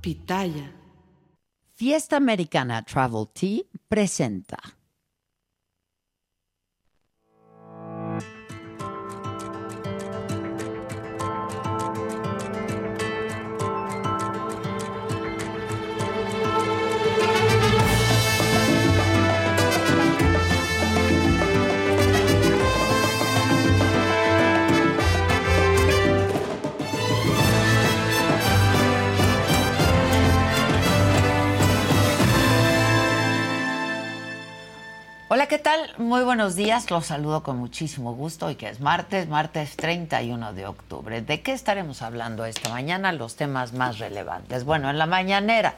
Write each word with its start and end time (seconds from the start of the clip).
Pitaya. 0.00 0.72
Fiesta 1.74 2.16
Americana 2.16 2.82
Travel 2.82 3.28
Tea 3.32 3.68
presenta. 3.86 4.79
Hola, 35.32 35.46
¿qué 35.46 35.60
tal? 35.60 35.92
Muy 35.96 36.24
buenos 36.24 36.56
días. 36.56 36.90
Los 36.90 37.06
saludo 37.06 37.44
con 37.44 37.56
muchísimo 37.56 38.14
gusto 38.14 38.46
hoy 38.46 38.56
que 38.56 38.68
es 38.68 38.80
martes, 38.80 39.28
martes 39.28 39.76
31 39.76 40.54
de 40.54 40.66
octubre. 40.66 41.22
¿De 41.22 41.40
qué 41.40 41.52
estaremos 41.52 42.02
hablando 42.02 42.44
esta 42.44 42.68
mañana? 42.68 43.12
Los 43.12 43.36
temas 43.36 43.72
más 43.72 44.00
relevantes. 44.00 44.64
Bueno, 44.64 44.90
en 44.90 44.98
la 44.98 45.06
mañanera 45.06 45.76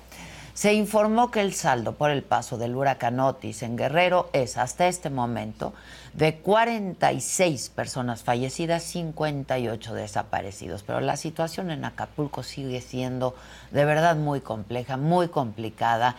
se 0.55 0.73
informó 0.73 1.31
que 1.31 1.43
el 1.43 1.53
saldo 1.53 1.97
por 1.97 2.11
el 2.11 2.23
paso 2.23 2.57
del 2.57 2.75
huracán 2.75 3.21
Otis 3.21 3.63
en 3.63 3.77
Guerrero 3.77 4.31
es 4.33 4.57
hasta 4.57 4.87
este 4.87 5.11
momento 5.11 5.75
de 6.15 6.37
46 6.37 7.69
personas 7.69 8.23
fallecidas, 8.23 8.83
58 8.85 9.93
desaparecidos. 9.93 10.83
Pero 10.83 11.03
la 11.03 11.19
situación 11.19 11.71
en 11.71 11.85
Acapulco 11.85 12.43
sigue 12.43 12.81
siendo 12.81 13.35
de 13.71 13.85
verdad 13.85 14.17
muy 14.17 14.41
compleja, 14.41 14.97
muy 14.97 15.29
complicada, 15.29 16.17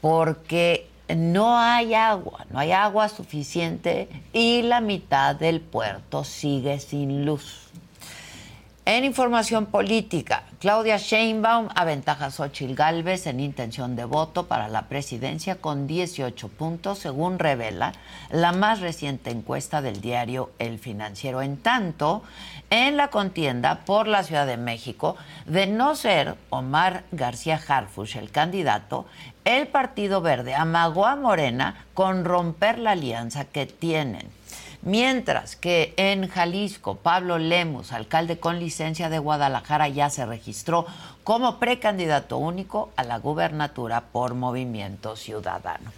porque 0.00 0.89
no 1.16 1.58
hay 1.58 1.94
agua, 1.94 2.46
no 2.50 2.58
hay 2.58 2.72
agua 2.72 3.08
suficiente 3.08 4.08
y 4.32 4.62
la 4.62 4.80
mitad 4.80 5.34
del 5.34 5.60
puerto 5.60 6.24
sigue 6.24 6.78
sin 6.80 7.24
luz. 7.24 7.70
En 8.86 9.04
información 9.04 9.66
política, 9.66 10.42
Claudia 10.58 10.96
Sheinbaum 10.96 11.68
aventaja 11.76 12.26
a 12.26 12.30
Xochitl 12.30 12.74
Gálvez 12.74 13.26
en 13.26 13.38
intención 13.38 13.94
de 13.94 14.04
voto 14.04 14.46
para 14.46 14.68
la 14.68 14.88
presidencia 14.88 15.56
con 15.56 15.86
18 15.86 16.48
puntos, 16.48 16.98
según 16.98 17.38
revela 17.38 17.92
la 18.30 18.52
más 18.52 18.80
reciente 18.80 19.30
encuesta 19.30 19.80
del 19.80 20.00
diario 20.00 20.50
El 20.58 20.78
Financiero. 20.78 21.40
En 21.40 21.58
tanto, 21.58 22.24
en 22.70 22.96
la 22.96 23.08
contienda 23.08 23.80
por 23.84 24.08
la 24.08 24.24
Ciudad 24.24 24.46
de 24.46 24.56
México, 24.56 25.14
de 25.46 25.66
no 25.66 25.94
ser 25.94 26.36
Omar 26.48 27.04
García 27.12 27.60
Harfush 27.64 28.16
el 28.16 28.30
candidato, 28.30 29.06
el 29.44 29.68
Partido 29.68 30.20
Verde 30.20 30.54
amagó 30.54 31.06
a 31.06 31.16
Morena 31.16 31.86
con 31.94 32.24
romper 32.24 32.78
la 32.78 32.92
alianza 32.92 33.44
que 33.44 33.66
tienen. 33.66 34.28
Mientras 34.82 35.56
que 35.56 35.92
en 35.98 36.26
Jalisco, 36.28 36.96
Pablo 36.96 37.38
Lemus, 37.38 37.92
alcalde 37.92 38.38
con 38.38 38.58
licencia 38.58 39.10
de 39.10 39.18
Guadalajara, 39.18 39.88
ya 39.88 40.08
se 40.08 40.24
registró 40.24 40.86
como 41.22 41.58
precandidato 41.58 42.38
único 42.38 42.90
a 42.96 43.04
la 43.04 43.18
gubernatura 43.18 44.00
por 44.00 44.34
Movimiento 44.34 45.16
Ciudadano. 45.16 45.92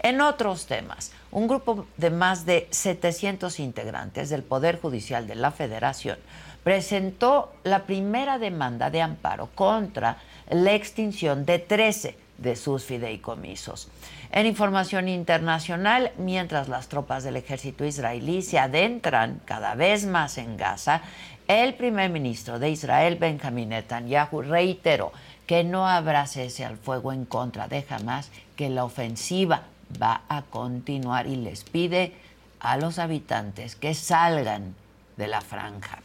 En 0.00 0.20
otros 0.20 0.66
temas, 0.66 1.12
un 1.32 1.48
grupo 1.48 1.86
de 1.96 2.10
más 2.10 2.44
de 2.44 2.68
700 2.70 3.58
integrantes 3.58 4.28
del 4.28 4.42
Poder 4.42 4.80
Judicial 4.80 5.26
de 5.26 5.34
la 5.34 5.50
Federación 5.50 6.18
presentó 6.62 7.54
la 7.64 7.84
primera 7.84 8.38
demanda 8.38 8.90
de 8.90 9.00
amparo 9.00 9.48
contra 9.54 10.18
la 10.50 10.74
extinción 10.74 11.46
de 11.46 11.58
13 11.58 12.25
de 12.38 12.56
sus 12.56 12.84
fideicomisos. 12.84 13.88
En 14.30 14.46
información 14.46 15.08
internacional, 15.08 16.12
mientras 16.18 16.68
las 16.68 16.88
tropas 16.88 17.24
del 17.24 17.36
ejército 17.36 17.84
israelí 17.84 18.42
se 18.42 18.58
adentran 18.58 19.40
cada 19.44 19.74
vez 19.74 20.06
más 20.06 20.38
en 20.38 20.56
Gaza, 20.56 21.02
el 21.48 21.74
primer 21.74 22.10
ministro 22.10 22.58
de 22.58 22.70
Israel, 22.70 23.16
Benjamin 23.16 23.68
Netanyahu, 23.70 24.42
reiteró 24.42 25.12
que 25.46 25.62
no 25.62 25.88
habrá 25.88 26.26
cese 26.26 26.64
al 26.64 26.76
fuego 26.76 27.12
en 27.12 27.24
contra 27.24 27.68
de 27.68 27.84
Hamas, 27.88 28.30
que 28.56 28.68
la 28.68 28.84
ofensiva 28.84 29.62
va 30.02 30.22
a 30.28 30.42
continuar 30.42 31.26
y 31.28 31.36
les 31.36 31.62
pide 31.62 32.12
a 32.58 32.76
los 32.76 32.98
habitantes 32.98 33.76
que 33.76 33.94
salgan 33.94 34.74
de 35.16 35.28
la 35.28 35.40
franja. 35.40 36.00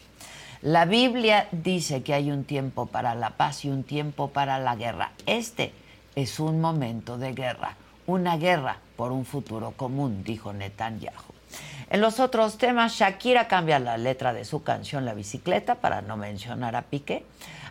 La 0.62 0.86
Biblia 0.86 1.48
dice 1.52 2.04
que 2.04 2.14
hay 2.14 2.30
un 2.30 2.44
tiempo 2.44 2.86
para 2.86 3.16
la 3.16 3.32
paz 3.32 3.66
y 3.66 3.70
un 3.70 3.84
tiempo 3.84 4.30
para 4.30 4.60
la 4.60 4.76
guerra. 4.76 5.12
Este 5.26 5.74
es 6.16 6.40
un 6.40 6.62
momento 6.62 7.18
de 7.18 7.34
guerra, 7.34 7.76
una 8.08 8.38
guerra 8.38 8.78
por 8.96 9.12
un 9.12 9.26
futuro 9.26 9.72
común, 9.72 10.24
dijo 10.24 10.54
Netanyahu. 10.54 11.34
En 11.90 12.00
los 12.00 12.20
otros 12.20 12.58
temas, 12.58 12.94
Shakira 12.94 13.48
cambia 13.48 13.78
la 13.80 13.98
letra 13.98 14.34
de 14.34 14.46
su 14.46 14.64
canción 14.64 15.04
La 15.04 15.14
bicicleta 15.14 15.76
para 15.76 16.02
no 16.02 16.16
mencionar 16.16 16.76
a 16.76 16.84
Piqué. 16.84 17.26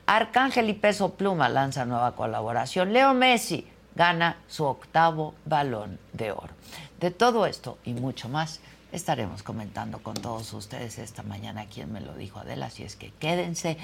Arcángel 0.06 0.68
y 0.68 0.74
Peso 0.74 1.14
Pluma 1.14 1.48
lanza 1.48 1.86
nueva 1.86 2.14
colaboración. 2.14 2.92
Leo 2.92 3.14
Messi 3.14 3.66
gana 3.94 4.36
su 4.48 4.64
octavo 4.64 5.34
balón 5.46 5.98
de 6.12 6.32
oro. 6.32 6.52
De 7.00 7.10
todo 7.10 7.46
esto 7.46 7.78
y 7.84 7.94
mucho 7.94 8.28
más 8.28 8.60
estaremos 8.92 9.42
comentando 9.42 10.02
con 10.02 10.14
todos 10.14 10.52
ustedes 10.52 10.98
esta 10.98 11.22
mañana. 11.22 11.66
Quien 11.66 11.92
me 11.92 12.00
lo 12.00 12.14
dijo 12.14 12.40
Adela, 12.40 12.66
así 12.66 12.82
es 12.82 12.96
que 12.96 13.12
quédense, 13.12 13.78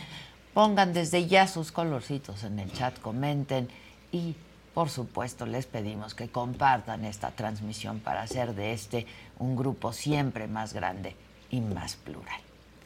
pongan 0.52 0.92
desde 0.92 1.26
ya 1.26 1.46
sus 1.46 1.72
colorcitos 1.72 2.44
en 2.44 2.58
el 2.58 2.72
chat, 2.72 2.98
comenten 3.00 3.68
y 4.12 4.34
por 4.76 4.90
supuesto, 4.90 5.46
les 5.46 5.64
pedimos 5.64 6.14
que 6.14 6.28
compartan 6.28 7.06
esta 7.06 7.30
transmisión 7.30 7.98
para 7.98 8.20
hacer 8.20 8.54
de 8.54 8.74
este 8.74 9.06
un 9.38 9.56
grupo 9.56 9.90
siempre 9.94 10.48
más 10.48 10.74
grande 10.74 11.16
y 11.48 11.62
más 11.62 11.96
plural. 11.96 12.38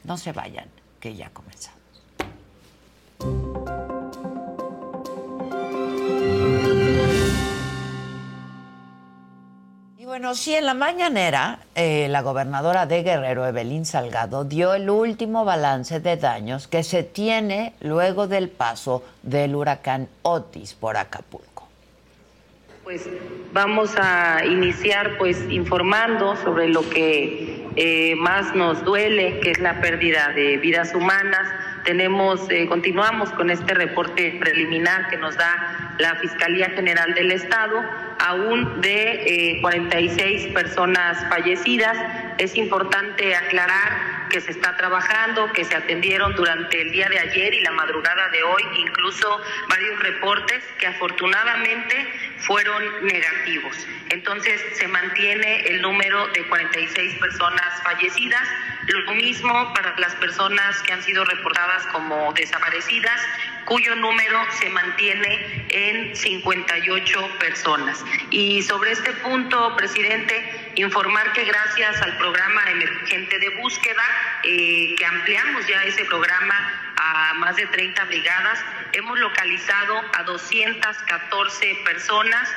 No 0.04 0.16
se 0.16 0.30
vayan, 0.30 0.68
que 1.00 1.16
ya 1.16 1.30
comenzamos. 1.30 1.80
Y 9.98 10.04
bueno, 10.04 10.36
sí, 10.36 10.54
en 10.54 10.66
la 10.66 10.74
mañanera, 10.74 11.59
eh, 11.74 12.06
la 12.09 12.22
gobernadora 12.22 12.86
de 12.86 13.03
Guerrero, 13.03 13.48
Evelyn 13.48 13.84
Salgado, 13.84 14.44
dio 14.44 14.74
el 14.74 14.91
último 14.91 15.44
balance 15.44 15.98
de 15.98 16.16
daños 16.16 16.68
que 16.68 16.84
se 16.84 17.03
tiene 17.03 17.74
luego 17.80 18.28
del 18.28 18.48
paso 18.48 19.03
del 19.24 19.56
huracán 19.56 20.09
Otis 20.22 20.74
por 20.74 20.97
Acapulco. 20.97 21.49
Pues 22.91 23.09
vamos 23.53 23.95
a 23.97 24.45
iniciar 24.45 25.16
pues 25.16 25.41
informando 25.48 26.34
sobre 26.34 26.66
lo 26.66 26.91
que 26.91 27.65
eh, 27.77 28.16
más 28.16 28.53
nos 28.57 28.84
duele, 28.84 29.39
que 29.39 29.53
es 29.53 29.60
la 29.60 29.81
pérdida 29.81 30.33
de 30.34 30.57
vidas 30.57 30.92
humanas. 30.92 31.47
Tenemos, 31.84 32.51
eh, 32.51 32.66
continuamos 32.66 33.31
con 33.31 33.48
este 33.48 33.75
reporte 33.75 34.37
preliminar 34.41 35.09
que 35.09 35.19
nos 35.19 35.37
da 35.37 35.95
la 36.01 36.16
Fiscalía 36.16 36.71
General 36.71 37.15
del 37.15 37.31
Estado, 37.31 37.81
aún 38.19 38.81
de 38.81 39.60
46 39.60 40.47
eh, 40.47 40.53
personas 40.53 41.16
fallecidas. 41.28 41.97
Es 42.39 42.57
importante 42.57 43.37
aclarar 43.37 44.09
que 44.30 44.41
se 44.41 44.53
está 44.53 44.77
trabajando, 44.78 45.53
que 45.53 45.65
se 45.65 45.77
atendieron 45.77 46.34
durante 46.34 46.80
el 46.80 46.91
día 46.91 47.09
de 47.10 47.18
ayer 47.18 47.53
y 47.53 47.60
la 47.60 47.72
madrugada 47.72 48.28
de 48.30 48.42
hoy, 48.42 48.62
incluso 48.77 49.42
varios 49.68 50.00
reportes 50.00 50.65
que 50.78 50.86
afortunadamente 50.86 52.09
fueron 52.38 52.82
negativos. 53.04 53.86
Entonces 54.09 54.62
se 54.72 54.88
mantiene 54.88 55.66
el 55.66 55.82
número 55.82 56.28
de 56.28 56.47
46 56.47 57.18
personas 57.18 57.82
fallecidas, 57.84 58.48
lo 58.86 59.15
mismo 59.15 59.72
para 59.74 59.94
las 59.98 60.15
personas 60.16 60.82
que 60.82 60.92
han 60.92 61.03
sido 61.03 61.24
reportadas 61.24 61.86
como 61.88 62.32
desaparecidas, 62.32 63.21
cuyo 63.66 63.94
número 63.97 64.41
se 64.59 64.68
mantiene 64.71 65.66
en 65.68 66.16
58 66.16 67.38
personas. 67.38 68.04
Y 68.30 68.62
sobre 68.62 68.92
este 68.92 69.12
punto, 69.12 69.77
presidente, 69.77 70.59
informar 70.76 71.32
que 71.32 71.44
gracias 71.44 72.00
al 72.02 72.16
programa 72.18 72.62
emergente 72.70 73.38
de 73.38 73.48
búsqueda, 73.60 74.02
eh, 74.44 74.94
que 74.96 75.04
ampliamos 75.06 75.66
ya 75.66 75.82
ese 75.84 76.04
programa 76.04 76.54
a 76.96 77.34
más 77.34 77.56
de 77.56 77.66
30 77.66 78.04
brigadas, 78.04 78.62
hemos 78.92 79.18
localizado 79.18 80.02
a 80.18 80.22
214 80.24 81.74
personas 81.84 82.48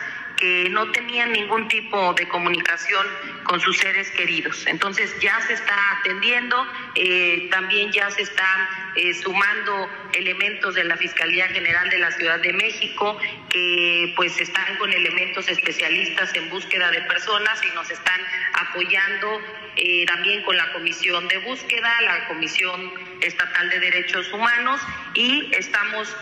que 0.44 0.68
no 0.72 0.92
tenían 0.92 1.32
ningún 1.32 1.70
tipo 1.70 2.14
de 2.16 2.28
comunicación 2.28 3.08
con 3.46 3.62
sus 3.62 3.78
seres 3.78 4.12
queridos. 4.12 4.68
Entonces 4.68 5.18
ya 5.22 5.40
se 5.40 5.54
está 5.54 5.74
atendiendo, 6.00 6.68
eh, 6.96 7.48
también 7.50 7.94
ya 7.94 8.12
se 8.12 8.24
están 8.24 8.68
eh, 8.98 9.14
sumando 9.14 9.90
elementos 10.12 10.76
de 10.76 10.84
la 10.84 10.98
Fiscalía 10.98 11.48
General 11.48 11.90
de 11.90 11.98
la 11.98 12.12
Ciudad 12.12 12.42
de 12.42 12.52
México 12.52 13.18
que 13.48 14.12
pues 14.18 14.38
están 14.42 14.76
con 14.80 14.92
elementos 14.92 15.48
especialistas 15.48 16.36
en 16.36 16.50
búsqueda 16.50 16.92
de 16.92 17.00
personas 17.04 17.62
y 17.64 17.74
nos 17.74 17.90
están 17.90 18.20
apoyando 18.56 19.42
eh, 19.78 20.06
también 20.08 20.44
con 20.44 20.58
la 20.58 20.74
Comisión 20.74 21.26
de 21.30 21.38
Búsqueda, 21.38 21.90
la 22.02 22.28
Comisión 22.28 22.92
Estatal 23.22 23.70
de 23.70 23.80
Derechos 23.80 24.30
Humanos 24.34 24.82
y 25.14 25.50
estamos 25.56 26.14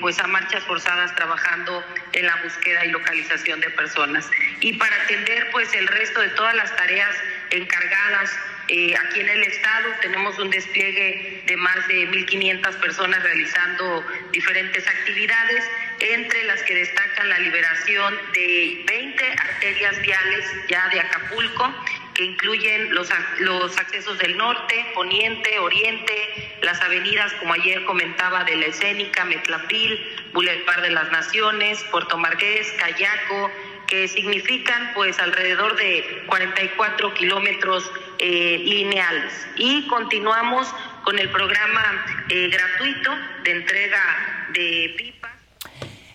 pues 0.00 0.18
a 0.18 0.26
marchas 0.26 0.64
forzadas 0.64 1.14
trabajando 1.14 1.84
en 2.12 2.26
la 2.26 2.36
búsqueda 2.42 2.84
y 2.84 2.90
localización 2.90 3.60
de 3.60 3.70
personas. 3.70 4.28
Y 4.60 4.74
para 4.74 4.94
atender 5.04 5.48
pues 5.52 5.72
el 5.74 5.86
resto 5.86 6.20
de 6.20 6.28
todas 6.30 6.54
las 6.54 6.74
tareas 6.76 7.14
encargadas 7.50 8.30
eh, 8.70 8.94
aquí 8.94 9.20
en 9.20 9.28
el 9.30 9.42
estado 9.44 9.88
tenemos 10.02 10.38
un 10.38 10.50
despliegue 10.50 11.42
de 11.46 11.56
más 11.56 11.88
de 11.88 12.06
1.500 12.10 12.80
personas 12.80 13.22
realizando 13.22 14.04
diferentes 14.30 14.86
actividades, 14.86 15.64
entre 16.00 16.44
las 16.44 16.62
que 16.64 16.74
destacan 16.74 17.30
la 17.30 17.38
liberación 17.38 18.14
de 18.34 18.84
20 18.86 19.24
arterias 19.24 19.98
viales 20.02 20.44
ya 20.68 20.86
de 20.90 21.00
Acapulco, 21.00 21.74
que 22.18 22.24
incluyen 22.24 22.92
los, 22.94 23.08
los 23.38 23.78
accesos 23.78 24.18
del 24.18 24.36
norte, 24.36 24.84
poniente, 24.92 25.56
oriente, 25.60 26.58
las 26.62 26.82
avenidas, 26.82 27.32
como 27.34 27.54
ayer 27.54 27.84
comentaba, 27.84 28.42
de 28.42 28.56
la 28.56 28.66
escénica, 28.66 29.24
Metlapil, 29.24 29.96
Boulevard 30.32 30.82
de 30.82 30.90
las 30.90 31.08
Naciones, 31.12 31.84
Puerto 31.92 32.18
Marqués, 32.18 32.72
Cayaco, 32.72 33.52
que 33.86 34.08
significan 34.08 34.92
pues 34.94 35.16
alrededor 35.20 35.76
de 35.76 36.24
44 36.26 37.14
kilómetros 37.14 37.88
eh, 38.18 38.62
lineales. 38.64 39.46
Y 39.54 39.86
continuamos 39.86 40.74
con 41.04 41.20
el 41.20 41.28
programa 41.30 42.04
eh, 42.30 42.48
gratuito 42.48 43.16
de 43.44 43.50
entrega 43.52 44.48
de. 44.54 45.14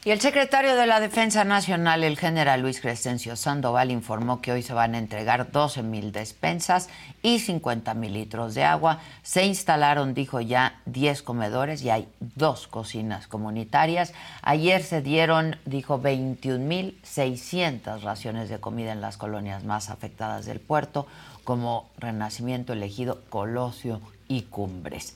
Y 0.06 0.12
el 0.12 0.20
secretario 0.20 0.76
de 0.76 0.86
la 0.86 1.00
Defensa 1.00 1.46
Nacional, 1.46 2.04
el 2.04 2.18
general 2.18 2.60
Luis 2.60 2.82
Crescencio 2.82 3.38
Sandoval, 3.38 3.90
informó 3.90 4.42
que 4.42 4.52
hoy 4.52 4.62
se 4.62 4.74
van 4.74 4.96
a 4.96 4.98
entregar 4.98 5.50
12 5.50 5.82
mil 5.82 6.12
despensas 6.12 6.90
y 7.22 7.40
50 7.40 7.94
mil 7.94 8.12
litros 8.12 8.54
de 8.54 8.66
agua. 8.66 9.00
Se 9.22 9.46
instalaron, 9.46 10.14
dijo 10.14 10.42
ya, 10.42 10.82
10 10.88 11.22
comedores 11.22 11.84
y 11.84 11.90
hay 11.90 12.10
dos 12.20 12.68
cocinas 12.68 13.28
comunitarias. 13.28 14.12
Ayer 14.42 14.84
se 14.84 15.02
dieron, 15.02 15.56
dijo, 15.64 16.00
21 16.00 16.60
mil 16.60 17.00
600 17.04 18.04
raciones 18.04 18.50
de 18.50 18.60
comida 18.60 18.92
en 18.92 19.00
las 19.00 19.16
colonias 19.16 19.64
más 19.64 19.90
afectadas 19.90 20.46
del 20.46 20.60
puerto, 20.60 21.08
como 21.46 21.90
Renacimiento, 21.98 22.74
Elegido, 22.74 23.22
Colosio 23.30 24.02
y 24.28 24.42
Cumbres. 24.42 25.16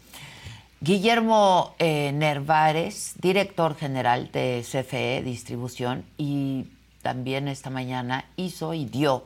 Guillermo 0.80 1.76
eh, 1.80 2.12
Nervares, 2.14 3.16
director 3.20 3.76
general 3.76 4.30
de 4.32 4.64
CFE 4.64 5.24
Distribución, 5.24 6.06
y 6.18 6.66
también 7.02 7.48
esta 7.48 7.72
mañana 7.72 8.26
hizo 8.36 8.76
y 8.76 8.86
dio 8.86 9.26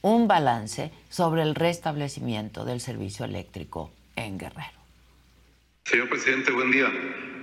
un 0.00 0.26
balance 0.26 0.90
sobre 1.10 1.42
el 1.42 1.54
restablecimiento 1.54 2.64
del 2.64 2.80
servicio 2.80 3.26
eléctrico 3.26 3.90
en 4.16 4.38
Guerrero. 4.38 4.80
Señor 5.84 6.08
presidente, 6.08 6.50
buen 6.50 6.70
día. 6.70 6.86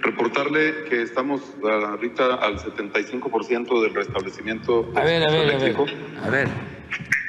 Reportarle 0.01 0.86
que 0.89 1.04
estamos 1.04 1.42
ahorita 1.63 2.36
al 2.36 2.57
75% 2.57 3.81
del 3.84 3.94
restablecimiento 3.94 4.84
del 4.84 4.98
a 4.98 5.04
ver, 5.04 5.28
a 5.28 5.31
ver, 5.31 5.42
eléctrico. 5.42 5.86
A 6.24 6.30
ver, 6.30 6.48
a 6.48 6.50
ver, 6.50 6.50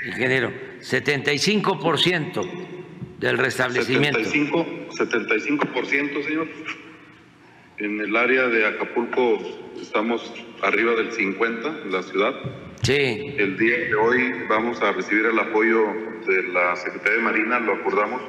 ingeniero, 0.07 0.53
75% 0.81 2.78
del 3.19 3.39
restablecimiento. 3.39 4.19
75, 4.25 4.67
75%, 4.91 6.25
señor. 6.25 6.49
En 7.79 8.01
el 8.01 8.17
área 8.17 8.49
de 8.49 8.67
Acapulco 8.67 9.39
estamos 9.81 10.33
arriba 10.63 10.95
del 10.95 11.13
50 11.13 11.83
en 11.85 11.93
la 11.93 12.03
ciudad. 12.03 12.35
Sí. 12.83 13.35
El 13.37 13.57
día 13.59 13.79
de 13.79 13.95
hoy 13.95 14.35
vamos 14.49 14.81
a 14.83 14.93
recibir 14.93 15.27
el 15.27 15.39
apoyo 15.39 15.85
de 16.27 16.43
la 16.45 16.75
Secretaría 16.77 17.19
de 17.19 17.25
Marina, 17.25 17.61
lo 17.61 17.75
acordamos, 17.75 18.21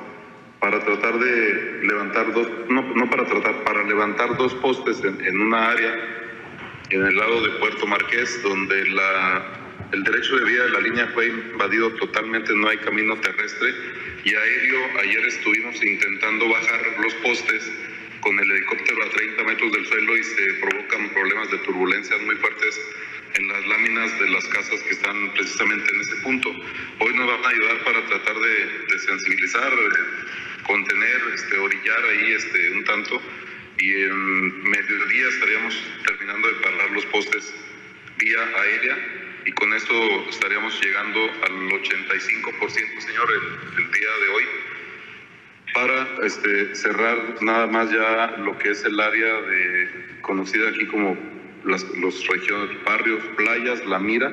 para 0.60 0.84
tratar 0.84 1.18
de 1.20 1.80
levantar 1.84 2.34
dos, 2.34 2.48
no, 2.70 2.82
no 2.82 3.10
para 3.10 3.26
tratar, 3.26 3.64
para 3.64 3.84
levantar 3.84 4.38
dos 4.38 4.54
postes 4.56 5.04
en, 5.04 5.24
en 5.26 5.40
una 5.40 5.70
área 5.70 5.94
en 6.90 7.06
el 7.06 7.16
lado 7.16 7.42
de 7.42 7.50
Puerto 7.60 7.88
Marqués, 7.88 8.42
donde 8.44 8.90
la, 8.90 9.44
el 9.94 10.04
derecho 10.04 10.38
de 10.38 10.46
vía 10.46 10.64
de 10.64 10.70
la 10.70 10.80
línea 10.80 11.08
fue 11.14 11.28
invadido 11.28 11.92
totalmente, 11.94 12.54
no 12.56 12.68
hay 12.68 12.78
camino 12.78 13.16
terrestre 13.18 13.74
y 14.24 14.36
aéreo. 14.36 15.00
Ayer 15.00 15.26
estuvimos 15.26 15.82
intentando 15.84 16.50
bajar 16.50 16.82
los 17.02 17.14
postes 17.16 17.72
con 18.22 18.38
el 18.40 18.52
helicóptero 18.52 19.04
a 19.04 19.10
30 19.10 19.44
metros 19.44 19.72
del 19.72 19.86
suelo 19.86 20.18
y 20.18 20.24
se 20.24 20.54
provocan 20.56 21.10
problemas 21.10 21.52
de 21.52 21.58
turbulencias 21.60 22.22
muy 22.22 22.36
fuertes 22.36 22.80
en 23.36 23.48
las 23.48 23.66
láminas 23.68 24.20
de 24.20 24.30
las 24.30 24.46
casas 24.46 24.82
que 24.82 24.92
están 24.92 25.34
precisamente 25.34 25.94
en 25.94 26.02
ese 26.02 26.16
punto. 26.18 26.50
Hoy 27.00 27.14
nos 27.14 27.28
van 27.28 27.46
a 27.46 27.50
ayudar 27.50 27.84
para 27.84 28.06
tratar 28.08 28.36
de, 28.36 28.66
de 28.92 29.00
sensibilizar, 29.00 29.72
contener, 30.64 31.22
este, 31.34 31.58
orillar 31.58 32.04
ahí 32.06 32.32
este, 32.32 32.72
un 32.72 32.84
tanto 32.84 33.22
y 33.80 33.94
en 33.94 34.64
mediodía 34.64 35.30
estaríamos 35.30 35.84
terminando 36.06 36.48
de 36.50 36.56
parar 36.56 36.92
los 36.92 37.06
postes 37.06 37.54
vía 38.18 38.52
aérea 38.58 39.19
y 39.50 39.52
con 39.54 39.74
esto 39.74 39.94
estaríamos 40.30 40.80
llegando 40.80 41.22
al 41.22 41.54
85%, 41.72 43.00
señor, 43.00 43.28
el, 43.32 43.84
el 43.84 43.92
día 43.92 44.10
de 44.22 44.30
hoy 44.36 44.44
para 45.74 46.08
este, 46.24 46.76
cerrar 46.76 47.42
nada 47.42 47.66
más 47.66 47.90
ya 47.90 48.38
lo 48.38 48.56
que 48.60 48.70
es 48.70 48.86
el 48.86 49.00
área 49.00 49.42
de, 49.42 49.90
conocida 50.22 50.70
aquí 50.70 50.86
como 50.86 51.18
las, 51.66 51.84
los 51.98 52.28
regiones, 52.28 52.78
barrios, 52.86 53.24
playas, 53.38 53.84
La 53.88 53.98
Mira 53.98 54.32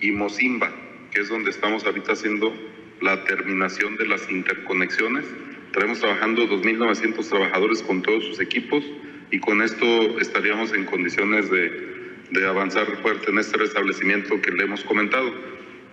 y 0.00 0.10
Mozimba, 0.10 0.70
que 1.10 1.22
es 1.22 1.30
donde 1.30 1.48
estamos 1.48 1.86
ahorita 1.86 2.12
haciendo 2.12 2.54
la 3.00 3.24
terminación 3.24 3.96
de 3.96 4.08
las 4.08 4.30
interconexiones. 4.30 5.24
Estaremos 5.68 6.00
trabajando 6.00 6.46
2.900 6.50 7.26
trabajadores 7.30 7.82
con 7.82 8.02
todos 8.02 8.22
sus 8.24 8.40
equipos 8.40 8.84
y 9.30 9.40
con 9.40 9.62
esto 9.62 10.20
estaríamos 10.20 10.74
en 10.74 10.84
condiciones 10.84 11.50
de, 11.50 11.93
de 12.30 12.46
avanzar 12.46 12.86
fuerte 13.02 13.30
en 13.30 13.38
este 13.38 13.58
restablecimiento 13.58 14.40
que 14.40 14.50
le 14.50 14.64
hemos 14.64 14.82
comentado. 14.84 15.32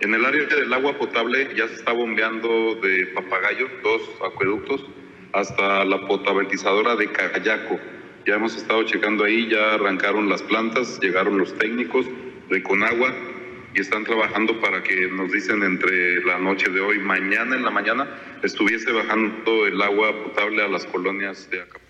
En 0.00 0.14
el 0.14 0.24
área 0.24 0.46
del 0.46 0.72
agua 0.72 0.98
potable 0.98 1.54
ya 1.54 1.68
se 1.68 1.74
está 1.74 1.92
bombeando 1.92 2.74
de 2.76 3.06
Papagayo, 3.14 3.68
dos 3.82 4.02
acueductos, 4.24 4.84
hasta 5.32 5.84
la 5.84 6.06
potabilizadora 6.06 6.96
de 6.96 7.10
Cayaco. 7.10 7.78
Ya 8.26 8.34
hemos 8.34 8.56
estado 8.56 8.82
checando 8.84 9.24
ahí, 9.24 9.48
ya 9.48 9.74
arrancaron 9.74 10.28
las 10.28 10.42
plantas, 10.42 11.00
llegaron 11.00 11.38
los 11.38 11.56
técnicos 11.58 12.06
de 12.50 12.62
Conagua 12.62 13.14
y 13.74 13.80
están 13.80 14.04
trabajando 14.04 14.60
para 14.60 14.82
que 14.82 15.08
nos 15.08 15.32
dicen 15.32 15.62
entre 15.62 16.22
la 16.24 16.38
noche 16.38 16.70
de 16.70 16.80
hoy, 16.80 16.98
mañana 16.98 17.56
en 17.56 17.64
la 17.64 17.70
mañana, 17.70 18.06
estuviese 18.42 18.92
bajando 18.92 19.66
el 19.66 19.80
agua 19.80 20.12
potable 20.24 20.62
a 20.62 20.68
las 20.68 20.84
colonias 20.86 21.48
de 21.50 21.62
Acapulco. 21.62 21.81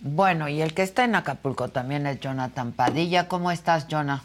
Bueno, 0.00 0.48
y 0.48 0.60
el 0.62 0.74
que 0.74 0.82
está 0.82 1.04
en 1.04 1.16
Acapulco 1.16 1.68
también 1.68 2.06
es 2.06 2.20
Jonathan 2.20 2.72
Padilla. 2.72 3.26
¿Cómo 3.26 3.50
estás, 3.50 3.88
Jonah? 3.90 4.22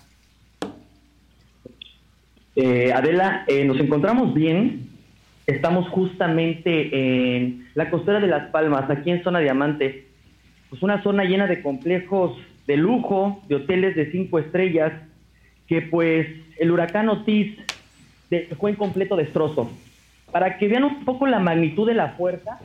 Eh, 2.55 2.93
Adela, 2.93 3.43
eh, 3.47 3.65
nos 3.65 3.79
encontramos 3.79 4.35
bien. 4.35 4.87
Estamos 5.47 5.89
justamente 5.89 7.35
en 7.35 7.67
la 7.73 7.89
costera 7.89 8.19
de 8.19 8.27
Las 8.27 8.51
Palmas, 8.51 8.89
aquí 8.89 9.09
en 9.09 9.23
Zona 9.23 9.39
Diamante. 9.39 10.07
Pues 10.69 10.83
una 10.83 11.01
zona 11.01 11.23
llena 11.23 11.47
de 11.47 11.61
complejos 11.61 12.37
de 12.67 12.77
lujo, 12.77 13.41
de 13.49 13.55
hoteles 13.55 13.95
de 13.95 14.11
cinco 14.11 14.39
estrellas, 14.39 14.93
que 15.67 15.81
pues 15.81 16.27
el 16.59 16.71
huracán 16.71 17.09
Otis 17.09 17.57
dejó 18.29 18.69
en 18.69 18.75
completo 18.75 19.15
destrozo. 19.15 19.71
Para 20.31 20.57
que 20.57 20.67
vean 20.67 20.83
un 20.83 21.03
poco 21.03 21.27
la 21.27 21.39
magnitud 21.39 21.87
de 21.87 21.95
la 21.95 22.09
fuerza, 22.09 22.59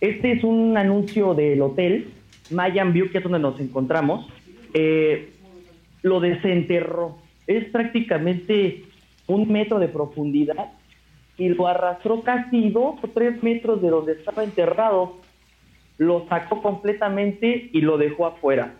Este 0.00 0.30
es 0.30 0.44
un 0.44 0.76
anuncio 0.76 1.34
del 1.34 1.60
hotel 1.60 2.06
Mayan 2.50 2.92
View, 2.92 3.10
que 3.10 3.18
es 3.18 3.24
donde 3.24 3.38
nos 3.38 3.58
encontramos. 3.60 4.26
Eh, 4.74 5.32
lo 6.02 6.20
desenterró. 6.20 7.18
Es 7.46 7.64
prácticamente 7.70 8.84
un 9.26 9.50
metro 9.50 9.78
de 9.78 9.88
profundidad 9.88 10.72
y 11.36 11.48
lo 11.48 11.66
arrastró 11.68 12.22
casi 12.22 12.70
dos 12.70 12.96
o 13.02 13.08
tres 13.08 13.42
metros 13.42 13.80
de 13.80 13.88
donde 13.88 14.12
estaba 14.12 14.44
enterrado. 14.44 15.16
Lo 15.96 16.26
sacó 16.28 16.62
completamente 16.62 17.70
y 17.72 17.80
lo 17.80 17.98
dejó 17.98 18.26
afuera. 18.26 18.74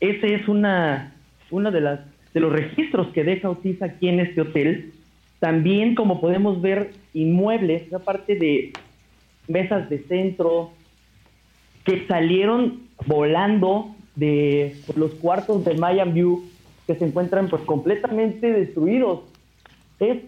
Ese 0.00 0.34
es 0.34 0.48
una, 0.48 1.14
una 1.50 1.70
de 1.70 1.80
las 1.80 2.00
de 2.34 2.40
los 2.40 2.52
registros 2.52 3.06
que 3.08 3.22
deja 3.22 3.48
Otis 3.48 3.80
aquí 3.80 4.08
en 4.08 4.20
este 4.20 4.40
hotel. 4.40 4.92
También, 5.38 5.94
como 5.94 6.20
podemos 6.20 6.60
ver, 6.60 6.90
inmuebles, 7.12 7.92
aparte 7.92 8.34
de 8.34 8.72
mesas 9.46 9.88
de 9.88 10.00
centro, 10.00 10.72
que 11.84 12.06
salieron 12.06 12.83
volando 13.06 13.94
de 14.14 14.76
los 14.96 15.14
cuartos 15.14 15.64
de 15.64 15.74
Mayan 15.74 16.14
View, 16.14 16.44
que 16.86 16.94
se 16.94 17.06
encuentran 17.06 17.48
pues 17.48 17.62
completamente 17.62 18.52
destruidos. 18.52 19.22
Es 19.98 20.22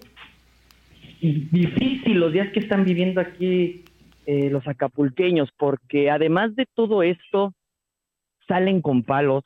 difícil 1.21 2.19
los 2.19 2.33
días 2.33 2.53
que 2.53 2.61
están 2.61 2.85
viviendo 2.85 3.21
aquí 3.21 3.85
eh, 4.27 4.51
los 4.51 4.67
acapulqueños, 4.67 5.51
porque 5.57 6.11
además 6.11 6.57
de 6.57 6.67
todo 6.75 7.03
esto, 7.03 7.55
salen 8.49 8.81
con 8.81 9.03
palos, 9.03 9.45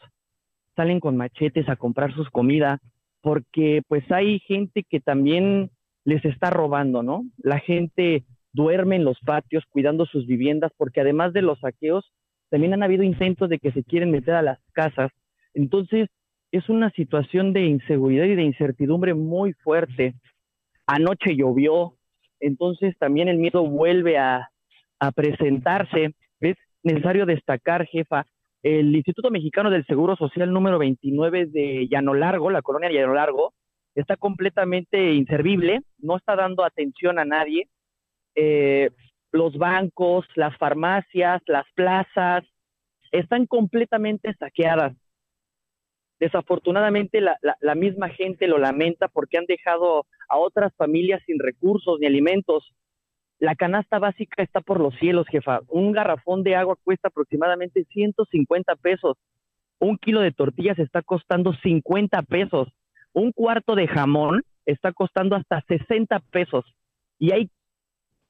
salen 0.77 1.00
con 1.00 1.17
machetes 1.17 1.69
a 1.69 1.77
comprar 1.77 2.15
sus 2.15 2.31
comidas, 2.31 2.81
porque 3.21 3.83
pues 3.89 4.11
hay 4.11 4.39
gente 4.41 4.85
que 4.89 5.00
también 5.00 5.71
les 6.05 6.25
está 6.25 6.49
robando, 6.50 7.03
¿no? 7.03 7.25
La 7.37 7.59
gente 7.59 8.25
duerme 8.53 8.97
en 8.97 9.05
los 9.05 9.19
patios 9.21 9.65
cuidando 9.69 10.07
sus 10.07 10.27
viviendas, 10.27 10.73
porque 10.77 11.03
además 11.03 11.33
de 11.33 11.43
los 11.43 11.61
saqueos, 11.61 12.11
también 12.50 12.75
han 12.75 12.83
habido 12.83 13.02
intentos 13.02 13.49
de 13.49 13.59
que 13.59 13.73
se 13.73 13.83
quieren 13.85 14.11
meter 14.11 14.35
a 14.35 14.42
las 14.42 14.59
casas. 14.73 15.11
Entonces, 15.54 16.09
es 16.52 16.69
una 16.69 16.90
situación 16.90 17.52
de 17.52 17.64
inseguridad 17.64 18.25
y 18.25 18.35
de 18.35 18.42
incertidumbre 18.42 19.14
muy 19.14 19.52
fuerte. 19.52 20.14
Anoche 20.87 21.37
llovió, 21.37 21.95
entonces 22.40 22.97
también 22.99 23.28
el 23.28 23.38
miedo 23.38 23.64
vuelve 23.64 24.19
a, 24.19 24.49
presentarse. 25.14 26.14
Es 26.40 26.57
necesario 26.83 27.25
destacar, 27.25 27.87
jefa, 27.87 28.26
el 28.62 28.95
Instituto 28.95 29.30
Mexicano 29.30 29.71
del 29.71 29.87
Seguro 29.87 30.14
Social 30.16 30.52
número 30.52 30.78
29 30.78 31.47
de 31.47 31.88
Llano 31.90 32.12
Largo, 32.12 32.50
la 32.50 32.61
colonia 32.61 32.90
Llano 32.90 33.14
Largo, 33.14 33.54
está 33.95 34.16
completamente 34.16 35.14
inservible, 35.14 35.80
no 35.99 36.19
está 36.19 36.37
dando 36.37 36.64
atención 36.64 37.19
a 37.19 37.25
nadie. 37.25 37.69
Eh, 38.35 38.90
los 39.32 39.56
bancos, 39.56 40.26
las 40.34 40.56
farmacias, 40.56 41.42
las 41.46 41.66
plazas, 41.75 42.44
están 43.12 43.46
completamente 43.46 44.34
saqueadas. 44.34 44.94
Desafortunadamente 46.18 47.20
la, 47.20 47.38
la, 47.60 47.75
misma 47.75 48.10
gente 48.10 48.46
lo 48.46 48.58
lamenta 48.58 49.08
porque 49.08 49.38
han 49.38 49.46
dejado 49.46 50.06
a 50.28 50.37
otras 50.37 50.75
familias 50.76 51.22
sin 51.26 51.38
recursos 51.38 51.99
ni 51.99 52.06
alimentos. 52.06 52.75
La 53.38 53.54
canasta 53.54 53.99
básica 53.99 54.42
está 54.42 54.60
por 54.60 54.80
los 54.80 54.94
cielos, 54.96 55.26
jefa. 55.28 55.60
Un 55.68 55.92
garrafón 55.92 56.42
de 56.42 56.56
agua 56.56 56.76
cuesta 56.84 57.08
aproximadamente 57.08 57.84
150 57.84 58.76
pesos. 58.76 59.16
Un 59.78 59.96
kilo 59.96 60.20
de 60.20 60.32
tortillas 60.32 60.78
está 60.78 61.00
costando 61.00 61.54
50 61.54 62.20
pesos. 62.22 62.68
Un 63.14 63.32
cuarto 63.32 63.75
de 63.75 63.88
jamón 63.88 64.42
está 64.66 64.92
costando 64.92 65.37
hasta 65.37 65.62
60 65.68 66.20
pesos. 66.30 66.66
Y 67.18 67.32
hay 67.32 67.50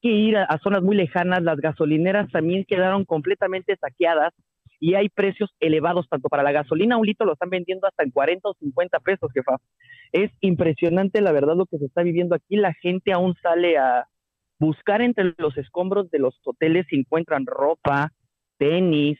que 0.01 0.09
ir 0.09 0.37
a, 0.37 0.59
zonas 0.63 0.83
muy 0.83 0.97
lejanas. 0.97 1.43
Las 1.43 1.59
gasolineras 1.59 2.31
también 2.31 2.65
quedaron 2.65 3.05
completamente 3.05 3.77
saqueadas 3.77 4.33
y 4.79 4.95
hay 4.95 5.09
precios 5.09 5.51
elevados 5.61 6.09
tanto 6.09 6.29
para 6.29 6.43
la 6.43 6.53
gasolina, 6.53 6.97
un 6.97 7.05
litro 7.07 7.27
lo 7.27 7.35
están 7.35 7.51
vendiendo 7.51 7.87
hasta 7.87 8.03
en 8.03 8.11
40 8.11 8.49
o 8.49 8.55
50 8.55 8.99
pesos, 9.01 9.31
jefa. 9.35 9.57
Es 10.11 10.31
impresionante 10.41 11.21
la 11.21 11.33
verdad 11.33 11.55
lo 11.55 11.67
que 11.67 11.77
se 11.79 11.85
está 11.85 12.03
viviendo 12.03 12.35
aquí. 12.35 12.57
La 12.57 12.73
gente 12.73 13.13
aún 13.13 13.35
sale 13.43 13.77
a, 13.77 14.07
buscar 14.61 15.01
entre 15.01 15.35
los 15.39 15.57
escombros 15.57 16.11
de 16.11 16.21
los 16.21 16.39
hoteles 16.45 16.87
si 16.89 16.97
encuentran 16.97 17.47
ropa, 17.47 18.13
tenis 18.59 19.19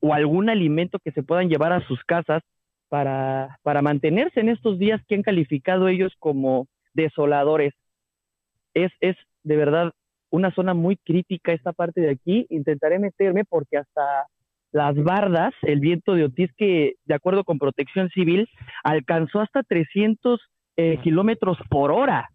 o 0.00 0.14
algún 0.14 0.50
alimento 0.50 0.98
que 1.02 1.12
se 1.12 1.22
puedan 1.22 1.48
llevar 1.48 1.72
a 1.72 1.84
sus 1.88 2.04
casas 2.04 2.42
para, 2.88 3.58
para 3.62 3.82
mantenerse 3.82 4.40
en 4.40 4.50
estos 4.50 4.78
días 4.78 5.00
que 5.08 5.14
han 5.14 5.22
calificado 5.22 5.88
ellos 5.88 6.12
como 6.18 6.68
desoladores. 6.92 7.72
Es, 8.74 8.92
es 9.00 9.16
de 9.42 9.56
verdad 9.56 9.92
una 10.30 10.52
zona 10.54 10.74
muy 10.74 10.96
crítica 10.96 11.52
esta 11.52 11.72
parte 11.72 12.00
de 12.00 12.10
aquí. 12.10 12.46
Intentaré 12.50 12.98
meterme 12.98 13.44
porque 13.44 13.78
hasta 13.78 14.26
las 14.72 14.94
bardas, 14.96 15.52
el 15.62 15.80
viento 15.80 16.14
de 16.14 16.24
Otis, 16.24 16.50
que 16.56 16.94
de 17.04 17.14
acuerdo 17.14 17.44
con 17.44 17.58
Protección 17.58 18.08
Civil, 18.10 18.48
alcanzó 18.84 19.40
hasta 19.40 19.62
300 19.62 20.40
eh, 20.76 20.98
kilómetros 21.02 21.58
por 21.68 21.90
hora. 21.90 22.30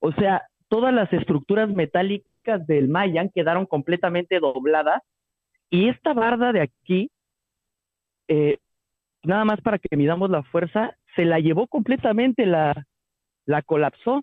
O 0.00 0.12
sea, 0.12 0.42
todas 0.68 0.94
las 0.94 1.12
estructuras 1.12 1.68
metálicas 1.68 2.66
del 2.66 2.88
Mayan 2.88 3.30
quedaron 3.34 3.66
completamente 3.66 4.40
dobladas 4.40 5.02
y 5.70 5.88
esta 5.88 6.14
barda 6.14 6.52
de 6.52 6.62
aquí, 6.62 7.10
eh, 8.28 8.58
nada 9.22 9.44
más 9.44 9.60
para 9.60 9.78
que 9.78 9.96
midamos 9.96 10.30
la 10.30 10.42
fuerza, 10.42 10.96
se 11.16 11.24
la 11.24 11.40
llevó 11.40 11.66
completamente, 11.66 12.46
la, 12.46 12.86
la 13.46 13.62
colapsó. 13.62 14.22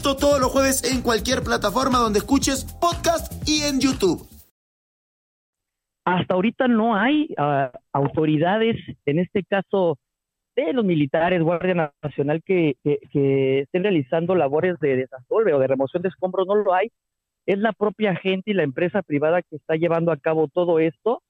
Esto 0.00 0.16
todos 0.16 0.40
los 0.40 0.50
jueves 0.50 0.82
en 0.90 1.02
cualquier 1.02 1.42
plataforma 1.42 1.98
donde 1.98 2.20
escuches 2.20 2.64
podcast 2.80 3.46
y 3.46 3.64
en 3.64 3.80
YouTube. 3.80 4.26
Hasta 6.06 6.32
ahorita 6.32 6.68
no 6.68 6.96
hay 6.96 7.28
ah, 7.36 7.70
autoridades, 7.92 8.76
en 9.04 9.18
este 9.18 9.44
caso 9.44 9.98
de 10.56 10.72
los 10.72 10.86
militares, 10.86 11.42
Guardia 11.42 11.92
Nacional, 12.02 12.42
que, 12.42 12.76
estén 12.82 13.82
realizando 13.82 14.34
labores 14.34 14.80
de 14.80 14.96
desasolve 14.96 15.52
o 15.52 15.58
de 15.58 15.66
remoción 15.66 16.02
de 16.02 16.08
escombros, 16.08 16.46
no 16.46 16.54
lo 16.54 16.72
hay. 16.72 16.88
Es 17.44 17.58
la 17.58 17.74
propia 17.74 18.16
gente 18.16 18.52
y 18.52 18.54
la 18.54 18.62
empresa 18.62 19.02
privada 19.02 19.42
que 19.42 19.56
está 19.56 19.76
llevando 19.76 20.12
a 20.12 20.16
cabo 20.16 20.48
todo 20.48 20.78
esto. 20.78 21.22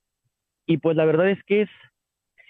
Y 0.64 0.76
pues 0.76 0.96
la 0.96 1.06
verdad 1.06 1.28
es 1.28 1.42
que 1.42 1.62
es 1.62 1.70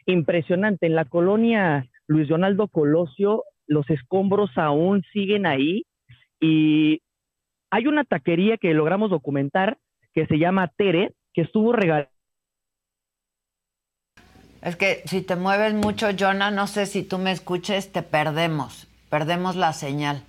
impresionante. 0.04 0.84
En 0.84 0.96
la 0.96 1.06
colonia 1.06 1.88
Luis 2.06 2.28
Donaldo 2.28 2.68
Colosio, 2.68 3.44
los 3.66 3.88
escombros 3.88 4.50
aún 4.58 5.02
siguen 5.14 5.46
ahí 5.46 5.86
y 6.40 7.02
hay 7.70 7.86
una 7.86 8.04
taquería 8.04 8.56
que 8.56 8.74
logramos 8.74 9.10
documentar 9.10 9.78
que 10.12 10.26
se 10.26 10.38
llama 10.38 10.68
Tere, 10.76 11.12
que 11.32 11.42
estuvo 11.42 11.72
regalando. 11.72 12.10
Es 14.62 14.76
que 14.76 15.02
si 15.06 15.22
te 15.22 15.36
mueves 15.36 15.72
mucho, 15.72 16.08
Jonah, 16.18 16.50
no 16.50 16.66
sé 16.66 16.86
si 16.86 17.02
tú 17.02 17.18
me 17.18 17.30
escuches, 17.30 17.92
te 17.92 18.02
perdemos. 18.02 18.88
Perdemos 19.08 19.56
la 19.56 19.72
señal. 19.72 20.22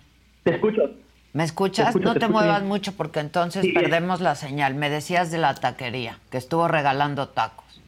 Te 0.44 0.56
escucho. 0.56 0.84
¿Me 1.34 1.44
escuchas? 1.44 1.96
no 1.96 2.15
te, 2.15 2.27
muevas 2.27 2.63
mucho 2.63 2.94
porque 2.94 3.20
entonces 3.20 3.65
perdemos 3.74 4.20
la 4.22 4.36
señal. 4.36 4.75
Me 4.75 4.89
decías 4.89 5.32
de 5.32 5.38
la 5.38 5.56
taquería, 5.56 6.18
que 6.30 6.38
estuvo 6.38 6.68
regalando 6.68 7.30
tacos. 7.30 7.82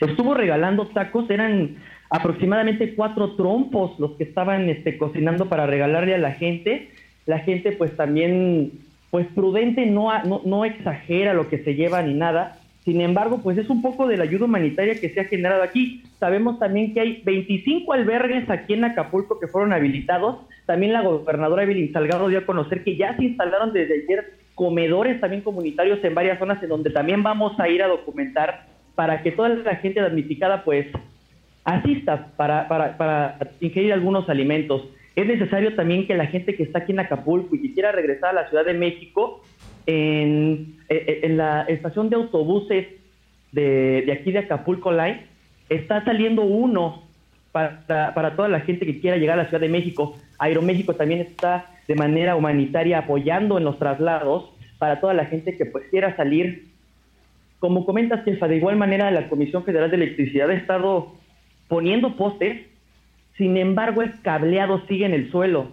Estuvo 0.00 0.34
regalando 0.34 0.88
tacos, 0.88 1.30
eran 1.30 1.76
aproximadamente 2.10 2.94
cuatro 2.94 3.36
trompos 3.36 3.98
los 3.98 4.12
que 4.12 4.24
estaban 4.24 4.68
este, 4.68 4.96
cocinando 4.96 5.48
para 5.48 5.66
regalarle 5.66 6.14
a 6.14 6.18
la 6.18 6.32
gente. 6.32 6.88
La 7.26 7.40
gente 7.40 7.72
pues 7.72 7.96
también 7.96 8.72
pues 9.10 9.26
prudente, 9.34 9.86
no, 9.86 10.10
no, 10.24 10.42
no 10.44 10.64
exagera 10.64 11.34
lo 11.34 11.48
que 11.48 11.58
se 11.58 11.74
lleva 11.74 12.02
ni 12.02 12.14
nada. 12.14 12.58
Sin 12.84 13.00
embargo, 13.00 13.40
pues 13.42 13.58
es 13.58 13.68
un 13.68 13.82
poco 13.82 14.06
de 14.06 14.16
la 14.16 14.24
ayuda 14.24 14.46
humanitaria 14.46 14.98
que 14.98 15.10
se 15.10 15.20
ha 15.20 15.24
generado 15.24 15.62
aquí. 15.62 16.02
Sabemos 16.18 16.58
también 16.58 16.94
que 16.94 17.00
hay 17.00 17.22
25 17.22 17.92
albergues 17.92 18.48
aquí 18.48 18.74
en 18.74 18.84
Acapulco 18.84 19.38
que 19.38 19.46
fueron 19.46 19.72
habilitados. 19.72 20.36
También 20.64 20.94
la 20.94 21.02
gobernadora 21.02 21.64
Evelyn 21.64 21.92
Salgado 21.92 22.28
dio 22.28 22.38
a 22.38 22.46
conocer 22.46 22.84
que 22.84 22.96
ya 22.96 23.14
se 23.16 23.24
instalaron 23.24 23.72
desde 23.72 24.02
ayer 24.04 24.38
comedores 24.54 25.20
también 25.20 25.42
comunitarios 25.42 26.02
en 26.02 26.14
varias 26.16 26.38
zonas 26.38 26.60
en 26.62 26.68
donde 26.68 26.90
también 26.90 27.22
vamos 27.22 27.58
a 27.60 27.68
ir 27.68 27.80
a 27.80 27.86
documentar 27.86 28.66
para 28.96 29.22
que 29.22 29.30
toda 29.30 29.50
la 29.50 29.76
gente 29.76 30.00
damnificada 30.00 30.64
pues 30.64 30.86
asista 31.68 32.32
para, 32.36 32.66
para, 32.68 32.96
para 32.96 33.38
ingerir 33.60 33.92
algunos 33.92 34.28
alimentos. 34.28 34.88
Es 35.14 35.26
necesario 35.26 35.74
también 35.74 36.06
que 36.06 36.14
la 36.14 36.26
gente 36.26 36.54
que 36.54 36.62
está 36.62 36.78
aquí 36.80 36.92
en 36.92 37.00
Acapulco 37.00 37.54
y 37.54 37.62
que 37.62 37.74
quiera 37.74 37.92
regresar 37.92 38.30
a 38.30 38.42
la 38.42 38.48
Ciudad 38.48 38.64
de 38.64 38.74
México, 38.74 39.42
en, 39.86 40.76
en 40.88 41.36
la 41.36 41.62
estación 41.62 42.08
de 42.08 42.16
autobuses 42.16 42.86
de, 43.52 44.02
de 44.06 44.12
aquí 44.12 44.32
de 44.32 44.40
Acapulco 44.40 44.92
Line, 44.92 45.26
está 45.68 46.04
saliendo 46.04 46.42
uno 46.42 47.02
para, 47.52 48.14
para 48.14 48.36
toda 48.36 48.48
la 48.48 48.60
gente 48.60 48.86
que 48.86 49.00
quiera 49.00 49.16
llegar 49.16 49.38
a 49.38 49.42
la 49.42 49.48
Ciudad 49.48 49.60
de 49.60 49.68
México. 49.68 50.16
Aeroméxico 50.38 50.94
también 50.94 51.20
está 51.20 51.66
de 51.86 51.94
manera 51.94 52.36
humanitaria 52.36 52.98
apoyando 52.98 53.58
en 53.58 53.64
los 53.64 53.78
traslados 53.78 54.50
para 54.78 55.00
toda 55.00 55.14
la 55.14 55.26
gente 55.26 55.56
que 55.56 55.66
pues 55.66 55.84
quiera 55.90 56.16
salir. 56.16 56.68
Como 57.58 57.84
comentas, 57.84 58.24
jefa, 58.24 58.46
de 58.46 58.56
igual 58.56 58.76
manera 58.76 59.10
la 59.10 59.28
Comisión 59.28 59.64
Federal 59.64 59.90
de 59.90 59.96
Electricidad 59.96 60.50
ha 60.50 60.54
estado 60.54 61.12
poniendo 61.68 62.16
postes 62.16 62.68
sin 63.38 63.56
embargo, 63.56 64.02
el 64.02 64.20
cableado 64.20 64.82
sigue 64.88 65.06
en 65.06 65.14
el 65.14 65.30
suelo. 65.30 65.68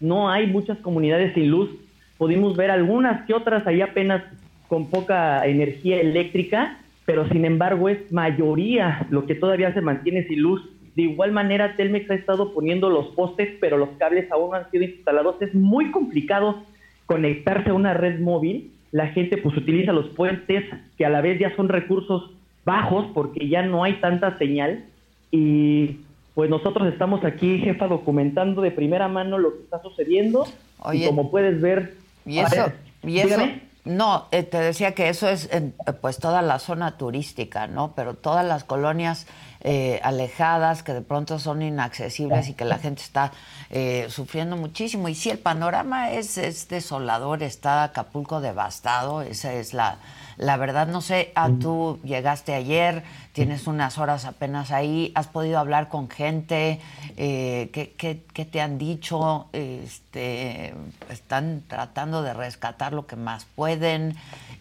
No 0.00 0.28
hay 0.28 0.48
muchas 0.48 0.76
comunidades 0.78 1.32
sin 1.34 1.48
luz. 1.48 1.70
Pudimos 2.18 2.56
ver 2.56 2.72
algunas 2.72 3.24
que 3.26 3.32
otras 3.32 3.64
ahí 3.66 3.80
apenas 3.80 4.24
con 4.68 4.90
poca 4.90 5.46
energía 5.46 6.00
eléctrica, 6.00 6.78
pero 7.06 7.28
sin 7.28 7.44
embargo 7.44 7.88
es 7.88 8.10
mayoría 8.12 9.06
lo 9.10 9.24
que 9.26 9.36
todavía 9.36 9.72
se 9.72 9.80
mantiene 9.80 10.24
sin 10.24 10.40
luz. 10.40 10.68
De 10.96 11.02
igual 11.02 11.30
manera, 11.30 11.76
Telmex 11.76 12.10
ha 12.10 12.14
estado 12.14 12.52
poniendo 12.52 12.90
los 12.90 13.06
postes, 13.14 13.56
pero 13.60 13.78
los 13.78 13.90
cables 13.90 14.30
aún 14.32 14.50
no 14.50 14.56
han 14.56 14.70
sido 14.72 14.82
instalados. 14.82 15.40
Es 15.40 15.54
muy 15.54 15.92
complicado 15.92 16.64
conectarse 17.06 17.70
a 17.70 17.74
una 17.74 17.94
red 17.94 18.18
móvil. 18.18 18.72
La 18.90 19.06
gente 19.08 19.36
pues 19.36 19.56
utiliza 19.56 19.92
los 19.92 20.08
puentes, 20.08 20.64
que 20.98 21.06
a 21.06 21.08
la 21.08 21.20
vez 21.20 21.38
ya 21.38 21.54
son 21.54 21.68
recursos 21.68 22.32
bajos 22.64 23.06
porque 23.14 23.48
ya 23.48 23.62
no 23.62 23.84
hay 23.84 23.94
tanta 24.00 24.36
señal. 24.38 24.86
Y 25.30 25.98
pues 26.34 26.50
nosotros 26.50 26.88
estamos 26.92 27.24
aquí, 27.24 27.58
jefa, 27.58 27.86
documentando 27.86 28.62
de 28.62 28.70
primera 28.70 29.08
mano 29.08 29.38
lo 29.38 29.52
que 29.52 29.62
está 29.62 29.82
sucediendo. 29.82 30.46
y 30.92 31.06
como 31.06 31.30
puedes 31.30 31.60
ver... 31.60 31.96
Y 32.26 32.38
eso, 32.38 32.72
y 33.02 33.18
eso 33.18 33.40
no, 33.84 34.26
eh, 34.30 34.42
te 34.42 34.58
decía 34.58 34.94
que 34.94 35.08
eso 35.08 35.28
es 35.28 35.48
en, 35.52 35.74
pues 36.02 36.18
toda 36.18 36.42
la 36.42 36.58
zona 36.58 36.98
turística, 36.98 37.66
¿no? 37.66 37.94
Pero 37.94 38.14
todas 38.14 38.44
las 38.44 38.62
colonias 38.62 39.26
eh, 39.62 40.00
alejadas 40.02 40.82
que 40.82 40.92
de 40.92 41.00
pronto 41.00 41.38
son 41.38 41.62
inaccesibles 41.62 42.48
y 42.50 42.54
que 42.54 42.66
la 42.66 42.78
gente 42.78 43.02
está 43.02 43.32
eh, 43.70 44.06
sufriendo 44.10 44.56
muchísimo. 44.56 45.08
Y 45.08 45.14
sí, 45.14 45.30
el 45.30 45.38
panorama 45.38 46.12
es, 46.12 46.36
es 46.36 46.68
desolador, 46.68 47.42
está 47.42 47.84
Acapulco 47.84 48.42
devastado, 48.42 49.22
esa 49.22 49.54
es 49.54 49.72
la, 49.72 49.96
la 50.36 50.58
verdad, 50.58 50.86
no 50.86 51.00
sé, 51.00 51.32
ah, 51.34 51.50
tú 51.58 52.00
llegaste 52.04 52.54
ayer, 52.54 53.02
tienes 53.40 53.66
unas 53.66 53.96
horas 53.96 54.26
apenas 54.26 54.70
ahí, 54.70 55.12
has 55.14 55.26
podido 55.26 55.58
hablar 55.58 55.88
con 55.88 56.10
gente, 56.10 56.78
eh, 57.16 57.70
¿qué, 57.72 58.44
te 58.44 58.60
han 58.60 58.76
dicho? 58.76 59.48
Este, 59.54 60.74
¿Están 61.10 61.62
tratando 61.66 62.22
de 62.22 62.34
rescatar 62.34 62.92
lo 62.92 63.06
que 63.06 63.16
más 63.16 63.46
pueden? 63.46 64.12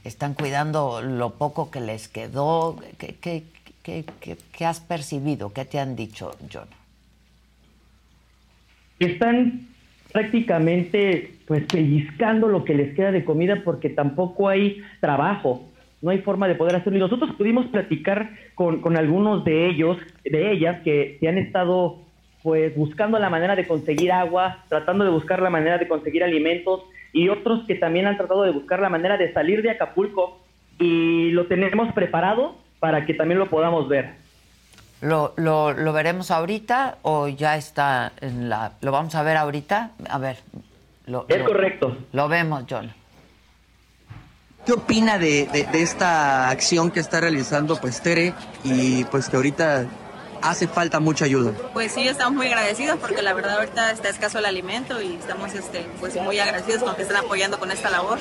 ¿Están 0.06 0.34
cuidando 0.34 1.02
lo 1.02 1.32
poco 1.32 1.70
que 1.72 1.82
les 1.82 2.08
quedó? 2.08 2.78
¿Qué, 2.98 3.44
has 4.66 4.80
percibido? 4.80 5.52
¿Qué 5.52 5.66
te 5.66 5.78
han 5.78 5.98
dicho, 5.98 6.38
John? 6.50 6.70
Están 8.98 9.68
prácticamente 10.14 11.36
pues 11.48 11.66
pellizcando 11.66 12.48
lo 12.48 12.64
que 12.64 12.76
les 12.76 12.96
queda 12.96 13.12
de 13.12 13.26
comida 13.26 13.62
porque 13.66 13.90
tampoco 13.90 14.48
hay 14.48 14.82
trabajo 15.02 15.66
no 16.02 16.12
hay 16.12 16.20
forma 16.20 16.48
de 16.48 16.56
poder 16.56 16.76
hacerlo. 16.76 16.98
Y 16.98 17.02
nosotros 17.02 17.32
pudimos 17.36 17.68
platicar 17.68 18.32
con, 18.60 18.82
con 18.82 18.98
algunos 18.98 19.46
de 19.46 19.70
ellos, 19.70 19.96
de 20.26 20.52
ellas, 20.52 20.82
que, 20.84 21.16
se 21.22 21.30
han 21.30 21.38
estado 21.38 22.00
pues 22.44 22.76
buscando 22.76 23.18
la 23.18 23.30
manera 23.30 23.56
de 23.56 23.66
conseguir 23.66 24.12
agua, 24.12 24.66
tratando 24.68 25.06
de 25.06 25.12
buscar 25.12 25.42
la 25.42 25.50
manera 25.50 25.78
de 25.78 25.88
conseguir 25.88 26.26
alimentos, 26.26 26.82
y 27.14 27.30
otros 27.30 27.66
que 27.68 27.76
también 27.76 28.06
han 28.06 28.18
tratado 28.18 28.44
de 28.44 28.52
buscar 28.52 28.82
la 28.82 28.90
manera 28.90 29.16
de 29.16 29.32
salir 29.32 29.62
de 29.62 29.72
Acapulco 29.72 30.42
y 30.78 31.32
lo 31.32 31.48
tenemos 31.48 31.94
preparado 31.94 32.58
para 32.82 33.06
que 33.06 33.14
también 33.14 33.40
lo 33.40 33.46
podamos 33.46 33.88
ver. 33.88 34.16
¿Lo, 35.00 35.32
lo, 35.38 35.72
lo 35.72 35.94
veremos 35.94 36.30
ahorita 36.30 36.98
o 37.04 37.30
ya 37.30 37.56
está 37.56 38.12
en 38.20 38.50
la... 38.50 38.74
¿Lo 38.82 38.92
vamos 38.92 39.16
a 39.16 39.24
ver 39.24 39.38
ahorita? 39.38 39.92
A 40.10 40.18
ver. 40.18 40.36
Lo, 41.08 41.26
es 41.30 41.44
correcto. 41.44 41.96
Lo 42.12 42.28
vemos, 42.28 42.66
John. 42.70 42.92
¿Qué 44.70 44.74
opina 44.74 45.18
de, 45.18 45.50
esta 45.74 46.48
acción 46.48 46.92
que 46.92 47.00
está 47.00 47.20
realizando 47.20 47.82
pues 47.82 48.02
Tere 48.02 48.36
y 48.64 49.04
pues 49.06 49.28
que 49.28 49.36
ahorita 49.36 49.88
hace 50.44 50.68
falta 50.68 51.00
mucha 51.00 51.26
ayuda? 51.26 51.54
Pues 51.74 51.92
sí, 51.92 52.08
estamos 52.08 52.36
muy 52.36 52.46
agradecidos 52.46 53.00
porque 53.00 53.24
la 53.24 53.34
verdad 53.34 53.56
ahorita 53.58 53.90
está 53.90 54.10
escaso 54.10 54.38
el 54.38 54.46
alimento 54.46 55.02
y 55.02 55.16
estamos 55.16 55.56
este, 55.56 55.88
pues 56.00 56.14
muy 56.22 56.38
agradecidos 56.38 56.84
con 56.84 56.96
que 56.96 57.02
estén 57.02 57.18
apoyando 57.18 57.58
con 57.58 57.72
esta 57.72 57.90
labor. 57.90 58.20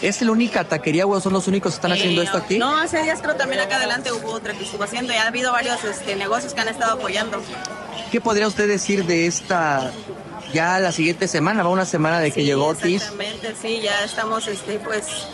¿Es 0.00 0.22
la 0.22 0.30
única 0.30 0.62
taquería 0.62 1.08
o 1.08 1.20
son 1.20 1.32
los 1.32 1.48
únicos 1.48 1.72
que 1.72 1.76
están 1.78 1.90
haciendo 1.90 2.22
esto 2.22 2.38
aquí? 2.38 2.58
No, 2.58 2.76
hace 2.76 3.02
días 3.02 3.20
creo 3.20 3.34
también 3.34 3.60
acá 3.60 3.78
adelante 3.78 4.12
hubo 4.12 4.30
otra 4.30 4.52
que 4.54 4.62
estuvo 4.62 4.84
haciendo 4.84 5.12
y 5.12 5.16
ha 5.16 5.26
habido 5.26 5.50
varios 5.50 5.82
este, 5.82 6.14
negocios 6.14 6.54
que 6.54 6.60
han 6.60 6.68
estado 6.68 6.92
apoyando. 6.92 7.42
¿Qué 8.12 8.20
podría 8.20 8.46
usted 8.46 8.68
decir 8.68 9.04
de 9.06 9.26
esta 9.26 9.90
ya 10.52 10.78
la 10.78 10.92
siguiente 10.92 11.28
semana, 11.28 11.62
va 11.62 11.70
una 11.70 11.84
semana 11.84 12.20
de 12.20 12.30
que 12.30 12.44
llegó 12.44 12.66
Otis. 12.66 13.02
Exactamente, 13.02 13.54
sí, 13.60 13.80
ya 13.82 14.04
estamos, 14.04 14.46
este, 14.46 14.78
pues, 14.78 15.28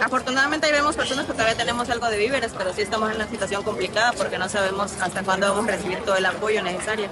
afortunadamente 0.00 0.66
ahí 0.66 0.72
vemos 0.72 0.96
personas 0.96 1.26
que 1.26 1.32
todavía 1.32 1.56
tenemos 1.56 1.88
algo 1.90 2.08
de 2.08 2.18
víveres, 2.18 2.52
pero 2.56 2.72
sí 2.72 2.82
estamos 2.82 3.10
en 3.10 3.16
una 3.16 3.28
situación 3.28 3.62
complicada 3.62 4.12
porque 4.12 4.38
no 4.38 4.48
sabemos 4.48 4.92
hasta 5.00 5.22
cuándo 5.22 5.48
vamos 5.48 5.68
a 5.68 5.76
recibir 5.76 5.98
todo 5.98 6.16
el 6.16 6.26
apoyo 6.26 6.62
necesario. 6.62 7.08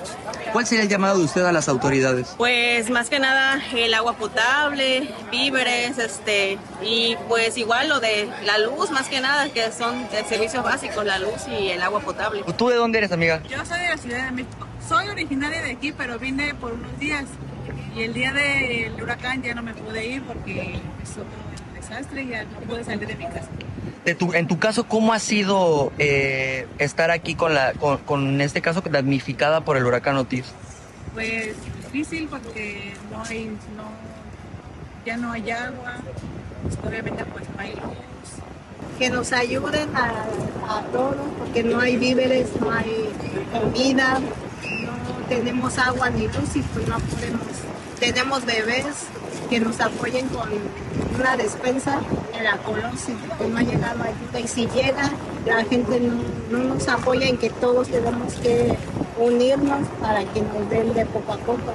¿Cuál 0.52 0.66
sería 0.66 0.84
el 0.84 0.88
llamado 0.88 1.18
de 1.18 1.24
usted 1.24 1.44
a 1.44 1.52
las 1.52 1.68
autoridades? 1.68 2.34
Pues, 2.36 2.90
más 2.90 3.08
que 3.08 3.18
nada, 3.18 3.62
el 3.74 3.94
agua 3.94 4.16
potable, 4.16 5.08
víveres, 5.30 5.98
este, 5.98 6.58
y 6.82 7.16
pues 7.28 7.56
igual 7.58 7.88
lo 7.88 8.00
de 8.00 8.28
la 8.44 8.58
luz, 8.58 8.90
más 8.90 9.08
que 9.08 9.20
nada, 9.20 9.48
que 9.48 9.70
son 9.72 10.08
servicios 10.28 10.62
básicos, 10.62 11.04
la 11.04 11.18
luz 11.18 11.46
y 11.48 11.68
el 11.68 11.82
agua 11.82 12.00
potable. 12.00 12.44
¿Tú 12.56 12.68
de 12.68 12.76
dónde 12.76 12.98
eres, 12.98 13.12
amiga? 13.12 13.42
Yo 13.48 13.64
soy 13.64 13.80
de 13.80 13.88
la 13.88 13.96
Ciudad 13.96 14.24
de 14.26 14.30
México. 14.32 14.66
Soy 14.88 15.08
originaria 15.08 15.62
de 15.62 15.72
aquí, 15.72 15.92
pero 15.92 16.18
vine 16.18 16.54
por 16.54 16.72
unos 16.72 16.96
días. 16.98 17.24
Y 17.96 18.02
el 18.02 18.14
día 18.14 18.32
del 18.32 19.02
huracán 19.02 19.42
ya 19.42 19.54
no 19.54 19.62
me 19.62 19.74
pude 19.74 20.06
ir 20.06 20.22
porque 20.22 20.80
es 21.02 21.10
otro 21.12 21.26
desastre 21.74 22.22
y 22.22 22.28
ya 22.28 22.44
no 22.44 22.60
pude 22.60 22.84
salir 22.84 23.08
de 23.08 23.16
mi 23.16 23.24
casa. 23.24 23.48
en 24.04 24.46
tu 24.46 24.58
caso, 24.58 24.84
¿cómo 24.86 25.12
ha 25.12 25.18
sido 25.18 25.92
eh, 25.98 26.68
estar 26.78 27.10
aquí 27.10 27.34
con, 27.34 27.54
la, 27.54 27.72
con, 27.72 28.40
este 28.40 28.60
caso 28.60 28.80
damnificada 28.88 29.62
por 29.62 29.76
el 29.76 29.84
huracán 29.84 30.16
Otis? 30.16 30.44
Pues 31.14 31.54
difícil 31.82 32.28
porque 32.28 32.94
no 33.10 33.24
hay, 33.24 33.46
no, 33.76 33.90
ya 35.04 35.16
no 35.16 35.32
hay 35.32 35.50
agua, 35.50 35.96
pues, 36.62 36.78
obviamente 36.86 37.24
pues 37.24 37.44
no 37.54 37.60
hay 37.60 37.70
luz. 37.74 37.96
Que 38.98 39.10
nos 39.10 39.32
ayuden 39.32 39.88
a, 39.96 40.78
a 40.78 40.82
todos 40.92 41.16
porque 41.38 41.64
no 41.64 41.80
hay 41.80 41.96
víveres, 41.96 42.48
no 42.60 42.70
hay 42.70 43.08
comida, 43.52 44.20
tenemos 45.28 45.78
agua 45.78 46.10
ni 46.10 46.28
luz 46.28 46.56
y 46.56 46.62
pues 46.62 46.86
no 46.88 46.98
podemos 46.98 47.42
tenemos 47.98 48.44
bebés 48.44 48.84
que 49.48 49.60
nos 49.60 49.80
apoyen 49.80 50.28
con 50.28 50.48
una 51.18 51.36
despensa 51.36 52.00
en 52.36 52.44
la 52.44 52.56
colonia, 52.58 52.90
que 53.38 53.46
no 53.46 53.58
ha 53.58 53.62
llegado 53.62 54.02
ayuda 54.02 54.40
y 54.40 54.48
si 54.48 54.66
llega, 54.66 55.10
la 55.46 55.64
gente 55.64 56.00
no, 56.00 56.58
nos 56.58 56.88
apoya 56.88 57.26
en 57.26 57.38
que 57.38 57.50
todos 57.50 57.88
tenemos 57.88 58.34
que 58.34 58.76
unirnos 59.18 59.86
para 60.00 60.24
que 60.24 60.42
nos 60.42 60.68
den 60.68 60.92
de 60.94 61.06
poco 61.06 61.32
a 61.32 61.38
poco 61.38 61.74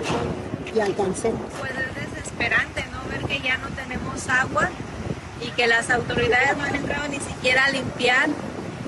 y 0.75 0.79
alcancemos. 0.79 1.41
Pues 1.59 1.71
es 1.71 2.13
desesperante, 2.13 2.85
¿no? 2.91 3.09
Ver 3.09 3.25
que 3.25 3.39
ya 3.39 3.57
no 3.57 3.69
tenemos 3.69 4.27
agua 4.29 4.69
y 5.41 5.49
que 5.51 5.67
las 5.67 5.89
autoridades 5.89 6.57
no 6.57 6.65
han 6.65 6.75
entrado 6.75 7.07
ni 7.07 7.19
siquiera 7.19 7.65
a 7.65 7.71
limpiar 7.71 8.29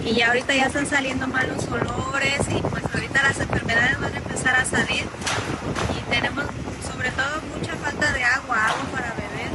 y 0.06 0.16
ya 0.16 0.28
ahorita 0.28 0.54
ya 0.54 0.66
están 0.66 0.86
saliendo 0.86 1.28
malos 1.28 1.66
olores 1.68 2.40
y 2.50 2.62
pues 2.62 2.84
ahorita 2.94 3.24
las 3.24 3.40
enfermedades 3.40 4.00
van 4.00 4.14
a 4.14 4.18
empezar 4.18 4.56
a 4.56 4.66
salir 4.66 5.06
y 5.06 6.12
tenemos 6.12 6.46
sobre 6.86 7.10
todo 7.12 7.42
mucha 7.58 7.76
falta 7.76 8.12
de 8.12 8.24
agua, 8.24 8.68
agua 8.68 8.84
para 8.92 9.14
beber, 9.14 9.52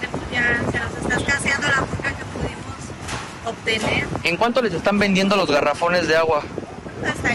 tenemos 0.00 0.30
ya, 0.32 0.70
se 0.70 0.78
nos 0.78 0.92
está 1.02 1.16
escaseando 1.16 1.68
la 1.68 1.80
poca 1.86 2.08
que 2.10 2.24
pudimos 2.24 3.46
obtener. 3.46 4.06
¿En 4.22 4.36
cuánto 4.36 4.62
les 4.62 4.72
están 4.72 4.98
vendiendo 4.98 5.36
los 5.36 5.50
garrafones 5.50 6.08
de 6.08 6.16
agua? 6.16 6.42
Hasta 7.06 7.28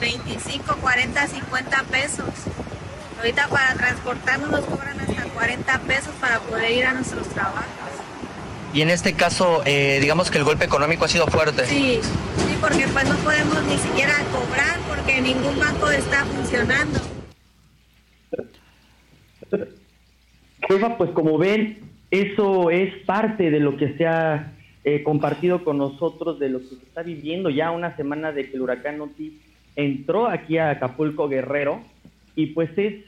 25, 0.00 0.76
40, 0.76 1.26
50 1.26 1.82
pesos. 1.84 2.28
Ahorita 3.18 3.48
para 3.48 3.74
transportarnos 3.74 4.50
nos 4.50 4.64
cobran 4.66 5.00
hasta 5.00 5.22
40 5.22 5.78
pesos 5.80 6.12
para 6.20 6.40
poder 6.40 6.70
ir 6.72 6.84
a 6.84 6.92
nuestros 6.92 7.26
trabajos. 7.28 7.83
Y 8.74 8.82
en 8.82 8.90
este 8.90 9.12
caso, 9.12 9.62
eh, 9.64 9.98
digamos 10.00 10.32
que 10.32 10.38
el 10.38 10.44
golpe 10.44 10.64
económico 10.64 11.04
ha 11.04 11.08
sido 11.08 11.28
fuerte. 11.28 11.64
Sí, 11.64 12.00
sí, 12.02 12.58
porque 12.60 12.88
pues 12.92 13.08
no 13.08 13.14
podemos 13.18 13.64
ni 13.66 13.78
siquiera 13.78 14.14
cobrar 14.32 14.80
porque 14.88 15.20
ningún 15.20 15.56
banco 15.60 15.88
está 15.90 16.24
funcionando. 16.24 16.98
Jefa, 20.68 20.98
pues 20.98 21.10
como 21.10 21.38
ven, 21.38 21.78
eso 22.10 22.70
es 22.70 22.92
parte 23.04 23.52
de 23.52 23.60
lo 23.60 23.76
que 23.76 23.96
se 23.96 24.08
ha 24.08 24.52
eh, 24.82 25.04
compartido 25.04 25.62
con 25.62 25.78
nosotros, 25.78 26.40
de 26.40 26.48
lo 26.48 26.58
que 26.58 26.66
se 26.66 26.74
está 26.74 27.04
viviendo 27.04 27.50
ya 27.50 27.70
una 27.70 27.94
semana 27.94 28.32
de 28.32 28.50
que 28.50 28.56
el 28.56 28.62
huracán 28.62 29.00
Otis 29.00 29.34
entró 29.76 30.26
aquí 30.26 30.58
a 30.58 30.70
Acapulco 30.70 31.28
Guerrero 31.28 31.80
y 32.34 32.46
pues 32.46 32.70
es 32.76 33.04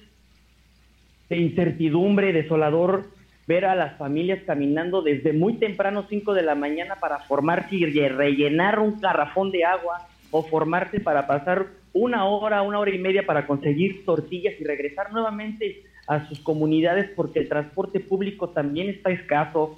de 1.28 1.36
incertidumbre, 1.36 2.32
desolador 2.32 3.15
ver 3.46 3.64
a 3.64 3.74
las 3.74 3.96
familias 3.96 4.40
caminando 4.46 5.02
desde 5.02 5.32
muy 5.32 5.54
temprano, 5.54 6.06
5 6.08 6.34
de 6.34 6.42
la 6.42 6.54
mañana, 6.54 6.96
para 6.96 7.20
formarse 7.20 7.76
y 7.76 7.84
rellenar 7.86 8.78
un 8.78 9.00
garrafón 9.00 9.50
de 9.50 9.64
agua 9.64 10.06
o 10.30 10.42
formarse 10.42 11.00
para 11.00 11.26
pasar 11.26 11.66
una 11.92 12.26
hora, 12.26 12.62
una 12.62 12.78
hora 12.78 12.94
y 12.94 12.98
media 12.98 13.24
para 13.24 13.46
conseguir 13.46 14.04
tortillas 14.04 14.54
y 14.60 14.64
regresar 14.64 15.12
nuevamente 15.12 15.84
a 16.06 16.26
sus 16.28 16.40
comunidades 16.40 17.10
porque 17.16 17.40
el 17.40 17.48
transporte 17.48 18.00
público 18.00 18.50
también 18.50 18.90
está 18.90 19.10
escaso. 19.10 19.76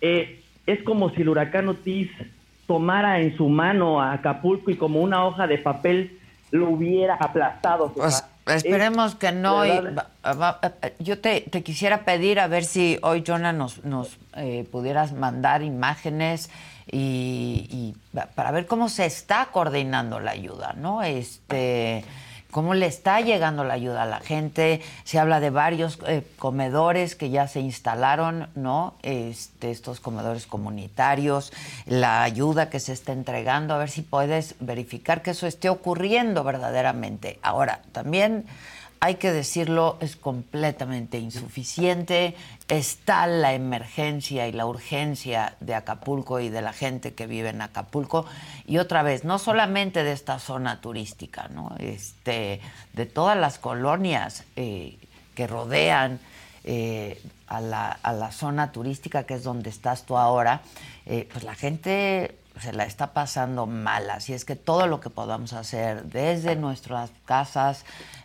Eh, 0.00 0.40
es 0.66 0.82
como 0.82 1.10
si 1.10 1.22
el 1.22 1.28
huracán 1.28 1.68
Otis 1.68 2.10
tomara 2.66 3.20
en 3.20 3.36
su 3.36 3.48
mano 3.48 4.00
a 4.00 4.12
Acapulco 4.12 4.70
y 4.70 4.76
como 4.76 5.00
una 5.00 5.24
hoja 5.26 5.46
de 5.46 5.58
papel 5.58 6.18
lo 6.50 6.70
hubiera 6.70 7.14
aplastado. 7.14 7.92
Pues, 7.92 8.24
esperemos 8.46 9.14
que 9.14 9.32
no. 9.32 9.64
yo 10.98 11.20
te, 11.20 11.44
quisiera 11.62 12.04
pedir 12.04 12.40
a 12.40 12.46
ver 12.46 12.64
si 12.64 12.98
hoy, 13.02 13.24
Jonah, 13.26 13.52
nos, 13.52 13.84
nos 13.84 14.18
eh, 14.36 14.66
pudieras 14.70 15.12
mandar 15.12 15.62
imágenes 15.62 16.50
y, 16.90 17.66
y, 17.70 17.96
para 18.34 18.50
ver 18.50 18.66
cómo 18.66 18.88
se 18.88 19.06
está 19.06 19.48
coordinando 19.52 20.20
la 20.20 20.32
ayuda, 20.32 20.74
¿no? 20.76 21.02
Este 21.02 22.04
cómo 22.54 22.74
le 22.74 22.86
está 22.86 23.20
llegando 23.20 23.64
la 23.64 23.74
ayuda 23.74 24.04
a 24.04 24.06
la 24.06 24.20
gente. 24.20 24.80
Se 25.02 25.18
habla 25.18 25.40
de 25.40 25.50
varios 25.50 25.98
eh, 26.06 26.22
comedores 26.38 27.16
que 27.16 27.30
ya 27.30 27.48
se 27.48 27.58
instalaron, 27.58 28.48
¿no? 28.54 28.94
Este, 29.02 29.72
estos 29.72 29.98
comedores 29.98 30.46
comunitarios, 30.46 31.52
la 31.84 32.22
ayuda 32.22 32.70
que 32.70 32.78
se 32.78 32.92
está 32.92 33.10
entregando, 33.12 33.74
a 33.74 33.78
ver 33.78 33.90
si 33.90 34.02
puedes 34.02 34.54
verificar 34.60 35.20
que 35.20 35.32
eso 35.32 35.48
esté 35.48 35.68
ocurriendo 35.68 36.44
verdaderamente. 36.44 37.40
Ahora, 37.42 37.80
también 37.90 38.46
hay 39.00 39.16
que 39.16 39.32
decirlo, 39.32 39.98
es 40.00 40.16
completamente 40.16 41.18
insuficiente. 41.18 42.34
Está 42.68 43.26
la 43.26 43.52
emergencia 43.52 44.48
y 44.48 44.52
la 44.52 44.66
urgencia 44.66 45.56
de 45.60 45.74
Acapulco 45.74 46.40
y 46.40 46.48
de 46.48 46.62
la 46.62 46.72
gente 46.72 47.12
que 47.12 47.26
vive 47.26 47.50
en 47.50 47.60
Acapulco. 47.60 48.24
Y 48.66 48.78
otra 48.78 49.02
vez, 49.02 49.24
no 49.24 49.38
solamente 49.38 50.04
de 50.04 50.12
esta 50.12 50.38
zona 50.38 50.80
turística, 50.80 51.48
¿no? 51.48 51.74
este, 51.78 52.60
de 52.94 53.06
todas 53.06 53.36
las 53.36 53.58
colonias 53.58 54.44
eh, 54.56 54.96
que 55.34 55.46
rodean 55.46 56.18
eh, 56.64 57.20
a, 57.46 57.60
la, 57.60 58.32
zona 58.32 58.72
turística, 58.72 59.24
que 59.24 59.34
es 59.34 59.42
donde 59.42 59.68
estás 59.68 60.04
tú 60.06 60.16
ahora, 60.16 60.62
eh, 61.04 61.28
pues 61.30 61.44
la 61.44 61.54
gente 61.54 62.38
se 62.60 62.72
la 62.72 62.84
está 62.84 63.12
pasando 63.12 63.66
mal. 63.66 64.08
Así 64.10 64.32
es 64.32 64.44
que 64.44 64.56
todo 64.56 64.86
lo 64.86 65.00
que 65.00 65.10
podamos 65.10 65.52
hacer 65.52 66.04
desde 66.04 66.56
nuestras 66.56 67.10
casas, 67.26 67.84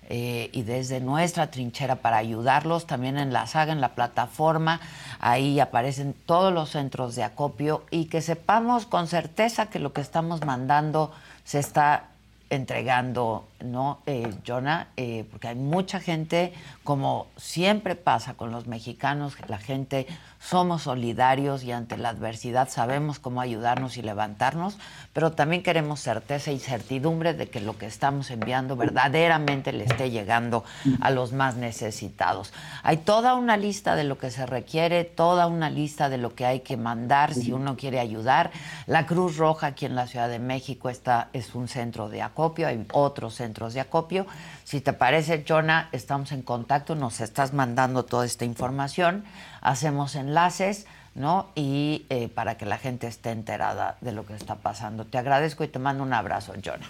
eh, 0.10 0.50
y 0.54 0.64
desde 0.64 1.00
nuestra 1.00 1.52
trinchera 1.52 1.98
para 1.98 2.18
ayudarlos. 2.18 2.88
También 2.88 3.18
en 3.18 3.32
la 3.32 3.46
saga, 3.46 3.72
en 3.72 3.80
la 3.80 3.94
plataforma, 3.94 4.82
ahí 5.20 5.60
aparecen 5.60 6.16
todos 6.26 6.52
los 6.52 6.72
centros 6.72 7.16
de 7.16 7.24
acopio 7.24 7.86
y 7.92 8.06
que 8.06 8.22
sepamos 8.22 8.88
con 8.88 9.08
certeza 9.08 9.68
que 9.68 9.78
lo 9.78 9.94
que 9.94 10.02
estamos 10.02 10.44
mandando 10.44 11.12
se 11.44 11.60
está 11.60 12.10
entregando, 12.50 13.48
¿no, 13.64 14.00
eh, 14.06 14.34
Jonah? 14.46 14.88
Eh, 14.98 15.26
porque 15.30 15.50
hay 15.50 15.56
mucha 15.56 16.00
gente, 16.00 16.54
como 16.84 17.28
siempre 17.38 17.96
pasa 17.96 18.34
con 18.34 18.52
los 18.52 18.66
mexicanos, 18.66 19.36
la 19.48 19.60
gente 19.60 20.08
somos 20.40 20.84
solidarios 20.84 21.64
y 21.64 21.72
ante 21.72 21.98
la 21.98 22.10
adversidad 22.10 22.70
sabemos 22.70 23.20
cómo 23.20 23.42
ayudarnos 23.42 23.98
y 23.98 24.02
levantarnos, 24.02 24.78
pero 25.14 25.34
también 25.34 25.64
queremos 25.64 26.00
certeza 26.00 26.52
y 26.52 26.60
certidumbre 26.60 27.34
de 27.34 27.50
que 27.50 27.60
lo 27.60 27.78
que 27.78 27.86
estamos 27.86 28.32
enviando 28.32 28.76
verdaderamente 28.76 29.74
le 29.74 29.84
esté 29.84 30.10
llegando 30.12 30.64
a 31.02 31.12
los 31.12 31.34
más 31.34 31.56
necesitados. 31.56 32.54
Hay 32.84 32.98
toda 32.98 33.36
una 33.36 33.58
lista 33.58 33.96
de 33.96 34.06
lo 34.06 34.18
que 34.18 34.32
se 34.32 34.46
requiere, 34.46 35.04
toda 35.04 35.48
una 35.48 35.70
lista 35.70 36.10
de 36.10 36.18
lo 36.18 36.34
que 36.34 36.46
hay 36.46 36.62
que 36.62 36.78
mandar 36.78 37.34
si 37.34 37.52
uno 37.52 37.76
quiere 37.76 38.00
ayudar. 38.00 38.52
La 38.88 39.06
Cruz 39.06 39.38
Roja 39.38 39.68
aquí 39.68 39.86
en 39.86 39.96
la 39.96 40.08
Ciudad 40.08 40.30
de 40.30 40.40
México 40.40 40.90
está, 40.90 41.30
es 41.34 41.54
un 41.54 41.68
centro 41.68 42.10
de 42.10 42.22
acopio, 42.22 42.68
hay 42.68 42.86
otros 42.94 43.36
centros 43.36 43.74
de 43.74 43.82
acopio. 43.82 44.26
Si 44.64 44.82
te 44.82 44.94
parece, 44.94 45.44
Jonah, 45.48 45.90
estamos 45.92 46.32
en 46.32 46.44
contacto, 46.44 46.96
nos 46.96 47.20
estás 47.20 47.54
mandando 47.54 48.06
toda 48.06 48.26
esta 48.26 48.46
información 48.46 49.26
hacemos 49.62 50.16
enlaces, 50.16 50.88
¿no? 51.16 51.50
Y 51.56 52.06
eh, 52.10 52.28
para 52.30 52.58
que 52.58 52.66
la 52.66 52.78
gente 52.78 53.08
esté 53.08 53.32
enterada 53.32 53.98
de 54.02 54.12
lo 54.12 54.26
que 54.26 54.34
está 54.34 54.56
pasando. 54.56 55.06
Te 55.06 55.18
agradezco 55.18 55.64
y 55.64 55.68
te 55.68 55.80
mando 55.80 56.04
un 56.04 56.14
abrazo, 56.14 56.54
Jonah. 56.64 56.90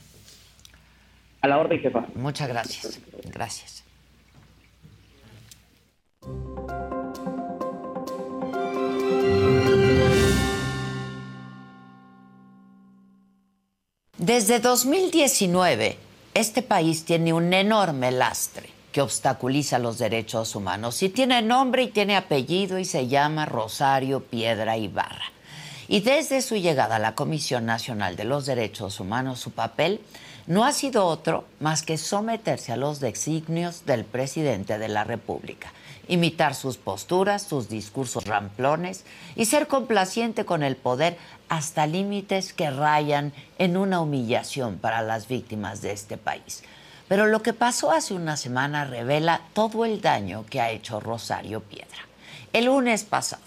A 1.41 1.47
la 1.47 1.57
orden, 1.57 1.79
jefa. 1.79 2.05
Muchas 2.15 2.47
gracias. 2.47 2.99
Gracias. 3.25 3.83
Desde 14.17 14.59
2019, 14.59 15.97
este 16.33 16.61
país 16.61 17.05
tiene 17.05 17.33
un 17.33 17.53
enorme 17.53 18.11
lastre 18.11 18.78
que 18.91 19.01
obstaculiza 19.01 19.79
los 19.79 19.97
derechos 19.97 20.55
humanos. 20.55 21.01
Y 21.03 21.09
tiene 21.09 21.41
nombre 21.41 21.83
y 21.83 21.87
tiene 21.87 22.15
apellido 22.15 22.79
y 22.79 22.85
se 22.85 23.07
llama 23.07 23.45
Rosario 23.45 24.23
Piedra 24.23 24.77
Ibarra. 24.77 25.31
Y 25.87 26.01
desde 26.01 26.41
su 26.41 26.55
llegada 26.55 26.97
a 26.97 26.99
la 26.99 27.15
Comisión 27.15 27.65
Nacional 27.65 28.15
de 28.15 28.23
los 28.23 28.45
Derechos 28.45 28.99
Humanos, 28.99 29.39
su 29.39 29.51
papel 29.51 30.01
no 30.45 30.65
ha 30.65 30.71
sido 30.71 31.05
otro 31.05 31.45
más 31.59 31.83
que 31.83 31.97
someterse 31.97 32.71
a 32.71 32.77
los 32.77 32.99
designios 32.99 33.85
del 33.85 34.03
presidente 34.03 34.77
de 34.79 34.87
la 34.87 35.03
República, 35.03 35.71
imitar 36.07 36.55
sus 36.55 36.77
posturas, 36.77 37.43
sus 37.43 37.69
discursos 37.69 38.25
ramplones 38.25 39.03
y 39.35 39.45
ser 39.45 39.67
complaciente 39.67 40.45
con 40.45 40.63
el 40.63 40.75
poder 40.75 41.17
hasta 41.49 41.85
límites 41.87 42.53
que 42.53 42.69
rayan 42.69 43.33
en 43.57 43.77
una 43.77 44.01
humillación 44.01 44.77
para 44.77 45.01
las 45.01 45.27
víctimas 45.27 45.81
de 45.81 45.91
este 45.91 46.17
país. 46.17 46.63
Pero 47.09 47.25
lo 47.25 47.41
que 47.41 47.53
pasó 47.53 47.91
hace 47.91 48.13
una 48.13 48.37
semana 48.37 48.85
revela 48.85 49.41
todo 49.53 49.83
el 49.83 49.99
daño 49.99 50.45
que 50.47 50.61
ha 50.61 50.69
hecho 50.69 50.99
Rosario 50.99 51.59
Piedra. 51.59 52.05
El 52.53 52.65
lunes 52.65 53.03
pasado, 53.03 53.41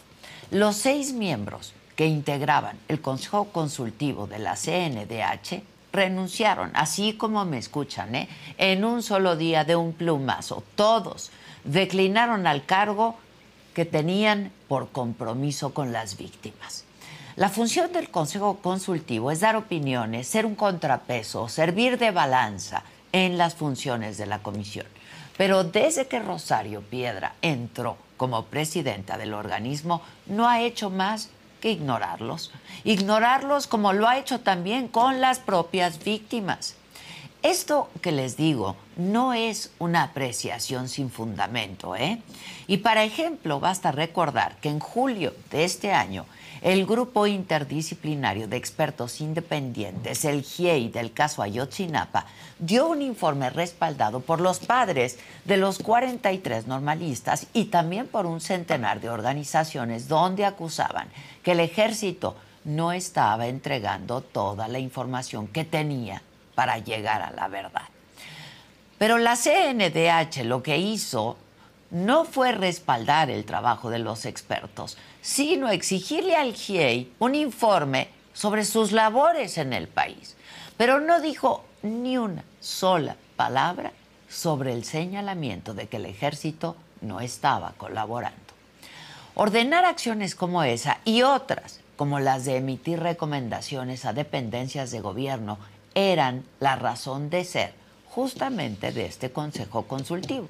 los 0.51 0.77
seis 0.77 1.13
miembros 1.13 1.73
que 1.95 2.07
integraban 2.07 2.77
el 2.89 3.01
Consejo 3.01 3.45
Consultivo 3.53 4.27
de 4.27 4.41
la 4.41 4.57
CNDH 4.57 5.63
renunciaron, 5.93 6.73
así 6.75 7.13
como 7.13 7.45
me 7.45 7.59
escuchan, 7.59 8.17
¿eh? 8.17 8.29
en 8.59 8.85
un 8.85 9.01
solo 9.01 9.37
día 9.37 9.65
de 9.65 9.77
un 9.77 9.93
plumazo. 9.93 10.65
Todos 10.75 11.31
declinaron 11.63 12.49
al 12.49 12.67
cargo 12.67 13.15
que 13.75 13.85
tenían 13.85 14.51
por 14.67 14.91
compromiso 14.91 15.73
con 15.73 15.93
las 15.93 16.17
víctimas. 16.17 16.85
La 17.37 17.49
función 17.49 17.93
del 17.93 18.11
Consejo 18.11 18.59
Consultivo 18.59 19.31
es 19.31 19.39
dar 19.39 19.55
opiniones, 19.55 20.27
ser 20.27 20.47
un 20.47 20.57
contrapeso, 20.57 21.49
servir 21.49 21.97
de 21.97 22.11
balanza 22.11 22.83
en 23.13 23.39
las 23.39 23.55
funciones 23.55 24.19
de 24.19 24.27
la 24.27 24.41
comisión. 24.41 24.87
Pero 25.37 25.65
desde 25.65 26.09
que 26.09 26.21
Rosario 26.21 26.83
Piedra 26.83 27.35
entró 27.43 27.97
como 28.17 28.45
presidenta 28.45 29.19
del 29.19 29.35
organismo, 29.35 30.03
no 30.27 30.49
ha 30.49 30.61
hecho 30.61 30.91
más 30.91 31.31
que 31.61 31.71
ignorarlos. 31.71 32.53
Ignorarlos 32.85 33.67
como 33.67 33.93
lo 33.93 34.09
ha 34.09 34.19
hecho 34.19 34.41
también 34.41 34.89
con 34.89 35.21
las 35.21 35.39
propias 35.39 36.03
víctimas. 36.03 36.75
Esto 37.43 37.91
que 38.03 38.13
les 38.13 38.37
digo 38.37 38.77
no 38.97 39.33
es 39.33 39.73
una 39.79 40.05
apreciación 40.05 40.89
sin 40.89 41.11
fundamento, 41.11 41.97
¿eh? 41.97 42.23
Y 42.69 42.79
para 42.79 43.03
ejemplo, 43.03 43.59
basta 43.59 43.91
recordar 43.91 44.57
que 44.61 44.69
en 44.69 44.79
julio 44.79 45.35
de 45.51 45.65
este 45.65 45.93
año 45.93 46.25
el 46.63 46.87
grupo 46.87 47.27
interdisciplinario 47.27 48.47
de 48.47 48.57
expertos 48.57 49.21
independientes, 49.21 50.25
el 50.25 50.43
GIEI 50.43 50.91
del 50.91 51.13
caso 51.13 51.43
Ayotzinapa, 51.43 52.27
dio 52.59 52.89
un 52.89 53.03
informe 53.03 53.51
respaldado 53.51 54.21
por 54.21 54.41
los 54.41 54.61
padres 54.61 55.19
de 55.45 55.57
los 55.57 55.81
43 55.81 56.69
normalistas 56.69 57.49
y 57.53 57.65
también 57.65 58.07
por 58.07 58.27
un 58.27 58.41
centenar 58.41 59.01
de 59.01 59.11
organizaciones 59.11 60.07
donde 60.07 60.45
acusaban 60.45 61.09
que 61.43 61.53
el 61.53 61.61
ejército 61.61 62.37
no 62.65 62.93
estaba 62.93 63.49
entregando 63.49 64.21
toda 64.21 64.69
la 64.69 64.79
información 64.79 65.49
que 65.49 65.65
tenía 65.65 66.23
para 66.55 66.79
llegar 66.79 67.23
a 67.23 67.33
la 67.33 67.49
verdad. 67.49 67.89
Pero 68.99 69.19
la 69.19 69.35
CNDH 69.35 70.45
lo 70.45 70.63
que 70.63 70.79
hizo 70.79 71.37
no 71.93 72.25
fue 72.25 72.53
respaldar 72.53 73.31
el 73.31 73.45
trabajo 73.45 73.91
de 73.91 73.99
los 73.99 74.25
expertos, 74.25 74.97
sino 75.21 75.69
exigirle 75.69 76.35
al 76.35 76.55
GIEI 76.55 77.13
un 77.19 77.35
informe 77.35 78.09
sobre 78.33 78.65
sus 78.65 78.93
labores 78.93 79.59
en 79.59 79.75
el 79.75 79.89
país. 79.89 80.35
Pero 80.79 81.01
no 81.01 81.21
dijo 81.21 81.65
ni 81.83 82.17
una 82.17 82.45
sola 82.61 83.17
palabra 83.37 83.93
sobre 84.27 84.73
el 84.73 84.85
señalamiento 84.85 85.75
de 85.75 85.87
que 85.87 85.99
el 85.99 86.07
ejército 86.07 86.77
no 87.03 87.21
estaba 87.21 87.75
colaborando. 87.77 88.41
Ordenar 89.35 89.85
acciones 89.85 90.35
como 90.35 90.63
esa 90.63 90.99
y 91.05 91.23
otras, 91.23 91.81
como 91.97 92.21
las 92.21 92.47
de 92.47 92.57
emitir 92.57 93.01
recomendaciones 93.01 94.07
a 94.07 94.15
dependencias 94.15 94.91
de 94.91 95.01
gobierno, 95.01 95.59
eran 95.95 96.45
la 96.59 96.75
razón 96.77 97.29
de 97.29 97.45
ser 97.45 97.75
justamente 98.09 98.93
de 98.93 99.05
este 99.05 99.31
Consejo 99.31 99.83
Consultivo. 99.83 100.49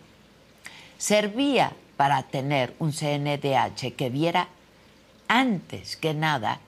Servía 1.03 1.73
para 1.97 2.23
tener 2.23 2.77
un 2.79 2.93
CNDH 2.93 3.97
que 3.97 4.09
viera 4.09 4.47
antes 5.27 5.97
que 5.97 6.15
nada 6.15 6.61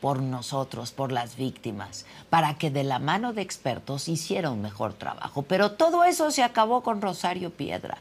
por 0.00 0.22
nosotros, 0.22 0.90
por 0.90 1.12
las 1.12 1.36
víctimas, 1.36 2.06
para 2.30 2.54
que 2.54 2.70
de 2.70 2.82
la 2.82 2.98
mano 2.98 3.34
de 3.34 3.42
expertos 3.42 4.08
hiciera 4.08 4.48
un 4.48 4.62
mejor 4.62 4.94
trabajo. 4.94 5.42
Pero 5.42 5.72
todo 5.72 6.04
eso 6.04 6.30
se 6.30 6.42
acabó 6.42 6.82
con 6.82 7.02
Rosario 7.02 7.50
Piedra. 7.50 7.98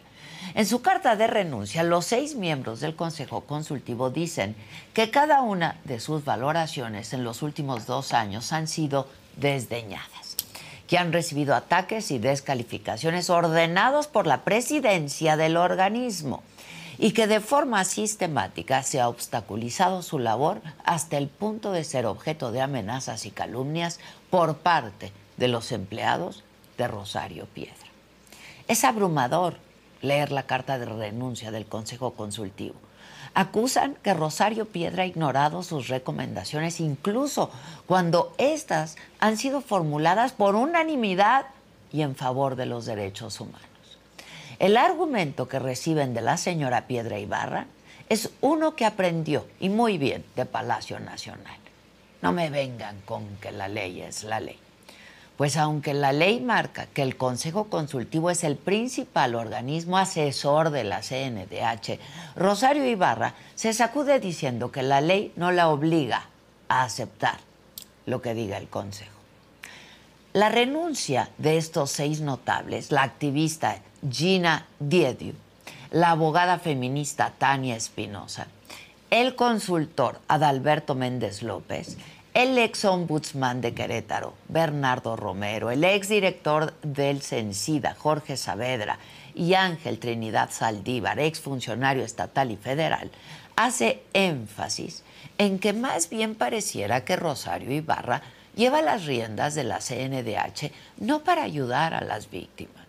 En 0.56 0.66
su 0.66 0.82
carta 0.82 1.18
de 1.18 1.28
renuncia, 1.28 1.84
los 1.84 2.06
seis 2.06 2.36
miembros 2.36 2.80
del 2.80 2.96
Consejo 2.96 3.42
Consultivo 3.42 4.10
dicen 4.10 4.56
que 4.94 5.12
cada 5.12 5.42
una 5.42 5.82
de 5.84 6.00
sus 6.00 6.24
valoraciones 6.24 7.12
en 7.12 7.26
los 7.26 7.42
últimos 7.42 7.86
dos 7.86 8.14
años 8.14 8.54
han 8.54 8.70
sido 8.70 9.10
desdeñadas, 9.36 10.27
que 10.88 10.98
han 10.98 11.14
recibido 11.14 11.54
ataques 11.54 12.12
y 12.12 12.18
descalificaciones 12.18 13.30
ordenados 13.30 14.08
por 14.08 14.26
la 14.26 14.44
presidencia 14.44 15.38
del 15.38 15.58
organismo 15.58 16.42
y 16.98 17.12
que 17.12 17.28
de 17.28 17.42
forma 17.42 17.84
sistemática 17.84 18.82
se 18.84 19.00
ha 19.00 19.10
obstaculizado 19.10 20.02
su 20.02 20.18
labor 20.18 20.62
hasta 20.84 21.18
el 21.18 21.28
punto 21.28 21.72
de 21.72 21.84
ser 21.84 22.06
objeto 22.06 22.52
de 22.52 22.62
amenazas 22.62 23.26
y 23.26 23.32
calumnias 23.32 24.00
por 24.30 24.58
parte 24.58 25.12
de 25.36 25.48
los 25.48 25.72
empleados 25.72 26.44
de 26.78 26.88
Rosario 26.88 27.46
Piedra. 27.46 27.76
Es 28.68 28.84
abrumador 28.84 29.58
leer 30.02 30.32
la 30.32 30.44
carta 30.44 30.80
de 30.80 30.86
renuncia 30.86 31.52
del 31.52 31.66
Consejo 31.66 32.14
Consultivo. 32.14 32.76
Acusan 33.40 33.94
que 34.02 34.16
Rosario 34.16 34.66
Piedra 34.66 35.04
ha 35.04 35.06
ignorado 35.06 35.62
sus 35.62 35.90
recomendaciones 35.90 36.80
incluso 36.80 37.52
cuando 37.86 38.34
éstas 38.40 38.96
han 39.20 39.38
sido 39.38 39.62
formuladas 39.62 40.32
por 40.32 40.56
unanimidad 40.56 41.46
y 41.94 42.02
en 42.02 42.16
favor 42.16 42.56
de 42.56 42.66
los 42.66 42.88
derechos 42.88 43.40
humanos. 43.40 43.62
El 44.58 44.76
argumento 44.76 45.48
que 45.48 45.60
reciben 45.60 46.16
de 46.16 46.22
la 46.22 46.38
señora 46.38 46.88
Piedra 46.88 47.20
Ibarra 47.20 47.68
es 48.10 48.32
uno 48.42 48.76
que 48.76 48.86
aprendió, 48.86 49.46
y 49.60 49.70
muy 49.70 50.00
bien, 50.00 50.26
de 50.36 50.48
Palacio 50.48 51.00
Nacional. 51.00 51.60
No 52.24 52.32
me 52.32 52.50
vengan 52.50 53.00
con 53.02 53.38
que 53.38 53.52
la 53.52 53.68
ley 53.68 54.02
es 54.02 54.24
la 54.24 54.40
ley. 54.40 54.58
Pues 55.38 55.56
aunque 55.56 55.94
la 55.94 56.14
ley 56.14 56.40
marca 56.40 56.88
que 56.88 57.04
el 57.04 57.16
Consejo 57.16 57.66
Consultivo 57.66 58.32
es 58.32 58.44
el 58.44 58.56
principal 58.56 59.36
organismo 59.36 60.00
asesor 60.00 60.72
de 60.72 60.84
la 60.84 61.02
CNDH, 61.02 62.00
Rosario 62.36 62.88
Ibarra 62.88 63.36
se 63.54 63.72
sacude 63.74 64.20
diciendo 64.20 64.72
que 64.72 64.82
la 64.82 65.00
ley 65.00 65.32
no 65.36 65.52
la 65.52 65.70
obliga 65.70 66.26
a 66.70 66.84
aceptar 66.84 67.38
lo 68.08 68.22
que 68.22 68.34
diga 68.34 68.58
el 68.58 68.68
Consejo. 68.68 69.12
La 70.34 70.50
renuncia 70.50 71.30
de 71.38 71.58
estos 71.58 71.92
seis 71.92 72.20
notables, 72.22 72.92
la 72.92 73.04
activista 73.04 73.80
Gina 74.10 74.66
Diediu, 74.80 75.34
la 75.92 76.12
abogada 76.12 76.58
feminista 76.58 77.34
Tania 77.38 77.76
Espinosa, 77.76 78.48
el 79.10 79.36
consultor 79.36 80.20
Adalberto 80.28 80.96
Méndez 80.96 81.42
López, 81.42 81.98
el 82.38 82.56
ex 82.60 82.86
ombudsman 82.86 83.62
de 83.62 83.74
Querétaro, 83.74 84.36
Bernardo 84.48 85.16
Romero, 85.16 85.72
el 85.72 85.84
ex 85.84 86.08
director 86.08 86.72
del 86.84 87.24
CENSIDA, 87.24 87.96
Jorge 87.98 88.38
Saavedra, 88.38 89.00
y 89.34 89.56
Ángel 89.56 89.98
Trinidad 89.98 90.52
Saldívar, 90.52 91.18
ex 91.18 91.40
funcionario 91.40 92.04
estatal 92.04 92.52
y 92.52 92.56
federal, 92.56 93.10
hace 93.56 94.04
énfasis 94.14 95.04
en 95.40 95.58
que 95.58 95.74
más 95.74 96.10
bien 96.10 96.36
pareciera 96.36 97.04
que 97.04 97.16
Rosario 97.16 97.72
Ibarra 97.72 98.22
lleva 98.56 98.84
las 98.84 99.08
riendas 99.08 99.56
de 99.56 99.64
la 99.64 99.80
CNDH 99.80 100.72
no 100.98 101.24
para 101.24 101.42
ayudar 101.42 101.96
a 101.96 102.02
las 102.02 102.30
víctimas, 102.30 102.86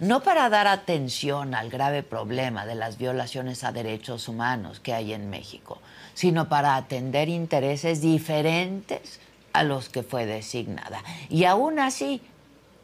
no 0.00 0.22
para 0.22 0.48
dar 0.48 0.68
atención 0.68 1.54
al 1.54 1.68
grave 1.68 2.02
problema 2.02 2.64
de 2.64 2.76
las 2.76 2.96
violaciones 2.96 3.62
a 3.62 3.72
derechos 3.72 4.26
humanos 4.26 4.80
que 4.80 4.94
hay 4.94 5.12
en 5.12 5.28
México, 5.28 5.82
sino 6.16 6.48
para 6.48 6.74
atender 6.74 7.28
intereses 7.28 8.00
diferentes 8.00 9.20
a 9.52 9.62
los 9.62 9.88
que 9.88 10.02
fue 10.02 10.26
designada. 10.26 11.04
Y 11.28 11.44
aún 11.44 11.78
así, 11.78 12.20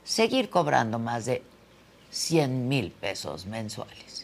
seguir 0.04 0.50
cobrando 0.50 1.00
más 1.00 1.24
de 1.24 1.42
100 2.10 2.68
mil 2.68 2.92
pesos 2.92 3.46
mensuales 3.46 4.22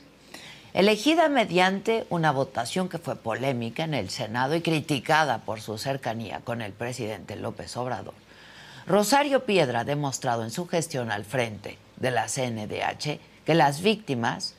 elegida 0.74 1.28
mediante 1.28 2.06
una 2.08 2.30
votación 2.30 2.88
que 2.88 2.98
fue 2.98 3.16
polémica 3.16 3.82
en 3.82 3.94
el 3.94 4.10
Senado 4.10 4.54
y 4.54 4.60
criticada 4.60 5.38
por 5.38 5.60
su 5.60 5.76
cercanía 5.78 6.40
con 6.44 6.62
el 6.62 6.72
presidente 6.72 7.34
López 7.34 7.76
Obrador. 7.76 8.14
Rosario 8.86 9.44
Piedra 9.44 9.80
ha 9.80 9.84
demostrado 9.84 10.44
en 10.44 10.52
su 10.52 10.68
gestión 10.68 11.10
al 11.10 11.24
frente 11.24 11.78
de 11.96 12.10
la 12.10 12.26
CNDH 12.26 13.18
que 13.44 13.54
las 13.54 13.82
víctimas, 13.82 14.54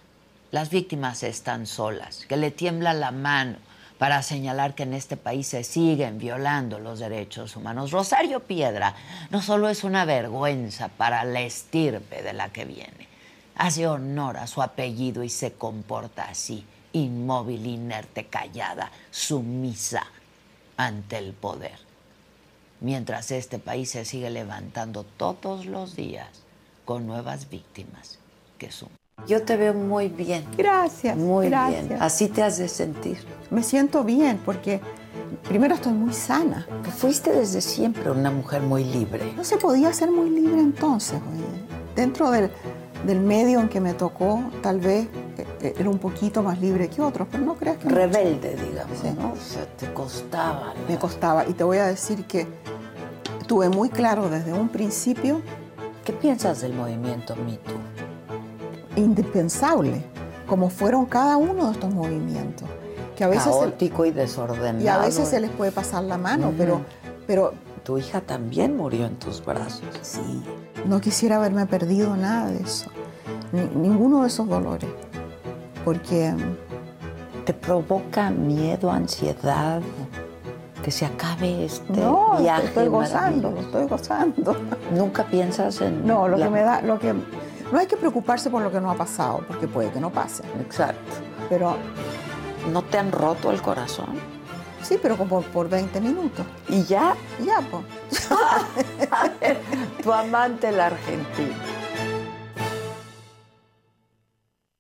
las 0.52 0.70
víctimas 0.70 1.24
están 1.24 1.66
solas, 1.66 2.26
que 2.28 2.36
le 2.38 2.52
tiembla 2.52 2.94
la 2.94 3.12
mano 3.12 3.58
para 4.00 4.24
señalar 4.24 4.76
que 4.76 4.84
en 4.84 4.94
este 4.94 5.18
país 5.18 5.46
se 5.46 5.64
siguen 5.66 6.18
violando 6.18 6.80
los 6.80 7.00
derechos 7.00 7.58
humanos. 7.58 7.92
Rosario 7.92 8.40
Piedra 8.40 8.96
no 9.30 9.42
solo 9.42 9.68
es 9.68 9.84
una 9.84 10.06
vergüenza 10.06 10.88
para 10.88 11.26
la 11.26 11.42
estirpe 11.42 12.24
de 12.24 12.32
la 12.32 12.50
que 12.50 12.64
viene, 12.64 13.08
hace 13.56 13.86
honor 13.88 14.38
a 14.38 14.48
su 14.48 14.62
apellido 14.62 15.22
y 15.22 15.30
se 15.30 15.52
comporta 15.52 16.30
así, 16.30 16.66
inmóvil, 16.94 17.68
inerte, 17.68 18.28
callada, 18.28 18.90
sumisa 19.12 20.08
ante 20.78 21.18
el 21.18 21.34
poder. 21.34 21.78
Mientras 22.80 23.32
este 23.32 23.60
país 23.60 23.92
se 23.92 24.06
sigue 24.06 24.30
levantando 24.30 25.04
todos 25.04 25.66
los 25.66 25.98
días 25.98 26.30
con 26.86 27.06
nuevas 27.06 27.50
víctimas 27.50 28.18
que 28.58 28.72
suman. 28.72 28.96
Yo 29.28 29.44
te 29.44 29.58
veo 29.58 29.74
muy 29.74 30.08
bien. 30.08 30.44
Gracias. 30.58 31.16
Muy 31.16 31.50
gracias. 31.50 31.88
bien. 31.88 32.02
Así 32.02 32.28
te 32.28 32.44
has 32.44 32.58
de 32.58 32.68
sentir. 32.68 33.18
Me 33.50 33.64
siento 33.64 34.04
bien 34.04 34.40
porque 34.46 34.82
primero 35.48 35.76
estoy 35.76 35.94
muy 35.94 36.14
sana. 36.14 36.68
Fuiste 36.98 37.32
desde 37.32 37.62
siempre 37.62 38.10
una 38.12 38.32
mujer 38.32 38.62
muy 38.62 38.84
libre. 38.84 39.34
No 39.36 39.44
se 39.44 39.58
podía 39.58 39.94
ser 39.94 40.12
muy 40.12 40.30
libre 40.30 40.60
entonces. 40.60 41.20
Oye. 41.34 41.46
Dentro 41.96 42.32
del, 42.32 42.50
del 43.06 43.20
medio 43.20 43.60
en 43.60 43.70
que 43.70 43.82
me 43.82 43.94
tocó, 43.94 44.44
tal 44.62 44.80
vez 44.80 45.08
eh, 45.62 45.76
era 45.78 45.90
un 45.90 46.00
poquito 46.00 46.42
más 46.42 46.60
libre 46.60 46.88
que 46.90 47.02
otros, 47.02 47.28
pero 47.30 47.44
no 47.44 47.56
creas 47.56 47.78
que... 47.78 47.90
Rebelde, 47.90 48.56
digamos, 48.56 48.98
sí. 49.00 49.10
¿no? 49.20 49.34
O 49.34 49.36
sea, 49.36 49.66
te 49.78 49.92
costaba. 49.94 50.74
Me 50.88 50.98
costaba. 50.98 51.46
Y 51.48 51.54
te 51.54 51.64
voy 51.64 51.78
a 51.78 51.88
decir 51.88 52.26
que 52.26 52.48
tuve 53.48 53.70
muy 53.70 53.90
claro 53.90 54.30
desde 54.30 54.54
un 54.54 54.70
principio... 54.70 55.42
¿Qué 56.06 56.14
piensas 56.14 56.62
del 56.62 56.74
movimiento 56.74 57.36
MeToo? 57.36 57.78
Indispensable, 58.96 60.04
como 60.48 60.70
fueron 60.70 61.06
cada 61.06 61.38
uno 61.38 61.68
de 61.68 61.72
estos 61.74 61.94
movimientos. 61.94 62.68
Que 63.16 63.24
a 63.24 63.28
veces 63.28 63.48
Caótico 63.48 64.06
y 64.06 64.12
desordenado. 64.12 64.84
Y 64.84 64.88
a 64.88 64.98
veces 64.98 65.28
se 65.28 65.40
les 65.40 65.52
puede 65.52 65.72
pasar 65.72 66.04
la 66.04 66.18
mano, 66.18 66.48
uh 66.48 66.52
-huh. 66.52 66.58
pero, 66.58 66.82
pero... 67.28 67.54
Tu 67.84 67.98
hija 67.98 68.22
también 68.22 68.78
murió 68.78 69.06
en 69.06 69.16
tus 69.16 69.44
brazos. 69.44 69.82
Sí. 70.02 70.44
No 70.86 71.02
quisiera 71.02 71.38
haberme 71.38 71.66
perdido 71.66 72.16
nada 72.16 72.52
de 72.52 72.62
eso, 72.62 72.90
Ni, 73.52 73.62
ninguno 73.76 74.22
de 74.22 74.28
esos 74.28 74.48
dolores, 74.48 74.90
porque... 75.84 76.34
¿Te 77.46 77.54
provoca 77.56 78.30
miedo, 78.30 78.92
ansiedad, 78.92 79.82
que 80.84 80.92
se 80.92 81.06
acabe 81.08 81.66
este 81.66 82.00
no, 82.00 82.38
viaje? 82.40 82.62
No, 82.62 82.68
estoy 82.68 82.88
gozando, 82.90 83.50
lo 83.50 83.60
estoy 83.60 83.88
gozando. 83.88 84.56
¿Nunca 84.96 85.24
piensas 85.24 85.82
en...? 85.82 86.06
No, 86.06 86.28
lo 86.28 86.38
la... 86.38 86.46
que 86.46 86.52
me 86.52 86.62
da, 86.62 86.82
lo 86.84 87.00
que... 87.00 87.12
No 87.72 87.80
hay 87.80 87.88
que 87.88 87.98
preocuparse 87.98 88.50
por 88.50 88.62
lo 88.62 88.72
que 88.72 88.82
no 88.82 88.90
ha 88.90 88.96
pasado, 88.96 89.44
porque 89.48 89.68
puede 89.68 89.92
que 89.92 90.00
no 90.00 90.10
pase. 90.10 90.44
Exacto. 90.62 91.14
Pero... 91.50 91.78
¿No 92.72 92.84
te 92.84 92.98
han 92.98 93.12
roto 93.12 93.52
el 93.52 93.62
corazón? 93.62 94.20
Sí, 94.84 95.00
pero 95.02 95.18
como 95.18 95.42
por 95.42 95.70
20 95.70 96.02
minutos. 96.02 96.46
¿Y 96.68 96.84
ya? 96.84 97.16
Ya, 97.44 97.62
pues. 97.72 98.32
A 99.12 99.30
ver, 99.40 99.60
tu 100.04 100.12
amante 100.12 100.72
la 100.72 100.88
Argentina. 100.88 101.56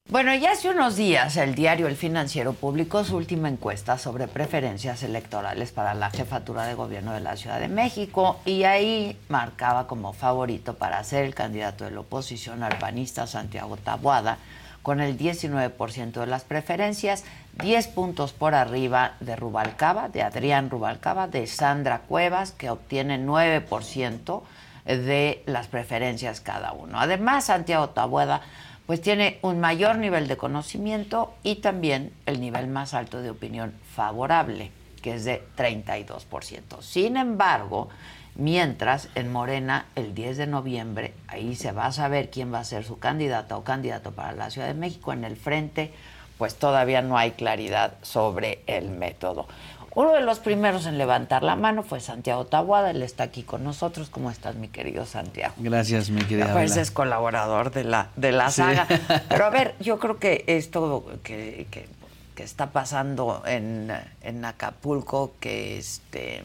Bueno, 0.09 0.33
ya 0.33 0.53
hace 0.53 0.71
unos 0.71 0.95
días 0.95 1.37
el 1.37 1.53
diario 1.53 1.85
El 1.85 1.95
Financiero 1.95 2.53
publicó 2.53 3.03
su 3.03 3.15
última 3.15 3.47
encuesta 3.47 3.99
sobre 3.99 4.27
preferencias 4.27 5.03
electorales 5.03 5.71
para 5.71 5.93
la 5.93 6.09
jefatura 6.09 6.63
de 6.63 6.73
gobierno 6.73 7.13
de 7.13 7.19
la 7.19 7.37
Ciudad 7.37 7.59
de 7.59 7.67
México 7.67 8.39
y 8.43 8.63
ahí 8.63 9.15
marcaba 9.29 9.85
como 9.85 10.13
favorito 10.13 10.73
para 10.73 11.03
ser 11.03 11.25
el 11.25 11.35
candidato 11.35 11.83
de 11.83 11.91
la 11.91 11.99
oposición 11.99 12.63
al 12.63 12.79
panista 12.79 13.27
Santiago 13.27 13.77
Tabuada 13.77 14.39
con 14.81 14.99
el 14.99 15.15
19% 15.15 16.13
de 16.13 16.25
las 16.25 16.43
preferencias, 16.43 17.23
10 17.61 17.87
puntos 17.89 18.33
por 18.33 18.55
arriba 18.55 19.13
de 19.19 19.35
Rubalcaba, 19.35 20.09
de 20.09 20.23
Adrián 20.23 20.71
Rubalcaba, 20.71 21.27
de 21.27 21.45
Sandra 21.45 21.99
Cuevas, 21.99 22.51
que 22.51 22.71
obtiene 22.71 23.23
9% 23.23 24.41
de 24.85 25.43
las 25.45 25.67
preferencias 25.67 26.41
cada 26.41 26.71
uno. 26.73 26.99
Además, 26.99 27.45
Santiago 27.45 27.89
Tabueda 27.89 28.41
pues 28.89 29.01
tiene 29.01 29.37
un 29.43 29.59
mayor 29.59 29.99
nivel 29.99 30.27
de 30.27 30.35
conocimiento 30.35 31.35
y 31.43 31.57
también 31.57 32.11
el 32.25 32.41
nivel 32.41 32.65
más 32.65 32.95
alto 32.95 33.21
de 33.21 33.29
opinión 33.29 33.71
favorable, 33.93 34.71
que 35.03 35.13
es 35.13 35.25
de 35.25 35.43
32%. 35.55 36.81
Sin 36.81 37.15
embargo, 37.15 37.89
mientras 38.33 39.09
en 39.13 39.31
Morena 39.31 39.85
el 39.95 40.15
10 40.15 40.37
de 40.37 40.47
noviembre, 40.47 41.13
ahí 41.27 41.55
se 41.55 41.71
va 41.71 41.85
a 41.85 41.91
saber 41.91 42.31
quién 42.31 42.51
va 42.51 42.61
a 42.61 42.63
ser 42.63 42.83
su 42.83 42.97
candidata 42.97 43.57
o 43.57 43.63
candidato 43.63 44.11
para 44.11 44.31
la 44.31 44.49
Ciudad 44.49 44.65
de 44.65 44.73
México, 44.73 45.13
en 45.13 45.23
el 45.23 45.35
frente, 45.35 45.93
pues 46.39 46.55
todavía 46.55 47.03
no 47.03 47.15
hay 47.15 47.33
claridad 47.33 47.93
sobre 48.01 48.63
el 48.65 48.89
método. 48.89 49.45
Uno 49.95 50.13
de 50.13 50.21
los 50.21 50.39
primeros 50.39 50.85
en 50.85 50.97
levantar 50.97 51.43
la 51.43 51.55
mano 51.55 51.83
fue 51.83 51.99
Santiago 51.99 52.45
Tabuada, 52.45 52.91
él 52.91 53.01
está 53.01 53.23
aquí 53.23 53.43
con 53.43 53.63
nosotros. 53.63 54.09
¿Cómo 54.09 54.29
estás, 54.29 54.55
mi 54.55 54.67
querido 54.67 55.05
Santiago? 55.05 55.53
Gracias, 55.57 56.09
mi 56.09 56.21
querida. 56.21 56.53
Pues 56.53 56.77
es 56.77 56.91
colaborador 56.91 57.71
de 57.71 57.83
la, 57.83 58.09
de 58.15 58.31
la 58.31 58.51
saga. 58.51 58.87
Pero 59.29 59.45
a 59.45 59.49
ver, 59.49 59.75
yo 59.79 59.99
creo 59.99 60.17
que 60.17 60.43
esto 60.47 61.05
que, 61.23 61.67
que, 61.71 61.87
que 62.35 62.43
está 62.43 62.71
pasando 62.71 63.43
en, 63.45 63.91
en, 64.21 64.45
Acapulco, 64.45 65.33
que 65.39 65.77
este 65.77 66.43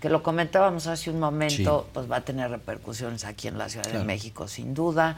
que 0.00 0.08
lo 0.08 0.24
comentábamos 0.24 0.88
hace 0.88 1.10
un 1.10 1.20
momento, 1.20 1.86
pues 1.92 2.10
va 2.10 2.16
a 2.16 2.20
tener 2.22 2.50
repercusiones 2.50 3.24
aquí 3.24 3.46
en 3.46 3.56
la 3.56 3.68
Ciudad 3.68 3.86
de 3.86 4.02
México, 4.02 4.48
sin 4.48 4.74
duda. 4.74 5.16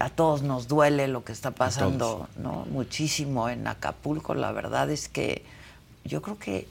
A 0.00 0.08
todos 0.08 0.40
nos 0.40 0.68
duele 0.68 1.06
lo 1.06 1.22
que 1.22 1.32
está 1.32 1.50
pasando, 1.50 2.30
¿no? 2.36 2.64
Muchísimo 2.70 3.50
en 3.50 3.66
Acapulco. 3.66 4.32
La 4.32 4.50
verdad 4.50 4.88
es 4.90 5.10
que 5.10 5.44
yo 6.04 6.22
creo 6.22 6.38
que 6.38 6.66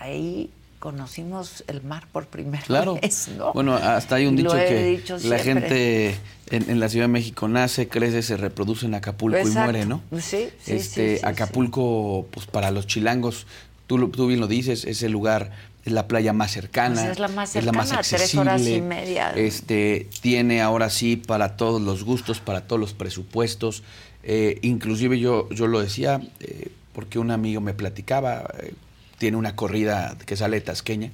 ahí 0.00 0.50
conocimos 0.80 1.62
el 1.68 1.82
mar 1.82 2.06
por 2.10 2.26
primera 2.26 2.64
claro. 2.64 2.94
vez, 3.02 3.28
¿no? 3.36 3.52
Bueno, 3.52 3.74
hasta 3.76 4.16
hay 4.16 4.26
un 4.26 4.34
dicho 4.34 4.52
que 4.52 5.02
la 5.24 5.38
gente 5.38 6.16
en, 6.50 6.80
la 6.80 6.88
Ciudad 6.88 7.04
de 7.04 7.12
México 7.12 7.46
nace, 7.46 7.86
crece, 7.86 8.22
se 8.22 8.36
reproduce 8.36 8.86
en 8.86 8.94
Acapulco 8.94 9.46
y 9.46 9.50
muere, 9.50 9.86
¿no? 9.86 10.02
Sí, 10.12 10.48
sí, 10.58 10.72
este, 10.72 11.18
sí, 11.18 11.24
Acapulco, 11.24 12.26
pues 12.30 12.46
para 12.46 12.70
los 12.70 12.86
chilangos, 12.86 13.46
tú, 13.86 14.08
tú 14.08 14.26
bien 14.26 14.40
lo 14.40 14.48
dices, 14.48 14.84
es 14.84 15.02
el 15.02 15.12
lugar, 15.12 15.52
es 15.84 15.92
la 15.92 16.08
playa 16.08 16.32
más 16.32 16.50
cercana. 16.50 16.94
Pues 16.96 17.12
es 17.12 17.18
la 17.18 17.28
más 17.28 17.50
cercana, 17.50 17.82
es 17.82 17.90
la 17.90 17.96
más 17.96 18.08
tres 18.08 18.34
horas 18.34 18.66
y 18.66 18.80
media. 18.80 19.30
Este, 19.36 20.08
tiene 20.22 20.62
ahora 20.62 20.90
sí 20.90 21.16
para 21.16 21.56
todos 21.56 21.80
los 21.80 22.04
gustos, 22.04 22.40
para 22.40 22.62
todos 22.62 22.80
los 22.80 22.94
presupuestos. 22.94 23.82
Eh, 24.22 24.58
inclusive 24.62 25.18
yo, 25.18 25.48
yo 25.50 25.66
lo 25.66 25.80
decía, 25.80 26.20
eh, 26.40 26.70
porque 26.94 27.18
un 27.18 27.30
amigo 27.30 27.60
me 27.60 27.74
platicaba, 27.74 28.50
eh, 28.60 28.72
tiene 29.20 29.36
una 29.36 29.54
corrida 29.54 30.16
que 30.24 30.34
sale 30.34 30.60
tasqueña, 30.62 31.10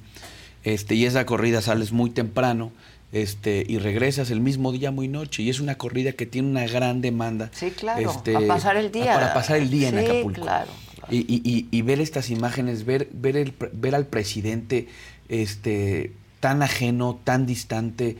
este, 0.63 0.95
y 0.95 1.05
esa 1.05 1.25
corrida 1.25 1.61
sales 1.61 1.91
muy 1.91 2.09
temprano, 2.09 2.71
este, 3.11 3.65
y 3.67 3.79
regresas 3.79 4.31
el 4.31 4.39
mismo 4.39 4.71
día 4.71 4.91
muy 4.91 5.09
noche, 5.09 5.43
y 5.43 5.49
es 5.49 5.59
una 5.59 5.75
corrida 5.77 6.13
que 6.13 6.25
tiene 6.25 6.47
una 6.49 6.65
gran 6.67 7.01
demanda. 7.01 7.51
Sí, 7.53 7.71
claro, 7.71 8.09
este, 8.09 8.31
para 8.33 8.47
pasar 8.47 8.77
el 8.77 8.91
día. 8.93 9.13
Para 9.13 9.33
pasar 9.33 9.57
el 9.57 9.69
día 9.69 9.89
en 9.89 9.97
Acapulco. 9.99 10.41
claro, 10.41 10.71
Y, 11.09 11.17
y- 11.29 11.67
y 11.69 11.81
ver 11.81 11.99
estas 11.99 12.29
imágenes, 12.29 12.85
ver, 12.85 13.09
ver, 13.13 13.35
el, 13.37 13.53
ver 13.73 13.93
al 13.93 14.05
presidente 14.07 14.87
este, 15.29 16.13
tan 16.39 16.63
ajeno, 16.63 17.19
tan 17.25 17.45
distante, 17.45 18.15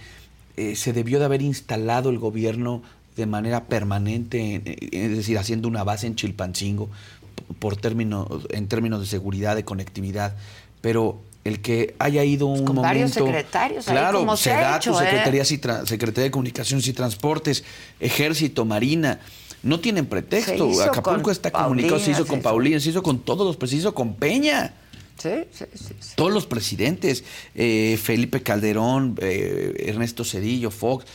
eh, 0.57 0.75
se 0.75 0.91
debió 0.91 1.19
de 1.19 1.25
haber 1.25 1.41
instalado 1.41 2.09
el 2.09 2.17
gobierno 2.19 2.81
de 3.15 3.25
manera 3.25 3.65
permanente, 3.65 4.55
en- 4.55 4.63
es 4.91 5.17
decir, 5.17 5.37
haciendo 5.37 5.67
una 5.67 5.83
base 5.83 6.07
en 6.07 6.15
Chilpancingo, 6.15 6.89
por 7.59 7.77
término, 7.77 8.27
en 8.49 8.67
términos 8.67 8.99
de 8.99 9.05
seguridad, 9.07 9.55
de 9.55 9.63
conectividad, 9.65 10.35
pero 10.81 11.19
el 11.43 11.61
que 11.61 11.95
haya 11.99 12.23
ido 12.23 12.45
un 12.47 12.65
con 12.65 12.75
momento... 12.75 12.81
varios 12.81 13.11
secretarios 13.11 13.87
ahí, 13.87 13.93
Claro, 13.93 14.19
como 14.19 14.35
se 14.35 14.51
ha 14.51 14.75
hecho, 14.77 14.99
¿eh? 15.01 15.05
Secretaría, 15.05 15.43
Tra- 15.43 15.85
Secretaría 15.85 16.23
de 16.25 16.31
Comunicaciones 16.31 16.85
y 16.87 16.93
Transportes, 16.93 17.63
Ejército, 17.99 18.65
Marina, 18.65 19.19
no 19.63 19.79
tienen 19.79 20.05
pretexto. 20.05 20.69
Acapulco 20.83 21.31
está 21.31 21.49
comunicado, 21.51 21.99
se 21.99 22.11
hizo 22.11 22.27
con 22.27 22.41
Paulina, 22.41 22.79
se 22.79 22.89
hizo 22.89 23.01
con 23.01 23.19
todos 23.19 23.57
los, 23.57 23.69
se 23.69 23.75
hizo 23.77 23.93
con 23.95 24.15
Peña. 24.15 24.73
Sí, 25.17 25.29
sí, 25.51 25.65
sí. 25.73 25.85
sí. 25.99 26.11
Todos 26.15 26.31
los 26.31 26.45
presidentes, 26.45 27.23
eh, 27.55 27.97
Felipe 28.01 28.43
Calderón, 28.43 29.17
eh, 29.19 29.85
Ernesto 29.87 30.23
Cedillo, 30.23 30.69
Fox. 30.69 31.05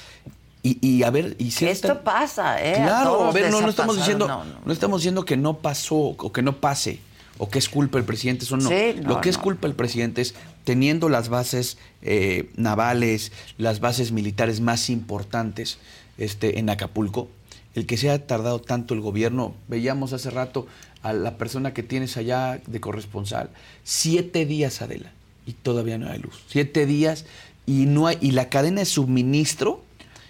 Y, 0.62 0.78
y 0.86 1.02
a 1.02 1.10
ver, 1.10 1.34
y 1.38 1.50
si 1.50 1.66
Esto 1.66 2.02
pasa, 2.02 2.62
¿eh? 2.64 2.74
Claro, 2.76 3.24
a 3.24 3.32
ver, 3.32 3.50
no, 3.50 3.60
no 3.60 3.68
estamos 3.68 3.96
diciendo, 3.96 4.28
no, 4.28 4.44
no, 4.44 4.60
no. 4.64 4.72
estamos 4.72 5.00
diciendo 5.00 5.24
que 5.24 5.36
no 5.36 5.58
pasó 5.58 5.96
o 5.96 6.32
que 6.32 6.42
no 6.42 6.58
pase 6.58 7.00
o 7.38 7.48
que 7.48 7.58
es 7.58 7.68
culpa 7.68 7.98
del 7.98 8.04
presidente, 8.04 8.44
eso 8.44 8.56
no. 8.56 8.68
Sí, 8.68 8.94
Lo 9.02 9.20
que 9.20 9.28
es 9.28 9.38
culpa 9.38 9.66
del 9.66 9.74
presidente 9.74 10.22
es 10.22 10.34
teniendo 10.62 11.08
las 11.08 11.28
bases 11.28 11.78
eh, 12.02 12.50
navales, 12.56 13.32
las 13.58 13.80
bases 13.80 14.12
militares 14.12 14.60
más 14.60 14.90
importantes 14.90 15.78
este, 16.18 16.60
en 16.60 16.70
Acapulco, 16.70 17.28
el 17.74 17.86
que 17.86 17.96
se 17.96 18.10
ha 18.10 18.26
tardado 18.26 18.60
tanto 18.60 18.94
el 18.94 19.00
gobierno. 19.00 19.54
Veíamos 19.66 20.12
hace 20.12 20.30
rato 20.30 20.68
a 21.02 21.12
la 21.12 21.36
persona 21.36 21.74
que 21.74 21.82
tienes 21.82 22.16
allá 22.16 22.60
de 22.64 22.80
corresponsal, 22.80 23.50
siete 23.82 24.46
días 24.46 24.80
Adela 24.82 25.10
y 25.46 25.54
todavía 25.54 25.98
no 25.98 26.08
hay 26.08 26.20
luz. 26.20 26.44
Siete 26.46 26.86
días 26.86 27.24
y 27.66 27.86
no 27.86 28.06
hay 28.06 28.18
y 28.20 28.32
la 28.32 28.48
cadena 28.48 28.80
de 28.80 28.86
suministro 28.86 29.82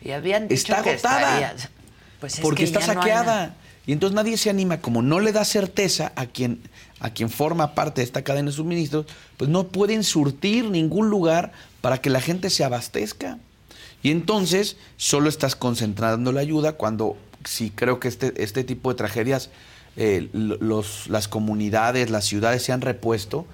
Y 0.05 0.11
habían 0.13 0.49
dicho 0.49 0.61
Está 0.73 0.83
que 0.83 0.91
agotada. 0.91 1.21
estaría- 1.51 1.71
Pues 2.21 2.35
es 2.35 2.41
porque 2.41 2.59
que 2.59 2.65
está 2.65 2.81
no 2.81 2.87
saqueada. 2.87 3.55
y 3.87 3.93
entonces 3.93 4.15
nadie 4.15 4.37
se 4.37 4.49
anima, 4.51 4.81
como 4.81 5.03
no 5.03 5.21
le 5.21 5.33
da 5.33 5.45
certeza 5.45 6.13
a 6.17 6.27
quien, 6.27 6.61
a 7.01 7.11
quien 7.11 7.31
forma 7.31 7.75
parte 7.75 8.01
de 8.01 8.05
esta 8.05 8.23
cadena 8.23 8.51
de 8.51 8.57
suministros, 8.57 9.07
pues 9.37 9.51
no 9.51 9.69
pueden 9.69 10.05
surtir 10.05 10.67
ningún 10.67 11.11
lugar 11.11 11.53
para 11.81 11.99
que 11.99 12.11
la 12.11 12.21
gente 12.21 12.49
se 12.51 12.63
abastezca. 12.65 13.39
Y 14.05 14.11
entonces 14.11 14.77
solo 14.97 15.29
estás 15.29 15.57
concentrando 15.57 16.33
la 16.33 16.41
ayuda 16.41 16.73
cuando 16.73 17.17
sí 17.45 17.73
creo 17.75 17.99
que 18.01 18.09
este, 18.09 18.33
este 18.43 18.63
tipo 18.65 18.91
de 18.91 18.97
tragedias, 18.97 19.51
eh, 19.97 20.29
lo- 20.33 20.57
los, 20.59 21.09
las 21.09 21.27
comunidades, 21.29 22.09
las 22.11 22.25
ciudades 22.25 22.63
se 22.63 22.73
han 22.73 22.81
repuesto 22.83 23.47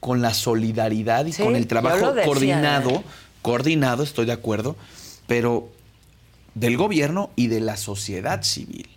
con 0.00 0.22
la 0.22 0.32
solidaridad 0.32 1.26
y 1.26 1.32
Sí, 1.32 1.42
con 1.42 1.54
el 1.56 1.66
trabajo 1.66 2.12
decía, 2.12 2.24
coordinado, 2.24 2.90
¿eh? 2.90 3.02
coordinado, 3.42 4.02
estoy 4.02 4.24
de 4.24 4.32
acuerdo, 4.32 4.76
pero 5.30 5.68
del 6.56 6.76
gobierno 6.76 7.30
y 7.36 7.46
de 7.46 7.60
la 7.60 7.76
sociedad 7.76 8.42
civil. 8.42 8.88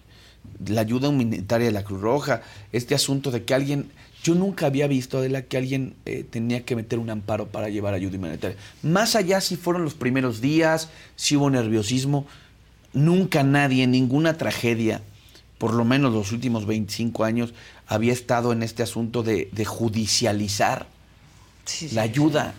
La 0.65 0.81
ayuda 0.81 1.09
humanitaria 1.09 1.67
de 1.67 1.71
la 1.71 1.83
Cruz 1.83 2.01
Roja, 2.01 2.41
este 2.71 2.95
asunto 2.95 3.29
de 3.29 3.43
que 3.43 3.53
alguien, 3.53 3.91
yo 4.23 4.33
nunca 4.33 4.65
había 4.65 4.87
visto, 4.87 5.19
Adela, 5.19 5.43
que 5.43 5.57
alguien 5.57 5.93
eh, 6.07 6.25
tenía 6.27 6.65
que 6.65 6.75
meter 6.75 6.97
un 6.97 7.11
amparo 7.11 7.49
para 7.49 7.69
llevar 7.69 7.93
ayuda 7.93 8.17
humanitaria. 8.17 8.57
Más 8.81 9.15
allá 9.15 9.41
si 9.41 9.57
fueron 9.57 9.83
los 9.83 9.93
primeros 9.93 10.41
días, 10.41 10.89
si 11.15 11.35
hubo 11.35 11.51
nerviosismo, 11.51 12.25
nunca 12.93 13.43
nadie, 13.43 13.85
ninguna 13.85 14.35
tragedia, 14.35 15.03
por 15.59 15.75
lo 15.75 15.85
menos 15.85 16.13
los 16.13 16.31
últimos 16.31 16.65
25 16.65 17.25
años, 17.25 17.53
había 17.85 18.11
estado 18.11 18.53
en 18.53 18.63
este 18.63 18.81
asunto 18.81 19.21
de, 19.21 19.49
de 19.51 19.65
judicializar 19.65 20.87
la 21.91 22.01
ayuda. 22.01 22.55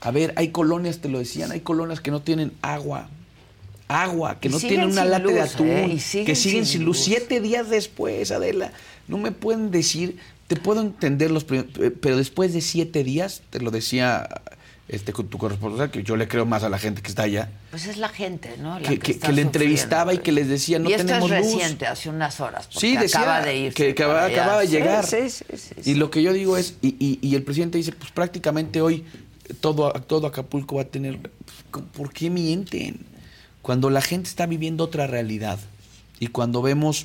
A 0.00 0.10
ver, 0.12 0.32
hay 0.36 0.48
colonias, 0.48 1.00
te 1.00 1.10
lo 1.10 1.18
decían, 1.18 1.52
hay 1.52 1.60
colonias 1.60 2.00
que 2.00 2.10
no 2.10 2.22
tienen 2.22 2.52
agua. 2.62 3.10
Agua, 3.88 4.38
que 4.38 4.48
no 4.48 4.58
tienen 4.58 4.90
una 4.90 5.04
lata 5.04 5.26
de 5.28 5.40
atún, 5.40 5.68
¿eh? 5.68 5.98
Siguen 5.98 6.26
que 6.26 6.34
siguen 6.34 6.66
sin 6.66 6.84
luz. 6.84 6.98
luz. 6.98 7.04
Siete 7.06 7.40
días 7.40 7.70
después, 7.70 8.30
Adela, 8.30 8.70
no 9.08 9.16
me 9.18 9.32
pueden 9.32 9.70
decir, 9.70 10.18
te 10.46 10.56
puedo 10.56 10.80
entender 10.82 11.30
los 11.30 11.44
pero 11.44 12.16
después 12.16 12.52
de 12.52 12.60
siete 12.60 13.02
días, 13.04 13.42
te 13.50 13.60
lo 13.60 13.70
decía 13.70 14.28
este 14.88 15.12
con 15.12 15.28
tu 15.28 15.36
corresponsal, 15.36 15.90
que 15.90 16.02
yo 16.02 16.16
le 16.16 16.28
creo 16.28 16.46
más 16.46 16.62
a 16.64 16.70
la 16.70 16.78
gente 16.78 17.02
que 17.02 17.08
está 17.08 17.24
allá, 17.24 17.50
Pues 17.70 17.86
es 17.86 17.98
la 17.98 18.08
gente, 18.08 18.54
¿no? 18.58 18.80
La 18.80 18.88
que, 18.88 18.98
que- 18.98 19.12
está 19.12 19.26
que 19.26 19.32
le 19.34 19.42
entrevistaba 19.42 20.14
y 20.14 20.18
que 20.18 20.32
les 20.32 20.48
decía, 20.48 20.78
no 20.78 20.88
y 20.88 20.94
esto 20.94 21.06
tenemos 21.06 21.30
es 21.30 21.44
luz. 21.44 21.52
reciente, 21.54 21.86
hace 21.86 22.08
unas 22.08 22.40
horas. 22.40 22.66
porque 22.72 22.80
Sí, 22.80 22.96
decía 22.96 23.20
acaba 23.20 23.42
de 23.42 23.56
ir. 23.58 23.74
que, 23.74 23.94
que 23.94 24.02
acaba, 24.02 24.24
acababa 24.24 24.60
de 24.62 24.68
llegar. 24.68 25.06
Sí, 25.06 25.28
sí. 25.28 25.44
Y 25.84 25.94
lo 25.94 26.10
que 26.10 26.22
yo 26.22 26.32
digo 26.32 26.56
es, 26.56 26.74
y, 26.80 26.88
y- 26.98 27.18
y 27.20 27.34
el 27.34 27.42
presidente 27.42 27.76
dice, 27.76 27.92
pues 27.92 28.10
prácticamente 28.12 28.80
hoy 28.80 29.04
todo, 29.60 29.92
todo 29.92 30.26
Acapulco 30.26 30.76
va 30.76 30.82
a 30.82 30.86
tener... 30.86 31.18
pues, 31.70 31.84
¿Por 31.92 32.10
qué 32.12 32.30
mienten? 32.30 32.98
Cuando 33.68 33.90
la 33.90 34.00
gente 34.00 34.30
está 34.30 34.46
viviendo 34.46 34.82
otra 34.82 35.06
realidad 35.06 35.58
y 36.18 36.28
cuando 36.28 36.62
vemos, 36.62 37.04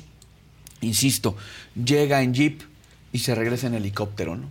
insisto, 0.80 1.36
llega 1.74 2.22
en 2.22 2.32
jeep 2.32 2.62
y 3.12 3.18
se 3.18 3.34
regresa 3.34 3.66
en 3.66 3.74
helicóptero, 3.74 4.34
¿no? 4.36 4.48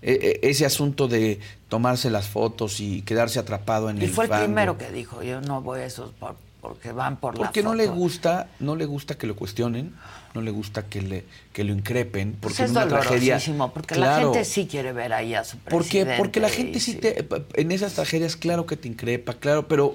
E- 0.00 0.40
e- 0.42 0.48
ese 0.48 0.64
asunto 0.64 1.06
de 1.06 1.38
tomarse 1.68 2.08
las 2.08 2.28
fotos 2.28 2.80
y 2.80 3.02
quedarse 3.02 3.38
atrapado 3.38 3.90
en 3.90 4.00
Y 4.00 4.06
el 4.06 4.10
fue 4.10 4.24
el 4.24 4.30
fango. 4.30 4.46
primero 4.46 4.78
que 4.78 4.90
dijo, 4.90 5.22
yo 5.22 5.42
no 5.42 5.60
voy 5.60 5.80
a 5.80 5.84
esos 5.84 6.12
por- 6.12 6.36
porque 6.62 6.92
van 6.92 7.18
por 7.18 7.34
la 7.34 7.40
Porque 7.44 7.62
no 7.62 7.74
le 7.74 7.88
gusta, 7.88 8.48
no 8.58 8.74
le 8.74 8.86
gusta 8.86 9.18
que 9.18 9.26
lo 9.26 9.36
cuestionen, 9.36 9.94
no 10.32 10.40
le 10.40 10.50
gusta 10.50 10.86
que 10.86 11.02
le 11.02 11.24
que 11.52 11.62
lo 11.64 11.74
increpen, 11.74 12.38
porque 12.40 12.56
Pues 12.56 12.70
es 12.70 12.70
una 12.70 12.88
tragedia, 12.88 13.38
porque 13.74 13.96
la 13.96 14.06
Claro, 14.06 14.32
gente 14.32 14.46
sí 14.46 14.66
quiere 14.66 14.94
ver 14.94 15.12
ahí 15.12 15.34
a 15.34 15.44
su 15.44 15.58
porque 15.58 15.76
presidente. 15.76 16.14
porque 16.16 16.40
la 16.40 16.48
y 16.48 16.52
gente 16.52 16.80
sí 16.80 16.94
te 16.94 17.26
en 17.52 17.70
esas 17.70 17.92
tragedias 17.92 18.34
claro 18.36 18.64
que 18.64 18.78
te 18.78 18.88
increpa, 18.88 19.34
claro, 19.34 19.68
pero 19.68 19.94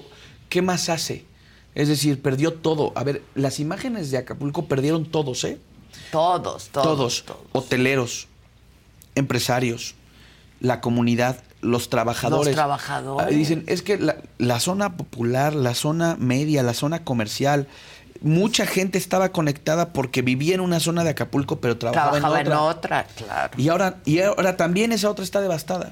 ¿qué 0.52 0.60
más 0.60 0.90
hace? 0.90 1.24
Es 1.74 1.88
decir, 1.88 2.20
perdió 2.20 2.52
todo. 2.52 2.92
A 2.94 3.02
ver, 3.04 3.22
las 3.34 3.58
imágenes 3.58 4.10
de 4.10 4.18
Acapulco 4.18 4.66
perdieron 4.66 5.06
todos, 5.06 5.44
¿eh? 5.44 5.58
Todos, 6.10 6.68
todos. 6.68 7.24
Todos. 7.24 7.40
Hoteleros, 7.52 8.28
empresarios, 9.14 9.94
la 10.60 10.82
comunidad, 10.82 11.38
los 11.62 11.88
trabajadores. 11.88 12.48
Los 12.48 12.54
trabajadores. 12.54 13.26
Ah, 13.26 13.30
Dicen, 13.30 13.64
es 13.66 13.80
que 13.80 13.96
la, 13.96 14.16
la 14.36 14.60
zona 14.60 14.98
popular, 14.98 15.54
la 15.54 15.74
zona 15.74 16.16
media, 16.18 16.62
la 16.62 16.74
zona 16.74 17.02
comercial, 17.02 17.66
mucha 18.20 18.66
gente 18.66 18.98
estaba 18.98 19.30
conectada 19.30 19.94
porque 19.94 20.20
vivía 20.20 20.54
en 20.54 20.60
una 20.60 20.80
zona 20.80 21.02
de 21.02 21.10
Acapulco, 21.10 21.60
pero 21.60 21.78
trabajaba, 21.78 22.10
Trabajaba 22.12 22.40
en 22.42 22.46
en 22.48 22.52
otra. 22.52 22.68
otra, 22.68 23.06
claro. 23.16 23.54
Y 23.56 23.68
ahora, 23.70 23.96
y 24.04 24.20
ahora 24.20 24.58
también 24.58 24.92
esa 24.92 25.08
otra 25.08 25.24
está 25.24 25.40
devastada. 25.40 25.90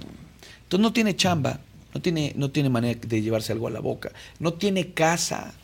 Entonces 0.64 0.82
no 0.82 0.92
tiene 0.92 1.16
chamba, 1.16 1.60
no 1.94 2.00
tiene, 2.00 2.32
no 2.36 2.50
tiene 2.50 2.68
manera 2.68 2.98
de 3.00 3.22
llevarse 3.22 3.52
algo 3.52 3.68
a 3.68 3.70
la 3.70 3.80
boca, 3.80 4.12
no 4.38 4.54
tiene 4.54 4.92
casa. 4.92 5.54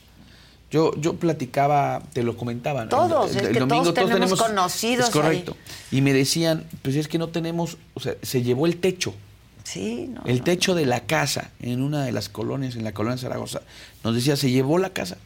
Yo, 0.70 0.94
yo 0.96 1.14
platicaba, 1.14 2.02
te 2.12 2.24
lo 2.24 2.36
comentaba. 2.36 2.84
¿no? 2.84 2.90
Todos, 2.90 3.36
es 3.36 3.48
que 3.48 3.60
todos 3.60 3.94
tenemos 3.94 4.34
conocidos 4.34 5.06
Es 5.06 5.12
correcto. 5.12 5.56
Y 5.92 6.00
me 6.00 6.12
decían, 6.12 6.66
pues 6.82 6.96
es 6.96 7.06
que 7.06 7.18
no 7.18 7.28
tenemos, 7.28 7.78
o 7.94 8.00
sea, 8.00 8.14
se 8.22 8.42
llevó 8.42 8.66
el 8.66 8.78
techo. 8.78 9.14
Sí, 9.62 10.08
no. 10.08 10.22
El 10.26 10.42
techo 10.42 10.74
de 10.74 10.84
la 10.84 11.06
casa 11.06 11.50
en 11.60 11.82
una 11.82 12.04
de 12.04 12.12
las 12.12 12.28
colonias, 12.28 12.74
en 12.74 12.84
la 12.84 12.92
colonia 12.92 13.18
Zaragoza, 13.18 13.62
nos 14.02 14.14
decía, 14.14 14.36
se 14.36 14.50
llevó 14.50 14.78
la 14.78 14.90
casa. 14.90 15.18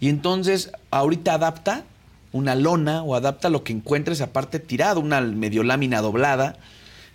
Y 0.00 0.08
entonces, 0.08 0.72
ahorita 0.90 1.34
adapta 1.34 1.84
una 2.32 2.54
lona 2.54 3.02
o 3.02 3.14
adapta 3.14 3.50
lo 3.50 3.64
que 3.64 3.72
encuentres 3.72 4.20
aparte 4.20 4.58
tirado, 4.60 5.00
una 5.00 5.20
medio 5.20 5.62
lámina 5.62 6.00
doblada. 6.00 6.56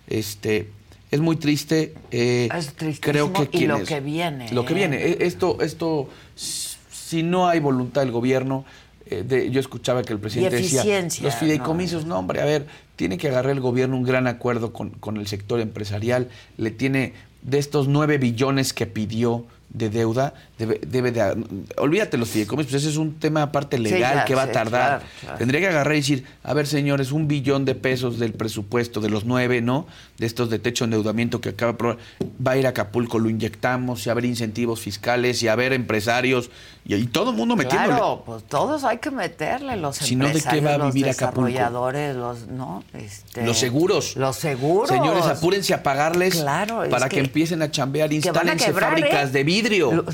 Este, 0.06 0.70
es 1.10 1.20
muy 1.20 1.36
triste. 1.36 1.94
eh, 2.10 2.48
Es 2.54 2.72
creo 3.00 3.32
que 3.32 3.48
y 3.52 3.66
lo 3.66 3.82
que 3.84 4.00
viene, 4.00 4.52
Lo 4.52 4.64
que 4.64 4.72
¿eh? 4.72 4.76
viene. 4.76 4.96
E- 5.04 5.18
Esto, 5.26 5.58
esto, 5.60 6.08
si 6.34 7.22
no 7.22 7.48
hay 7.48 7.60
voluntad 7.60 8.02
del 8.02 8.10
gobierno, 8.10 8.64
eh, 9.08 9.22
de- 9.26 9.50
yo 9.50 9.60
escuchaba 9.60 10.02
que 10.02 10.12
el 10.12 10.18
presidente 10.18 10.56
decía, 10.56 10.82
los 11.22 11.34
fideicomisos, 11.36 12.06
no. 12.06 12.18
hombre, 12.18 12.40
a 12.40 12.44
ver, 12.44 12.66
tiene 12.96 13.18
que 13.18 13.28
agarrar 13.28 13.52
el 13.52 13.60
gobierno 13.60 13.96
un 13.96 14.02
gran 14.02 14.26
acuerdo 14.26 14.72
con, 14.72 14.90
con 14.90 15.16
el 15.16 15.26
sector 15.28 15.60
empresarial, 15.60 16.28
le 16.56 16.70
tiene 16.70 17.12
de 17.42 17.58
estos 17.58 17.86
nueve 17.86 18.18
billones 18.18 18.72
que 18.72 18.86
pidió 18.86 19.44
de 19.76 19.90
deuda, 19.90 20.32
debe, 20.58 20.80
debe 20.86 21.12
de... 21.12 21.44
Olvídate 21.76 22.16
los 22.16 22.30
fideicomisos, 22.30 22.70
pues 22.72 22.82
ese 22.82 22.90
es 22.90 22.96
un 22.96 23.14
tema 23.14 23.42
aparte 23.42 23.76
Sí, 23.76 23.82
legal 23.82 24.14
ya 24.16 24.24
que 24.24 24.34
va 24.34 24.44
a 24.44 24.52
tardar. 24.52 25.00
claro, 25.00 25.04
claro. 25.20 25.38
Tendría 25.38 25.60
que 25.60 25.66
agarrar 25.68 25.94
y 25.94 25.98
decir, 25.98 26.24
a 26.42 26.54
ver 26.54 26.66
señores, 26.66 27.12
un 27.12 27.28
billón 27.28 27.64
de 27.66 27.74
pesos 27.74 28.18
del 28.18 28.32
presupuesto 28.32 29.00
de 29.00 29.10
los 29.10 29.26
nueve, 29.26 29.60
¿no? 29.60 29.86
De 30.18 30.24
estos 30.26 30.48
de 30.48 30.58
techo 30.58 30.84
de 30.84 30.86
endeudamiento 30.86 31.40
que 31.42 31.50
acaba 31.50 31.72
de 31.72 31.74
aprobar, 31.74 31.98
va 32.44 32.52
a 32.52 32.56
ir 32.56 32.66
a 32.66 32.70
Acapulco, 32.70 33.18
lo 33.18 33.28
inyectamos, 33.28 34.06
y 34.06 34.08
a 34.08 34.12
haber 34.12 34.24
incentivos 34.24 34.80
fiscales, 34.80 35.42
y 35.42 35.48
a 35.48 35.52
haber 35.52 35.74
empresarios, 35.74 36.50
y, 36.86 36.94
y 36.94 37.06
todo 37.06 37.30
el 37.30 37.36
mundo 37.36 37.56
metiéndole. 37.56 37.88
Claro, 37.94 38.22
pues 38.24 38.44
todos 38.44 38.84
hay 38.84 38.98
que 38.98 39.10
meterle, 39.10 39.76
los 39.76 39.96
Si 39.96 40.14
no, 40.16 40.26
¿de 40.26 40.32
qué 40.32 40.38
empresarios, 40.38 40.64
va 40.70 40.74
a 40.74 40.78
los 40.78 40.94
vivir 40.94 41.10
Acapulco? 41.10 41.46
desarrolladores, 41.48 42.16
los, 42.16 42.46
¿no? 42.46 42.84
Este, 42.94 43.44
Los 43.44 43.58
seguros. 43.58 44.16
Los 44.16 44.36
seguros. 44.36 44.88
Señores, 44.88 45.24
apúrense 45.26 45.74
a 45.74 45.82
pagarles 45.82 46.36
Claro, 46.36 46.84
es 46.84 46.90
para 46.90 47.08
que, 47.08 47.16
que- 47.16 47.20
empiecen 47.22 47.62
a 47.62 47.70
chambear. 47.70 48.12
Instálense 48.12 48.66
quebrar, 48.66 48.90
fábricas 48.90 49.28
¿eh? 49.30 49.32
de 49.32 49.44
vidrio. 49.44 49.92
Lo- 49.92 50.04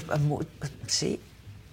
Sí, 0.87 1.21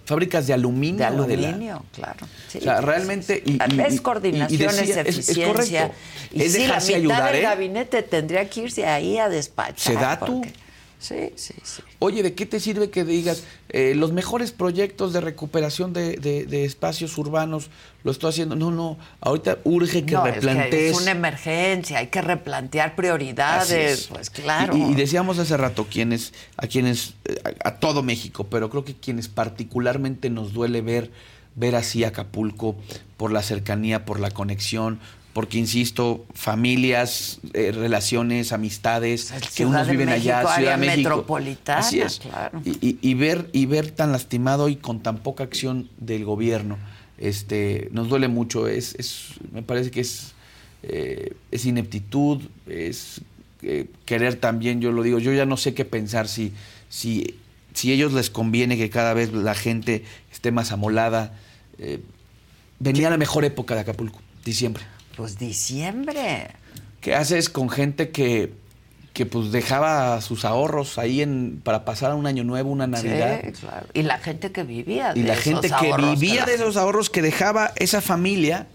Fábricas 0.04 0.46
de 0.48 0.54
aluminio. 0.54 0.98
de 0.98 1.04
aluminio, 1.04 1.84
claro. 1.94 2.26
Sí. 2.48 2.58
O 2.58 2.62
sea, 2.62 2.80
realmente. 2.80 3.42
Y, 3.46 3.52
y- 3.52 3.80
es 3.80 4.00
coordinación, 4.00 4.60
y 4.60 4.64
es 4.64 4.76
decía- 4.76 5.00
eficiencia. 5.02 5.46
correcto. 5.46 5.94
Y 6.32 6.42
es 6.42 6.52
sí, 6.52 6.66
la 6.66 6.80
mitad 6.80 6.94
ayudar, 6.96 7.32
del 7.32 7.36
¿eh? 7.36 7.42
gabinete 7.44 8.02
tendría 8.02 8.50
que 8.50 8.60
irse 8.62 8.86
ahí 8.86 9.18
a 9.18 9.28
despachar. 9.28 9.94
Sedatu. 9.94 10.40
porque- 10.42 10.52
Sí, 11.00 11.32
sí, 11.36 11.54
sí. 11.62 11.82
Oye, 11.98 12.22
¿de 12.22 12.34
qué 12.34 12.44
te 12.44 12.60
sirve 12.60 12.90
que 12.90 13.04
digas 13.06 13.44
eh, 13.70 13.94
los 13.96 14.12
mejores 14.12 14.52
proyectos 14.52 15.14
de 15.14 15.22
recuperación 15.22 15.94
de, 15.94 16.18
de- 16.18 16.44
de 16.44 16.66
espacios 16.66 17.16
urbanos 17.16 17.70
lo 18.04 18.10
estoy 18.12 18.28
haciendo? 18.30 18.54
No, 18.54 18.70
no. 18.70 18.98
Ahorita 19.22 19.58
urge 19.64 20.04
que 20.04 20.12
no, 20.12 20.26
es, 20.26 20.34
que 20.34 20.40
replantees. 20.40 20.92
es 20.96 21.00
una 21.02 21.12
emergencia, 21.12 21.98
hay 21.98 22.08
que 22.08 22.20
replantear 22.20 22.96
prioridades, 22.96 23.70
es. 24.00 24.06
pues 24.08 24.28
claro. 24.28 24.76
Y, 24.76 24.92
y 24.92 24.94
decíamos 24.94 25.38
hace 25.38 25.56
rato 25.56 25.86
quienes, 25.90 26.34
a 26.58 26.66
quienes, 26.66 27.14
eh, 27.24 27.40
a, 27.64 27.68
a 27.70 27.80
todo 27.80 28.02
México, 28.02 28.48
pero 28.50 28.68
creo 28.68 28.84
que 28.84 28.94
quienes 28.94 29.28
particularmente 29.28 30.28
nos 30.28 30.52
duele 30.52 30.82
ver, 30.82 31.10
ver 31.56 31.76
así 31.76 32.04
Acapulco 32.04 32.76
por 33.16 33.32
la 33.32 33.42
cercanía, 33.42 34.04
por 34.04 34.20
la 34.20 34.30
conexión, 34.30 35.00
porque 35.32 35.58
insisto, 35.58 36.26
familias, 36.34 37.38
eh, 37.52 37.70
relaciones, 37.72 38.52
amistades, 38.52 39.30
que 39.32 39.48
Ciudad 39.48 39.70
unos 39.70 39.88
viven 39.88 40.06
México, 40.08 40.34
allá, 40.34 40.54
Ciudad 40.56 40.70
de 40.72 40.86
México. 40.86 41.08
metropolitana, 41.10 41.78
Así 41.78 42.00
es. 42.00 42.18
claro. 42.18 42.60
Y, 42.64 42.70
y- 42.86 42.98
y 43.00 43.14
ver, 43.14 43.48
y 43.52 43.66
ver 43.66 43.90
tan 43.92 44.10
lastimado 44.12 44.68
y 44.68 44.76
con 44.76 45.00
tan 45.00 45.18
poca 45.18 45.44
acción 45.44 45.88
del 45.98 46.24
gobierno, 46.24 46.78
este, 47.18 47.88
nos 47.92 48.08
duele 48.08 48.26
mucho. 48.28 48.66
Es, 48.66 48.94
es, 48.96 49.34
me 49.52 49.62
parece 49.62 49.90
que 49.92 50.00
es, 50.00 50.32
eh, 50.82 51.34
es 51.52 51.64
ineptitud, 51.64 52.42
es 52.66 53.20
eh, 53.62 53.86
querer 54.06 54.34
también, 54.36 54.80
yo 54.80 54.90
lo 54.90 55.02
digo, 55.04 55.18
yo 55.20 55.32
ya 55.32 55.46
no 55.46 55.56
sé 55.56 55.74
qué 55.74 55.84
pensar 55.84 56.26
si, 56.26 56.52
si, 56.88 57.36
si 57.74 57.92
a 57.92 57.94
ellos 57.94 58.12
les 58.14 58.30
conviene 58.30 58.76
que 58.76 58.90
cada 58.90 59.14
vez 59.14 59.32
la 59.32 59.54
gente 59.54 60.04
esté 60.32 60.50
más 60.50 60.72
amolada. 60.72 61.34
Venía 62.78 63.10
la 63.10 63.16
mejor 63.18 63.44
época 63.44 63.74
de 63.74 63.80
Acapulco, 63.82 64.18
diciembre. 64.44 64.82
Pues 65.20 65.38
diciembre. 65.38 66.48
¿Qué 67.00 67.14
haces 67.14 67.48
con 67.50 67.68
gente 67.70 68.10
que, 68.10 68.52
que 69.12 69.26
pues 69.26 69.52
dejaba 69.52 70.20
sus 70.20 70.44
ahorros 70.44 70.98
ahí 70.98 71.20
en, 71.22 71.60
para 71.62 71.84
pasar 71.84 72.14
un 72.14 72.26
año 72.26 72.42
nuevo, 72.44 72.70
una 72.70 72.86
Navidad? 72.86 73.40
Sí, 73.44 73.52
claro. 73.52 73.86
Y 73.94 74.02
la 74.02 74.18
gente 74.18 74.50
que 74.52 74.62
vivía 74.64 75.12
Y 75.14 75.22
de 75.22 75.28
la 75.28 75.34
esos 75.34 75.44
gente 75.44 75.68
que 75.80 75.92
vivía 75.96 76.40
la- 76.40 76.46
de 76.46 76.54
esos 76.54 76.76
ahorros 76.76 77.10
que 77.10 77.20
dejaba 77.22 77.72
esa 77.76 78.00
familia, 78.00 78.66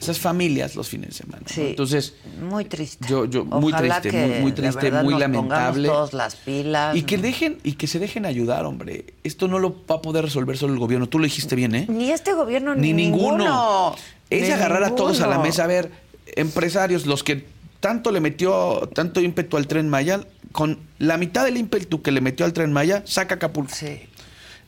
esas 0.00 0.18
familias 0.18 0.76
los 0.76 0.88
fines 0.88 1.08
de 1.10 1.14
semana. 1.14 1.42
¿no? 1.46 1.54
Sí. 1.54 1.68
Entonces, 1.68 2.14
Muy 2.42 2.66
triste. 2.66 3.06
yo, 3.08 3.24
yo, 3.24 3.44
muy 3.46 3.72
triste, 3.72 4.10
que 4.10 4.26
muy, 4.26 4.40
muy 4.40 4.50
de 4.52 4.56
triste, 4.62 4.80
verdad 4.82 5.02
muy 5.04 5.12
nos 5.14 5.20
lamentable. 5.20 5.88
todos 5.88 6.12
las 6.12 6.36
pilas. 6.36 6.94
Y 6.96 7.02
que 7.02 7.16
dejen, 7.16 7.58
y 7.64 7.72
que 7.72 7.86
se 7.86 7.98
dejen 7.98 8.26
ayudar, 8.26 8.66
hombre. 8.66 9.06
Esto 9.24 9.48
no 9.48 9.58
lo 9.58 9.74
va 9.90 9.96
a 9.96 10.02
poder 10.02 10.24
resolver 10.24 10.56
solo 10.58 10.74
el 10.74 10.78
gobierno. 10.78 11.06
Tú 11.08 11.18
lo 11.18 11.24
dijiste 11.24 11.56
bien, 11.56 11.74
¿eh? 11.74 11.86
Ni 11.88 12.10
este 12.10 12.34
gobierno 12.34 12.74
Ni 12.74 12.92
ni, 12.92 13.04
ninguno. 13.04 13.94
Es 14.30 14.46
de 14.48 14.52
agarrar 14.54 14.82
a 14.84 14.94
todos 14.94 15.20
a 15.20 15.26
la 15.26 15.38
mesa. 15.38 15.64
A 15.64 15.66
ver, 15.66 15.90
empresarios, 16.34 17.06
los 17.06 17.22
que 17.22 17.46
tanto 17.80 18.10
le 18.10 18.20
metió, 18.20 18.88
tanto 18.94 19.20
ímpetu 19.20 19.56
al 19.56 19.66
tren 19.66 19.88
Maya, 19.88 20.20
con 20.52 20.78
la 20.98 21.16
mitad 21.18 21.44
del 21.44 21.56
ímpetu 21.56 22.02
que 22.02 22.10
le 22.10 22.20
metió 22.20 22.46
al 22.46 22.52
tren 22.52 22.72
Maya, 22.72 23.02
saca 23.06 23.36
Acapulco. 23.36 23.74
Sí. 23.74 24.00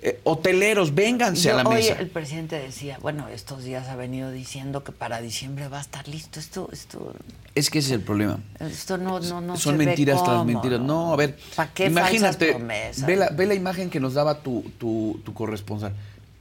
Eh, 0.01 0.21
hoteleros, 0.23 0.95
vénganse 0.95 1.49
Yo- 1.49 1.59
a 1.59 1.65
la 1.65 1.69
mesa. 1.69 1.95
el 1.95 2.07
presidente 2.07 2.57
decía, 2.57 2.99
bueno, 3.03 3.27
estos 3.29 3.65
días 3.65 3.89
ha 3.89 3.97
venido 3.97 4.31
diciendo 4.31 4.85
que 4.85 4.93
para 4.93 5.21
diciembre 5.21 5.67
va 5.67 5.79
a 5.79 5.81
estar 5.81 6.07
listo. 6.07 6.39
Esto, 6.39 6.69
esto, 6.73 7.15
Es 7.57 7.69
que 7.69 7.81
ese 7.81 7.89
es 7.89 7.93
el 7.95 8.03
problema. 8.03 8.39
esto 8.61 8.97
no, 8.97 9.19
no, 9.19 9.41
no 9.41 9.57
Son 9.57 9.73
se 9.75 9.79
ve 9.79 9.87
mentiras 9.87 10.23
tras 10.23 10.37
cómo, 10.39 10.45
mentiras. 10.45 10.79
No, 10.81 11.13
a 11.13 11.17
ver, 11.17 11.37
¿Para 11.57 11.73
qué 11.73 11.87
imagínate, 11.87 12.53
promesas? 12.53 13.05
ve 13.07 13.17
la, 13.17 13.31
ve 13.31 13.47
la 13.47 13.55
imagen 13.55 13.91
que 13.91 13.99
nos 13.99 14.15
daba 14.15 14.41
tu, 14.41 14.63
tu, 14.79 15.21
tu 15.25 15.35
corresponsal. 15.35 15.93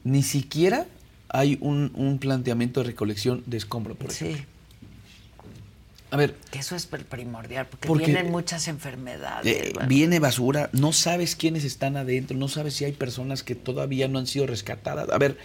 Ni 0.03 0.21
siquiera 0.21 0.85
hay 1.29 1.57
un, 1.61 1.91
un 1.95 2.19
planteamiento 2.19 2.81
de 2.81 2.87
recolección 2.87 3.43
de 3.45 3.57
escombro, 3.57 3.95
por 3.95 4.11
ejemplo. 4.11 4.37
Sí. 4.37 4.45
A 6.09 6.15
ver, 6.15 6.35
Que 6.51 6.59
eso 6.59 6.77
es 6.77 6.85
primordial, 6.85 7.65
porque, 7.67 7.87
Porque- 7.89 8.05
vienen 8.05 8.31
muchas 8.31 8.69
enfermedades. 8.69 9.45
eh, 9.53 9.71
bueno. 9.73 9.89
viene 9.89 10.19
basura, 10.19 10.69
no 10.71 10.93
sabes 10.93 11.35
quiénes 11.35 11.65
están 11.65 11.97
adentro, 11.97 12.37
no 12.37 12.47
sabes 12.47 12.75
si 12.75 12.85
hay 12.85 12.93
personas 12.93 13.43
que 13.43 13.55
todavía 13.55 14.07
no 14.07 14.17
han 14.17 14.25
sido 14.25 14.47
rescatadas. 14.47 15.09
A 15.09 15.17
ver, 15.17 15.37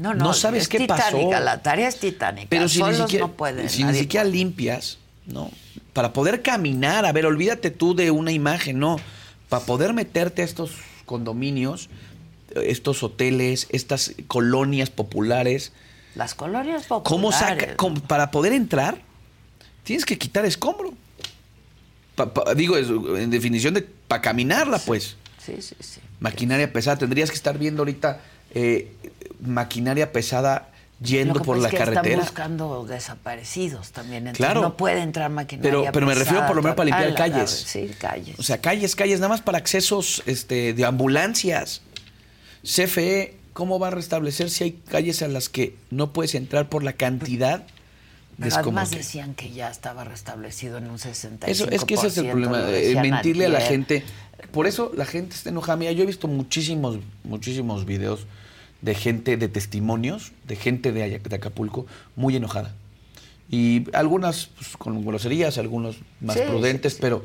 no, 0.00 0.14
no, 0.14 0.32
sabes 0.32 0.62
es 0.62 0.68
qué 0.68 0.78
titánica, 0.78 1.04
pasó. 1.10 1.44
La 1.44 1.62
tarea 1.62 1.86
es 1.88 2.00
titánica. 2.00 2.46
Pero 2.48 2.66
si 2.66 2.82
ni 2.82 2.94
siquiera, 2.94 3.26
no 3.26 3.32
pueden. 3.34 3.68
si 3.68 3.84
ni 3.84 3.92
siquiera 3.92 4.24
limpias, 4.24 4.96
¿no? 5.26 5.50
Para 5.92 6.14
poder 6.14 6.40
caminar, 6.40 7.04
a 7.04 7.12
ver, 7.12 7.26
olvídate 7.26 7.70
tú 7.70 7.94
de 7.94 8.10
una 8.10 8.32
imagen, 8.32 8.78
no. 8.78 8.96
Para 9.50 9.66
poder 9.66 9.92
meterte 9.92 10.40
a 10.40 10.44
estos 10.46 10.70
condominios, 11.04 11.90
estos 12.62 13.02
hoteles, 13.02 13.66
estas 13.70 14.12
colonias 14.26 14.90
populares. 14.90 15.72
Las 16.14 16.34
colonias 16.34 16.84
populares. 16.86 17.08
¿cómo 17.08 17.32
saca? 17.32 17.76
cómo- 17.76 18.00
para 18.00 18.30
poder 18.30 18.52
entrar, 18.52 19.00
tienes 19.84 20.04
que 20.04 20.16
quitar 20.18 20.44
escombro. 20.46 20.94
Pa- 22.14 22.32
pa- 22.32 22.54
digo, 22.54 22.76
en 22.78 23.30
definición 23.30 23.74
de 23.74 23.82
para 23.82 24.22
caminarla, 24.22 24.78
pues. 24.78 25.16
Sí, 25.44 25.60
sí, 25.60 25.74
sí. 25.80 26.00
Maquinaria 26.20 26.72
pesada. 26.72 26.96
Tendrías 26.98 27.30
que 27.30 27.36
estar 27.36 27.58
viendo 27.58 27.82
ahorita 27.82 28.20
eh, 28.54 28.90
maquinaria 29.40 30.12
pesada 30.12 30.70
yendo 31.02 31.34
Lo 31.34 31.40
que 31.40 31.44
por 31.44 31.58
la 31.58 31.68
es 31.68 31.72
que 31.72 31.76
carretera. 31.78 32.08
Están 32.08 32.20
buscando 32.20 32.84
desaparecidos 32.88 33.90
también. 33.92 34.28
Entonces 34.28 34.38
Claro. 34.38 34.62
No 34.62 34.76
puede 34.78 35.00
entrar 35.02 35.30
maquinaria 35.30 35.70
Pero- 35.70 35.92
pero 35.92 36.06
me 36.06 36.14
refiero 36.14 36.36
pesada, 36.38 36.46
por 36.46 36.56
lo 36.56 36.62
menos 36.62 36.76
para 36.76 36.86
limpiar 36.86 37.14
calles. 37.14 37.50
Sí, 37.50 37.90
calles. 38.00 38.38
O 38.38 38.42
sea, 38.42 38.58
calles, 38.62 38.96
calles, 38.96 39.20
nada 39.20 39.28
más 39.28 39.42
para 39.42 39.58
accesos 39.58 40.22
este, 40.24 40.72
de 40.72 40.84
ambulancias. 40.86 41.82
CFE, 42.66 43.34
¿cómo 43.52 43.78
va 43.78 43.88
a 43.88 43.90
restablecer 43.90 44.50
si 44.50 44.64
hay 44.64 44.72
calles 44.72 45.22
a 45.22 45.28
las 45.28 45.48
que 45.48 45.76
no 45.90 46.12
puedes 46.12 46.34
entrar 46.34 46.68
por 46.68 46.82
la 46.82 46.94
cantidad 46.94 47.64
Pero 48.38 48.56
además 48.56 48.90
decían 48.90 49.34
que 49.34 49.52
ya 49.52 49.70
estaba 49.70 50.04
restablecido 50.04 50.78
en 50.78 50.90
un 50.90 50.98
65%. 50.98 51.44
Eso, 51.46 51.68
es 51.70 51.84
que 51.84 51.94
ese 51.94 52.08
es 52.08 52.18
el 52.18 52.26
problema, 52.26 52.68
eh, 52.70 52.98
mentirle 53.00 53.46
a 53.46 53.50
la 53.50 53.60
gente. 53.60 54.02
Por 54.50 54.66
eso 54.66 54.90
la 54.96 55.06
gente 55.06 55.36
está 55.36 55.50
enojada. 55.50 55.76
Mira, 55.76 55.92
yo 55.92 56.02
he 56.02 56.06
visto 56.06 56.26
muchísimos, 56.26 56.98
muchísimos 57.22 57.86
videos 57.86 58.26
de 58.82 58.94
gente, 58.94 59.36
de 59.36 59.48
testimonios, 59.48 60.32
de 60.46 60.56
gente 60.56 60.92
de, 60.92 61.14
Acapulco 61.14 61.86
muy 62.16 62.36
enojada. 62.36 62.74
Y 63.48 63.86
algunas 63.94 64.46
pues, 64.56 64.76
con 64.76 65.04
groserías, 65.04 65.56
algunos 65.56 65.98
más 66.20 66.36
Sí, 66.36 66.42
prudentes, 66.48 66.98
pero, 67.00 67.24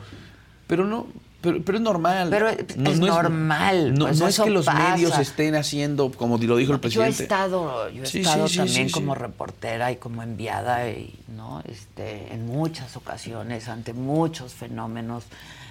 pero 0.68 0.86
no, 0.86 1.08
pero, 1.42 1.62
pero 1.64 1.78
es 1.78 1.84
normal. 1.84 2.28
Pero 2.30 2.50
es 2.50 3.00
normal, 3.00 3.94
No, 3.94 4.06
pues 4.06 4.20
no 4.20 4.28
es 4.28 4.39
que 4.39 4.50
los 4.50 4.66
pasa. 4.66 4.92
medios 4.96 5.18
estén 5.18 5.56
haciendo, 5.56 6.12
como 6.12 6.38
lo 6.38 6.56
dijo 6.58 6.72
el 6.74 6.78
Yo 6.80 7.02
he 7.04 7.06
presidente. 7.08 7.24
estado, 7.24 7.89
yo 7.89 8.04
he 8.04 8.06
Sí, 8.06 8.20
estado 8.22 8.48
sí, 8.48 8.58
también 8.58 8.88
sí, 8.88 8.92
como 8.94 9.16
reportera 9.16 9.92
y 9.92 9.96
como 9.98 10.24
enviada 10.24 10.89
y, 10.89 11.14
¿no? 11.36 11.62
este, 11.68 12.34
en 12.34 12.46
muchas 12.46 12.96
ocasiones 12.96 13.68
ante 13.68 13.94
muchos 13.94 14.54
fenómenos, 14.54 15.24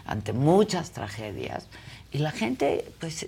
ante 0.06 0.32
muchas 0.32 0.90
tragedias 0.90 1.66
y 2.12 2.18
la 2.18 2.32
gente 2.32 2.84
pues 2.98 3.26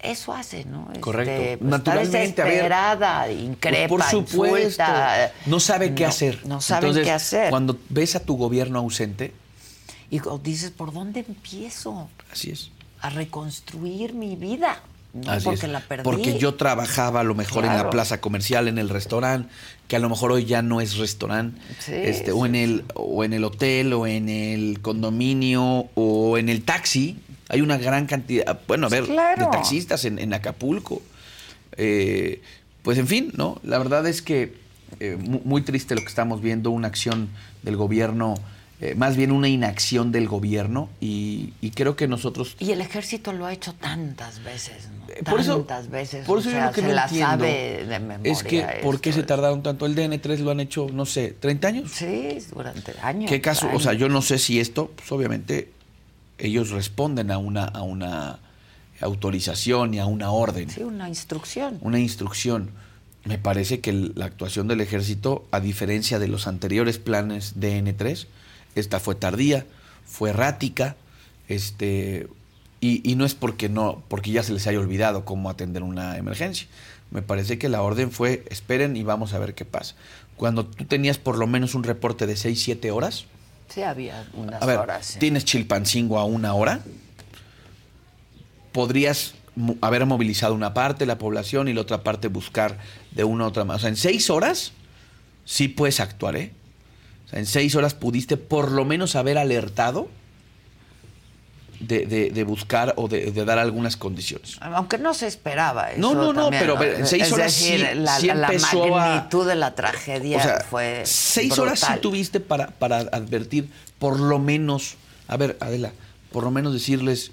eso 0.00 0.34
hace, 0.34 0.64
¿no? 0.66 0.86
Este, 0.88 1.00
Correcto. 1.00 1.32
pues, 1.34 1.52
está 1.52 1.64
Naturalmente, 1.64 2.42
a 2.42 2.44
ver, 2.44 2.52
desesperada, 2.54 3.30
increpa, 3.32 3.88
Por 3.88 4.02
supuesto. 4.02 4.58
insulta, 4.58 5.32
no 5.46 5.60
sabe 5.60 5.94
qué 5.94 6.02
no- 6.04 6.08
hacer. 6.10 6.40
No 6.46 6.58
Entonces, 6.60 7.04
qué 7.04 7.10
hacer. 7.10 7.50
Cuando 7.50 7.78
ves 7.88 8.14
a 8.14 8.20
tu 8.20 8.36
gobierno 8.36 8.78
ausente, 8.80 9.32
Y 10.10 10.20
dices, 10.42 10.70
¿por 10.70 10.92
dónde 10.92 11.24
empiezo? 11.26 12.08
Así 12.32 12.50
es. 12.50 12.70
A 13.00 13.10
reconstruir 13.10 14.14
mi 14.14 14.36
vida. 14.36 14.80
¿no? 15.12 15.30
Así 15.30 15.44
Porque 15.44 15.66
es. 15.66 15.72
la 15.72 15.80
perdí. 15.80 16.02
Porque 16.04 16.38
yo 16.38 16.54
trabajaba 16.54 17.20
a 17.20 17.24
lo 17.24 17.34
mejor 17.34 17.64
en 17.64 17.72
la 17.74 17.88
plaza 17.90 18.20
comercial, 18.20 18.66
en 18.68 18.78
el 18.78 18.88
restaurante, 18.88 19.48
que 19.88 19.96
a 19.96 19.98
lo 20.00 20.08
mejor 20.08 20.32
hoy 20.32 20.44
ya 20.44 20.60
no 20.62 20.80
es 20.80 20.96
restaurante, 20.96 21.60
Sí, 21.78 21.92
este, 21.94 22.32
o 22.32 22.44
en 22.46 22.54
el, 22.56 22.84
o 22.94 23.22
en 23.24 23.32
el 23.32 23.44
hotel, 23.44 23.92
o 23.92 24.06
en 24.06 24.28
el 24.28 24.80
condominio, 24.82 25.88
o 25.94 26.36
en 26.38 26.48
el 26.48 26.62
taxi. 26.64 27.18
Hay 27.48 27.60
una 27.60 27.76
gran 27.78 28.06
cantidad, 28.06 28.60
bueno, 28.66 28.86
a 28.86 28.90
ver, 28.90 29.04
claro. 29.04 29.44
de 29.44 29.50
taxistas 29.52 30.04
en, 30.04 30.18
en 30.18 30.32
Acapulco. 30.34 31.00
Eh, 31.76 32.40
pues 32.82 32.98
en 32.98 33.06
fin, 33.06 33.32
¿no? 33.36 33.60
La 33.62 33.78
verdad 33.78 34.06
es 34.06 34.20
que 34.22 34.54
eh, 35.00 35.16
mu- 35.20 35.40
muy 35.44 35.62
triste 35.62 35.94
lo 35.94 36.00
que 36.00 36.08
estamos 36.08 36.40
viendo, 36.40 36.70
una 36.70 36.88
acción 36.88 37.28
del 37.62 37.76
gobierno, 37.76 38.34
eh, 38.80 38.94
más 38.96 39.16
bien 39.16 39.30
una 39.32 39.48
inacción 39.48 40.10
del 40.12 40.26
gobierno, 40.28 40.88
y, 41.00 41.52
y 41.60 41.70
creo 41.70 41.94
que 41.96 42.08
nosotros 42.08 42.56
Y 42.58 42.72
el 42.72 42.80
ejército 42.80 43.32
lo 43.32 43.46
ha 43.46 43.52
hecho 43.52 43.72
tantas 43.74 44.42
veces, 44.42 44.88
¿no? 44.98 45.12
Eh, 45.14 45.22
por 45.24 45.40
eso- 45.40 45.58
tantas 45.58 45.88
veces. 45.90 46.26
Por 46.26 46.38
o 46.38 46.40
eso 46.40 46.50
yo 46.50 46.56
sea, 46.56 46.66
lo 46.66 46.72
que 46.72 46.80
se 46.80 46.86
no 46.88 46.92
la 46.94 47.02
entiendo 47.04 47.26
sabe 47.30 47.86
de 47.86 48.00
memoria. 48.00 48.32
es 48.32 48.42
que, 48.42 48.66
¿por 48.82 49.00
qué 49.00 49.12
se 49.12 49.22
tardaron 49.22 49.62
tanto? 49.62 49.86
El 49.86 49.94
DN3 49.94 50.38
lo 50.40 50.50
han 50.50 50.60
hecho, 50.60 50.88
no 50.92 51.06
sé, 51.06 51.36
¿30 51.40 51.64
años? 51.66 51.90
Sí, 51.92 52.38
durante 52.52 52.92
años. 53.00 53.30
¿Qué 53.30 53.40
caso? 53.40 53.68
O 53.72 53.78
sea, 53.80 53.92
yo 53.92 54.08
no 54.08 54.22
sé 54.22 54.38
si 54.38 54.58
esto, 54.60 54.90
pues 54.96 55.10
obviamente, 55.12 55.70
ellos 56.38 56.70
responden 56.70 57.30
a 57.30 57.38
una, 57.38 57.64
a 57.64 57.82
una 57.82 58.40
autorización 59.00 59.94
y 59.94 59.98
a 59.98 60.06
una 60.06 60.30
orden, 60.30 60.70
Sí, 60.70 60.82
una 60.82 61.08
instrucción. 61.08 61.78
una 61.80 61.98
instrucción. 61.98 62.70
Me 63.24 63.38
parece 63.38 63.80
que 63.80 63.92
la 63.92 64.26
actuación 64.26 64.68
del 64.68 64.80
ejército, 64.80 65.46
a 65.50 65.60
diferencia 65.60 66.18
de 66.18 66.28
los 66.28 66.46
anteriores 66.46 66.98
planes 66.98 67.54
DN3, 67.58 68.26
esta 68.74 69.00
fue 69.00 69.14
tardía, 69.14 69.66
fue 70.06 70.30
errática, 70.30 70.96
este, 71.48 72.28
y, 72.80 73.08
y 73.10 73.14
no 73.16 73.24
es 73.24 73.34
porque 73.34 73.68
no, 73.68 74.02
porque 74.08 74.30
ya 74.30 74.42
se 74.42 74.52
les 74.52 74.66
haya 74.66 74.78
olvidado 74.78 75.24
cómo 75.24 75.50
atender 75.50 75.82
una 75.82 76.16
emergencia. 76.18 76.66
Me 77.10 77.22
parece 77.22 77.58
que 77.58 77.68
la 77.68 77.82
orden 77.82 78.10
fue, 78.10 78.44
esperen 78.50 78.96
y 78.96 79.02
vamos 79.02 79.34
a 79.34 79.38
ver 79.38 79.54
qué 79.54 79.64
pasa. 79.64 79.94
Cuando 80.36 80.66
tú 80.66 80.84
tenías 80.84 81.18
por 81.18 81.38
lo 81.38 81.46
menos 81.46 81.74
un 81.74 81.84
reporte 81.84 82.26
de 82.26 82.36
6, 82.36 82.60
7 82.62 82.90
horas, 82.90 83.26
Sí, 83.68 83.82
había 83.82 84.28
unas 84.34 84.62
a 84.62 84.66
ver, 84.66 84.78
horas. 84.78 85.06
sí. 85.06 85.18
tienes 85.18 85.44
Chilpancingo 85.44 86.18
a 86.18 86.24
una 86.24 86.52
hora, 86.54 86.80
podrías 88.72 89.34
haber 89.80 90.04
movilizado 90.06 90.54
una 90.54 90.74
parte 90.74 91.00
de 91.00 91.06
la 91.06 91.18
población 91.18 91.68
y 91.68 91.72
la 91.72 91.80
otra 91.80 92.02
parte 92.02 92.28
buscar 92.28 92.78
de 93.12 93.24
una 93.24 93.44
a 93.44 93.48
otra 93.48 93.64
más. 93.64 93.76
O 93.76 93.80
sea, 93.80 93.88
en 93.88 93.96
seis 93.96 94.28
horas 94.30 94.72
sí 95.44 95.68
puedes 95.68 96.00
actuar, 96.00 96.36
¿eh? 96.36 96.52
En 97.34 97.46
seis 97.46 97.74
horas 97.74 97.92
pudiste 97.94 98.36
por 98.36 98.70
lo 98.70 98.84
menos 98.84 99.16
haber 99.16 99.36
alertado 99.38 100.08
de, 101.80 102.06
de- 102.06 102.30
de 102.30 102.44
buscar 102.44 102.94
o 102.96 103.08
de, 103.08 103.30
de 103.32 103.44
dar 103.44 103.58
algunas 103.58 103.96
condiciones. 103.96 104.56
Aunque 104.60 104.96
no 104.96 105.12
se 105.12 105.26
esperaba 105.26 105.90
eso. 105.90 106.00
No, 106.00 106.14
no, 106.14 106.32
no, 106.32 106.42
también, 106.44 106.62
pero, 106.62 106.78
pero 106.78 106.96
en 106.98 107.06
seis 107.06 107.24
es 107.24 107.32
horas 107.32 107.46
decir, 107.60 107.80
sí- 107.92 107.98
la, 107.98 108.18
sí 108.20 108.26
la 108.28 108.46
a- 108.48 108.86
magnitud 108.88 109.46
de 109.46 109.54
la 109.56 109.74
tragedia 109.74 110.38
O 110.38 110.42
sea, 110.42 110.60
fue. 110.60 111.02
seis 111.04 111.58
horas 111.58 111.80
sí 111.80 111.92
tuviste 112.00 112.40
para, 112.40 112.68
para 112.68 112.98
advertir, 113.00 113.68
por 113.98 114.18
lo 114.20 114.38
menos, 114.38 114.94
a 115.28 115.36
ver, 115.36 115.56
Adela, 115.60 115.92
por 116.32 116.44
lo 116.44 116.50
menos 116.52 116.72
decirles, 116.72 117.32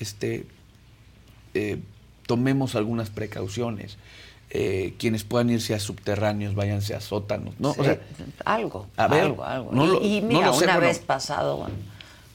este, 0.00 0.46
eh, 1.54 1.78
tomemos 2.26 2.74
algunas 2.74 3.10
precauciones. 3.10 3.98
Eh, 4.54 4.94
quienes 4.98 5.24
puedan 5.24 5.48
irse 5.48 5.74
a 5.74 5.80
subterráneos, 5.80 6.54
váyanse 6.54 6.94
a 6.94 7.00
sótanos, 7.00 7.54
¿no? 7.58 7.72
Sí, 7.72 7.80
O 7.80 7.84
sea, 7.84 7.98
algo, 8.44 8.86
a 8.98 9.08
ver, 9.08 9.22
algo, 9.24 9.44
algo. 9.44 9.72
no 9.72 9.84
y, 9.84 9.88
lo- 9.88 10.02
y 10.02 10.20
no 10.20 10.28
mira, 10.28 10.46
lo 10.48 10.52
sé, 10.54 10.64
una 10.64 10.74
bueno. 10.74 10.88
vez 10.88 10.98
pasado, 10.98 11.68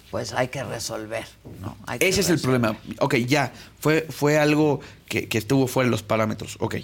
pues 0.09 0.33
hay 0.33 0.47
que 0.47 0.63
resolver, 0.63 1.25
¿no? 1.61 1.77
Hay 1.85 1.99
que 1.99 2.07
ese 2.07 2.21
es 2.21 2.29
el 2.31 2.39
problema. 2.39 2.75
Ok, 2.99 3.15
ya, 3.17 3.51
fue, 3.79 4.07
fue 4.09 4.39
algo 4.39 4.79
que, 5.07 5.27
que 5.27 5.37
estuvo 5.37 5.67
fuera 5.67 5.85
de 5.87 5.91
los 5.91 6.01
parámetros. 6.01 6.57
Ok, 6.59 6.77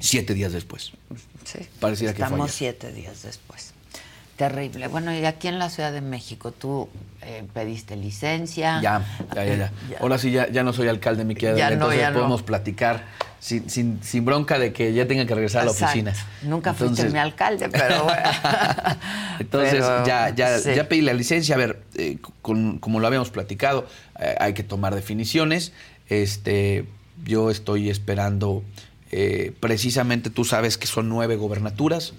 siete 0.00 0.34
días 0.34 0.52
después. 0.52 0.92
Sí. 1.44 1.60
Pareciera 1.80 2.12
que 2.12 2.18
fue 2.18 2.26
Estamos 2.26 2.50
siete 2.50 2.92
días 2.92 3.22
después. 3.22 3.72
Terrible. 4.36 4.88
Bueno, 4.88 5.14
y 5.16 5.24
aquí 5.24 5.48
en 5.48 5.58
la 5.58 5.70
Ciudad 5.70 5.92
de 5.92 6.02
México, 6.02 6.52
tú 6.52 6.88
eh, 7.22 7.44
pediste 7.54 7.96
licencia. 7.96 8.80
Ya, 8.82 9.02
ya, 9.34 9.44
ya, 9.44 9.56
ya. 9.56 9.72
Ya. 9.90 9.98
Ahora 10.00 10.18
sí, 10.18 10.30
ya, 10.30 10.50
ya 10.50 10.62
no 10.62 10.74
soy 10.74 10.88
alcalde, 10.88 11.24
mi 11.24 11.34
querida. 11.34 11.68
No, 11.68 11.72
entonces 11.74 12.02
no. 12.08 12.12
podemos 12.14 12.42
platicar 12.42 13.04
sin, 13.46 13.70
sin, 13.70 14.02
sin 14.02 14.24
bronca 14.24 14.58
de 14.58 14.72
que 14.72 14.92
ya 14.92 15.06
tenga 15.06 15.24
que 15.24 15.32
regresar 15.32 15.62
a 15.62 15.66
la 15.66 15.70
oficina. 15.70 16.12
Nunca 16.42 16.74
fuiste 16.74 17.08
mi 17.10 17.18
alcalde, 17.20 17.68
pero 17.68 18.02
bueno. 18.04 18.18
Entonces, 19.38 19.74
Pero, 19.74 20.04
ya, 20.04 20.34
ya, 20.34 20.58
sí. 20.58 20.70
ya 20.74 20.88
pedí 20.88 21.00
la 21.00 21.12
licencia. 21.12 21.54
A 21.54 21.58
ver, 21.58 21.80
eh, 21.94 22.18
con- 22.42 22.78
como 22.78 22.98
lo 22.98 23.06
habíamos 23.06 23.30
platicado, 23.30 23.86
eh, 24.18 24.34
hay 24.40 24.52
que 24.52 24.64
tomar 24.64 24.96
definiciones. 24.96 25.72
Este, 26.08 26.86
yo 27.24 27.48
estoy 27.52 27.88
esperando, 27.88 28.64
eh, 29.12 29.52
precisamente 29.60 30.28
tú 30.28 30.44
sabes 30.44 30.76
que 30.76 30.88
son 30.88 31.08
nueve 31.08 31.36
gobernaturas. 31.36 32.14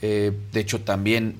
De 0.00 0.34
hecho, 0.54 0.80
también 0.80 1.36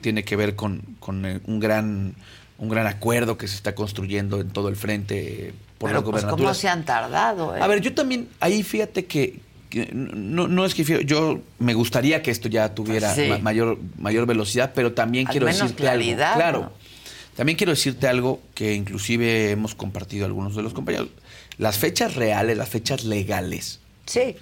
tiene 0.00 0.24
que 0.24 0.34
ver 0.34 0.56
con, 0.56 0.80
con, 1.00 1.42
un 1.44 1.60
gran 1.60 2.14
un 2.56 2.70
gran 2.70 2.86
acuerdo 2.86 3.36
que 3.36 3.46
se 3.46 3.56
está 3.56 3.74
construyendo 3.74 4.40
en 4.40 4.48
todo 4.48 4.70
el 4.70 4.76
frente 4.76 5.52
por 5.80 5.88
pero 5.88 6.02
las 6.02 6.10
pues, 6.10 6.24
¿cómo 6.26 6.52
se 6.52 6.68
han 6.68 6.84
tardado? 6.84 7.56
eh? 7.56 7.60
A 7.62 7.66
ver, 7.66 7.80
yo 7.80 7.94
también, 7.94 8.28
ahí 8.38 8.62
fíjate 8.62 9.06
que, 9.06 9.40
no, 9.94 10.46
no 10.46 10.66
es 10.66 10.74
que 10.74 10.84
yo 11.06 11.40
me 11.58 11.72
gustaría 11.72 12.20
que 12.22 12.30
esto 12.30 12.48
ya 12.50 12.74
tuviera 12.74 13.14
Sí. 13.14 13.28
ma- 13.28 13.38
mayor, 13.38 13.78
mayor 13.98 14.26
velocidad, 14.26 14.72
pero 14.74 14.92
también 14.92 15.26
Al 15.26 15.30
quiero 15.32 15.46
menos 15.46 15.62
decirte 15.62 15.82
claridad, 15.84 16.32
algo. 16.32 16.38
Claro. 16.38 16.60
¿no? 16.60 16.72
También 17.34 17.56
quiero 17.56 17.70
decirte 17.72 18.06
algo 18.08 18.42
que 18.54 18.74
inclusive 18.74 19.52
hemos 19.52 19.74
compartido 19.74 20.26
algunos 20.26 20.54
de 20.54 20.62
los 20.62 20.74
compañeros. 20.74 21.08
Las 21.56 21.78
fechas 21.78 22.14
reales, 22.14 22.58
las 22.58 22.68
fechas 22.68 23.04
legales, 23.04 23.80
Sí. 24.04 24.36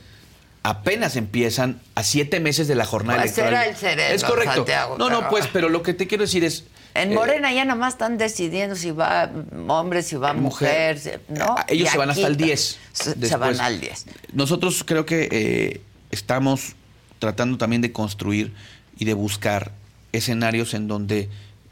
apenas 0.65 1.15
empiezan 1.15 1.81
a 1.95 2.03
siete 2.03 2.41
meses 2.41 2.67
de 2.67 2.75
la 2.75 2.85
jornada 2.85 3.21
Pues 3.21 3.39
electoral. 3.39 3.63
era 3.63 3.71
el 3.71 3.77
sereno, 3.77 4.15
es 4.15 4.25
correcto. 4.25 4.55
Santiago, 4.57 4.99
no, 4.99 5.09
no, 5.09 5.29
pues, 5.29 5.47
pero 5.53 5.69
lo 5.69 5.83
que 5.85 5.95
te 5.95 6.09
quiero 6.09 6.25
decir 6.25 6.43
es. 6.43 6.65
En 7.03 7.13
eh, 7.13 7.15
Morena 7.15 7.53
ya 7.53 7.65
nada 7.65 7.79
más 7.79 7.95
están 7.95 8.19
decidiendo 8.19 8.77
si 8.77 8.91
va 8.91 9.31
hombre, 9.69 10.03
si 10.03 10.17
va 10.17 10.33
Mujer. 10.35 11.23
¿no? 11.29 11.57
Ah, 11.59 11.65
Ellos 11.69 11.89
Y 11.89 11.91
se 11.93 11.99
van 11.99 12.11
hasta 12.11 12.27
el 12.27 12.35
aquí 12.35 12.45
10. 12.45 12.79
Se, 12.93 13.37
van 13.37 13.61
al 13.61 13.81
10. 13.81 14.07
Nosotros 14.33 14.83
creo 14.85 15.07
que 15.07 15.29
eh, 15.31 15.81
estamos 16.11 16.75
tratando 17.19 17.59
también 17.59 17.83
de 17.83 17.93
construir 17.93 18.53
y 18.99 19.05
de 19.05 19.15
buscar 19.15 19.73
escenarios 20.13 20.75
en 20.75 20.89
donde 20.89 21.29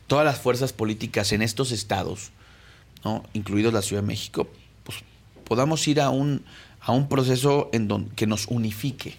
todas 0.06 0.24
las 0.24 0.38
fuerzas 0.38 0.72
políticas 0.72 1.32
en 1.32 1.42
estos 1.42 1.72
estados, 1.72 2.30
¿no? 3.04 3.24
incluidos 3.32 3.72
la 3.72 3.82
Ciudad 3.82 4.02
de 4.02 4.06
México, 4.08 4.48
pues 4.84 4.98
podamos 5.44 5.86
ir 5.88 6.00
a 6.00 6.10
un, 6.10 6.44
a 6.80 6.92
un 6.92 7.08
proceso 7.08 7.70
en 7.72 7.88
don- 7.88 8.08
que 8.10 8.26
nos 8.26 8.46
unifique. 8.46 9.18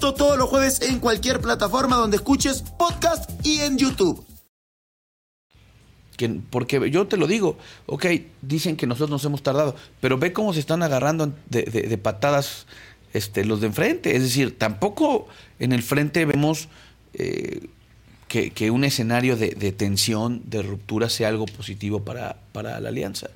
Todos 0.00 0.38
los 0.38 0.48
jueves 0.48 0.80
en 0.80 0.98
cualquier 0.98 1.40
plataforma 1.40 1.96
donde 1.96 2.16
escuches 2.16 2.62
podcast 2.78 3.30
y 3.46 3.60
en 3.60 3.76
YouTube. 3.76 4.24
Que, 6.16 6.40
porque 6.48 6.90
yo 6.90 7.06
te 7.06 7.18
lo 7.18 7.26
digo, 7.26 7.58
ok, 7.84 8.06
dicen 8.40 8.76
que 8.76 8.86
nosotros 8.86 9.10
nos 9.10 9.24
hemos 9.26 9.42
tardado, 9.42 9.76
pero 10.00 10.16
ve 10.16 10.32
cómo 10.32 10.54
se 10.54 10.60
están 10.60 10.82
agarrando 10.82 11.34
de, 11.50 11.98
patadas 12.02 12.66
este, 13.12 13.44
los 13.44 13.60
de 13.60 13.66
enfrente. 13.66 14.16
Es 14.16 14.22
decir, 14.22 14.58
tampoco 14.58 15.28
en 15.58 15.72
el 15.72 15.82
frente 15.82 16.24
vemos 16.24 16.68
eh, 17.12 17.68
que, 18.26 18.70
un 18.70 18.84
escenario 18.84 19.36
de, 19.36 19.72
tensión, 19.72 20.42
de 20.46 20.62
ruptura, 20.62 21.10
sea 21.10 21.28
algo 21.28 21.44
positivo 21.44 22.04
para, 22.04 22.36
la 22.54 22.88
alianza. 22.88 23.28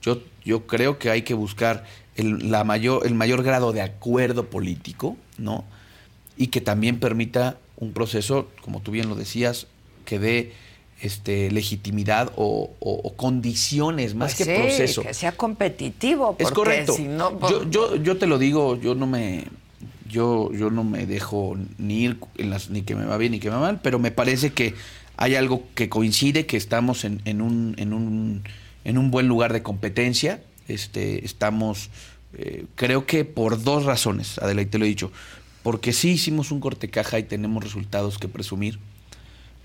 Yo, 0.00 0.22
yo 0.42 0.66
creo 0.66 0.98
que 0.98 1.10
hay 1.10 1.20
que 1.20 1.34
buscar 1.34 1.84
la 2.16 2.64
mayor, 2.64 3.06
el 3.06 3.14
mayor 3.14 3.42
grado 3.42 3.72
de 3.72 3.82
acuerdo 3.82 4.48
político, 4.48 5.18
¿no? 5.36 5.64
Y 6.38 6.46
que 6.46 6.60
también 6.62 7.00
permita 7.00 7.58
un 7.76 7.92
proceso, 7.92 8.48
como 8.62 8.80
tú 8.80 8.90
bien 8.92 9.08
lo 9.08 9.14
decías, 9.16 9.66
que 10.06 10.18
dé 10.18 10.52
este, 11.02 11.50
legitimidad 11.50 12.32
o, 12.36 12.70
o- 12.80 13.00
o 13.04 13.14
condiciones 13.14 14.14
más 14.14 14.34
Pues 14.34 14.48
que 14.48 14.54
sí, 14.56 14.60
proceso. 14.62 15.02
que 15.02 15.14
sea 15.14 15.32
competitivo. 15.32 16.34
Es 16.38 16.44
porque 16.44 16.54
correcto. 16.54 16.94
Si 16.94 17.04
no, 17.04 17.38
pues, 17.38 17.52
yo, 17.52 17.68
yo, 17.70 17.96
yo 17.96 18.16
te 18.16 18.26
lo 18.26 18.38
digo, 18.38 18.80
yo 18.80 18.94
no 18.94 19.06
me 19.06 19.44
yo, 20.08 20.50
yo 20.54 20.70
no 20.70 20.84
me 20.84 21.04
dejo 21.06 21.56
ni 21.76 22.04
ir 22.04 22.18
en 22.38 22.48
las, 22.50 22.70
ni 22.70 22.80
que 22.82 22.94
me 22.96 23.04
va 23.04 23.18
bien 23.18 23.32
ni 23.32 23.40
que 23.40 23.50
me 23.50 23.56
va 23.56 23.60
mal, 23.60 23.80
pero 23.82 23.98
me 23.98 24.10
parece 24.10 24.52
que 24.54 24.74
hay 25.18 25.34
algo 25.34 25.64
que 25.74 25.88
coincide, 25.90 26.46
que 26.46 26.56
estamos 26.56 27.04
en, 27.04 27.20
en 27.26 27.42
un, 27.42 27.74
en 27.78 27.92
un 27.92 28.42
en 28.84 28.96
un 28.96 29.10
buen 29.10 29.28
lugar 29.28 29.52
de 29.52 29.62
competencia. 29.62 30.40
Este, 30.66 31.24
estamos, 31.24 31.90
eh, 32.34 32.64
creo 32.74 33.04
que 33.06 33.24
por 33.26 33.62
dos 33.62 33.84
razones, 33.84 34.38
Adela, 34.38 34.62
y 34.62 34.66
te 34.66 34.78
lo 34.78 34.84
he 34.84 34.88
dicho. 34.88 35.12
Porque 35.62 35.92
sí 35.92 36.10
hicimos 36.10 36.50
un 36.50 36.60
corte 36.60 36.88
caja 36.88 37.18
y 37.18 37.24
tenemos 37.24 37.62
resultados 37.62 38.18
que 38.18 38.28
presumir. 38.28 38.78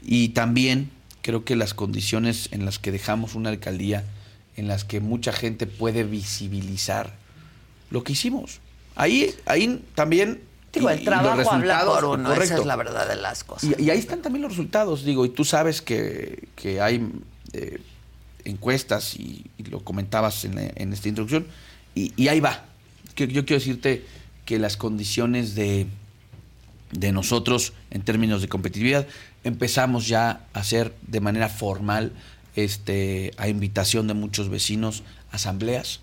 Y 0.01 0.29
también 0.29 0.89
creo 1.21 1.45
que 1.45 1.55
las 1.55 1.73
condiciones 1.73 2.49
en 2.51 2.65
las 2.65 2.79
que 2.79 2.91
dejamos 2.91 3.35
una 3.35 3.49
alcaldía, 3.49 4.03
en 4.57 4.67
las 4.67 4.83
que 4.83 4.99
mucha 4.99 5.31
gente 5.31 5.65
puede 5.65 6.03
visibilizar 6.03 7.13
lo 7.89 8.03
que 8.03 8.13
hicimos. 8.13 8.59
Ahí, 8.95 9.33
ahí 9.45 9.83
también. 9.95 10.41
digo, 10.73 10.89
el 10.89 11.03
trabajo 11.03 11.49
habla 11.51 11.85
por 11.85 12.05
uno, 12.05 12.33
esa 12.33 12.57
es 12.57 12.65
la 12.65 12.75
verdad 12.75 13.07
de 13.07 13.15
las 13.15 13.43
cosas. 13.43 13.69
Y, 13.79 13.83
y 13.83 13.89
ahí 13.89 13.99
están 13.99 14.21
también 14.21 14.41
los 14.43 14.51
resultados, 14.51 15.03
digo, 15.03 15.25
y 15.25 15.29
tú 15.29 15.45
sabes 15.45 15.81
que, 15.81 16.49
que 16.55 16.81
hay 16.81 17.07
eh, 17.53 17.81
encuestas, 18.43 19.15
y, 19.15 19.45
y 19.57 19.63
lo 19.63 19.83
comentabas 19.83 20.45
en, 20.45 20.71
en 20.75 20.93
esta 20.93 21.07
introducción, 21.07 21.47
y, 21.95 22.13
y 22.21 22.27
ahí 22.27 22.39
va. 22.39 22.65
Yo 23.15 23.27
quiero 23.27 23.59
decirte 23.59 24.05
que 24.45 24.59
las 24.59 24.77
condiciones 24.77 25.55
de, 25.55 25.87
de 26.91 27.11
nosotros 27.11 27.73
en 27.91 28.01
términos 28.01 28.41
de 28.41 28.47
competitividad 28.47 29.07
empezamos 29.43 30.07
ya 30.07 30.41
a 30.53 30.59
hacer 30.59 30.93
de 31.07 31.19
manera 31.19 31.49
formal, 31.49 32.11
este, 32.55 33.31
a 33.37 33.47
invitación 33.47 34.07
de 34.07 34.13
muchos 34.13 34.49
vecinos, 34.49 35.03
asambleas. 35.31 36.01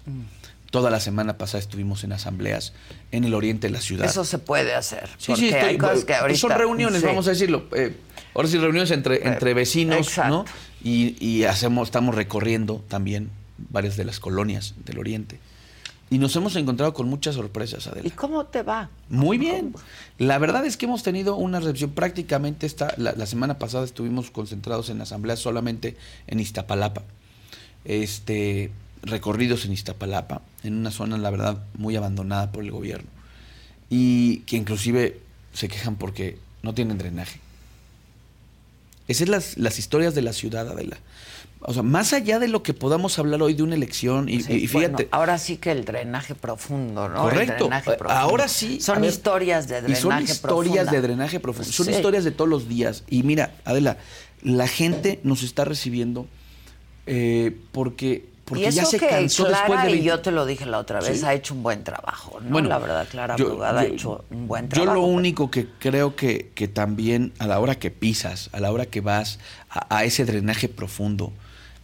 Toda 0.71 0.91
la 0.91 1.01
semana 1.01 1.37
pasada 1.37 1.59
estuvimos 1.59 2.05
en 2.05 2.13
asambleas 2.13 2.73
en 3.11 3.25
el 3.25 3.35
oriente 3.35 3.67
de 3.67 3.73
la 3.73 3.81
ciudad. 3.81 4.07
Eso 4.07 4.25
se 4.25 4.39
puede 4.39 4.75
hacer. 4.75 5.09
Sí, 5.19 5.35
sí, 5.37 5.53
hay 5.53 5.77
cosas 5.77 5.95
pues, 5.97 6.05
que 6.05 6.15
ahorita. 6.15 6.39
son 6.39 6.51
reuniones, 6.51 7.01
sí. 7.01 7.07
vamos 7.07 7.27
a 7.27 7.31
decirlo. 7.31 7.67
eh, 7.75 7.97
ahora 8.35 8.49
sí, 8.49 8.57
reuniones 8.59 8.91
entre, 8.93 9.27
entre 9.27 9.55
vecinos, 9.55 10.07
exacto. 10.07 10.31
¿no? 10.31 10.45
Y, 10.85 11.17
y 11.25 11.45
hacemos, 11.45 11.89
estamos 11.89 12.15
recorriendo 12.15 12.85
también 12.89 13.31
varias 13.71 13.97
de 13.97 14.05
las 14.05 14.21
colonias 14.21 14.75
del 14.85 14.99
oriente. 14.99 15.39
Y 16.11 16.19
nos 16.19 16.35
hemos 16.35 16.57
encontrado 16.57 16.93
con 16.93 17.09
muchas 17.09 17.37
sorpresas, 17.37 17.87
Adela. 17.87 18.09
¿Y 18.09 18.11
cómo 18.11 18.45
te 18.47 18.65
va? 18.65 18.91
Muy 19.09 19.39
bien. 19.39 19.73
La 20.19 20.39
verdad 20.39 20.67
es 20.67 20.77
que 20.77 20.87
hemos 20.87 21.05
tenido 21.05 21.37
una 21.37 21.61
recepción 21.61 21.93
prácticamente 21.93 22.67
esta, 22.67 22.93
la, 22.97 23.13
la 23.13 23.27
semana 23.27 23.59
pasada 23.59 23.85
estuvimos 23.85 24.33
concentrados 24.33 24.91
en 24.91 25.01
asambleas 25.01 25.39
solamente 25.39 25.97
en 26.27 26.41
Iztapalapa. 26.41 27.03
Este 27.85 28.73
recorridos 29.03 29.65
en 29.65 29.73
Iztapalapa, 29.73 30.43
en 30.63 30.75
una 30.75 30.91
zona 30.91 31.17
la 31.17 31.31
verdad 31.31 31.63
muy 31.75 31.97
abandonada 31.97 32.53
por 32.53 32.65
el 32.65 32.71
gobierno. 32.71 33.09
Y 33.89 34.39
que 34.41 34.57
inclusive 34.57 35.21
se 35.53 35.69
quejan 35.69 35.97
porque 35.97 36.39
no 36.63 36.75
tienen 36.75 36.99
drenaje. 36.99 37.41
Esas 39.09 39.27
son 39.27 39.33
las, 39.33 39.59
las 39.59 39.79
historias 39.79 40.15
de 40.15 40.23
la 40.23 40.33
ciudad, 40.33 40.69
Adela. 40.69 40.99
O 41.63 41.75
sea, 41.75 41.83
más 41.83 42.15
allá 42.15 42.39
de 42.39 42.49
lo 42.49 42.63
que 42.63 42.73
podamos 42.73 43.19
hablar 43.19 43.43
hoy 43.43 43.53
de 43.53 43.63
una 43.63 43.75
elección, 43.75 44.29
y, 44.31 44.41
Sí, 44.41 44.53
y 44.55 44.67
bueno, 44.69 44.97
fíjate, 44.97 45.09
ahora 45.13 45.37
sí 45.37 45.59
que 45.59 45.71
el 45.73 45.85
drenaje 45.85 46.35
profundo, 46.35 47.09
¿no? 47.11 47.17
El 47.17 47.31
Correcto. 47.35 47.65
drenaje 47.65 47.91
Eh, 47.91 47.97
profundo. 47.99 48.21
Ahora 48.23 48.49
sí. 48.49 48.81
Son 48.81 49.01
ver, 49.03 49.11
historias 49.11 49.69
de 49.69 49.83
drenaje 49.83 49.93
Y 49.99 50.03
son 50.03 50.23
historias 50.23 50.41
profunda. 50.41 50.91
de 50.93 51.01
drenaje 51.03 51.39
profundo. 51.41 51.71
Son 51.71 51.85
Sí. 51.87 51.93
historias 51.93 52.25
de 52.25 52.31
todos 52.31 52.49
los 52.49 52.67
días. 52.69 53.05
Y 53.11 53.23
mira, 53.25 53.53
Adela, 53.67 53.99
la 54.43 54.67
gente 54.69 55.21
nos 55.23 55.43
está 55.43 55.65
recibiendo 55.67 56.27
eh, 57.07 57.57
porque, 57.73 58.25
porque 58.45 58.63
y 58.63 58.67
eso 58.67 58.79
ya 58.83 58.85
se 58.87 58.99
que 58.99 59.09
cansó 59.09 59.45
Clara, 59.47 59.59
después 59.65 59.83
de 59.83 59.89
y 59.89 59.93
20 59.95 60.07
yo 60.09 60.21
te 60.21 60.31
lo 60.31 60.47
dije 60.47 60.65
la 60.67 60.79
otra 60.79 61.01
vez, 61.01 61.21
Sí. 61.21 61.27
ha 61.27 61.35
hecho 61.35 61.55
un 61.55 61.63
buen 61.63 61.83
trabajo, 61.85 62.41
¿no? 62.41 62.51
Bueno, 62.51 62.69
la 62.69 62.79
verdad, 62.79 63.07
Clara 63.11 63.37
yo- 63.37 63.63
ha 63.65 63.85
yo- 63.85 63.93
hecho 63.95 64.25
un 64.31 64.47
buen 64.49 64.65
Yo 64.65 64.83
trabajo. 64.83 64.95
lo 64.95 65.03
único 65.03 65.51
que 65.51 65.67
creo 65.79 66.15
que, 66.17 66.51
que 66.55 66.69
también 66.69 67.33
a 67.39 67.47
la 67.47 67.59
hora 67.61 67.75
que 67.75 67.91
pisas, 67.91 68.49
a 68.53 68.61
la 68.61 68.71
hora 68.73 68.87
que 68.87 69.01
vas 69.01 69.39
a, 69.71 69.95
a 69.99 70.05
ese 70.05 70.25
drenaje 70.25 70.69
profundo 70.69 71.33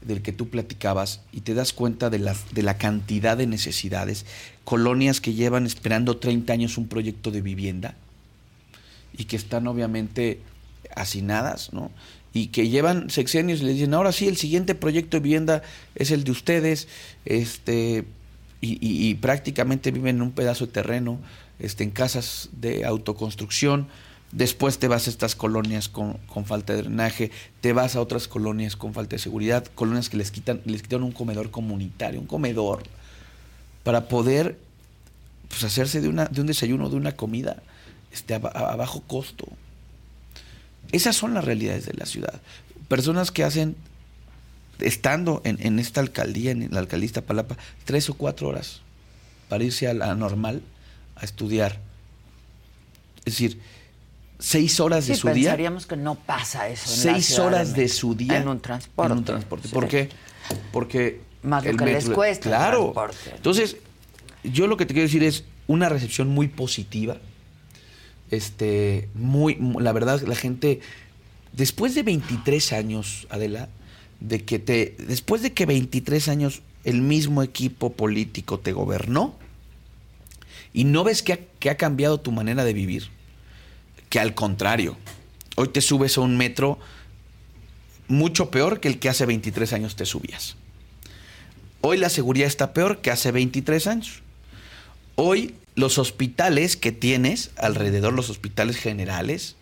del 0.06 0.22
que 0.22 0.32
tú 0.32 0.48
platicabas 0.48 1.20
y 1.32 1.40
te 1.40 1.54
das 1.54 1.72
cuenta 1.72 2.10
de 2.10 2.18
la, 2.18 2.36
de 2.52 2.62
la 2.62 2.78
cantidad 2.78 3.36
de 3.36 3.46
necesidades, 3.46 4.24
colonias 4.64 5.20
que 5.20 5.34
llevan 5.34 5.66
esperando 5.66 6.16
30 6.16 6.52
años 6.52 6.78
un 6.78 6.88
proyecto 6.88 7.30
de 7.30 7.42
vivienda 7.42 7.94
y 9.16 9.24
que 9.24 9.36
están 9.36 9.66
obviamente 9.66 10.40
hacinadas, 10.94 11.72
¿no? 11.72 11.90
Y 12.32 12.48
que 12.48 12.68
llevan 12.68 13.08
sexenios 13.10 13.60
y 13.60 13.64
le 13.64 13.72
dicen, 13.72 13.94
ahora 13.94 14.12
sí, 14.12 14.28
el 14.28 14.36
siguiente 14.36 14.74
proyecto 14.74 15.16
de 15.16 15.22
vivienda 15.22 15.62
es 15.94 16.10
el 16.10 16.24
de 16.24 16.30
ustedes, 16.30 16.86
este, 17.24 18.04
y, 18.60 19.14
prácticamente 19.14 19.90
viven 19.90 20.16
en 20.16 20.22
un 20.22 20.32
pedazo 20.32 20.66
de 20.66 20.72
terreno, 20.72 21.18
este, 21.58 21.84
en 21.84 21.90
casas 21.90 22.50
de 22.52 22.84
autoconstrucción. 22.84 23.88
Después 24.32 24.78
te 24.78 24.88
vas 24.88 25.06
a 25.06 25.10
estas 25.10 25.34
colonias 25.34 25.88
con, 25.88 26.14
con 26.26 26.44
falta 26.44 26.74
de 26.74 26.82
drenaje, 26.82 27.30
te 27.60 27.72
vas 27.72 27.96
a 27.96 28.00
otras 28.00 28.28
colonias 28.28 28.76
con 28.76 28.92
falta 28.92 29.16
de 29.16 29.22
seguridad, 29.22 29.64
colonias 29.74 30.08
que 30.08 30.16
les 30.16 30.30
quitan, 30.30 30.60
les 30.64 30.82
quitan 30.82 31.02
un 31.02 31.12
comedor 31.12 31.50
comunitario, 31.50 32.20
un 32.20 32.26
comedor, 32.26 32.82
para 33.84 34.08
poder 34.08 34.58
pues, 35.48 35.62
hacerse 35.64 36.00
de, 36.00 36.08
una, 36.08 36.26
de 36.26 36.40
un 36.40 36.48
desayuno, 36.48 36.90
de 36.90 36.96
una 36.96 37.12
comida 37.12 37.62
este, 38.12 38.34
a, 38.34 38.38
a 38.38 38.76
bajo 38.76 39.00
costo. 39.02 39.46
Esas 40.92 41.16
son 41.16 41.34
las 41.34 41.44
realidades 41.44 41.86
de 41.86 41.94
la 41.94 42.06
ciudad. 42.06 42.40
Personas 42.88 43.30
que 43.30 43.44
hacen, 43.44 43.76
estando 44.80 45.40
en, 45.44 45.64
en 45.64 45.78
esta 45.78 46.00
alcaldía, 46.00 46.50
en 46.50 46.68
la 46.72 46.80
alcaldía 46.80 47.24
Palapa, 47.24 47.56
tres 47.84 48.10
o 48.10 48.14
cuatro 48.14 48.48
horas 48.48 48.80
para 49.48 49.64
irse 49.64 49.88
a 49.88 49.94
la 49.94 50.14
normal 50.14 50.62
a 51.14 51.24
estudiar. 51.24 51.80
Es 53.24 53.34
decir, 53.34 53.60
seis 54.38 54.80
horas 54.80 55.06
de 55.06 55.14
Sí, 55.14 55.20
su 55.20 55.26
día. 55.28 55.34
pensaríamos 55.50 55.86
que 55.86 55.96
no 55.96 56.14
pasa 56.14 56.68
eso 56.68 56.90
en 56.90 56.96
Seis 57.14 57.38
horas 57.38 57.74
de, 57.74 57.88
su 57.88 58.14
día 58.14 58.36
En 58.38 58.48
un 58.48 58.60
transporte. 58.60 59.12
en 59.12 59.18
un 59.18 59.24
transporte. 59.24 59.68
Sí. 59.68 59.74
¿Por 59.74 59.88
qué? 59.88 60.08
Porque 60.72 61.20
Más 61.42 61.64
lo 61.64 61.76
que 61.76 61.84
les 61.86 62.08
cuesta 62.10 62.48
el 62.48 62.54
Claro. 62.54 62.92
transporte. 62.92 63.16
Entonces, 63.36 63.76
yo 64.44 64.66
lo 64.66 64.76
que 64.76 64.86
te 64.86 64.94
quiero 64.94 65.06
decir 65.08 65.22
es 65.24 65.44
una 65.66 65.88
recepción 65.88 66.28
muy 66.28 66.48
positiva. 66.48 67.16
Este, 68.30 69.08
muy, 69.14 69.56
mu- 69.56 69.80
la 69.80 69.92
verdad, 69.92 70.20
la 70.22 70.34
gente, 70.34 70.80
después 71.52 71.94
de 71.94 72.02
23 72.02 72.72
años, 72.72 73.26
Adela, 73.30 73.68
de 74.20 74.44
que 74.44 74.58
te, 74.58 74.96
después 75.06 75.42
de 75.42 75.52
que 75.52 75.66
23 75.66 76.28
años 76.28 76.62
el 76.84 77.02
mismo 77.02 77.42
equipo 77.42 77.92
político 77.92 78.58
te 78.58 78.72
gobernó 78.72 79.34
y 80.72 80.84
no 80.84 81.04
ves 81.04 81.22
que 81.22 81.32
ha, 81.34 81.38
que 81.58 81.70
ha 81.70 81.76
cambiado 81.76 82.18
tu 82.20 82.32
manera 82.32 82.64
de 82.64 82.72
vivir, 82.72 83.08
que 84.08 84.20
al 84.20 84.34
contrario, 84.34 84.96
hoy 85.56 85.68
te 85.68 85.80
subes 85.80 86.16
a 86.18 86.20
un 86.20 86.36
metro 86.36 86.78
mucho 88.08 88.50
peor 88.50 88.80
que 88.80 88.88
el 88.88 88.98
que 88.98 89.08
hace 89.08 89.26
23 89.26 89.72
años 89.72 89.96
te 89.96 90.06
subías. 90.06 90.56
Hoy 91.80 91.98
la 91.98 92.08
seguridad 92.08 92.46
está 92.46 92.72
peor 92.72 93.00
que 93.00 93.10
hace 93.10 93.32
23 93.32 93.86
años. 93.86 94.22
Hoy 95.16 95.54
los 95.74 95.98
hospitales 95.98 96.76
que 96.76 96.92
tienes 96.92 97.50
alrededor, 97.56 98.12
los 98.12 98.30
hospitales 98.30 98.76
generales 98.76 99.56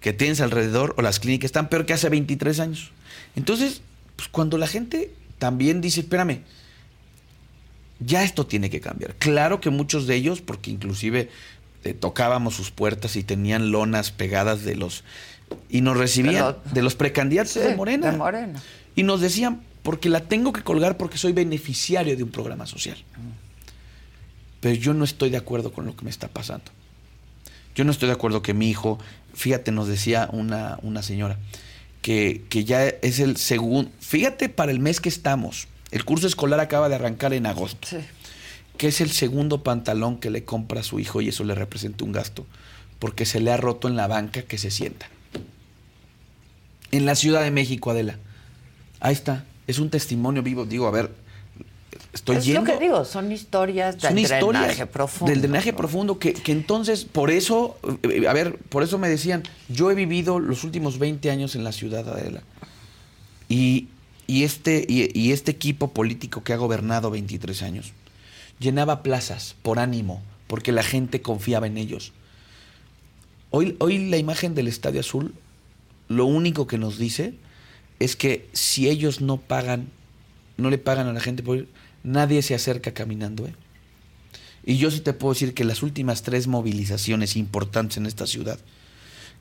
que 0.00 0.12
tienes 0.12 0.42
alrededor 0.42 0.94
o 0.98 1.02
las 1.02 1.18
clínicas 1.18 1.46
están 1.46 1.70
peor 1.70 1.86
que 1.86 1.94
hace 1.94 2.10
23 2.10 2.60
años. 2.60 2.92
Entonces, 3.36 3.80
pues 4.16 4.28
cuando 4.28 4.58
la 4.58 4.66
gente 4.66 5.10
también 5.38 5.80
dice, 5.80 6.00
espérame, 6.00 6.42
ya 8.00 8.22
esto 8.22 8.46
tiene 8.46 8.68
que 8.68 8.80
cambiar. 8.80 9.14
Claro 9.14 9.60
que 9.60 9.70
muchos 9.70 10.06
de 10.06 10.14
ellos, 10.16 10.40
porque 10.40 10.70
inclusive 10.70 11.30
eh, 11.84 11.94
tocábamos 11.94 12.54
sus 12.54 12.70
puertas 12.70 13.16
y 13.16 13.22
tenían 13.22 13.70
lonas 13.70 14.10
pegadas 14.10 14.64
de 14.64 14.76
los... 14.76 15.04
Y 15.68 15.82
nos 15.82 15.96
recibían 15.96 16.34
De 16.34 16.40
lo- 16.40 16.60
de 16.72 16.82
los 16.82 16.94
precandidatos 16.94 17.52
Sí, 17.52 17.60
de 17.60 17.76
Morena. 17.76 18.10
de 18.10 18.16
Morena. 18.16 18.62
Y 18.96 19.02
nos 19.02 19.20
decían, 19.20 19.60
porque 19.82 20.08
la 20.08 20.20
tengo 20.20 20.52
que 20.52 20.62
colgar 20.62 20.96
porque 20.96 21.18
soy 21.18 21.32
beneficiario 21.32 22.16
de 22.16 22.22
un 22.22 22.30
programa 22.30 22.66
social. 22.66 22.96
Pero 24.60 24.74
yo 24.74 24.94
no 24.94 25.04
estoy 25.04 25.30
de 25.30 25.36
acuerdo 25.36 25.72
con 25.72 25.84
lo 25.86 25.94
que 25.96 26.04
me 26.04 26.10
está 26.10 26.28
pasando. 26.28 26.64
Yo 27.74 27.84
no 27.84 27.90
estoy 27.90 28.06
de 28.06 28.14
acuerdo 28.14 28.40
que 28.40 28.54
mi 28.54 28.70
hijo, 28.70 28.98
fíjate, 29.34 29.72
nos 29.72 29.88
decía 29.88 30.28
una, 30.32 30.78
una 30.82 31.02
señora, 31.02 31.38
que, 32.02 32.42
que 32.48 32.64
ya 32.64 32.86
es 32.86 33.18
el 33.18 33.36
segundo, 33.36 33.90
fíjate 34.00 34.48
para 34.48 34.70
el 34.72 34.78
mes 34.78 35.00
que 35.00 35.08
estamos, 35.08 35.68
el 35.90 36.04
curso 36.04 36.26
escolar 36.26 36.60
acaba 36.60 36.88
de 36.88 36.94
arrancar 36.94 37.32
en 37.34 37.46
agosto, 37.46 37.88
Sí. 37.88 37.96
Que 38.76 38.88
es 38.88 39.00
el 39.00 39.10
segundo 39.10 39.62
pantalón 39.62 40.18
que 40.18 40.30
le 40.30 40.44
compra 40.44 40.80
a 40.80 40.84
su 40.84 40.98
hijo 40.98 41.20
y 41.20 41.28
eso 41.28 41.44
le 41.44 41.54
representa 41.54 42.04
un 42.04 42.12
gasto, 42.12 42.46
porque 42.98 43.26
se 43.26 43.40
le 43.40 43.52
ha 43.52 43.56
roto 43.56 43.88
en 43.88 43.96
la 43.96 44.06
banca 44.06 44.42
que 44.42 44.58
se 44.58 44.70
sienta. 44.70 45.06
En 46.90 47.06
la 47.06 47.14
Ciudad 47.14 47.42
de 47.42 47.50
México, 47.50 47.90
Adela. 47.90 48.18
Ahí 49.00 49.12
está, 49.12 49.44
es 49.66 49.78
un 49.78 49.90
testimonio 49.90 50.42
vivo, 50.42 50.64
digo, 50.64 50.86
a 50.86 50.90
ver, 50.90 51.10
estoy 52.12 52.36
es 52.36 52.44
yendo... 52.46 52.60
lo 52.62 52.66
que 52.66 52.82
digo, 52.82 53.04
son 53.04 53.30
historias 53.32 53.96
Son 53.98 54.14
del 54.14 54.24
historias 54.24 54.62
drenaje 54.62 54.86
profundo. 54.86 55.30
del 55.32 55.42
drenaje 55.42 55.72
profundo 55.72 56.18
que, 56.18 56.32
que 56.32 56.52
entonces, 56.52 57.04
por 57.04 57.30
eso, 57.30 57.76
eh, 58.02 58.26
a 58.26 58.32
ver, 58.32 58.56
por 58.56 58.82
eso 58.82 58.98
me 58.98 59.08
decían, 59.08 59.42
yo 59.68 59.90
he 59.90 59.94
vivido 59.94 60.40
los 60.40 60.64
últimos 60.64 60.98
20 60.98 61.30
años 61.30 61.54
en 61.54 61.64
la 61.64 61.72
ciudad, 61.72 62.08
Adela. 62.08 62.42
Y, 63.48 63.88
y 64.26 64.44
este, 64.44 64.84
y, 64.88 65.16
y 65.18 65.32
este 65.32 65.50
equipo 65.50 65.92
político 65.92 66.42
que 66.42 66.52
ha 66.52 66.56
gobernado 66.56 67.10
23 67.10 67.62
años 67.62 67.92
llenaba 68.58 69.02
plazas 69.02 69.56
por 69.62 69.78
ánimo, 69.78 70.22
porque 70.46 70.72
la 70.72 70.82
gente 70.82 71.22
confiaba 71.22 71.66
en 71.66 71.78
ellos. 71.78 72.12
Hoy, 73.50 73.76
hoy 73.78 74.08
la 74.08 74.16
imagen 74.16 74.54
del 74.54 74.68
Estadio 74.68 75.00
Azul, 75.00 75.34
lo 76.08 76.26
único 76.26 76.66
que 76.66 76.78
nos 76.78 76.98
dice 76.98 77.34
es 77.98 78.16
que 78.16 78.48
si 78.52 78.88
ellos 78.88 79.20
no 79.20 79.38
pagan, 79.38 79.88
no 80.56 80.70
le 80.70 80.78
pagan 80.78 81.06
a 81.06 81.12
la 81.12 81.20
gente 81.20 81.42
por 81.42 81.58
ir, 81.58 81.68
nadie 82.02 82.42
se 82.42 82.54
acerca 82.54 82.92
caminando. 82.92 83.46
¿eh? 83.46 83.54
Y 84.64 84.76
yo 84.76 84.90
sí 84.90 85.00
te 85.00 85.12
puedo 85.12 85.34
decir 85.34 85.54
que 85.54 85.64
las 85.64 85.82
últimas 85.82 86.22
tres 86.22 86.46
movilizaciones 86.46 87.36
importantes 87.36 87.96
en 87.98 88.06
esta 88.06 88.26
ciudad, 88.26 88.58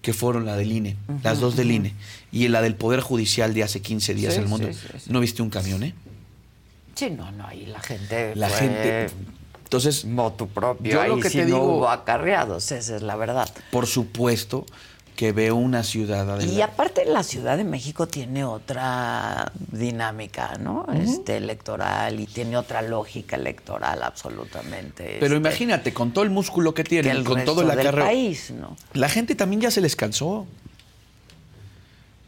que 0.01 0.13
fueron 0.13 0.45
la 0.45 0.57
del 0.57 0.71
INE, 0.71 0.97
las 1.23 1.39
dos 1.39 1.55
del 1.55 1.71
INE, 1.71 1.93
y 2.31 2.47
la 2.49 2.61
del 2.61 2.75
Poder 2.75 2.99
Judicial 2.99 3.53
de 3.53 3.63
hace 3.63 3.81
15 3.81 4.13
días 4.13 4.33
Sí, 4.33 4.37
en 4.39 4.43
el 4.43 4.49
mundo, 4.49 4.67
sí, 4.71 4.73
sí, 4.73 4.99
sí. 5.05 5.09
¿no 5.11 5.21
viste 5.21 5.41
un 5.41 5.49
camión, 5.49 5.83
eh? 5.83 5.93
Sí, 6.95 7.09
no, 7.09 7.31
no, 7.31 7.47
ahí 7.47 7.65
la 7.65 7.79
gente. 7.79 8.35
La 8.35 8.49
fue 8.49 8.57
gente. 8.59 9.09
Entonces. 9.63 10.05
Motu 10.05 10.47
propio. 10.47 10.93
Yo 10.93 11.01
ahí 11.01 11.09
lo 11.09 11.17
que 11.19 11.29
te 11.29 11.39
no 11.39 11.45
digo- 11.45 11.63
hubo 11.77 11.89
acarreados, 11.89 12.71
esa 12.71 12.95
es 12.95 13.01
la 13.01 13.15
verdad. 13.15 13.49
Por 13.71 13.87
supuesto 13.87 14.65
que 15.15 15.31
veo 15.31 15.55
una 15.55 15.83
ciudad 15.83 16.25
Y 16.39 16.45
Adela, 16.45 16.65
aparte 16.65 17.05
la 17.05 17.21
Ciudad 17.21 17.55
de 17.55 17.63
México 17.63 18.07
tiene 18.07 18.43
otra 18.45 19.51
dinámica, 19.71 20.57
¿no? 20.59 20.87
Este 20.93 21.37
electoral 21.37 22.19
y 22.19 22.25
tiene 22.25 22.57
otra 22.57 22.81
lógica 22.81 23.35
electoral 23.35 24.01
absolutamente. 24.01 25.17
Pero 25.19 25.35
este, 25.35 25.37
imagínate, 25.37 25.93
con 25.93 26.13
todo 26.13 26.23
el 26.23 26.31
músculo 26.31 26.73
que 26.73 26.83
el 27.11 27.23
con 27.23 27.37
resto 27.37 27.51
todo 27.53 27.61
el 27.61 27.71
acarreo. 27.71 28.05
país, 28.05 28.51
¿no? 28.51 28.75
La 28.93 29.07
gente 29.07 29.35
también 29.35 29.61
ya 29.61 29.69
se 29.71 29.81
les 29.81 29.95
cansó. 29.95 30.47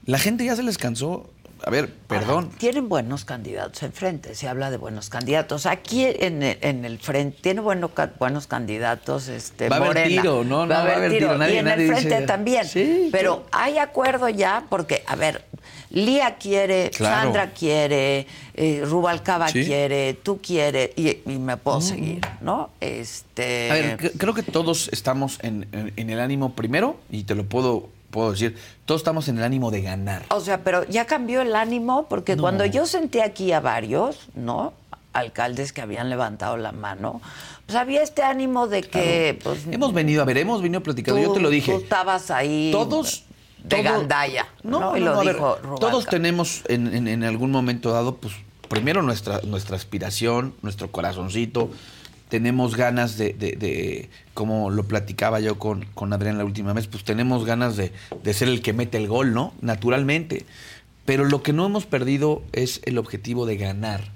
La 0.05 0.19
gente 0.19 0.45
ya 0.45 0.55
se 0.55 0.61
les 0.63 0.77
cansó. 0.77 1.27
A 1.65 1.71
ver, 1.71 1.91
perdón. 1.91 2.45
Ahora, 2.45 2.57
tienen 2.59 2.87
buenos 2.87 3.25
candidatos 3.25 3.81
enfrente, 3.81 4.35
se 4.35 4.47
habla 4.47 4.69
de 4.69 4.77
buenos 4.77 5.09
candidatos. 5.09 5.65
Aquí 5.65 6.05
en 6.05 6.43
el, 6.43 6.57
en 6.61 6.85
el 6.85 6.99
frente 6.99 7.39
tiene 7.41 7.59
bueno, 7.61 7.89
buenos 8.19 8.45
candidatos. 8.45 9.27
Este, 9.29 9.67
Va 9.67 9.77
a 9.77 9.79
haber 9.79 9.89
Morena. 9.89 10.21
tiro, 10.21 10.43
no, 10.43 10.67
no, 10.67 10.69
va 10.69 10.77
a 10.81 10.95
haber 10.95 11.11
tiro, 11.11 11.35
nadie- 11.39 11.55
y 11.55 11.57
en 11.57 11.65
nadie 11.65 11.85
el 11.87 11.91
frente 11.91 12.15
dice- 12.15 12.27
también. 12.27 12.65
Sí, 12.67 13.09
Pero 13.11 13.45
hay 13.51 13.79
acuerdo 13.79 14.29
ya, 14.29 14.63
porque, 14.69 15.03
a 15.07 15.15
ver, 15.15 15.43
Lía 15.89 16.35
quiere, 16.35 16.91
Claro. 16.91 17.23
Sandra 17.23 17.49
quiere, 17.51 18.27
eh, 18.53 18.81
Rubalcaba 18.85 19.47
Sí. 19.47 19.63
quiere, 19.65 20.13
tú 20.13 20.39
quieres, 20.41 20.91
y, 20.95 21.19
y 21.25 21.39
me 21.39 21.57
puedo 21.57 21.79
seguir, 21.81 22.21
¿no? 22.41 22.69
Este. 22.79 23.71
A 23.71 23.73
ver, 23.73 23.97
cre- 23.97 24.11
creo 24.17 24.33
que 24.33 24.43
todos 24.43 24.89
estamos 24.91 25.39
en, 25.41 25.67
en- 25.71 25.93
en 25.95 26.09
el 26.09 26.19
ánimo 26.19 26.53
primero, 26.53 26.97
y 27.09 27.23
te 27.23 27.33
lo 27.33 27.45
puedo, 27.45 27.89
puedo 28.15 28.31
decir, 28.31 28.55
todos 28.85 29.01
estamos 29.01 29.27
en 29.27 29.37
el 29.37 29.43
ánimo 29.43 29.71
de 29.71 29.81
ganar. 29.81 30.23
O 30.29 30.39
sea, 30.39 30.63
pero 30.63 30.85
ya 30.87 31.05
cambió 31.05 31.41
el 31.41 31.53
ánimo 31.53 32.07
porque 32.07 32.37
No. 32.37 32.43
cuando 32.43 32.65
yo 32.65 32.85
senté 32.85 33.21
aquí 33.21 33.51
a 33.51 33.59
varios, 33.59 34.29
¿no? 34.35 34.71
Alcaldes 35.11 35.73
que 35.73 35.81
habían 35.81 36.09
levantado 36.09 36.55
la 36.55 36.71
mano, 36.71 37.21
pues 37.65 37.77
había 37.77 38.01
este 38.01 38.23
ánimo 38.23 38.67
de 38.67 38.83
que, 38.83 39.37
pues, 39.43 39.65
Hemos 39.69 39.93
venido, 39.93 40.21
a 40.21 40.25
ver, 40.25 40.37
hemos 40.37 40.61
venido 40.61 40.81
platicando, 40.81 41.21
yo 41.21 41.33
te 41.33 41.41
lo 41.41 41.49
dije. 41.49 41.73
Tú 41.73 41.79
estabas 41.79 42.31
ahí. 42.31 42.69
Todos. 42.71 43.25
De 43.61 43.81
todo- 43.81 43.83
gandalla. 43.83 44.45
No, 44.63 44.95
y 44.95 45.01
no, 45.01 45.13
lo 45.13 45.19
ver, 45.19 45.33
dijo 45.35 45.55
Rubalcaba. 45.61 45.79
Todos 45.79 46.05
tenemos 46.05 46.61
en, 46.69 46.93
en- 46.95 47.07
en 47.09 47.23
algún 47.25 47.51
momento 47.51 47.91
dado, 47.91 48.15
pues, 48.15 48.33
primero 48.69 49.01
nuestra, 49.01 49.41
nuestra 49.43 49.75
aspiración, 49.75 50.53
nuestro 50.61 50.89
corazoncito. 50.91 51.69
Tenemos 52.29 52.75
ganas 52.75 53.17
de, 53.17 53.33
de- 53.33 53.51
de- 53.55 54.09
como 54.33 54.69
lo 54.71 54.83
platicaba 54.83 55.39
yo 55.39 55.59
con, 55.59 55.85
con 55.93 56.11
Adrián 56.11 56.37
la 56.37 56.45
última 56.45 56.73
vez, 56.73 56.87
pues 56.87 57.03
tenemos 57.03 57.45
ganas 57.45 57.77
de, 57.77 57.91
de 58.23 58.33
ser 58.33 58.47
el 58.49 58.61
que 58.61 58.73
mete 58.73 58.97
el 58.97 59.07
gol, 59.07 59.33
¿no? 59.33 59.53
Naturalmente. 59.61 60.45
Pero 61.05 61.23
lo 61.25 61.43
que 61.43 61.53
no 61.53 61.65
hemos 61.67 61.85
perdido 61.85 62.41
es 62.51 62.81
el 62.85 62.97
objetivo 62.97 63.45
de 63.45 63.57
ganar. 63.57 64.11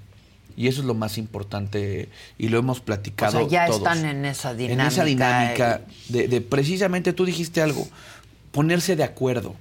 Y 0.58 0.68
eso 0.68 0.82
es 0.82 0.88
lo 0.88 0.94
más 0.96 1.18
importante 1.18 2.10
y 2.38 2.50
lo 2.50 2.58
hemos 2.58 2.80
O 2.80 2.84
platicado 2.84 3.40
sea, 3.40 3.48
ya 3.48 3.66
todos. 3.68 3.78
están 3.78 4.04
en 4.06 4.26
esa 4.26 4.54
dinámica. 4.54 4.82
En 4.84 4.88
esa 4.88 5.06
dinámica 5.06 5.82
de, 6.10 6.28
de 6.28 6.42
precisamente 6.42 7.14
tú 7.14 7.24
dijiste 7.26 7.62
algo, 7.62 7.88
ponerse 8.52 8.96
de 8.98 9.04
acuerdo. 9.06 9.56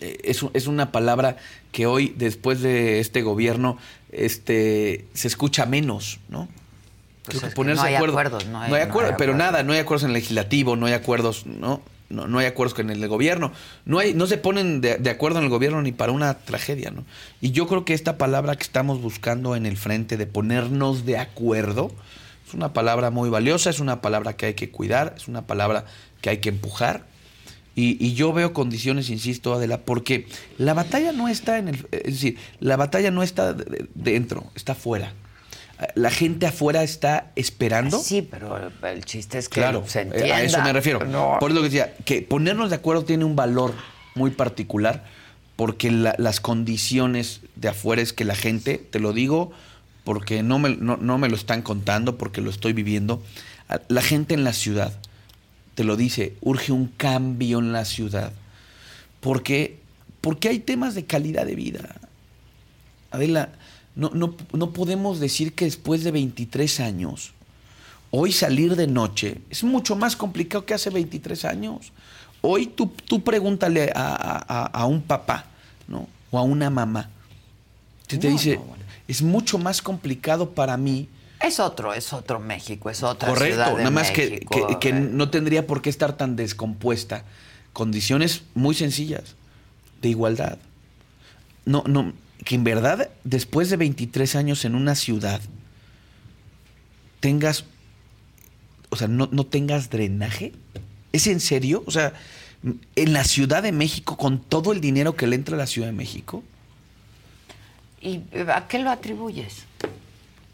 Eh, 0.00 0.18
Es, 0.24 0.42
es 0.54 0.68
una 0.68 0.90
palabra 0.92 1.36
que 1.72 1.84
hoy, 1.86 2.14
después 2.16 2.62
de 2.62 3.00
este 3.00 3.20
gobierno, 3.22 3.76
este, 4.10 5.04
se 5.12 5.28
escucha 5.28 5.66
menos, 5.66 6.20
¿no? 6.28 6.48
Pues 7.28 7.54
que 7.54 7.64
no 7.76 7.82
hay 7.82 7.94
acuerdo. 7.96 8.14
acuerdos, 8.18 8.46
no 8.46 8.60
hay- 8.60 8.70
no 8.70 8.76
hay 8.76 8.84
no 8.84 8.90
acuerdo, 8.90 9.10
hay 9.10 9.16
pero 9.18 9.32
acuerdos. 9.32 9.52
nada, 9.52 9.62
no 9.62 9.72
hay 9.72 9.78
acuerdos 9.78 10.02
en 10.04 10.08
el 10.10 10.14
legislativo, 10.14 10.76
no 10.76 10.86
hay 10.86 10.92
acuerdos, 10.94 11.46
¿no? 11.46 11.82
No, 12.10 12.26
no 12.26 12.38
hay 12.38 12.46
acuerdos 12.46 12.72
con 12.74 12.88
el 12.88 13.06
gobierno. 13.06 13.52
No, 13.84 13.98
hay, 13.98 14.14
no 14.14 14.26
se 14.26 14.38
ponen 14.38 14.80
de, 14.80 14.96
de 14.96 15.10
acuerdo 15.10 15.38
en 15.38 15.44
el 15.44 15.50
gobierno 15.50 15.82
ni 15.82 15.92
para 15.92 16.10
una 16.12 16.34
tragedia, 16.38 16.90
¿no? 16.90 17.04
Y 17.42 17.50
yo 17.50 17.66
creo 17.66 17.84
que 17.84 17.92
esta 17.92 18.16
palabra 18.16 18.56
que 18.56 18.62
estamos 18.62 19.02
buscando 19.02 19.54
en 19.56 19.66
el 19.66 19.76
frente 19.76 20.16
de 20.16 20.26
ponernos 20.26 21.04
de 21.04 21.18
acuerdo 21.18 21.92
es 22.46 22.54
una 22.54 22.72
palabra 22.72 23.10
muy 23.10 23.28
valiosa, 23.28 23.68
es 23.68 23.78
una 23.78 24.00
palabra 24.00 24.32
que 24.36 24.46
hay 24.46 24.54
que 24.54 24.70
cuidar, 24.70 25.12
es 25.18 25.28
una 25.28 25.46
palabra 25.46 25.84
que 26.22 26.30
hay 26.30 26.38
que 26.38 26.48
empujar. 26.48 27.04
Y, 27.74 28.02
y 28.04 28.14
yo 28.14 28.32
veo 28.32 28.54
condiciones, 28.54 29.10
insisto, 29.10 29.52
Adela, 29.52 29.82
porque 29.82 30.26
la 30.56 30.72
batalla 30.74 31.12
no 31.12 31.28
está 31.28 31.58
en 31.58 31.68
el... 31.68 31.86
Es 31.92 32.04
decir, 32.14 32.38
la 32.58 32.76
batalla 32.76 33.10
no 33.10 33.22
está 33.22 33.52
de- 33.52 33.64
de- 33.64 33.88
dentro, 33.94 34.44
está 34.56 34.72
afuera. 34.72 35.12
La 35.94 36.10
gente 36.10 36.46
afuera 36.46 36.82
está 36.82 37.30
esperando. 37.36 37.98
Sí, 38.00 38.22
pero 38.22 38.70
el, 38.82 39.04
chiste 39.04 39.38
es 39.38 39.48
que 39.48 39.60
Claro, 39.60 39.84
se 39.86 40.00
entienda. 40.02 40.36
a 40.36 40.42
eso 40.42 40.60
me 40.62 40.72
refiero. 40.72 41.04
No. 41.04 41.36
Por 41.38 41.52
lo 41.52 41.60
que 41.60 41.68
decía, 41.68 41.94
que 42.04 42.20
ponernos 42.22 42.70
de 42.70 42.76
acuerdo 42.76 43.04
tiene 43.04 43.24
un 43.24 43.36
valor 43.36 43.74
muy 44.16 44.30
particular, 44.32 45.04
porque 45.54 45.92
la- 45.92 46.16
las 46.18 46.40
condiciones 46.40 47.42
de 47.54 47.68
afuera 47.68 48.02
es 48.02 48.12
que 48.12 48.24
la 48.24 48.34
gente, 48.34 48.78
te 48.78 48.98
lo 48.98 49.12
digo, 49.12 49.52
porque 50.02 50.42
no 50.42 50.58
me, 50.58 50.70
no, 50.76 50.96
no 50.96 51.16
me 51.18 51.28
lo 51.28 51.36
están 51.36 51.62
contando, 51.62 52.18
porque 52.18 52.40
lo 52.40 52.50
estoy 52.50 52.72
viviendo, 52.72 53.22
la 53.88 54.02
gente 54.02 54.34
en 54.34 54.42
la 54.42 54.54
ciudad, 54.54 54.92
te 55.76 55.84
lo 55.84 55.96
dice, 55.96 56.34
urge 56.40 56.72
un 56.72 56.88
cambio 56.88 57.60
en 57.60 57.72
la 57.72 57.84
ciudad, 57.84 58.32
porque, 59.20 59.78
porque 60.20 60.48
hay 60.48 60.58
temas 60.58 60.94
de 60.96 61.04
calidad 61.04 61.46
de 61.46 61.54
vida. 61.54 61.80
Adela, 63.10 63.50
no, 63.98 64.10
no, 64.14 64.34
no 64.52 64.70
podemos 64.70 65.18
decir 65.20 65.52
que 65.54 65.64
después 65.66 66.04
de 66.04 66.10
23 66.12 66.80
años, 66.80 67.32
hoy 68.10 68.32
salir 68.32 68.76
de 68.76 68.86
noche 68.86 69.38
es 69.50 69.62
mucho 69.64 69.96
más 69.96 70.16
complicado 70.16 70.64
que 70.64 70.72
hace 70.72 70.88
23 70.88 71.44
años. 71.44 71.92
Hoy 72.40 72.66
tú, 72.68 72.86
tú 73.06 73.22
pregúntale 73.22 73.90
a, 73.94 74.14
a- 74.14 74.66
a- 74.66 74.86
un 74.86 75.02
papá, 75.02 75.46
¿no? 75.88 76.06
O 76.30 76.38
a 76.38 76.42
una 76.42 76.70
mamá. 76.70 77.10
Que 78.06 78.16
te 78.16 78.28
No, 78.28 78.32
dice, 78.32 78.54
no, 78.56 78.62
bueno. 78.62 78.84
es 79.08 79.20
mucho 79.20 79.58
más 79.58 79.82
complicado 79.82 80.50
para 80.50 80.76
mí. 80.76 81.08
Es 81.42 81.58
otro, 81.60 81.92
es 81.92 82.12
otro 82.12 82.38
México, 82.40 82.90
es 82.90 83.02
otra 83.02 83.28
Correcto, 83.28 83.54
ciudad 83.56 83.70
de 83.72 83.78
nada 83.78 83.90
más 83.90 84.10
que, 84.12 84.30
México. 84.30 84.66
que- 84.68 84.78
que 84.78 84.88
eh. 84.90 84.92
no 84.92 85.28
tendría 85.30 85.66
por 85.66 85.82
qué 85.82 85.90
estar 85.90 86.16
tan 86.16 86.36
descompuesta. 86.36 87.24
Condiciones 87.72 88.42
muy 88.54 88.74
sencillas, 88.74 89.34
de 90.00 90.08
igualdad. 90.08 90.58
No, 91.64 91.82
no, 91.86 92.12
que 92.48 92.54
en 92.54 92.64
verdad, 92.64 93.10
después 93.24 93.68
de 93.68 93.76
23 93.76 94.34
años 94.34 94.64
en 94.64 94.74
una 94.74 94.94
ciudad, 94.94 95.38
tengas, 97.20 97.66
o 98.88 98.96
sea, 98.96 99.06
no, 99.06 99.28
no 99.30 99.44
tengas 99.44 99.90
drenaje. 99.90 100.54
¿Es 101.12 101.26
en 101.26 101.40
serio? 101.40 101.82
O 101.84 101.90
sea, 101.90 102.14
en 102.96 103.12
la 103.12 103.24
Ciudad 103.24 103.62
de 103.62 103.72
México, 103.72 104.16
con 104.16 104.40
todo 104.40 104.72
el 104.72 104.80
dinero 104.80 105.14
que 105.14 105.26
le 105.26 105.36
entra 105.36 105.56
a 105.56 105.58
la 105.58 105.66
Ciudad 105.66 105.88
de 105.88 105.92
México, 105.92 106.42
¿Y 108.00 108.22
a 108.48 108.66
qué 108.66 108.78
lo 108.78 108.88
atribuyes? 108.88 109.66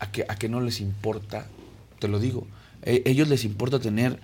a 0.01 0.11
que, 0.11 0.25
a 0.29 0.35
que 0.35 0.49
no 0.49 0.61
les 0.61 0.81
importa, 0.81 1.47
te 2.01 2.09
lo 2.09 2.19
digo, 2.19 2.45
eh, 2.83 3.05
ellos 3.07 3.29
les 3.29 3.45
importa 3.45 3.79
tener 3.79 4.19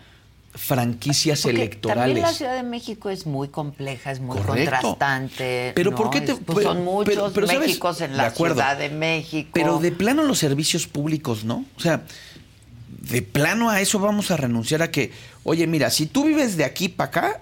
franquicias 0.55 1.43
Porque 1.43 1.57
electorales. 1.59 2.05
También 2.07 2.27
la 2.27 2.33
Ciudad 2.33 2.57
de 2.57 2.63
México 2.65 3.09
es 3.11 3.25
muy 3.27 3.49
compleja, 3.49 4.11
es 4.11 4.21
muy 4.21 4.37
Correcto. 4.37 4.71
contrastante. 4.73 5.73
Pero 5.75 5.91
¿no? 5.93 5.97
¿por 5.97 6.11
qué 6.11 6.21
te- 6.23 6.33
Es- 6.33 6.39
pues 6.45 6.65
son 6.65 6.85
muchos 6.85 7.05
pero- 7.15 7.33
pero, 7.33 7.47
¿sabes? 7.47 7.79
En 8.01 8.11
De 8.11 8.17
la 8.17 8.27
acuerdo. 8.27 8.57
Ciudad 8.57 8.77
de 8.77 8.91
México. 8.91 9.51
Pero 9.55 9.79
de 9.79 9.93
plano 9.93 10.25
los 10.25 10.39
servicios 10.39 10.87
públicos, 10.89 11.45
¿no? 11.45 11.65
O 11.77 11.81
sea, 11.81 12.03
de 12.89 13.23
plano 13.23 13.71
a 13.71 13.81
eso 13.81 13.99
vamos 14.01 14.31
a 14.31 14.37
renunciar 14.37 14.83
a 14.83 14.91
que, 14.91 15.13
oye, 15.45 15.67
mira, 15.67 15.89
si 15.91 16.07
tú 16.07 16.25
vives 16.25 16.57
de 16.57 16.65
aquí 16.65 16.89
para 16.89 17.09
acá, 17.09 17.41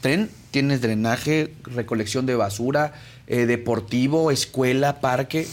ten, 0.00 0.30
tienes 0.52 0.80
drenaje, 0.80 1.52
recolección 1.64 2.26
de 2.26 2.36
basura, 2.36 2.92
eh, 3.26 3.46
deportivo, 3.46 4.30
escuela, 4.30 5.00
parque, 5.00 5.46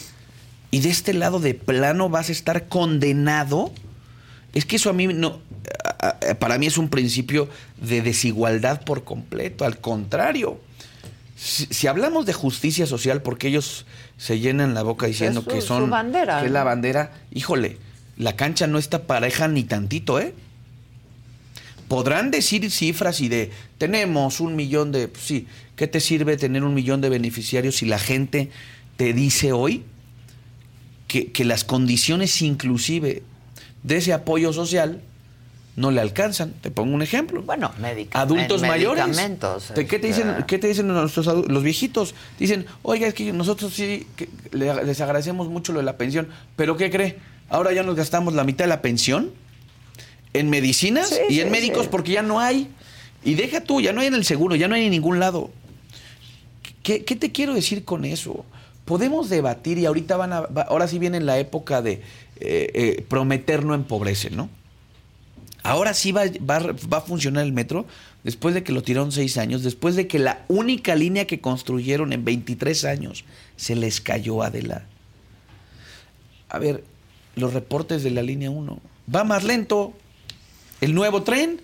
y 0.72 0.80
de 0.82 0.89
este 0.89 1.14
lado 1.14 1.39
de 1.39 1.56
plano 1.56 2.10
vas 2.10 2.30
a 2.30 2.32
estar 2.32 2.68
condenado. 2.68 3.72
Es 4.54 4.66
que 4.66 4.76
eso 4.78 4.89
a 4.89 4.93
mí 4.93 5.08
no, 5.08 5.39
para 6.39 6.57
mí 6.57 6.66
es 6.68 6.78
un 6.78 6.89
principio 6.89 7.49
de 7.82 8.01
desigualdad 8.01 8.82
por 8.84 9.03
completo, 9.03 9.66
al 9.66 9.80
contrario. 9.80 10.59
Si, 11.38 11.66
si 11.66 11.88
hablamos 11.88 12.26
de 12.26 12.34
justicia 12.34 12.86
social, 12.86 13.22
porque 13.22 13.47
ellos 13.49 13.86
se 14.18 14.39
llenan 14.39 14.74
la 14.74 14.84
boca 14.84 15.05
diciendo 15.07 15.41
su- 15.41 15.47
que 15.47 15.61
su 15.61 15.68
son 15.68 15.89
bandera, 15.89 16.39
que 16.39 16.45
es 16.47 16.51
la 16.51 16.63
bandera, 16.63 17.11
híjole, 17.32 17.78
la 18.18 18.36
cancha 18.36 18.68
no 18.68 18.78
está 18.78 19.03
pareja 19.03 19.47
ni 19.49 19.63
tantito, 19.63 20.20
¿eh? 20.20 20.34
Podrán 21.88 22.32
decir 22.32 22.72
cifras 22.72 23.22
y 23.22 23.28
de 23.30 23.51
tenemos 23.78 24.39
un 24.39 24.55
millón 24.55 24.91
de. 24.91 25.07
pues 25.07 25.24
sí, 25.24 25.47
¿qué 25.76 25.86
te 25.88 25.99
sirve 25.99 26.36
tener 26.38 26.63
un 26.63 26.74
millón 26.74 26.99
de 27.01 27.09
beneficiarios 27.09 27.76
si 27.76 27.86
la 27.86 27.99
gente 27.99 28.49
te 28.97 29.13
dice 29.13 29.51
hoy 29.51 29.84
que, 31.07 31.32
que 31.32 31.45
las 31.45 31.63
condiciones 31.63 32.41
inclusive 32.41 33.22
de 33.84 33.97
ese 33.97 34.13
apoyo 34.13 34.51
social 34.51 35.01
no 35.76 35.92
le 35.92 36.00
alcanzan? 36.02 36.54
Te 36.62 36.72
pongo 36.72 36.94
un 36.96 37.02
ejemplo. 37.02 37.42
Bueno. 37.42 37.72
Adultos 38.14 38.62
mayores. 38.62 39.06
Medicamentos. 39.06 39.74
¿De 39.76 39.86
¿Qué 39.86 40.00
te 40.00 40.08
dicen, 40.08 40.30
este, 40.30 40.46
qué 40.46 40.58
te 40.60 40.68
dicen 40.68 40.88
nuestros 40.88 41.26
los 41.48 41.64
viejitos? 41.64 42.16
Dicen, 42.40 42.66
oiga, 42.82 43.08
es 43.08 43.14
que 43.14 43.32
nosotros 43.34 43.74
sí 43.74 44.08
que 44.16 44.30
le- 44.52 44.84
les 44.86 45.02
agradecemos 45.02 45.50
mucho 45.50 45.74
lo 45.74 45.80
de 45.80 45.86
la 45.86 45.98
pensión, 45.98 46.30
pero 46.56 46.78
¿qué 46.78 46.90
cree? 46.90 47.18
Ahora 47.50 47.74
ya 47.74 47.84
nos 47.84 47.96
gastamos 47.96 48.34
la 48.34 48.44
mitad 48.44 48.66
de 48.66 48.70
la 48.70 48.82
pensión 48.82 49.32
en 50.34 50.50
medicinas 50.50 51.10
Sí, 51.10 51.36
y 51.36 51.40
en 51.42 51.48
sí, 51.48 51.52
médicos 51.52 51.84
sí. 51.84 51.90
porque 51.92 52.14
ya 52.14 52.22
no 52.22 52.40
hay. 52.40 52.70
Y 53.24 53.34
deja 53.36 53.62
tú, 53.62 53.82
ya 53.82 53.92
no 53.94 54.02
hay 54.02 54.08
en 54.08 54.14
el 54.16 54.24
seguro, 54.26 54.56
ya 54.56 54.68
no 54.68 54.76
hay 54.76 54.86
en 54.86 54.92
ningún 54.92 55.20
lado. 55.20 55.50
¿Qué, 56.84 57.04
qué 57.04 57.16
te 57.16 57.32
quiero 57.32 57.54
decir 57.54 57.84
con 57.84 58.06
eso? 58.06 58.46
Podemos 58.86 59.30
debatir 59.30 59.78
y 59.80 59.86
ahorita 59.86 60.16
van 60.18 60.32
a, 60.34 60.38
ahora 60.68 60.88
sí 60.88 61.00
viene 61.00 61.20
la 61.20 61.40
época 61.40 61.82
de 61.82 61.94
eh, 61.94 62.02
eh, 62.40 63.06
prometer 63.08 63.66
no 63.66 63.74
empobrece, 63.74 64.30
¿no? 64.30 64.50
Ahora 65.66 65.93
sí 65.93 66.11
va, 66.11 66.24
va, 66.47 66.59
va 66.59 66.97
a 66.97 67.01
funcionar 67.01 67.43
el 67.43 67.51
metro 67.51 67.86
después 68.24 68.53
de 68.53 68.63
que 68.63 68.72
lo 68.72 68.84
tiraron 68.84 69.11
seis 69.11 69.38
años, 69.38 69.63
después 69.63 69.95
de 69.95 70.07
que 70.07 70.20
la 70.20 70.45
única 70.47 70.95
línea 70.95 71.26
que 71.26 71.41
construyeron 71.41 72.13
en 72.13 72.24
23 72.24 72.86
años 72.86 73.26
se 73.55 73.76
les 73.76 73.99
cayó 73.99 74.43
Adela. 74.43 74.84
A 76.49 76.59
ver, 76.59 76.84
los 77.36 77.53
reportes 77.53 78.03
de 78.03 78.11
la 78.11 78.22
línea 78.22 78.49
1. 78.49 78.80
Va 79.13 79.24
más 79.24 79.43
lento. 79.43 79.93
El 80.82 80.93
nuevo 80.93 81.24
tren. 81.24 81.61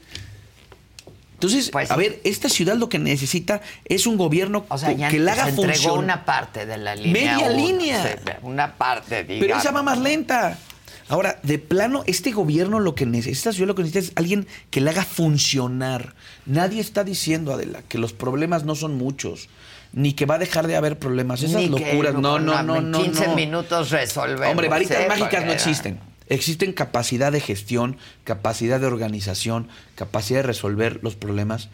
Entonces, 1.33 1.71
a 1.73 1.95
ver, 1.95 2.21
esta 2.23 2.49
ciudad 2.49 2.75
lo 2.75 2.89
que 2.89 2.99
necesita 2.99 3.61
es 3.85 4.05
un 4.05 4.15
gobierno 4.15 4.65
O 4.69 4.77
sea, 4.77 4.91
ya 4.91 5.09
que 5.09 5.17
la 5.17 5.33
haga 5.33 5.45
se 5.45 5.49
entregó 5.49 5.73
funcionar. 5.73 6.03
una 6.03 6.25
parte 6.25 6.65
de 6.67 6.77
la 6.77 6.95
línea. 6.95 7.13
Media 7.13 7.51
uno, 7.51 7.65
línea. 7.65 8.19
una 8.43 8.75
parte, 8.75 9.23
digamos. 9.23 9.47
Pero 9.47 9.57
esa 9.59 9.71
va 9.71 9.81
más 9.81 9.97
lenta. 9.97 10.57
Ahora, 11.11 11.41
de 11.43 11.59
plano, 11.59 12.05
este 12.07 12.31
gobierno 12.31 12.79
lo 12.79 12.95
que 12.95 13.05
necesita, 13.05 13.51
ciudad 13.51 13.67
lo 13.67 13.75
que 13.75 13.81
necesita 13.81 13.99
es 13.99 14.13
alguien 14.15 14.47
que 14.69 14.79
la 14.79 14.91
haga 14.91 15.03
funcionar. 15.03 16.15
Nadie 16.45 16.79
está 16.79 17.03
diciendo, 17.03 17.51
Adela, 17.51 17.81
que 17.89 17.97
los 17.97 18.13
problemas 18.13 18.63
no 18.63 18.75
son 18.75 18.95
muchos, 18.95 19.49
ni 19.91 20.13
que 20.13 20.25
va 20.25 20.35
a 20.35 20.37
dejar 20.37 20.67
de 20.67 20.77
haber 20.77 20.97
problemas. 20.97 21.43
Esas 21.43 21.63
Ni 21.63 21.67
locuras, 21.67 22.13
no, 22.13 22.39
no, 22.39 22.63
no, 22.63 22.77
en 22.77 22.91
no. 22.91 23.03
15 23.03 23.27
no. 23.27 23.35
minutos 23.35 23.89
resolvemos. 23.89 24.51
Hombre, 24.51 24.69
varitas 24.69 25.01
¿eh? 25.01 25.07
mágicas 25.09 25.43
no 25.43 25.51
existen. 25.51 25.99
Existen 26.29 26.71
capacidad 26.71 27.33
de 27.33 27.41
gestión, 27.41 27.97
capacidad 28.23 28.79
de 28.79 28.85
organización, 28.85 29.67
capacidad 29.95 30.39
de 30.39 30.43
resolver 30.43 31.01
los 31.03 31.17
problemas 31.17 31.67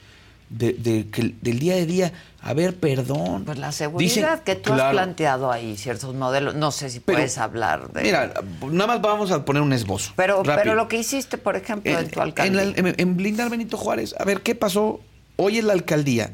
de, 0.50 0.74
de 0.74 1.08
que- 1.10 1.36
del 1.42 1.60
día 1.60 1.76
a 1.76 1.86
día. 1.86 2.14
A 2.42 2.54
ver, 2.54 2.76
perdón. 2.76 3.44
Pues 3.46 3.58
la 3.58 3.72
seguridad 3.72 4.44
que 4.44 4.56
tú 4.56 4.72
has 4.74 4.92
planteado 4.92 5.52
ahí, 5.52 5.76
ciertos 5.76 6.16
modelos. 6.16 6.56
No 6.56 6.72
sé 6.72 6.90
si 6.90 7.00
Pero- 7.02 7.18
puedes 7.18 7.38
hablar 7.38 7.92
de. 7.92 8.04
Mira, 8.04 8.34
nada 8.72 8.88
más 8.88 9.02
vamos 9.02 9.32
a 9.32 9.44
poner 9.44 9.62
un 9.62 9.74
esbozo. 9.74 10.14
pero, 10.16 10.38
rápido. 10.38 10.56
pero 10.58 10.76
lo 10.76 10.88
que 10.88 10.98
hiciste, 10.98 11.38
por 11.38 11.56
ejemplo, 11.58 11.92
en, 11.92 11.98
en, 12.06 12.10
tu 12.10 12.22
alcaldía. 12.22 12.62
en 12.64 12.74
la- 12.74 12.78
en- 12.90 12.96
en 12.98 13.18
blindar 13.18 13.50
Benito 13.50 13.76
Juárez. 13.78 14.16
A 14.18 14.24
ver, 14.24 14.42
¿qué 14.42 14.56
pasó 14.56 15.02
hoy 15.36 15.58
en 15.58 15.68
la 15.68 15.74
alcaldía 15.74 16.32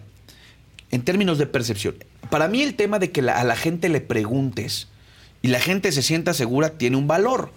en 0.92 1.02
términos 1.04 1.38
de 1.40 1.48
percepción? 1.48 1.96
Para 2.30 2.48
mí 2.48 2.62
el 2.62 2.76
tema 2.76 3.00
de 3.00 3.12
que 3.12 3.22
la- 3.24 3.40
a 3.40 3.44
la 3.44 3.56
gente 3.56 3.90
le 3.90 4.02
preguntes 4.02 4.90
y 5.42 5.48
la 5.48 5.60
gente 5.60 5.92
se 5.92 6.04
sienta 6.04 6.34
segura 6.34 6.70
tiene 6.78 6.98
un 6.98 7.08
valor. 7.08 7.52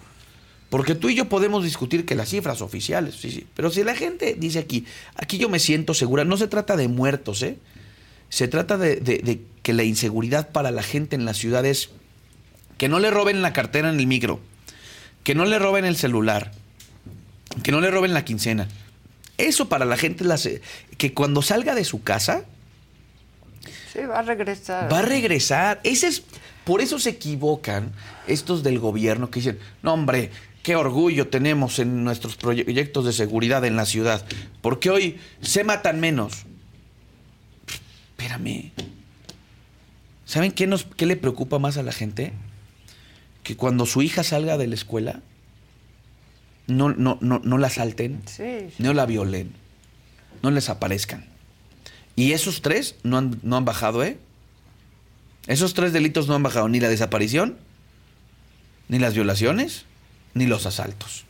Porque 0.69 0.95
tú 0.95 1.09
y 1.09 1.15
yo 1.15 1.29
podemos 1.29 1.63
discutir 1.63 2.05
que 2.05 2.15
las 2.15 2.29
cifras 2.29 2.61
oficiales, 2.61 3.15
sí, 3.15 3.31
sí. 3.31 3.47
Pero 3.55 3.71
si 3.71 3.83
la 3.83 3.95
gente 3.95 4.35
dice 4.37 4.59
aquí, 4.59 4.85
aquí 5.15 5.37
yo 5.37 5.47
me 5.47 5.59
siento 5.59 5.93
segura, 5.93 6.25
no 6.25 6.35
se 6.35 6.47
trata 6.47 6.75
de 6.75 6.87
muertos, 6.89 7.41
¿eh? 7.41 7.57
Se 8.29 8.49
trata 8.49 8.77
de, 8.77 8.97
de- 8.97 9.19
de 9.19 9.41
que 9.63 9.73
la 9.73 9.83
inseguridad 9.83 10.49
para 10.49 10.71
la 10.71 10.83
gente 10.83 11.15
en 11.15 11.23
la 11.23 11.33
ciudad 11.33 11.65
es 11.65 11.89
que 12.77 12.89
no 12.89 12.99
le 12.99 13.09
roben 13.11 13.41
la 13.41 13.53
cartera 13.53 13.89
en 13.89 13.99
el 13.99 14.07
micro, 14.07 14.41
que 15.23 15.35
no 15.35 15.45
le 15.45 15.57
roben 15.57 15.85
el 15.85 15.95
celular, 15.95 16.51
que 17.63 17.71
no 17.71 17.79
le 17.79 17.89
roben 17.89 18.13
la 18.13 18.25
quincena. 18.25 18.67
Eso 19.37 19.69
para 19.69 19.85
la 19.85 19.95
gente, 19.95 20.23
es 20.23 20.27
la 20.27 20.37
se- 20.37 20.61
que 20.97 21.13
cuando 21.13 21.41
salga 21.41 21.75
de 21.75 21.85
su 21.85 22.03
casa, 22.03 22.43
Sí, 23.93 23.99
va 23.99 24.19
a 24.19 24.21
regresar. 24.23 24.91
va 24.91 24.99
a 24.99 25.03
regresar. 25.03 25.79
Ese 25.83 26.07
es, 26.07 26.23
por 26.65 26.81
eso 26.81 26.99
se 26.99 27.11
equivocan 27.11 27.91
estos 28.27 28.63
del 28.63 28.79
gobierno 28.79 29.31
que 29.31 29.39
dicen, 29.39 29.59
no 29.81 29.93
hombre, 29.93 30.31
qué 30.67 30.75
orgullo 30.75 31.29
tenemos 31.29 31.79
en 31.79 32.03
nuestros 32.03 32.35
proyectos 32.35 33.05
de 33.05 33.13
seguridad 33.13 33.63
en 33.63 33.77
la 33.77 33.85
ciudad, 33.85 34.25
porque 34.59 34.89
hoy 34.89 35.17
se 35.39 35.63
matan 35.63 36.01
menos. 36.01 36.43
Espérame. 38.09 38.73
¿Saben 40.25 40.51
qué, 40.51 40.67
nos, 40.67 40.83
qué 40.83 41.05
le 41.05 41.15
preocupa 41.15 41.57
más 41.57 41.77
a 41.77 41.83
la 41.83 41.93
gente? 41.93 42.33
Que 43.43 43.55
cuando 43.55 43.85
su 43.85 44.01
hija 44.01 44.25
salga 44.25 44.57
de 44.57 44.67
la 44.67 44.75
escuela, 44.75 45.21
no, 46.67 46.89
no, 46.89 47.17
no, 47.21 47.39
no 47.41 47.57
la 47.57 47.67
asalten, 47.67 48.21
Sí, 48.25 48.67
no 48.77 48.93
la 48.93 49.05
violen, 49.05 49.53
no 50.43 50.51
les 50.51 50.67
aparezcan. 50.67 51.23
Y 52.17 52.33
esos 52.33 52.61
tres 52.61 52.95
no 53.03 53.17
han, 53.17 53.39
no 53.41 53.55
han 53.55 53.63
bajado, 53.63 54.03
¿eh? 54.03 54.19
Esos 55.47 55.73
tres 55.73 55.93
delitos 55.93 56.27
no 56.27 56.35
han 56.35 56.43
bajado, 56.43 56.67
ni 56.67 56.81
la 56.81 56.89
desaparición, 56.89 57.57
ni 58.89 58.99
las 58.99 59.13
violaciones, 59.13 59.86
ni 60.37 60.45
los 60.45 60.65
asaltos. 60.65 61.25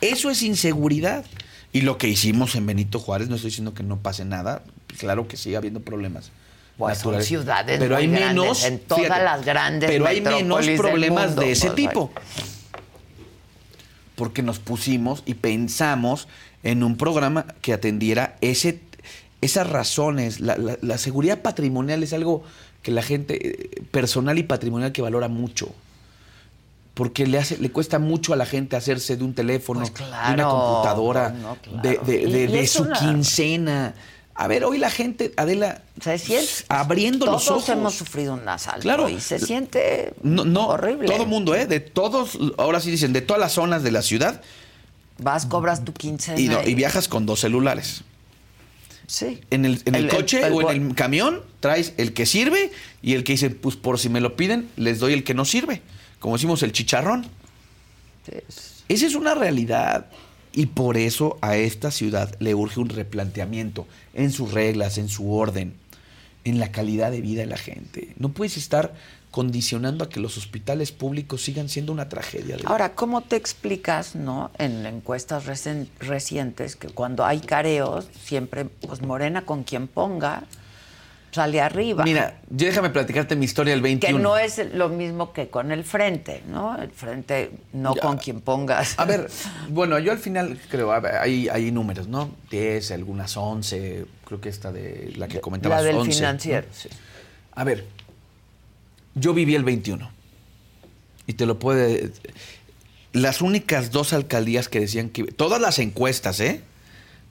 Eso 0.00 0.30
es 0.30 0.42
inseguridad. 0.42 1.24
Y 1.72 1.80
lo 1.80 1.98
que 1.98 2.06
hicimos 2.08 2.54
en 2.54 2.66
Benito 2.66 3.00
Juárez, 3.00 3.28
no 3.28 3.34
estoy 3.36 3.50
diciendo 3.50 3.74
que 3.74 3.82
no 3.82 3.98
pase 3.98 4.24
nada, 4.24 4.62
claro 4.98 5.26
que 5.26 5.36
sigue 5.36 5.56
habiendo 5.56 5.80
problemas. 5.80 6.30
Pues 6.76 6.98
son 6.98 7.22
ciudades 7.22 7.78
pero 7.78 7.96
hay 7.96 8.06
grandes, 8.08 8.28
menos 8.28 8.64
en 8.64 8.80
todas 8.80 9.22
las 9.22 9.44
grandes 9.44 9.88
pero 9.88 10.06
hay 10.06 10.20
menos 10.20 10.66
problemas 10.76 11.26
mundo, 11.28 11.42
de 11.42 11.52
ese 11.52 11.66
pues, 11.68 11.76
tipo 11.76 12.10
porque 14.16 14.42
nos 14.42 14.58
pusimos 14.58 15.22
y 15.26 15.34
pensamos 15.34 16.28
en 16.62 16.82
un 16.82 16.96
programa 16.96 17.46
que 17.62 17.72
atendiera 17.72 18.36
ese, 18.40 18.80
esas 19.40 19.68
razones. 19.68 20.40
La, 20.40 20.56
la- 20.56 20.78
la 20.80 20.98
seguridad 20.98 21.42
patrimonial 21.42 22.02
es 22.02 22.12
algo 22.12 22.44
que 22.82 22.90
la 22.92 23.02
gente, 23.02 23.48
eh, 23.48 23.82
personal 23.90 24.38
y 24.38 24.42
patrimonial, 24.44 24.92
que 24.92 25.02
valora 25.02 25.28
mucho. 25.28 25.74
Porque 26.94 27.26
le, 27.26 27.38
hace, 27.38 27.58
le 27.58 27.70
cuesta 27.72 27.98
mucho 27.98 28.32
a 28.32 28.36
la 28.36 28.46
gente 28.46 28.76
hacerse 28.76 29.16
de 29.16 29.24
un 29.24 29.34
teléfono, 29.34 29.80
de 29.80 29.86
una 29.86 29.94
Pues 29.94 30.46
computadora, 30.46 31.30
no, 31.30 31.48
no, 31.50 31.56
claro. 31.56 32.00
de, 32.06 32.66
su 32.68 32.82
una- 32.84 32.98
quincena. 32.98 33.94
A 34.36 34.46
ver, 34.48 34.64
hoy 34.64 34.78
la 34.78 34.90
gente, 34.90 35.32
Adela, 35.36 35.82
abriendo 36.68 37.26
los 37.26 37.44
Todos 37.44 37.58
ojos. 37.64 37.68
hemos 37.70 37.94
sufrido 37.94 38.34
un 38.34 38.48
asalto 38.48 38.80
Claro. 38.82 39.08
y 39.08 39.20
se 39.20 39.38
siente 39.38 40.12
No, 40.22 40.44
no, 40.44 40.68
horrible. 40.68 41.06
todo 41.06 41.26
mundo, 41.26 41.54
¿eh? 41.54 41.66
De 41.66 41.80
todos, 41.80 42.38
ahora 42.58 42.80
sí 42.80 42.90
dicen, 42.90 43.12
de 43.12 43.20
todas 43.22 43.40
las 43.40 43.52
zonas 43.52 43.82
de 43.82 43.90
la 43.92 44.02
ciudad, 44.02 44.40
Vas, 45.18 45.46
cobras 45.46 45.84
tu 45.84 45.92
quincena. 45.92 46.38
y, 46.40 46.48
no, 46.48 46.62
y 46.64 46.74
viajas 46.74 47.06
con 47.08 47.26
dos 47.26 47.40
celulares. 47.40 48.02
Sí. 49.06 49.40
En 49.50 49.64
el, 49.64 49.82
en 49.84 49.94
el, 49.94 50.04
El- 50.04 50.10
el- 50.10 50.16
coche 50.16 50.44
el 50.46 50.52
o 50.52 50.70
en 50.70 50.88
el 50.88 50.94
camión 50.94 51.42
traes 51.60 51.92
el 51.98 52.12
que 52.14 52.24
sirve 52.26 52.72
y 53.02 53.14
el 53.14 53.22
que 53.22 53.32
dice, 53.32 53.50
pues 53.50 53.76
por 53.76 53.98
si 53.98 54.08
me 54.08 54.20
lo 54.20 54.34
piden, 54.36 54.68
les 54.76 54.98
doy 54.98 55.12
el 55.12 55.22
que 55.24 55.34
no 55.34 55.44
sirve. 55.44 55.82
Como 56.24 56.36
decimos, 56.36 56.62
el 56.62 56.72
chicharrón. 56.72 57.26
Esa 58.88 59.06
es 59.06 59.14
una 59.14 59.34
realidad. 59.34 60.06
Y 60.54 60.64
por 60.64 60.96
eso 60.96 61.36
a 61.42 61.58
esta 61.58 61.90
ciudad 61.90 62.34
le 62.38 62.54
urge 62.54 62.80
un 62.80 62.88
replanteamiento 62.88 63.86
en 64.14 64.32
sus 64.32 64.52
reglas, 64.52 64.96
en 64.96 65.10
su 65.10 65.34
orden, 65.34 65.74
en 66.44 66.58
la 66.58 66.72
calidad 66.72 67.10
de 67.10 67.20
vida 67.20 67.42
de 67.42 67.46
la 67.46 67.58
gente. 67.58 68.14
No 68.16 68.30
puedes 68.30 68.56
estar 68.56 68.94
condicionando 69.30 70.02
a 70.02 70.08
que 70.08 70.18
los 70.18 70.38
hospitales 70.38 70.92
públicos 70.92 71.42
sigan 71.42 71.68
siendo 71.68 71.92
una 71.92 72.08
tragedia. 72.08 72.56
Ahora, 72.64 72.94
¿cómo 72.94 73.20
te 73.20 73.36
explicas, 73.36 74.14
no, 74.14 74.50
en 74.56 74.86
encuestas 74.86 75.44
recientes 75.44 76.74
que 76.74 76.88
cuando 76.88 77.26
hay 77.26 77.40
careos, 77.40 78.08
siempre, 78.24 78.64
pues 78.64 79.02
Morena 79.02 79.44
con 79.44 79.62
quien 79.62 79.88
ponga, 79.88 80.44
sale 81.34 81.60
arriba. 81.60 82.04
Mira, 82.04 82.40
yo 82.48 82.66
déjame 82.66 82.90
platicarte 82.90 83.34
mi 83.34 83.44
historia 83.44 83.72
del 83.72 83.82
21. 83.82 84.16
Que 84.16 84.22
no 84.22 84.36
es 84.38 84.60
lo 84.72 84.88
mismo 84.88 85.32
que 85.32 85.48
con 85.48 85.72
el 85.72 85.82
frente, 85.82 86.42
¿no? 86.48 86.80
El 86.80 86.90
frente 86.90 87.50
no 87.72 87.94
con 87.96 88.18
quien 88.18 88.40
pongas. 88.40 88.98
A 88.98 89.04
ver, 89.04 89.28
bueno, 89.68 89.98
yo 89.98 90.12
al 90.12 90.18
final 90.18 90.58
creo, 90.70 90.92
a 90.92 91.00
ver, 91.00 91.16
hay, 91.16 91.48
hay 91.48 91.72
números, 91.72 92.06
¿no? 92.06 92.30
10, 92.50 92.92
algunas 92.92 93.36
11, 93.36 94.06
creo 94.24 94.40
que 94.40 94.48
esta 94.48 94.70
de 94.70 95.12
la 95.16 95.26
que 95.26 95.40
comentabas, 95.40 95.80
La 95.80 95.84
del 95.84 95.96
11, 95.96 96.12
financiero, 96.12 96.66
¿no? 96.68 96.74
sí. 96.74 96.88
A 97.56 97.64
ver, 97.64 97.84
yo 99.14 99.34
viví 99.34 99.54
el 99.54 99.64
21. 99.64 100.10
Y 101.26 101.32
te 101.34 101.46
lo 101.46 101.58
puede... 101.58 102.12
Las 103.12 103.40
únicas 103.40 103.92
dos 103.92 104.12
alcaldías 104.12 104.68
que 104.68 104.80
decían 104.80 105.08
que... 105.08 105.24
Todas 105.24 105.60
las 105.60 105.78
encuestas, 105.78 106.40
¿eh? 106.40 106.62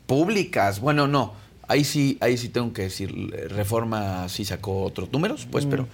Públicas, 0.07 0.79
bueno, 0.79 1.07
no. 1.07 1.33
Ahí 1.67 1.83
sí, 1.83 2.17
ahí 2.21 2.37
sí 2.37 2.49
tengo 2.49 2.73
que 2.73 2.83
decir, 2.83 3.11
Reforma 3.49 4.27
sí 4.29 4.45
sacó 4.45 4.83
otros 4.83 5.11
números, 5.11 5.47
pues, 5.49 5.65
pero 5.65 5.87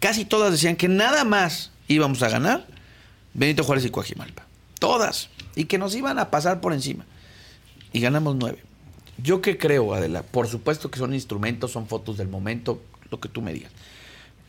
casi 0.00 0.24
todas 0.24 0.52
decían 0.52 0.76
que 0.76 0.88
nada 0.88 1.24
más 1.24 1.72
íbamos 1.88 2.22
a 2.22 2.28
ganar 2.28 2.66
Benito 3.34 3.64
Juárez 3.64 3.84
y 3.84 3.90
Coajimalpa. 3.90 4.46
Todas. 4.78 5.28
Y 5.54 5.64
que 5.64 5.78
nos 5.78 5.94
iban 5.94 6.18
a 6.18 6.30
pasar 6.30 6.60
por 6.60 6.72
encima. 6.72 7.04
Y 7.92 8.00
ganamos 8.00 8.36
nueve. 8.36 8.62
Yo 9.22 9.40
qué 9.40 9.58
creo, 9.58 9.94
Adela, 9.94 10.22
por 10.22 10.48
supuesto 10.48 10.90
que 10.90 10.98
son 10.98 11.14
instrumentos, 11.14 11.72
son 11.72 11.86
fotos 11.86 12.16
del 12.16 12.28
momento, 12.28 12.82
lo 13.10 13.20
que 13.20 13.28
tú 13.28 13.42
me 13.42 13.52
digas. 13.52 13.72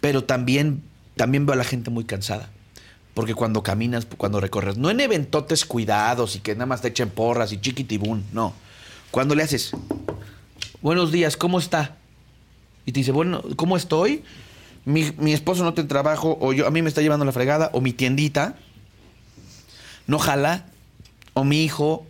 Pero 0.02 0.24
también, 0.24 0.84
también 1.16 1.46
veo 1.46 1.54
a 1.54 1.58
la 1.58 1.64
gente 1.64 1.90
muy 1.90 2.06
cansada. 2.06 2.50
Porque 3.14 3.34
cuando 3.34 3.64
caminas, 3.64 4.06
cuando 4.18 4.40
recorres, 4.40 4.78
no 4.78 4.90
en 4.90 5.00
eventotes 5.00 5.66
cuidados 5.66 6.36
y 6.36 6.40
que 6.40 6.54
nada 6.54 6.68
más 6.68 6.82
te 6.82 6.90
echen 6.90 7.10
porras 7.10 7.52
y 7.52 7.60
chiquitibún, 7.60 8.24
no. 8.32 8.54
Cuando 9.12 9.36
le 9.36 9.44
haces, 9.44 9.72
buenos 10.88 11.12
días, 11.12 11.36
¿cómo 11.36 11.60
está? 11.60 11.98
Y 12.86 12.94
te 12.94 13.02
dice, 13.02 13.12
bueno, 13.12 13.44
¿cómo 13.58 13.76
estoy? 13.76 14.24
Mi, 14.86 15.12
mi 15.18 15.34
esposo 15.34 15.66
no 15.66 15.74
tiene 15.74 15.90
trabajo, 15.90 16.38
o 16.40 16.54
yo, 16.54 16.66
a 16.66 16.72
mí 16.72 16.82
me 16.82 16.88
está 16.88 17.02
llevando 17.02 17.26
la 17.26 17.34
fregada, 17.34 17.70
o 17.74 17.82
mi 17.82 17.92
tiendita 17.92 18.56
no 20.08 20.18
jala, 20.18 20.68
o 21.34 21.44
mi 21.44 21.62
hijo 21.62 22.06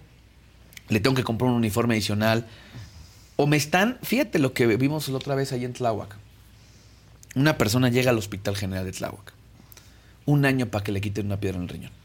le 0.89 0.99
tengo 0.99 1.15
que 1.15 1.23
comprar 1.23 1.49
un 1.49 1.57
uniforme 1.57 1.95
adicional, 1.95 2.45
o 3.35 3.47
me 3.47 3.57
están, 3.57 3.97
fíjate 4.03 4.37
lo 4.37 4.53
que 4.53 4.67
vimos 4.67 5.09
la 5.09 5.17
otra 5.17 5.33
vez 5.33 5.51
ahí 5.53 5.65
en 5.65 5.73
Tláhuac. 5.73 6.15
Una 7.33 7.57
persona 7.57 7.89
llega 7.89 8.11
al 8.11 8.17
Hospital 8.19 8.55
General 8.55 8.85
de 8.85 8.91
Tláhuac, 8.91 9.33
un 10.27 10.45
año 10.45 10.67
para 10.67 10.83
que 10.83 10.91
le 10.91 11.01
quiten 11.01 11.25
una 11.25 11.39
piedra 11.39 11.57
en 11.57 11.63
el 11.63 11.69
riñón. 11.69 11.96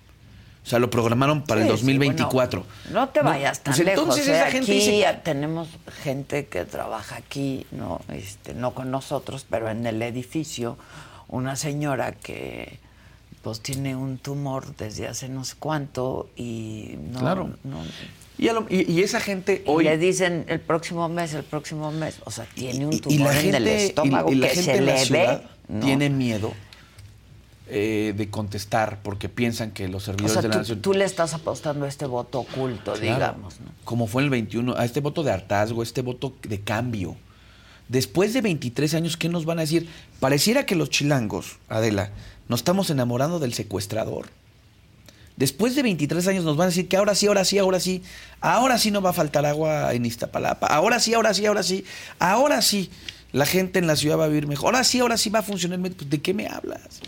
O 0.65 0.69
sea, 0.69 0.79
lo 0.79 0.91
programaron 0.91 1.43
para 1.43 1.63
Sí, 1.63 1.69
el 1.69 1.73
sí, 1.77 1.81
2024. 1.83 2.61
bueno, 2.85 3.01
no 3.01 3.09
te 3.09 3.21
vayas 3.21 3.61
tan 3.61 3.75
Pues 3.75 3.85
lejos. 3.85 4.03
entonces 4.05 4.29
¿eh? 4.29 4.37
esa 4.37 4.51
gente 4.51 4.71
aquí 4.73 4.81
dice- 4.81 5.21
tenemos 5.25 5.69
gente 6.05 6.47
que 6.47 6.65
trabaja 6.65 7.17
aquí, 7.17 7.67
no, 7.73 8.01
este, 8.09 8.55
no 8.55 8.73
con 8.73 8.91
nosotros, 8.93 9.45
pero 9.51 9.69
en 9.71 9.85
el 9.87 10.01
edificio, 10.03 10.79
una 11.29 11.57
señora 11.57 12.13
que 12.13 12.79
pues 13.43 13.59
tiene 13.61 13.97
un 13.97 14.19
tumor 14.19 14.77
desde 14.77 15.09
hace 15.09 15.29
no 15.29 15.45
sé 15.45 15.57
cuánto 15.59 16.31
y 16.37 16.95
no, 17.11 17.19
Claro. 17.19 17.51
no- 17.65 17.83
Y, 18.39 18.47
lo- 18.51 18.67
y- 18.71 18.89
y 18.91 19.03
esa 19.03 19.19
gente 19.21 19.65
y 19.67 19.69
hoy... 19.69 19.83
le 19.85 19.99
dicen 19.99 20.45
el 20.47 20.61
próximo 20.61 21.09
mes, 21.09 21.35
el 21.35 21.43
próximo 21.43 21.91
mes, 21.91 22.19
o 22.25 22.31
sea, 22.31 22.47
tiene 22.55 22.87
un 22.87 22.93
y 22.93 23.01
tumor 23.01 23.35
en 23.35 23.55
el 23.57 23.67
estómago 23.67 24.31
y, 24.31 24.35
y 24.35 24.37
la 24.37 24.49
que 24.49 24.55
gente 24.55 24.75
se 24.77 24.81
le 24.81 24.97
ciudad 24.99 25.43
ve. 25.43 25.75
¿no? 25.75 25.85
tiene 25.85 26.09
miedo 26.09 26.53
eh, 27.75 28.13
de 28.17 28.29
contestar 28.31 29.01
porque 29.03 29.29
piensan 29.31 29.71
que 29.71 29.89
los 29.89 30.03
o 30.03 30.07
servidores 30.07 30.33
sea, 30.35 30.43
de 30.43 30.49
la 30.49 30.53
tú, 30.55 30.59
nación 30.59 30.83
tú 30.83 30.93
le 30.93 31.05
estás 31.05 31.33
apostando 31.35 31.87
a 31.87 31.89
este 31.89 32.05
voto 32.07 32.41
oculto, 32.41 32.93
Claro. 32.93 33.01
digamos, 33.15 33.61
¿no? 33.61 33.67
como 33.85 34.07
fue 34.07 34.23
en 34.23 34.25
el 34.27 34.31
21, 34.31 34.77
a 34.77 34.85
este 34.85 35.01
voto 35.01 35.23
de 35.23 35.33
hartazgo, 35.33 35.83
este 35.83 36.03
voto 36.03 36.35
de 36.43 36.61
cambio. 36.61 37.17
Después 37.89 38.33
de 38.35 38.41
23 38.43 38.95
años, 38.95 39.17
¿qué 39.17 39.29
nos 39.29 39.45
van 39.45 39.59
a 39.59 39.63
decir? 39.63 39.89
Pareciera 40.21 40.67
que 40.67 40.77
los 40.77 40.91
chilangos, 40.91 41.57
Adela, 41.69 42.11
nos 42.49 42.61
estamos 42.61 42.91
enamorando 42.91 43.39
del 43.39 43.55
secuestrador. 43.55 44.27
Después 45.37 45.75
de 45.75 45.83
23 45.83 46.29
años 46.29 46.45
nos 46.45 46.57
van 46.59 46.67
a 46.67 46.69
decir 46.69 46.89
que 46.89 46.97
ahora 46.99 47.15
sí, 47.15 47.27
ahora 47.27 47.45
sí, 47.45 47.59
ahora 47.59 47.81
sí, 47.81 48.03
ahora 48.41 48.77
sí 48.79 48.91
no 48.91 49.01
va 49.01 49.11
a 49.11 49.15
faltar 49.15 49.47
agua 49.47 49.93
en 49.95 50.05
Iztapalapa, 50.05 50.67
ahora 50.67 51.01
sí, 51.01 51.15
ahora 51.15 51.33
sí, 51.33 51.47
ahora 51.47 51.63
sí, 51.63 51.85
ahora 52.19 52.61
sí, 52.61 52.91
la 53.33 53.47
gente 53.47 53.79
en 53.79 53.87
la 53.87 53.97
ciudad 53.97 54.19
va 54.19 54.27
a 54.27 54.29
vivir 54.29 54.47
mejor, 54.47 54.67
ahora 54.75 54.85
sí, 54.85 55.01
ahora 55.01 55.17
sí 55.17 55.31
va 55.31 55.39
a 55.39 55.43
funcionar. 55.43 55.79
¿De 55.81 56.21
qué 56.21 56.35
me 56.35 56.47
hablas? 56.49 57.01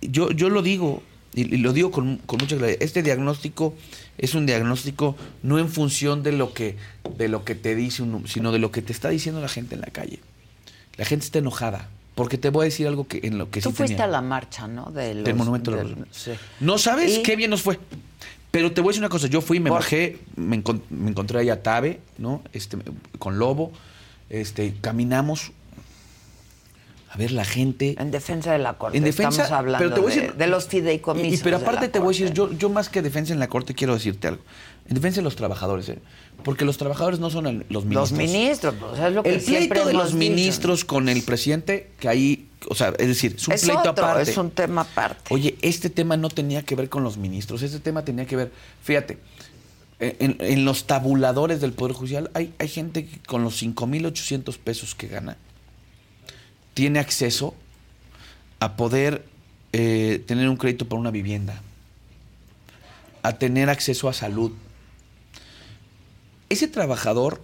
Yo, 0.00 0.30
yo 0.30 0.48
lo 0.50 0.62
digo, 0.62 1.02
y, 1.34 1.54
y 1.54 1.58
lo 1.58 1.72
digo 1.72 1.90
con, 1.90 2.18
con 2.26 2.38
mucha 2.38 2.56
claridad, 2.56 2.82
este 2.82 3.02
diagnóstico 3.02 3.74
es 4.16 4.34
un 4.34 4.46
diagnóstico 4.46 5.16
no 5.42 5.58
en 5.58 5.68
función 5.68 6.22
de 6.22 6.32
lo 6.32 6.52
que, 6.54 6.76
de 7.16 7.28
lo 7.28 7.44
que 7.44 7.54
te 7.54 7.74
dice, 7.74 8.02
un, 8.02 8.26
sino 8.28 8.52
de 8.52 8.58
lo 8.58 8.70
que 8.72 8.82
te 8.82 8.92
está 8.92 9.08
diciendo 9.10 9.40
la 9.40 9.48
gente 9.48 9.74
en 9.74 9.80
la 9.82 9.88
calle. 9.88 10.20
La 10.96 11.04
gente 11.04 11.24
está 11.26 11.38
enojada, 11.38 11.88
porque 12.16 12.38
te 12.38 12.50
voy 12.50 12.62
a 12.62 12.64
decir 12.64 12.86
algo 12.88 13.06
que 13.06 13.20
en 13.22 13.38
lo 13.38 13.50
que 13.50 13.60
Tú 13.60 13.70
sí 13.70 13.76
fuiste 13.76 13.94
tenía- 13.94 14.04
a 14.06 14.08
la 14.08 14.20
marcha, 14.22 14.66
¿no? 14.66 14.90
De 14.90 15.14
los- 15.14 15.24
del 15.24 15.34
Monumento 15.36 15.70
del- 15.70 15.80
Revolución. 15.90 16.08
sí. 16.10 16.32
No 16.60 16.78
sabes 16.78 17.18
Y- 17.18 17.22
qué 17.22 17.36
bien 17.36 17.50
nos 17.50 17.62
fue. 17.62 17.78
Pero 18.50 18.72
te 18.72 18.80
voy 18.80 18.88
a 18.88 18.90
decir 18.92 19.02
una 19.02 19.10
cosa, 19.10 19.26
yo 19.28 19.40
fui, 19.42 19.60
me 19.60 19.68
Por- 19.68 19.78
bajé, 19.80 20.18
me, 20.34 20.62
me 20.90 21.10
encontré 21.10 21.38
ahí 21.38 21.50
a 21.50 21.62
Tabe, 21.62 22.00
¿no? 22.16 22.42
Este, 22.54 22.78
con 23.18 23.38
Lobo, 23.38 23.72
este, 24.30 24.74
caminamos. 24.80 25.52
Ver, 27.18 27.32
la 27.32 27.44
gente. 27.44 27.96
En 27.98 28.10
defensa 28.12 28.52
de 28.52 28.58
la 28.60 28.74
corte. 28.78 28.96
En 28.96 29.02
defensa, 29.04 29.42
Estamos 29.42 29.50
hablando 29.58 29.94
pero 30.06 30.34
de, 30.36 30.46
los 30.46 30.66
fideicomisos. 30.68 31.32
Y, 31.32 31.34
y- 31.34 31.42
pero 31.42 31.56
aparte 31.56 31.88
te 31.88 31.98
voy 31.98 32.14
a 32.14 32.18
decir, 32.18 32.32
yo, 32.32 32.52
yo 32.52 32.68
más 32.70 32.88
que 32.88 33.02
defensa 33.02 33.32
en 33.32 33.40
la 33.40 33.48
corte 33.48 33.74
quiero 33.74 33.94
decirte 33.94 34.28
algo. 34.28 34.42
En 34.88 34.94
defensa 34.94 35.16
de 35.16 35.22
los 35.24 35.34
trabajadores, 35.36 35.88
¿eh? 35.88 35.98
Porque 36.44 36.64
los 36.64 36.78
trabajadores 36.78 37.18
no 37.18 37.28
son 37.30 37.46
el- 37.48 37.66
los 37.68 37.84
ministros. 37.84 38.10
Los 38.12 38.18
ministros, 38.18 38.74
pues, 38.80 39.00
es 39.00 39.12
lo 39.12 39.22
que 39.24 39.34
El 39.34 39.40
pleito 39.40 39.84
de 39.84 39.92
los 39.92 40.14
ministros 40.14 40.84
con 40.84 41.08
el 41.08 41.22
presidente, 41.22 41.90
que 41.98 42.08
ahí, 42.08 42.48
o 42.68 42.76
sea, 42.76 42.94
es 42.98 43.08
decir, 43.08 43.34
es 43.36 43.48
un 43.48 43.54
Es 43.54 43.62
pleito 43.64 43.80
otro, 43.90 44.04
aparte. 44.04 44.30
es 44.30 44.36
un 44.38 44.52
tema 44.52 44.82
aparte. 44.82 45.34
Oye, 45.34 45.56
este 45.60 45.90
tema 45.90 46.16
no 46.16 46.28
tenía 46.30 46.62
que 46.62 46.76
ver 46.76 46.88
con 46.88 47.02
los 47.02 47.16
ministros, 47.18 47.62
este 47.62 47.80
tema 47.80 48.04
tenía 48.04 48.24
que 48.26 48.36
ver, 48.36 48.52
fíjate, 48.84 49.18
en, 49.98 50.36
en 50.38 50.64
los 50.64 50.84
tabuladores 50.86 51.60
del 51.60 51.72
Poder 51.72 51.94
Judicial 51.96 52.30
hay, 52.32 52.54
hay 52.60 52.68
gente 52.68 53.06
que 53.06 53.18
con 53.26 53.42
los 53.42 53.60
5.800 53.60 54.56
pesos 54.58 54.94
que 54.94 55.08
gana 55.08 55.36
tiene 56.78 57.00
acceso 57.00 57.56
a 58.60 58.76
poder 58.76 59.24
eh, 59.72 60.22
tener 60.28 60.48
un 60.48 60.56
crédito 60.56 60.88
para 60.88 61.00
una 61.00 61.10
vivienda, 61.10 61.60
a 63.24 63.32
tener 63.32 63.68
acceso 63.68 64.08
a 64.08 64.12
salud. 64.12 64.52
Ese 66.48 66.68
trabajador 66.68 67.42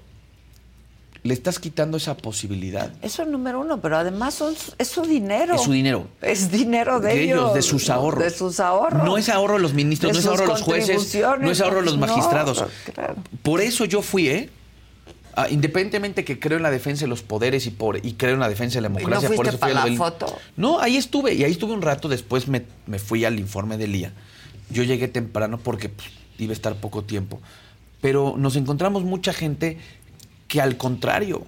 le 1.25 1.35
estás 1.35 1.59
quitando 1.59 1.97
esa 1.97 2.17
posibilidad. 2.17 2.93
Eso 3.03 3.23
es 3.23 3.29
número 3.29 3.59
uno, 3.59 3.81
pero 3.81 3.97
además 3.97 4.35
son, 4.35 4.55
es 4.79 4.87
su 4.87 5.03
dinero. 5.03 5.57
Es 5.57 5.63
su 5.63 5.73
dinero. 5.73 6.07
Es 6.23 6.53
dinero 6.53 7.01
de, 7.01 7.09
de 7.09 7.25
ellos, 7.25 7.55
de 7.55 7.63
sus 7.63 7.91
ahorros. 7.91 8.23
De 8.23 8.31
sus 8.31 8.61
ahorros. 8.61 9.03
No 9.03 9.19
es 9.19 9.29
ahorro 9.29 9.55
de 9.55 9.63
los 9.63 9.75
ministros, 9.75 10.13
De 10.13 10.15
no 10.15 10.21
es 10.21 10.27
ahorro 10.27 10.43
de 10.43 10.47
los 10.47 10.63
jueces, 10.63 11.17
no 11.41 11.51
es 11.51 11.61
ahorro 11.61 11.81
de 11.81 11.87
los 11.87 11.99
no, 11.99 12.07
magistrados. 12.07 12.65
claro. 12.95 13.17
Por 13.43 13.61
eso 13.61 13.85
yo 13.85 14.01
fui, 14.01 14.29
¿eh? 14.29 14.49
Ah, 15.37 15.49
independientemente 15.51 16.25
que 16.25 16.39
creo 16.39 16.59
en 16.59 16.63
la 16.63 16.71
defensa 16.71 17.03
de 17.05 17.09
los 17.09 17.23
poderes 17.23 17.67
y 17.67 17.71
por 17.71 17.97
y 18.07 18.13
creo 18.13 18.35
en 18.35 18.41
la 18.41 18.49
defensa 18.49 18.77
de 18.77 18.83
la 18.83 18.89
¿Y 18.89 18.93
no 18.93 18.99
democracia, 19.01 19.31
por 19.35 19.49
eso 19.49 19.59
para 19.59 19.75
la 19.75 19.85
del- 19.85 19.97
foto? 19.97 20.39
No, 20.57 20.79
ahí 20.79 20.97
estuve, 20.97 21.35
y 21.35 21.43
ahí 21.43 21.51
estuve 21.51 21.73
un 21.73 21.83
rato, 21.83 22.09
después 22.09 22.47
me, 22.47 22.63
me 22.87 23.01
fui 23.01 23.25
al 23.25 23.39
informe 23.41 23.77
del 23.77 23.93
día. 23.93 24.13
Yo 24.71 24.85
llegué 24.85 25.09
temprano 25.09 25.59
porque 25.59 25.89
pues, 25.89 26.09
iba 26.39 26.51
a 26.51 26.55
estar 26.55 26.77
poco 26.77 27.03
tiempo. 27.03 27.41
Pero 28.01 28.35
nos 28.39 28.55
encontramos 28.55 29.03
mucha 29.03 29.33
gente 29.33 29.79
que 30.47 30.61
al 30.61 30.77
contrario. 30.77 31.45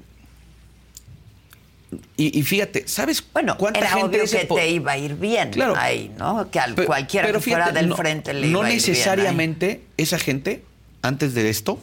Y, 2.17 2.37
y 2.39 2.43
fíjate, 2.43 2.89
¿sabes 2.89 3.23
Bueno, 3.33 3.57
cuánta 3.57 3.79
era 3.81 3.91
gente 3.91 4.05
obvio 4.07 4.23
de 4.25 4.29
que 4.41 4.45
te 4.47 4.71
iba 4.71 4.93
a 4.93 4.99
ir 4.99 5.15
bien 5.15 5.51
Claro. 5.51 5.75
ahí, 5.77 6.13
¿no? 6.19 6.51
Que 6.51 6.59
al 6.59 6.75
Pe- 6.75 6.85
cualquiera 6.85 7.27
pero 7.29 7.39
que 7.39 7.51
fuera 7.51 7.71
del 7.71 7.89
no- 7.89 7.97
frente 7.97 8.35
le 8.35 8.49
No 8.49 8.59
iba 8.59 8.67
a 8.67 8.71
ir 8.73 8.77
bien 8.77 8.85
ahí. 8.85 8.91
necesariamente 8.91 9.83
esa 9.97 10.19
gente, 10.19 10.65
antes 11.03 11.35
de 11.35 11.49
esto, 11.49 11.79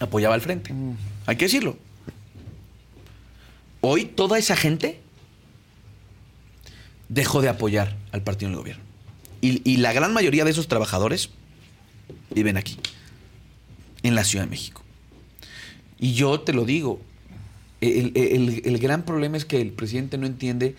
apoyaba 0.00 0.34
al 0.34 0.40
frente. 0.40 0.72
Hay 1.26 1.36
que 1.36 1.44
decirlo. 1.46 1.76
Hoy 3.80 4.04
toda 4.06 4.38
esa 4.38 4.56
gente 4.56 5.00
dejó 7.08 7.42
de 7.42 7.48
apoyar 7.48 7.96
al 8.12 8.22
partido 8.22 8.48
en 8.48 8.52
el 8.54 8.58
gobierno. 8.60 8.82
Y, 9.40 9.60
y 9.70 9.76
la 9.76 9.92
gran 9.92 10.12
mayoría 10.14 10.44
de 10.44 10.50
esos 10.50 10.68
trabajadores 10.68 11.30
viven 12.34 12.56
aquí, 12.56 12.78
en 14.02 14.14
la 14.14 14.24
Ciudad 14.24 14.44
de 14.44 14.50
México. 14.50 14.82
Y 15.98 16.14
yo 16.14 16.40
te 16.40 16.52
lo 16.54 16.64
digo, 16.64 17.00
el, 17.80 18.12
el- 18.16 18.62
el 18.64 18.78
gran 18.78 19.04
problema 19.04 19.36
es 19.36 19.44
que 19.44 19.60
el 19.60 19.70
presidente 19.70 20.16
no 20.18 20.26
entiende 20.26 20.74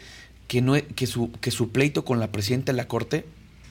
que, 0.48 0.62
no, 0.62 0.74
que, 0.96 1.08
su, 1.08 1.32
que 1.32 1.52
su 1.52 1.72
pleito 1.72 2.06
con 2.06 2.20
la 2.20 2.32
presidenta 2.32 2.72
de 2.72 2.78
la 2.78 2.88
Corte 2.88 3.26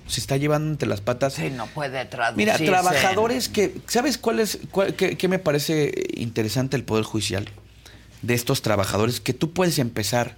se 0.06 0.20
está 0.20 0.36
llevando 0.36 0.70
entre 0.70 0.88
las 0.88 1.00
patas. 1.00 1.34
Sí, 1.34 1.50
no 1.50 1.66
puede 1.68 2.04
traducirse. 2.04 2.36
Mira, 2.36 2.56
en- 2.56 2.66
trabajadores 2.66 3.48
que, 3.48 3.74
¿sabes 3.86 4.18
cuál 4.18 4.40
es, 4.40 4.58
cuál- 4.70 4.94
qué, 4.94 5.16
qué 5.16 5.28
me 5.28 5.38
parece 5.38 5.92
interesante 6.14 6.76
el 6.76 6.84
Poder 6.84 7.04
Judicial 7.04 7.48
de 8.22 8.34
estos 8.34 8.62
trabajadores? 8.62 9.20
Que 9.20 9.32
tú 9.32 9.52
puedes 9.52 9.78
empezar 9.78 10.36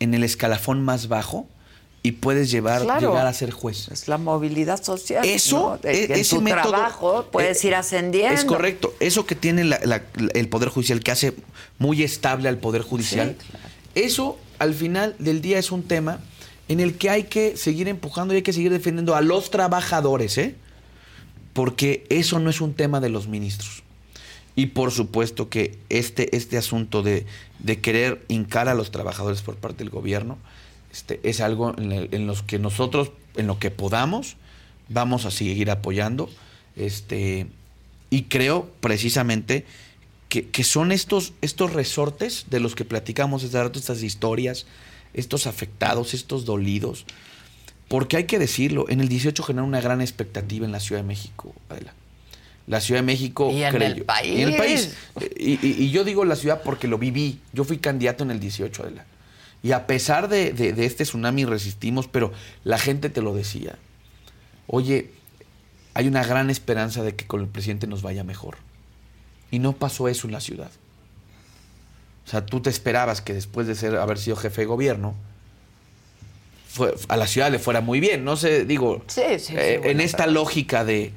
en 0.00 0.14
el 0.14 0.24
escalafón 0.24 0.82
más 0.82 1.08
bajo 1.08 1.46
y 2.04 2.12
puedes 2.12 2.50
llevar, 2.50 2.82
Claro. 2.82 3.10
llegar 3.10 3.26
a 3.28 3.32
ser 3.32 3.50
juez. 3.52 3.86
Es 3.92 4.08
la 4.08 4.18
movilidad 4.18 4.82
social. 4.82 5.24
Eso, 5.24 5.56
¿no? 5.72 5.78
De 5.78 6.04
e- 6.04 6.06
que 6.08 6.14
en 6.14 6.20
ese 6.20 6.34
tu 6.36 6.42
método, 6.42 6.62
trabajo 6.70 7.28
puedes 7.30 7.62
eh, 7.62 7.68
ir 7.68 7.74
ascendiendo. 7.76 8.34
Es 8.34 8.44
correcto. 8.44 8.92
Eso 8.98 9.24
que 9.26 9.36
tiene 9.36 9.62
la- 9.62 9.78
la- 9.84 10.02
el 10.34 10.48
Poder 10.48 10.68
Judicial, 10.70 11.00
que 11.00 11.12
hace 11.12 11.34
muy 11.78 12.02
estable 12.02 12.48
al 12.48 12.58
Poder 12.58 12.82
Judicial, 12.82 13.36
eso 13.94 14.38
al 14.58 14.74
final 14.74 15.14
del 15.20 15.40
día 15.42 15.58
es 15.58 15.70
un 15.70 15.82
tema 15.84 16.18
en 16.68 16.80
el 16.80 16.96
que 16.96 17.10
hay 17.10 17.24
que 17.24 17.56
seguir 17.56 17.88
empujando 17.88 18.32
y 18.34 18.38
hay 18.38 18.42
que 18.42 18.52
seguir 18.52 18.72
defendiendo 18.72 19.14
a 19.14 19.20
los 19.20 19.50
trabajadores, 19.50 20.38
¿eh? 20.38 20.54
Porque 21.52 22.06
eso 22.08 22.38
no 22.38 22.48
es 22.50 22.60
un 22.60 22.74
tema 22.74 23.00
de 23.00 23.10
los 23.10 23.28
ministros. 23.28 23.82
Y 24.54 24.66
por 24.66 24.90
supuesto 24.90 25.48
que 25.48 25.78
este, 25.88 26.34
este 26.36 26.56
asunto 26.58 27.02
de, 27.02 27.26
de 27.58 27.80
querer 27.80 28.24
hincar 28.28 28.68
a 28.68 28.74
los 28.74 28.90
trabajadores 28.90 29.42
por 29.42 29.56
parte 29.56 29.78
del 29.78 29.90
gobierno 29.90 30.38
este, 30.92 31.20
es 31.22 31.40
algo 31.40 31.74
en, 31.78 31.92
el- 31.92 32.08
en 32.12 32.26
los 32.26 32.42
que 32.42 32.58
nosotros, 32.58 33.12
en 33.36 33.46
lo 33.46 33.58
que 33.58 33.70
podamos, 33.70 34.36
vamos 34.88 35.24
a 35.24 35.30
seguir 35.30 35.70
apoyando. 35.70 36.28
Este, 36.76 37.46
y 38.10 38.24
creo 38.24 38.70
precisamente 38.80 39.64
que, 40.28 40.48
que 40.48 40.64
son 40.64 40.92
estos, 40.92 41.32
estos 41.40 41.72
resortes 41.72 42.46
de 42.50 42.60
los 42.60 42.74
que 42.74 42.84
platicamos 42.84 43.42
estas 43.44 44.02
historias, 44.02 44.66
estos 45.14 45.46
afectados, 45.46 46.14
estos 46.14 46.44
dolidos. 46.44 47.04
Porque 47.88 48.16
hay 48.16 48.24
que 48.24 48.38
decirlo, 48.38 48.86
en 48.88 49.00
el 49.00 49.08
18 49.08 49.42
generó 49.42 49.66
una 49.66 49.80
gran 49.80 50.00
expectativa 50.00 50.64
en 50.64 50.72
la 50.72 50.80
Ciudad 50.80 51.02
de 51.02 51.06
México, 51.08 51.54
Adela. 51.68 51.92
La 52.66 52.80
Ciudad 52.80 53.00
de 53.00 53.06
México 53.06 53.50
Y 53.52 53.62
en 53.64 53.74
creyó- 53.74 53.94
el 53.96 54.04
país. 54.04 54.38
y 54.38 54.42
en 54.42 54.48
el 54.50 54.56
país. 54.56 54.96
Y, 55.36 55.52
y- 55.66 55.76
y 55.84 55.90
yo 55.90 56.04
digo 56.04 56.24
la 56.24 56.36
ciudad 56.36 56.62
porque 56.62 56.86
lo 56.88 56.96
viví. 56.96 57.40
Yo 57.52 57.64
fui 57.64 57.78
candidato 57.78 58.22
en 58.24 58.30
el 58.30 58.40
18, 58.40 58.82
Adela. 58.84 59.04
Y 59.64 59.72
a 59.72 59.86
pesar 59.86 60.28
de, 60.28 60.52
de- 60.52 60.72
de 60.72 60.86
este 60.86 61.04
tsunami 61.04 61.44
resistimos, 61.44 62.06
pero 62.08 62.32
la 62.64 62.78
gente 62.78 63.10
te 63.10 63.20
lo 63.20 63.34
decía. 63.34 63.76
Oye, 64.66 65.10
hay 65.94 66.06
una 66.08 66.24
gran 66.24 66.50
esperanza 66.50 67.02
de 67.02 67.14
que 67.14 67.26
con 67.26 67.40
el 67.42 67.48
presidente 67.48 67.86
nos 67.86 68.00
vaya 68.02 68.24
mejor. 68.24 68.56
Y 69.50 69.58
no 69.58 69.72
pasó 69.74 70.08
eso 70.08 70.26
en 70.26 70.32
la 70.32 70.40
ciudad. 70.40 70.70
O 72.26 72.30
sea, 72.30 72.46
tú 72.46 72.60
te 72.60 72.70
esperabas 72.70 73.20
que 73.20 73.34
después 73.34 73.66
de 73.66 73.74
ser, 73.74 73.96
haber 73.96 74.18
sido 74.18 74.36
jefe 74.36 74.62
de 74.62 74.66
gobierno, 74.66 75.14
fue- 76.68 76.94
a 77.08 77.16
la 77.16 77.26
ciudad 77.26 77.50
le 77.50 77.58
fuera 77.58 77.80
muy 77.80 78.00
bien. 78.00 78.24
No 78.24 78.36
sé, 78.36 78.64
digo, 78.64 79.02
Sí, 79.08 79.22
sí, 79.38 79.38
sí, 79.40 79.54
eh, 79.56 79.80
en 79.84 80.00
esta 80.00 80.26
lógica 80.26 80.84
de, 80.84 81.12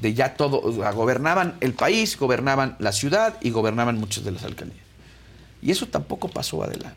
de 0.00 0.14
ya 0.14 0.34
todo, 0.34 0.60
o 0.60 0.72
sea, 0.72 0.90
gobernaban 0.92 1.56
el 1.60 1.74
país, 1.74 2.16
gobernaban 2.18 2.76
la 2.80 2.92
ciudad 2.92 3.36
y 3.40 3.50
gobernaban 3.50 3.98
muchas 3.98 4.24
de 4.24 4.32
las 4.32 4.42
alcaldías. 4.44 4.84
Y 5.62 5.70
eso 5.70 5.86
tampoco 5.86 6.28
pasó, 6.28 6.62
Adela. 6.64 6.94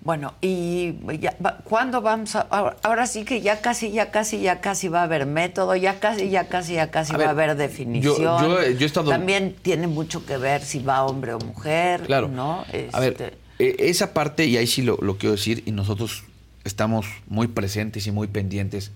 Bueno, 0.00 0.34
y 0.40 0.94
ya, 1.20 1.36
¿cuándo 1.64 2.00
vamos 2.00 2.34
a...? 2.36 2.46
Ahora, 2.82 3.06
sí 3.06 3.24
que 3.24 3.40
ya 3.40 3.60
casi, 3.60 3.90
ya 3.90 4.10
casi, 4.10 4.40
ya 4.40 4.60
casi 4.60 4.88
va 4.88 5.00
a 5.00 5.02
haber 5.04 5.26
método, 5.26 5.74
ya 5.76 5.98
casi, 5.98 6.30
ya 6.30 6.48
casi, 6.48 6.74
ya 6.74 6.90
casi 6.90 7.14
A 7.14 7.18
va 7.18 7.24
a 7.26 7.30
haber 7.30 7.56
definición. 7.56 8.16
yo- 8.16 8.40
yo- 8.40 8.70
yo 8.70 8.78
he 8.80 8.84
estado- 8.86 9.10
También 9.10 9.56
tiene 9.60 9.86
mucho 9.88 10.24
que 10.24 10.36
ver 10.38 10.62
si 10.62 10.78
va 10.78 11.04
hombre 11.04 11.34
o 11.34 11.38
mujer, 11.40 12.02
Claro. 12.02 12.28
¿no? 12.28 12.64
A 12.92 13.00
ver, 13.00 13.12
Este, 13.12 13.34
eh, 13.58 13.76
esa 13.80 14.14
parte, 14.14 14.46
y 14.46 14.56
ahí 14.56 14.66
sí 14.68 14.82
lo, 14.82 14.96
lo 15.02 15.18
quiero 15.18 15.32
decir, 15.32 15.62
y 15.66 15.72
nosotros 15.72 16.22
estamos 16.64 17.06
muy 17.26 17.48
presentes 17.48 18.06
y 18.06 18.12
muy 18.12 18.28
pendientes, 18.28 18.92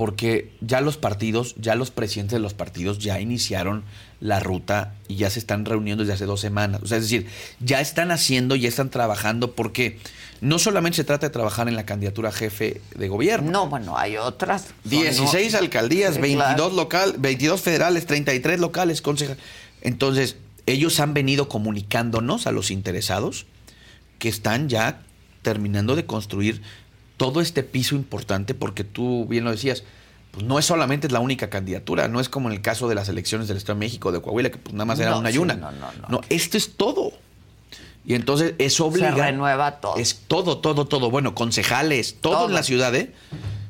porque 0.00 0.50
ya 0.62 0.80
los 0.80 0.96
partidos, 0.96 1.54
ya 1.58 1.74
los 1.74 1.90
presidentes 1.90 2.32
de 2.32 2.38
los 2.38 2.54
partidos 2.54 3.00
ya 3.00 3.20
iniciaron 3.20 3.82
la 4.18 4.40
ruta 4.40 4.94
y 5.08 5.16
ya 5.16 5.28
se 5.28 5.38
están 5.38 5.66
reuniendo 5.66 6.02
desde 6.04 6.14
hace 6.14 6.24
dos 6.24 6.40
semanas. 6.40 6.80
O 6.82 6.86
sea, 6.86 6.96
es 6.96 7.02
decir, 7.02 7.26
ya 7.60 7.82
están 7.82 8.10
haciendo, 8.10 8.56
ya 8.56 8.66
están 8.66 8.88
trabajando, 8.88 9.52
porque 9.52 9.98
no 10.40 10.58
solamente 10.58 10.96
se 10.96 11.04
trata 11.04 11.26
de 11.26 11.30
trabajar 11.34 11.68
en 11.68 11.76
la 11.76 11.84
candidatura 11.84 12.30
a 12.30 12.32
jefe 12.32 12.80
de 12.94 13.08
gobierno. 13.08 13.50
No, 13.50 13.68
bueno, 13.68 13.98
hay 13.98 14.16
otras. 14.16 14.68
Son 14.84 14.90
16 14.90 15.52
no- 15.52 15.58
alcaldías, 15.58 16.14
Sí, 16.14 16.20
22 16.22 16.54
claro. 16.56 16.70
local, 16.70 17.14
22 17.18 17.60
federales, 17.60 18.06
33 18.06 18.58
locales, 18.58 19.02
concejales. 19.02 19.42
Entonces, 19.82 20.36
ellos 20.64 20.98
han 20.98 21.12
venido 21.12 21.50
comunicándonos 21.50 22.46
a 22.46 22.52
los 22.52 22.70
interesados 22.70 23.44
que 24.18 24.30
están 24.30 24.70
ya 24.70 25.02
terminando 25.42 25.94
de 25.94 26.06
construir 26.06 26.62
todo 27.20 27.42
este 27.42 27.62
piso 27.62 27.94
importante, 27.96 28.54
porque 28.54 28.82
tú 28.82 29.26
bien 29.26 29.44
lo 29.44 29.50
decías, 29.50 29.84
pues 30.30 30.42
no 30.46 30.58
es 30.58 30.64
solamente 30.64 31.06
la 31.10 31.20
única 31.20 31.50
candidatura, 31.50 32.08
no 32.08 32.18
es 32.18 32.30
como 32.30 32.48
en 32.48 32.54
el 32.54 32.62
caso 32.62 32.88
de 32.88 32.94
las 32.94 33.10
elecciones 33.10 33.46
del 33.46 33.58
Estado 33.58 33.78
de 33.78 33.84
México, 33.84 34.10
de 34.10 34.22
Coahuila, 34.22 34.48
que 34.50 34.56
pues 34.56 34.72
nada 34.72 34.86
más 34.86 34.98
era 35.00 35.10
No, 35.10 35.18
una 35.18 35.28
y 35.28 35.34
sí, 35.34 35.38
una. 35.38 35.52
no, 35.54 35.70
no, 35.70 35.92
no. 36.00 36.08
No, 36.08 36.20
esto 36.30 36.56
es 36.56 36.76
todo. 36.78 37.12
Y 38.06 38.14
entonces 38.14 38.54
eso 38.56 38.86
obliga. 38.86 39.14
Se 39.14 39.20
renueva 39.20 39.80
todo. 39.82 39.96
Es 39.96 40.22
todo, 40.28 40.56
todo, 40.58 40.86
todo. 40.86 41.10
Bueno, 41.10 41.34
concejales, 41.34 42.16
todo, 42.22 42.32
Todo. 42.38 42.48
en 42.48 42.54
la 42.54 42.62
ciudad, 42.62 42.94
¿eh? 42.94 43.12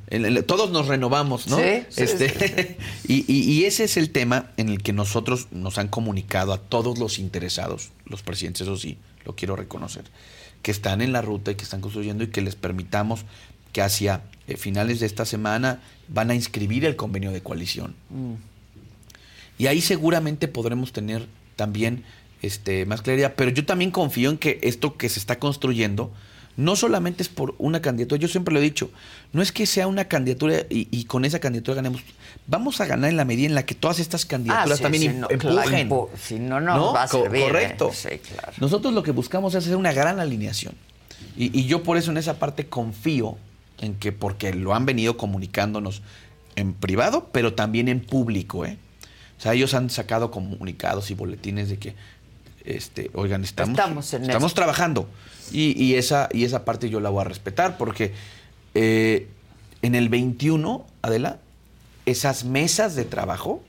En 0.06 0.24
el- 0.24 0.44
todos 0.44 0.70
nos 0.70 0.86
renovamos, 0.86 1.48
¿no? 1.48 1.56
Sí, 1.56 1.82
sí, 1.88 2.02
Este, 2.04 2.78
y, 3.08 3.24
y- 3.26 3.42
y 3.50 3.64
ese 3.64 3.82
es 3.82 3.96
el 3.96 4.10
tema 4.10 4.52
en 4.58 4.68
el 4.68 4.80
que 4.80 4.92
nosotros 4.92 5.48
nos 5.50 5.76
han 5.78 5.88
comunicado 5.88 6.52
a 6.52 6.58
todos 6.58 6.98
los 6.98 7.18
interesados, 7.18 7.90
los 8.04 8.22
presidentes, 8.22 8.62
eso 8.62 8.76
sí, 8.76 8.96
lo 9.24 9.34
quiero 9.34 9.56
reconocer, 9.56 10.04
que 10.62 10.70
están 10.70 11.00
en 11.00 11.12
la 11.12 11.22
ruta 11.22 11.50
y 11.50 11.54
que 11.54 11.64
están 11.64 11.80
construyendo 11.80 12.24
y 12.24 12.28
que 12.28 12.42
les 12.42 12.56
permitamos 12.56 13.24
que 13.72 13.82
hacia 13.82 14.22
eh, 14.46 14.56
finales 14.56 15.00
de 15.00 15.06
esta 15.06 15.24
semana 15.24 15.80
van 16.08 16.30
a 16.30 16.34
inscribir 16.34 16.84
el 16.84 16.96
convenio 16.96 17.30
de 17.30 17.42
coalición. 17.42 17.94
Mm. 18.10 18.34
Y 19.58 19.66
ahí 19.66 19.80
seguramente 19.80 20.48
podremos 20.48 20.92
tener 20.92 21.26
también 21.56 22.04
este, 22.42 22.86
más 22.86 23.02
claridad. 23.02 23.34
Pero 23.36 23.50
yo 23.50 23.64
también 23.66 23.90
confío 23.90 24.30
en 24.30 24.38
que 24.38 24.58
esto 24.62 24.96
que 24.96 25.08
se 25.08 25.18
está 25.18 25.38
construyendo 25.38 26.12
no 26.60 26.76
solamente 26.76 27.22
es 27.22 27.28
por 27.28 27.54
una 27.58 27.80
candidatura. 27.80 28.20
Yo 28.20 28.28
siempre 28.28 28.52
lo 28.52 28.60
he 28.60 28.62
dicho, 28.62 28.90
no 29.32 29.42
es 29.42 29.50
que 29.52 29.66
sea 29.66 29.86
una 29.86 30.04
candidatura 30.06 30.60
y, 30.68 30.88
y 30.90 31.04
con 31.04 31.24
esa 31.24 31.38
candidatura 31.40 31.76
ganemos. 31.76 32.02
Vamos 32.46 32.80
a 32.80 32.86
ganar 32.86 33.10
en 33.10 33.16
la 33.16 33.24
medida 33.24 33.46
en 33.46 33.54
la 33.54 33.64
que 33.64 33.74
todas 33.74 33.98
estas 33.98 34.26
candidaturas 34.26 34.72
Ah, 34.72 34.76
sí, 34.76 34.82
también 34.82 35.02
sí, 35.02 35.08
em- 35.08 35.20
no, 35.20 35.28
claro, 35.28 35.60
empujen. 35.62 35.88
impu- 35.88 36.08
si 36.16 36.38
no, 36.38 36.60
no 36.60 36.92
va 36.92 37.04
a 37.04 37.08
servir, 37.08 37.40
¿eh? 37.40 37.44
Correcto. 37.46 37.90
Sí, 37.94 38.08
claro. 38.18 38.52
Nosotros 38.58 38.92
lo 38.94 39.02
que 39.02 39.10
buscamos 39.12 39.54
es 39.54 39.64
hacer 39.64 39.76
una 39.76 39.92
gran 39.92 40.20
alineación. 40.20 40.74
Y, 41.36 41.58
y 41.58 41.66
yo 41.66 41.82
por 41.82 41.96
eso 41.96 42.10
en 42.10 42.16
esa 42.18 42.38
parte 42.38 42.66
confío 42.66 43.36
en 43.80 43.94
que, 43.94 44.12
porque 44.12 44.52
lo 44.52 44.74
han 44.74 44.84
venido 44.86 45.16
comunicándonos 45.16 46.02
en 46.56 46.74
privado, 46.74 47.28
pero 47.32 47.54
también 47.54 47.88
en 47.88 48.00
público, 48.00 48.64
¿eh? 48.66 48.76
O 49.38 49.42
sea, 49.42 49.54
ellos 49.54 49.72
han 49.72 49.88
sacado 49.88 50.30
comunicados 50.30 51.10
y 51.10 51.14
boletines 51.14 51.70
de 51.70 51.78
que, 51.78 51.94
este, 52.64 53.10
oigan, 53.14 53.42
estamos, 53.44 53.70
Estamos 53.78 54.12
en 54.14 54.22
estamos 54.24 54.52
trabajando. 54.54 55.08
Y, 55.52 55.82
y 55.82 55.94
esa, 55.94 56.28
y 56.32 56.44
esa 56.44 56.64
parte 56.64 56.90
yo 56.90 57.00
la 57.00 57.10
voy 57.10 57.22
a 57.22 57.24
respetar 57.24 57.76
porque 57.76 58.12
eh, 58.74 59.28
en 59.82 59.94
el 59.94 60.08
21, 60.08 60.86
Adela, 61.02 61.38
esas 62.06 62.44
mesas 62.44 62.94
de 62.94 63.04
trabajo, 63.04 63.62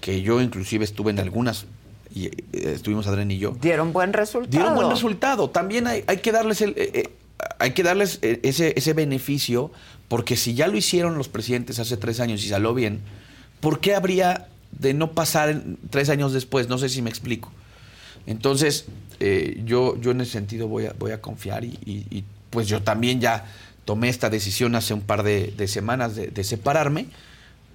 que 0.00 0.22
yo 0.22 0.40
inclusive 0.40 0.84
estuve 0.84 1.10
en 1.10 1.18
algunas, 1.18 1.66
y 2.14 2.26
eh, 2.26 2.32
estuvimos 2.52 3.06
Adrián 3.06 3.30
y 3.30 3.38
yo, 3.38 3.56
Dieron 3.60 3.92
buen 3.92 4.12
resultado. 4.12 4.50
dieron 4.50 4.74
buen 4.74 4.90
resultado. 4.90 5.50
También 5.50 5.86
hay, 5.86 6.04
hay 6.06 6.18
que 6.18 6.32
darles 6.32 6.60
el, 6.60 6.70
eh, 6.70 6.90
eh, 6.94 7.10
hay 7.58 7.72
que 7.72 7.82
darles 7.82 8.18
ese, 8.22 8.74
ese 8.76 8.92
beneficio, 8.92 9.70
porque 10.08 10.36
si 10.36 10.54
ya 10.54 10.68
lo 10.68 10.76
hicieron 10.76 11.18
los 11.18 11.28
presidentes 11.28 11.78
hace 11.78 11.96
tres 11.96 12.20
años 12.20 12.44
y 12.44 12.48
salió 12.48 12.74
bien, 12.74 13.00
¿por 13.60 13.80
qué 13.80 13.94
habría 13.94 14.48
de 14.72 14.94
no 14.94 15.12
pasar 15.12 15.62
tres 15.90 16.08
años 16.08 16.32
después? 16.32 16.68
No 16.68 16.78
sé 16.78 16.88
si 16.88 17.02
me 17.02 17.10
explico. 17.10 17.50
Entonces, 18.26 18.86
eh, 19.20 19.62
yo, 19.64 20.00
yo 20.00 20.10
en 20.10 20.20
ese 20.20 20.32
sentido 20.32 20.68
voy 20.68 20.86
a, 20.86 20.92
voy 20.98 21.12
a 21.12 21.20
confiar 21.20 21.64
y, 21.64 21.78
y- 21.84 22.06
y, 22.10 22.24
pues 22.50 22.68
yo 22.68 22.82
también 22.82 23.20
ya 23.20 23.44
tomé 23.84 24.08
esta 24.08 24.30
decisión 24.30 24.74
hace 24.74 24.94
un 24.94 25.00
par 25.02 25.22
de, 25.22 25.52
de 25.56 25.68
semanas 25.68 26.16
de, 26.16 26.28
de 26.28 26.44
separarme, 26.44 27.06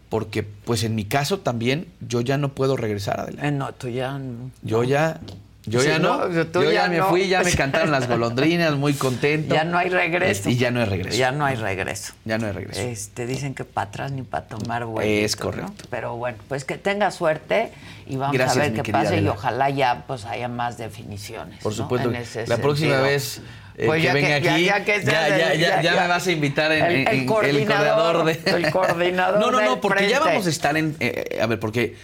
porque 0.09 0.43
pues 0.43 0.83
en 0.83 0.95
mi 0.95 1.05
caso 1.05 1.39
también 1.39 1.87
yo 2.07 2.21
ya 2.21 2.37
no 2.37 2.53
puedo 2.53 2.75
regresar 2.77 3.19
adelante. 3.19 3.47
Eh, 3.47 3.51
no, 3.51 3.73
tú 3.73 3.87
ya 3.89 4.17
no. 4.19 4.51
Yo 4.61 4.83
ya, 4.83 5.21
yo 5.65 5.79
Sí, 5.81 5.87
ya 5.89 5.99
no, 5.99 6.27
no, 6.27 6.47
tú 6.47 6.63
yo 6.63 6.71
ya 6.71 6.83
ya, 6.83 6.89
me 6.89 7.03
fui, 7.03 7.27
ya 7.27 7.43
me 7.43 7.51
cantaron 7.55 7.91
las 7.91 8.07
golondrinas, 8.07 8.73
muy 8.75 8.93
contento. 8.93 9.53
Ya 9.53 9.63
no 9.63 9.77
hay 9.77 9.89
regreso. 9.89 10.49
Y 10.49 10.57
ya 10.57 10.71
no 10.71 10.79
hay 10.79 10.85
regreso. 10.87 11.17
Ya 11.17 11.31
no 11.31 11.45
hay 11.45 11.55
regreso. 11.55 12.13
Ya 12.25 12.37
no 12.39 12.47
hay 12.47 12.53
regreso. 12.53 12.81
Este, 12.81 13.25
dicen 13.27 13.53
que 13.53 13.63
para 13.63 13.89
atrás 13.89 14.11
ni 14.11 14.23
para 14.23 14.47
tomar 14.47 14.85
vuelo. 14.85 15.07
Es 15.09 15.35
correcto. 15.35 15.83
Pero 15.89 16.15
bueno, 16.17 16.37
pues 16.47 16.65
que 16.65 16.77
tenga 16.77 17.11
suerte 17.11 17.71
y 18.07 18.15
vamos 18.15 18.35
Gracias, 18.35 18.57
a 18.57 18.69
ver 18.71 18.81
qué 18.81 18.91
pasa 18.91 19.15
y 19.15 19.27
ojalá 19.27 19.69
ya 19.69 20.03
pues 20.07 20.25
haya 20.25 20.47
más 20.47 20.77
definiciones. 20.77 21.59
Por 21.61 21.73
supuesto. 21.73 22.09
En 22.09 22.15
ese 22.15 22.47
La 22.47 22.57
próxima 22.57 22.95
sentido. 22.95 23.03
vez 23.03 23.41
eh, 23.77 23.85
Pues 23.85 23.99
que 24.01 24.07
ya 24.07 24.13
venga 24.13 24.27
que- 24.41 24.49
aquí, 24.49 24.65
ya 24.65 24.79
ya, 24.79 24.83
que 24.85 25.83
ya, 25.83 26.01
me 26.01 26.07
vas 26.07 26.27
a 26.27 26.31
invitar 26.31 26.71
en, 26.71 26.85
El- 26.85 26.91
el 26.91 27.07
en 27.07 27.25
coordinador, 27.25 28.25
de... 28.25 28.39
el 28.51 28.71
coordinador 28.71 29.39
No, 29.39 29.51
no, 29.51 29.61
no, 29.61 29.79
porque 29.79 30.09
ya 30.09 30.19
vamos 30.19 30.45
a 30.45 30.49
estar 30.49 30.75
en... 30.75 30.95
eh, 30.99 31.25
eh, 31.31 31.41
a 31.41 31.45
ver, 31.45 31.59
porque 31.59 31.95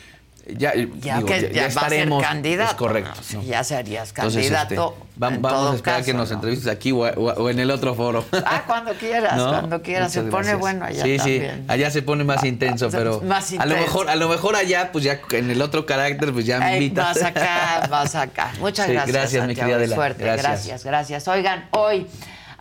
ya, 0.56 0.70
eh, 0.72 0.90
Ya 1.02 1.16
digo, 1.16 1.28
que 1.28 1.52
ya, 1.54 1.62
va 1.62 1.68
a 1.68 1.70
ser 1.72 1.84
estaremos... 1.84 2.24
candidato. 2.24 2.72
Es 2.72 2.78
correcto. 2.78 3.20
Ya 3.46 3.64
serías 3.64 4.10
Entonces, 4.10 4.44
candidato. 4.52 4.96
este, 4.98 5.36
en 5.36 5.42
vamos 5.42 5.52
todo 5.60 5.72
a 5.72 5.76
esperar 5.76 6.00
que 6.04 6.12
caso, 6.12 6.18
nos 6.18 6.30
¿no? 6.30 6.36
entrevistes 6.36 6.68
aquí 6.72 6.92
o, 6.92 6.98
o- 7.00 7.34
o 7.34 7.50
en 7.50 7.60
el 7.60 7.72
otro 7.72 7.96
foro. 7.96 8.24
Ah, 8.46 8.64
cuando 8.68 8.94
quieras, 8.94 9.34
cuando 9.42 9.82
quieras. 9.82 10.12
Se 10.12 10.22
pone 10.22 10.32
gracias. 10.44 10.60
bueno 10.60 10.86
allá 10.86 11.04
sí, 11.04 11.18
también. 11.18 11.56
Sí, 11.58 11.64
allá 11.68 11.92
se 11.92 12.02
pone 12.02 12.24
más 12.24 12.44
intenso, 12.44 12.90
pero 12.92 13.22
más 13.22 13.52
a 13.52 13.56
lo 13.56 13.62
intenso. 13.64 13.82
mejor, 13.82 14.10
a 14.10 14.16
lo 14.16 14.30
mejor 14.30 14.56
allá, 14.56 14.92
pues 14.92 15.04
ya 15.04 15.20
en 15.32 15.50
el 15.52 15.62
otro 15.62 15.86
carácter, 15.86 16.32
pues 16.32 16.46
ya 16.46 16.60
me 16.60 16.74
invitas. 16.76 17.16
vas 17.16 17.24
acá, 17.24 17.88
vas 17.90 18.16
acá. 18.16 18.52
Muchas 18.60 18.86
Sí, 18.88 18.94
gracias. 18.94 19.14
gracias, 19.14 19.42
mi 19.48 19.56
Santiago, 19.56 19.68
querida 19.70 19.76
Adela. 19.78 19.96
Suerte, 19.96 20.24
Gracias. 20.24 20.44
gracias, 20.46 20.84
gracias. 20.86 21.28
Oigan, 21.28 21.68
hoy 21.72 22.08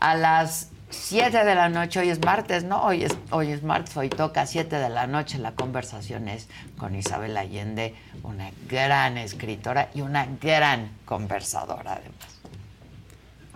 a 0.01 0.15
las 0.15 0.69
7 0.97 1.45
de 1.45 1.55
la 1.55 1.69
noche, 1.69 2.01
hoy 2.01 2.11
es 2.11 2.25
martes, 2.25 2.65
¿no? 2.65 2.83
Hoy 2.83 3.05
es, 3.05 3.17
hoy 3.31 3.53
es 3.53 3.63
martes, 3.63 3.97
hoy 3.97 4.09
toca 4.09 4.47
7 4.47 4.77
de 4.77 4.89
la 4.89 5.07
noche. 5.07 5.39
La 5.39 5.53
conversación 5.53 6.29
es 6.29 6.49
con 6.79 6.95
Isabel 6.95 7.37
Allende, 7.37 7.95
una 8.23 8.51
gran 8.69 9.19
escritora 9.19 9.91
y 9.95 10.01
una 10.01 10.27
gran 10.41 10.91
conversadora 11.05 11.93
además. 11.93 12.37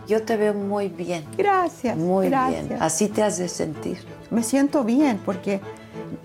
Yo 0.07 0.23
te 0.23 0.37
veo 0.37 0.55
muy 0.55 0.89
bien. 0.89 1.25
Gracias. 1.37 1.97
Muy 1.97 2.29
gracias. 2.29 2.69
bien. 2.69 2.83
Así 2.83 3.09
te 3.09 3.23
has 3.23 3.39
de 3.39 3.49
sentir. 3.49 3.99
Me 4.31 4.43
siento 4.43 4.85
bien 4.85 5.21
porque 5.25 5.61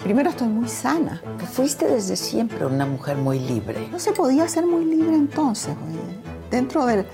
primero 0.04 0.30
estoy 0.30 0.48
muy 0.48 0.70
sana. 0.70 1.22
Fuiste 1.52 1.88
desde 1.88 2.16
siempre 2.16 2.66
una 2.66 2.86
mujer 2.86 3.18
muy 3.18 3.40
libre. 3.40 3.88
No 3.92 4.00
se 4.00 4.12
podía 4.12 4.48
ser 4.48 4.66
muy 4.66 4.86
libre 4.86 5.16
entonces. 5.16 5.76
Dentro 6.50 6.86
del, 6.86 7.06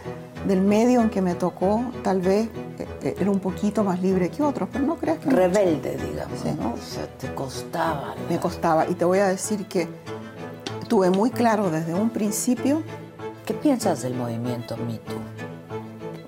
del 0.47 0.61
medio 0.61 1.01
en 1.01 1.09
que 1.09 1.21
me 1.21 1.35
tocó, 1.35 1.83
tal 2.03 2.21
vez 2.21 2.49
eh, 2.79 2.87
era 3.09 3.29
un 3.31 3.39
poquito 3.39 3.83
más 3.83 4.01
libre 4.01 4.29
que 4.29 4.43
otros, 4.43 4.69
pero 4.71 4.85
no 4.85 4.95
creas 4.95 5.17
que... 5.19 5.25
mucho. 5.25 5.37
Rebelde, 5.37 5.97
digamos, 5.97 6.39
Sí. 6.39 6.49
¿no? 6.59 6.73
O 6.73 6.77
sea, 6.77 7.07
te 7.17 7.33
costaba. 7.33 8.15
Me 8.29 8.39
costaba. 8.39 8.87
Y 8.87 8.93
te 8.95 9.05
voy 9.05 9.19
a 9.19 9.27
decir 9.27 9.65
que 9.67 9.87
tuve 10.87 11.09
muy 11.09 11.29
claro 11.31 11.69
desde 11.71 11.93
un 11.93 12.09
principio 12.09 12.81
¿Qué 13.45 13.53
piensas 13.55 14.01
del 14.03 14.13
movimiento 14.13 14.77
Me 14.77 14.97
Too? 14.99 15.15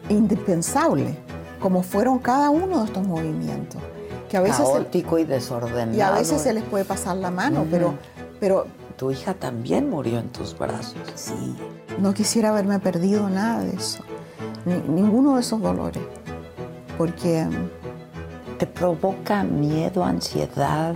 indispensable, 0.09 1.15
como 1.61 1.83
fueron 1.83 2.19
cada 2.19 2.49
uno 2.49 2.79
de 2.79 2.85
estos 2.85 3.05
movimientos. 3.07 3.81
Que 4.29 4.37
a 4.37 4.41
veces 4.41 4.65
Caótico 4.67 5.19
y 5.19 5.23
desordenado. 5.23 5.95
y 5.97 6.01
a 6.01 6.11
veces 6.11 6.41
se 6.41 6.53
les 6.53 6.63
puede 6.63 6.85
pasar 6.85 7.17
la 7.17 7.29
mano, 7.31 7.61
Ujú. 7.61 7.67
pero, 7.71 7.93
pero 8.39 8.65
Tu 8.97 9.11
hija 9.11 9.33
también 9.35 9.89
murió 9.89 10.19
en 10.19 10.29
tus 10.29 10.57
brazos. 10.57 10.95
sí, 11.15 11.55
no 11.99 12.13
quisiera 12.13 12.49
haberme 12.49 12.79
perdido 12.79 13.29
nada 13.29 13.63
de 13.63 13.75
eso, 13.75 14.03
ni- 14.65 14.81
ninguno 14.93 15.35
de 15.35 15.41
esos 15.41 15.61
dolores, 15.61 16.01
porque 17.07 17.45
¿Te 18.57 18.65
provoca 18.65 19.43
miedo, 19.43 20.05
ansiedad? 20.05 20.95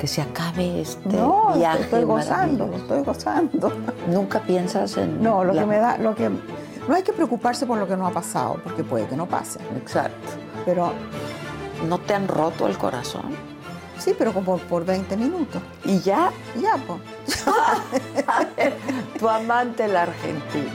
Que 0.00 0.08
se 0.08 0.20
acabe 0.20 0.80
este 0.80 1.16
no, 1.16 1.52
viaje. 1.54 1.82
estoy 1.84 2.02
gozando, 2.02 2.66
lo 2.66 2.76
estoy 2.76 3.02
gozando. 3.04 3.72
Nunca 4.08 4.40
piensas 4.40 4.96
en. 4.96 5.22
No, 5.22 5.44
lo 5.44 5.52
la- 5.52 5.62
que 5.62 5.66
me 5.68 5.78
da, 5.78 5.96
lo 5.98 6.14
que 6.16 6.28
no 6.28 6.94
hay 6.94 7.04
que 7.04 7.12
preocuparse 7.12 7.66
por 7.66 7.78
lo 7.78 7.86
que 7.86 7.96
no 7.96 8.04
ha 8.04 8.10
pasado, 8.10 8.56
porque 8.64 8.82
puede 8.82 9.06
que 9.06 9.14
no 9.16 9.26
pase, 9.26 9.60
Exacto. 9.76 10.28
pero 10.64 10.92
¿No 11.88 11.98
te 11.98 12.14
han 12.14 12.26
roto 12.26 12.66
el 12.66 12.76
corazón? 12.78 13.30
sí, 13.98 14.12
pero 14.18 14.32
como 14.32 14.58
por 14.58 14.84
20 14.84 15.16
minutos. 15.16 15.62
¿Y 15.84 16.00
ya? 16.00 16.30
Ya, 16.60 16.76
pues. 16.86 17.44
Tu 19.18 19.28
amante, 19.28 19.86
la 19.86 20.02
Argentina. 20.02 20.72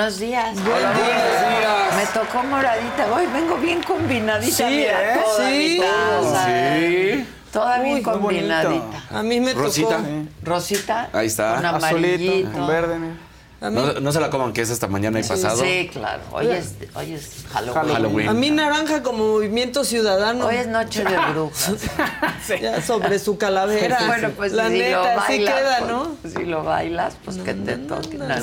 Buenos 0.00 0.18
días. 0.18 0.54
Buenos 0.64 0.94
días. 0.96 1.94
Me 1.94 2.06
tocó 2.18 2.42
moradita. 2.44 3.06
Hoy 3.14 3.26
vengo 3.34 3.56
bien 3.56 3.82
combinadita. 3.82 4.56
Sí, 4.56 4.64
mira, 4.64 5.14
¿eh? 5.14 5.20
toda 5.22 5.50
Sí. 5.50 5.52
mi 5.58 5.78
taza. 5.78 6.46
Sí. 6.46 7.26
Toda 7.52 7.78
bien 7.80 7.96
Uy, 7.96 8.00
bonito. 8.00 8.18
combinadita. 8.18 9.02
A 9.10 9.22
mí 9.22 9.40
me 9.40 9.52
Rosita. 9.52 9.98
tocó. 9.98 10.08
Rosita. 10.42 11.10
Ahí 11.12 11.26
está. 11.26 11.56
Con 11.56 11.66
Azulito, 11.66 11.86
amarillito. 11.86 12.58
en 12.58 12.66
verde, 12.66 12.98
mira. 12.98 13.14
No, 13.60 13.92
no 14.00 14.12
se 14.12 14.20
la 14.20 14.30
coman, 14.30 14.52
que 14.54 14.62
es 14.62 14.70
hasta 14.70 14.86
mañana 14.86 15.20
y 15.20 15.22
pasado. 15.22 15.62
Sí, 15.62 15.90
claro. 15.92 16.22
Hoy 16.32 16.46
es, 16.48 16.74
hoy 16.94 17.12
es 17.12 17.44
Halloween. 17.52 17.92
Halloween. 17.94 18.28
a 18.28 18.32
mí 18.32 18.50
naranja 18.50 19.02
como 19.02 19.26
movimiento 19.34 19.84
ciudadano. 19.84 20.46
Hoy 20.46 20.56
es 20.56 20.66
noche 20.66 21.04
de 21.04 21.16
brujas. 21.32 21.74
Ya 22.60 22.82
sobre 22.82 23.18
su 23.18 23.36
calavera. 23.38 23.98
Bueno, 24.06 24.30
pues 24.30 24.52
la 24.52 24.68
si 24.68 24.78
neta, 24.78 25.14
lo 25.14 25.20
así 25.20 25.44
bailas, 25.44 25.54
queda, 25.54 25.78
pues, 25.78 25.90
¿no? 25.90 26.16
Si 26.40 26.46
lo 26.46 26.64
bailas, 26.64 27.14
pues 27.24 27.36
que 27.38 27.54
te 27.54 27.76
toque. 27.76 28.16
No, 28.16 28.26
no, 28.26 28.36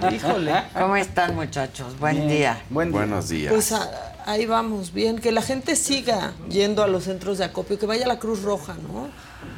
no. 0.00 0.10
Híjole. 0.14 0.52
¿Cómo 0.78 0.94
están, 0.96 1.34
muchachos? 1.34 1.98
Buen 1.98 2.28
día. 2.28 2.62
Buen 2.70 2.90
día. 2.90 2.98
Buenos 2.98 3.28
días. 3.28 3.52
Pues 3.52 3.72
a- 3.72 3.90
ahí 4.30 4.46
vamos, 4.46 4.92
bien. 4.92 5.18
Que 5.18 5.32
la 5.32 5.42
gente 5.42 5.74
siga 5.76 6.32
yendo 6.48 6.82
a 6.82 6.86
los 6.88 7.04
centros 7.04 7.38
de 7.38 7.44
acopio, 7.44 7.78
que 7.78 7.86
vaya 7.86 8.04
a 8.04 8.08
la 8.08 8.18
Cruz 8.18 8.42
Roja, 8.42 8.74
¿no? 8.74 9.08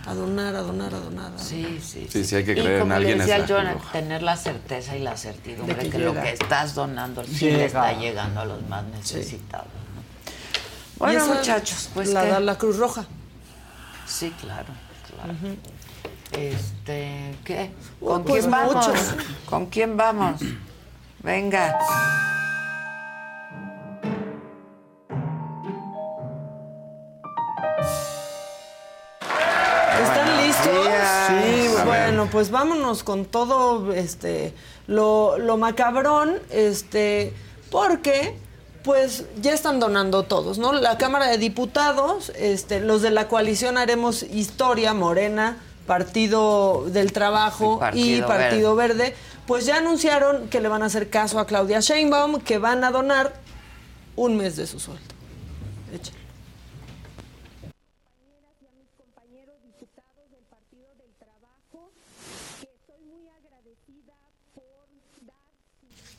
A 0.06 0.14
donar, 0.14 0.54
a 0.56 0.60
donar, 0.60 0.94
a 0.94 0.98
donar. 1.00 1.32
Sí, 1.36 1.80
sí. 1.82 2.06
Sí, 2.10 2.24
sí, 2.24 2.36
hay 2.36 2.44
que 2.44 2.52
Y 2.52 2.54
creer 2.56 2.72
en 2.74 2.80
como 2.80 2.94
alguien. 2.94 3.18
le 3.18 3.24
es 3.24 3.28
decía 3.30 3.38
la 3.38 3.46
yo, 3.46 3.56
Cruz 3.58 3.72
Roja. 3.82 3.92
tener 3.92 4.22
la 4.22 4.36
certeza 4.36 4.96
y 4.96 5.00
la 5.02 5.16
certidumbre 5.16 5.74
De 5.76 5.82
que, 5.82 5.90
que 5.90 5.98
lo 5.98 6.14
que 6.14 6.32
estás 6.32 6.74
donando 6.74 7.22
sí 7.24 7.46
Llega. 7.46 7.56
le 7.58 7.64
está 7.66 7.92
llegando 7.98 8.40
a 8.40 8.44
los 8.44 8.62
más 8.68 8.84
necesitados. 8.84 9.66
¿no? 9.94 10.00
Y 10.02 10.98
Bueno, 10.98 11.26
muchachos, 11.34 11.90
pues 11.94 12.12
la 12.12 12.24
da 12.24 12.40
la 12.40 12.56
Cruz 12.58 12.76
Roja. 12.76 13.06
Sí, 14.06 14.32
claro, 14.40 14.68
claro. 15.14 15.34
Este, 16.32 17.34
¿qué? 17.44 17.70
Uh, 18.00 18.06
¿Con 18.08 18.24
pues 18.24 18.40
quién 18.44 18.50
vamos? 18.52 18.74
muchos. 18.88 19.00
¿Con 19.46 19.66
quién 19.66 19.96
vamos? 19.96 20.40
Venga. 21.22 21.78
Sí, 30.82 31.68
bueno, 31.84 32.28
pues 32.30 32.50
vámonos 32.50 33.02
con 33.02 33.24
todo 33.24 33.92
este 33.92 34.52
lo, 34.86 35.38
lo 35.38 35.56
macabrón, 35.56 36.34
este, 36.50 37.32
porque 37.70 38.36
pues 38.82 39.24
ya 39.40 39.52
están 39.52 39.78
donando 39.78 40.22
todos, 40.22 40.58
¿no? 40.58 40.72
La 40.72 40.96
Cámara 40.98 41.26
de 41.28 41.38
Diputados, 41.38 42.32
este, 42.36 42.80
los 42.80 43.02
de 43.02 43.10
la 43.10 43.28
coalición 43.28 43.76
Haremos 43.78 44.22
Historia, 44.22 44.94
Morena, 44.94 45.58
Partido 45.86 46.84
del 46.86 47.12
Trabajo 47.12 47.76
Y 47.76 47.80
Partido 47.80 48.18
y 48.18 48.22
Partido 48.22 48.76
Verde. 48.76 49.14
pues 49.46 49.66
ya 49.66 49.76
anunciaron 49.76 50.48
que 50.48 50.60
le 50.60 50.68
van 50.68 50.82
a 50.82 50.86
hacer 50.86 51.10
caso 51.10 51.38
a 51.38 51.46
Claudia 51.46 51.80
Sheinbaum, 51.80 52.40
que 52.40 52.58
van 52.58 52.84
a 52.84 52.90
donar 52.90 53.34
un 54.16 54.36
mes 54.36 54.56
de 54.56 54.66
su 54.66 54.80
sueldo. 54.80 55.02
Échale. 55.92 56.19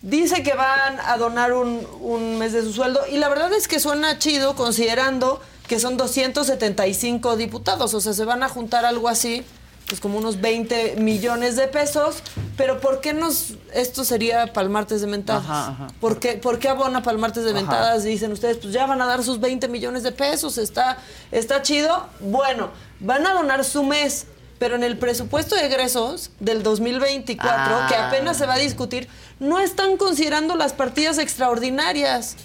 Dice 0.01 0.41
que 0.43 0.53
van 0.53 0.99
a 0.99 1.17
donar 1.17 1.53
un, 1.53 1.85
un 2.01 2.37
mes 2.39 2.53
de 2.53 2.63
su 2.63 2.73
sueldo 2.73 3.01
y 3.11 3.17
la 3.17 3.29
verdad 3.29 3.53
es 3.53 3.67
que 3.67 3.79
suena 3.79 4.17
chido 4.17 4.55
considerando 4.55 5.39
que 5.67 5.79
son 5.79 5.95
275 5.95 7.37
diputados, 7.37 7.93
o 7.93 8.01
sea, 8.01 8.13
se 8.13 8.25
van 8.25 8.43
a 8.43 8.49
juntar 8.49 8.83
algo 8.83 9.07
así, 9.07 9.43
pues 9.87 10.01
como 10.01 10.17
unos 10.17 10.41
20 10.41 10.95
millones 10.97 11.55
de 11.55 11.67
pesos, 11.67 12.23
pero 12.57 12.79
¿por 12.81 12.99
qué 12.99 13.13
nos, 13.13 13.53
esto 13.73 14.03
sería 14.03 14.51
para 14.53 14.63
el 14.65 14.69
martes 14.69 15.01
de 15.01 15.07
mentadas? 15.07 15.43
Ajá, 15.43 15.67
ajá. 15.69 15.87
¿Por, 15.99 16.19
qué, 16.19 16.33
por 16.33 16.59
qué 16.59 16.67
abona 16.69 17.03
para 17.03 17.13
el 17.13 17.19
martes 17.21 17.43
de 17.43 17.51
Ajá. 17.51 17.59
mentadas? 17.59 18.03
Dicen 18.03 18.31
ustedes, 18.31 18.57
pues 18.57 18.73
ya 18.73 18.85
van 18.85 19.01
a 19.01 19.05
dar 19.05 19.23
sus 19.23 19.39
20 19.39 19.67
millones 19.67 20.03
de 20.03 20.11
pesos, 20.11 20.57
está, 20.57 20.97
está 21.31 21.61
chido. 21.61 22.07
Bueno, 22.19 22.69
van 22.99 23.25
a 23.27 23.33
donar 23.33 23.63
su 23.63 23.83
mes, 23.83 24.25
pero 24.61 24.75
en 24.75 24.83
el 24.83 24.95
presupuesto 24.95 25.55
de 25.55 25.65
egresos 25.65 26.29
del 26.39 26.61
2024, 26.61 27.49
Ah. 27.51 27.87
que 27.89 27.95
apenas 27.95 28.37
se 28.37 28.45
va 28.45 28.53
a 28.53 28.59
discutir, 28.59 29.07
no 29.39 29.57
están 29.59 29.97
considerando 29.97 30.55
las 30.55 30.71
partidas 30.73 31.17
extraordinarias. 31.17 32.35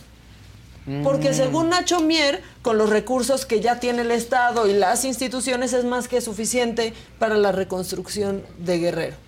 Porque 1.02 1.34
según 1.34 1.68
Nacho 1.68 2.00
Mier, 2.00 2.42
con 2.62 2.78
los 2.78 2.88
recursos 2.88 3.44
que 3.44 3.60
ya 3.60 3.80
tiene 3.80 4.00
el 4.00 4.10
Estado 4.12 4.66
y 4.66 4.72
las 4.72 5.04
instituciones 5.04 5.74
es 5.74 5.84
más 5.84 6.08
que 6.08 6.22
suficiente 6.22 6.94
para 7.18 7.36
la 7.36 7.52
reconstrucción 7.52 8.42
de 8.60 8.78
Guerrero. 8.78 9.25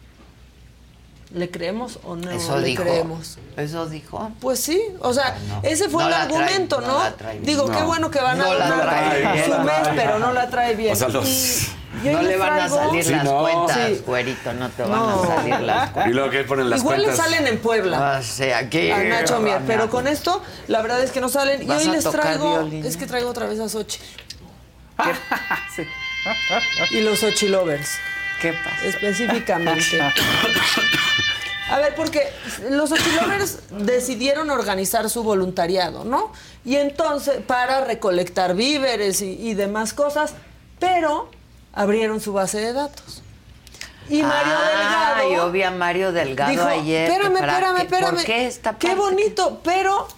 ¿Le 1.30 1.50
creemos 1.50 1.98
o 2.04 2.16
no 2.16 2.30
Eso 2.30 2.56
le 2.58 2.68
dijo. 2.68 2.82
creemos? 2.82 3.36
Eso 3.58 3.86
dijo. 3.86 4.30
Pues 4.40 4.60
sí, 4.60 4.80
o 5.00 5.12
sea, 5.12 5.36
No, 5.48 5.60
ese 5.62 5.90
fue 5.90 6.02
no 6.02 6.08
el 6.08 6.14
trae- 6.14 6.22
argumento, 6.22 6.80
no. 6.80 7.02
Digo, 7.42 7.66
qué 7.66 7.80
No. 7.80 7.86
bueno 7.86 8.10
que 8.10 8.18
van 8.20 8.40
a 8.40 8.44
donar 8.46 9.44
su 9.44 9.58
mes, 9.62 9.88
pero 9.94 10.18
no 10.18 10.32
la 10.32 10.48
trae 10.48 10.74
bien. 10.74 10.94
O 10.94 10.96
sea, 10.96 11.08
los- 11.08 11.28
Y- 11.28 11.68
y 12.04 12.08
hoy 12.08 12.14
No 12.14 12.22
le 12.22 12.36
van 12.38 12.58
a 12.60 12.68
salir 12.70 13.04
Sí, 13.04 13.10
las 13.10 13.24
no. 13.24 13.40
cuentas, 13.42 13.76
Sí. 13.88 14.02
güerito, 14.06 14.52
no 14.54 14.70
te 14.70 14.82
van 14.84 14.90
No. 14.92 15.22
a 15.22 15.26
salir 15.26 15.60
las 15.60 15.88
Y 15.90 15.92
cuentas. 15.92 16.14
luego 16.14 16.30
que 16.30 16.44
ponen 16.44 16.70
las 16.70 16.80
Igual 16.80 16.98
le 17.00 17.04
cuentas. 17.08 17.26
salen 17.26 17.46
en 17.46 17.58
Puebla. 17.58 18.18
O 18.18 18.22
sea, 18.22 18.70
que... 18.70 18.90
a 18.94 19.04
Nacho 19.04 19.38
Mier, 19.40 19.60
pero 19.66 19.90
con 19.90 20.06
esto 20.08 20.42
la 20.66 20.80
verdad 20.80 21.02
es 21.02 21.10
que 21.10 21.20
no 21.20 21.28
salen. 21.28 21.62
Y 21.62 21.66
¿Vas 21.66 21.84
hoy 21.84 21.92
les 21.92 22.04
traigo, 22.04 22.52
violín? 22.60 22.86
es 22.86 22.96
que 22.96 23.04
traigo 23.06 23.28
otra 23.28 23.46
vez 23.46 23.60
a 23.60 23.68
Sochi. 23.68 23.98
Y 26.90 27.00
los 27.00 27.20
Sochi 27.20 27.48
lovers, 27.48 27.90
¿Qué 28.40 28.52
pasa? 28.52 28.84
específicamente. 28.84 30.00
A 31.70 31.78
ver, 31.80 31.94
porque 31.94 32.22
los 32.70 32.88
Sochi 32.88 33.10
lovers 33.20 33.58
decidieron 33.70 34.48
organizar 34.48 35.10
su 35.10 35.22
voluntariado, 35.22 36.02
¿no? 36.04 36.32
Y 36.64 36.76
entonces, 36.76 37.42
para 37.46 37.84
recolectar 37.84 38.54
víveres 38.54 39.20
y, 39.20 39.32
y 39.32 39.52
demás 39.52 39.92
cosas, 39.92 40.32
pero 40.78 41.30
abrieron 41.74 42.20
su 42.22 42.32
base 42.32 42.58
de 42.58 42.72
datos. 42.72 43.22
Y 44.08 44.22
Mario 44.22 44.54
ah, 44.56 45.14
Delgado. 45.18 45.34
yo 45.34 45.52
vi 45.52 45.62
a 45.62 45.70
Mario 45.70 46.12
Delgado 46.12 46.50
Dijo, 46.52 46.64
ayer. 46.64 47.10
espérame, 47.10 47.38
¿para 47.38 47.52
espérame, 47.52 47.76
espérame. 47.82 48.14
¿Por 48.14 48.24
qué 48.24 48.46
esta 48.46 48.78
Qué 48.78 48.88
parte? 48.88 49.02
bonito, 49.02 49.60
pero 49.62 50.08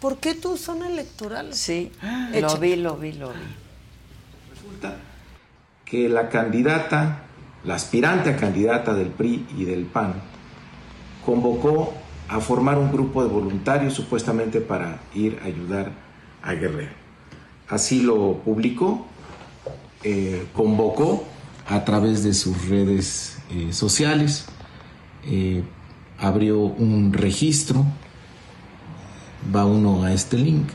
¿por 0.00 0.18
qué 0.18 0.34
tu 0.34 0.56
zona 0.56 0.86
electoral? 0.88 1.52
Sí, 1.54 1.90
lo 2.32 2.56
vi, 2.58 2.76
lo 2.76 2.94
vi, 2.96 3.12
lo 3.12 3.30
vi. 3.30 3.56
Que 5.86 6.10
la 6.10 6.28
candidata, 6.28 7.22
la 7.64 7.76
aspirante 7.76 8.28
a 8.28 8.36
candidata 8.36 8.92
del 8.92 9.08
PRI 9.08 9.46
y 9.56 9.64
del 9.64 9.84
PAN, 9.86 10.14
convocó 11.24 11.94
a 12.28 12.40
formar 12.40 12.76
un 12.76 12.92
grupo 12.92 13.22
de 13.22 13.28
voluntarios 13.28 13.94
supuestamente 13.94 14.60
para 14.60 15.00
ir 15.14 15.38
a 15.42 15.46
ayudar 15.46 15.92
a 16.42 16.52
Guerrero. 16.52 16.92
Así 17.68 18.02
lo 18.02 18.38
publicó, 18.38 19.06
eh, 20.02 20.46
convocó 20.52 21.24
a 21.68 21.84
través 21.84 22.22
de 22.22 22.34
sus 22.34 22.68
redes 22.68 23.38
eh, 23.50 23.72
sociales, 23.72 24.46
eh, 25.24 25.64
abrió 26.18 26.60
un 26.60 27.12
registro, 27.12 27.84
va 29.54 29.64
uno 29.64 30.04
a 30.04 30.12
este 30.12 30.38
link, 30.38 30.68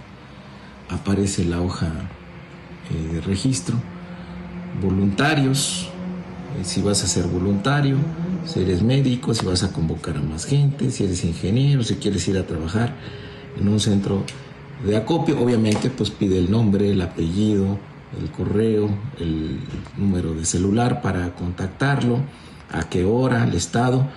aparece 0.89 1.45
la 1.45 1.61
hoja 1.61 1.91
de 2.89 3.21
registro, 3.21 3.77
voluntarios, 4.81 5.89
eh, 6.59 6.63
si 6.63 6.81
vas 6.81 7.03
a 7.03 7.07
ser 7.07 7.25
voluntario, 7.27 7.97
si 8.45 8.61
eres 8.61 8.81
médico, 8.81 9.33
si 9.33 9.45
vas 9.45 9.63
a 9.63 9.71
convocar 9.71 10.17
a 10.17 10.21
más 10.21 10.45
gente, 10.45 10.91
si 10.91 11.03
eres 11.03 11.23
ingeniero, 11.23 11.83
si 11.83 11.95
quieres 11.95 12.27
ir 12.27 12.37
a 12.37 12.45
trabajar 12.45 12.93
en 13.59 13.67
un 13.67 13.79
centro 13.79 14.23
de 14.85 14.97
acopio, 14.97 15.39
obviamente 15.39 15.89
pues 15.89 16.09
pide 16.09 16.37
el 16.37 16.49
nombre, 16.49 16.91
el 16.91 17.01
apellido, 17.01 17.77
el 18.19 18.29
correo, 18.31 18.89
el 19.19 19.59
número 19.97 20.33
de 20.33 20.45
celular 20.45 21.01
para 21.01 21.33
contactarlo, 21.35 22.19
a 22.71 22.89
qué 22.89 23.03
hora, 23.03 23.43
el 23.43 23.53
estado. 23.53 24.07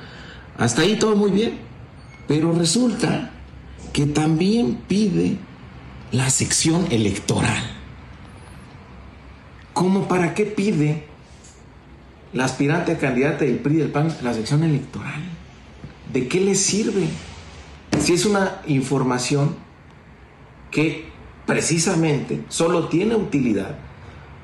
Hasta 0.59 0.83
ahí 0.83 0.97
todo 0.97 1.17
muy 1.17 1.31
bien. 1.31 1.59
Pero 2.27 2.53
resulta 2.53 3.31
que 3.93 4.07
también 4.07 4.79
pide 4.89 5.37
la 6.13 6.31
sección 6.31 6.87
electoral. 6.91 7.74
¿Cómo 9.75 10.07
para 10.07 10.35
qué 10.35 10.47
pide 10.47 11.03
la 12.33 12.45
aspirante 12.45 12.93
a 12.93 12.99
candidata 12.99 13.45
del 13.45 13.59
PRI 13.59 13.77
del 13.77 13.91
PAN 13.91 14.17
la 14.23 14.33
sección 14.33 14.63
electoral? 14.63 15.21
¿De 16.13 16.29
qué 16.29 16.41
le 16.41 16.55
sirve? 16.55 17.09
Si 17.99 18.13
es 18.13 18.25
una 18.25 18.61
información 18.69 19.57
que 20.71 21.07
precisamente 21.45 22.45
solo 22.49 22.89
tiene 22.89 23.17
utilidad 23.17 23.77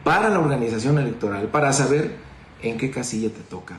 para 0.03 0.31
la 0.31 0.41
organización 0.41 0.99
electoral, 0.99 1.47
para 1.47 1.73
saber 1.73 2.17
en 2.63 2.77
qué 2.77 2.91
casilla 2.91 3.29
te 3.29 3.41
toca. 3.41 3.79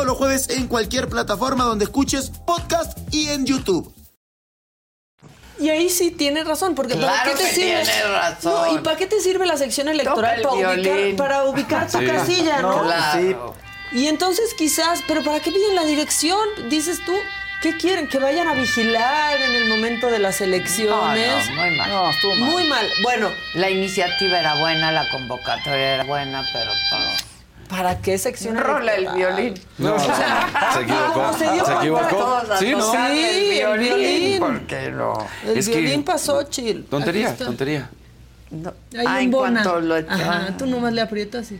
todos 0.01 0.07
los 0.07 0.17
jueves 0.17 0.49
en 0.49 0.65
cualquier 0.67 1.07
plataforma 1.09 1.63
donde 1.63 1.85
escuches 1.85 2.31
podcast 2.47 2.97
y 3.11 3.29
en 3.29 3.45
YouTube. 3.45 3.93
Y 5.59 5.69
ahí 5.69 5.91
sí 5.91 6.09
tiene 6.09 6.43
razón, 6.43 6.73
porque 6.73 6.95
¿para 6.95 7.21
Claro 7.21 7.31
qué 7.31 7.37
te 7.37 7.43
que 7.49 7.53
sirve? 7.55 7.83
tiene 7.83 8.03
razón. 8.07 8.51
No, 8.73 8.79
¿y 8.79 8.81
para 8.81 8.97
qué 8.97 9.05
te 9.05 9.19
sirve 9.19 9.45
la 9.45 9.57
sección 9.57 9.89
electoral? 9.89 10.41
Para 10.41 10.53
ubicar, 10.73 11.15
para 11.17 11.43
ubicar 11.43 11.91
tu 11.91 11.99
Sí. 11.99 12.05
casilla, 12.07 12.61
¿no? 12.63 12.81
Claro. 12.81 13.53
Y 13.91 14.07
entonces 14.07 14.55
quizás, 14.57 15.01
pero 15.07 15.23
¿para 15.23 15.39
qué 15.39 15.51
piden 15.51 15.75
la 15.75 15.83
dirección? 15.85 16.39
Dices 16.67 16.99
tú, 17.05 17.13
¿qué 17.61 17.77
quieren? 17.77 18.07
Que 18.07 18.17
vayan 18.17 18.47
a 18.47 18.55
vigilar 18.55 19.39
en 19.39 19.51
el 19.53 19.69
momento 19.69 20.07
de 20.09 20.17
las 20.17 20.41
elecciones. 20.41 21.47
No, 21.47 21.55
no, 21.55 21.61
muy 21.61 21.77
mal. 21.77 21.89
No, 21.91 22.09
estuvo 22.09 22.35
mal. 22.37 22.49
Muy 22.49 22.63
mal. 22.67 22.89
Bueno. 23.03 23.29
La 23.53 23.69
iniciativa 23.69 24.39
era 24.39 24.55
buena, 24.55 24.91
la 24.91 25.07
convocatoria 25.11 25.93
era 25.93 26.03
buena, 26.05 26.43
pero 26.51 26.71
todo. 26.89 27.30
¿Para 27.71 27.97
qué 27.99 28.17
sección 28.17 28.57
Rola 28.57 28.93
el 28.95 29.07
violín. 29.15 29.53
No, 29.77 29.97
se 29.97 30.81
equivocó. 30.81 31.21
No, 31.21 31.33
se 31.37 31.51
dio 31.53 31.65
Se 31.65 31.73
equivocó. 31.73 32.41
Sí, 32.59 32.71
¿no? 32.71 32.91
Sí, 32.91 32.97
el 32.97 33.31
el 33.33 33.49
violín. 33.79 34.39
¿Por 34.39 34.59
qué 34.67 34.91
no? 34.91 35.27
El 35.47 35.57
Es 35.57 35.69
que- 35.69 35.77
violín 35.79 36.03
pasó, 36.03 36.43
chill. 36.43 36.83
Tontería, 36.85 37.35
tontería. 37.35 37.89
No. 38.49 38.73
Hay 38.97 39.05
Ah, 39.07 39.11
un 39.13 39.17
en 39.19 39.31
bona. 39.31 39.63
cuanto 39.63 39.79
lo 39.79 39.95
Ajá, 39.95 40.57
tú 40.57 40.65
nomás 40.65 40.91
le 40.91 40.99
aprietas 41.01 41.49
y... 41.53 41.59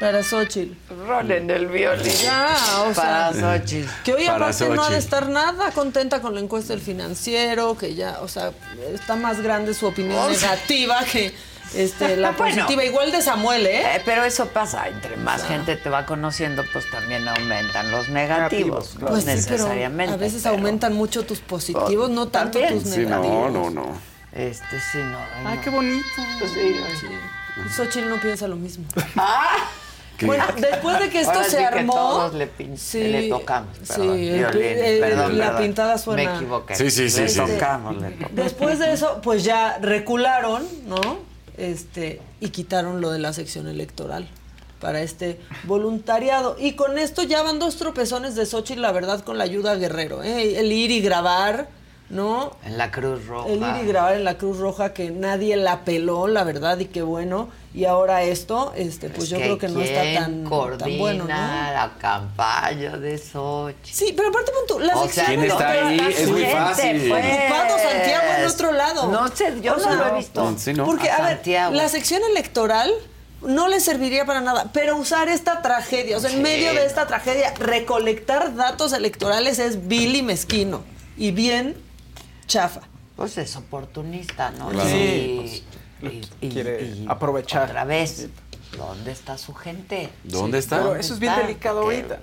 Para 0.00 0.22
Xochitl. 0.22 0.74
Rolen 1.08 1.50
el 1.50 1.66
violín. 1.66 2.12
Ya, 2.22 2.56
o 2.86 2.92
Para 2.92 3.32
sea, 3.32 3.58
Xochitl. 3.58 3.88
que 4.04 4.14
hoy 4.14 4.26
Para 4.26 4.36
aparte 4.46 4.68
no 4.68 4.72
ha 4.84 4.90
de 4.90 4.96
Xochitl. 4.96 4.98
estar 4.98 5.28
nada 5.28 5.70
contenta 5.72 6.20
con 6.20 6.34
la 6.34 6.40
encuesta 6.40 6.72
del 6.72 6.80
financiero, 6.82 7.76
que 7.76 7.94
ya, 7.96 8.18
o 8.20 8.28
sea, 8.28 8.52
está 8.94 9.16
más 9.16 9.40
grande 9.40 9.74
su 9.74 9.86
opinión 9.86 10.18
O 10.18 10.32
sea- 10.34 10.50
negativa 10.52 11.00
que 11.10 11.34
este, 11.74 12.16
la 12.16 12.30
Bueno. 12.30 12.54
positiva. 12.64 12.84
Igual 12.84 13.10
de 13.10 13.20
Samuel, 13.22 13.66
¿eh? 13.66 13.96
Eh, 13.96 14.02
pero 14.04 14.22
eso 14.24 14.46
pasa, 14.46 14.86
entre 14.88 15.16
más 15.16 15.42
gente 15.44 15.74
te 15.76 15.90
va 15.90 16.06
conociendo, 16.06 16.64
pues 16.72 16.88
también 16.90 17.26
aumentan 17.26 17.90
los 17.90 18.08
negativos, 18.08 18.94
no 19.00 19.08
Pues 19.08 19.24
sí, 19.24 19.30
necesariamente. 19.30 20.14
a 20.14 20.16
veces 20.16 20.42
pero- 20.44 20.54
aumentan 20.54 20.92
mucho 20.94 21.24
tus 21.24 21.40
positivos, 21.40 22.08
no 22.08 22.28
tanto 22.28 22.60
También. 22.60 22.80
tus 22.82 22.92
Sí, 22.92 23.00
negativos. 23.00 23.52
no, 23.52 23.70
no, 23.70 23.70
no. 23.70 24.00
Este 24.32 24.78
sí, 24.92 24.98
no. 24.98 25.18
Ay, 25.44 25.56
no. 25.56 25.62
qué 25.62 25.70
bonito. 25.70 26.06
Pues 26.38 26.52
sí, 26.52 26.76
Sí. 27.00 27.06
Xochitl 27.74 28.08
no 28.08 28.20
piensa 28.20 28.46
lo 28.46 28.54
mismo. 28.54 28.84
¿Qué? 30.18 30.26
Bueno, 30.26 30.44
después 30.60 30.98
de 31.00 31.08
que 31.10 31.20
esto 31.20 31.30
Ahora 31.32 31.44
se 31.44 31.50
sí 31.50 31.56
que 31.58 31.64
armó. 31.64 31.92
todos 31.94 32.34
le, 32.34 32.50
pin- 32.52 32.76
le 33.10 33.28
tocamos. 33.28 33.76
sí, 33.82 33.86
Perdón, 33.88 34.18
el- 34.18 34.34
violín, 34.38 34.62
el- 34.84 35.00
perdón, 35.00 35.38
la 35.38 35.44
perdón. 35.46 35.62
pintada 35.62 35.96
suena. 35.98 36.30
Me 36.30 36.36
equivoqué. 36.36 36.74
Sí, 36.74 36.90
sí, 36.90 37.08
sí, 37.08 37.20
Le 37.22 37.28
sí. 37.28 37.38
tocamos, 37.38 37.96
le 38.02 38.10
tocamos. 38.10 38.34
Después 38.34 38.78
de 38.80 38.92
eso, 38.92 39.20
pues 39.22 39.44
ya 39.44 39.78
recularon, 39.78 40.66
¿no? 40.86 40.98
Este, 41.56 42.20
y 42.40 42.48
quitaron 42.50 43.00
lo 43.00 43.10
de 43.10 43.20
la 43.20 43.32
sección 43.32 43.68
electoral 43.68 44.28
para 44.80 45.00
este 45.02 45.40
voluntariado. 45.64 46.56
Y 46.58 46.72
con 46.72 46.98
esto 46.98 47.22
ya 47.22 47.42
van 47.42 47.58
dos 47.58 47.76
tropezones 47.76 48.34
de 48.34 48.44
Xochitl, 48.46 48.80
la 48.82 48.92
verdad, 48.92 49.20
con 49.24 49.38
la 49.38 49.44
ayuda 49.44 49.72
a 49.72 49.74
Guerrero. 49.76 50.22
¿eh? 50.22 50.58
El 50.58 50.70
ir 50.72 50.90
y 50.90 51.00
grabar, 51.00 51.68
¿no? 52.10 52.56
En 52.64 52.76
la 52.78 52.90
Cruz 52.90 53.26
Roja. 53.26 53.48
El 53.48 53.58
ir 53.58 53.84
y 53.84 53.86
grabar 53.88 54.14
en 54.14 54.24
la 54.24 54.36
Cruz 54.38 54.58
Roja, 54.58 54.92
que 54.92 55.10
nadie 55.10 55.56
la 55.56 55.84
peló, 55.84 56.26
la 56.26 56.44
verdad, 56.44 56.78
y 56.78 56.86
qué 56.86 57.02
bueno. 57.02 57.48
Y 57.74 57.84
ahora 57.84 58.22
esto, 58.22 58.72
este, 58.74 59.10
pues 59.10 59.24
Es 59.24 59.28
yo 59.30 59.36
creo 59.38 59.58
que 59.58 59.68
no 59.68 59.80
está 59.82 60.00
¿quién 60.02 60.14
tan, 60.14 60.78
tan 60.78 60.98
bueno, 60.98 61.24
¿no? 61.24 61.28
la 61.28 61.92
campaña 62.00 62.96
de 62.96 63.18
Xochitl. 63.18 63.88
Sí, 63.92 64.14
pero 64.16 64.30
aparte 64.30 64.50
pon 64.52 64.62
tú, 64.66 64.78
la 64.84 64.96
O 64.96 65.02
sección 65.04 65.26
sea, 65.26 65.34
¿Quién 65.34 65.44
está 65.44 65.70
ahí? 65.70 66.00
Es 66.16 66.28
muy 66.30 66.44
fácil. 66.46 67.08
pues. 67.08 67.24
Ocupado 67.26 67.78
Santiago 67.78 68.24
en 68.38 68.46
otro 68.46 68.72
lado. 68.72 69.06
No 69.12 69.28
sé, 69.28 69.54
yo 69.62 69.74
O 69.74 69.78
no 69.78 69.94
lo 69.94 70.08
he 70.08 70.16
visto. 70.16 70.54
Sí, 70.58 70.72
¿no? 70.72 70.86
Porque, 70.86 71.10
A 71.10 71.16
a, 71.16 71.22
ver, 71.22 71.34
Santiago. 71.36 71.74
la 71.74 71.88
sección 71.88 72.22
electoral 72.30 72.90
no 73.42 73.68
le 73.68 73.78
serviría 73.80 74.24
para 74.24 74.40
nada, 74.40 74.70
pero 74.72 74.96
usar 74.96 75.28
esta 75.28 75.62
tragedia, 75.62 76.16
o 76.16 76.20
sea, 76.20 76.30
en 76.30 76.36
Sí, 76.36 76.42
medio 76.42 76.72
de 76.72 76.84
esta 76.86 77.06
tragedia, 77.06 77.54
recolectar 77.58 78.56
datos 78.56 78.92
electorales 78.92 79.58
es 79.60 79.86
vil 79.86 80.16
y 80.16 80.22
mezquino 80.22 80.82
y 81.16 81.30
bien 81.32 81.76
chafa. 82.48 82.80
Pues 83.14 83.36
es 83.36 83.54
oportunista, 83.56 84.50
¿no? 84.52 84.68
Claro. 84.68 84.88
Y, 84.90 85.36
Pues, 85.40 85.62
y- 86.02 86.20
y- 86.46 86.48
quiere 86.48 86.82
y 86.82 87.06
aprovechar. 87.08 87.68
Otra 87.70 87.84
vez, 87.84 88.28
¿dónde 88.76 89.12
está 89.12 89.38
su 89.38 89.54
gente? 89.54 90.08
¿Dónde 90.24 90.58
está? 90.58 90.78
Pero 90.78 90.96
eso 90.96 91.14
es 91.14 91.20
bien 91.20 91.34
delicado 91.36 91.80
ahorita. 91.80 92.18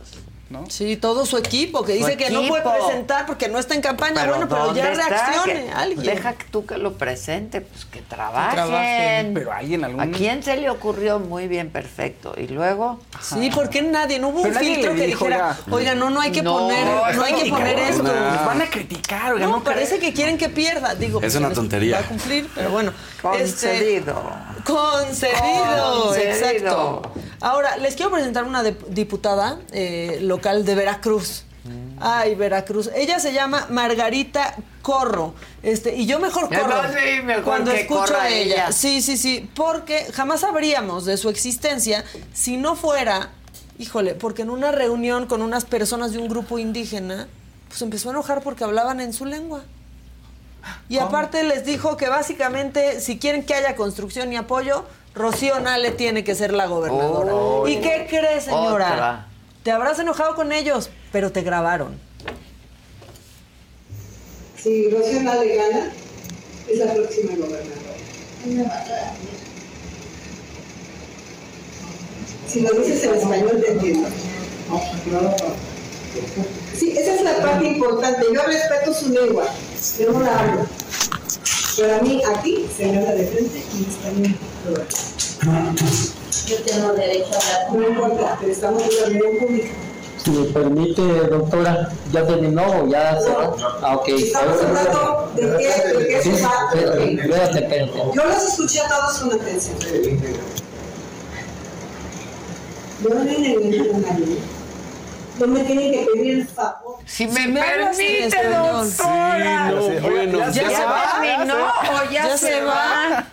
¿No? 0.50 0.70
Sí, 0.70 0.96
todo 0.96 1.26
su 1.26 1.38
equipo 1.38 1.84
que 1.84 1.94
Su 1.94 2.06
dice 2.06 2.18
que 2.18 2.30
no 2.30 2.48
puede 2.48 2.64
presentar 2.64 3.26
porque 3.26 3.48
no 3.48 3.58
está 3.58 3.74
en 3.74 3.82
campaña. 3.82 4.26
bueno, 4.28 4.48
pero 4.48 4.66
¿dónde 4.66 4.80
ya 4.82 4.92
reaccione 4.94 5.66
Que- 5.66 5.72
alguien. 5.72 6.06
Deja 6.16 6.34
que 6.34 6.46
tú 6.46 6.66
que 6.66 6.78
lo 6.78 6.94
presente, 6.94 7.62
pues 7.62 7.86
que 7.86 8.02
trabajen. 8.04 8.54
trabajen. 8.56 9.34
Pero 9.34 9.52
hay 9.52 9.74
en 9.74 9.84
algún... 9.86 10.02
¿A 10.02 10.12
quién 10.12 10.44
se 10.44 10.56
le 10.58 10.70
ocurrió? 10.70 11.20
Muy 11.20 11.48
bien, 11.48 11.70
perfecto. 11.72 12.36
Y 12.38 12.48
luego... 12.48 13.00
Sí, 13.22 13.50
porque 13.54 13.82
nadie, 13.82 14.20
no 14.20 14.28
hubo 14.30 14.44
Pero 14.44 14.54
un 14.54 14.60
filtro 14.60 14.94
que 14.94 15.08
dijo, 15.08 15.26
dijera, 15.26 15.58
oiga, 15.66 15.76
oiga, 15.76 15.96
no, 15.96 16.10
no 16.12 16.22
hay 16.22 16.32
que 16.32 16.44
No, 16.44 16.60
poner, 16.60 16.86
no 17.16 17.24
hay 17.24 17.34
que 17.34 17.50
poner 17.50 17.80
esto. 17.80 18.04
Nos 18.04 18.46
van 18.46 18.62
a 18.62 18.70
criticar, 18.70 19.34
oiga, 19.34 19.48
No, 19.48 19.54
no 19.54 19.64
parece 19.64 19.98
que 20.00 20.14
quieren 20.14 20.38
que 20.38 20.50
pierda. 20.50 20.94
Digo, 20.96 21.20
Es 21.20 21.24
pues, 21.24 21.36
una 21.38 21.48
les 21.50 21.56
tontería. 21.56 21.98
Va 22.00 22.06
a 22.06 22.08
cumplir, 22.08 22.48
pero 22.54 22.70
bueno. 22.70 22.94
este, 23.40 24.04
Concedido. 24.66 26.16
exacto. 26.16 27.02
Ahora, 27.42 27.78
les 27.78 27.96
quiero 27.96 28.12
presentar 28.12 28.44
una 28.44 28.64
diputada 28.64 29.60
eh, 29.72 30.20
local 30.22 30.66
de 30.66 30.76
Veracruz. 30.76 31.44
Mm. 31.64 31.98
Ay, 32.00 32.36
Veracruz. 32.36 32.90
Ella 32.96 33.20
se 33.20 33.34
llama 33.34 33.68
Margarita 33.70 34.56
Corro. 34.82 35.34
Este, 35.64 35.96
y 35.96 36.06
yo 36.06 36.20
mejor 36.20 36.48
corro 36.48 36.84
no, 36.84 36.90
sí, 36.90 37.22
mejor 37.24 37.44
cuando 37.44 37.72
que 37.72 37.82
escucho 37.82 38.16
a 38.16 38.30
ella. 38.30 38.54
ella. 38.54 38.72
Sí, 38.72 39.02
sí, 39.02 39.18
sí. 39.18 39.50
Porque 39.56 40.06
jamás 40.14 40.42
sabríamos 40.42 41.06
de 41.06 41.18
su 41.18 41.30
existencia 41.30 42.04
si 42.34 42.58
no 42.58 42.76
fuera, 42.76 43.32
híjole, 43.80 44.14
porque 44.14 44.44
en 44.44 44.52
una 44.52 44.72
reunión 44.72 45.26
con 45.26 45.42
unas 45.42 45.66
personas 45.66 46.12
de 46.12 46.20
un 46.20 46.28
grupo 46.28 46.60
indígena, 46.60 47.28
pues 47.68 47.82
empezó 47.82 48.10
a 48.10 48.12
enojar 48.12 48.42
porque 48.42 48.64
hablaban 48.64 49.00
en 49.00 49.12
su 49.14 49.26
lengua. 49.26 49.64
Y 50.90 50.98
aparte 50.98 51.44
les 51.44 51.66
dijo 51.66 51.98
que 51.98 52.10
básicamente 52.10 53.02
si 53.02 53.18
quieren 53.18 53.44
que 53.44 53.54
haya 53.54 53.76
construcción 53.76 54.32
y 54.34 54.38
apoyo, 54.38 54.86
Rocío 55.14 55.60
Nale 55.60 55.92
tiene 55.92 56.24
que 56.24 56.36
ser 56.36 56.54
la 56.54 56.68
gobernadora. 56.68 57.34
Oh. 57.34 57.68
¿Y 57.68 57.78
qué 57.78 58.08
crees, 58.10 58.46
señora? 58.46 58.94
Otra. 58.94 59.28
Te 59.64 59.72
habrás 59.72 59.98
enojado 60.00 60.36
con 60.36 60.52
ellos, 60.52 60.90
pero 61.12 61.32
te 61.32 61.42
grabaron. 61.42 62.00
Si 64.62 64.90
Rocío 64.90 65.22
Nale 65.22 65.56
gana, 65.56 65.92
es 66.70 66.78
la 66.80 66.94
próxima 66.94 67.32
gobernadora. 67.36 67.76
Si 72.48 72.62
lo 72.62 72.72
dices 72.74 73.04
en 73.04 73.16
español, 73.16 73.62
te 73.66 73.72
entiendo. 73.72 74.08
Sí, 76.78 76.98
esa 76.98 77.16
es 77.16 77.22
la 77.22 77.38
parte 77.38 77.66
importante. 77.68 78.26
Yo 78.34 78.42
respeto 78.44 78.94
su 78.94 79.10
lengua, 79.10 79.46
yo 80.00 80.12
no 80.12 80.20
la 80.22 80.40
hablo. 80.40 80.66
Pero 81.78 81.96
a 81.96 82.00
mí, 82.00 82.22
aquí, 82.36 82.66
se 82.76 82.86
me 82.88 82.98
habla 83.00 83.12
de 83.16 83.28
frente 83.28 83.64
y 83.74 83.78
en 83.84 83.90
español. 83.90 84.36
Yo 86.48 86.56
tengo 86.66 86.94
derecho 86.94 87.30
a 87.34 87.38
hablar. 87.38 87.80
No 87.82 87.88
importa, 87.90 88.38
pero 88.40 88.52
estamos 88.52 88.84
en 88.84 88.90
una 88.90 89.06
reunión 89.20 89.38
pública. 89.46 89.68
Si 90.24 90.32
me 90.32 90.46
permite, 90.46 91.02
doctora, 91.02 91.92
¿ya 92.12 92.26
terminó 92.26 92.64
o 92.82 92.88
ya 92.88 93.20
se 93.22 93.30
va? 93.30 93.56
Ah, 93.82 93.96
ok. 93.98 94.08
Estamos 94.10 94.64
hablando 94.64 95.32
de 95.36 95.42
qué, 95.58 95.98
de 95.98 96.08
qué 96.08 96.22
Sí, 96.24 96.36
se 96.36 96.42
va. 96.44 96.52
espérate, 96.74 97.14
espérate, 97.14 97.60
espérate. 97.60 97.94
Yo 98.16 98.26
los 98.26 98.44
escuché 98.44 98.80
a 98.82 98.88
todos 98.88 99.20
con 99.20 99.34
atención. 99.34 99.76
No 103.02 103.10
me 103.24 103.36
engañen 103.36 103.96
a 103.96 103.98
nadie. 104.00 104.38
No 105.40 105.48
me 105.48 105.64
tienen 105.64 105.92
que 105.92 106.08
pedir 106.14 106.34
el 106.36 106.48
favor. 106.48 106.98
Si 107.06 107.28
me 107.28 107.48
me 107.48 107.62
hablas 107.62 108.00
en 108.00 108.30
permite, 108.32 108.50
doctora. 108.50 109.70
Sí, 109.70 109.76
no, 109.76 110.10
bueno, 110.10 110.40
¿Ya, 110.40 110.46
ya 110.52 110.70
se 110.70 110.76
se 110.76 110.84
va? 110.86 110.92
va. 110.92 111.22
terminó 111.22 111.56
o 111.68 112.12
ya 112.12 112.38
se 112.38 112.62
va? 112.62 113.28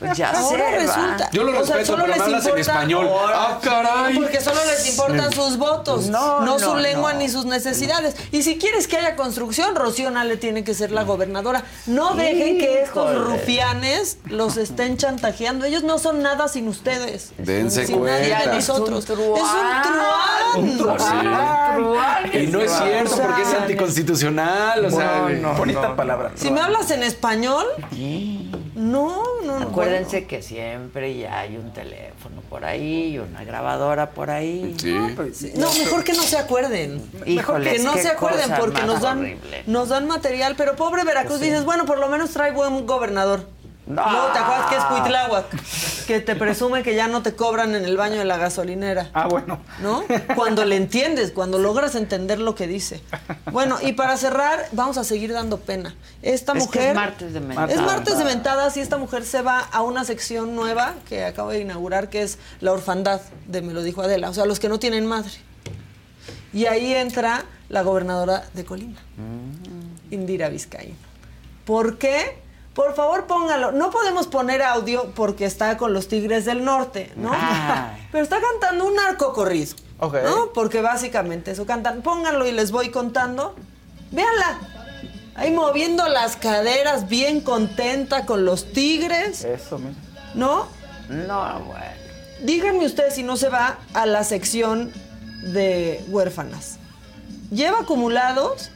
Pues 0.00 0.16
ya 0.16 0.30
Ahora 0.30 0.48
se 0.48 0.56
va. 0.56 0.70
resulta. 0.78 1.30
Yo 1.30 1.44
lo 1.44 1.50
o 1.60 1.64
sea, 1.64 1.76
respeto, 1.76 1.86
solo 1.86 2.04
pero 2.04 2.08
me 2.08 2.18
les 2.18 2.22
hablas 2.26 2.42
en 2.46 2.48
importa- 2.58 2.60
español. 2.72 3.08
¡Ah, 3.34 3.58
caray! 3.62 4.14
Porque 4.18 4.40
solo 4.40 4.60
les 4.64 4.88
importan 4.88 5.32
sus 5.32 5.56
votos, 5.58 6.06
No, 6.06 6.40
no, 6.40 6.46
no, 6.46 6.58
su 6.58 6.74
lengua 6.76 7.12
no. 7.12 7.18
ni 7.18 7.28
sus 7.28 7.44
necesidades. 7.44 8.16
Y 8.32 8.42
si 8.42 8.58
quieres 8.58 8.88
que 8.88 8.96
haya 8.96 9.14
construcción, 9.14 9.76
Rocío 9.76 10.10
Nale 10.10 10.36
tiene 10.38 10.64
que 10.64 10.72
ser 10.74 10.90
la 10.90 11.02
gobernadora. 11.04 11.64
No 11.86 12.14
dejen 12.14 12.58
que 12.58 12.82
estos 12.82 13.14
rufianes 13.26 14.18
los 14.24 14.56
estén 14.56 14.96
chantajeando. 14.96 15.66
Ellos 15.66 15.82
no 15.82 15.98
son 15.98 16.22
nada 16.22 16.48
sin 16.48 16.66
ustedes. 16.68 17.32
Dense 17.38 17.86
sin 17.86 18.02
nadie 18.02 18.28
de 18.28 18.30
cuenta. 18.30 18.54
nosotros. 18.54 19.04
Es 19.04 19.10
un 19.10 19.16
truán. 19.18 19.84
Es 20.50 20.56
un 20.56 20.78
truán. 20.78 22.30
Sí. 22.32 22.38
Y 22.38 22.46
no 22.46 22.60
es 22.60 22.72
cierto, 22.72 23.16
porque 23.20 23.42
es 23.42 23.52
anticonstitucional. 23.54 24.84
O 24.84 24.90
sea, 24.90 25.26
Bonita 25.58 25.94
palabra. 25.94 26.30
Si 26.36 26.50
me 26.50 26.60
hablas 26.60 26.90
en 26.90 27.02
español, 27.02 27.66
no, 28.80 29.22
no, 29.44 29.60
no. 29.60 29.66
Acuérdense 29.68 30.26
que 30.26 30.42
siempre 30.42 31.16
ya 31.16 31.40
hay 31.40 31.56
un 31.56 31.72
teléfono 31.72 32.40
por 32.48 32.64
ahí 32.64 33.18
una 33.18 33.44
grabadora 33.44 34.10
por 34.10 34.30
ahí. 34.30 34.74
Sí. 34.78 35.52
No, 35.56 35.72
mejor 35.74 36.04
que 36.04 36.12
no 36.12 36.22
se 36.22 36.38
acuerden. 36.38 37.02
mejor 37.26 37.62
que 37.62 37.78
no 37.78 37.94
se 37.94 38.08
acuerden 38.08 38.50
porque 38.58 38.82
nos 38.82 39.00
dan, 39.00 39.20
horrible. 39.20 39.62
nos 39.66 39.88
dan 39.88 40.06
material. 40.06 40.54
Pero 40.56 40.76
pobre 40.76 41.04
Veracruz, 41.04 41.40
dices, 41.40 41.64
bueno, 41.64 41.84
por 41.86 41.98
lo 41.98 42.08
menos 42.08 42.30
trae 42.30 42.52
buen 42.52 42.86
gobernador. 42.86 43.46
No. 43.90 44.10
Luego 44.10 44.26
te 44.32 44.38
acuerdas 44.38 44.66
que 44.70 44.76
es 44.76 44.84
Cuitláhuac, 44.84 46.06
que 46.06 46.20
te 46.20 46.36
presume 46.36 46.82
que 46.82 46.94
ya 46.94 47.08
no 47.08 47.22
te 47.22 47.34
cobran 47.34 47.74
en 47.74 47.84
el 47.84 47.96
baño 47.96 48.18
de 48.18 48.24
la 48.24 48.36
gasolinera. 48.38 49.10
Ah, 49.12 49.26
bueno. 49.28 49.60
¿No? 49.82 50.04
Cuando 50.36 50.64
le 50.64 50.76
entiendes, 50.76 51.32
cuando 51.32 51.58
logras 51.58 51.94
entender 51.94 52.38
lo 52.38 52.54
que 52.54 52.66
dice. 52.66 53.02
Bueno, 53.50 53.78
y 53.82 53.92
para 53.94 54.16
cerrar, 54.16 54.66
vamos 54.72 54.96
a 54.98 55.04
seguir 55.04 55.32
dando 55.32 55.58
pena. 55.58 55.94
Esta 56.22 56.52
Es 56.52 56.68
que 56.68 56.78
mujer. 56.78 56.88
es 56.90 56.94
martes 56.94 57.32
de 57.34 57.40
mentadas. 57.40 57.70
Es 57.72 57.80
martes 57.82 58.18
de 58.18 58.24
mentadas 58.24 58.76
y 58.76 58.80
esta 58.80 58.96
mujer 58.96 59.24
se 59.24 59.42
va 59.42 59.58
a 59.60 59.82
una 59.82 60.04
sección 60.04 60.54
nueva 60.54 60.94
que 61.08 61.24
acabo 61.24 61.50
de 61.50 61.60
inaugurar, 61.60 62.08
que 62.10 62.22
es 62.22 62.38
la 62.60 62.72
orfandad 62.72 63.20
de 63.46 63.62
Me 63.62 63.72
lo 63.74 63.82
dijo 63.82 64.02
Adela. 64.02 64.30
O 64.30 64.34
sea, 64.34 64.44
los 64.46 64.60
que 64.60 64.68
no 64.68 64.78
tienen 64.78 65.06
madre. 65.06 65.32
Y 66.52 66.66
ahí 66.66 66.92
entra 66.94 67.44
la 67.68 67.82
gobernadora 67.82 68.44
de 68.54 68.64
Colima, 68.64 68.98
Mm. 69.16 70.12
Indira 70.14 70.48
Vizcaíno. 70.48 70.96
¿Por 71.64 71.98
qué? 71.98 72.38
Por 72.74 72.94
favor, 72.94 73.26
póngalo. 73.26 73.72
No 73.72 73.90
podemos 73.90 74.26
poner 74.26 74.62
audio 74.62 75.10
porque 75.14 75.44
está 75.44 75.76
con 75.76 75.92
los 75.92 76.08
Tigres 76.08 76.44
del 76.44 76.64
Norte, 76.64 77.12
¿no? 77.16 77.30
Ay. 77.34 78.08
Pero 78.12 78.22
está 78.22 78.38
cantando 78.40 78.86
un 78.86 78.94
narco 78.94 79.32
corrido. 79.32 79.74
Ok. 79.98 80.16
¿No? 80.24 80.52
Porque 80.52 80.80
básicamente 80.80 81.50
eso 81.50 81.66
cantan. 81.66 82.02
Pónganlo 82.02 82.46
y 82.46 82.52
les 82.52 82.70
voy 82.70 82.90
contando. 82.90 83.56
Véanla. 84.12 84.60
Ahí 85.34 85.50
moviendo 85.52 86.06
las 86.08 86.36
caderas, 86.36 87.08
bien 87.08 87.40
contenta 87.40 88.26
con 88.26 88.44
los 88.44 88.72
Tigres, 88.72 89.44
Eso 89.44 89.78
mismo. 89.78 90.00
¿no? 90.34 90.66
No, 91.08 91.60
bueno. 91.60 91.84
Díganme 92.42 92.84
usted 92.84 93.10
si 93.12 93.22
no 93.22 93.36
se 93.36 93.48
va 93.48 93.78
a 93.94 94.06
la 94.06 94.22
sección 94.24 94.92
de 95.42 96.04
huérfanas. 96.08 96.78
Lleva 97.50 97.80
acumulados 97.80 98.70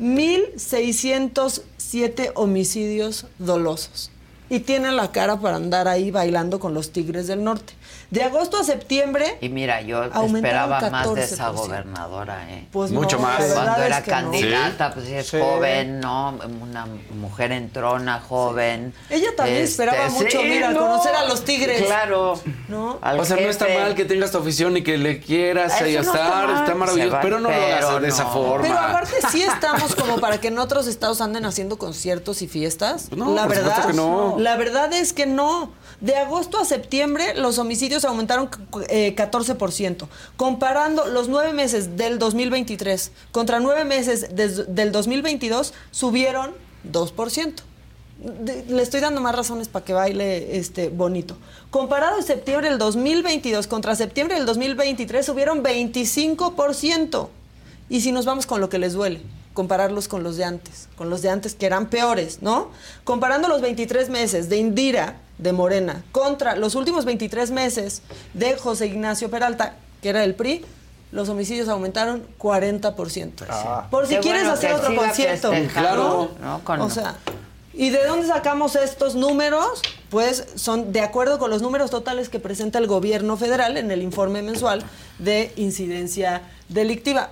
1.607 0.00 2.32
homicidios 2.34 3.26
dolosos. 3.38 4.10
Y 4.48 4.60
tiene 4.60 4.92
la 4.92 5.12
cara 5.12 5.38
para 5.38 5.56
andar 5.56 5.88
ahí 5.88 6.10
bailando 6.10 6.58
con 6.58 6.72
los 6.72 6.90
Tigres 6.90 7.26
del 7.26 7.44
Norte. 7.44 7.74
De 8.10 8.22
agosto 8.24 8.58
a 8.58 8.64
septiembre, 8.64 9.38
Y 9.40 9.48
mira, 9.50 9.82
yo 9.82 10.02
esperaba 10.04 10.80
más 10.90 11.14
de 11.14 11.22
esa 11.22 11.50
14%. 11.52 11.54
gobernadora, 11.54 12.50
¿eh? 12.50 12.66
pues 12.72 12.90
Mucho 12.90 13.16
no, 13.18 13.22
más. 13.22 13.40
Cuando 13.52 13.76
es 13.82 13.86
era 13.86 14.00
no. 14.00 14.06
candidata, 14.06 14.92
pues 14.94 15.06
sí 15.06 15.14
es 15.14 15.28
Sí. 15.28 15.38
joven, 15.40 16.00
¿no? 16.00 16.36
Una 16.60 16.86
mujer 17.14 17.52
entrona, 17.52 18.20
joven. 18.20 18.92
Ella 19.10 19.28
también 19.36 19.58
esperaba 19.62 20.08
mucho, 20.08 20.42
mira, 20.42 20.72
conocer 20.74 21.14
a 21.14 21.24
los 21.28 21.44
tigres. 21.44 21.82
Claro. 21.82 22.40
¿No? 22.68 22.98
Al 23.00 23.20
O 23.20 23.24
sea, 23.24 23.36
no 23.36 23.48
está 23.48 23.66
mal 23.78 23.94
que 23.94 24.04
tengas 24.04 24.32
tu 24.32 24.38
afición 24.38 24.76
y 24.76 24.82
que 24.82 24.98
le 24.98 25.20
quieras 25.20 25.80
y 25.80 25.84
no 25.94 26.00
está 26.00 26.00
estar, 26.00 26.46
mal. 26.48 26.62
está, 26.62 26.74
maravilloso, 26.74 27.12
va, 27.14 27.20
pero 27.20 27.38
no 27.38 27.48
lo 27.48 27.54
pero 27.54 27.88
hagas 27.88 28.02
de 28.02 28.08
esa 28.08 28.24
no. 28.24 28.32
forma. 28.32 28.62
Pero 28.62 28.78
aparte 28.78 29.14
sí 29.30 29.42
estamos 29.42 29.94
como 29.94 30.18
para 30.18 30.40
que 30.40 30.48
en 30.48 30.58
otros 30.58 30.86
estados 30.88 31.20
anden 31.20 31.44
haciendo 31.44 31.78
conciertos 31.78 32.42
y 32.42 32.48
fiestas. 32.48 33.10
No, 33.12 33.34
la 33.34 33.42
por 33.46 33.50
verdad, 33.54 33.76
supuesto 33.76 33.90
que 33.90 33.96
no. 33.96 34.36
La 34.38 34.56
verdad 34.56 34.92
es 34.92 35.12
que 35.12 35.26
no. 35.26 35.72
De 36.00 36.16
agosto 36.16 36.58
a 36.58 36.64
septiembre 36.64 37.34
los 37.36 37.58
homicidios 37.58 38.04
aumentaron 38.06 38.48
eh, 38.88 39.14
14%. 39.14 40.06
Comparando 40.36 41.06
los 41.06 41.28
nueve 41.28 41.52
meses 41.52 41.96
del 41.98 42.18
2023 42.18 43.12
contra 43.32 43.60
nueve 43.60 43.84
meses 43.84 44.34
del 44.34 44.92
2022 44.92 45.74
subieron 45.90 46.52
2%. 46.90 47.54
De- 48.18 48.64
le 48.66 48.82
estoy 48.82 49.00
dando 49.00 49.20
más 49.20 49.34
razones 49.34 49.68
para 49.68 49.84
que 49.84 49.92
baile 49.92 50.56
este 50.58 50.88
bonito. 50.88 51.36
Comparado 51.70 52.16
en 52.18 52.22
septiembre 52.24 52.68
del 52.70 52.78
2022 52.78 53.66
contra 53.66 53.94
septiembre 53.94 54.36
del 54.36 54.46
2023 54.46 55.24
subieron 55.26 55.62
25%. 55.62 57.28
Y 57.90 58.00
si 58.00 58.12
nos 58.12 58.24
vamos 58.24 58.46
con 58.46 58.60
lo 58.60 58.68
que 58.68 58.78
les 58.78 58.92
duele, 58.92 59.20
compararlos 59.52 60.06
con 60.08 60.22
los 60.22 60.36
de 60.36 60.44
antes, 60.44 60.88
con 60.96 61.10
los 61.10 61.22
de 61.22 61.28
antes 61.30 61.54
que 61.54 61.66
eran 61.66 61.90
peores, 61.90 62.38
¿no? 62.40 62.70
Comparando 63.04 63.48
los 63.48 63.60
23 63.60 64.08
meses 64.10 64.48
de 64.48 64.58
Indira, 64.58 65.16
de 65.40 65.52
Morena, 65.52 66.04
contra 66.12 66.54
los 66.56 66.74
últimos 66.74 67.04
23 67.04 67.50
meses 67.50 68.02
de 68.34 68.56
José 68.56 68.86
Ignacio 68.86 69.30
Peralta, 69.30 69.74
que 70.02 70.10
era 70.10 70.22
el 70.24 70.34
PRI, 70.34 70.64
los 71.12 71.28
homicidios 71.28 71.68
aumentaron 71.68 72.22
40%. 72.38 73.88
Por 73.90 74.06
si 74.06 74.14
Qué 74.16 74.20
quieres 74.20 74.42
bueno 74.42 74.54
hacer 74.54 74.72
otro 74.74 74.94
concierto. 74.94 75.50
festejando, 75.50 76.30
¿no? 76.40 76.46
¿no? 76.58 76.64
Con- 76.64 76.80
O 76.82 76.90
sea, 76.90 77.16
¿y 77.74 77.90
de 77.90 78.04
dónde 78.06 78.26
sacamos 78.28 78.76
estos 78.76 79.14
números? 79.14 79.82
Pues 80.10 80.46
son 80.56 80.92
de 80.92 81.00
acuerdo 81.00 81.38
con 81.38 81.50
los 81.50 81.62
números 81.62 81.90
totales 81.90 82.28
que 82.28 82.38
presenta 82.38 82.78
el 82.78 82.86
gobierno 82.86 83.36
federal 83.36 83.76
en 83.76 83.90
el 83.90 84.02
informe 84.02 84.42
mensual 84.42 84.82
de 85.18 85.52
incidencia 85.56 86.42
delictiva. 86.68 87.30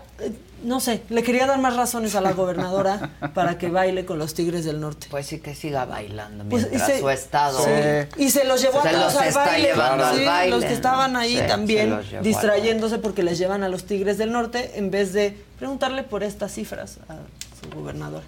No 0.62 0.80
sé, 0.80 1.02
le 1.09 1.22
quería 1.22 1.47
dar 1.47 1.59
más 1.60 1.76
razones 1.76 2.14
a 2.16 2.20
la 2.20 2.32
gobernadora 2.32 3.10
para 3.32 3.59
que 3.59 3.68
baile 3.68 4.05
con 4.05 4.18
los 4.18 4.35
Tigres 4.35 4.64
del 4.64 4.80
Norte. 4.80 5.06
Pues 5.10 5.26
sí 5.26 5.39
que 5.39 5.55
siga 5.55 5.85
bailando 5.85 6.44
Pues, 6.48 6.64
mientras 6.68 6.86
se- 6.90 7.01
su 7.01 7.09
estado. 7.10 7.59
Sí. 7.64 7.70
Y 8.16 8.30
se 8.30 8.44
los 8.44 8.60
llevó 8.60 8.82
Se 8.82 8.89
a 8.89 8.93
todos 8.93 9.14
los 9.14 9.22
al 9.22 9.32
baile. 9.35 9.72
al 9.72 10.51
Los 10.51 10.64
que 10.64 10.72
estaban 10.72 11.16
ahí 11.16 11.36
Sí, 11.39 11.43
también 11.47 11.97
distrayéndose 12.22 12.98
porque 12.98 13.22
les 13.22 13.39
llevan 13.39 13.62
a 13.62 13.68
los 13.68 13.85
Tigres 13.85 14.18
del 14.18 14.32
Norte 14.32 14.72
en 14.78 14.90
vez 14.90 15.12
de 15.12 15.36
preguntarle 15.59 16.02
por 16.02 16.22
estas 16.24 16.52
cifras 16.52 16.98
a 17.09 17.14
su 17.62 17.70
gobernador. 17.78 18.22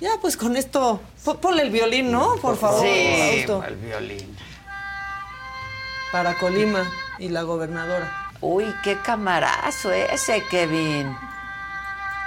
Ya, 0.00 0.10
pues 0.20 0.36
con 0.36 0.56
esto, 0.56 1.00
po- 1.24 1.38
ponle 1.38 1.62
el 1.62 1.70
violín, 1.70 2.10
¿no? 2.12 2.34
Por 2.42 2.56
favor, 2.58 2.82
Sí, 2.84 3.44
Fausto. 3.46 3.64
el 3.66 3.76
violín. 3.76 4.36
Para 6.12 6.34
Colima 6.38 6.84
y 7.18 7.28
la 7.28 7.42
gobernadora. 7.42 8.12
Uy, 8.40 8.66
qué 8.84 8.98
camarazo 9.02 9.92
ese, 9.92 10.42
Kevin. 10.50 11.16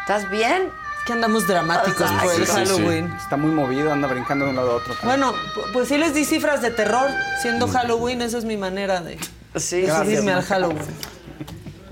¿Estás 0.10 0.27
bien? 0.31 0.72
que 1.06 1.14
andamos 1.14 1.45
dramáticos 1.45 2.11
por 2.11 2.23
pues. 2.23 2.40
el 2.40 2.45
Halloween. 2.48 3.14
Está 3.15 3.38
muy 3.38 3.52
movido, 3.52 3.94
anda 3.94 4.07
brincando 4.07 4.45
de 4.45 4.49
un 4.49 4.56
lado 4.56 4.72
a 4.72 4.76
otro. 4.77 4.95
Bueno, 5.03 5.36
pues 5.72 5.88
sí 5.88 5.99
les 5.99 6.15
di 6.15 6.26
cifras 6.26 6.64
de 6.64 6.72
terror 6.72 7.11
siendo 7.44 7.68
mm. 7.68 7.72
Halloween, 7.72 8.22
esa 8.23 8.40
es 8.40 8.45
mi 8.45 8.57
manera 8.57 9.02
de 9.02 9.19
subirme 9.53 10.31
al 10.31 10.41
Halloween. 10.41 10.80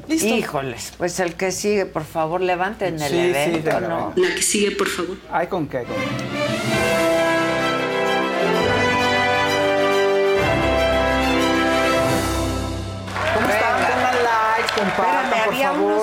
¿Listo? 0.07 0.29
Híjoles, 0.29 0.93
pues 0.97 1.19
el 1.19 1.35
que 1.35 1.51
sigue, 1.51 1.85
por 1.85 2.05
favor, 2.05 2.41
levanten 2.41 2.99
el 2.99 3.13
evento, 3.13 3.81
¿no? 3.81 4.13
La 4.15 4.33
que 4.33 4.41
sigue, 4.41 4.71
por 4.71 4.87
favor. 4.87 5.17
Ay, 5.31 5.45
con 5.45 5.67
qué, 5.67 5.83
con 5.83 5.95
qué. 5.95 6.37
con 14.77 15.26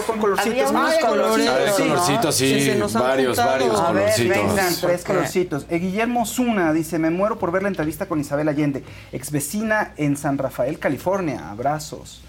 colorcitos. 0.06 0.46
Había 0.46 0.68
unos 0.68 0.90
Ay, 0.92 1.00
colores, 1.00 1.48
colorcitos, 1.50 1.68
¿no? 1.68 1.74
sí. 1.76 1.82
colorcitos, 1.82 2.34
sí, 2.34 2.70
han 2.70 3.02
varios, 3.02 3.36
juntado. 3.38 3.50
varios 3.50 3.80
A 3.80 3.92
ver, 3.92 4.02
colorcitos. 4.02 4.36
vengan, 4.36 4.74
tres 4.80 5.04
colorcitos. 5.04 5.66
Eh, 5.70 5.78
Guillermo 5.78 6.26
Zuna 6.26 6.72
dice, 6.72 6.98
me 6.98 7.10
muero 7.10 7.38
por 7.38 7.52
ver 7.52 7.62
la 7.62 7.68
entrevista 7.68 8.06
con 8.06 8.20
Isabel 8.20 8.48
Allende, 8.48 8.84
ex 9.12 9.30
vecina 9.30 9.92
en 9.96 10.16
San 10.16 10.38
Rafael, 10.38 10.78
California. 10.78 11.50
Abrazos. 11.50 12.22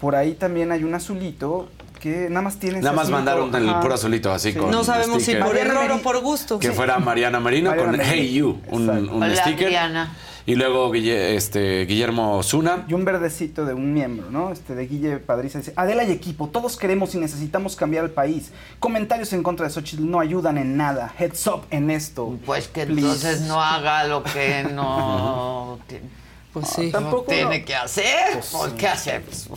Por 0.00 0.14
ahí 0.14 0.34
también 0.34 0.70
hay 0.72 0.84
un 0.84 0.94
azulito 0.94 1.68
que 2.00 2.28
nada 2.30 2.42
más 2.42 2.58
tiene... 2.58 2.78
Nada 2.80 2.92
más 2.92 3.08
azulito. 3.10 3.16
mandaron 3.16 3.54
el 3.56 3.74
puro 3.80 3.94
azulito 3.94 4.32
así 4.32 4.52
con 4.54 4.70
No 4.70 4.84
sabemos 4.84 5.22
si 5.24 5.34
por 5.34 5.56
error 5.56 5.90
o 5.90 5.98
por 5.98 6.20
gusto. 6.20 6.58
Que 6.60 6.70
fuera 6.70 6.98
Mariana 7.00 7.40
Mariana 7.40 7.74
con. 7.74 8.00
Hey 8.00 8.32
You, 8.32 8.60
un, 8.68 8.88
un 8.88 9.22
Hola, 9.22 9.34
sticker. 9.34 9.64
Mariana. 9.64 10.14
Y 10.48 10.54
luego 10.54 10.90
Guille- 10.90 11.34
este, 11.36 11.84
Guillermo 11.84 12.42
Zuna. 12.42 12.86
Y 12.88 12.94
un 12.94 13.04
verdecito 13.04 13.66
de 13.66 13.74
un 13.74 13.92
miembro, 13.92 14.30
¿no? 14.30 14.50
Este 14.50 14.74
de 14.74 14.86
Guille 14.86 15.18
Padriza 15.18 15.58
dice, 15.58 15.74
Adela 15.76 16.04
y 16.04 16.10
equipo, 16.10 16.48
todos 16.48 16.78
queremos 16.78 17.14
y 17.14 17.18
necesitamos 17.18 17.76
cambiar 17.76 18.04
el 18.04 18.10
país. 18.10 18.50
Comentarios 18.78 19.30
en 19.34 19.42
contra 19.42 19.66
de 19.66 19.72
Xochitl 19.74 20.10
no 20.10 20.20
ayudan 20.20 20.56
en 20.56 20.78
nada. 20.78 21.12
Heads 21.18 21.46
up 21.48 21.66
en 21.70 21.90
esto. 21.90 22.38
Pues 22.46 22.66
que 22.68 22.86
Please. 22.86 23.00
entonces 23.02 23.40
no 23.42 23.62
haga 23.62 24.04
lo 24.04 24.22
que 24.22 24.64
no, 24.72 25.78
Pues 26.54 26.66
sí. 26.70 26.86
no 26.86 26.92
Tampoco 26.92 27.24
tiene 27.30 27.58
no. 27.58 27.64
que 27.66 27.74
hacer. 27.74 28.32
Pues 28.32 28.48
Pues, 28.50 28.70
sí. 28.70 28.76
¿Qué 28.78 28.88
hacer? 28.88 29.22
Pues, 29.24 29.48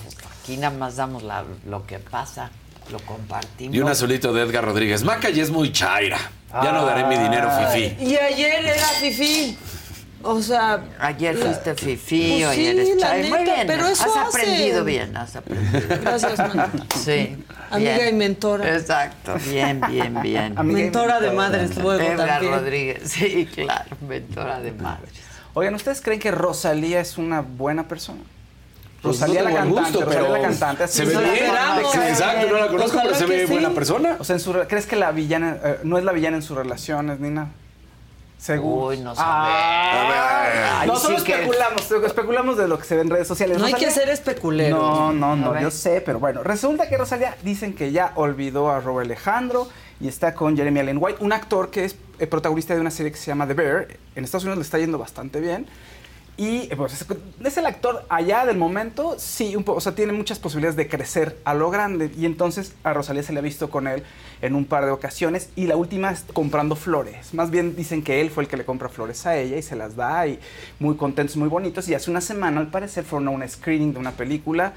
aquí 0.42 0.58
nada 0.58 0.78
más 0.78 0.98
damos 0.98 1.24
la- 1.24 1.46
lo 1.68 1.88
que 1.88 2.00
pasa, 2.00 2.52
lo 2.92 3.00
compartimos. 3.00 3.74
Y 3.74 3.80
un 3.80 3.88
azulito 3.88 4.34
de 4.34 4.42
Edgar 4.42 4.66
Rodríguez. 4.66 5.06
Maca 5.06 5.30
ya 5.30 5.42
es 5.42 5.52
muy 5.52 5.72
chaira. 5.72 6.18
Ya 6.52 6.74
no 6.74 6.86
daré 6.86 7.06
mi 7.06 7.16
dinero, 7.16 7.50
Fifi. 7.50 7.96
Y 8.04 8.18
ayer 8.18 8.66
era 8.66 8.86
Fifi. 9.00 9.58
O 10.24 10.42
sea. 10.42 10.82
Ayer 11.00 11.36
fuiste 11.38 11.76
fifí, 11.76 12.40
Pues 12.40 12.50
hoy 12.50 12.56
sí, 12.56 12.66
eres. 12.68 13.30
Muy 13.30 13.44
bien, 13.44 13.68
pero 13.68 13.88
eso 13.88 14.04
has 14.04 14.28
aprendido 14.28 14.84
bien, 14.84 15.16
has 15.18 15.36
aprendido. 15.36 15.82
Gracias, 16.02 16.38
man. 16.56 16.72
Sí. 17.04 17.44
Amiga 17.70 17.96
bien. 17.98 18.10
y 18.10 18.14
mentora. 18.18 18.76
Exacto, 18.76 19.36
bien, 19.50 19.82
bien, 19.90 20.22
bien. 20.22 20.54
Amiga 20.58 20.80
Mentora 20.80 21.20
de 21.20 21.32
madres 21.32 21.76
luego 21.78 22.02
Edgar 22.04 22.28
también. 22.28 22.54
Rodríguez, 22.54 23.02
sí, 23.12 23.48
claro, 23.54 23.96
mentora 24.08 24.60
de 24.60 24.72
madres. 24.74 25.12
Oigan, 25.54 25.76
¿ustedes 25.76 26.02
creen 26.02 26.20
que 26.20 26.32
Rosalía 26.32 27.00
es 27.02 27.18
una 27.18 27.42
buena 27.42 27.88
persona? 27.88 28.20
Pues 29.02 29.20
Rosalía 29.20 29.42
no 29.44 29.50
la 29.50 29.56
cantante, 29.56 29.82
gusto, 29.82 30.00
Rosalía 30.02 30.22
pero 30.28 30.38
la 30.38 30.42
cantante. 30.48 30.88
se 30.88 31.06
ve 31.06 31.18
bien. 31.18 31.46
exacto, 32.10 32.48
no 32.50 32.58
la 32.60 32.68
conozco, 32.68 33.00
pero 33.02 33.16
se 33.16 33.26
ve 33.26 33.46
buena 33.48 33.70
persona. 33.72 34.16
O 34.20 34.24
sea, 34.24 34.36
en 34.36 34.40
su 34.40 34.54
re- 34.54 34.68
¿crees 34.68 34.86
que 34.86 34.96
la 34.96 35.12
villana 35.12 35.58
eh, 35.64 35.80
no 35.84 35.98
es 35.98 36.04
la 36.04 36.12
villana 36.12 36.38
en 36.38 36.44
sus 36.44 36.56
relaciones 36.56 37.20
ni 37.20 37.30
nada? 37.32 37.50
Seguro. 38.42 38.88
Uy, 38.88 38.98
no 38.98 39.14
Ah, 39.18 40.80
Ay, 40.80 40.88
no, 40.88 40.96
sí 40.96 41.04
solo 41.04 41.24
que- 41.24 41.34
especulamos, 41.34 41.92
especulamos 42.08 42.58
de 42.58 42.68
lo 42.68 42.80
que 42.80 42.86
se 42.86 42.96
ve 42.96 43.02
en 43.02 43.12
redes 43.12 43.28
sociales. 43.28 43.60
No 43.60 43.66
hay 43.66 43.74
Rosalía- 43.74 43.88
que 43.90 43.94
ser 43.94 44.10
especulero. 44.10 44.78
No, 44.78 45.14
no, 45.14 45.34
A 45.34 45.36
no, 45.36 45.52
ver. 45.52 45.62
yo 45.62 45.70
sé, 45.72 46.02
pero 46.02 46.20
bueno, 46.20 46.42
resulta 46.42 46.90
que 46.90 46.98
Rosalía 46.98 47.36
dicen 47.44 47.76
que 47.76 47.92
ya 47.92 48.14
olvidó 48.16 48.72
a 48.72 48.80
Robert 48.80 49.06
Alejandro 49.06 49.68
y 50.00 50.08
está 50.08 50.34
con 50.34 50.58
Jeremy 50.58 50.80
Allen 50.80 50.98
White, 51.00 51.24
un 51.24 51.34
actor 51.34 51.70
que 51.70 51.86
es 51.86 51.96
eh, 52.18 52.26
protagonista 52.26 52.74
de 52.74 52.82
una 52.82 52.90
serie 52.92 53.12
que 53.12 53.18
se 53.20 53.28
llama 53.28 53.46
The 53.48 53.54
Bear. 53.54 53.88
En 54.16 54.24
Estados 54.24 54.44
Unidos 54.46 54.58
le 54.58 54.64
está 54.64 54.80
yendo 54.80 54.98
bastante 54.98 55.40
bien. 55.40 55.68
Y 56.38 56.72
eh, 56.72 56.76
pues, 56.76 57.06
es, 57.44 57.58
el 57.58 57.66
actor 57.66 58.06
allá 58.10 58.46
del 58.46 58.58
momento, 58.58 59.16
sí, 59.20 59.56
o 59.64 59.82
sea, 59.82 59.94
tiene 59.94 60.14
muchas 60.14 60.40
posibilidades 60.40 60.76
de 60.76 60.88
crecer 60.88 61.38
a 61.44 61.54
lo 61.54 61.70
grande. 61.70 62.12
Y 62.18 62.26
entonces 62.26 62.74
a 62.84 62.94
Rosalía 62.94 63.24
se 63.24 63.34
le 63.34 63.40
ha 63.40 63.42
visto 63.44 63.70
con 63.70 63.88
él 63.88 64.04
en 64.42 64.56
un 64.56 64.66
par 64.66 64.86
de 64.86 64.92
ocasiones 64.92 65.50
y 65.56 65.68
la 65.68 65.76
última 65.76 66.12
es 66.12 66.26
comprando 66.34 66.76
flores. 66.76 67.34
Más 67.34 67.52
bien 67.52 67.76
dicen 67.76 68.02
que 68.02 68.22
él 68.22 68.32
fue 68.32 68.44
el 68.44 68.50
que 68.50 68.58
le 68.58 68.66
compra 68.66 68.90
flores 68.90 69.26
a 69.26 69.38
ella 69.38 69.58
y 69.58 69.62
se 69.62 69.76
las 69.76 69.96
da 69.96 70.26
y 70.28 70.40
muy 70.80 70.96
contentos, 70.96 71.36
muy 71.38 71.50
bonitos. 71.50 71.88
Y 71.90 71.94
hace 71.94 72.10
una 72.10 72.22
semana, 72.22 72.60
al 72.60 72.72
parecer, 72.72 73.04
fueron 73.04 73.28
a 73.28 73.32
un 73.32 73.48
screening 73.48 73.94
de 73.94 74.00
una 74.00 74.12
película 74.12 74.74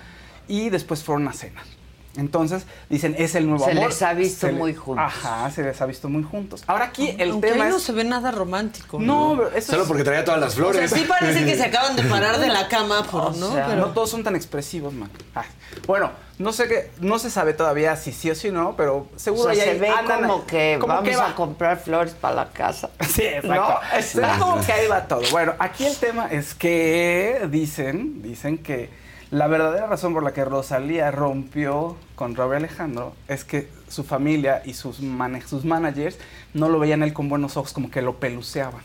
y 0.48 0.70
después 0.70 1.02
fueron 1.02 1.28
a 1.28 1.32
cenar. 1.32 1.73
Entonces, 2.16 2.64
dicen, 2.88 3.14
es 3.18 3.34
el 3.34 3.48
nuevo 3.48 3.64
Se 3.64 3.72
amor. 3.72 3.88
les 3.88 4.02
ha 4.02 4.12
visto 4.14 4.46
Se 4.46 4.52
le- 4.52 4.58
muy 4.58 4.74
juntos. 4.74 5.04
Ajá, 5.04 5.50
se 5.50 5.62
les 5.64 5.80
ha 5.80 5.86
visto 5.86 6.08
muy 6.08 6.22
juntos. 6.22 6.62
Ahora 6.66 6.84
aquí 6.86 7.14
el 7.18 7.30
Aunque 7.32 7.48
tema 7.50 7.64
ahí 7.64 7.70
no 7.70 7.76
es... 7.78 7.82
se 7.82 7.92
ve 7.92 8.04
nada 8.04 8.30
romántico. 8.30 8.98
No, 9.00 9.34
pero 9.36 9.50
eso 9.56 9.72
Solo 9.72 9.82
es- 9.82 9.88
porque 9.88 10.04
traía 10.04 10.24
todas 10.24 10.40
las 10.40 10.52
O 10.52 10.56
sea, 10.56 10.64
flores. 10.64 10.90
sí 10.92 11.04
parece 11.08 11.44
que 11.44 11.56
se 11.56 11.64
acaban 11.64 11.96
de 11.96 12.02
parar 12.10 12.38
de 12.38 12.48
la 12.48 12.68
cama, 12.68 13.02
por, 13.04 13.22
O 13.22 13.30
¿no? 13.32 13.52
sea, 13.52 13.66
Pero 13.66 13.80
no 13.80 13.86
todos 13.88 14.10
son 14.10 14.22
tan 14.22 14.36
expresivos, 14.36 14.92
man. 14.92 15.10
Ay, 15.34 15.46
Bueno, 15.88 16.12
no 16.38 16.52
sé 16.52 16.68
qué, 16.68 16.90
no 17.00 17.18
se 17.18 17.30
sabe 17.30 17.52
todavía 17.52 17.96
si 17.96 18.12
sí 18.12 18.30
o 18.30 18.34
si 18.36 18.50
no, 18.52 18.76
pero 18.76 19.08
seguro 19.16 19.50
O 19.50 19.54
sea, 19.54 19.64
ya 19.64 19.72
se 19.72 19.78
ve 19.80 19.88
andan- 19.88 20.22
como 20.22 20.46
que 20.46 20.76
como 20.80 20.94
vamos 20.94 21.08
que 21.10 21.16
va. 21.16 21.30
a 21.30 21.34
comprar 21.34 21.78
flores 21.78 22.14
para 22.14 22.34
la 22.36 22.48
casa. 22.50 22.90
Sí, 23.08 23.22
exacto. 23.22 23.74
¿No? 23.96 24.02
Se 24.02 24.20
ve 24.20 24.26
como 24.38 24.64
que 24.64 24.72
ahí 24.72 24.86
va 24.86 25.02
todo. 25.08 25.22
Bueno, 25.32 25.54
aquí 25.58 25.84
el 25.86 25.96
tema 25.96 26.28
es 26.30 26.54
que 26.54 27.46
dicen, 27.50 28.22
dicen 28.22 28.58
que 28.58 29.02
la 29.34 29.48
verdadera 29.48 29.88
razón 29.88 30.14
por 30.14 30.22
la 30.22 30.32
que 30.32 30.44
Rosalía 30.44 31.10
rompió 31.10 31.96
con 32.14 32.36
Robert 32.36 32.62
Alejandro 32.62 33.14
es 33.26 33.44
que 33.44 33.68
su 33.88 34.04
familia 34.04 34.62
y 34.64 34.74
sus, 34.74 35.00
sus 35.48 35.64
managers 35.64 36.18
no 36.52 36.68
lo 36.68 36.78
veían 36.78 37.02
él 37.02 37.12
con 37.12 37.28
buenos 37.28 37.56
ojos, 37.56 37.72
como 37.72 37.90
que 37.90 38.00
lo 38.00 38.14
peluceaban. 38.20 38.80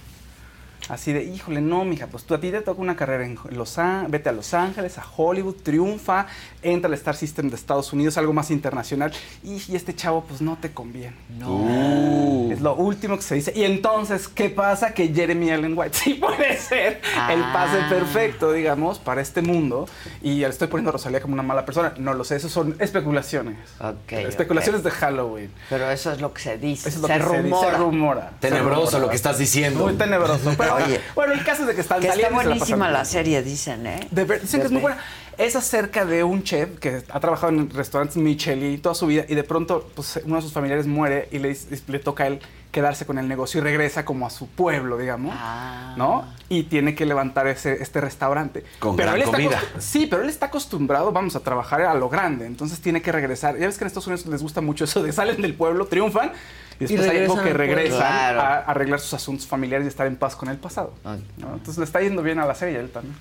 Así 0.90 1.14
de, 1.14 1.24
híjole, 1.24 1.62
no, 1.62 1.86
mija, 1.86 2.08
pues 2.08 2.24
tú 2.26 2.34
a 2.34 2.40
ti 2.40 2.52
te 2.52 2.62
toca 2.62 2.82
una 2.82 2.96
carrera 2.96 3.26
en 3.26 3.38
Los 3.52 3.78
Ángeles, 3.78 4.12
vete 4.12 4.30
a 4.30 4.32
Los 4.32 4.54
Ángeles, 4.54 4.98
a 4.98 5.06
Hollywood, 5.16 5.56
triunfa, 5.64 6.26
entra 6.62 6.88
al 6.88 6.94
Star 6.96 7.16
System 7.16 7.50
de 7.50 7.56
Estados 7.56 7.94
Unidos, 7.94 8.18
algo 8.18 8.34
más 8.34 8.52
internacional, 8.52 9.12
y, 9.44 9.62
y 9.72 9.76
este 9.76 9.96
chavo 9.96 10.24
pues 10.28 10.42
no 10.42 10.58
te 10.60 10.72
conviene. 10.72 11.16
Uh. 11.46 12.50
Es 12.52 12.62
lo 12.62 12.76
último 12.76 13.16
que 13.18 13.22
se 13.22 13.36
dice. 13.36 13.54
Y 13.56 13.64
entonces, 13.64 14.28
¿qué 14.28 14.50
pasa? 14.50 14.94
Que 14.94 15.08
Jeremy 15.14 15.52
Allen 15.52 15.78
White 15.78 15.98
sí 15.98 16.16
puede 16.16 16.58
ser 16.58 17.02
el 17.30 17.42
pase 17.54 17.78
Ah. 17.82 17.88
perfecto, 17.90 18.52
digamos, 18.52 18.98
para 19.00 19.22
este 19.22 19.42
mundo. 19.42 19.88
Y 20.22 20.44
estoy 20.44 20.68
poniendo 20.68 20.90
a 20.90 20.94
Rosalía 20.94 21.22
como 21.22 21.34
una 21.34 21.44
mala 21.44 21.66
persona. 21.66 21.94
No 21.98 22.14
lo 22.14 22.24
sé, 22.24 22.36
eso 22.38 22.50
son 22.50 22.76
especulaciones. 22.80 23.58
Ok, 23.80 24.12
especulaciones 24.14 24.84
de 24.84 24.92
Halloween. 24.92 25.52
Pero 25.70 25.90
eso 25.92 26.12
es 26.12 26.20
lo 26.20 26.34
que 26.34 26.42
se 26.42 26.58
dice. 26.58 26.90
Eso 26.90 26.98
es 26.98 27.02
lo 27.02 27.08
se, 27.08 27.14
que 27.14 27.20
se 27.20 27.30
dice, 27.30 27.42
rumora. 27.44 27.72
se 27.72 27.78
rumora. 27.78 28.32
Tenebroso 28.40 28.86
Se 28.88 28.92
rumora. 28.94 29.00
lo 29.06 29.10
que 29.10 29.16
estás 29.16 29.38
diciendo. 29.38 29.84
Muy 29.84 29.94
tenebroso. 29.94 30.54
Pero 30.58 30.79
Oye. 30.86 31.02
bueno, 31.16 31.34
el 31.34 31.44
caso 31.44 31.62
es 31.64 31.68
de 31.70 31.76
que 31.76 31.82
están 31.82 32.00
Que 32.00 32.08
está 32.08 32.16
saliendo. 32.16 32.38
la 32.44 32.50
buenísima 32.50 32.90
la 32.90 33.06
serie, 33.06 33.42
dicen, 33.44 33.86
¿eh? 33.88 34.08
De 34.12 34.24
ver- 34.26 34.42
dicen 34.42 34.60
que 34.62 34.66
es 34.68 34.72
muy 34.72 34.82
buena. 34.82 34.98
Es 35.38 35.56
acerca 35.56 36.04
de 36.04 36.24
un 36.26 36.44
chef 36.44 36.80
que 36.80 37.02
ha 37.10 37.20
trabajado 37.22 37.54
en 37.54 37.70
restaurantes 37.70 38.18
Michelin 38.18 38.82
toda 38.82 38.94
su 38.94 39.08
vida 39.08 39.24
y 39.28 39.36
de 39.36 39.44
pronto 39.46 39.90
pues, 39.96 40.20
uno 40.26 40.36
de 40.36 40.42
sus 40.42 40.52
familiares 40.52 40.86
muere 40.86 41.30
y 41.32 41.40
le, 41.40 41.56
toca 42.00 42.26
a 42.26 42.28
él 42.28 42.42
quedarse 42.72 43.06
con 43.06 43.18
el 43.18 43.28
negocio 43.30 43.62
y 43.62 43.64
regresa 43.64 44.04
como 44.04 44.28
a 44.28 44.30
su 44.30 44.48
pueblo, 44.50 44.98
digamos, 44.98 45.34
Ah. 45.38 45.94
¿no? 45.98 46.26
Y 46.50 46.64
tiene 46.64 46.94
que 46.94 47.06
levantar 47.06 47.48
ese, 47.48 47.82
este 47.82 48.02
restaurante. 48.02 48.66
Con 48.80 48.98
gran 48.98 49.16
él 49.16 49.22
está 49.22 49.32
comida. 49.38 49.60
acostu- 49.62 49.80
Sí, 49.82 50.08
pero 50.08 50.24
él 50.24 50.30
está 50.30 50.48
acostumbrado, 50.48 51.12
vamos, 51.14 51.38
a 51.38 51.40
trabajar 51.40 51.82
a 51.84 51.94
lo 51.94 52.10
grande, 52.10 52.46
entonces 52.46 52.82
tiene 52.82 53.02
que 53.02 53.14
regresar. 53.14 53.58
Ya 53.58 53.66
ves 53.66 53.78
que 53.78 53.86
en 53.86 53.88
Estados 53.88 54.08
Unidos 54.08 54.26
les 54.26 54.42
gusta 54.44 54.60
mucho 54.60 54.84
eso 54.84 55.02
de 55.02 55.12
salen 55.14 55.42
del 55.42 55.54
pueblo, 55.56 55.86
triunfan 55.88 56.34
y 56.80 56.86
después 56.86 57.10
hay 57.10 57.18
algo 57.20 57.36
que 57.42 57.52
Claro. 57.90 58.40
a 58.42 58.58
arreglar 58.60 59.00
sus 59.00 59.14
asuntos 59.14 59.46
familiares 59.48 59.86
y 59.86 59.90
estar 59.90 60.08
en 60.08 60.16
paz 60.16 60.36
con 60.36 60.50
el 60.50 60.58
pasado. 60.58 60.94
Ay. 61.04 61.24
¿no? 61.38 61.48
Entonces 61.54 61.78
le 61.78 61.84
está 61.86 62.02
yendo 62.02 62.22
bien 62.24 62.40
a 62.40 62.46
la 62.46 62.56
serie 62.56 62.80
él 62.80 62.90
también. 62.90 63.16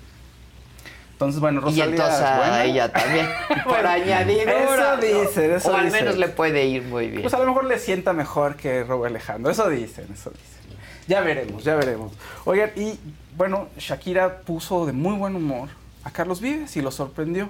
Entonces, 1.13 1.41
bueno, 1.41 1.59
Y 1.59 1.63
Rosalía 1.63 1.83
entonces 1.85 2.13
es 2.15 2.37
buena. 2.37 2.55
a 2.55 2.63
ella 2.63 2.91
también. 2.93 3.27
Por 3.65 3.73
Bueno, 3.73 3.89
añadidura. 3.89 4.93
Eso 4.93 4.97
dicen, 5.25 5.51
eso 5.51 5.71
O 5.71 5.75
al 5.75 5.85
dicen. 5.85 6.05
menos 6.05 6.17
le 6.17 6.29
puede 6.29 6.65
ir 6.65 6.83
muy 6.83 7.09
bien. 7.09 7.21
Pues 7.23 7.33
a 7.33 7.39
lo 7.39 7.45
mejor 7.45 7.65
le 7.65 7.77
sienta 7.77 8.13
mejor 8.13 8.55
que 8.55 8.85
Robert 8.85 9.11
Alejandro. 9.13 9.51
Eso 9.51 9.67
dicen, 9.67 10.05
eso 10.13 10.29
dicen. 10.29 10.77
Ya 11.07 11.19
veremos, 11.19 11.61
ya 11.65 11.75
veremos. 11.75 12.13
Oigan, 12.45 12.71
y 12.77 12.97
bueno, 13.35 13.67
Shakira 13.77 14.37
puso 14.41 14.85
de 14.85 14.93
muy 14.93 15.15
buen 15.17 15.35
humor 15.35 15.67
a 16.05 16.11
Carlos 16.11 16.39
Vives 16.39 16.77
y 16.77 16.81
lo 16.81 16.91
sorprendió. 16.91 17.49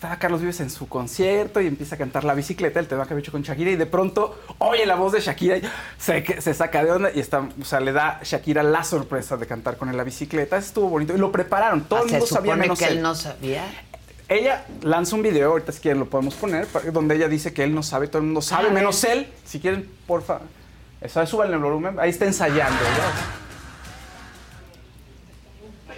Estaba 0.00 0.16
Carlos 0.16 0.40
Vives 0.40 0.60
en 0.60 0.70
su 0.70 0.88
concierto 0.88 1.60
y 1.60 1.66
empieza 1.66 1.94
a 1.96 1.98
cantar 1.98 2.24
La 2.24 2.32
Bicicleta, 2.32 2.80
el 2.80 2.88
tema 2.88 3.04
que 3.06 3.12
había 3.12 3.20
hecho 3.20 3.32
con 3.32 3.42
Shakira, 3.42 3.70
y 3.72 3.76
de 3.76 3.84
pronto 3.84 4.34
oye 4.56 4.86
la 4.86 4.94
voz 4.94 5.12
de 5.12 5.20
Shakira 5.20 5.58
y 5.58 5.62
se, 5.98 6.40
se 6.40 6.54
saca 6.54 6.82
de 6.82 6.90
onda 6.90 7.10
y 7.14 7.20
está, 7.20 7.40
o 7.60 7.64
sea, 7.66 7.80
le 7.80 7.92
da 7.92 8.18
Shakira 8.22 8.62
la 8.62 8.82
sorpresa 8.82 9.36
de 9.36 9.46
cantar 9.46 9.76
con 9.76 9.90
él 9.90 9.98
La 9.98 10.04
Bicicleta. 10.04 10.56
Estuvo 10.56 10.88
bonito 10.88 11.12
y 11.14 11.18
lo 11.18 11.30
prepararon, 11.30 11.82
todo 11.84 11.98
Ah, 11.98 12.02
el 12.04 12.08
se 12.08 12.14
mundo 12.14 12.26
sabía 12.28 12.52
supone 12.52 12.62
menos 12.62 12.78
que 12.78 12.86
él 12.86 12.96
él. 12.96 13.02
no 13.02 13.14
sabía. 13.14 13.66
Ella 14.26 14.64
lanza 14.80 15.16
un 15.16 15.20
video, 15.20 15.50
ahorita 15.50 15.70
si 15.70 15.80
quieren 15.80 16.00
lo 16.00 16.06
podemos 16.08 16.34
poner, 16.34 16.66
donde 16.94 17.16
ella 17.16 17.28
dice 17.28 17.52
que 17.52 17.62
él 17.62 17.74
no 17.74 17.82
sabe, 17.82 18.06
todo 18.08 18.20
el 18.20 18.24
mundo 18.24 18.40
sabe, 18.40 18.62
A 18.62 18.64
ver. 18.68 18.72
menos 18.72 19.04
él. 19.04 19.30
Si 19.44 19.60
quieren, 19.60 19.86
porfa, 20.06 20.40
eso, 21.02 21.26
súbanle 21.26 21.56
el 21.56 21.62
volumen, 21.62 22.00
ahí 22.00 22.08
está 22.08 22.24
ensayando. 22.24 22.80
¿ya? 25.92 25.96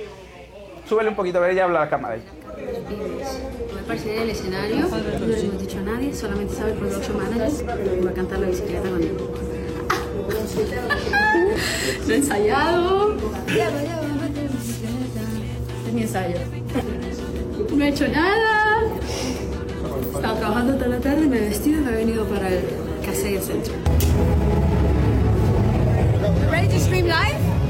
Súbele 0.89 1.09
un 1.11 1.15
poquito, 1.15 1.39
a 1.39 1.43
ver, 1.43 1.53
ella 1.53 1.63
habla 1.63 1.83
a 1.83 1.85
la 1.85 1.91
cámara 1.91 2.15
ahí. 2.15 2.25
Voy 2.63 3.79
a 3.79 3.81
aparecer 3.81 4.17
en 4.17 4.23
el 4.23 4.31
escenario, 4.31 4.89
no 4.89 5.27
le 5.27 5.41
hemos 5.41 5.61
dicho 5.61 5.79
a 5.79 5.83
nadie, 5.83 6.15
solamente 6.15 6.55
sabe 6.55 6.73
el 6.73 6.79
production 6.79 7.17
manager 7.17 7.51
y 7.99 8.05
va 8.05 8.11
a 8.11 8.15
cantar 8.15 8.39
la 8.39 8.47
bicicleta 8.47 8.89
conmigo. 8.89 9.33
Lo 12.07 12.13
he 12.13 12.17
ensayado. 12.17 13.17
Es 15.87 15.93
mi 15.93 16.03
ensayo. 16.03 16.37
No 17.75 17.85
he 17.85 17.89
hecho 17.89 18.09
nada. 18.09 18.83
He 18.93 20.17
estado 20.17 20.37
trabajando 20.37 20.75
toda 20.75 20.89
la 20.89 21.01
tarde, 21.01 21.27
me 21.27 21.39
he 21.39 21.49
vestido 21.49 21.81
y 21.81 21.85
me 21.85 21.91
he 21.93 21.97
venido 21.97 22.25
para 22.27 22.49
el 22.49 22.61
Casella 23.05 23.41
Center. 23.41 23.75
Ready 26.51 26.69
to 26.69 26.79
stream 26.79 27.07
live? 27.07 27.62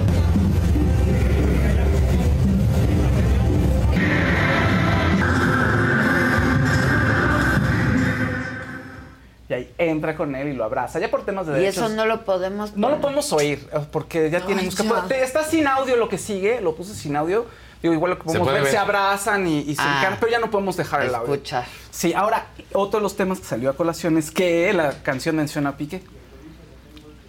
Entra 9.78 10.16
con 10.16 10.34
él 10.34 10.48
y 10.48 10.52
lo 10.54 10.64
abraza. 10.64 10.98
Ya 10.98 11.10
por 11.10 11.24
temas 11.24 11.46
de 11.46 11.52
Y 11.52 11.56
derechos. 11.60 11.84
eso 11.84 11.88
no 11.94 12.06
lo 12.06 12.24
podemos. 12.24 12.76
No 12.76 12.90
lo 12.90 13.00
podemos 13.00 13.32
oír, 13.32 13.68
eh, 13.72 13.80
porque 13.90 14.30
ya 14.30 14.40
tiene 14.44 14.60
Ay, 14.62 14.66
música. 14.66 14.84
ya. 14.84 15.08
Te- 15.08 15.22
Está 15.22 15.44
sin 15.44 15.66
audio 15.66 15.96
lo 15.96 16.08
que 16.08 16.18
sigue, 16.18 16.60
lo 16.60 16.74
puse 16.74 16.94
sin 16.94 17.16
audio. 17.16 17.46
Digo, 17.82 17.94
igual 17.94 18.10
lo 18.12 18.18
que 18.18 18.24
podemos 18.24 18.46
ver, 18.52 18.62
ver. 18.62 18.70
se 18.70 18.78
abrazan 18.78 19.46
y, 19.46 19.58
y 19.60 19.74
se 19.74 19.82
Ah. 19.82 19.96
encantan, 19.98 20.18
pero 20.20 20.30
ya 20.32 20.38
no 20.38 20.50
podemos 20.50 20.76
dejar 20.76 21.02
el 21.02 21.14
audio. 21.14 21.34
Escuchar. 21.34 21.64
Sí, 21.90 22.14
ahora, 22.14 22.46
otro 22.72 23.00
de 23.00 23.02
los 23.02 23.16
temas 23.16 23.40
que 23.40 23.44
salió 23.44 23.70
a 23.70 23.76
colación 23.76 24.16
es 24.18 24.30
que 24.30 24.72
la 24.72 25.02
canción 25.02 25.34
menciona 25.36 25.70
a 25.70 25.76
Piqué. 25.76 26.00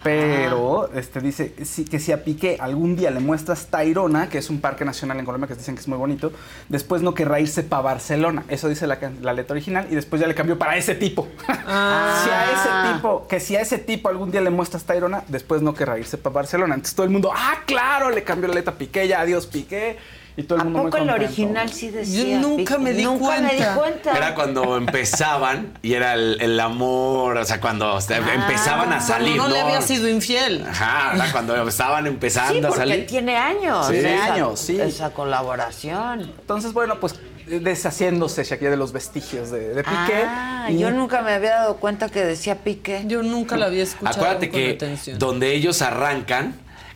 Pero 0.04 0.90
este, 0.94 1.20
dice 1.20 1.54
sí, 1.64 1.86
que 1.86 1.98
si 1.98 2.12
a 2.12 2.22
Piqué 2.22 2.58
algún 2.60 2.94
día 2.94 3.10
le 3.10 3.20
muestras 3.20 3.68
Tairona, 3.68 4.28
que 4.28 4.36
es 4.36 4.50
un 4.50 4.60
parque 4.60 4.84
nacional 4.84 5.18
en 5.18 5.24
Colombia 5.24 5.48
que 5.48 5.54
dicen 5.54 5.74
que 5.74 5.80
es 5.80 5.88
muy 5.88 5.96
bonito, 5.96 6.30
después 6.68 7.00
no 7.00 7.14
querrá 7.14 7.40
irse 7.40 7.62
para 7.62 7.80
Barcelona. 7.80 8.44
Eso 8.48 8.68
dice 8.68 8.86
la, 8.86 8.96
letra 9.32 9.54
original 9.54 9.86
y 9.90 9.94
después 9.94 10.20
ya 10.20 10.28
le 10.28 10.34
cambió 10.34 10.58
para 10.58 10.76
ese 10.76 10.94
tipo. 10.94 11.26
si 11.46 12.30
a 12.30 12.52
ese 12.52 12.94
tipo, 12.94 13.26
que 13.26 13.40
si 13.40 13.56
a 13.56 13.62
ese 13.62 13.78
tipo 13.78 14.10
algún 14.10 14.30
día 14.30 14.42
le 14.42 14.50
muestras 14.50 14.84
Tairona, 14.84 15.24
después 15.28 15.62
no 15.62 15.72
querrá 15.72 15.98
irse 15.98 16.18
para 16.18 16.34
Barcelona. 16.34 16.74
Entonces 16.74 16.94
todo 16.94 17.06
el 17.06 17.12
mundo, 17.12 17.32
ah, 17.34 17.62
claro, 17.64 18.10
le 18.10 18.22
cambió 18.22 18.48
la 18.48 18.56
letra 18.56 18.74
a 18.74 18.76
Piqué, 18.76 19.08
ya 19.08 19.22
adiós 19.22 19.46
Piqué. 19.46 19.96
Y 20.36 20.42
todo 20.42 20.56
el 20.56 20.62
¿A 20.62 20.64
mundo 20.64 20.78
muy 20.82 20.90
poco 20.90 20.96
el 21.02 21.08
contento. 21.08 21.26
original 21.26 21.70
sí 21.72 21.90
decía? 21.90 22.38
nunca 22.40 22.76
me 22.78 22.92
di 22.92 23.04
nunca 23.04 23.40
me 23.40 23.50
di 23.52 23.56
cuenta. 23.58 23.74
cuenta. 23.76 24.16
Era 24.16 24.34
cuando 24.34 24.76
empezaban 24.76 25.78
y 25.80 25.94
era 25.94 26.14
el, 26.14 26.38
el 26.40 26.58
amor, 26.58 27.36
o 27.36 27.44
sea, 27.44 27.60
cuando 27.60 27.96
este, 27.98 28.16
empezaban 28.16 28.92
a 28.92 29.00
salir. 29.00 29.36
no 29.36 29.46
le 29.48 29.60
había 29.60 29.80
sido 29.80 30.08
infiel. 30.08 30.64
Ajá, 30.68 31.12
era 31.14 31.30
cuando 31.30 31.68
estaban 31.68 32.06
empezando 32.08 32.52
Sí, 32.54 32.58
a 32.64 32.68
porque 32.68 32.78
salir. 32.80 33.06
tiene 33.06 33.36
años. 33.36 33.86
Sí, 33.86 33.96
esa- 33.96 34.34
años, 34.34 34.58
sí. 34.60 34.80
Esa 34.80 35.10
colaboración. 35.10 36.22
Entonces, 36.22 36.72
bueno, 36.72 36.98
pues 36.98 37.14
deshaciéndose 37.46 38.42
Shakira 38.42 38.70
de 38.70 38.76
los 38.76 38.92
vestigios 38.92 39.50
de, 39.50 39.68
de 39.74 39.84
Piqué. 39.84 40.24
Ah, 40.26 40.66
y- 40.70 40.78
yo 40.78 40.90
nunca 40.90 41.22
me 41.22 41.32
había 41.32 41.50
dado 41.50 41.76
cuenta 41.76 42.08
que 42.08 42.24
decía 42.24 42.56
Piqué. 42.64 43.04
Yo 43.06 43.22
nunca 43.22 43.56
la 43.56 43.66
había 43.66 43.82
escuchado 43.82 44.16
Acuérdate 44.16 44.50
con 44.50 44.58
que 44.60 44.70
atención. 44.70 45.18
donde 45.18 45.54
ellos 45.54 45.80
arrancan, 45.82 46.54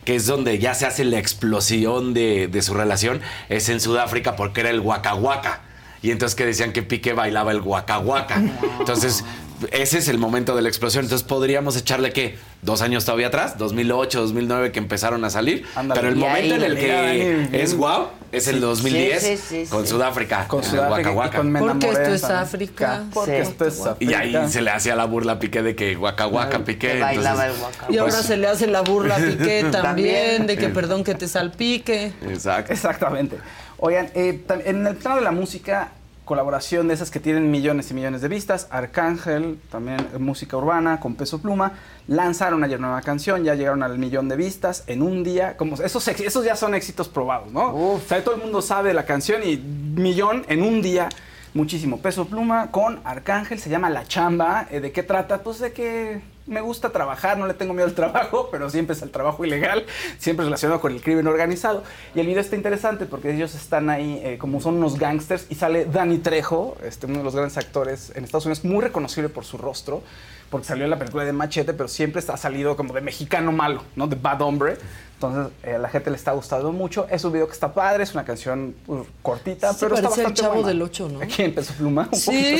que 0.09 0.15
es 0.15 0.25
donde 0.25 0.57
ya 0.57 0.73
se 0.73 0.87
hace 0.87 1.05
la 1.05 1.19
explosión 1.19 2.15
de, 2.15 2.47
de 2.47 2.63
su 2.63 2.73
relación, 2.73 3.21
es 3.47 3.69
en 3.69 3.79
Sudáfrica 3.79 4.35
porque 4.35 4.61
era 4.61 4.71
el 4.71 4.79
Waka 4.79 5.13
Waka. 5.13 5.61
Y 6.01 6.09
entonces 6.09 6.35
que 6.35 6.47
decían 6.47 6.73
que 6.73 6.81
Piqué 6.81 7.13
bailaba 7.13 7.51
el 7.51 7.61
Waka 7.61 7.99
Waka. 7.99 8.41
Entonces, 8.79 9.23
ese 9.71 9.97
es 9.97 10.07
el 10.07 10.17
momento 10.17 10.55
de 10.55 10.61
la 10.61 10.69
explosión. 10.69 11.05
Entonces 11.05 11.27
podríamos 11.27 11.75
echarle 11.77 12.11
que 12.13 12.37
dos 12.61 12.81
años 12.81 13.05
todavía 13.05 13.27
atrás, 13.27 13.57
2008, 13.57 14.21
2009 14.21 14.71
que 14.71 14.79
empezaron 14.79 15.23
a 15.25 15.29
salir. 15.29 15.65
Ándale. 15.75 15.99
Pero 16.01 16.11
el 16.13 16.17
momento 16.19 16.55
ahí, 16.55 16.61
en 16.61 16.63
el 16.63 16.77
que 16.77 17.49
es 17.61 17.75
wow 17.75 18.07
es 18.31 18.47
el 18.47 18.55
Sí. 18.55 18.61
2010 18.61 19.23
Sí, 19.23 19.37
sí, 19.37 19.65
sí, 19.65 19.71
con 19.71 19.83
sí. 19.83 19.89
Sudáfrica. 19.91 20.47
Con 20.47 20.63
Sudáfrica 20.63 21.09
Waka 21.09 21.11
y 21.11 21.15
Waka. 21.15 21.37
con 21.37 21.51
Me 21.51 21.59
Porque 21.59 21.89
esto 21.89 22.13
es. 22.13 22.23
África. 22.23 23.03
Porque 23.13 23.43
Sí. 23.43 23.49
esto 23.51 23.65
es 23.65 23.85
África. 23.85 24.11
Y 24.11 24.13
ahí 24.35 24.49
se 24.49 24.61
le 24.61 24.69
hacía 24.71 24.95
la 24.95 25.05
burla 25.05 25.33
a 25.33 25.39
Piqué 25.39 25.61
de 25.61 25.75
que 25.75 25.95
Waka 25.97 26.27
Waka 26.27 26.59
Piqué. 26.59 26.93
Que 26.93 26.99
bailaba 26.99 27.45
entonces, 27.47 27.57
el 27.57 27.63
Waka 27.81 27.85
Y 27.93 27.97
ahora 27.97 28.13
pues, 28.13 28.25
se 28.25 28.37
le 28.37 28.47
hace 28.47 28.67
la 28.67 28.81
burla 28.81 29.15
a 29.15 29.19
Piqué 29.25 29.65
también, 29.71 30.47
de 30.47 30.57
que 30.57 30.69
perdón 30.69 31.03
que 31.03 31.15
te 31.15 31.27
salpique. 31.27 32.13
Exacto. 32.29 32.71
Exactamente. 32.73 33.37
Oigan, 33.77 34.09
eh, 34.13 34.41
en 34.65 34.85
el 34.85 34.95
plano 34.97 35.15
de 35.17 35.21
la 35.23 35.31
música, 35.31 35.91
colaboración 36.29 36.87
de 36.87 36.93
esas 36.93 37.09
que 37.09 37.19
tienen 37.19 37.49
millones 37.49 37.89
y 37.89 37.95
millones 37.95 38.21
de 38.21 38.27
vistas, 38.27 38.67
Arcángel, 38.69 39.59
también 39.71 39.97
eh, 40.13 40.19
música 40.19 40.57
urbana 40.57 40.99
con 40.99 41.15
peso 41.15 41.41
pluma, 41.41 41.71
lanzaron 42.07 42.63
ayer 42.63 42.79
nueva 42.79 43.01
canción, 43.01 43.43
ya 43.43 43.55
llegaron 43.55 43.81
al 43.81 43.97
millón 43.97 44.29
de 44.29 44.35
vistas 44.35 44.83
en 44.85 45.01
un 45.01 45.23
día, 45.23 45.57
como 45.57 45.75
esos, 45.77 46.07
esos 46.07 46.45
ya 46.45 46.55
son 46.55 46.75
éxitos 46.75 47.09
probados, 47.09 47.51
¿no? 47.51 47.75
O 47.75 47.99
sea, 48.07 48.23
todo 48.23 48.35
el 48.35 48.41
mundo 48.41 48.61
sabe 48.61 48.89
de 48.89 48.93
la 48.93 49.05
canción 49.05 49.41
y 49.43 49.57
millón 49.57 50.45
en 50.49 50.61
un 50.61 50.83
día, 50.83 51.09
muchísimo. 51.53 51.99
Peso 51.99 52.25
pluma 52.25 52.71
con 52.71 52.99
Arcángel, 53.03 53.59
se 53.59 53.69
llama 53.69 53.89
La 53.89 54.05
Chamba, 54.05 54.67
eh, 54.71 54.79
¿de 54.79 54.91
qué 54.91 55.03
trata? 55.03 55.41
Pues 55.43 55.59
de 55.59 55.73
que 55.73 56.21
me 56.49 56.61
gusta 56.61 56.89
trabajar, 56.89 57.37
no 57.37 57.45
le 57.45 57.53
tengo 57.53 57.73
miedo 57.73 57.87
al 57.87 57.93
trabajo, 57.93 58.49
pero 58.51 58.69
siempre 58.69 58.95
es 58.95 59.01
el 59.01 59.11
trabajo 59.11 59.45
ilegal, 59.45 59.85
siempre 60.17 60.45
relacionado 60.45 60.81
con 60.81 60.91
el 60.91 61.01
crimen 61.01 61.27
organizado. 61.27 61.83
Y 62.15 62.19
el 62.19 62.27
video 62.27 62.41
está 62.41 62.55
interesante 62.55 63.05
porque 63.05 63.33
ellos 63.33 63.55
están 63.55 63.89
ahí 63.89 64.19
eh, 64.23 64.37
como 64.37 64.59
son 64.59 64.75
unos 64.75 64.97
gangsters 64.97 65.45
y 65.49 65.55
sale 65.55 65.85
Danny 65.85 66.17
Trejo, 66.17 66.75
este, 66.83 67.05
uno 67.05 67.19
de 67.19 67.23
los 67.23 67.35
grandes 67.35 67.57
actores 67.57 68.11
en 68.15 68.23
Estados 68.23 68.45
Unidos, 68.45 68.65
muy 68.65 68.81
reconocible 68.81 69.29
por 69.29 69.45
su 69.45 69.57
rostro, 69.57 70.01
porque 70.49 70.65
salió 70.65 70.83
en 70.83 70.89
la 70.89 70.97
película 70.97 71.23
de 71.23 71.33
Machete, 71.33 71.73
pero 71.73 71.87
siempre 71.87 72.19
está 72.19 72.35
salido 72.35 72.75
como 72.75 72.93
de 72.93 73.01
mexicano 73.01 73.51
malo, 73.51 73.83
¿no? 73.95 74.07
De 74.07 74.15
bad 74.15 74.41
hombre. 74.41 74.77
Entonces 75.21 75.51
eh, 75.63 75.75
a 75.75 75.79
la 75.79 75.89
gente 75.89 76.09
le 76.09 76.15
está 76.15 76.31
gustando 76.31 76.71
mucho. 76.71 77.05
Es 77.11 77.25
un 77.25 77.33
video 77.33 77.45
que 77.45 77.51
está 77.51 77.73
padre, 77.73 78.03
es 78.03 78.13
una 78.13 78.23
canción 78.23 78.73
pues, 78.85 79.03
cortita, 79.21 79.73
Sí 79.73 79.79
pero 79.81 79.95
está 79.95 80.07
parece 80.07 80.21
el 80.21 80.27
bastante 80.27 80.41
Chavo 80.41 80.53
buena. 80.53 80.67
del 80.69 80.81
Ocho, 80.81 81.09
¿no? 81.09 81.21
Aquí 81.21 81.41
empezó 81.43 81.73
Pluma, 81.73 82.07
un 82.09 82.17
Sí. 82.17 82.25
poquito 82.31 82.57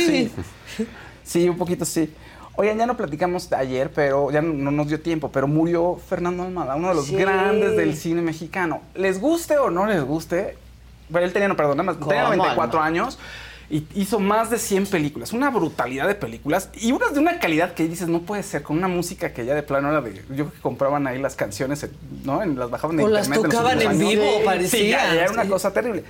sí. 0.78 0.88
Sí, 1.24 1.48
un 1.50 1.58
poquito 1.58 1.86
sí. 1.86 2.14
Oigan, 2.58 2.78
ya 2.78 2.86
no 2.86 2.98
platicamos 2.98 3.50
de 3.50 3.56
ayer, 3.56 3.90
pero 3.94 4.30
ya 4.32 4.42
no, 4.42 4.52
no 4.54 4.72
nos 4.72 4.88
dio 4.90 5.00
tiempo, 5.00 5.32
pero 5.32 5.48
murió 5.48 5.96
Fernando 6.10 6.44
Almada, 6.44 6.76
uno 6.76 6.90
de 6.90 6.96
los 6.96 7.06
Sí. 7.06 7.16
grandes 7.16 7.78
del 7.78 7.96
cine 7.96 8.22
mexicano. 8.22 8.82
Les 8.94 9.22
guste 9.22 9.58
o 9.58 9.70
no 9.70 9.86
les 9.86 10.04
guste, 10.04 10.58
pero 11.10 11.24
él 11.24 11.32
tenía, 11.32 11.48
no, 11.48 11.56
perdón, 11.56 11.78
nada 11.78 11.84
más, 11.94 11.96
tenía 11.98 12.24
¿Cómo 12.24 12.36
94 12.36 12.80
no? 12.80 12.86
años 12.86 13.18
y 13.70 13.86
hizo 13.94 14.20
más 14.20 14.50
de 14.50 14.58
100 14.58 14.88
películas, 14.88 15.32
una 15.32 15.50
brutalidad 15.52 16.08
de 16.08 16.16
películas 16.16 16.70
y 16.74 16.92
unas 16.92 17.14
de 17.14 17.20
una 17.20 17.38
calidad 17.40 17.74
que 17.76 17.88
dices, 17.88 18.08
no 18.08 18.22
puede 18.22 18.42
ser, 18.44 18.64
con 18.64 18.78
una 18.78 18.88
música 18.88 19.32
que 19.34 19.46
ya 19.46 19.54
de 19.54 19.62
plano 19.64 19.90
era 19.90 20.02
de, 20.02 20.16
yo 20.16 20.24
creo 20.46 20.52
que 20.52 20.60
compraban 20.60 21.06
ahí 21.06 21.20
las 21.20 21.36
canciones, 21.36 21.86
¿no? 22.24 22.42
En- 22.42 22.58
las 22.58 22.70
bajaban 22.72 22.98
de 22.98 23.04
O 23.04 23.08
las 23.10 23.28
internet. 23.28 23.46
en 23.46 23.52
los 23.52 23.56
tocaban 23.64 23.82
en 23.82 23.88
años. 23.90 24.10
vivo, 24.10 24.26
parecía, 24.44 24.80
Sí, 24.80 24.88
ya, 24.90 25.14
ya 25.14 25.22
era 25.24 25.32
una 25.32 25.44
sí. 25.44 25.50
cosa 25.50 25.72
terrible. 25.72 26.04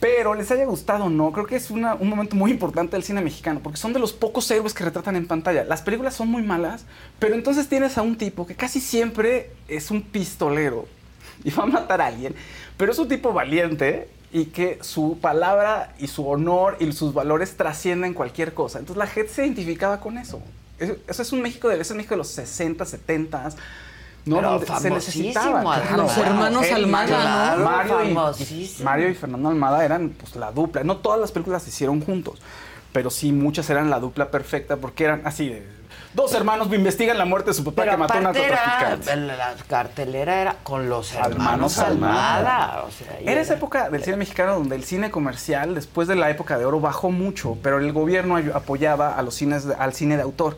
Pero 0.00 0.34
les 0.34 0.50
haya 0.50 0.64
gustado 0.64 1.04
o 1.04 1.10
no, 1.10 1.30
creo 1.30 1.46
que 1.46 1.56
es 1.56 1.70
una- 1.70 1.94
un 1.94 2.08
momento 2.08 2.34
muy 2.34 2.50
importante 2.50 2.96
del 2.96 3.02
cine 3.04 3.20
mexicano, 3.20 3.60
porque 3.62 3.76
son 3.78 3.92
de 3.92 3.98
los 4.00 4.14
pocos 4.14 4.50
héroes 4.50 4.72
que 4.72 4.82
retratan 4.82 5.14
en 5.14 5.26
pantalla. 5.26 5.62
Las 5.64 5.82
películas 5.82 6.14
son 6.14 6.28
muy 6.28 6.42
malas, 6.42 6.86
pero 7.18 7.34
entonces 7.34 7.68
tienes 7.68 7.98
a 7.98 8.02
un 8.02 8.16
tipo 8.16 8.46
que 8.46 8.54
casi 8.54 8.80
siempre 8.80 9.50
es 9.68 9.90
un 9.90 10.00
pistolero 10.02 10.86
y 11.44 11.50
va 11.50 11.64
a 11.64 11.66
matar 11.66 12.00
a 12.00 12.06
alguien, 12.06 12.34
pero 12.78 12.92
es 12.92 12.98
un 12.98 13.08
tipo 13.08 13.32
valiente 13.34 14.08
y 14.32 14.46
que 14.46 14.78
su 14.82 15.18
palabra 15.20 15.94
y 15.98 16.06
su 16.06 16.26
honor 16.28 16.76
y 16.80 16.92
sus 16.92 17.12
valores 17.12 17.56
trascienden 17.56 18.14
cualquier 18.14 18.54
cosa. 18.54 18.78
Entonces 18.78 18.98
la 18.98 19.06
gente 19.06 19.32
se 19.32 19.42
identificaba 19.44 20.00
con 20.00 20.18
eso. 20.18 20.40
Eso, 20.78 21.22
es 21.22 21.32
un 21.32 21.42
México 21.42 21.68
de, 21.68 21.80
es 21.80 21.90
un 21.90 21.98
México 21.98 22.14
de 22.14 22.18
los 22.18 22.28
60, 22.28 22.84
70. 22.84 23.50
¿no? 24.24 24.36
Pero 24.36 24.80
se 24.80 24.90
necesitaba. 24.90 25.62
Los 25.96 26.16
hermanos 26.16 26.64
él, 26.66 26.74
Almada, 26.74 27.56
¿no? 27.56 27.64
Mario, 27.64 28.04
y- 28.04 28.14
Famosísimo. 28.14 28.84
Mario 28.84 29.08
y 29.08 29.14
Fernando 29.14 29.48
Almada 29.48 29.84
eran 29.84 30.10
pues, 30.10 30.36
la 30.36 30.52
dupla. 30.52 30.84
No 30.84 30.98
todas 30.98 31.20
las 31.20 31.32
películas 31.32 31.62
se 31.62 31.70
hicieron 31.70 32.00
juntos, 32.00 32.38
pero 32.92 33.10
sí 33.10 33.32
muchas 33.32 33.68
eran 33.68 33.90
la 33.90 34.00
dupla 34.00 34.30
perfecta 34.30 34.76
porque 34.76 35.04
eran 35.04 35.22
así 35.24 35.48
de 35.48 35.79
dos 36.14 36.34
hermanos 36.34 36.72
investigan 36.72 37.16
la 37.18 37.24
muerte 37.24 37.50
de 37.50 37.54
su 37.54 37.64
papá 37.64 37.82
Pero 37.82 37.92
que 37.92 37.96
mató 37.98 38.14
a 38.14 38.18
un 38.18 38.26
aparte 38.26 38.46
era, 38.46 38.56
narcotraficante. 38.56 39.16
la 39.36 39.54
cartelera 39.68 40.40
era 40.40 40.56
con 40.62 40.88
los 40.88 41.12
Hermanos 41.14 41.32
hermanos 41.36 41.78
Almada. 41.78 42.36
Almada. 42.36 42.82
O 42.84 42.90
sea, 42.90 43.20
y 43.20 43.28
Era 43.28 43.40
esa 43.40 43.54
época 43.54 43.90
del 43.90 44.02
cine 44.02 44.16
mexicano 44.16 44.54
donde 44.54 44.76
el 44.76 44.84
cine 44.84 45.10
comercial, 45.10 45.74
después 45.74 46.08
de 46.08 46.16
la 46.16 46.30
época 46.30 46.58
de 46.58 46.64
oro, 46.64 46.80
bajó 46.80 47.10
mucho, 47.10 47.56
pero 47.62 47.78
el 47.78 47.92
gobierno 47.92 48.36
apoyaba 48.54 49.16
a 49.16 49.22
los 49.22 49.34
cines, 49.34 49.66
al 49.78 49.92
cine 49.94 50.16
de 50.16 50.22
autor. 50.22 50.56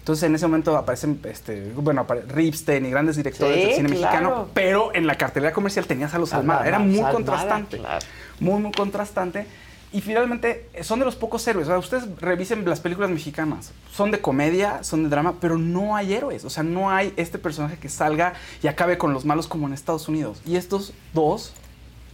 Entonces 0.00 0.24
en 0.24 0.34
ese 0.34 0.46
momento 0.46 0.74
aparecen, 0.76 1.20
este, 1.24 1.70
bueno, 1.74 2.06
apare- 2.06 2.24
Ripstein 2.26 2.86
y 2.86 2.90
grandes 2.90 3.16
directores 3.16 3.54
Sí, 3.56 3.60
del 3.66 3.74
cine 3.76 3.88
claro. 3.90 4.00
mexicano, 4.00 4.48
pero 4.54 4.94
en 4.94 5.06
la 5.06 5.16
cartelera 5.16 5.52
comercial 5.52 5.86
tenías 5.86 6.14
a 6.14 6.18
los 6.18 6.32
Almada. 6.32 6.66
Era 6.66 6.78
muy 6.78 6.96
Almada, 6.96 7.12
contrastante, 7.14 7.76
claro. 7.78 8.06
muy, 8.40 8.58
muy 8.62 8.72
contrastante. 8.72 9.46
Y 9.92 10.00
finalmente 10.02 10.68
son 10.82 10.98
de 10.98 11.04
los 11.04 11.16
pocos 11.16 11.46
héroes. 11.48 11.66
O 11.66 11.70
sea, 11.70 11.78
ustedes 11.78 12.04
revisen 12.20 12.64
las 12.64 12.80
películas 12.80 13.10
mexicanas. 13.10 13.72
Son 13.90 14.10
de 14.10 14.20
comedia, 14.20 14.84
son 14.84 15.04
de 15.04 15.08
drama, 15.08 15.36
pero 15.40 15.56
no 15.56 15.96
hay 15.96 16.12
héroes. 16.12 16.44
O 16.44 16.50
sea, 16.50 16.62
no 16.62 16.90
hay 16.90 17.14
este 17.16 17.38
personaje 17.38 17.78
que 17.78 17.88
salga 17.88 18.34
y 18.62 18.66
acabe 18.66 18.98
con 18.98 19.14
los 19.14 19.24
malos 19.24 19.46
como 19.46 19.66
en 19.66 19.72
Estados 19.72 20.08
Unidos. 20.08 20.42
Y 20.44 20.56
estos 20.56 20.92
dos 21.14 21.54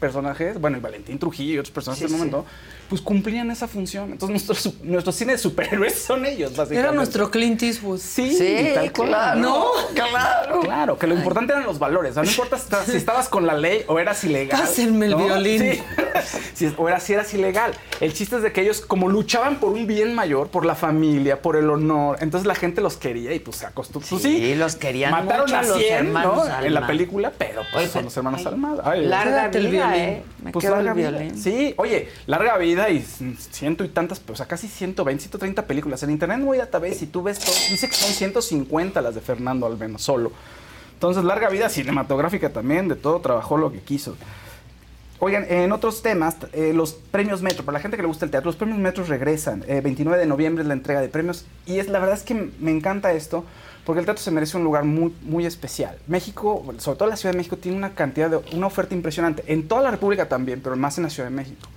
personajes, 0.05 0.60
bueno, 0.60 0.76
y 0.76 0.81
Valentín 0.81 1.18
Trujillo 1.18 1.55
y 1.55 1.59
otros 1.59 1.72
personajes 1.72 2.05
Sí, 2.06 2.10
del 2.10 2.18
momento, 2.18 2.44
pues 2.90 3.01
cumplían 3.01 3.51
esa 3.51 3.66
función. 3.66 4.12
Entonces, 4.12 4.47
nuestro, 4.47 4.72
nuestro 4.82 5.12
cine 5.12 5.32
de 5.32 5.39
superhéroes 5.39 5.94
son 5.98 6.26
ellos, 6.26 6.51
básicamente. 6.51 6.78
Era 6.81 6.93
nuestro 6.93 7.31
Clint 7.31 7.62
Eastwood. 7.62 7.98
Sí, 7.98 8.35
Sí, 8.36 8.72
tal 8.74 8.93
cual. 8.93 9.09
claro. 9.09 9.40
No, 9.40 9.66
Claro, 9.94 10.60
claro, 10.60 10.98
que 10.98 11.06
lo 11.06 11.14
importante 11.14 11.52
eran 11.55 11.64
los 11.64 11.78
valores. 11.78 12.16
No 12.16 12.24
importa 12.24 12.59
si 12.85 12.97
estabas, 12.97 13.28
con 13.31 13.47
la 13.47 13.55
ley 13.55 13.85
o 13.89 13.98
eras 13.98 14.22
ilegal. 14.24 14.60
Pásenme 14.60 15.06
el 15.06 15.12
¿no? 15.12 15.24
violín. 15.24 15.60
Sí. 15.62 15.82
O 16.76 16.89
era, 16.89 17.01
si 17.01 17.12
eras 17.12 17.32
ilegal. 17.35 17.72
El 18.01 18.12
chiste 18.14 18.36
es 18.36 18.43
de 18.43 18.52
que 18.52 18.60
ellos, 18.62 18.81
como 18.81 19.09
luchaban 19.09 19.56
por 19.56 19.72
un 19.72 19.86
bien 19.86 20.14
mayor, 20.14 20.48
por 20.48 20.64
la 20.64 20.74
familia, 20.74 21.43
por 21.43 21.56
el 21.56 21.68
honor, 21.68 22.18
entonces 22.20 22.47
la 22.47 22.55
gente 22.55 22.81
los 22.81 22.97
quería 22.97 23.35
y 23.35 23.40
pues 23.40 23.59
se 23.59 23.66
acostumbró. 23.66 24.09
Pues, 24.09 24.22
Sí, 24.22 24.39
sí, 24.39 24.55
los 24.55 24.76
querían 24.76 25.10
Mataron 25.10 25.43
mucho 25.43 25.56
a 25.56 25.59
a 25.59 25.62
los 25.62 25.78
100 25.78 26.06
hermanos 26.06 26.48
¿no? 26.48 26.64
en 26.64 26.74
la 26.74 26.86
película, 26.86 27.32
pero 27.36 27.62
pues, 27.72 27.85
Oye, 27.85 27.93
son 27.93 28.05
los 28.05 28.16
hermanos 28.16 28.47
Almada. 28.47 28.82
Ay, 28.86 29.05
larga 29.06 29.48
vida, 29.48 29.93
violín. 29.94 30.14
¿eh? 30.14 30.22
Me 30.42 30.52
pues 30.52 30.64
quedo 30.64 30.74
larga 30.76 30.90
el 30.92 30.96
vida. 30.96 31.10
violín. 31.10 31.38
Sí, 31.38 31.74
oye, 31.76 32.08
larga 32.26 32.58
vida 32.58 32.90
y 32.90 33.00
ciento 33.50 33.84
y 33.84 33.88
tantas, 33.88 34.22
o 34.28 34.36
sea, 34.36 34.46
casi 34.46 34.68
120, 34.68 35.22
130 35.22 35.66
películas. 35.66 36.02
En 36.02 36.10
internet 36.10 36.38
muy 36.38 36.58
database, 36.58 36.94
si 36.94 37.06
tú 37.06 37.22
ves 37.22 37.38
todo, 37.38 37.54
dice 37.70 37.88
que 37.88 37.94
son 37.94 38.10
150 38.10 39.00
las 39.00 39.14
de 39.14 39.20
Fernando 39.20 39.66
al 39.66 39.76
menos, 39.76 40.02
solo. 40.02 40.32
Entonces, 40.94 41.24
larga 41.24 41.48
vida 41.48 41.68
cinematográfica 41.68 42.50
también, 42.50 42.88
de 42.88 42.96
todo 42.96 43.20
trabajó 43.20 43.56
lo 43.56 43.72
que 43.72 43.80
quiso. 43.80 44.16
Oigan, 45.20 45.47
en 45.49 45.70
otros 45.73 46.03
temas, 46.03 46.36
eh, 46.53 46.73
los 46.74 46.93
premios 46.93 47.41
Metro, 47.41 47.65
para 47.65 47.78
la 47.78 47.81
gente 47.81 47.97
que 47.97 48.03
le 48.03 48.09
gusta 48.09 48.24
el 48.24 48.31
teatro, 48.31 48.49
los 48.49 48.57
premios 48.57 48.78
Metro 48.78 49.05
regresan. 49.05 49.65
Eh, 49.69 49.81
29 49.81 50.19
de 50.19 50.27
noviembre 50.27 50.62
es 50.62 50.69
la 50.69 50.74
entrega 50.74 51.01
de 51.01 51.09
premios 51.09 51.47
y 51.66 51.78
es 51.78 51.89
la 51.89 52.01
verdad 52.01 52.16
es 52.16 52.24
que 52.24 52.35
me 52.35 52.70
encanta 52.73 53.12
esto 53.12 53.45
porque 53.85 54.01
el 54.01 54.07
teatro 54.07 54.23
se 54.23 54.31
merece 54.31 54.57
un 54.57 54.65
lugar 54.65 54.85
muy, 54.85 55.15
muy 55.23 55.47
especial. 55.47 55.97
México, 56.09 56.65
sobre 56.78 56.99
todo 56.99 57.09
la 57.09 57.16
Ciudad 57.16 57.32
de 57.32 57.39
México, 57.39 57.57
tiene 57.57 57.77
una 57.77 57.95
cantidad 57.95 58.31
de, 58.31 58.41
una 58.57 58.66
oferta 58.66 58.95
impresionante. 58.95 59.45
En 59.47 59.69
toda 59.69 59.82
la 59.82 59.91
República 59.91 60.28
también, 60.28 60.61
pero 60.62 60.74
más 60.77 60.99
en 60.99 61.05
la 61.05 61.11
Ciudad 61.11 61.28
de 61.28 61.35
México. 61.35 61.69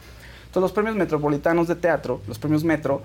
Entonces 0.46 0.62
los 0.62 0.72
premios 0.72 0.96
metropolitanos 0.96 1.68
de 1.68 1.76
teatro, 1.76 2.22
los 2.28 2.40
premios 2.40 2.64
Metro, 2.64 3.02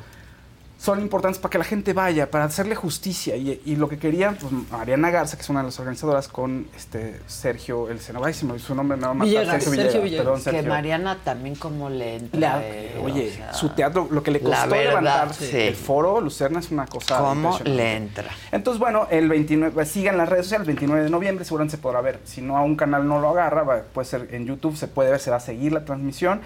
son 0.82 1.00
importantes 1.00 1.38
para 1.38 1.50
que 1.50 1.58
la 1.58 1.64
gente 1.64 1.92
vaya, 1.92 2.28
para 2.28 2.42
hacerle 2.44 2.74
justicia. 2.74 3.36
Y, 3.36 3.60
y 3.64 3.76
lo 3.76 3.88
que 3.88 3.98
quería, 3.98 4.32
pues, 4.40 4.52
Mariana 4.72 5.10
Garza, 5.10 5.36
que 5.36 5.42
es 5.42 5.48
una 5.48 5.60
de 5.60 5.66
las 5.66 5.78
organizadoras, 5.78 6.26
con 6.26 6.66
este 6.76 7.20
Sergio, 7.28 7.88
el 7.88 8.00
senador, 8.00 8.26
ay, 8.26 8.34
se 8.34 8.44
me 8.46 8.58
su 8.58 8.74
nombre, 8.74 8.96
me 8.96 9.04
va 9.04 9.10
a 9.12 9.14
matar, 9.14 9.28
Villegas, 9.28 9.62
Sergio 9.62 10.02
Villegas. 10.02 10.24
perdón, 10.24 10.38
Que 10.42 10.50
Sergio. 10.50 10.68
Mariana 10.68 11.18
también 11.22 11.54
como 11.54 11.88
le 11.88 12.16
entra. 12.16 12.40
La- 12.40 12.60
eh, 12.64 13.00
oye, 13.00 13.28
o 13.28 13.32
sea, 13.32 13.54
su 13.54 13.68
teatro, 13.68 14.08
lo 14.10 14.24
que 14.24 14.32
le 14.32 14.40
costó 14.40 14.70
verdad, 14.70 14.88
levantarse 15.00 15.48
sí. 15.50 15.56
el 15.56 15.76
foro 15.76 16.20
Lucerna 16.20 16.58
es 16.58 16.72
una 16.72 16.86
cosa 16.86 17.16
¿Cómo 17.18 17.52
impresionante. 17.52 17.70
le 17.70 17.96
entra? 17.96 18.30
Entonces, 18.50 18.80
bueno, 18.80 19.06
el 19.08 19.28
29, 19.28 19.72
pues, 19.74 19.88
sigan 19.88 20.16
las 20.18 20.28
redes 20.28 20.46
sociales, 20.46 20.62
el 20.66 20.74
29 20.74 21.04
de 21.04 21.10
noviembre 21.10 21.44
seguramente 21.44 21.76
se 21.76 21.80
podrá 21.80 22.00
ver. 22.00 22.18
Si 22.24 22.40
no 22.42 22.56
a 22.56 22.62
un 22.62 22.74
canal 22.74 23.06
no 23.06 23.20
lo 23.20 23.28
agarra, 23.28 23.62
va- 23.62 23.82
puede 23.82 24.08
ser 24.08 24.26
en 24.32 24.46
YouTube, 24.46 24.76
se 24.76 24.88
puede 24.88 25.12
ver, 25.12 25.20
se 25.20 25.30
va 25.30 25.36
a 25.36 25.40
seguir 25.40 25.72
la 25.72 25.84
transmisión. 25.84 26.40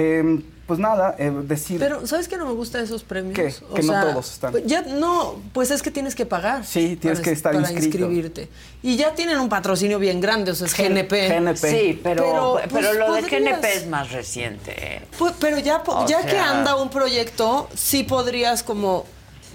Eh, 0.00 0.40
pues 0.66 0.78
nada, 0.78 1.16
eh, 1.18 1.32
decir... 1.44 1.78
Pero, 1.80 2.06
¿sabes 2.06 2.28
qué 2.28 2.36
no 2.36 2.44
me 2.44 2.52
gusta 2.52 2.76
de 2.76 2.84
esos 2.84 3.02
premios? 3.02 3.34
¿Qué? 3.34 3.54
O 3.70 3.74
Que 3.74 3.82
no 3.82 4.00
todos 4.02 4.32
están. 4.32 4.52
pues 4.52 4.66
Ya, 4.66 4.82
no, 4.82 5.40
pues 5.54 5.70
es 5.70 5.82
que 5.82 5.90
tienes 5.90 6.14
que 6.14 6.26
pagar. 6.26 6.64
Sí, 6.66 6.96
tienes 6.96 7.20
para- 7.20 7.24
que 7.24 7.30
estar 7.32 7.54
para 7.54 7.70
inscrito. 7.72 7.96
inscribirte. 7.98 8.48
Y 8.82 8.96
ya 8.96 9.14
tienen 9.14 9.38
un 9.38 9.48
patrocinio 9.48 9.98
bien 9.98 10.20
grande, 10.20 10.50
o 10.50 10.54
sea, 10.54 10.66
es 10.66 10.76
GNP. 10.76 11.28
GNP. 11.30 11.56
Sí, 11.70 12.00
pero, 12.02 12.56
pero, 12.56 12.68
pues, 12.68 12.96
lo 12.98 13.14
de. 13.14 13.22
GNP 13.22 13.64
es 13.76 13.86
más 13.86 14.12
reciente. 14.12 14.74
¿eh? 14.76 15.00
Pues, 15.18 15.32
pero 15.40 15.58
ya, 15.58 15.82
ya 16.06 16.26
que 16.26 16.38
anda 16.38 16.76
un 16.76 16.90
proyecto, 16.90 17.68
sí 17.74 18.04
podrías 18.04 18.62
como, 18.62 19.06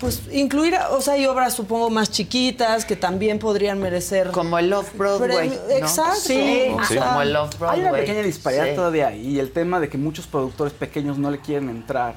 pues 0.03 0.21
incluir, 0.31 0.75
o 0.91 1.01
sea, 1.01 1.15
hay 1.15 1.25
obras 1.25 1.53
supongo 1.53 1.89
más 1.89 2.11
chiquitas 2.11 2.85
que 2.85 2.95
también 2.95 3.39
podrían 3.39 3.79
merecer. 3.79 4.29
Como 4.31 4.59
el 4.59 4.71
Off-Broadway. 4.71 5.49
Premio- 5.49 5.59
¿no? 5.67 5.75
Exacto. 5.75 6.19
Sí, 6.19 6.67
o 6.71 6.83
sí. 6.85 6.93
sea, 6.93 7.05
Como 7.09 7.21
el 7.23 7.35
Off-Broadway. 7.35 7.79
Hay 7.81 7.87
una 7.87 7.97
pequeña 7.97 8.21
disparidad 8.21 8.65
Sí. 8.65 8.75
todavía 8.75 9.07
ahí 9.07 9.27
y 9.29 9.39
el 9.39 9.51
tema 9.51 9.79
de 9.79 9.89
que 9.89 9.97
muchos 9.97 10.27
productores 10.27 10.73
pequeños 10.73 11.17
no 11.17 11.31
le 11.31 11.39
quieren 11.39 11.69
entrar 11.69 12.15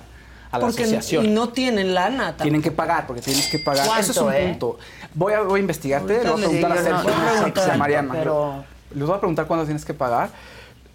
a 0.50 0.58
la 0.58 0.66
porque 0.66 0.82
asociación. 0.82 1.24
y 1.24 1.28
no 1.28 1.48
tienen 1.48 1.94
lana 1.94 2.24
tampoco. 2.26 2.42
Tienen 2.42 2.62
que 2.62 2.70
pagar 2.72 3.06
porque 3.06 3.22
tienes 3.22 3.46
que 3.50 3.58
pagar. 3.58 3.86
Eso 4.00 4.12
es 4.12 4.16
un 4.18 4.24
¿Cuánto, 4.24 4.38
eh? 4.40 4.48
punto. 4.50 4.78
Voy 5.14 5.32
a, 5.32 5.40
voy 5.42 5.58
a 5.58 5.60
investigarte, 5.60 6.22
le 6.22 6.30
voy 6.30 6.42
a 6.42 6.46
preguntar 6.46 6.72
a 6.72 6.76
Sergio, 6.82 7.10
no, 7.10 7.64
no 7.66 7.72
a 7.72 7.76
Mariana. 7.76 8.12
pero- 8.12 8.64
Les 8.94 9.06
voy 9.06 9.16
a 9.16 9.18
preguntar 9.18 9.46
cuándo 9.46 9.64
tienes 9.64 9.84
que 9.84 9.94
pagar. 9.94 10.30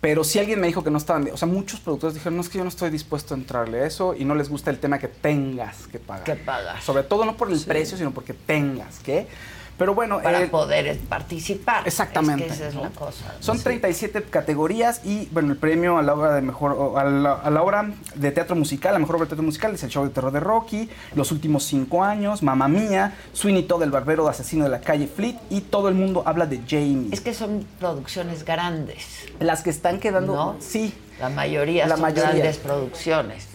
Pero 0.02 0.24
si 0.24 0.40
alguien 0.40 0.60
me 0.60 0.66
dijo 0.66 0.84
que 0.84 0.90
no 0.90 0.98
estaban, 0.98 1.30
o 1.32 1.38
sea, 1.38 1.48
muchos 1.48 1.80
productores 1.80 2.16
dijeron, 2.16 2.36
no 2.36 2.42
es 2.42 2.50
que 2.50 2.58
yo 2.58 2.64
no 2.64 2.70
estoy 2.70 2.90
dispuesto 2.90 3.36
a 3.36 3.38
entrarle 3.38 3.82
a 3.82 3.86
eso 3.86 4.16
y 4.18 4.26
no 4.26 4.34
les 4.34 4.50
gusta 4.50 4.72
el 4.72 4.80
tema 4.80 4.98
que 4.98 5.08
tengas 5.08 5.86
que 5.88 6.00
pagar. 6.00 6.24
Que 6.24 6.36
pagar. 6.36 6.82
Sobre 6.82 7.04
todo 7.04 7.24
no 7.24 7.38
por 7.38 7.52
el 7.52 7.60
precio, 7.60 7.96
sino 7.98 8.12
porque 8.12 8.34
tengas 8.34 8.98
que. 9.00 9.28
Pero 9.78 9.96
bueno, 9.96 10.22
Para 10.22 10.42
eh, 10.44 10.48
poder 10.48 10.98
participar. 11.10 11.88
Exactamente. 11.88 12.46
Es 12.46 12.52
que 12.52 12.56
esa 12.56 12.68
es 12.68 12.76
la 12.76 12.90
cosa. 12.90 13.34
Son 13.40 13.60
37 13.60 14.24
categorías 14.24 15.02
y 15.04 15.28
bueno, 15.32 15.52
el 15.54 15.58
premio 15.58 15.98
a 15.98 16.02
la 16.04 16.14
obra 16.14 16.34
de 16.36 16.42
mejor 16.42 16.98
a 17.00 17.04
la, 17.04 17.34
a 17.34 17.50
la 17.50 17.64
obra 17.64 17.90
de 18.16 18.32
teatro 18.32 18.56
musical, 18.56 18.94
la 18.94 19.00
mejor 19.00 19.16
obra 19.16 19.26
de 19.26 19.30
teatro 19.30 19.44
musical 19.44 19.74
es 19.74 19.84
el 19.84 19.90
show 19.90 20.04
de 20.04 20.12
terror 20.12 20.32
de 20.32 20.40
Rocky, 20.40 20.90
Los 21.16 21.32
últimos 21.32 21.64
cinco 21.64 22.04
años, 22.04 22.44
Mamma 22.44 22.68
Mía, 22.68 23.16
Sweeney 23.34 23.64
Todd, 23.64 23.82
el 23.84 23.92
barbero 23.92 24.24
de 24.26 24.30
asesino 24.30 24.66
de 24.66 24.70
la 24.70 24.82
calle 24.82 25.08
Fleet 25.08 25.38
y 25.50 25.62
todo 25.62 25.90
el 25.90 25.96
mundo 25.96 26.24
habla 26.26 26.46
de 26.46 26.60
Jamie. 26.68 27.10
Es 27.12 27.22
que 27.22 27.34
son 27.34 27.66
producciones 27.80 28.46
grandes. 28.46 29.06
Las 29.40 29.64
que 29.64 29.70
están 29.72 30.00
quedando, 30.00 30.36
¿No? 30.36 30.56
sí, 30.60 30.94
La 31.20 31.30
mayoría 31.30 31.88
La 31.88 31.96
son 31.96 32.02
mayoría. 32.04 32.30
grandes 32.32 32.58
producciones. 32.58 33.48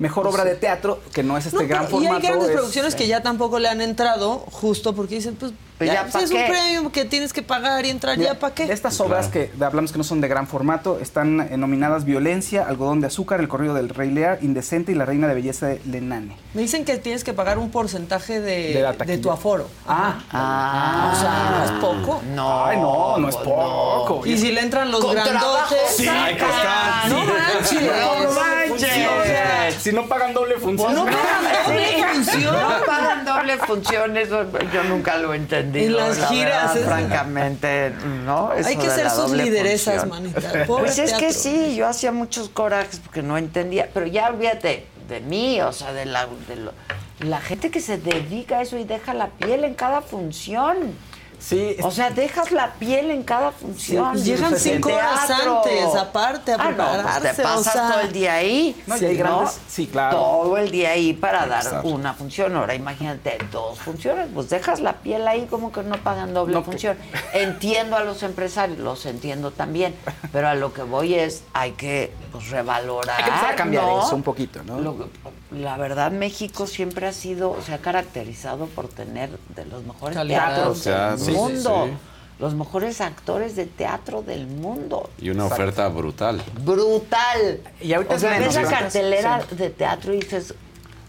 Mejor 0.00 0.26
obra 0.26 0.44
de 0.44 0.56
teatro 0.56 1.00
que 1.12 1.22
no 1.22 1.36
es 1.38 1.46
este 1.46 1.62
No, 1.62 1.68
gran 1.68 1.86
pero- 1.86 2.00
y 2.00 2.04
formato. 2.06 2.16
hay 2.16 2.22
grandes 2.32 2.48
es- 2.48 2.54
producciones 2.56 2.94
que 2.96 3.06
ya 3.06 3.22
tampoco 3.22 3.58
le 3.60 3.68
han 3.68 3.80
entrado, 3.80 4.38
justo 4.50 4.94
porque 4.94 5.14
dicen, 5.16 5.36
pues, 5.36 5.52
Pues 5.80 5.88
ya, 5.90 6.04
ya, 6.04 6.06
si 6.08 6.12
¿pa' 6.12 6.24
es 6.24 6.30
un 6.30 6.46
premio 6.46 6.92
que 6.92 7.06
tienes 7.06 7.32
que 7.32 7.40
pagar 7.40 7.86
y 7.86 7.88
entrar, 7.88 8.18
¿ya 8.18 8.38
para 8.38 8.54
qué? 8.54 8.64
estas 8.70 9.00
obras 9.00 9.28
que 9.28 9.50
hablamos 9.58 9.92
que 9.92 9.96
no 9.96 10.04
son 10.04 10.20
de 10.20 10.28
gran 10.28 10.46
formato 10.46 10.98
están 11.00 11.40
eh, 11.40 11.56
nominadas 11.56 12.04
Violencia, 12.04 12.66
Algodón 12.68 13.00
de 13.00 13.06
Azúcar, 13.06 13.40
El 13.40 13.48
Corrido 13.48 13.72
del 13.72 13.88
Rey 13.88 14.10
Lear, 14.10 14.40
Indecente 14.42 14.92
y 14.92 14.94
La 14.94 15.06
Reina 15.06 15.26
de 15.26 15.32
Belleza 15.34 15.68
de 15.68 15.80
Lenane. 15.86 16.36
Me 16.52 16.60
dicen 16.60 16.84
que 16.84 16.98
tienes 16.98 17.24
que 17.24 17.32
pagar 17.32 17.58
un 17.58 17.70
porcentaje 17.70 18.40
de, 18.40 18.94
De 19.06 19.16
tu 19.16 19.30
aforo. 19.30 19.68
Ah, 19.86 20.18
Ah, 20.30 21.12
O 21.14 21.18
sea, 21.18 21.50
no 21.58 21.64
es 21.64 21.70
poco. 21.80 22.22
No. 22.34 22.66
Ay, 22.66 22.76
no, 22.76 23.16
no 23.16 23.28
es 23.30 23.36
pues 23.36 23.46
poco. 23.48 24.26
Y 24.26 24.36
si 24.36 24.52
le 24.52 24.60
entran 24.60 24.90
los 24.90 25.00
grandotes. 25.10 25.78
Sí, 25.96 26.06
hay 26.06 26.34
que 26.36 26.44
estar. 26.44 27.08
No 27.08 27.24
manches. 27.24 27.82
No 27.82 28.30
manches. 28.34 29.74
Si 29.82 29.92
no 29.92 30.06
pagan 30.06 30.34
doble 30.34 30.56
función. 30.56 30.94
no 30.94 31.04
pagan 31.06 31.64
doble 31.66 32.04
función. 32.12 32.54
No 32.60 32.84
pagan 32.84 33.24
doble 33.24 33.58
función, 33.58 34.16
eso 34.16 34.44
yo 34.72 34.84
nunca 34.84 35.16
lo 35.16 35.32
he 35.32 35.36
entendido. 35.78 36.00
En 36.00 36.08
las 36.08 36.18
la 36.18 36.26
giras, 36.28 36.74
verdad, 36.74 36.76
es- 36.76 36.84
francamente, 36.84 37.92
¿no? 38.24 38.50
Hay 38.50 38.76
que 38.76 38.90
ser 38.90 39.10
sus 39.10 39.30
lideresas, 39.32 40.00
función. 40.04 40.08
manita. 40.08 40.64
Pobre 40.66 40.84
Pues 40.84 40.98
es 40.98 41.12
que 41.14 41.32
sí, 41.32 41.74
yo 41.76 41.86
hacía 41.86 42.12
muchos 42.12 42.48
corajes 42.48 43.00
porque 43.00 43.22
no 43.22 43.36
entendía, 43.38 43.88
pero 43.92 44.06
ya 44.06 44.28
olvídate 44.28 44.86
de 45.08 45.20
mí, 45.20 45.60
o 45.62 45.72
sea, 45.72 45.92
de 45.92 46.04
la, 46.06 46.26
de 46.48 46.56
lo- 46.56 46.72
la 47.20 47.40
gente 47.40 47.70
que 47.70 47.80
se 47.80 47.98
dedica 47.98 48.58
a 48.58 48.62
eso 48.62 48.78
y 48.78 48.84
deja 48.84 49.12
la 49.14 49.28
piel 49.28 49.64
en 49.64 49.74
cada 49.74 50.00
función. 50.00 50.94
Sí, 51.40 51.76
O 51.82 51.90
sea, 51.90 52.10
dejas 52.10 52.52
la 52.52 52.74
piel 52.74 53.10
en 53.10 53.22
cada 53.22 53.50
función. 53.50 54.14
Llegan 54.22 54.50
Pues, 54.50 54.62
cinco 54.62 54.90
horas 54.92 55.30
antes, 55.30 55.94
aparte, 55.94 56.52
a 56.52 56.56
Ah, 56.56 56.70
no, 56.70 56.76
pues 56.76 56.86
prepararse, 56.98 57.28
te 57.34 57.42
pasas 57.42 57.66
o 57.66 57.72
sea, 57.72 57.88
todo 57.92 58.00
el 58.00 58.12
día 58.12 58.34
ahí. 58.34 58.82
No, 58.86 58.96
y 58.98 59.04
hay 59.06 59.16
grandes- 59.16 59.58
sí, 59.66 59.86
claro. 59.86 60.16
Todo 60.18 60.56
el 60.58 60.70
día 60.70 60.90
ahí 60.90 61.14
para 61.14 61.46
dar 61.46 61.80
una 61.84 62.12
función. 62.12 62.54
Ahora 62.56 62.74
imagínate, 62.74 63.38
dos 63.50 63.78
funciones, 63.78 64.28
pues 64.34 64.50
dejas 64.50 64.80
la 64.80 64.92
piel 64.98 65.26
ahí 65.26 65.46
como 65.46 65.72
que 65.72 65.82
no 65.82 65.96
pagan 65.96 66.34
doble 66.34 66.52
No, 66.52 66.60
que- 66.60 66.66
función. 66.72 66.98
Entiendo 67.32 67.96
a 67.96 68.04
los 68.04 68.22
empresarios, 68.22 68.78
los 68.78 69.06
entiendo 69.06 69.50
también, 69.50 69.94
pero 70.32 70.48
a 70.48 70.54
lo 70.54 70.72
que 70.74 70.82
voy 70.82 71.14
es, 71.14 71.42
hay 71.54 71.72
que 71.72 72.12
pues, 72.32 72.50
revalorar. 72.50 73.16
Hay 73.16 73.24
que 73.24 73.30
empezar 73.30 73.52
a 73.52 73.56
cambiar 73.56 73.84
¿no? 73.84 74.04
eso 74.06 74.14
un 74.14 74.22
poquito, 74.22 74.62
¿no? 74.62 74.78
Lo- 74.78 75.08
la 75.50 75.76
verdad, 75.76 76.12
México 76.12 76.66
siempre 76.66 77.06
ha 77.06 77.12
sido, 77.12 77.56
se 77.64 77.74
ha 77.74 77.78
caracterizado 77.78 78.66
por 78.66 78.88
tener 78.88 79.30
de 79.54 79.64
los 79.66 79.84
mejores 79.84 80.16
Calidad. 80.16 80.54
teatros 80.54 80.82
Teatro, 80.82 81.16
del 81.16 81.26
sí, 81.26 81.32
mundo. 81.32 81.86
sí. 81.88 81.96
Los 82.38 82.54
mejores 82.54 83.00
actores 83.02 83.54
de 83.54 83.66
teatro 83.66 84.22
del 84.22 84.46
mundo. 84.46 85.10
Y 85.18 85.28
una 85.28 85.44
oferta 85.44 85.88
brutal. 85.88 86.42
Brutal. 86.62 87.60
Y 87.82 87.92
ahorita 87.92 88.14
o 88.14 88.18
sea, 88.18 88.38
es 88.38 88.46
ves 88.46 88.54
la 88.54 88.70
cartelera 88.70 89.42
sí. 89.48 89.56
de 89.56 89.70
teatro 89.70 90.14
y 90.14 90.20
dices, 90.20 90.54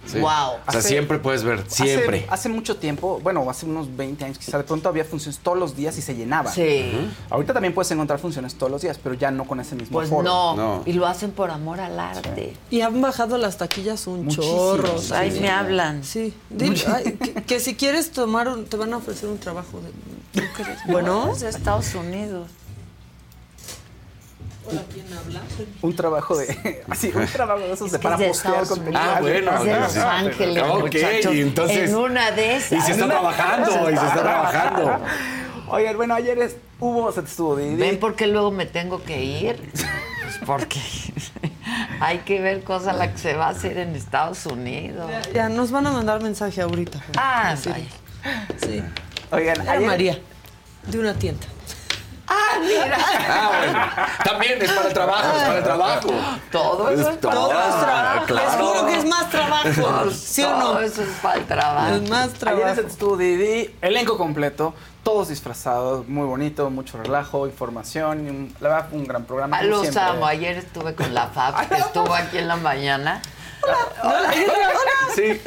Sí. 0.05 0.19
wow. 0.19 0.27
O 0.27 0.71
sea, 0.71 0.79
Hace- 0.79 0.87
siempre 0.89 1.19
puedes 1.19 1.43
ver, 1.43 1.63
siempre. 1.67 2.19
Hace, 2.25 2.27
hace 2.33 2.49
mucho 2.49 2.77
tiempo, 2.77 3.19
bueno, 3.21 3.47
hace 3.49 3.65
unos 3.65 3.95
20 3.95 4.25
años 4.25 4.37
quizá, 4.39 4.57
de 4.57 4.63
pronto 4.63 4.89
había 4.89 5.05
funciones 5.05 5.39
todos 5.39 5.57
los 5.57 5.75
días 5.75 5.97
y 5.97 6.01
se 6.01 6.15
llenaba. 6.15 6.51
Sí. 6.51 6.91
Ahorita 7.29 7.53
también 7.53 7.73
puedes 7.73 7.91
encontrar 7.91 8.19
funciones 8.19 8.55
todos 8.55 8.71
los 8.71 8.81
días, 8.81 8.99
pero 9.01 9.15
ya 9.15 9.29
no 9.31 9.45
con 9.45 9.59
ese 9.59 9.75
mismo 9.75 9.93
Pues 9.99 10.09
no. 10.11 10.55
No. 10.55 10.81
Y 10.85 10.93
lo 10.93 11.05
hacen 11.05 11.31
por 11.31 11.51
amor 11.51 11.79
al 11.79 11.99
arte. 11.99 12.55
Y 12.69 12.81
han 12.81 12.99
bajado 13.01 13.37
las 13.37 13.57
taquillas 13.57 14.07
un 14.07 14.27
chorro. 14.27 14.95
Ahí 15.13 15.31
sí. 15.31 15.39
me 15.39 15.49
hablan. 15.49 16.03
Sí. 16.03 16.33
Dile, 16.49 16.83
ay, 16.87 17.13
que, 17.21 17.33
que 17.43 17.59
si 17.59 17.75
quieres 17.75 18.11
tomar, 18.11 18.47
un- 18.47 18.65
te 18.65 18.77
van 18.77 18.93
a 18.93 18.97
ofrecer 18.97 19.29
un 19.29 19.37
trabajo. 19.37 19.79
De, 19.81 20.41
bueno, 20.91 21.31
Es 21.33 21.41
de 21.41 21.49
Estados 21.49 21.93
Unidos. 21.95 22.49
Hola, 24.63 24.81
¿quién 24.93 25.05
habla? 25.17 25.41
Un 25.81 25.95
trabajo 25.95 26.37
de. 26.37 26.83
Así, 26.89 27.11
un 27.13 27.25
trabajo 27.25 27.59
de 27.59 27.73
esos 27.73 27.87
Es 27.87 27.91
de 27.93 27.99
para 27.99 28.17
postear 28.17 28.67
contenido. 28.67 29.01
Ah, 29.03 29.17
bueno. 29.21 29.51
Es 29.57 29.63
de 29.63 29.79
Los 29.79 29.91
sí. 29.93 29.99
Ángeles, 29.99 30.63
Ok, 30.63 30.79
muchachos. 30.81 31.33
y 31.33 31.41
entonces- 31.41 31.89
En 31.89 31.95
una 31.95 32.31
de 32.31 32.55
esas. 32.57 32.71
Y 32.73 32.81
se 32.81 32.91
está 32.91 33.07
trabajando, 33.07 33.71
y 33.91 33.97
se 33.97 34.05
está 34.05 34.21
trabajando. 34.21 34.99
Oigan, 35.69 35.97
bueno, 35.97 36.13
ayer 36.15 36.37
es- 36.39 36.57
hubo 36.79 37.11
set 37.11 37.25
estuvo 37.25 37.55
de 37.55 37.75
¿Ven 37.75 37.99
por 37.99 38.15
qué 38.15 38.27
luego 38.27 38.51
me 38.51 38.65
tengo 38.65 39.03
que 39.03 39.23
ir? 39.23 39.71
Pues 40.23 40.37
porque 40.45 40.79
hay 41.99 42.19
que 42.19 42.41
ver 42.41 42.63
cosa 42.63 42.93
la 42.93 43.11
que 43.11 43.17
se 43.17 43.33
va 43.35 43.47
a 43.47 43.49
hacer 43.49 43.77
en 43.77 43.95
Estados 43.95 44.45
Unidos. 44.45 45.09
Ya 45.33 45.49
nos 45.49 45.71
van 45.71 45.87
a 45.87 45.91
mandar 45.91 46.21
mensaje 46.21 46.61
ahorita. 46.61 46.99
Ah, 47.17 47.55
Sí. 47.57 47.71
Sí. 48.63 48.83
Oigan, 49.31 49.67
ayer- 49.67 49.87
María, 49.87 50.19
de 50.87 50.99
una 50.99 51.13
tienda. 51.13 51.47
Ah, 52.33 52.59
mira. 52.61 52.97
Ah, 53.29 53.49
bueno. 53.57 53.79
También 54.23 54.61
es 54.61 54.71
para 54.71 54.87
el 54.87 54.93
trabajo, 54.93 55.35
es 55.35 55.43
para 55.43 55.57
el 55.57 55.63
trabajo. 55.63 56.09
Todo 56.51 56.89
eso 56.89 57.09
es 57.09 57.17
para 57.17 57.33
Todo 57.35 57.51
es 57.51 57.79
trabajo. 57.79 58.25
claro. 58.25 58.47
Les 58.49 58.55
juro 58.61 58.85
que 58.87 58.97
es 58.99 59.05
más 59.05 59.29
trabajo. 59.29 60.11
¿Sí 60.11 60.43
o 60.43 60.47
Todo 60.49 60.73
no? 60.75 60.79
eso 60.79 61.01
es 61.03 61.09
para 61.21 61.35
el 61.35 61.45
trabajo. 61.45 61.95
Es 61.95 62.09
más 62.09 62.27
Ayer 62.27 62.39
trabajo. 62.39 62.67
en 62.69 62.75
set 62.75 62.87
estuvo 62.87 63.17
Didi, 63.17 63.75
elenco 63.81 64.17
completo, 64.17 64.73
todos 65.03 65.29
disfrazados, 65.29 66.07
muy 66.07 66.25
bonito, 66.25 66.69
mucho 66.69 66.97
relajo, 67.01 67.47
información, 67.47 68.25
y 68.25 68.29
un- 68.29 68.55
la 68.61 68.69
verdad 68.69 68.87
un 68.91 69.03
gran 69.05 69.23
programa. 69.25 69.57
Ah, 69.57 69.63
Los 69.63 69.81
siempre. 69.81 70.01
amo. 70.03 70.25
Ayer 70.25 70.57
estuve 70.57 70.95
con 70.95 71.13
la 71.13 71.27
FAB, 71.27 71.67
que 71.69 71.75
estuvo 71.75 72.13
aquí 72.13 72.37
en 72.37 72.47
la 72.47 72.55
mañana. 72.55 73.21
Hola. 74.03 74.31
Sí. 75.15 75.41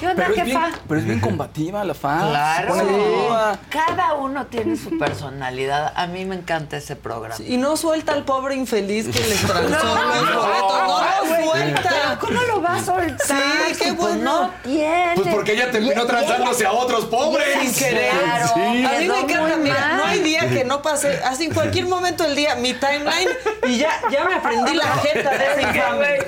¿Qué 0.00 0.08
onda, 0.08 0.24
pero, 0.26 0.34
es 0.34 0.44
bien, 0.44 0.46
jefa? 0.60 0.70
pero 0.88 1.00
es 1.00 1.06
bien 1.06 1.20
combativa 1.20 1.84
la 1.84 1.94
fan. 1.94 2.28
Claro. 2.30 2.74
Viva. 2.74 3.58
Cada 3.70 4.14
uno 4.14 4.46
tiene 4.46 4.76
su 4.76 4.98
personalidad. 4.98 5.92
A 5.96 6.06
mí 6.08 6.24
me 6.24 6.34
encanta 6.34 6.76
ese 6.76 6.96
programa. 6.96 7.36
Y 7.46 7.56
no 7.56 7.76
suelta 7.76 8.12
al 8.12 8.24
pobre 8.24 8.56
infeliz 8.56 9.06
que 9.08 9.20
les 9.20 9.40
transó 9.46 9.84
No, 9.94 10.14
los 10.14 10.30
no, 10.30 10.40
boletos. 10.40 10.88
No 10.88 11.44
lo 11.44 11.50
suelta. 11.52 11.82
Pero 11.88 12.18
¿Cómo 12.20 12.42
lo 12.42 12.62
va 12.62 12.74
a 12.76 12.82
soltar? 12.84 13.18
Sí, 13.26 13.74
qué 13.78 13.92
Pues 13.92 13.96
bueno. 13.96 14.42
no 14.42 14.50
tiene. 14.64 15.12
Pues 15.14 15.28
porque 15.34 15.52
ella 15.52 15.70
terminó 15.70 16.04
transándose 16.06 16.66
a 16.66 16.72
otros 16.72 17.04
pobres. 17.06 17.46
Sin 17.62 17.74
querer. 17.74 18.10
Claro. 18.10 18.46
A 18.56 18.98
mí 18.98 19.08
me 19.08 19.20
encanta, 19.20 19.56
mira, 19.56 19.92
no 19.96 20.04
hay 20.04 20.20
día 20.20 20.48
que 20.48 20.64
no 20.64 20.82
pase, 20.82 21.20
así 21.24 21.44
en 21.44 21.54
cualquier 21.54 21.86
momento 21.86 22.24
del 22.24 22.34
día, 22.34 22.56
mi 22.56 22.74
timeline, 22.74 23.28
y 23.68 23.78
ya, 23.78 24.00
ya 24.10 24.24
me 24.24 24.34
aprendí 24.34 24.74
la 24.74 24.86
jeta 24.98 25.30
de 25.30 25.44
ese 25.52 25.62
infame. 25.68 26.18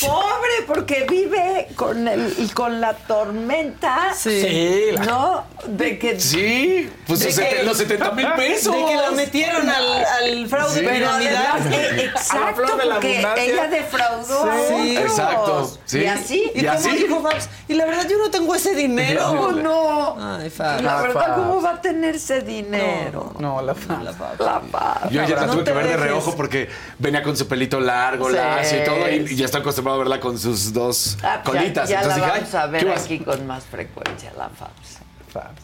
Pobre, 0.00 0.62
porque 0.66 1.06
vive 1.08 1.68
con 1.76 2.06
el 2.08 2.34
con 2.54 2.80
la 2.80 2.94
tormenta. 2.94 4.12
Sí. 4.14 4.40
Sí, 4.42 4.84
la- 4.92 5.04
¿No? 5.04 5.44
De 5.66 5.98
que. 5.98 6.20
Sí, 6.20 6.90
pues 7.06 7.20
De 7.20 7.32
sete- 7.32 7.56
que- 7.58 7.62
los 7.64 7.76
70 7.76 8.10
mil 8.12 8.26
pesos. 8.34 8.74
De 8.74 8.84
que 8.84 8.96
la 8.96 9.10
metieron 9.12 9.68
al, 9.68 10.04
al 10.04 10.46
fraude 10.48 10.80
Sí. 10.80 10.86
Pero 10.86 11.06
eh, 11.06 11.08
A 11.08 11.58
la 11.58 12.02
exacto, 12.02 12.76
de 12.76 12.84
la 12.84 12.94
porque 12.96 13.22
ella 13.52 13.68
defraudó 13.68 14.44
a 14.50 14.54
Sí. 14.68 14.96
otros. 14.96 15.10
Exacto, 15.10 15.78
sí. 15.84 16.00
Y 16.00 16.06
así. 16.06 16.50
¿Y, 16.54 16.64
¿Y 16.64 16.66
así? 16.66 16.90
dijo 16.90 17.20
Fabs? 17.22 17.48
Y 17.68 17.74
la 17.74 17.86
verdad, 17.86 18.06
yo 18.08 18.18
no 18.18 18.30
tengo 18.30 18.54
ese 18.54 18.74
dinero. 18.74 19.24
¿Cómo 19.28 19.52
no? 19.52 20.16
Ay, 20.38 20.50
Fabs. 20.50 20.82
La 20.82 20.96
La 20.96 21.02
verdad, 21.02 21.20
Fabs. 21.26 21.34
¿cómo 21.36 21.62
va 21.62 21.70
a 21.70 21.80
tener 21.80 22.16
ese 22.16 22.40
dinero? 22.42 23.32
No, 23.38 23.62
la 23.62 23.74
fan. 23.74 24.04
La 24.04 24.60
paz. 24.60 25.10
Yo 25.10 25.22
ya 25.24 25.36
la 25.36 25.46
No 25.46 25.52
tuve 25.54 25.64
que 25.64 25.72
ver 25.72 25.86
de 25.88 25.96
reojo 25.96 26.34
porque 26.36 26.68
venía 26.98 27.22
con 27.22 27.36
su 27.36 27.46
pelito 27.48 27.80
largo, 27.80 28.28
Sí. 28.28 28.36
lacio 28.36 28.80
y 28.82 28.84
todo, 28.84 29.08
y, 29.10 29.23
y 29.30 29.36
ya 29.36 29.44
está 29.44 29.58
acostumbrado 29.58 29.96
a 30.00 30.04
verla 30.04 30.20
con 30.20 30.38
sus 30.38 30.72
dos 30.72 31.16
Ah, 31.22 31.40
pues 31.44 31.54
ya- 31.54 31.60
colitas. 31.60 31.88
Ya, 31.88 31.96
Entonces 32.00 32.20
la 32.20 32.26
dije, 32.26 32.38
vamos 32.40 32.54
"Ay, 32.54 32.60
a 32.60 32.66
ver 32.66 32.84
¿qué 32.84 32.90
vas?". 32.90 33.04
aquí 33.04 33.18
con 33.20 33.46
más 33.46 33.64
frecuencia, 33.64 34.32
la 34.36 34.48
Fabs. 34.50 34.98
Fabs. 35.32 35.62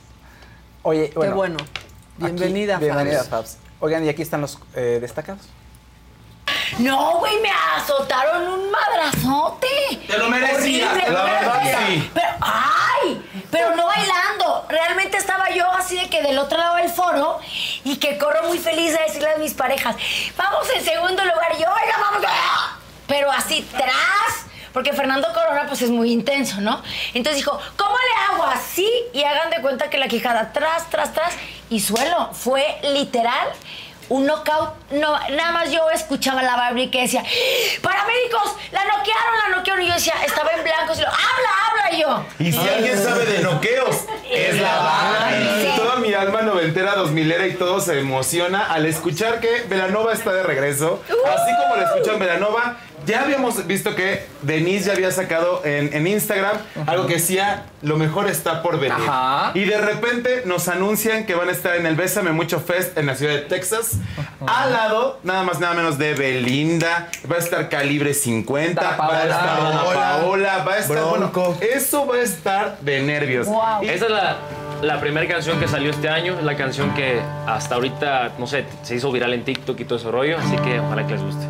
Oye, 0.83 1.11
Qué 1.11 1.17
bueno. 1.19 1.35
bueno. 1.37 1.57
Bienvenida, 2.17 2.77
aquí- 2.77 2.85
Bienvenida, 2.87 3.19
Fabs. 3.25 3.29
Fabs. 3.29 3.59
Oigan, 3.81 4.05
y 4.05 4.09
aquí 4.09 4.23
están 4.23 4.41
los 4.41 4.59
eh, 4.75 4.99
destacados. 5.01 5.43
No, 6.79 7.19
güey, 7.19 7.41
me 7.41 7.51
azotaron 7.77 8.47
un 8.49 8.71
madrazote. 8.71 9.67
Te 10.07 10.19
lo 10.19 10.29
merecías, 10.29 10.91
Horrible, 10.93 11.11
la 11.13 11.25
pero- 11.25 11.53
verdad, 11.53 11.63
sí. 11.89 12.11
Pero, 12.15 12.27
ay, 12.41 13.23
pero 13.51 13.77
no 13.77 13.87
bailando. 13.87 14.67
Realmente 14.69 15.17
estaba 15.17 15.51
yo 15.51 15.71
así 15.73 15.97
de 16.01 16.09
que 16.09 16.23
del 16.23 16.39
otro 16.39 16.59
lado 16.59 16.77
del 16.77 16.89
foro 16.91 17.39
y 17.85 17.97
que 17.97 18.19
corro 18.19 18.45
muy 18.49 18.59
feliz 18.59 18.97
a 18.99 19.03
decirle 19.03 19.33
a 19.33 19.39
mis 19.39 19.55
parejas, 19.55 19.97
vamos 20.37 20.67
en 20.77 20.85
segundo 20.85 21.23
lugar. 21.25 21.53
Y 21.57 21.63
yo, 21.63 21.69
oiga, 21.69 21.99
vamos. 22.01 22.23
¡ah! 22.29 22.79
Pero 23.11 23.31
así 23.31 23.67
tras. 23.77 24.47
Porque 24.73 24.93
Fernando 24.93 25.27
Corona 25.35 25.65
pues 25.67 25.83
es 25.83 25.91
muy 25.91 26.13
intenso, 26.13 26.61
¿no? 26.61 26.81
Entonces 27.13 27.39
dijo, 27.39 27.59
¿cómo 27.77 27.97
le 27.97 28.35
hago 28.35 28.45
así? 28.45 28.89
Y 29.13 29.25
hagan 29.25 29.51
de 29.51 29.61
cuenta 29.61 29.91
que 29.91 29.99
la 29.99 30.07
quijada 30.07 30.53
tras, 30.53 30.89
tras, 30.91 31.13
tras 31.13 31.35
y 31.71 31.81
suelo. 31.81 32.31
Fue 32.33 32.79
literal 32.95 33.49
un 34.11 34.27
knockout. 34.27 34.75
No, 34.93 35.19
nada 35.31 35.53
más 35.53 35.73
yo 35.73 35.89
escuchaba 35.91 36.43
la 36.43 36.57
Barbie 36.57 36.91
que 36.91 37.03
decía, 37.03 37.25
paramédicos, 37.81 38.57
la 38.73 38.85
noquearon, 38.85 39.35
la 39.49 39.57
noquearon. 39.57 39.83
Y 39.83 39.89
yo 39.89 39.95
decía, 39.95 40.15
estaba 40.25 40.51
en 40.53 40.63
blanco, 40.63 40.93
y 40.95 41.01
lo, 41.01 41.07
habla, 41.07 41.51
habla 41.69 41.93
y 41.93 42.01
yo. 42.01 42.25
Y 42.39 42.53
si 42.53 42.69
alguien 42.69 43.03
sabe 43.03 43.25
de 43.25 43.39
noqueos, 43.39 43.97
es 44.31 44.61
la 44.61 44.79
Barbie. 44.79 45.63
Sí. 45.63 45.81
Toda 45.81 45.97
mi 45.97 46.13
alma 46.13 46.43
noventera, 46.43 46.95
dos 46.97 47.13
milera 47.13 47.47
y 47.47 47.55
todo 47.55 47.81
se 47.81 47.99
emociona 47.99 48.67
al 48.67 48.87
escuchar 48.87 49.41
que 49.41 49.63
Velanova 49.69 50.13
está 50.13 50.33
de 50.33 50.43
regreso. 50.43 51.03
Así 51.09 51.57
como 51.63 51.77
la 51.77 51.85
escuchan 51.85 52.19
Velanova, 52.19 52.77
ya 53.11 53.23
habíamos 53.23 53.67
visto 53.67 53.95
que 53.95 54.25
Denise 54.43 54.87
ya 54.87 54.93
había 54.93 55.11
sacado 55.11 55.63
en, 55.65 55.93
en 55.93 56.07
Instagram 56.07 56.57
algo 56.87 57.07
que 57.07 57.15
decía, 57.15 57.65
lo 57.83 57.97
mejor 57.97 58.29
está 58.29 58.63
por 58.63 58.79
venir. 58.79 58.95
Ajá. 59.07 59.53
Y 59.55 59.65
de 59.65 59.79
repente 59.79 60.43
nos 60.47 60.69
anuncian 60.69 61.27
que 61.27 61.35
van 61.35 61.49
a 61.49 61.53
estar 61.53 61.77
en 61.77 61.87
el 61.87 61.97
Bésame 61.97 62.33
Mucho 62.33 62.61
Fest 62.61 62.97
en 62.97 63.07
la 63.07 63.15
ciudad 63.17 63.35
de 63.35 63.41
Texas. 63.43 63.93
Al 64.47 64.73
lado, 64.73 65.19
nada 65.23 65.43
más 65.43 65.61
nada 65.61 65.75
menos 65.75 65.99
de 65.99 66.15
Belinda. 66.15 67.09
Va 67.31 67.37
a 67.37 67.39
estar 67.39 67.69
Calibre 67.69 68.15
50. 68.15 68.81
Está 68.81 68.89
Va 68.91 68.95
a 68.95 68.97
Paola. 68.97 69.23
estar 69.25 69.59
Paola. 69.59 69.95
Paola. 69.95 70.65
Va 70.65 70.73
a 70.73 70.79
estar, 70.79 70.97
Bronco. 70.97 71.43
bueno, 71.57 71.75
eso 71.75 72.07
va 72.07 72.17
a 72.17 72.21
estar 72.23 72.79
de 72.81 73.01
nervios. 73.03 73.47
Esta 73.83 74.05
es 74.07 74.11
la, 74.11 74.37
la 74.83 75.01
primera 75.01 75.27
canción 75.29 75.59
que 75.61 75.69
salió 75.69 75.91
este 75.91 76.09
año, 76.09 76.39
es 76.39 76.45
la 76.45 76.57
canción 76.57 76.95
que 76.95 77.21
hasta 77.47 77.75
ahorita, 77.75 78.33
no 78.39 78.47
sé, 78.47 78.65
se 78.83 78.95
hizo 78.95 79.11
viral 79.13 79.35
en 79.35 79.45
TikTok 79.45 79.79
y 79.81 79.85
todo 79.85 79.99
ese 79.99 80.11
rollo, 80.11 80.39
así 80.39 80.57
que 80.59 80.81
ojalá 80.81 81.07
que 81.07 81.13
les 81.15 81.23
guste. 81.23 81.45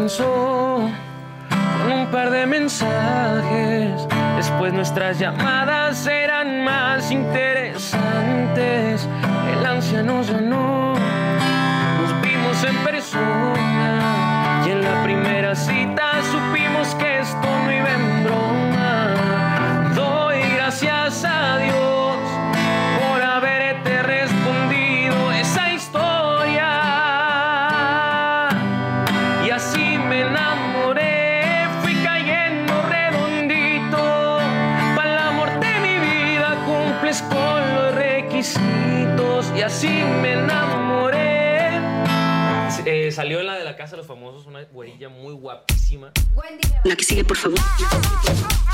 Con 0.00 1.92
un 1.92 2.06
par 2.10 2.30
de 2.30 2.46
mensajes, 2.46 4.08
después 4.36 4.72
nuestras 4.72 5.18
llamadas 5.18 6.06
eran 6.06 6.64
más 6.64 7.10
interesantes, 7.10 9.06
el 9.52 9.66
ansia 9.66 10.02
nos 10.02 10.30
ganó, 10.30 10.94
nos 10.94 12.22
vimos 12.22 12.64
en 12.64 12.76
persona 12.82 14.62
y 14.66 14.70
en 14.70 14.82
la 14.82 15.02
primera 15.02 15.54
cita 15.54 16.22
supimos 16.32 16.94
que 16.94 17.18
esto 17.18 17.48
no 17.64 17.70
iba 17.70 17.92
en 17.92 18.24
broma. 18.24 18.79
Eh, 43.10 43.12
salió 43.12 43.40
en 43.40 43.46
la 43.46 43.58
de 43.58 43.64
la 43.64 43.74
Casa 43.74 43.92
de 43.92 43.96
los 43.96 44.06
Famosos 44.06 44.46
una 44.46 44.62
güerilla 44.62 45.08
muy 45.08 45.34
guapísima. 45.34 46.12
La 46.84 46.94
que 46.94 47.02
sigue, 47.02 47.24
por 47.24 47.36
favor. 47.36 47.58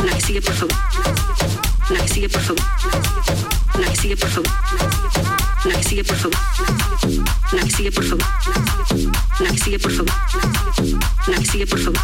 La 0.04 0.12
que 0.12 0.20
sigue, 0.20 0.42
por 0.42 0.52
favor. 0.52 0.76
La 1.88 2.02
que 2.02 2.08
sigue, 2.10 2.28
por 2.28 2.42
favor. 2.42 2.62
La 3.80 3.88
que 3.88 3.96
sigue, 3.96 4.14
por 4.14 4.28
favor. 4.28 4.52
La 5.64 5.72
que 5.72 5.82
sigue, 5.82 6.04
por 6.04 6.16
favor. 6.16 6.36
La 7.54 7.62
que 7.62 7.70
sigue, 7.70 7.90
por 7.90 8.04
favor. 8.04 8.26
La 9.40 9.48
que 9.48 9.58
sigue, 9.58 9.78
por 9.78 9.92
favor. 9.92 10.12
La 11.24 11.38
que 11.38 11.46
sigue, 11.46 11.66
por 11.66 11.80
favor. 11.80 11.96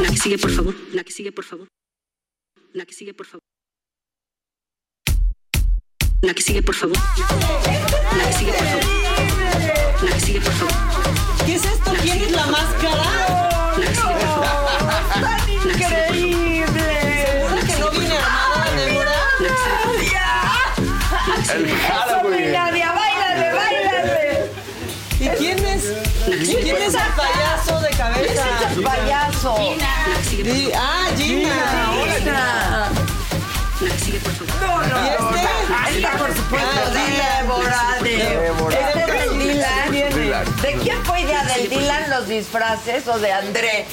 La 0.00 0.08
que 0.08 0.16
sigue, 0.16 0.38
por 0.38 0.50
favor. 0.50 0.74
La 0.94 1.04
que 1.04 1.10
sigue, 1.12 1.32
por 1.32 1.44
favor. 1.44 1.68
La 2.72 2.84
que 2.86 2.94
sigue, 2.94 3.12
por 3.12 3.26
favor. 3.26 3.40
La 6.22 6.34
que 6.34 6.42
sigue, 6.42 6.62
por 6.62 6.74
favor. 6.74 6.96
La 6.96 8.26
que 8.26 8.32
sigue, 8.34 8.52
por 8.52 8.66
favor. 8.66 8.84
La 10.02 10.10
que 10.14 10.20
sigue, 10.20 10.40
por 10.40 10.52
favor. 10.52 10.74
¿Qué 11.46 11.54
es 11.54 11.64
esto? 11.64 11.92
¿Quién 12.02 12.22
es 12.22 12.32
la 12.32 12.46
máscara? 12.46 13.04
La 13.78 13.86
que 13.86 13.94
sigue, 13.94 14.14
por 14.14 14.44
favor. 14.44 14.70
¡Tan 15.14 15.50
increíble! 15.50 16.86
¿Seguro 17.26 17.66
que 17.66 17.76
no 17.78 17.90
viene 17.90 18.16
armada, 18.18 18.70
Débora? 18.76 19.12
El 21.54 21.70
Halloween. 21.80 22.52
Nadia, 22.52 22.92
bailale, 22.92 23.52
bailale. 23.54 24.50
¿Y 25.20 25.28
quién 25.30 25.58
es? 25.66 25.84
¿Y 26.28 26.54
quién 26.56 26.76
es 26.76 26.94
el 26.94 27.00
payaso 27.16 27.80
de 27.80 27.90
cabeza? 27.90 28.32
Ese 28.32 28.64
es 28.70 28.76
el 28.76 28.82
payaso. 28.84 29.56
Di- 30.42 30.70
Ah, 30.74 31.06
Gina. 31.16 31.54
Gina. 32.18 32.79
No, 33.80 34.82
no, 34.82 35.04
¿Y 35.04 35.08
este? 35.08 36.18
Por 36.18 36.36
supuesto, 36.36 36.68
Ah, 36.84 37.40
Débora. 37.40 37.98
de-. 38.02 38.50
Este 38.68 39.28
Dylan. 39.38 40.14
Dylan. 40.14 40.56
¿De 40.62 40.72
quién 40.82 41.04
fue 41.04 41.22
idea? 41.22 41.42
¿Del 41.44 41.68
Dylan 41.70 42.10
los 42.10 42.28
disfraces 42.28 43.08
o 43.08 43.18
de 43.18 43.32
André? 43.32 43.86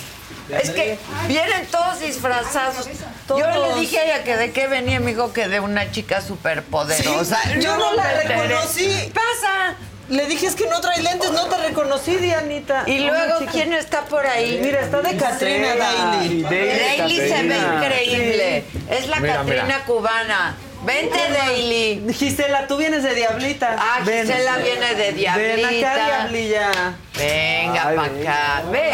Es 0.50 0.70
que 0.72 0.98
vienen 1.28 1.66
todos 1.68 2.00
disfrazados. 2.00 2.88
Yo 3.30 3.38
le 3.38 3.80
dije 3.80 4.00
a 4.00 4.04
ella 4.06 4.24
que 4.24 4.36
de 4.38 4.52
qué 4.52 4.68
venía, 4.68 5.00
me 5.00 5.12
dijo 5.12 5.32
que 5.34 5.48
de 5.48 5.60
una 5.60 5.92
chica 5.92 6.22
súper 6.22 6.64
poderosa. 6.64 7.40
Sí, 7.44 7.60
yo 7.62 7.78
no 7.78 7.94
la 7.94 8.12
reconocí. 8.14 9.12
Pasa. 9.14 9.76
Le 10.10 10.26
dije, 10.26 10.48
es 10.48 10.56
que 10.56 10.68
no 10.68 10.80
trae 10.80 11.02
lentes, 11.02 11.32
no 11.32 11.46
te 11.48 11.58
reconocí, 11.58 12.16
Dianita. 12.16 12.84
Y 12.86 13.00
luego. 13.00 13.40
¿quién 13.52 13.74
está 13.74 14.04
por 14.06 14.26
ahí? 14.26 14.60
Mira, 14.62 14.82
está 14.82 15.02
de 15.02 15.18
Katrina 15.18 15.76
Daily. 15.76 16.44
Daily 16.44 17.18
se 17.18 17.44
ve 17.44 17.58
increíble. 17.58 18.64
Es 18.90 19.10
la 19.10 19.20
mira. 19.20 19.84
cubana. 19.86 20.56
Vente, 20.84 21.20
Daily. 21.38 22.14
Gisela, 22.14 22.68
tú 22.68 22.78
vienes 22.78 23.04
de 23.04 23.16
Diablita. 23.16 23.76
Ah, 23.78 24.00
Ven. 24.06 24.26
Gisela 24.28 24.58
viene 24.58 24.96
de 24.96 25.12
Diablita. 25.12 25.68
Ven 25.70 25.84
acá, 25.84 26.06
Diablilla. 26.06 26.72
Venga 27.18 27.88
Ay, 27.88 27.96
pa' 27.98 28.06
acá. 28.06 28.64
Ven. 28.72 28.94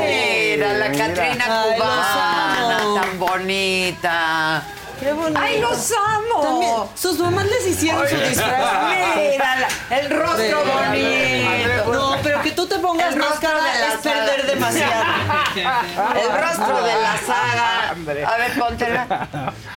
Mira, 0.00 0.72
la. 0.74 0.92
Catrina 0.92 1.44
cubana, 1.46 3.00
tan 3.00 3.18
bonita. 3.18 4.62
Qué 5.00 5.12
bonito. 5.12 5.40
¡Ay, 5.42 5.60
los 5.60 5.92
amo! 5.92 6.42
También, 6.42 6.74
sus 6.94 7.18
mamás 7.18 7.46
les 7.46 7.66
hicieron 7.68 8.06
su 8.08 8.16
disfraz. 8.16 9.16
Mira, 9.16 9.68
el 9.90 10.10
rostro 10.10 10.36
De- 10.36 10.54
bonito. 10.54 11.92
No, 11.92 12.16
pero 12.22 12.42
que 12.42 12.50
pongas 12.78 13.14
El 13.14 13.18
máscara 13.20 13.62
de 13.62 13.78
la 13.80 13.86
es 13.88 13.94
perder 14.00 14.40
saga. 14.40 14.46
demasiado. 14.54 15.04
El 16.20 16.42
rostro 16.42 16.82
de 16.84 16.92
la 16.94 17.18
saga. 17.26 17.90
A 18.34 18.36
ver, 18.38 18.58
póntela. 18.58 19.52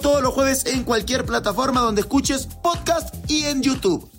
todos 0.01 0.21
los 0.21 0.33
jueves 0.33 0.65
en 0.65 0.83
cualquier 0.83 1.25
plataforma 1.25 1.81
donde 1.81 2.01
escuches 2.01 2.47
podcast 2.47 3.13
y 3.29 3.45
en 3.45 3.61
YouTube. 3.61 4.09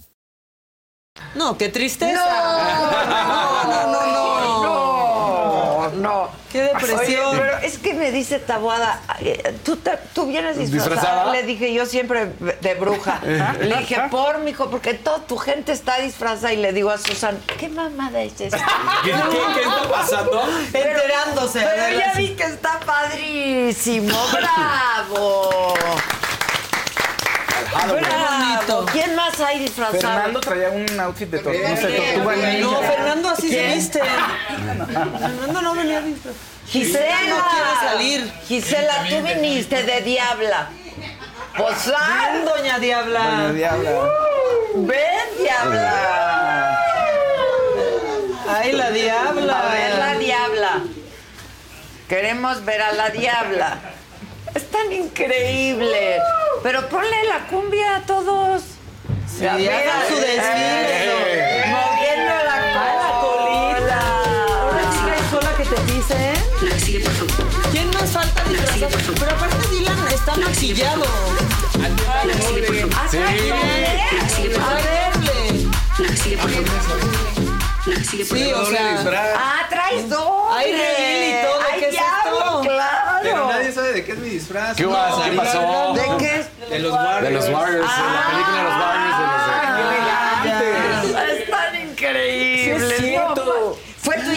No, 1.34 1.58
qué 1.58 1.68
tristeza. 1.68 2.24
No, 2.24 3.66
no, 3.66 3.92
no, 3.92 4.06
no. 4.06 5.90
No, 5.90 5.96
no. 5.96 6.41
Qué 6.52 6.62
depresión. 6.62 7.26
Oye, 7.28 7.38
pero 7.40 7.58
es 7.58 7.78
que 7.78 7.94
me 7.94 8.10
dice 8.10 8.38
Tabuada, 8.38 9.00
eh, 9.20 9.54
¿tú, 9.64 9.76
te- 9.76 9.98
tú 10.14 10.26
vienes 10.26 10.58
disfrazada. 10.58 10.90
¿Disfrazada? 10.94 11.32
Le 11.32 11.42
dije 11.44 11.72
yo 11.72 11.86
siempre 11.86 12.26
de 12.60 12.74
bruja. 12.74 13.20
Le 13.60 13.76
dije, 13.78 13.96
por, 14.10 14.38
mijo, 14.40 14.68
porque 14.70 14.94
toda 14.94 15.20
tu 15.20 15.38
gente 15.38 15.72
está 15.72 15.98
disfrazada. 15.98 16.52
Y 16.52 16.56
le 16.58 16.72
digo 16.72 16.90
a 16.90 16.98
Susan, 16.98 17.38
¿qué 17.58 17.68
mamada 17.68 18.20
es 18.22 18.40
esa? 18.40 18.58
¿Qué, 19.04 19.10
qué, 19.12 19.38
qué 19.54 19.60
está 19.62 19.88
pasando? 19.90 20.42
Enterándose. 20.72 21.60
Pero 21.60 21.98
ya 21.98 22.12
vi 22.16 22.28
que 22.34 22.44
está 22.44 22.78
padrísimo. 22.84 24.14
¡Bravo! 24.32 25.74
¡Bravo! 27.70 28.86
¿Quién 28.92 29.14
más 29.14 29.38
hay 29.40 29.60
disfrazado? 29.60 30.00
Fernando 30.00 30.40
traía 30.40 30.70
un 30.70 31.00
outfit 31.00 31.28
de 31.30 31.38
tor 31.38 31.54
no 31.54 31.76
sé, 31.76 31.88
tortuga 31.92 32.36
ninja. 32.36 32.60
No, 32.60 32.80
Fernando 32.82 33.28
así 33.28 33.48
se 33.48 33.56
¿Quién? 33.56 33.74
viste. 33.74 34.00
Fernando 35.18 35.62
no 35.62 35.74
venía 35.74 36.00
visto. 36.00 36.30
Gisela. 36.66 37.20
no 37.28 37.44
quiere 37.50 37.74
salir. 37.90 38.32
Gisela, 38.48 39.06
tú 39.08 39.22
viniste 39.22 39.82
de 39.82 40.00
diabla. 40.02 40.70
Ven, 41.58 42.44
doña 42.44 42.78
Diabla. 42.78 43.20
Doña 43.20 43.52
Diabla. 43.52 43.90
ven, 44.74 45.28
diabla. 45.38 46.78
Ay, 48.48 48.72
la 48.72 48.90
Diabla. 48.90 49.60
A 49.60 49.72
ver 49.72 49.98
la 49.98 50.14
diabla. 50.18 50.82
Queremos 52.08 52.64
ver 52.64 52.82
a 52.82 52.92
la 52.92 53.10
diabla. 53.10 53.78
Tan 54.72 54.92
increíble. 54.92 56.18
Pero 56.62 56.88
ponle 56.88 57.24
la 57.28 57.46
cumbia 57.48 57.96
a 57.96 58.00
todos. 58.00 58.62
Sí, 59.38 59.46
hagan 59.46 60.08
su 60.08 60.16
desfile. 60.16 61.64
Moviendo 61.68 62.34
la 62.44 62.56
la 62.72 63.10
colita. 63.20 64.00
Ahora 64.62 64.82
sí 64.92 64.98
que 65.04 65.10
hay 65.12 65.30
sola 65.30 65.50
que 65.56 65.64
te. 65.64 66.64
La 66.66 66.74
que 66.74 66.80
sigue, 66.80 67.00
por 67.00 67.12
favor. 67.12 67.70
¿Quién 67.72 67.90
más 67.90 68.10
falta 68.10 68.44
disfrazado? 68.44 69.14
Pero 69.18 69.30
aparte 69.32 69.68
Dylan 69.70 70.08
está 70.12 70.36
maquillado. 70.36 71.04
La 72.24 72.32
que 72.34 72.42
sigue, 72.42 72.62
por 72.62 72.76
favor. 72.76 73.08
Sí. 73.10 73.18
La 73.18 74.22
que 74.22 74.30
sigue, 74.30 74.50
por 74.50 74.62
A 74.62 74.66
favor. 74.66 74.82
verle. 74.82 75.68
La 75.98 76.08
que 76.08 76.16
sigue, 76.16 76.36
por 76.36 76.50
favor. 76.50 76.66
La 77.86 77.94
que 77.96 78.04
sigue, 78.04 78.24
por 78.24 78.38
Sí, 78.38 78.44
favor. 78.50 78.62
o 78.62 78.70
sea. 78.70 79.34
Ah, 79.36 79.66
traes 79.68 80.08
dos. 80.08 80.56
Hay 80.56 80.72
reveal 80.72 81.22
y 81.28 81.46
todo, 81.46 81.60
Hay 81.72 81.80
¿qué 81.80 81.86
es 81.86 81.90
diablo, 81.92 82.38
esto? 82.40 82.60
claro. 82.62 83.18
Pero 83.22 83.48
nadie 83.48 83.72
sabe 83.72 83.90
de 84.02 84.06
qué 84.06 84.12
es 84.12 84.18
mi 84.18 84.28
disfraz. 84.28 84.76
¿Qué 84.76 84.86
pasó? 84.86 85.22
¿Qué 85.22 85.32
pasó? 85.32 85.92
¿De 85.94 86.16
qué? 86.18 86.44
De 86.68 86.78
los 86.80 86.92
Warriors. 86.92 87.22
De 87.22 87.30
los 87.30 87.48
Warriors, 87.48 87.90
en 87.98 88.14
la 88.14 88.26
película 88.30 88.56
de 88.56 88.64
los 88.64 88.72
Warriors. 88.72 89.01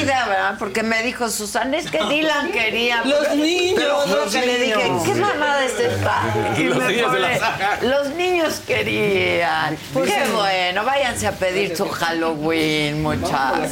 ¿Verdad? 0.06 0.56
Porque 0.60 0.84
me 0.84 1.02
dijo 1.04 1.30
Susana, 1.30 1.78
es 1.78 1.90
que 1.90 2.04
Dylan 2.04 2.52
quería. 2.52 3.02
Los 3.04 3.36
niños, 3.36 3.74
Pero 3.78 4.06
los 4.06 4.34
que 4.34 4.46
le 4.46 4.58
dije, 4.60 4.84
niños. 4.84 5.04
¿qué 5.04 5.16
mamada 5.16 5.66
es 5.66 5.80
esta? 5.80 6.22
Y 6.58 6.64
Los 6.66 6.78
me 6.78 6.88
niños 6.90 7.20
la 7.20 7.30
pone. 7.80 7.88
Los 7.90 8.10
niños 8.12 8.62
querían. 8.68 9.78
Qué 9.94 10.24
bueno, 10.34 10.84
váyanse 10.86 11.28
a 11.28 11.32
pedir 11.32 11.76
su 11.76 11.88
Halloween, 11.90 13.02
muchachos. 13.02 13.72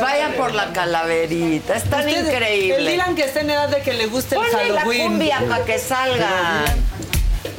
Vayan 0.00 0.32
por 0.34 0.54
la 0.54 0.72
calaverita, 0.72 1.74
es 1.76 1.84
tan 1.84 2.06
Ustedes- 2.06 2.32
increíble. 2.32 2.76
El 2.76 2.86
Dylan 2.86 3.14
que 3.14 3.24
está 3.24 3.40
en 3.40 3.50
edad 3.50 3.68
de 3.68 3.80
que 3.82 3.92
le 3.94 4.06
guste 4.06 4.36
el 4.36 4.40
Ponle 4.42 4.68
la 4.70 4.80
Halloween. 4.80 5.02
cumbia 5.08 5.42
para 5.48 5.64
que 5.64 5.78
salgan. 5.78 6.64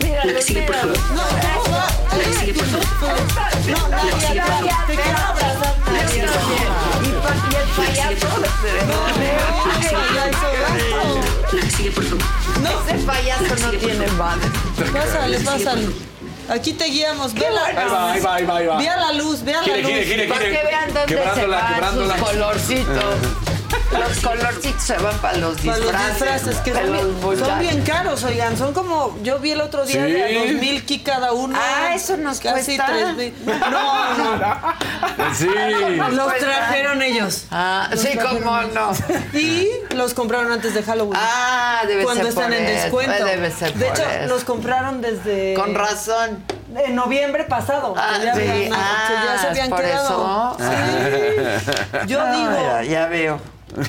Mira, 0.03 0.26
La 0.26 0.34
que 0.34 0.41
sigue, 0.41 0.61
por 0.64 0.76
favor. 0.76 0.98
La 2.18 2.23
que 2.23 2.34
sigue, 2.34 2.53
por 2.53 2.65
favor. 2.65 2.86
No, 3.68 3.78
pa- 3.90 4.11
y 7.52 7.56
el 7.56 7.68
payaso. 7.76 8.38
La 11.52 11.61
que 11.61 11.72
sigue, 11.72 11.91
por 11.91 12.03
favor. 12.03 12.23
Ese 12.88 12.98
payaso 13.06 13.56
no 13.65 13.72
tiene 13.72 14.07
madre. 14.11 14.48
Pásale, 14.94 15.40
pásale. 15.40 15.88
Aquí 16.49 16.73
te 16.73 16.86
guiamos. 16.86 17.34
Ve 17.34 17.48
la, 17.49 17.65
Ahí 17.68 17.76
va, 17.90 18.11
ahí 18.11 18.22
va, 18.22 18.36
ahí 18.36 18.45
va, 18.45 18.73
va. 18.73 18.78
Ve 18.80 18.90
a 18.90 18.98
la 18.98 19.11
luz, 19.14 19.41
ve 19.44 19.53
a 19.56 19.61
la 19.61 19.68
luz. 19.78 19.91
Para 20.28 20.40
que 20.45 20.49
vean 20.65 20.94
dónde 20.94 21.07
se 21.36 21.48
van 21.48 21.73
quebrándola. 21.73 22.15
Los 23.91 24.19
colorcitos 24.22 24.81
se 24.84 24.97
van 24.97 25.18
para 25.19 25.38
los 25.38 25.59
Para 25.59 25.77
disfraces. 25.77 25.84
los 25.84 26.09
disfraces 26.19 26.57
que 26.59 26.73
son, 26.73 26.91
los 26.93 27.19
bien- 27.22 27.39
son 27.45 27.59
bien 27.59 27.81
caros, 27.84 28.23
oigan. 28.23 28.57
Son 28.57 28.73
como, 28.73 29.18
yo 29.22 29.39
vi 29.39 29.51
el 29.51 29.61
otro 29.61 29.85
día 29.85 30.05
Sí. 30.05 30.11
de 30.13 30.23
a 30.23 30.39
dos 30.43 30.53
mil 30.61 30.85
ki 30.85 30.99
cada 30.99 31.34
uno. 31.34 31.57
Ah, 31.59 31.93
eso 31.93 32.15
nos 32.18 32.39
Casi 32.39 32.77
cuesta. 32.77 32.85
tres 32.88 33.15
mil. 33.15 33.34
No, 33.45 34.13
no. 34.18 34.45
Sí. 35.34 35.47
Los 36.11 36.35
trajeron 36.38 37.01
ellos. 37.01 37.45
Ah, 37.51 37.89
sí, 37.95 38.09
cómo 38.18 38.61
no. 38.61 38.91
Y 39.38 39.68
los 39.95 40.13
compraron 40.13 40.51
antes 40.51 40.73
de 40.73 40.84
Halloween. 40.84 41.19
Ah, 41.22 41.81
debe 41.88 42.03
cuando 42.03 42.23
ser 42.23 42.30
están 42.30 42.45
por 42.45 42.53
en 42.53 42.65
eso, 42.65 42.81
descuento. 42.84 43.26
debe 43.26 43.51
ser 43.51 43.73
de 43.73 43.85
por 43.85 43.99
hecho, 43.99 44.09
eso. 44.09 44.27
los 44.34 44.43
compraron 44.43 45.01
desde. 45.01 45.53
Con 45.55 45.76
razón. 45.76 46.43
En 46.73 46.95
noviembre 46.95 47.43
pasado. 47.43 47.93
Ah, 47.97 48.13
que 48.19 48.26
ya, 48.26 48.34
sí. 48.35 48.41
habían, 48.47 48.73
Ah, 48.73 49.05
que 49.07 49.13
ya 49.27 49.38
se 49.41 49.47
habían 49.47 49.69
por 49.69 49.81
quedado. 49.81 50.57
eso. 50.57 50.69
Sí. 50.72 52.07
Yo 52.07 52.22
Ah, 52.22 52.31
digo. 52.31 52.51
ya, 52.51 52.84
ya 52.84 53.07
veo. 53.07 53.41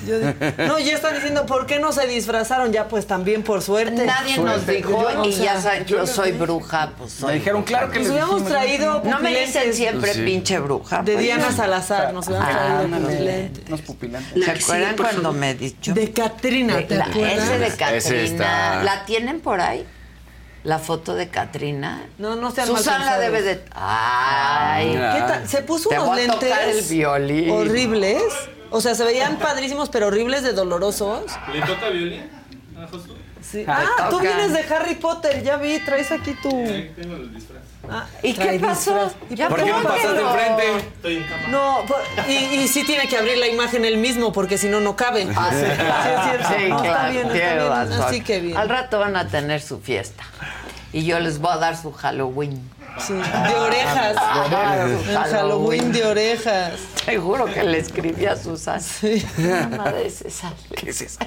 Yo 0.07 0.19
digo- 0.19 0.33
No, 0.67 0.79
ya 0.79 0.95
están 0.95 1.15
diciendo, 1.15 1.47
¿por 1.47 1.67
qué 1.67 1.79
no 1.79 1.93
se 1.93 2.07
disfrazaron? 2.07 2.73
Ya, 2.73 2.89
pues 2.89 3.07
también 3.07 3.43
por 3.43 3.63
suerte. 3.63 4.05
Nadie 4.07 4.39
nos 4.39 4.67
dijo, 4.67 4.91
Yo- 4.91 5.25
y 5.25 5.29
o 5.31 5.33
sea, 5.33 5.45
ya 5.55 5.61
saben, 5.61 5.85
yo 5.87 6.07
soy 6.07 6.33
bruja, 6.33 6.93
pues 6.97 7.15
Me 7.15 7.21
soy. 7.21 7.35
dijeron, 7.35 7.63
claro 7.63 7.91
que 7.91 7.99
Nos 8.01 8.09
hubiéramos 8.09 8.35
dijimos. 8.45 8.53
traído 8.53 9.03
No 9.05 9.21
me 9.21 9.39
dicen 9.39 9.75
siempre 9.75 10.15
Sí. 10.15 10.23
pinche 10.23 10.59
bruja. 10.59 11.03
de 11.03 11.13
pues. 11.13 11.25
Diana 11.25 11.53
Salazar. 11.53 12.13
Nos 12.13 12.27
hubiéramos 12.29 12.55
Ah, 12.55 12.79
traído 12.79 12.99
pupilentes. 13.09 13.65
Unos 13.69 13.81
pupilentes. 13.83 14.33
¿Se 14.33 14.39
La 14.47 14.53
acuerdan 14.61 14.97
cuando 14.97 15.33
me 15.33 15.55
dicho? 15.55 15.93
De 15.95 16.13
Catrina, 16.13 16.79
¿te 16.87 16.97
La- 16.97 17.05
acuerdas? 17.07 17.49
ese 17.49 17.59
de 17.59 17.77
Catrina. 17.77 18.83
¿La 18.85 19.05
tienen 19.05 19.41
por 19.41 19.61
ahí? 19.61 19.87
¿La 20.65 20.79
foto 20.79 21.15
de 21.17 21.29
Catrina? 21.29 22.05
No, 22.19 22.37
no 22.37 22.53
sean 22.53 22.69
Susana 22.69 22.99
malpensados. 23.05 23.21
debe 23.25 23.43
de. 23.43 23.65
¡Ay! 23.75 24.91
¿Qué 24.93 25.21
tal? 25.27 25.49
Se 25.49 25.63
puso 25.63 25.89
Te 25.89 25.97
unos 25.97 26.07
voy 26.09 26.21
a 26.21 26.27
lentes 26.29 26.49
tocar 26.51 26.69
el 26.69 26.83
violín. 26.83 27.51
horribles. 27.51 28.23
O 28.73 28.81
sea, 28.81 28.95
se 28.95 29.05
veían 29.05 29.37
padrísimos, 29.39 29.89
pero 29.89 30.09
horribles 30.09 30.43
de 30.43 30.53
dolorosos. 30.53 31.25
¿Le 31.53 31.61
toca 31.63 31.89
violín? 31.91 32.29
a 32.83 32.87
Josué? 32.89 33.17
Sí. 33.41 33.65
Ah, 33.69 33.85
Ah, 33.99 34.09
tú 34.09 34.21
vienes 34.21 34.53
de 34.53 34.61
Harry 34.75 34.95
Potter, 34.95 35.43
ya 35.43 35.57
vi, 35.57 35.79
traes 35.81 36.11
aquí 36.11 36.33
tu. 36.43 36.49
Tengo 36.51 37.17
el 37.17 37.35
disfraz. 37.35 37.63
Ah, 37.91 38.07
¿Y 38.23 38.33
qué 38.35 38.59
pasó? 38.61 39.13
¿Y 39.29 39.35
Ya 39.35 39.49
por 39.49 39.59
¿Por 39.59 39.67
qué 39.67 39.73
no? 39.75 39.83
pasaste 39.83 40.21
enfrente? 40.21 40.77
Estoy 40.79 41.17
en 41.17 41.23
cama. 41.25 41.49
No, 41.49 41.79
por- 41.87 42.01
y, 42.31 42.33
y 42.33 42.69
sí 42.69 42.85
tiene 42.85 43.09
que 43.09 43.17
abrir 43.19 43.37
la 43.39 43.49
imagen 43.49 43.85
él 43.85 43.97
mismo, 43.99 44.33
porque 44.33 44.57
si 44.57 44.69
no, 44.69 44.81
no 44.81 44.95
cabe. 44.97 45.27
Ah, 45.37 45.51
sí, 45.51 45.57
Sí, 45.59 45.63
es 45.65 46.25
cierto. 46.25 46.49
Sí, 46.57 46.69
No, 46.69 46.81
claro, 46.83 46.97
está 46.97 47.09
bien, 47.11 47.27
está 47.27 47.85
bien. 47.85 48.01
Así 48.03 48.21
que 48.23 48.41
bien. 48.41 48.57
Al 48.57 48.69
rato 48.69 49.01
van 49.01 49.17
a 49.17 49.27
tener 49.29 49.61
su 49.61 49.81
fiesta. 49.81 50.23
Y 50.93 51.05
yo 51.05 51.19
les 51.19 51.39
voy 51.41 51.53
a 51.53 51.57
dar 51.57 51.77
su 51.77 51.91
Halloween. 51.93 52.71
Sí, 52.99 53.15
de 53.15 53.55
orejas. 53.55 54.17
Ah, 54.19 55.27
Halloween 55.31 55.93
de 55.93 56.05
orejas. 56.05 56.73
Seguro 57.05 57.47
que 57.47 57.63
le 57.65 57.79
escribí 57.79 58.27
a 58.27 58.37
Susana. 58.37 58.81
Sí. 58.81 59.25
Madre 59.77 60.11
César. 60.11 60.53
¿Qué 60.77 60.91
es 60.91 61.01
eso? 61.01 61.19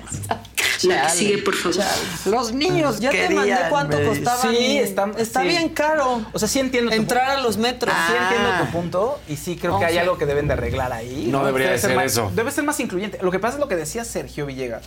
La 0.83 1.03
que 1.07 1.09
sigue, 1.09 1.37
por 1.39 1.55
favor. 1.55 1.77
Los 2.25 2.51
niños 2.53 2.99
Ya 2.99 3.09
te 3.11 3.29
mandé 3.29 3.55
cuánto 3.69 3.97
me 3.97 4.05
costaba. 4.05 4.41
Sí, 4.41 4.77
está- 4.77 5.11
está 5.17 5.41
sí. 5.41 5.47
bien 5.47 5.69
caro. 5.69 6.25
O 6.33 6.39
sea, 6.39 6.47
sí 6.47 6.59
entiendo 6.59 6.91
tu 6.91 6.97
Entrar 6.97 7.37
a 7.37 7.41
los 7.41 7.57
metros. 7.57 7.93
Sí 8.07 8.13
entiendo 8.21 8.49
Ah. 8.53 8.61
tu 8.65 8.71
punto 8.71 9.19
y 9.27 9.35
sí 9.37 9.55
creo 9.57 9.79
que 9.79 9.85
Oh, 9.85 9.87
hay 9.87 9.93
sí. 9.93 9.99
algo 9.99 10.17
que 10.17 10.25
deben 10.25 10.47
de 10.47 10.53
arreglar 10.53 10.93
ahí. 10.93 11.27
No 11.29 11.45
debería 11.45 11.71
de 11.71 11.79
ser 11.79 11.95
más- 11.95 12.05
eso. 12.05 12.31
Debe 12.35 12.51
ser 12.51 12.63
más 12.63 12.79
incluyente. 12.79 13.17
Lo 13.21 13.31
que 13.31 13.39
pasa 13.39 13.55
es 13.55 13.59
lo 13.59 13.67
que 13.67 13.75
decía 13.75 14.05
Sergio 14.05 14.45
Villegas. 14.45 14.83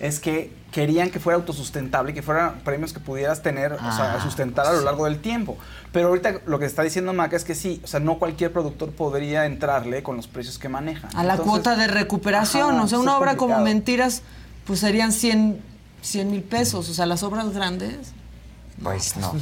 Es 0.00 0.20
que 0.20 0.52
querían 0.72 1.10
que 1.10 1.18
fuera 1.20 1.38
autosustentable, 1.38 2.12
que 2.12 2.22
fueran 2.22 2.60
premios 2.64 2.92
que 2.92 3.00
pudieras 3.00 3.42
tener, 3.42 3.72
o 3.72 3.78
sea, 3.78 4.14
Ah, 4.14 4.20
sustentar 4.22 4.66
a 4.66 4.72
lo 4.74 4.82
largo 4.82 5.06
del 5.06 5.20
tiempo. 5.20 5.56
Pero 5.92 6.08
ahorita 6.08 6.40
lo 6.46 6.58
que 6.58 6.66
está 6.66 6.82
diciendo 6.82 7.12
Maca 7.14 7.34
es 7.36 7.44
que 7.44 7.54
sí, 7.54 7.80
o 7.82 7.86
sea, 7.86 7.98
no 8.00 8.18
cualquier 8.18 8.52
productor 8.52 8.90
podría 8.90 9.46
entrarle 9.46 10.02
con 10.02 10.16
los 10.16 10.26
precios 10.26 10.58
que 10.58 10.68
manejan. 10.68 11.08
A 11.16 11.24
la 11.24 11.34
Entonces, 11.34 11.50
cuota 11.50 11.76
de 11.76 11.86
recuperación. 11.86 12.74
ajá, 12.74 12.82
o 12.84 12.88
sea, 12.88 12.98
una 12.98 13.16
obra 13.16 13.36
como. 13.36 13.58
Mentiras, 13.60 14.22
pues 14.66 14.80
serían 14.80 15.12
100 15.12 15.62
mil 16.30 16.42
pesos. 16.42 16.90
O 16.90 16.94
sea, 16.94 17.06
las 17.06 17.22
obras 17.22 17.54
grandes. 17.54 18.12
Pues 18.82 19.16
no. 19.16 19.34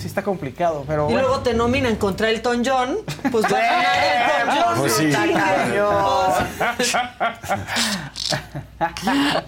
Sí 0.00 0.06
está 0.06 0.22
complicado, 0.22 0.84
pero 0.86 1.08
Y 1.10 1.14
bueno. 1.14 1.26
luego 1.28 1.42
te 1.42 1.52
nominan 1.54 1.96
contra 1.96 2.30
Elton 2.30 2.62
John, 2.64 2.98
pues 3.32 3.44
va 3.46 3.58
a 3.58 3.60
ganar 3.60 3.96
Elton 4.40 4.64
John. 4.64 4.78
Pues 4.78 4.92
sí. 4.92 5.10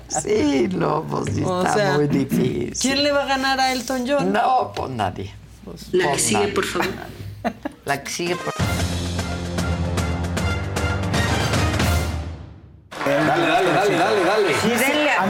Sí, 0.08 0.68
no, 0.72 1.02
pues 1.04 1.34
sí 1.34 1.42
O 1.44 1.60
está 1.62 1.74
sea, 1.74 1.94
muy 1.94 2.08
difícil. 2.08 2.74
¿Quién 2.80 3.02
le 3.02 3.12
va 3.12 3.24
a 3.24 3.26
ganar 3.26 3.60
a 3.60 3.72
Elton 3.72 4.04
John? 4.08 4.32
No, 4.32 4.72
pues 4.74 4.90
nadie. 4.90 5.34
La 5.92 6.04
que 6.04 6.08
Pues 6.10 6.22
sigue, 6.22 6.40
nadie. 6.40 6.52
por 6.54 6.64
favor. 6.64 6.88
La 7.84 8.02
que 8.02 8.10
sigue, 8.10 8.34
por 8.36 8.52
Dale, 13.04 13.46
dale, 13.46 13.72
dale, 13.72 13.98
dale, 13.98 14.24
dale. 14.24 14.54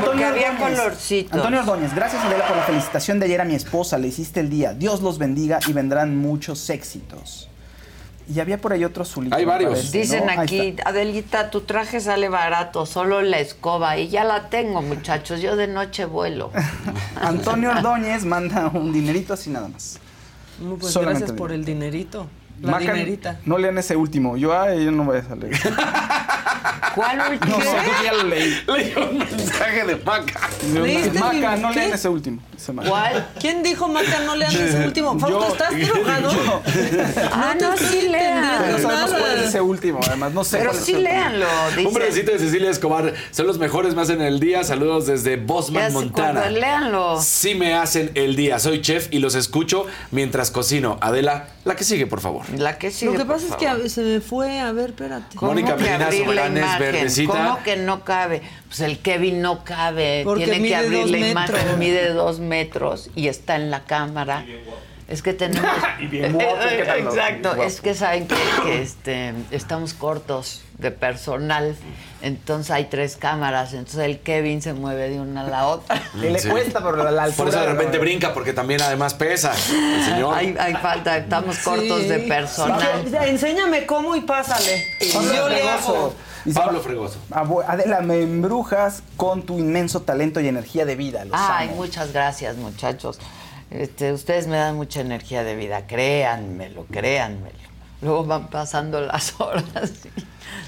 Porque 0.05 0.25
había 0.25 0.57
colorcitos. 0.57 1.33
Antonio 1.33 1.61
Ordóñez, 1.61 1.95
gracias 1.95 2.25
Adela 2.25 2.47
por 2.47 2.57
la 2.57 2.63
felicitación 2.65 3.19
de 3.19 3.27
ayer 3.27 3.41
a 3.41 3.45
mi 3.45 3.55
esposa. 3.55 3.99
Le 3.99 4.09
hiciste 4.09 4.41
el 4.41 4.51
día. 4.51 4.75
Dios 4.75 5.03
los 5.03 5.19
bendiga 5.19 5.59
y 5.67 5.73
vendrán 5.73 6.17
muchos 6.17 6.69
éxitos. 6.71 7.49
Y 8.29 8.41
había 8.41 8.59
por 8.59 8.73
ahí 8.73 8.85
otro 8.85 9.03
azulito. 9.03 9.37
Hay 9.37 9.45
varios. 9.45 9.71
parece, 9.71 9.99
Dicen 9.99 10.29
aquí. 10.31 10.77
Adelita, 10.85 11.51
tu 11.51 11.61
traje 11.61 12.01
sale 12.01 12.29
barato, 12.29 12.85
solo 12.85 13.23
la 13.23 13.39
escoba. 13.39 13.97
Y 13.99 14.09
ya 14.09 14.25
la 14.25 14.49
tengo, 14.49 14.83
muchachos. 14.83 15.41
Yo 15.41 15.55
de 15.55 15.69
noche 15.69 16.07
vuelo. 16.07 16.51
Antonio 17.21 17.71
Ordóñez 17.71 18.25
manda 18.25 18.69
un 18.69 18.93
dinerito 18.93 19.35
así 19.35 19.51
nada 19.51 19.69
más. 19.69 20.01
No, 20.61 20.75
pues 20.77 20.93
Solamente 20.93 21.21
gracias 21.21 21.39
por 21.39 21.53
el 21.53 21.65
dinerito. 21.65 22.27
La 22.63 22.79
dinerita. 22.79 23.39
No 23.45 23.59
lean 23.59 23.79
ese 23.79 23.95
último. 23.95 24.37
Yo, 24.37 24.59
ay, 24.59 24.85
yo 24.85 24.91
no 24.91 25.05
voy 25.05 25.19
a 25.19 25.23
salir. 25.23 25.53
¿Cuál 26.95 27.21
último? 27.33 27.59
No 27.59 27.65
sé, 27.65 27.71
creo 27.71 27.97
que 27.99 28.05
ya 28.05 28.13
lo 28.13 28.23
leí. 28.25 28.63
Leí 28.67 28.95
un 28.97 29.19
mensaje 29.19 29.85
de 29.85 29.97
Maca. 29.97 30.49
¿Leíste 30.73 31.19
Maca, 31.19 31.57
mi- 31.57 31.63
no 31.63 31.69
qué? 31.71 31.75
lean 31.81 31.93
ese 31.95 32.09
último. 32.09 32.43
Ese 32.57 32.73
Maca. 32.73 32.89
¿Cuál? 32.89 33.29
¿Quién 33.41 33.63
dijo, 33.63 33.89
Maca, 33.89 34.21
no 34.25 34.35
lean 34.37 34.53
ese 34.55 34.85
último? 34.87 35.19
Fausto, 35.19 35.47
¿estás 35.53 35.71
drogado? 35.89 36.63
Ah, 37.33 37.55
no, 37.61 37.77
sí 37.77 38.09
lean. 38.09 38.73
No 38.73 38.79
sabemos 38.79 39.11
cuál 39.11 39.39
es 39.39 39.49
ese 39.49 39.61
último, 39.61 40.01
además. 40.07 40.33
No 40.33 40.45
sé 40.45 40.59
Pero 40.59 40.71
cuál 40.71 40.81
es 40.81 40.85
sí 40.87 40.93
ese 40.93 41.01
último. 41.01 41.15
léanlo. 41.15 41.47
Un 41.79 41.85
Dice, 41.87 41.99
besito 41.99 42.33
de 42.33 42.39
Cecilia 42.39 42.71
Escobar. 42.71 43.15
Son 43.31 43.47
los 43.47 43.59
mejores, 43.59 43.95
me 43.95 44.03
hacen 44.03 44.21
el 44.21 44.41
día. 44.41 44.65
Saludos 44.65 45.07
desde 45.07 45.37
ya 45.37 45.43
Bosman, 45.45 45.93
Montana. 45.93 46.29
acuerdan, 46.41 46.55
léanlo. 46.55 47.21
Sí 47.23 47.55
me 47.55 47.75
hacen 47.75 48.11
el 48.15 48.37
día. 48.37 48.59
Soy 48.59 48.81
chef 48.81 49.09
y 49.11 49.19
los 49.19 49.35
escucho 49.35 49.87
mientras 50.11 50.51
cocino. 50.51 50.99
Adela, 51.01 51.49
la 51.65 51.77
que 51.77 51.85
sigue, 51.85 52.07
por 52.07 52.21
favor. 52.21 52.45
La 52.57 52.79
que 52.79 52.91
sigue, 52.91 53.13
Lo 53.13 53.19
que 53.19 53.25
por 53.25 53.35
pasa 53.37 53.45
es 53.47 53.51
favor. 53.53 53.81
que 53.81 53.87
a- 53.87 53.89
se 53.89 54.03
me 54.03 54.21
fue, 54.21 54.61
a 54.61 54.73
ver, 54.73 54.91
espérate. 54.91 55.37
¿Cómo 55.37 55.53
Mónica 55.53 55.77
que 55.77 55.83
Medina 55.85 55.99
la 55.99 56.11
imagen? 56.59 56.79
verdecita. 56.81 57.33
¿Cómo 57.33 57.63
que 57.63 57.77
no 57.77 58.05
cabe? 58.05 58.43
Pues 58.69 58.81
el 58.81 58.99
Kevin 58.99 59.41
no 59.43 59.65
cabe. 59.65 60.23
Porque 60.25 60.45
Tiene 60.45 60.67
que 60.69 60.77
abrir 60.77 61.07
la 61.11 61.19
metros. 61.19 61.31
imagen, 61.61 61.79
mide 61.79 62.13
dos 62.13 62.41
metros 62.41 63.11
y 63.15 63.29
está 63.29 63.57
en 63.57 63.71
la 63.71 63.85
cámara. 63.85 64.45
Es 65.09 65.23
que 65.23 65.33
tenemos. 65.35 65.71
Y 66.01 66.07
bien 66.09 66.33
guapo, 66.33 66.57
¿qué 66.69 66.85
tal, 66.85 67.05
no? 67.05 67.11
Exacto. 67.11 67.49
Guapo. 67.51 67.63
Es 67.63 67.81
que 67.81 67.95
saben 67.95 68.27
que, 68.27 68.35
que, 68.65 68.83
este, 68.83 69.33
estamos 69.51 69.95
cortos 69.95 70.63
de 70.79 70.91
personal. 70.91 71.77
Entonces 72.23 72.71
hay 72.73 72.87
tres 72.87 73.17
cámaras. 73.17 73.73
Entonces 73.73 74.01
el 74.01 74.19
Kevin 74.19 74.61
se 74.63 74.73
mueve 74.73 75.09
de 75.11 75.21
una 75.21 75.43
a 75.43 75.49
la 75.49 75.67
otra. 75.69 76.03
Que 76.21 76.31
le 76.31 76.39
Sí. 76.41 76.49
cuesta, 76.49 76.81
pero 76.83 76.97
la, 76.97 77.23
altura. 77.23 77.37
Por 77.37 77.49
eso 77.49 77.61
de 77.61 77.67
repente 77.73 77.99
brinca, 77.99 78.35
porque 78.35 78.53
también 78.53 78.83
además 78.83 79.15
pesa 79.15 79.53
el 79.55 80.05
señor. 80.05 80.35
Hay, 80.35 80.57
hay 80.59 80.75
falta, 80.75 81.17
estamos 81.17 81.59
cortos 81.61 82.03
Sí. 82.03 82.09
de 82.09 82.19
personal. 82.21 83.05
Sí, 83.09 83.15
Enséñame 83.29 83.87
cómo 83.87 84.17
y 84.17 84.23
pásale. 84.23 84.87
Pablo 85.15 85.35
Yo 85.35 85.49
le 85.49 85.55
Fregoso. 85.59 85.89
hago. 85.97 86.15
Dice, 86.45 86.61
Pablo 86.61 86.81
Fregoso. 86.81 87.19
Abo- 87.31 87.65
Adela, 87.67 88.01
me 88.01 88.21
embrujas 88.23 89.03
con 89.17 89.43
tu 89.43 89.59
inmenso 89.59 90.03
talento 90.03 90.41
y 90.41 90.49
energía 90.49 90.85
de 90.85 90.95
vida. 90.97 91.25
Los 91.25 91.35
Ay, 91.41 91.69
amo. 91.69 91.77
muchas 91.77 92.13
gracias, 92.13 92.57
muchachos. 92.57 93.19
Este, 93.71 94.13
ustedes 94.13 94.47
me 94.47 94.57
dan 94.57 94.77
mucha 94.77 95.01
energía 95.01 95.43
de 95.43 95.57
vida, 95.57 95.87
créanmelo, 95.87 96.87
créanmelo. 96.87 97.57
Luego 98.01 98.25
van 98.25 98.49
pasando 98.49 99.01
las 99.01 99.35
horas 99.41 99.93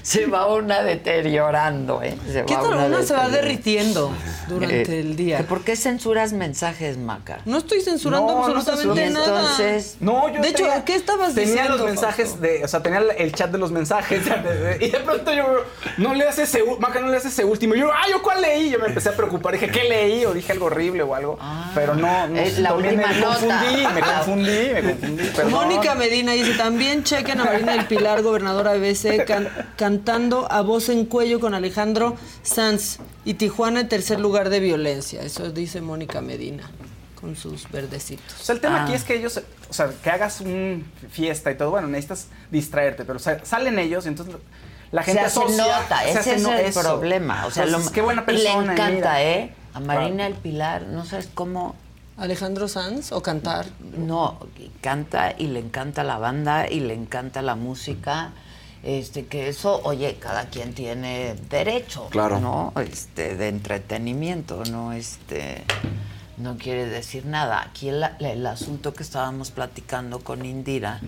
se 0.09 0.25
va 0.25 0.47
una 0.47 0.81
deteriorando, 0.81 2.01
¿eh? 2.01 2.15
Se 2.25 2.43
¿Qué 2.45 2.55
va 2.55 2.61
tal? 2.63 2.91
una 2.91 3.03
se 3.03 3.13
va 3.13 3.29
derritiendo 3.29 4.11
durante 4.47 4.95
Eh, 4.97 4.99
el 5.01 5.15
día. 5.15 5.37
¿que 5.37 5.43
¿Por 5.43 5.61
qué 5.63 5.75
censuras 5.75 6.33
mensajes, 6.33 6.97
Maca? 6.97 7.41
No 7.45 7.59
estoy 7.59 7.81
censurando 7.81 8.33
No, 8.33 8.45
absolutamente 8.45 9.09
nada. 9.11 9.25
Entonces- 9.41 9.97
No, 9.99 10.27
yo 10.33 10.41
De 10.41 10.47
hecho, 10.47 10.63
tenía- 10.63 10.83
¿qué 10.83 10.95
estabas 10.95 11.35
tenía 11.35 11.51
diciendo? 11.51 11.77
los 11.77 11.85
mensajes 11.85 12.41
de, 12.41 12.63
o 12.65 12.67
sea, 12.67 12.81
tenía 12.81 12.99
el 13.17 13.31
chat 13.33 13.51
de 13.51 13.59
los 13.59 13.71
mensajes 13.71 14.23
y 14.79 14.89
de 14.89 14.99
pronto 14.99 15.31
yo 15.31 15.45
no 15.97 16.15
leas 16.15 16.39
ese, 16.39 16.63
u- 16.63 16.79
Maca, 16.79 16.99
no 17.01 17.09
leas 17.09 17.25
ese 17.25 17.45
último. 17.45 17.75
Y 17.75 17.79
yo, 17.81 17.91
ah, 17.93 18.07
yo 18.09 18.23
cuál 18.23 18.41
leí. 18.41 18.71
Yo 18.71 18.79
me 18.79 18.87
empecé 18.87 19.09
a 19.09 19.15
preocupar, 19.15 19.53
dije, 19.53 19.69
¿qué 19.69 19.83
leí? 19.83 20.25
O 20.25 20.33
dije 20.33 20.51
algo 20.53 20.65
horrible 20.65 21.03
o 21.03 21.13
algo. 21.13 21.37
pero 21.75 21.93
no, 21.93 22.27
no 22.29 22.39
es 22.39 22.57
la 22.57 22.73
última 22.73 23.07
me 23.09 23.19
nota. 23.19 23.27
confundí, 23.39 23.83
me 23.93 24.01
confundí, 24.01 24.69
me 24.73 24.81
confundí. 24.83 25.23
Perdón. 25.35 25.51
Mónica 25.51 25.93
Medina 25.93 26.31
dice, 26.31 26.53
también 26.55 27.03
chequen 27.03 27.39
a 27.41 27.45
Marina 27.45 27.73
del 27.73 27.85
Pilar, 27.85 28.23
gobernadora 28.23 28.73
de 28.73 28.79
BC, 28.79 29.25
can- 29.25 29.49
cantando 30.03 30.51
a 30.51 30.61
voz 30.61 30.89
en 30.89 31.05
cuello 31.05 31.39
con 31.39 31.53
Alejandro 31.53 32.15
Sanz 32.43 32.99
y 33.25 33.33
Tijuana 33.35 33.81
en 33.81 33.89
tercer 33.89 34.19
lugar 34.19 34.49
de 34.49 34.59
violencia. 34.59 35.21
Eso 35.21 35.51
dice 35.51 35.81
Mónica 35.81 36.21
Medina 36.21 36.69
con 37.19 37.35
sus 37.35 37.69
verdecitos. 37.69 38.33
O 38.39 38.43
sea, 38.43 38.55
el 38.55 38.61
tema 38.61 38.81
Ah. 38.81 38.83
aquí 38.85 38.93
es 38.93 39.03
que 39.03 39.15
ellos, 39.15 39.41
o 39.69 39.73
sea, 39.73 39.91
que 40.01 40.09
hagas 40.09 40.39
una 40.41 40.81
fiesta 41.11 41.51
y 41.51 41.57
todo, 41.57 41.71
bueno, 41.71 41.87
necesitas 41.89 42.27
distraerte, 42.49 43.03
pero 43.03 43.17
o 43.17 43.21
sea, 43.21 43.43
salen 43.43 43.77
ellos 43.77 44.05
y 44.05 44.09
entonces 44.09 44.35
la 44.91 45.03
gente 45.03 45.19
se 45.21 45.27
hace 45.27 45.39
asocia, 45.39 45.57
nota, 45.65 45.99
se 46.01 46.09
ese 46.11 46.19
hace 46.19 46.35
es 46.35 46.41
no- 46.43 46.53
el 46.53 46.65
eso. 46.65 46.81
problema. 46.81 47.45
O 47.45 47.51
sea, 47.51 47.65
Entonces, 47.65 47.89
lo- 47.89 47.93
qué 47.93 48.01
buena 48.01 48.21
y 48.21 48.25
persona. 48.25 48.65
le 48.67 48.71
encanta, 48.73 48.89
mira. 48.95 49.23
¿eh? 49.23 49.53
A 49.73 49.79
Marina 49.81 50.23
del 50.23 50.33
Pilar, 50.35 50.83
no 50.83 51.03
sabes 51.05 51.29
cómo 51.33 51.75
Alejandro 52.17 52.67
Sanz 52.67 53.11
o 53.11 53.21
cantar. 53.21 53.65
No, 53.97 54.39
canta 54.81 55.35
y 55.37 55.47
le 55.47 55.59
encanta 55.59 56.03
la 56.03 56.17
banda 56.17 56.69
y 56.69 56.79
le 56.79 56.93
encanta 56.93 57.41
la 57.41 57.55
música. 57.55 58.31
Este, 58.83 59.25
que 59.25 59.49
eso, 59.49 59.81
oye, 59.83 60.15
cada 60.19 60.45
quien 60.49 60.73
tiene 60.73 61.35
derecho, 61.49 62.07
Claro. 62.09 62.39
¿no? 62.39 62.73
Este, 62.81 63.35
de 63.35 63.49
entretenimiento, 63.49 64.63
no 64.71 64.93
este 64.93 65.63
no 66.37 66.57
quiere 66.57 66.85
decir 66.85 67.25
nada. 67.25 67.61
Aquí 67.61 67.89
el, 67.89 68.05
el 68.21 68.45
asunto 68.47 68.93
que 68.93 69.03
estábamos 69.03 69.51
platicando 69.51 70.19
con 70.19 70.45
Indira 70.45 71.01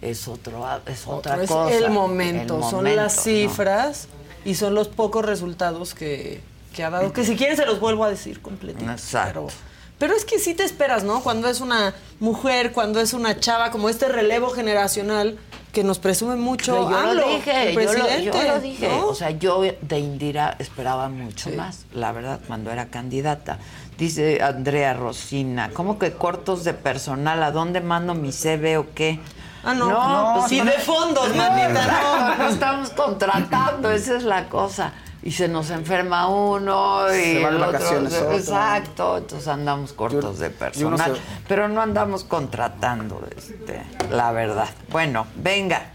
es 0.00 0.28
otro 0.28 0.64
es 0.86 1.06
otra 1.08 1.32
Otro 1.34 1.42
es 1.42 1.50
cosa. 1.50 1.74
el 1.76 1.90
momento, 1.90 2.58
El 2.58 2.62
son 2.70 2.96
las 2.96 3.16
¿no? 3.16 3.22
cifras 3.24 4.06
y 4.44 4.54
son 4.54 4.74
los 4.74 4.86
pocos 4.86 5.24
resultados 5.24 5.94
que, 5.94 6.40
que 6.76 6.84
ha 6.84 6.90
dado. 6.90 7.12
Que 7.12 7.24
si 7.24 7.34
quieren 7.36 7.56
se 7.56 7.66
los 7.66 7.80
vuelvo 7.80 8.04
a 8.04 8.10
decir 8.10 8.40
completamente. 8.40 8.92
Exacto. 8.92 9.48
Pero, 9.48 9.56
pero 9.98 10.14
es 10.14 10.24
que 10.24 10.38
sí 10.38 10.54
te 10.54 10.62
esperas, 10.62 11.02
¿no? 11.02 11.24
Cuando 11.24 11.48
es 11.48 11.60
una 11.60 11.92
mujer, 12.20 12.70
cuando 12.70 13.00
es 13.00 13.12
una 13.12 13.40
chava, 13.40 13.72
como 13.72 13.88
este 13.88 14.06
relevo 14.06 14.50
generacional 14.50 15.36
que 15.72 15.84
nos 15.84 15.98
presume 15.98 16.36
mucho. 16.36 16.72
Pero 16.72 16.90
yo 16.90 16.96
AMLO, 16.96 17.14
lo 17.14 17.28
dije, 17.28 17.68
el 17.68 17.74
yo 17.74 17.80
lo, 17.80 17.92
yo 17.92 18.02
presidente, 18.02 18.48
lo 18.48 18.60
dije. 18.60 18.88
¿no? 18.88 19.06
O 19.08 19.14
sea, 19.14 19.30
yo 19.30 19.62
de 19.80 19.98
Indira 19.98 20.56
esperaba 20.58 21.08
mucho 21.08 21.50
más, 21.50 21.86
la 21.92 22.12
verdad, 22.12 22.40
cuando 22.46 22.70
era 22.70 22.86
candidata. 22.86 23.58
Dice 23.98 24.42
Andrea 24.42 24.94
Rosina, 24.94 25.70
¿cómo 25.74 25.98
que 25.98 26.12
cortos 26.12 26.64
de 26.64 26.72
personal? 26.74 27.42
¿A 27.42 27.50
dónde 27.50 27.80
mando 27.80 28.14
mi 28.14 28.32
CV 28.32 28.78
o 28.78 28.86
qué? 28.94 29.20
Ah, 29.64 29.74
no, 29.74 29.88
no, 29.88 30.34
pues 30.36 30.50
sí, 30.50 30.60
de 30.60 30.70
fondos, 30.72 31.34
manita, 31.34 31.86
no. 31.86 32.36
No 32.36 32.48
estamos 32.48 32.90
contratando, 32.90 33.90
esa 33.90 34.16
es 34.16 34.22
la 34.22 34.48
cosa. 34.48 34.92
Y 35.22 35.32
se 35.32 35.48
nos 35.48 35.70
enferma 35.70 36.28
uno 36.28 37.06
y 37.12 37.20
Se 37.34 37.42
van 37.42 37.54
el 37.54 37.58
de 37.60 37.64
otro. 37.66 37.72
vacaciones 37.72 38.12
otro. 38.14 38.36
Exacto, 38.38 39.18
entonces 39.18 39.48
andamos 39.48 39.92
cortos 39.92 40.38
de 40.38 40.50
personal. 40.50 41.14
se- 41.16 41.20
Pero 41.48 41.68
no 41.68 41.80
andamos 41.82 42.24
contratando, 42.24 43.26
este, 43.36 43.82
la 44.10 44.30
verdad. 44.32 44.68
Bueno, 44.90 45.26
venga. 45.36 45.90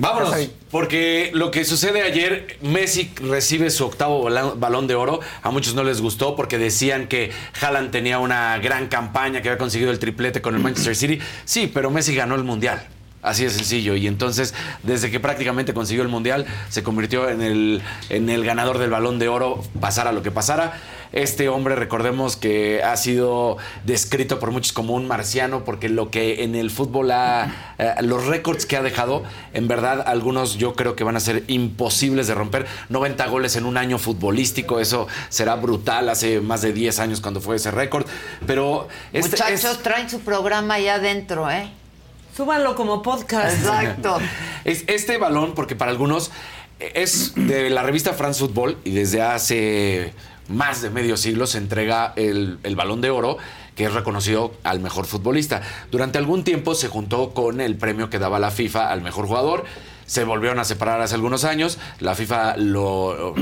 Vámonos, 0.00 0.34
porque 0.70 1.30
lo 1.32 1.50
que 1.50 1.64
sucede 1.64 2.02
ayer, 2.02 2.58
Messi 2.60 3.10
recibe 3.22 3.70
su 3.70 3.86
octavo 3.86 4.28
balón 4.56 4.86
de 4.86 4.94
oro. 4.94 5.20
A 5.42 5.50
muchos 5.50 5.74
no 5.74 5.82
les 5.82 6.02
gustó 6.02 6.36
porque 6.36 6.58
decían 6.58 7.06
que 7.08 7.30
Haaland 7.58 7.90
tenía 7.90 8.18
una 8.18 8.58
gran 8.58 8.88
campaña, 8.88 9.40
que 9.40 9.48
había 9.48 9.56
conseguido 9.58 9.90
el 9.90 9.98
triplete 9.98 10.42
con 10.42 10.54
el 10.54 10.60
Manchester 10.60 10.94
City. 10.94 11.18
Sí, 11.46 11.70
pero 11.72 11.88
Messi 11.90 12.14
ganó 12.14 12.34
el 12.34 12.44
Mundial. 12.44 12.86
Así 13.20 13.42
de 13.44 13.50
sencillo. 13.50 13.96
Y 13.96 14.06
entonces, 14.06 14.54
desde 14.84 15.10
que 15.10 15.18
prácticamente 15.18 15.74
consiguió 15.74 16.02
el 16.02 16.08
Mundial, 16.08 16.46
se 16.68 16.82
convirtió 16.84 17.28
en 17.28 17.42
el, 17.42 17.82
en 18.10 18.30
el 18.30 18.44
ganador 18.44 18.78
del 18.78 18.90
balón 18.90 19.18
de 19.18 19.28
oro, 19.28 19.64
pasara 19.80 20.12
lo 20.12 20.22
que 20.22 20.30
pasara. 20.30 20.74
Este 21.10 21.48
hombre, 21.48 21.74
recordemos 21.74 22.36
que 22.36 22.82
ha 22.82 22.94
sido 22.98 23.56
descrito 23.84 24.38
por 24.38 24.50
muchos 24.52 24.72
como 24.74 24.92
un 24.94 25.08
marciano, 25.08 25.64
porque 25.64 25.88
lo 25.88 26.10
que 26.10 26.44
en 26.44 26.54
el 26.54 26.70
fútbol 26.70 27.10
ha. 27.10 27.74
eh, 27.78 27.94
los 28.02 28.26
récords 28.26 28.66
que 28.66 28.76
ha 28.76 28.82
dejado, 28.82 29.22
en 29.54 29.66
verdad, 29.68 30.04
algunos 30.06 30.56
yo 30.58 30.74
creo 30.74 30.94
que 30.96 31.04
van 31.04 31.16
a 31.16 31.20
ser 31.20 31.44
imposibles 31.48 32.26
de 32.28 32.34
romper. 32.34 32.66
90 32.90 33.26
goles 33.26 33.56
en 33.56 33.64
un 33.64 33.78
año 33.78 33.98
futbolístico, 33.98 34.80
eso 34.80 35.08
será 35.30 35.56
brutal. 35.56 36.08
Hace 36.10 36.40
más 36.40 36.60
de 36.60 36.72
10 36.74 36.98
años 37.00 37.20
cuando 37.22 37.40
fue 37.40 37.56
ese 37.56 37.70
récord. 37.70 38.06
Pero. 38.46 38.86
este 39.12 39.30
Muchachos, 39.30 39.64
es- 39.64 39.82
traen 39.82 40.08
su 40.10 40.20
programa 40.20 40.74
allá 40.74 40.96
adentro, 40.96 41.50
¿eh? 41.50 41.70
Súbanlo 42.38 42.76
como 42.76 43.02
podcast. 43.02 43.58
Exacto. 43.58 44.18
Es 44.64 44.84
este 44.86 45.18
balón, 45.18 45.54
porque 45.56 45.74
para 45.74 45.90
algunos 45.90 46.30
es 46.78 47.34
de 47.34 47.68
la 47.68 47.82
revista 47.82 48.12
France 48.12 48.38
Football 48.38 48.76
y 48.84 48.92
desde 48.92 49.22
hace 49.22 50.12
más 50.46 50.80
de 50.80 50.90
medio 50.90 51.16
siglo 51.16 51.48
se 51.48 51.58
entrega 51.58 52.12
el, 52.14 52.60
el 52.62 52.76
balón 52.76 53.00
de 53.00 53.10
oro 53.10 53.38
que 53.74 53.86
es 53.86 53.92
reconocido 53.92 54.52
al 54.62 54.78
mejor 54.78 55.06
futbolista. 55.06 55.62
Durante 55.90 56.18
algún 56.18 56.44
tiempo 56.44 56.76
se 56.76 56.86
juntó 56.86 57.34
con 57.34 57.60
el 57.60 57.76
premio 57.76 58.08
que 58.08 58.20
daba 58.20 58.38
la 58.38 58.52
FIFA 58.52 58.92
al 58.92 59.02
mejor 59.02 59.26
jugador. 59.26 59.64
Se 60.06 60.22
volvieron 60.22 60.60
a 60.60 60.64
separar 60.64 61.00
hace 61.00 61.16
algunos 61.16 61.42
años. 61.42 61.78
La 61.98 62.14
FIFA 62.14 62.56
lo, 62.56 63.34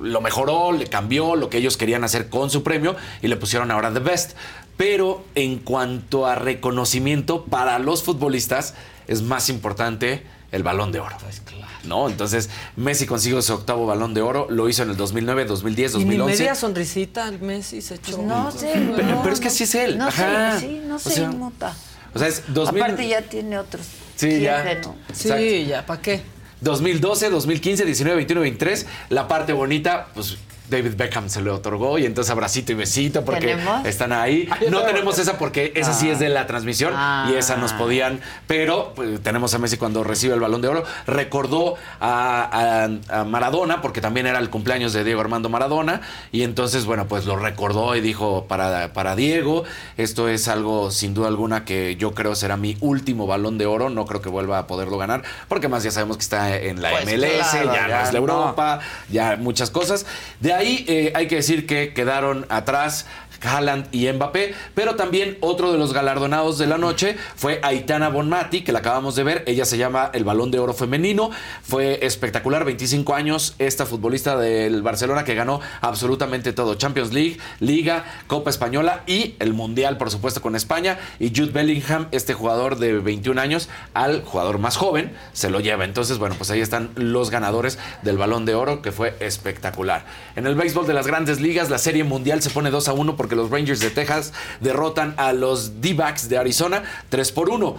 lo 0.00 0.20
mejoró, 0.20 0.72
le 0.72 0.86
cambió 0.86 1.36
lo 1.36 1.48
que 1.48 1.58
ellos 1.58 1.76
querían 1.76 2.02
hacer 2.04 2.28
con 2.28 2.50
su 2.50 2.62
premio 2.62 2.96
y 3.20 3.28
le 3.28 3.36
pusieron 3.36 3.70
ahora 3.70 3.92
The 3.92 4.00
Best. 4.00 4.36
Pero 4.82 5.22
en 5.36 5.60
cuanto 5.60 6.26
a 6.26 6.34
reconocimiento 6.34 7.44
para 7.44 7.78
los 7.78 8.02
futbolistas, 8.02 8.74
es 9.06 9.22
más 9.22 9.48
importante 9.48 10.24
el 10.50 10.64
balón 10.64 10.90
de 10.90 10.98
oro. 10.98 11.14
¿No? 11.84 12.08
Entonces, 12.08 12.50
Messi 12.74 13.06
consiguió 13.06 13.40
su 13.42 13.52
octavo 13.54 13.86
balón 13.86 14.12
de 14.12 14.22
oro, 14.22 14.48
lo 14.50 14.68
hizo 14.68 14.82
en 14.82 14.90
el 14.90 14.96
2009, 14.96 15.44
2010, 15.44 15.94
Y 15.94 15.98
ni 15.98 16.04
2011. 16.16 16.36
media 16.36 16.54
sonrisita 16.56 17.26
al 17.26 17.40
Messi 17.40 17.80
se 17.80 17.94
echó. 17.94 18.20
No 18.22 18.50
sé, 18.50 18.72
Pero, 18.96 19.06
no, 19.06 19.22
pero 19.22 19.32
es 19.32 19.38
que 19.38 19.46
así 19.48 19.62
es 19.62 19.74
él. 19.76 19.98
No 19.98 20.08
Ajá. 20.08 20.58
sé, 20.58 20.66
sí, 20.66 20.82
no 20.84 20.96
O 20.96 20.98
sea, 20.98 21.30
inmuta. 21.30 21.76
O 22.12 22.18
sea, 22.18 22.26
es 22.26 22.42
2000. 22.48 22.82
Aparte 22.82 23.06
ya 23.06 23.22
tiene 23.22 23.58
otros. 23.58 23.86
Sí, 24.16 24.40
ya. 24.40 24.64
¿no? 24.82 24.96
Sí, 25.12 25.28
Exacto. 25.28 25.68
ya, 25.68 25.86
¿para 25.86 26.02
qué? 26.02 26.22
2012, 26.60 27.30
2015, 27.30 27.84
19, 27.84 28.16
21, 28.16 28.40
23. 28.40 28.86
La 29.10 29.28
parte 29.28 29.52
bonita, 29.52 30.08
pues 30.12 30.36
David 30.68 30.94
Beckham 30.96 31.28
se 31.28 31.42
le 31.42 31.50
otorgó 31.50 31.98
y 31.98 32.06
entonces 32.06 32.30
abracito 32.30 32.72
y 32.72 32.74
besito 32.74 33.24
porque 33.24 33.40
¿Tenemos? 33.48 33.84
están 33.84 34.12
ahí. 34.12 34.48
No 34.70 34.82
tenemos 34.82 35.18
esa 35.18 35.36
porque 35.38 35.72
esa 35.76 35.92
sí 35.92 36.08
es 36.08 36.18
de 36.18 36.28
la 36.28 36.46
transmisión 36.46 36.94
y 37.30 37.34
esa 37.34 37.56
nos 37.56 37.72
podían, 37.74 38.20
pero 38.46 38.92
pues, 38.94 39.20
tenemos 39.22 39.52
a 39.54 39.58
Messi 39.58 39.76
cuando 39.76 40.02
recibe 40.04 40.34
el 40.34 40.40
balón 40.40 40.62
de 40.62 40.68
oro. 40.68 40.84
Recordó 41.06 41.74
a, 42.00 42.88
a- 43.10 43.20
a 43.20 43.24
Maradona 43.24 43.82
porque 43.82 44.00
también 44.00 44.26
era 44.26 44.38
el 44.38 44.50
cumpleaños 44.50 44.92
de 44.92 45.04
Diego 45.04 45.20
Armando 45.20 45.48
Maradona 45.48 46.00
y 46.30 46.42
entonces, 46.42 46.84
bueno, 46.86 47.06
pues 47.06 47.26
lo 47.26 47.36
recordó 47.36 47.94
y 47.96 48.00
dijo 48.00 48.46
para, 48.48 48.92
para 48.92 49.14
Diego, 49.16 49.64
esto 49.96 50.28
es 50.28 50.48
algo 50.48 50.90
sin 50.90 51.12
duda 51.14 51.28
alguna 51.28 51.64
que 51.64 51.96
yo 51.96 52.12
creo 52.14 52.34
será 52.34 52.56
mi 52.56 52.76
último 52.80 53.26
balón 53.26 53.58
de 53.58 53.66
oro, 53.66 53.90
no 53.90 54.06
creo 54.06 54.22
que 54.22 54.28
vuelva 54.28 54.58
a 54.58 54.66
poderlo 54.66 54.96
ganar 54.98 55.22
porque 55.48 55.68
más 55.68 55.82
ya 55.82 55.90
sabemos 55.90 56.16
que 56.16 56.22
está 56.22 56.56
en 56.56 56.80
la 56.80 56.90
Pues 56.90 57.04
MLS, 57.04 57.50
claro, 57.50 57.72
ya, 57.74 57.88
ya 57.88 57.88
no 57.88 58.02
es 58.02 58.12
la 58.12 58.12
no. 58.12 58.18
Europa, 58.18 58.80
ya 59.10 59.36
muchas 59.38 59.70
cosas. 59.70 60.06
De 60.40 60.51
ahí 60.52 60.84
eh, 60.88 61.12
hay 61.14 61.26
que 61.26 61.36
decir 61.36 61.66
que 61.66 61.92
quedaron 61.92 62.46
atrás 62.48 63.06
Haaland 63.42 63.88
y 63.92 64.10
Mbappé, 64.10 64.54
pero 64.74 64.94
también 64.96 65.38
otro 65.40 65.72
de 65.72 65.78
los 65.78 65.92
galardonados 65.92 66.58
de 66.58 66.66
la 66.66 66.78
noche 66.78 67.16
fue 67.36 67.60
Aitana 67.62 68.08
Bonmati, 68.08 68.62
que 68.62 68.72
la 68.72 68.80
acabamos 68.80 69.16
de 69.16 69.24
ver. 69.24 69.44
Ella 69.46 69.64
se 69.64 69.78
llama 69.78 70.10
el 70.12 70.24
Balón 70.24 70.50
de 70.50 70.58
Oro 70.58 70.74
Femenino. 70.74 71.30
Fue 71.62 72.04
espectacular, 72.04 72.64
25 72.64 73.14
años, 73.14 73.54
esta 73.58 73.86
futbolista 73.86 74.36
del 74.36 74.82
Barcelona 74.82 75.24
que 75.24 75.34
ganó 75.34 75.60
absolutamente 75.80 76.52
todo: 76.52 76.74
Champions 76.74 77.12
League, 77.12 77.38
Liga, 77.60 78.04
Copa 78.26 78.50
Española 78.50 79.02
y 79.06 79.34
el 79.38 79.54
Mundial, 79.54 79.96
por 79.98 80.10
supuesto, 80.10 80.40
con 80.40 80.56
España. 80.56 80.98
Y 81.18 81.30
Jude 81.30 81.52
Bellingham, 81.52 82.08
este 82.12 82.34
jugador 82.34 82.78
de 82.78 82.98
21 82.98 83.40
años, 83.40 83.68
al 83.94 84.22
jugador 84.22 84.58
más 84.58 84.76
joven, 84.76 85.12
se 85.32 85.50
lo 85.50 85.60
lleva. 85.60 85.84
Entonces, 85.84 86.18
bueno, 86.18 86.34
pues 86.36 86.50
ahí 86.50 86.60
están 86.60 86.90
los 86.94 87.30
ganadores 87.30 87.78
del 88.02 88.18
Balón 88.18 88.44
de 88.44 88.54
Oro, 88.54 88.82
que 88.82 88.92
fue 88.92 89.16
espectacular. 89.20 90.04
En 90.36 90.46
el 90.46 90.54
béisbol 90.54 90.86
de 90.86 90.94
las 90.94 91.06
grandes 91.06 91.40
ligas, 91.40 91.70
la 91.70 91.78
Serie 91.78 92.04
Mundial 92.04 92.42
se 92.42 92.50
pone 92.50 92.70
2 92.70 92.88
a 92.88 92.92
1 92.92 93.16
porque 93.16 93.31
los 93.36 93.50
Rangers 93.50 93.80
de 93.80 93.90
Texas 93.90 94.32
derrotan 94.60 95.14
a 95.16 95.32
los 95.32 95.80
D-backs 95.80 96.28
de 96.28 96.38
Arizona 96.38 96.82
3 97.08 97.32
por 97.32 97.50
1. 97.50 97.76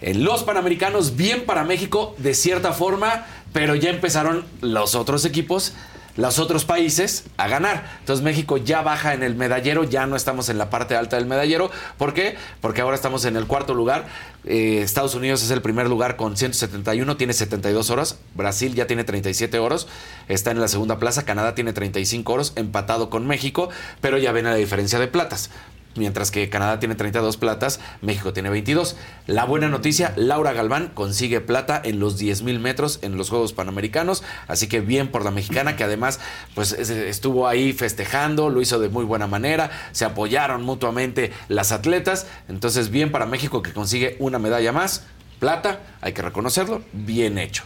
En 0.00 0.24
los 0.24 0.44
Panamericanos, 0.44 1.16
bien 1.16 1.44
para 1.44 1.64
México, 1.64 2.14
de 2.18 2.34
cierta 2.34 2.72
forma, 2.72 3.26
pero 3.52 3.74
ya 3.74 3.90
empezaron 3.90 4.44
los 4.60 4.94
otros 4.94 5.24
equipos 5.24 5.74
los 6.18 6.40
otros 6.40 6.64
países 6.64 7.24
a 7.36 7.46
ganar. 7.46 7.84
Entonces 8.00 8.24
México 8.24 8.56
ya 8.56 8.82
baja 8.82 9.14
en 9.14 9.22
el 9.22 9.36
medallero, 9.36 9.84
ya 9.84 10.04
no 10.04 10.16
estamos 10.16 10.48
en 10.48 10.58
la 10.58 10.68
parte 10.68 10.96
alta 10.96 11.16
del 11.16 11.26
medallero. 11.26 11.70
¿Por 11.96 12.12
qué? 12.12 12.36
Porque 12.60 12.80
ahora 12.80 12.96
estamos 12.96 13.24
en 13.24 13.36
el 13.36 13.46
cuarto 13.46 13.72
lugar. 13.72 14.06
Eh, 14.50 14.80
Estados 14.80 15.14
Unidos 15.14 15.42
es 15.42 15.50
el 15.50 15.60
primer 15.60 15.90
lugar 15.90 16.16
con 16.16 16.34
171, 16.34 17.18
tiene 17.18 17.34
72 17.34 17.90
oros. 17.90 18.16
Brasil 18.34 18.74
ya 18.74 18.86
tiene 18.86 19.04
37 19.04 19.58
oros, 19.58 19.86
está 20.26 20.50
en 20.50 20.58
la 20.58 20.68
segunda 20.68 20.98
plaza. 20.98 21.26
Canadá 21.26 21.54
tiene 21.54 21.74
35 21.74 22.32
oros, 22.32 22.52
empatado 22.56 23.10
con 23.10 23.26
México, 23.26 23.68
pero 24.00 24.16
ya 24.16 24.32
ven 24.32 24.46
la 24.46 24.54
diferencia 24.54 24.98
de 24.98 25.06
platas. 25.06 25.50
Mientras 25.96 26.30
que 26.30 26.48
Canadá 26.48 26.78
tiene 26.78 26.94
32 26.94 27.36
platas, 27.38 27.80
México 28.02 28.32
tiene 28.32 28.50
22. 28.50 28.94
La 29.26 29.44
buena 29.44 29.68
noticia, 29.68 30.12
Laura 30.16 30.52
Galván 30.52 30.88
consigue 30.94 31.40
plata 31.40 31.80
en 31.84 31.98
los 31.98 32.18
10.000 32.20 32.60
metros 32.60 33.00
en 33.02 33.16
los 33.16 33.30
Juegos 33.30 33.52
Panamericanos. 33.52 34.22
Así 34.46 34.68
que 34.68 34.80
bien 34.80 35.08
por 35.08 35.24
la 35.24 35.30
mexicana, 35.32 35.74
que 35.74 35.82
además 35.84 36.20
pues 36.54 36.72
es- 36.72 36.90
estuvo 36.90 37.48
ahí 37.48 37.72
festejando, 37.72 38.48
lo 38.48 38.60
hizo 38.60 38.78
de 38.78 38.88
muy 38.90 39.04
buena 39.04 39.26
manera. 39.26 39.70
Se 39.92 40.04
apoyaron 40.04 40.62
mutuamente 40.62 41.32
las 41.48 41.72
atletas. 41.72 42.26
Entonces 42.48 42.90
bien 42.90 43.10
para 43.10 43.26
México 43.26 43.62
que 43.62 43.72
consigue 43.72 44.16
una 44.20 44.38
medalla 44.38 44.70
más. 44.72 45.04
Plata, 45.40 45.80
hay 46.00 46.12
que 46.12 46.22
reconocerlo, 46.22 46.82
bien 46.92 47.38
hecho. 47.38 47.64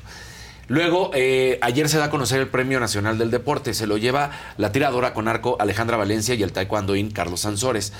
Luego, 0.69 1.11
eh, 1.15 1.59
ayer 1.61 1.89
se 1.89 1.99
da 1.99 2.05
a 2.05 2.11
conocer 2.11 2.41
el 2.41 2.49
Premio 2.49 2.81
Nacional 2.81 3.19
del 3.19 3.31
Deporte. 3.31 3.75
Se 3.75 3.87
lo 3.87 3.97
lleva 3.99 4.31
la 4.57 4.73
tiradora 4.73 5.13
con 5.13 5.29
arco 5.29 5.57
Alejandra 5.61 5.97
Valencia 5.97 6.35
y 6.35 6.43
el 6.43 6.53
taekwondoín 6.53 7.11
Carlos 7.11 7.41
Sansores. 7.41 7.93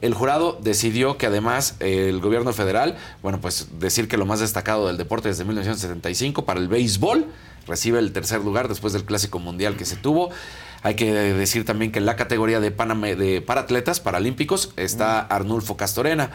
El 0.00 0.14
jurado 0.14 0.58
decidió 0.62 1.16
que 1.16 1.26
además 1.26 1.76
eh, 1.80 2.08
el 2.08 2.20
gobierno 2.20 2.52
federal, 2.52 2.96
bueno, 3.22 3.40
pues 3.40 3.68
decir 3.80 4.08
que 4.08 4.16
lo 4.16 4.26
más 4.26 4.40
destacado 4.40 4.86
del 4.86 4.96
deporte 4.96 5.28
desde 5.28 5.44
1975 5.44 6.44
para 6.44 6.60
el 6.60 6.68
béisbol, 6.68 7.26
recibe 7.66 7.98
el 7.98 8.12
tercer 8.12 8.40
lugar 8.40 8.68
después 8.68 8.92
del 8.92 9.04
Clásico 9.04 9.38
Mundial 9.38 9.76
que 9.76 9.84
se 9.84 9.96
tuvo. 9.96 10.30
Hay 10.82 10.94
que 10.94 11.12
decir 11.12 11.64
también 11.64 11.90
que 11.90 11.98
en 11.98 12.06
la 12.06 12.14
categoría 12.14 12.60
de, 12.60 12.76
paname- 12.76 13.16
de 13.16 13.40
paratletas 13.42 13.98
paralímpicos 14.00 14.72
está 14.76 15.20
Arnulfo 15.20 15.76
Castorena. 15.76 16.30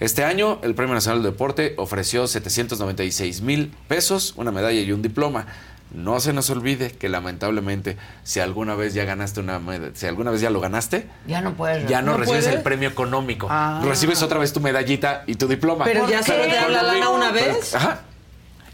Este 0.00 0.24
año 0.24 0.60
el 0.62 0.74
Premio 0.74 0.94
Nacional 0.94 1.22
del 1.22 1.32
Deporte 1.32 1.74
ofreció 1.76 2.26
796 2.28 3.40
mil 3.42 3.72
pesos, 3.88 4.34
una 4.36 4.52
medalla 4.52 4.80
y 4.80 4.92
un 4.92 5.02
diploma. 5.02 5.46
No 5.90 6.20
se 6.20 6.34
nos 6.34 6.50
olvide 6.50 6.90
que 6.92 7.08
lamentablemente 7.08 7.96
si 8.22 8.40
alguna 8.40 8.74
vez 8.74 8.92
ya 8.92 9.04
ganaste 9.06 9.40
una 9.40 9.58
meda- 9.58 9.90
si 9.94 10.06
alguna 10.06 10.30
vez 10.30 10.40
ya 10.42 10.50
lo 10.50 10.60
ganaste, 10.60 11.08
Ya 11.26 11.40
no 11.40 11.54
puedes. 11.54 11.88
ya 11.88 12.02
no, 12.02 12.16
recibes 12.18 12.46
el 12.46 12.60
premio 12.60 12.90
económico. 12.90 13.48
Ah. 13.50 13.80
Recibes 13.84 14.22
otra 14.22 14.38
vez 14.38 14.52
tu 14.52 14.60
medallita 14.60 15.24
y 15.26 15.34
tu 15.36 15.48
diploma. 15.48 15.86
Pero 15.86 16.06
ya 16.08 16.20
Pero 16.26 16.44
le 16.46 16.54
da 16.54 16.68
la 16.68 16.82
lana 16.82 17.08
una 17.08 17.32
pero- 17.32 17.54
vez. 17.54 17.74
Ajá. 17.74 18.02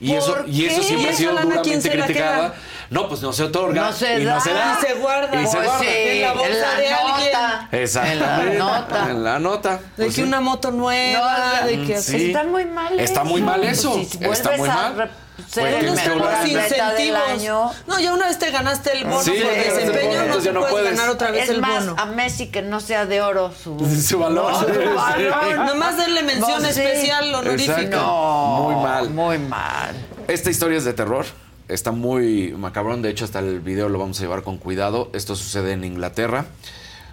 Y 0.01 0.13
eso, 0.15 0.35
¿Por 0.37 0.49
y 0.49 0.67
eso 0.67 0.83
siempre 0.83 1.11
¿Y 1.11 1.13
ha 1.13 1.17
sido 1.17 1.31
duramente 1.33 1.91
criticada. 1.91 2.55
No, 2.91 3.09
pues 3.09 3.23
no 3.23 3.33
se 3.33 3.45
otorga. 3.45 3.81
No 3.87 3.93
se 3.93 4.21
y 4.21 4.25
da. 4.25 4.35
no 4.35 4.41
se 4.41 4.53
da. 4.53 4.79
Y 4.83 4.87
se 4.87 4.95
guarda. 4.95 5.41
Y 5.43 5.47
se 5.47 5.57
Pues 5.57 5.67
guarda. 5.67 5.81
sí, 5.81 5.87
en 5.89 6.21
la 6.21 6.33
bolsa 6.35 6.53
en 6.55 6.61
la 6.61 6.75
de 6.81 6.89
alguien. 6.89 7.33
nota. 7.33 7.69
Exactamente. 7.73 8.53
En 8.53 8.59
la 8.59 8.65
nota. 8.79 9.11
En 9.11 9.25
la 9.25 9.39
nota. 9.39 9.71
De 9.77 9.81
Pues 9.97 10.09
que 10.09 10.13
sí. 10.15 10.23
una 10.23 10.41
moto 10.41 10.71
nueva, 10.71 11.61
No, 11.63 11.67
de 11.67 11.77
que 11.87 11.87
sí. 12.03 12.17
así. 12.17 12.27
Está 12.27 12.45
muy 12.45 12.65
mal 12.67 13.01
Está 13.01 13.21
eso. 13.23 13.31
muy 13.31 13.43
mal 13.43 13.65
eso. 13.65 13.93
Pues 13.95 14.09
si 14.11 14.25
Está 14.25 14.57
muy 14.57 14.69
a 14.69 14.75
mal. 14.75 15.11
Pues 15.37 15.49
volver 15.57 15.77
a 15.77 15.83
Los 16.15 16.49
incentivos. 16.49 17.21
año. 17.29 17.71
No, 17.89 17.99
ya 17.99 18.15
una 18.15 18.27
vez 18.27 18.39
te 18.39 18.51
ganaste 18.53 18.93
el 18.99 19.05
bono 19.05 19.21
Sí, 19.23 19.33
por 19.33 19.53
desempeño, 19.53 20.25
no 20.27 20.37
te 20.39 20.45
ya 20.45 20.53
no 20.53 20.61
puedes 20.61 20.73
puedes. 20.75 20.91
ganar 20.97 21.09
otra 21.11 21.31
vez 21.33 21.45
Es 21.45 21.49
el 21.51 21.61
más, 21.61 21.87
bono. 21.87 22.01
a 22.01 22.07
Messi 22.07 22.47
que 22.49 22.63
no 22.63 22.79
sea 22.81 23.05
de 23.07 23.21
oro 23.21 23.53
su, 23.53 23.79
Su 24.09 24.19
valor. 24.21 24.53
No, 24.53 24.61
su 24.61 24.67
Sí. 24.67 25.55
Nomás 25.57 25.97
denle 25.97 26.23
mención 26.23 26.63
No, 26.63 26.69
sí. 26.71 26.81
especial 26.81 27.35
honorífica. 27.35 27.73
Exacto. 27.81 27.97
No, 28.01 28.71
Muy 28.71 28.83
mal. 28.83 29.11
Muy 29.11 29.39
mal. 29.39 29.95
Esta 30.29 30.51
historia 30.51 30.79
es 30.79 30.85
de 30.85 30.93
terror. 30.93 31.27
Está 31.67 31.91
muy 31.93 32.53
macabrón. 32.53 33.03
De 33.03 33.11
hecho, 33.11 33.25
hasta 33.25 33.41
el 33.41 33.59
video 33.61 33.89
lo 33.89 33.99
vamos 33.99 34.19
a 34.21 34.23
llevar 34.23 34.43
con 34.43 34.59
cuidado. 34.59 35.11
Esto 35.15 35.35
sucede 35.35 35.73
en 35.73 35.83
Inglaterra. 35.85 36.47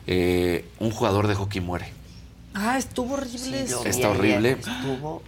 Eh, 0.07 0.65
un 0.79 0.91
jugador 0.91 1.27
de 1.27 1.35
hockey 1.35 1.61
muere. 1.61 1.91
Ah, 2.53 2.77
estuvo 2.77 3.13
horrible 3.13 3.61
eso. 3.63 3.83
Está 3.85 4.09
horrible. 4.09 4.57
Estuvo. 4.59 5.21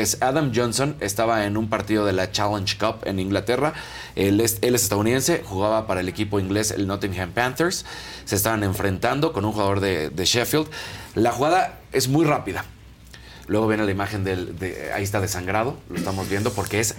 Es 0.00 0.22
Adam 0.22 0.50
Johnson, 0.54 0.96
estaba 1.00 1.44
en 1.46 1.56
un 1.56 1.68
partido 1.68 2.06
de 2.06 2.12
la 2.12 2.32
Challenge 2.32 2.76
Cup 2.78 2.96
en 3.04 3.18
Inglaterra. 3.20 3.74
Él 4.16 4.40
es, 4.40 4.58
él 4.62 4.74
es 4.74 4.82
estadounidense, 4.84 5.42
jugaba 5.44 5.86
para 5.86 6.00
el 6.00 6.08
equipo 6.08 6.40
inglés, 6.40 6.70
el 6.70 6.86
Nottingham 6.86 7.32
Panthers. 7.32 7.84
Se 8.24 8.34
estaban 8.36 8.62
enfrentando 8.64 9.32
con 9.32 9.44
un 9.44 9.52
jugador 9.52 9.80
de, 9.80 10.10
de 10.10 10.24
Sheffield. 10.24 10.66
La 11.14 11.32
jugada 11.32 11.78
es 11.92 12.08
muy 12.08 12.24
rápida. 12.24 12.64
Luego 13.46 13.66
viene 13.66 13.84
la 13.84 13.90
imagen 13.90 14.24
del. 14.24 14.58
de- 14.58 14.92
ahí 14.94 15.02
está 15.02 15.20
desangrado, 15.20 15.76
lo 15.90 15.96
estamos 15.96 16.28
viendo 16.28 16.52
porque 16.52 16.80
es 16.80 16.94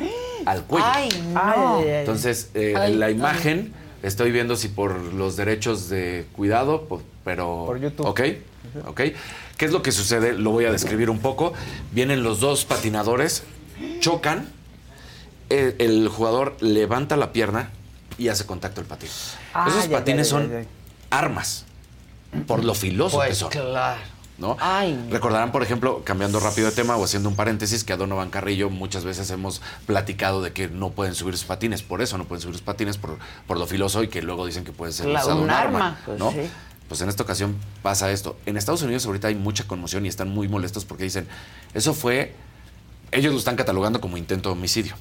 al 0.45 0.63
cuello. 0.65 0.85
Ay, 0.89 1.09
no. 1.33 1.81
Entonces, 1.81 2.49
eh, 2.53 2.73
Ay, 2.77 2.95
la 2.95 3.07
ay. 3.07 3.13
imagen 3.13 3.73
Estoy 4.03 4.31
viendo 4.31 4.55
si 4.55 4.67
por 4.67 4.95
los 5.13 5.35
derechos 5.35 5.87
de 5.87 6.25
cuidado, 6.33 6.87
pero... 7.23 7.65
Por 7.67 7.79
YouTube. 7.79 8.07
Ok, 8.07 8.21
ok. 8.85 9.01
¿Qué 9.57 9.65
es 9.65 9.71
lo 9.71 9.81
que 9.81 9.91
sucede? 9.91 10.33
Lo 10.33 10.51
voy 10.51 10.65
a 10.65 10.71
describir 10.71 11.09
un 11.09 11.19
poco. 11.19 11.53
Vienen 11.91 12.23
los 12.23 12.39
dos 12.39 12.65
patinadores, 12.65 13.43
chocan, 13.99 14.47
el, 15.49 15.75
el 15.79 16.07
jugador 16.07 16.55
levanta 16.61 17.17
la 17.17 17.31
pierna 17.33 17.69
y 18.17 18.29
hace 18.29 18.45
contacto 18.45 18.81
el 18.81 18.87
patín. 18.87 19.09
Ah, 19.53 19.65
Esos 19.69 19.89
ya, 19.89 19.97
patines 19.97 20.29
ya, 20.29 20.39
ya, 20.39 20.47
son 20.47 20.67
armas, 21.09 21.65
por 22.47 22.63
lo 22.63 22.73
filosos 22.73 23.19
que 23.21 23.27
Pues 23.27 23.37
son. 23.37 23.49
claro. 23.49 23.99
¿no? 24.37 24.57
Ay. 24.59 25.07
Recordarán, 25.11 25.51
por 25.51 25.61
ejemplo, 25.61 26.01
cambiando 26.03 26.39
rápido 26.39 26.67
de 26.69 26.75
tema 26.75 26.95
o 26.97 27.03
haciendo 27.03 27.29
un 27.29 27.35
paréntesis, 27.35 27.83
que 27.83 27.93
a 27.93 27.97
Donovan 27.97 28.31
Carrillo 28.31 28.71
muchas 28.71 29.03
veces 29.03 29.29
hemos 29.29 29.61
platicado 29.85 30.41
de 30.41 30.51
que 30.51 30.67
no 30.67 30.89
pueden 30.89 31.13
subir 31.13 31.37
sus 31.37 31.45
patines, 31.45 31.83
por 31.83 32.01
eso 32.01 32.17
no 32.17 32.25
pueden 32.25 32.41
subir 32.41 32.55
sus 32.55 32.63
patines, 32.63 32.97
por, 32.97 33.19
por 33.45 33.59
lo 33.59 33.67
filoso 33.67 34.01
y 34.01 34.07
que 34.07 34.23
luego 34.23 34.47
dicen 34.47 34.63
que 34.63 34.71
puede 34.71 34.93
ser 34.93 35.05
Claro, 35.07 35.25
usado 35.27 35.37
un 35.39 35.43
un 35.45 35.49
arma, 35.51 35.77
arma, 35.89 35.99
pues 36.07 36.17
¿no? 36.17 36.31
sí. 36.31 36.49
Pues 36.91 36.99
en 36.99 37.07
esta 37.07 37.23
ocasión 37.23 37.55
pasa 37.81 38.11
esto. 38.11 38.35
En 38.45 38.57
Estados 38.57 38.81
Unidos 38.81 39.05
ahorita 39.05 39.29
hay 39.29 39.35
mucha 39.35 39.63
conmoción 39.65 40.05
y 40.05 40.09
están 40.09 40.27
muy 40.27 40.49
molestos 40.49 40.83
porque 40.83 41.05
dicen, 41.05 41.25
eso 41.73 41.93
fue, 41.93 42.33
ellos 43.13 43.31
lo 43.31 43.39
están 43.39 43.55
catalogando 43.55 44.01
como 44.01 44.17
intento 44.17 44.49
de 44.49 44.53
homicidio, 44.57 44.95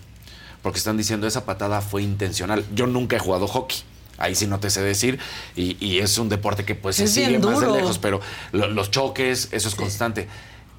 porque 0.63 0.79
están 0.79 0.97
diciendo 0.97 1.27
esa 1.27 1.45
patada 1.45 1.81
fue 1.81 2.05
intencional. 2.05 2.65
Yo 2.77 2.87
nunca 2.87 3.17
he 3.17 3.19
jugado 3.19 3.49
hockey. 3.49 3.79
Ahí 4.19 4.37
sí 4.37 4.47
no 4.47 4.61
te 4.61 4.71
sé 4.71 4.83
decir. 4.83 5.19
Y, 5.57 5.85
y 5.85 5.99
es 5.99 6.17
un 6.19 6.29
deporte 6.29 6.65
que 6.65 6.77
pues 6.77 6.95
se 6.95 7.09
sigue 7.09 7.41
más 7.41 7.61
de 7.61 7.67
lejos, 7.73 7.99
pero 7.99 8.21
lo- 8.53 8.69
los 8.69 8.93
choques, 8.93 9.49
eso 9.51 9.69
es 9.69 9.75
constante. 9.75 10.29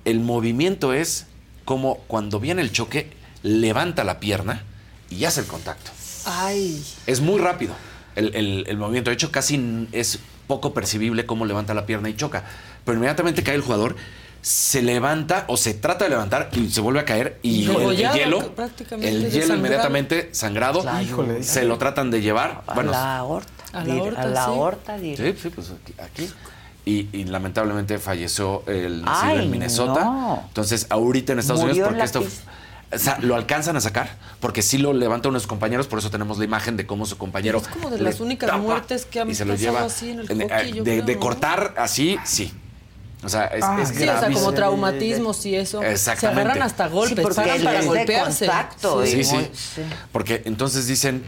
El 0.05 0.21
movimiento 0.21 0.93
es 0.93 1.25
como 1.65 1.97
cuando 2.07 2.39
viene 2.39 2.61
el 2.61 2.71
choque, 2.71 3.11
levanta 3.43 4.05
la 4.05 4.21
pierna 4.21 4.63
y 5.09 5.25
hace 5.25 5.41
el 5.41 5.47
contacto. 5.47 5.91
Ay. 6.23 6.81
Es 7.05 7.19
muy 7.19 7.37
rápido 7.41 7.73
el, 8.15 8.33
el- 8.33 8.63
el 8.69 8.77
movimiento. 8.77 9.09
De 9.09 9.15
hecho, 9.15 9.29
casi 9.29 9.89
es 9.91 10.19
poco 10.51 10.73
percibible 10.73 11.25
cómo 11.25 11.45
levanta 11.45 11.73
la 11.73 11.85
pierna 11.85 12.09
y 12.09 12.15
choca. 12.17 12.43
Pero 12.83 12.97
inmediatamente 12.97 13.41
cae 13.41 13.55
el 13.55 13.61
jugador, 13.61 13.95
se 14.41 14.81
levanta 14.81 15.45
o 15.47 15.55
se 15.55 15.73
trata 15.73 16.03
de 16.03 16.09
levantar 16.09 16.49
y 16.51 16.69
se 16.69 16.81
vuelve 16.81 16.99
a 16.99 17.05
caer 17.05 17.37
y 17.41 17.69
el, 17.69 17.95
hielo, 17.95 18.53
prácticamente, 18.53 19.07
el 19.09 19.17
hielo 19.19 19.29
desangrado. 19.31 19.57
inmediatamente 19.59 20.29
sangrado. 20.33 21.01
Híjole. 21.01 21.43
se 21.43 21.63
lo 21.63 21.77
tratan 21.77 22.11
de 22.11 22.21
llevar. 22.21 22.63
A 22.67 22.73
bueno, 22.73 22.91
la 22.91 23.17
aorta. 23.17 23.51
A 23.71 23.83
la 23.85 23.93
aorta, 23.93 24.21
a 24.21 24.25
la 24.25 24.43
sí. 24.45 24.49
aorta, 24.49 24.97
Sí, 24.99 25.15
sí, 25.41 25.49
pues 25.55 25.71
aquí. 25.71 25.93
aquí. 26.01 26.29
Y, 26.83 27.07
y 27.15 27.23
lamentablemente 27.25 27.97
falleció 27.99 28.63
el 28.67 29.03
nacido 29.03 29.31
Ay, 29.33 29.43
en 29.45 29.51
Minnesota. 29.51 30.03
no. 30.03 30.43
Entonces, 30.47 30.87
ahorita 30.89 31.33
en 31.33 31.39
Estados 31.39 31.61
Murió 31.61 31.87
Unidos, 31.87 31.89
porque 31.89 32.03
esto. 32.03 32.45
O 32.93 32.97
sea, 32.97 33.17
lo 33.21 33.35
alcanzan 33.35 33.75
a 33.77 33.81
sacar, 33.81 34.17
porque 34.39 34.61
sí 34.61 34.77
lo 34.77 34.93
levanta 34.93 35.29
uno 35.29 35.37
de 35.37 35.41
sus 35.41 35.47
compañeros, 35.47 35.87
por 35.87 35.99
eso 35.99 36.09
tenemos 36.11 36.37
la 36.37 36.45
imagen 36.45 36.75
de 36.77 36.85
cómo 36.85 37.05
su 37.05 37.17
compañero. 37.17 37.59
Es 37.59 37.67
como 37.67 37.89
de 37.89 37.99
las 37.99 38.19
únicas 38.19 38.57
muertes 38.59 39.05
que 39.05 39.19
han 39.21 39.29
y 39.29 39.35
se 39.35 39.45
lo 39.45 39.53
pasado 39.53 39.71
lleva. 39.73 39.85
así 39.85 40.09
en 40.11 40.19
el 40.19 40.31
en- 40.31 40.41
hockey, 40.41 40.69
eh, 40.71 40.73
de, 40.73 40.81
creo, 40.83 41.05
de 41.05 41.13
¿no? 41.15 41.19
cortar 41.19 41.73
así, 41.77 42.17
sí. 42.25 42.51
O 43.23 43.29
sea, 43.29 43.45
es, 43.45 43.63
Ah, 43.63 43.77
es 43.81 43.89
Sí, 43.89 43.95
o 44.03 44.19
sea, 44.19 44.31
como 44.31 44.51
traumatismos 44.51 45.45
y 45.45 45.55
eso. 45.55 45.79
Se 45.95 46.11
agarran 46.11 46.61
hasta 46.63 46.87
golpes, 46.87 47.17
Sí, 47.17 47.21
porque 47.21 47.59
para 47.63 47.81
golpearse. 47.83 48.45
contacto 48.47 49.05
Sí, 49.05 49.23
sí. 49.23 49.35
muy- 49.35 49.49
sí. 49.53 49.81
Porque 50.11 50.41
entonces 50.45 50.87
dicen 50.87 51.23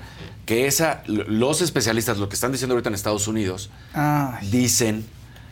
que 0.47 0.65
esa, 0.67 1.03
los 1.05 1.61
especialistas, 1.61 2.17
lo 2.17 2.27
que 2.29 2.35
están 2.35 2.51
diciendo 2.51 2.73
ahorita 2.73 2.89
en 2.89 2.95
Estados 2.95 3.27
Unidos, 3.27 3.69
Ay, 3.93 4.49
dicen 4.49 5.05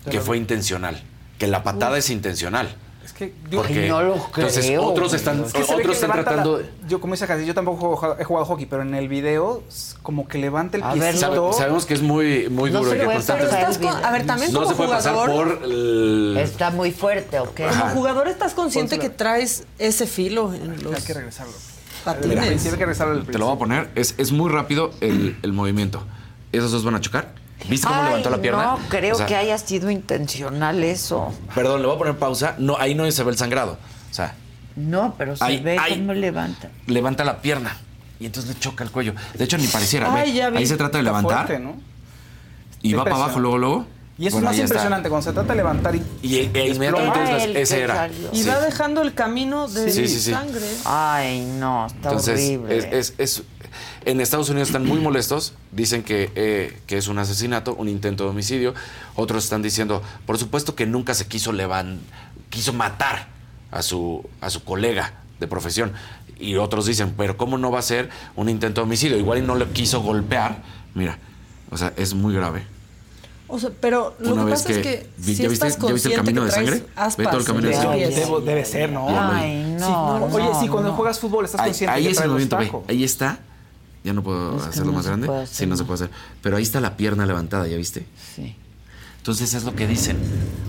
que 0.10 0.20
fue 0.20 0.36
intencional, 0.38 1.02
que 1.38 1.46
la 1.48 1.62
patada 1.64 1.98
es 2.00 2.10
intencional. 2.10 2.76
Es 3.04 3.14
que 3.14 3.34
yo, 3.50 3.62
Porque 3.62 3.88
no 3.90 4.02
lo 4.02 4.14
entonces 4.16 4.66
creo, 4.66 4.84
otros 4.84 5.10
güey. 5.10 5.18
están, 5.20 5.44
Es 5.44 5.54
que 5.54 5.64
otros 5.64 5.96
están 5.96 6.12
tratando 6.12 6.58
la- 6.58 6.64
de- 6.64 6.70
yo 6.88 7.02
como 7.02 7.14
dice 7.16 7.26
Jackie, 7.28 7.46
yo 7.46 7.54
tampoco 7.54 8.16
he 8.20 8.24
jugado 8.24 8.46
hockey, 8.46 8.66
pero 8.68 8.84
en 8.84 8.94
el 8.94 9.08
video 9.08 9.64
como 10.04 10.28
que 10.28 10.38
levanta 10.38 10.78
el 10.78 10.84
A 10.84 10.94
ver, 10.94 11.14
piecito. 11.14 11.52
Sabe- 11.52 11.54
sabemos 11.54 11.86
que 11.86 11.94
es 11.96 12.02
muy, 12.02 12.48
muy 12.50 12.70
No 12.72 12.80
duro 12.80 12.92
y 12.96 12.98
que 13.00 13.04
puede 13.06 13.18
constante. 13.18 13.46
pasar 13.46 13.60
Estás 13.72 13.78
con- 13.80 14.06
a 14.06 14.12
ver, 14.12 14.26
también 14.26 14.52
No 14.54 14.60
como 14.60 14.72
se 14.72 14.76
puede 14.78 14.90
pasar 14.90 15.14
jugador, 15.14 15.60
por 15.60 15.64
el- 15.66 16.38
Está 16.38 16.70
muy 16.70 16.92
fuerte, 16.92 17.40
¿ok? 17.40 17.60
como 17.70 17.90
jugador 17.96 18.28
estás 18.28 18.54
consciente 18.54 19.00
que 19.00 19.10
traes 19.10 19.64
ese 19.80 20.06
filo 20.08 20.54
en 20.54 20.84
los 20.84 20.94
Hay 20.96 21.02
que 21.02 21.14
regresarlo. 21.14 21.54
patines. 22.06 22.66
Hay 22.66 22.72
que 22.72 22.78
regresarlo 22.78 23.24
Te 23.24 23.38
lo 23.38 23.46
voy 23.48 23.56
a 23.56 23.60
poner, 23.60 23.90
es, 23.96 24.16
es 24.18 24.32
muy 24.32 24.50
rápido 24.52 24.92
el, 25.02 25.38
el 25.44 25.54
movimiento. 25.54 26.04
Esos 26.52 26.72
dos 26.72 26.84
van 26.84 26.96
a 26.96 27.00
chocar. 27.02 27.34
¿Viste 27.70 27.88
cómo 27.88 28.00
Ay, 28.02 28.08
levantó 28.08 28.30
la 28.30 28.38
pierna? 28.42 28.64
No, 28.64 28.80
creo 28.90 29.16
O 29.16 29.18
sea, 29.18 29.26
que 29.28 29.36
haya 29.36 29.58
sido 29.58 29.90
intencional 29.92 30.84
eso. 30.84 31.34
Perdón, 31.56 31.82
le 31.82 31.88
voy 31.88 31.96
a 31.96 32.00
poner 32.00 32.18
pausa. 32.18 32.56
No, 32.58 32.78
ahí 32.78 32.96
no 32.96 33.10
se 33.12 33.24
ve 33.24 33.32
el 33.32 33.38
sangrado. 33.38 33.78
O 34.10 34.14
sea, 34.14 34.36
No, 34.76 35.16
pero 35.18 35.36
se 35.36 35.44
Ay, 35.44 35.60
ve 35.60 35.78
ay. 35.80 36.00
cómo 36.00 36.14
levanta. 36.14 36.70
levanta 36.88 37.24
la 37.24 37.42
pierna 37.42 37.78
y 38.20 38.26
entonces 38.26 38.54
le 38.56 38.60
choca 38.60 38.84
el 38.84 38.92
cuello. 38.92 39.14
De 39.34 39.44
hecho, 39.44 39.58
ni 39.58 39.68
pareciera. 39.68 40.14
Ay, 40.14 40.32
ve. 40.32 40.38
ya 40.38 40.50
vi. 40.50 40.58
Ahí 40.60 40.66
se 40.66 40.78
trata 40.78 40.98
de 40.98 41.04
levantar 41.04 41.46
fuerte, 41.48 41.64
¿no? 41.64 41.76
y 42.84 42.94
va 42.94 43.04
para 43.04 43.16
abajo 43.18 43.40
luego, 43.40 43.58
luego. 43.58 43.86
Y 44.18 44.28
eso 44.28 44.36
Bueno, 44.38 44.50
es 44.50 44.52
más 44.52 44.54
ahí 44.54 44.62
está. 44.64 44.74
impresionante, 44.76 45.10
cuando 45.10 45.24
se 45.28 45.34
trata 45.34 45.50
de 45.54 45.56
levantar 45.58 45.96
y... 45.96 46.04
Y 46.22 46.36
e- 46.38 46.52
e 46.54 46.68
inmediatamente 46.70 47.20
Ah, 47.20 47.44
el 47.44 47.58
ese 47.58 47.82
era. 47.82 48.10
Y 48.32 48.44
Sí. 48.44 48.50
va 48.50 48.60
dejando 48.60 49.02
el 49.02 49.14
camino 49.14 49.68
de 49.68 49.92
Sí, 49.92 50.08
sí, 50.08 50.20
sí. 50.20 50.32
sangre. 50.32 50.66
Ay, 50.86 51.42
no, 51.60 51.88
está 51.88 52.10
Entonces, 52.10 52.36
horrible. 52.40 52.78
es, 52.78 53.12
es- 53.12 53.14
es- 53.18 53.44
en 54.06 54.20
Estados 54.22 54.50
Unidos 54.50 54.70
están 54.70 54.86
muy 54.86 55.00
molestos, 55.00 55.54
dicen 55.72 56.04
que, 56.04 56.32
eh, 56.36 56.80
que 56.88 56.98
es 56.98 57.08
un 57.08 57.20
asesinato, 57.20 57.76
un 57.76 57.88
intento 57.88 58.24
de 58.24 58.30
homicidio. 58.32 58.74
Otros 59.16 59.44
están 59.44 59.62
diciendo, 59.62 60.02
por 60.26 60.38
supuesto 60.38 60.76
que 60.76 60.86
nunca 60.86 61.14
se 61.14 61.28
quiso 61.28 61.52
levan- 61.52 62.00
quiso 62.50 62.74
matar 62.74 63.28
a 63.72 63.82
su, 63.82 64.28
a 64.42 64.50
su 64.50 64.64
colega 64.64 65.14
de 65.40 65.48
profesión. 65.48 65.94
Y 66.40 66.56
otros 66.56 66.88
dicen, 66.88 67.14
pero 67.16 67.38
¿cómo 67.38 67.58
no 67.60 67.70
va 67.72 67.80
a 67.80 67.84
ser 67.84 68.10
un 68.36 68.50
intento 68.50 68.82
de 68.82 68.86
homicidio? 68.86 69.18
Igual 69.18 69.40
y 69.40 69.42
no 69.44 69.56
le 69.56 69.66
quiso 69.68 70.02
golpear. 70.02 70.64
Mira, 70.96 71.20
o 71.70 71.78
sea, 71.78 71.94
es 71.98 72.14
muy 72.16 72.34
grave. 72.34 72.64
O 73.48 73.60
sea, 73.60 73.70
pero 73.82 74.16
lo 74.20 74.34
Una 74.34 74.46
que 74.46 74.52
pasa 74.52 74.70
es 74.72 74.78
que- 74.78 74.82
que 74.82 75.10
vi- 75.18 75.36
si 75.36 75.44
¿ya 75.44 75.50
viste- 75.50 75.68
estás 75.68 75.86
ya 75.88 75.94
viste 75.94 76.10
el 76.10 76.16
camino 76.16 76.42
que 76.42 76.46
de 76.48 76.52
sangre? 76.52 76.84
Ve 77.18 77.24
todo 77.26 77.38
el 77.38 77.44
camino 77.46 77.68
de 77.68 77.74
sangre. 77.76 78.10
debe 78.46 78.66
ser, 78.66 78.92
¿no? 78.92 79.08
Ay, 79.10 79.76
no. 79.78 79.86
Sí, 79.86 79.92
no, 79.92 80.26
Oye, 80.26 80.60
sí, 80.62 80.68
cuando 80.70 80.90
no. 80.92 80.96
juegas 80.96 81.20
fútbol 81.20 81.46
estás 81.46 81.60
Ahí, 81.62 81.68
consciente 81.70 81.94
ahí 81.96 82.04
que 82.06 82.10
es 82.12 82.22
el 82.22 82.30
movimiento, 82.30 82.58
ve. 82.58 82.72
Ahí 82.88 83.04
está. 83.04 83.40
Ya 84.04 84.14
no 84.14 84.24
puedo 84.24 84.58
Es 84.58 84.64
que 84.64 84.70
hacerlo 84.70 84.92
no 84.92 84.98
más 84.98 85.06
grande. 85.08 85.28
Sí, 85.50 85.66
no 85.68 85.78
se 85.78 85.84
puede 85.84 86.06
hacer. 86.06 86.10
Pero 86.42 86.58
ahí 86.58 86.64
está 86.64 86.80
la 86.82 86.98
pierna 86.98 87.26
levantada, 87.26 87.68
¿ya 87.68 87.78
viste? 87.78 88.06
Sí. 88.36 88.56
Entonces 89.18 89.54
es 89.54 89.64
lo 89.66 89.76
que 89.76 89.86
dicen. 89.86 90.18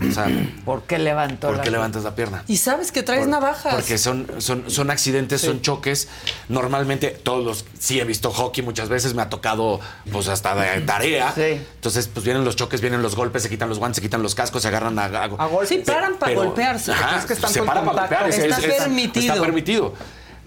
O 0.06 0.12
sea, 0.12 0.26
¿Por 0.66 0.82
qué 0.82 0.98
levantó 0.98 1.46
¿por 1.46 1.56
la 1.56 1.62
qué 1.62 1.70
levantas 1.70 2.04
la 2.04 2.14
pierna? 2.14 2.44
Y 2.46 2.58
sabes 2.58 2.92
que 2.92 3.02
traes 3.02 3.22
Por- 3.22 3.30
navajas. 3.30 3.74
Porque 3.74 3.96
son, 3.96 4.26
son, 4.36 4.64
son 4.70 4.90
accidentes, 4.90 5.40
son 5.40 5.62
choques. 5.62 6.08
Normalmente, 6.50 7.08
todos 7.08 7.42
los. 7.42 7.64
Sí, 7.78 7.98
he 7.98 8.04
visto 8.04 8.30
hockey 8.30 8.62
muchas 8.62 8.90
veces, 8.90 9.14
me 9.14 9.22
ha 9.22 9.30
tocado, 9.30 9.80
pues 10.12 10.28
hasta 10.28 10.54
de 10.54 10.82
tarea. 10.82 11.32
Sí. 11.34 11.40
Entonces, 11.76 12.08
pues 12.12 12.26
vienen 12.26 12.44
los 12.44 12.54
choques, 12.56 12.82
vienen 12.82 13.00
los 13.00 13.16
golpes, 13.16 13.42
se 13.42 13.48
quitan 13.48 13.70
los 13.70 13.78
guantes, 13.78 13.96
se 13.96 14.02
quitan 14.02 14.22
los 14.22 14.34
cascos, 14.34 14.60
se 14.60 14.68
agarran 14.68 14.98
a. 14.98 15.04
a- 15.06 15.24
A 15.24 15.46
golpes. 15.46 15.70
Sí, 15.70 15.78
paran 15.86 16.16
para 16.18 16.34
golpearse. 16.34 16.92
Ajá, 16.92 17.20
Es 17.20 17.24
que 17.24 17.32
están 17.32 17.50
se 17.50 17.60
con 17.60 17.68
paran 17.68 17.86
para 17.86 18.00
golpear. 18.02 18.28
es- 18.28 18.36
Está 18.38 18.58
es- 18.58 18.64
es- 18.64 18.74
permitido. 18.82 19.32
Está 19.32 19.40
permitido. 19.42 19.94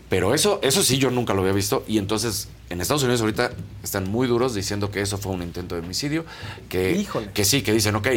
Pero 0.10 0.36
eso, 0.36 0.60
eso 0.62 0.84
sí 0.84 0.98
yo 0.98 1.10
nunca 1.12 1.34
lo 1.34 1.42
había 1.42 1.54
visto. 1.54 1.84
Y 1.88 1.98
entonces, 1.98 2.48
en 2.70 2.80
Estados 2.82 3.04
Unidos 3.04 3.22
ahorita 3.22 3.52
están 3.84 4.10
muy 4.10 4.28
duros 4.28 4.54
diciendo 4.54 4.92
que 4.92 5.02
eso 5.02 5.18
fue 5.18 5.32
un 5.32 5.42
intento 5.42 5.76
de 5.76 5.82
homicidio. 5.82 6.26
Que, 6.70 6.92
Híjole. 6.92 7.32
que 7.32 7.44
sí, 7.44 7.62
que 7.64 7.74
dicen, 7.74 7.96
ok, 7.96 8.08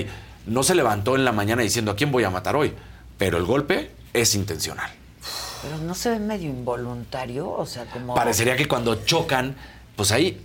no 0.47 0.63
se 0.63 0.75
levantó 0.75 1.17
en 1.17 1.25
la 1.25 1.33
mañana 1.33 1.63
diciendo 1.63 1.91
a 1.93 1.97
quién 1.97 2.13
voy 2.13 2.25
a 2.25 2.31
matar 2.31 2.57
hoy. 2.57 2.73
Pero 3.17 3.39
el 3.39 3.45
golpe 3.45 3.91
es 4.13 4.35
intencional. 4.35 4.91
Pero 5.63 5.79
no 5.79 5.95
se 5.95 6.11
ve 6.11 6.19
medio 6.21 6.49
involuntario, 6.51 7.51
o 7.51 7.67
sea, 7.67 7.85
como... 7.87 8.15
Parecería 8.15 8.57
que 8.57 8.69
cuando 8.69 9.05
chocan, 9.05 9.57
pues 9.97 10.13
ahí. 10.13 10.41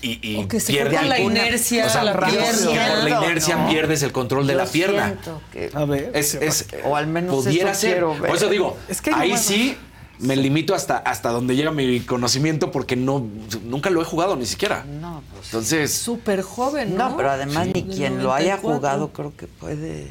Y, 0.00 0.18
y 0.32 0.42
O 0.42 0.48
que 0.48 0.58
se 0.58 0.72
pierde 0.72 0.90
fue 0.90 0.98
con 1.00 1.08
la 1.10 1.20
inercia 1.20 1.86
o 1.86 1.90
sea, 1.90 2.02
la 2.02 2.16
pierdes- 2.18 2.66
pierna. 2.66 2.94
Por 2.96 3.04
la 3.10 3.24
inercia 3.24 3.56
¿no? 3.56 3.68
pierdes 3.70 4.02
el 4.02 4.10
control 4.10 4.48
de 4.48 4.54
Yo 4.54 4.58
la 4.58 4.66
pierna. 4.66 5.14
que- 5.52 5.70
A 5.74 5.84
ver. 5.84 6.10
Es, 6.14 6.34
es- 6.34 6.66
O 6.84 6.96
al 6.96 7.06
menos 7.06 7.36
pudiera 7.36 7.70
eso 7.70 7.80
ser. 7.82 7.90
quiero 7.92 8.12
ver. 8.14 8.22
Por 8.26 8.36
eso 8.36 8.48
digo, 8.48 8.76
Es 8.88 9.00
que 9.00 9.12
ahí 9.12 9.38
sí 9.38 9.76
me 10.22 10.36
limito 10.36 10.74
hasta, 10.74 10.96
hasta 10.98 11.30
donde 11.30 11.54
llega 11.54 11.70
mi 11.70 12.00
conocimiento 12.00 12.70
porque 12.70 12.96
no 12.96 13.26
nunca 13.64 13.90
lo 13.90 14.00
he 14.00 14.04
jugado 14.04 14.36
ni 14.36 14.46
siquiera. 14.46 14.84
No, 14.84 15.22
pues... 15.32 15.46
Entonces, 15.46 15.92
Súper 15.92 16.42
joven, 16.42 16.96
¿no? 16.96 17.10
No, 17.10 17.16
pero 17.16 17.30
además 17.30 17.66
ni 17.74 17.84
quien 17.84 18.22
lo 18.22 18.32
haya 18.32 18.56
94. 18.56 18.60
jugado 18.78 19.12
creo 19.12 19.36
que 19.36 19.46
puede 19.46 20.10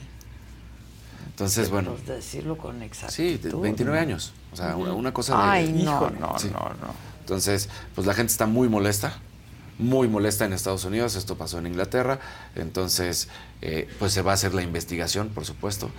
entonces 1.27 1.69
bueno, 1.71 1.93
pues, 1.93 2.05
decirlo 2.05 2.55
con 2.57 2.83
exactitud. 2.83 3.39
sí, 3.41 3.49
de 3.49 3.55
29 3.55 3.97
¿no? 3.97 4.03
años. 4.03 4.33
O 4.53 4.55
sea, 4.55 4.75
una, 4.75 4.93
una 4.93 5.11
cosa 5.13 5.35
de. 5.37 5.43
Ay, 5.43 5.71
no, 5.83 6.09
no, 6.11 6.37
Sí. 6.37 6.49
no, 6.51 6.59
no. 6.59 6.93
Entonces, 7.21 7.67
pues 7.95 8.05
la 8.05 8.13
gente 8.13 8.31
está 8.31 8.45
muy 8.45 8.67
molesta, 8.69 9.13
muy 9.79 10.07
molesta 10.07 10.45
en 10.45 10.53
Estados 10.53 10.83
Unidos, 10.85 11.15
esto 11.15 11.37
pasó 11.37 11.57
en 11.59 11.67
Inglaterra, 11.67 12.19
entonces, 12.55 13.29
eh, 13.61 13.87
pues 13.97 14.11
se 14.13 14.21
va 14.21 14.31
a 14.31 14.33
hacer 14.35 14.53
la 14.53 14.61
investigación, 14.61 15.29
por 15.29 15.45
supuesto, 15.45 15.89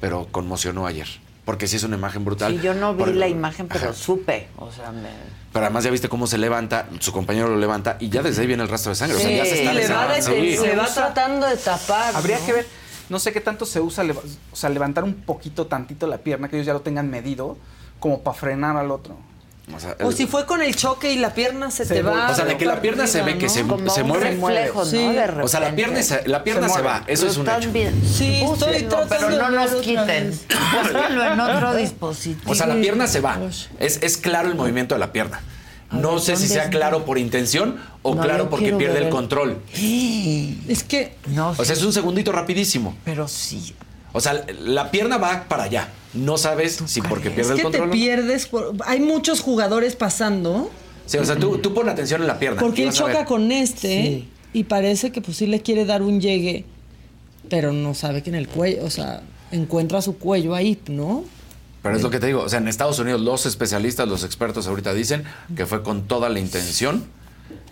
pero 0.00 0.28
conmocionó 0.30 0.86
ayer, 0.86 1.08
porque 1.48 1.66
sí 1.66 1.76
es 1.76 1.82
una 1.82 1.96
imagen 1.96 2.26
brutal. 2.26 2.52
Sí, 2.52 2.60
yo 2.62 2.74
no 2.74 2.92
vi 2.92 3.04
Por- 3.04 3.14
la 3.14 3.26
imagen, 3.26 3.68
pero 3.68 3.86
Ajá. 3.86 3.94
supe, 3.94 4.48
o 4.58 4.70
sea, 4.70 4.92
me... 4.92 5.08
Pero 5.50 5.64
además 5.64 5.82
ya 5.82 5.90
viste 5.90 6.06
cómo 6.06 6.26
se 6.26 6.36
levanta, 6.36 6.84
su 6.98 7.10
compañero 7.10 7.48
lo 7.48 7.56
levanta 7.56 7.96
y 8.00 8.10
ya 8.10 8.20
desde 8.22 8.42
ahí 8.42 8.46
viene 8.46 8.64
el 8.64 8.68
rastro 8.68 8.90
de 8.90 8.96
sangre. 8.96 9.16
o 9.16 9.18
sea, 9.18 9.30
ya 9.34 9.46
se 9.46 9.60
está 9.60 9.72
le 9.72 9.88
va, 9.88 10.08
de- 10.12 10.20
Sí. 10.20 10.58
tratando 10.94 11.46
de 11.46 11.56
tapar. 11.56 12.14
Habría 12.14 12.38
¿no? 12.38 12.44
que 12.44 12.52
ver, 12.52 12.66
no 13.08 13.18
sé 13.18 13.32
qué 13.32 13.40
tanto 13.40 13.64
se 13.64 13.80
usa, 13.80 14.04
o 14.52 14.56
sea, 14.56 14.68
levantar 14.68 15.04
un 15.04 15.14
poquito, 15.14 15.66
tantito 15.66 16.06
la 16.06 16.18
pierna, 16.18 16.50
que 16.50 16.56
ellos 16.56 16.66
ya 16.66 16.74
lo 16.74 16.82
tengan 16.82 17.08
medido, 17.08 17.56
como 17.98 18.20
para 18.22 18.36
frenar 18.36 18.76
al 18.76 18.90
otro. 18.90 19.16
O 19.74 19.80
sea, 19.80 19.96
O 20.00 20.08
el- 20.10 20.16
si 20.16 20.26
fue 20.26 20.46
con 20.46 20.62
el 20.62 20.74
choque 20.74 21.12
y 21.12 21.18
la 21.18 21.34
pierna 21.34 21.70
se, 21.70 21.84
te 21.86 22.02
va. 22.02 22.30
o 22.30 22.34
sea, 22.34 22.44
de 22.44 22.56
que 22.56 22.64
la 22.64 22.80
pierna 22.80 23.06
se 23.06 23.22
ve 23.22 23.38
que 23.38 23.48
se, 23.48 23.62
Como 23.62 23.88
se 23.90 24.02
un 24.02 24.08
mueve. 24.08 24.30
reflejo, 24.30 24.78
¿no? 24.80 24.84
Sí. 24.90 24.96
De 24.98 25.42
O 25.42 25.48
sea, 25.48 25.60
la 25.60 25.74
pierna, 25.76 26.02
se, 26.02 26.26
la 26.26 26.42
pierna 26.42 26.68
se, 26.68 26.80
va, 26.82 27.04
eso 27.06 27.26
es 27.26 27.36
un 27.36 27.48
hecho. 27.48 27.70
Sí, 27.70 28.24
estoy 28.42 28.46
Búsquenlo, 28.46 28.88
tratando 28.88 29.08
pero 29.08 29.30
no 29.30 29.50
nos 29.50 29.70
quiten. 29.82 30.30
Búsquenlo 30.82 31.32
en 31.32 31.40
otro 31.40 31.74
dispositivo. 31.76 32.50
O 32.50 32.54
sea, 32.54 32.66
la 32.66 32.74
pierna 32.76 33.06
se 33.06 33.20
va. 33.20 33.38
Es, 33.78 33.98
es 34.02 34.16
claro 34.16 34.48
el 34.48 34.54
movimiento 34.54 34.94
de 34.94 34.98
la 35.00 35.12
pierna. 35.12 35.40
No 35.90 36.12
ver, 36.12 36.20
sé 36.20 36.36
si 36.36 36.42
¿dónde 36.48 36.54
sea 36.54 36.70
claro 36.70 37.04
por 37.06 37.16
intención 37.16 37.80
o 38.02 38.14
No, 38.14 38.20
claro 38.22 38.50
porque 38.50 38.72
pierde 38.74 38.94
ver 38.94 39.02
el 39.04 39.08
el- 39.08 39.10
control. 39.10 39.58
Es 40.68 40.82
que. 40.84 41.14
No, 41.28 41.50
O 41.56 41.64
sea, 41.64 41.74
es 41.74 41.82
un 41.82 41.92
segundito 41.92 42.32
rapidísimo. 42.32 42.96
Pero 43.04 43.26
sí. 43.28 43.74
O 44.12 44.20
sea, 44.20 44.44
la 44.60 44.90
pierna 44.90 45.16
va 45.18 45.44
para 45.48 45.64
allá. 45.64 45.88
No 46.14 46.38
sabes 46.38 46.80
si 46.86 47.02
porque 47.02 47.28
Es 47.28 47.34
pierde 47.34 47.50
el 47.52 47.56
que 47.56 47.62
te 47.62 47.62
control. 47.64 47.82
o 47.82 47.86
no. 47.86 47.92
pierdes. 47.92 48.46
por- 48.46 48.74
Hay 48.86 49.00
muchos 49.00 49.40
jugadores 49.40 49.94
pasando. 49.96 50.70
Sí, 51.06 51.18
o 51.18 51.24
sea, 51.24 51.36
tú, 51.36 51.58
tú 51.58 51.72
pon 51.74 51.88
atención 51.88 52.20
en 52.20 52.26
la 52.26 52.38
pierna. 52.38 52.60
Porque 52.60 52.82
y 52.82 52.84
él 52.84 52.92
choca 52.92 53.24
con 53.24 53.50
este 53.52 54.24
y 54.52 54.64
parece 54.64 55.10
que 55.12 55.20
pues 55.20 55.36
sí 55.38 55.46
le 55.46 55.60
quiere 55.62 55.84
dar 55.84 56.02
un 56.02 56.20
llegue, 56.20 56.64
pero 57.48 57.72
no 57.72 57.94
sabe 57.94 58.22
que 58.22 58.30
en 58.30 58.36
el 58.36 58.48
cuello, 58.48 58.84
o 58.84 58.90
sea, 58.90 59.22
encuentra 59.50 60.02
su 60.02 60.18
cuello 60.18 60.54
ahí, 60.54 60.78
¿no? 60.88 61.24
Pero 61.82 61.96
es 61.96 62.02
lo 62.02 62.10
que 62.10 62.18
te 62.18 62.26
digo. 62.26 62.42
O 62.42 62.48
sea, 62.48 62.58
en 62.58 62.68
Estados 62.68 62.98
Unidos 62.98 63.20
los 63.20 63.46
especialistas, 63.46 64.06
los 64.08 64.24
expertos 64.24 64.66
ahorita 64.66 64.92
dicen 64.94 65.24
que 65.56 65.64
fue 65.64 65.82
con 65.82 66.08
toda 66.08 66.28
la 66.28 66.40
intención 66.40 67.04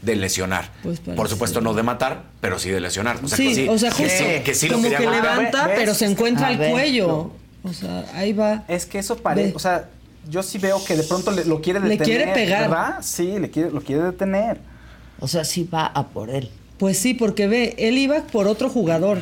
de 0.01 0.17
lesionar. 0.17 0.71
Pues. 0.83 1.01
Por 1.01 1.29
supuesto, 1.29 1.61
no 1.61 1.75
de 1.75 1.83
matar, 1.83 2.25
pero 2.41 2.59
sí 2.59 2.71
de 2.71 2.81
lesionar. 2.81 3.19
O 3.23 3.29
sea, 3.29 3.37
sí, 3.37 3.49
que 3.49 3.55
sí, 3.55 3.69
o 3.69 3.77
sea, 3.79 3.91
que 3.91 4.05
justo 4.05 4.19
sí, 4.25 4.43
que 4.45 4.55
sí 4.55 4.69
lo 4.69 4.77
como 4.77 4.89
que 4.89 4.99
levanta, 5.01 5.67
¿Ves? 5.67 5.77
pero 5.79 5.95
se 5.95 6.07
encuentra 6.07 6.47
A 6.47 6.53
el 6.53 6.59
ver, 6.59 6.71
cuello. 6.71 7.33
O 7.69 7.73
sea, 7.73 8.05
ahí 8.15 8.33
va. 8.33 8.65
Es 8.69 8.87
que 8.87 8.99
eso 8.99 9.17
parece, 9.17 9.53
o 9.55 9.59
sea, 9.59 9.89
yo 10.29 10.43
sí 10.43 10.59
veo 10.59 10.83
que 10.85 10.97
de 10.97 11.03
pronto 11.03 11.31
le- 11.31 11.45
lo 11.45 11.61
quiere 11.61 11.81
Le 11.81 11.91
detener. 11.91 12.05
quiere 12.25 12.33
pegar. 12.33 12.69
¿Verdad? 12.71 12.95
Sí, 13.03 13.39
le 13.39 13.51
quiere, 13.51 13.71
lo 13.71 13.81
quiere 13.81 14.03
detener. 14.03 14.59
O 15.21 15.29
sea, 15.29 15.45
sí 15.45 15.65
va 15.73 15.87
a 15.87 16.09
por 16.09 16.31
él. 16.31 16.51
Pues 16.79 16.99
sí, 16.99 17.15
porque 17.15 17.47
ve, 17.47 17.75
él 17.79 17.97
iba 17.99 18.21
por 18.23 18.47
otro 18.49 18.69
jugador. 18.69 19.19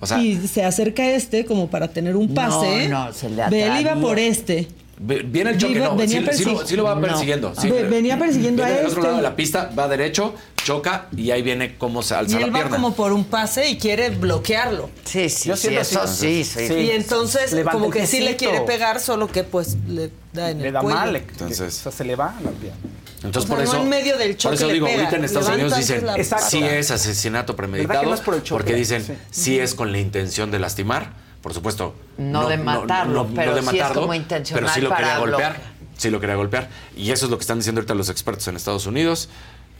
O 0.00 0.06
sea- 0.06 0.18
y 0.22 0.36
se 0.46 0.64
acerca 0.64 1.02
a 1.02 1.10
este 1.10 1.44
como 1.44 1.68
para 1.68 1.88
tener 1.88 2.16
un 2.16 2.32
pase. 2.34 2.88
No, 2.88 3.06
no, 3.06 3.12
se 3.12 3.28
le 3.28 3.48
Ve, 3.50 3.64
él 3.66 3.80
iba 3.80 3.94
por 3.96 4.18
este. 4.18 4.68
Ve- 5.00 5.22
Viene 5.22 5.50
el 5.50 5.58
choque, 5.58 5.74
Iba- 5.74 5.86
no. 5.88 5.96
venía 5.96 6.20
sí, 6.32 6.38
sí 6.38 6.44
lo, 6.44 6.60
persi- 6.60 6.66
sí 6.66 6.76
lo 6.76 6.84
va 6.84 6.94
No. 6.94 7.00
persiguiendo. 7.02 7.52
sí. 7.56 7.68
Ve- 7.70 7.84
venía 7.84 8.18
persiguiendo 8.18 8.62
Viene 8.64 8.78
a 8.78 8.82
del 8.82 8.86
otro 8.86 8.98
este. 9.00 9.06
lado 9.08 9.16
de 9.16 9.22
la 9.22 9.36
pista, 9.36 9.70
va 9.78 9.86
derecho, 9.88 10.34
choca 10.68 11.06
y 11.16 11.30
ahí 11.30 11.42
viene 11.42 11.76
cómo 11.76 12.02
se 12.02 12.14
Y 12.14 12.16
alza 12.18 12.38
la 12.40 12.46
él 12.46 12.54
va 12.54 12.68
como 12.68 12.94
por 12.94 13.12
un 13.12 13.24
pase 13.24 13.68
y 13.70 13.78
quiere 13.78 14.10
bloquearlo. 14.10 14.90
Sí, 15.04 15.28
sí, 15.28 15.48
Yo 15.48 15.56
sí, 15.56 15.62
siento 15.68 15.80
eso 15.80 16.02
así. 16.02 16.44
sí, 16.44 16.58
sí. 16.58 16.68
Sí. 16.68 16.74
Y 16.74 16.90
entonces, 16.90 17.52
Levanta 17.52 17.72
como 17.78 17.90
que 17.90 18.06
sí 18.06 18.20
le 18.20 18.36
quiere 18.36 18.60
pegar, 18.62 19.00
solo 19.00 19.26
que 19.28 19.44
pues 19.44 19.76
le 19.86 20.10
da 20.32 20.50
en 20.50 20.60
Le 20.60 20.68
el 20.68 20.74
da 20.74 20.80
cuello. 20.80 20.98
mal, 20.98 21.16
Entonces- 21.16 21.78
o 21.78 21.82
sea, 21.84 21.92
se 21.92 22.04
le 22.04 22.14
va 22.16 22.34
la 22.44 22.50
pierna. 22.50 22.78
Entonces, 23.22 23.44
O 23.44 23.46
sea, 23.48 23.56
por 23.56 23.64
no 23.64 23.70
eso. 23.72 23.82
en 23.82 23.88
medio 23.88 24.16
del 24.16 24.30
por 24.32 24.36
choque 24.38 24.54
eso 24.54 24.66
le 24.68 24.72
digo, 24.74 24.86
pega. 24.86 24.98
ahorita 25.00 25.16
en 25.16 25.24
Estados 25.24 25.48
Levanta 25.48 25.64
Unidos 25.76 25.78
dicen, 25.88 26.06
la 26.06 26.38
sí 26.40 26.62
es 26.62 26.90
asesinato 26.92 27.56
premeditado. 27.56 27.88
¿Verdad 27.88 28.02
que 28.02 28.08
no 28.10 28.14
es 28.14 28.20
por 28.20 28.34
el 28.34 28.42
choque? 28.44 28.58
Porque 28.62 28.74
dicen, 28.76 29.04
Sí. 29.04 29.14
sí. 29.30 29.58
es 29.58 29.74
con 29.74 29.90
la 29.90 29.98
intención 29.98 30.50
de 30.52 30.58
lastimar. 30.60 31.12
Por 31.42 31.54
supuesto. 31.54 31.94
No 32.18 32.48
de 32.48 32.56
matarlo, 32.58 33.28
pero 33.34 33.60
sí 33.62 33.78
es 33.78 33.86
como 33.88 34.12
intencional 34.14 34.64
Pero 34.64 34.74
sí 34.74 34.80
lo 34.80 34.94
quería 34.94 35.18
golpear. 35.18 35.52
bloquear. 35.54 35.78
Sí 35.96 36.10
lo 36.10 36.20
quería 36.20 36.36
golpear. 36.36 36.68
Y 36.96 37.10
eso 37.10 37.24
es 37.26 37.30
lo 37.30 37.38
que 37.38 37.42
están 37.42 37.58
diciendo 37.58 37.80
ahorita 37.80 37.94
los 37.94 38.08
expertos 38.08 38.46
en 38.48 38.54
Estados 38.56 38.86
Unidos. 38.86 39.28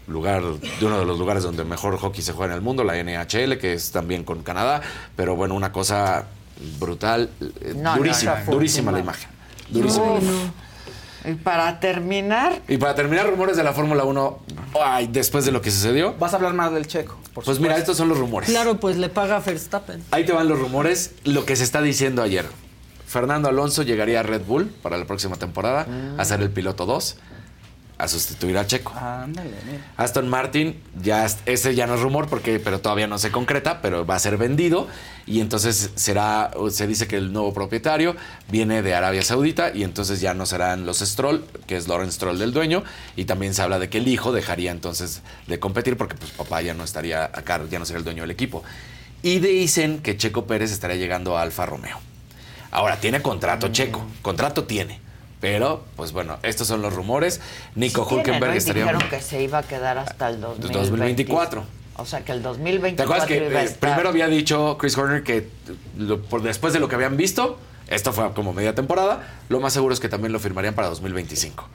Lugar, 0.09 0.43
de 0.43 0.87
uno 0.87 0.99
de 0.99 1.05
los 1.05 1.19
lugares 1.19 1.43
donde 1.43 1.65
mejor 1.65 1.97
hockey 1.99 2.23
se 2.23 2.33
juega 2.33 2.53
en 2.53 2.57
el 2.59 2.63
mundo, 2.63 2.83
la 2.85 2.95
NHL, 3.03 3.59
que 3.59 3.75
es 3.75 3.93
también 3.93 4.25
con 4.25 4.43
Canadá. 4.43 4.81
Pero 5.17 5.37
bueno, 5.37 5.55
una 5.55 5.71
cosa 5.73 6.25
brutal, 6.79 7.31
eh, 7.61 7.75
No, 7.77 7.97
durísima, 7.97 8.41
no. 8.47 8.53
durísima 8.53 8.93
la 8.93 9.01
imagen. 9.01 9.29
Durísima. 9.69 10.15
Uf. 10.15 10.25
Y 11.25 11.35
para 11.35 11.79
terminar, 11.81 12.63
Y 12.69 12.79
para 12.79 12.95
terminar, 12.95 13.29
rumores 13.29 13.57
de 13.57 13.65
la 13.65 13.73
Fórmula 13.73 14.05
1, 14.05 14.39
ay, 14.83 15.09
después 15.09 15.45
de 15.45 15.53
lo 15.53 15.61
que 15.61 15.71
sucedió. 15.71 16.15
Vas 16.19 16.33
a 16.33 16.37
hablar 16.37 16.55
más 16.55 16.73
del 16.73 16.87
checo. 16.87 17.19
por 17.35 17.45
Pues 17.45 17.61
mira, 17.61 17.77
estos 17.77 17.97
son 17.97 18.09
los 18.09 18.17
rumores. 18.19 18.49
Claro, 18.49 18.79
pues 18.81 18.97
le 18.97 19.09
paga 19.11 19.37
a 19.37 19.41
Verstappen. 19.41 20.03
Ahí 20.11 20.25
te 20.25 20.33
van 20.33 20.49
los 20.49 20.59
rumores, 20.59 21.13
lo 21.25 21.45
que 21.45 21.55
se 21.57 21.65
está 21.65 21.83
diciendo 21.83 22.23
ayer. 22.23 22.47
Fernando 23.07 23.49
Alonso 23.49 23.83
llegaría 23.83 24.21
a 24.21 24.23
Red 24.23 24.43
Bull 24.47 24.67
para 24.83 24.97
la 24.97 25.07
próxima 25.07 25.37
temporada 25.37 25.87
a 26.19 26.25
ser 26.25 26.41
el 26.41 26.51
piloto 26.51 26.85
2, 26.87 27.17
a 27.99 28.07
sustituir 28.09 28.57
a 28.57 28.67
Checo. 28.67 28.93
Ándale, 28.97 29.51
mira. 29.67 29.85
Aston 29.97 30.29
Martin, 30.29 30.81
ya 31.03 31.27
es- 31.27 31.39
ese 31.47 31.75
ya 31.75 31.87
no 31.89 31.95
es 31.97 32.01
rumor 32.01 32.29
porque 32.29 32.61
pero 32.61 32.81
todavía 32.81 33.07
no 33.09 33.19
se 33.19 33.31
concreta, 33.33 33.83
pero 33.83 34.07
va 34.07 34.15
a 34.15 34.19
ser 34.21 34.37
vendido 34.37 34.87
y 35.27 35.41
entonces 35.41 35.91
será 35.97 36.51
se 36.71 36.87
dice 36.87 37.09
que 37.09 37.17
el 37.17 37.33
nuevo 37.33 37.53
propietario 37.53 38.15
viene 38.49 38.83
de 38.83 38.95
Arabia 38.95 39.23
Saudita 39.23 39.73
y 39.75 39.83
entonces 39.83 40.21
ya 40.21 40.33
no 40.33 40.47
serán 40.47 40.87
los 40.87 40.99
Stroll, 41.01 41.45
que 41.67 41.77
es 41.77 41.89
Lawrence 41.89 42.13
Stroll 42.15 42.39
del 42.39 42.53
dueño 42.53 42.85
y 43.17 43.25
también 43.25 43.53
se 43.53 43.63
habla 43.63 43.79
de 43.81 43.89
que 43.91 43.99
el 43.99 44.07
hijo 44.09 44.31
dejaría 44.33 44.71
entonces 44.71 45.23
de 45.49 45.59
competir 45.59 45.97
porque 45.97 46.15
pues 46.15 46.31
papá 46.31 46.63
ya 46.63 46.75
no 46.75 46.85
estaría 46.85 47.25
acá, 47.25 47.61
ya 47.69 47.79
no 47.81 47.85
sería 47.85 47.99
el 47.99 48.05
dueño 48.05 48.23
del 48.23 48.31
equipo. 48.31 48.63
Y 49.23 49.41
dicen 49.41 49.99
que 50.03 50.17
Checo 50.17 50.47
Pérez 50.47 50.71
estaría 50.71 50.97
llegando 50.97 51.37
a 51.37 51.43
Alfa 51.43 51.67
Romeo. 51.67 51.99
Ahora, 52.71 53.01
tiene 53.01 53.21
contrato 53.23 53.69
Checo, 53.69 54.07
contrato 54.23 54.65
tiene. 54.65 55.01
Pero, 55.41 55.85
pues 55.97 56.13
bueno, 56.13 56.39
estos 56.43 56.67
son 56.67 56.83
los 56.83 56.93
rumores. 56.95 57.41
Nico 57.77 58.07
sí 58.09 58.15
Hulkenberg 58.17 58.51
¿no? 58.53 58.57
Estaría... 58.59 58.83
dijeron 58.85 59.09
que 59.09 59.21
se 59.21 59.43
iba 59.43 59.59
a 59.59 59.63
quedar 59.63 59.99
hasta 59.99 60.29
el 60.29 60.41
2024. 60.41 60.81
2024. 60.81 61.65
O 61.97 62.07
sea, 62.07 62.25
que 62.25 62.33
el 62.33 62.39
¿Te 62.39 62.45
2024 62.49 63.05
acuerdas 63.15 63.29
que 63.29 63.47
iba 63.49 63.59
a 63.59 63.63
eh, 63.63 63.67
estar. 63.67 63.79
primero 63.91 64.09
había 64.09 64.29
dicho 64.29 64.77
Chris 64.79 64.97
Horner 64.97 65.23
que 65.25 65.49
lo- 65.97 66.21
por 66.23 66.43
después 66.43 66.73
de 66.73 66.81
lo 66.81 66.89
que 66.89 66.95
habían 66.95 67.17
visto, 67.17 67.59
esto 67.89 68.13
fue 68.13 68.33
como 68.35 68.53
media 68.53 68.75
temporada, 68.75 69.27
lo 69.49 69.59
más 69.61 69.73
seguro 69.73 69.95
es 69.95 70.01
que 70.01 70.09
también 70.09 70.33
lo 70.33 70.39
firmarían 70.39 70.75
para 70.75 70.89
2025. 70.89 71.69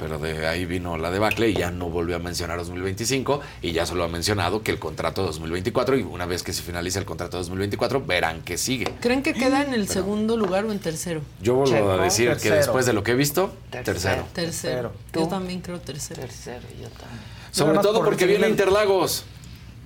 Pero 0.00 0.18
de 0.18 0.46
ahí 0.46 0.64
vino 0.64 0.96
la 0.96 1.10
debacle 1.10 1.50
y 1.50 1.54
ya 1.54 1.70
no 1.70 1.90
volvió 1.90 2.16
a 2.16 2.18
mencionar 2.18 2.56
2025 2.58 3.40
y 3.60 3.72
ya 3.72 3.84
solo 3.84 4.04
ha 4.04 4.08
mencionado 4.08 4.62
que 4.62 4.70
el 4.70 4.78
contrato 4.78 5.20
de 5.20 5.26
2024 5.28 5.98
y 5.98 6.02
una 6.02 6.24
vez 6.24 6.42
que 6.42 6.54
se 6.54 6.62
finalice 6.62 6.98
el 6.98 7.04
contrato 7.04 7.36
de 7.36 7.42
2024 7.42 8.04
verán 8.06 8.40
que 8.40 8.56
sigue. 8.56 8.86
¿Creen 9.00 9.22
que 9.22 9.34
queda 9.34 9.62
en 9.62 9.74
el 9.74 9.88
segundo 9.88 10.36
lugar 10.38 10.64
o 10.64 10.72
en 10.72 10.78
tercero? 10.78 11.20
Yo 11.42 11.54
vuelvo 11.54 11.74
Checo, 11.76 11.90
a 11.90 12.02
decir 12.02 12.34
que 12.38 12.50
después 12.50 12.86
de 12.86 12.94
lo 12.94 13.02
que 13.04 13.10
he 13.12 13.14
visto, 13.14 13.52
Tercero. 13.70 14.24
tercero. 14.32 14.92
Yo 15.12 15.28
también 15.28 15.60
creo 15.60 15.78
tercero. 15.80 16.22
Tercero, 16.22 16.62
yo 16.80 16.88
también. 16.88 17.20
Sobre 17.50 17.78
todo 17.80 17.98
por 17.98 18.04
porque 18.06 18.24
viene 18.26 18.46
el- 18.46 18.52
Interlagos, 18.52 19.24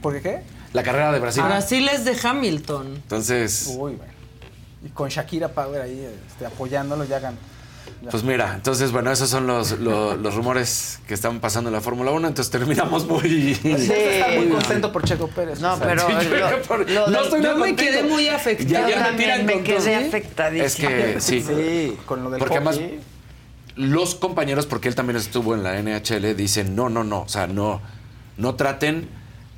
¿Por 0.01 0.15
qué 0.15 0.23
qué? 0.23 0.43
la 0.73 0.83
carrera 0.83 1.11
de 1.13 1.19
Brasil. 1.19 1.43
Brasil 1.43 1.89
es 1.89 2.05
de 2.05 2.17
Hamilton. 2.23 2.87
Entonces, 2.95 3.67
Uy, 3.77 3.95
bueno. 3.97 4.13
Y 4.85 4.91
con 4.91 5.09
Shakira 5.09 5.49
Power 5.49 5.81
ahí 5.83 6.07
este, 6.29 6.47
apoyándolo, 6.47 7.05
ya 7.05 7.19
gan- 7.21 7.33
ya. 7.33 7.54
Pues 8.11 8.23
mira, 8.23 8.53
entonces, 8.55 8.93
bueno, 8.93 9.11
esos 9.11 9.31
son 9.31 9.47
los, 9.47 9.79
lo- 9.79 10.17
los 10.17 10.35
rumores 10.35 10.99
que 11.09 11.15
están 11.15 11.41
pasando 11.41 11.71
en 11.71 11.75
la 11.75 11.81
Fórmula 11.81 12.11
1. 12.11 12.29
Entonces 12.29 12.51
terminamos 12.51 13.07
muy. 13.07 13.59
Pues 13.63 13.87
ya 13.87 13.95
está 13.97 14.29
muy 14.41 14.49
contento 14.49 14.93
por 14.93 15.05
Checo 15.05 15.29
Pérez. 15.29 15.61
No, 15.61 15.73
o 15.75 15.77
sea, 15.79 15.87
pero 15.87 16.07
Sí, 16.07 16.13
yo 16.29 16.51
lo- 16.51 16.63
por- 16.63 16.91
lo 16.91 17.07
no 17.09 17.23
estoy 17.23 17.43
Yo 17.43 17.55
me 17.57 17.69
contento. 17.69 17.83
quedé 17.83 18.03
muy 18.03 18.25
Ya, 18.25 18.37
afectada. 18.37 18.91
ya 18.91 19.11
me 19.13 19.17
tiran 19.19 19.47
quedé 19.47 19.77
todo. 19.79 20.07
afectadísima. 20.09 20.65
Es 20.67 20.77
que 20.77 21.21
sí. 21.21 21.43
Sí, 21.43 21.97
con 22.05 22.23
lo 22.25 22.31
del 22.31 22.39
Porque 22.41 22.57
además, 22.57 22.77
hockey. 22.77 23.01
los 23.77 24.15
compañeros, 24.15 24.67
porque 24.67 24.89
él 24.89 24.95
también 24.95 25.17
estuvo 25.17 25.55
en 25.55 25.63
la 25.63 25.79
NHL, 25.83 26.35
dicen: 26.37 26.77
no, 26.77 26.91
no, 26.91 27.05
no. 27.05 27.23
O 27.23 27.29
sea, 27.29 27.47
no, 27.47 27.81
no 28.37 28.55
traten 28.55 29.09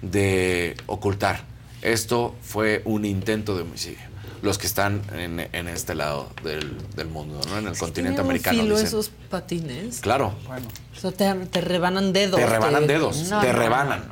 de 0.03 0.77
ocultar. 0.87 1.41
Esto 1.83 2.35
fue 2.43 2.83
un 2.85 3.05
intento 3.05 3.55
de 3.57 3.63
homicidio. 3.63 3.99
Los 4.43 4.59
que 4.59 4.67
están 4.67 5.03
en, 5.15 5.41
en 5.53 5.69
este 5.69 5.95
lado 5.95 6.29
del, 6.45 6.77
del 6.95 7.09
mundo, 7.09 7.41
¿no? 7.49 7.59
En 7.59 7.67
el 7.69 7.77
continente 7.79 8.21
un 8.21 8.27
americano. 8.27 8.61
filo 8.63 8.75
dicen. 8.75 8.87
esos 8.89 9.11
patines. 9.31 10.01
Claro. 10.01 10.35
Bueno, 10.47 10.67
O 10.97 11.01
sea, 11.01 11.13
te, 11.13 11.33
te 11.47 11.61
rebanan 11.61 12.13
dedos. 12.13 12.39
Te 12.39 12.47
rebanan 12.47 12.87
dedos, 12.87 13.17
No, 13.31 13.41
te 13.41 13.53
no, 13.53 13.59
rebanan. 13.59 14.05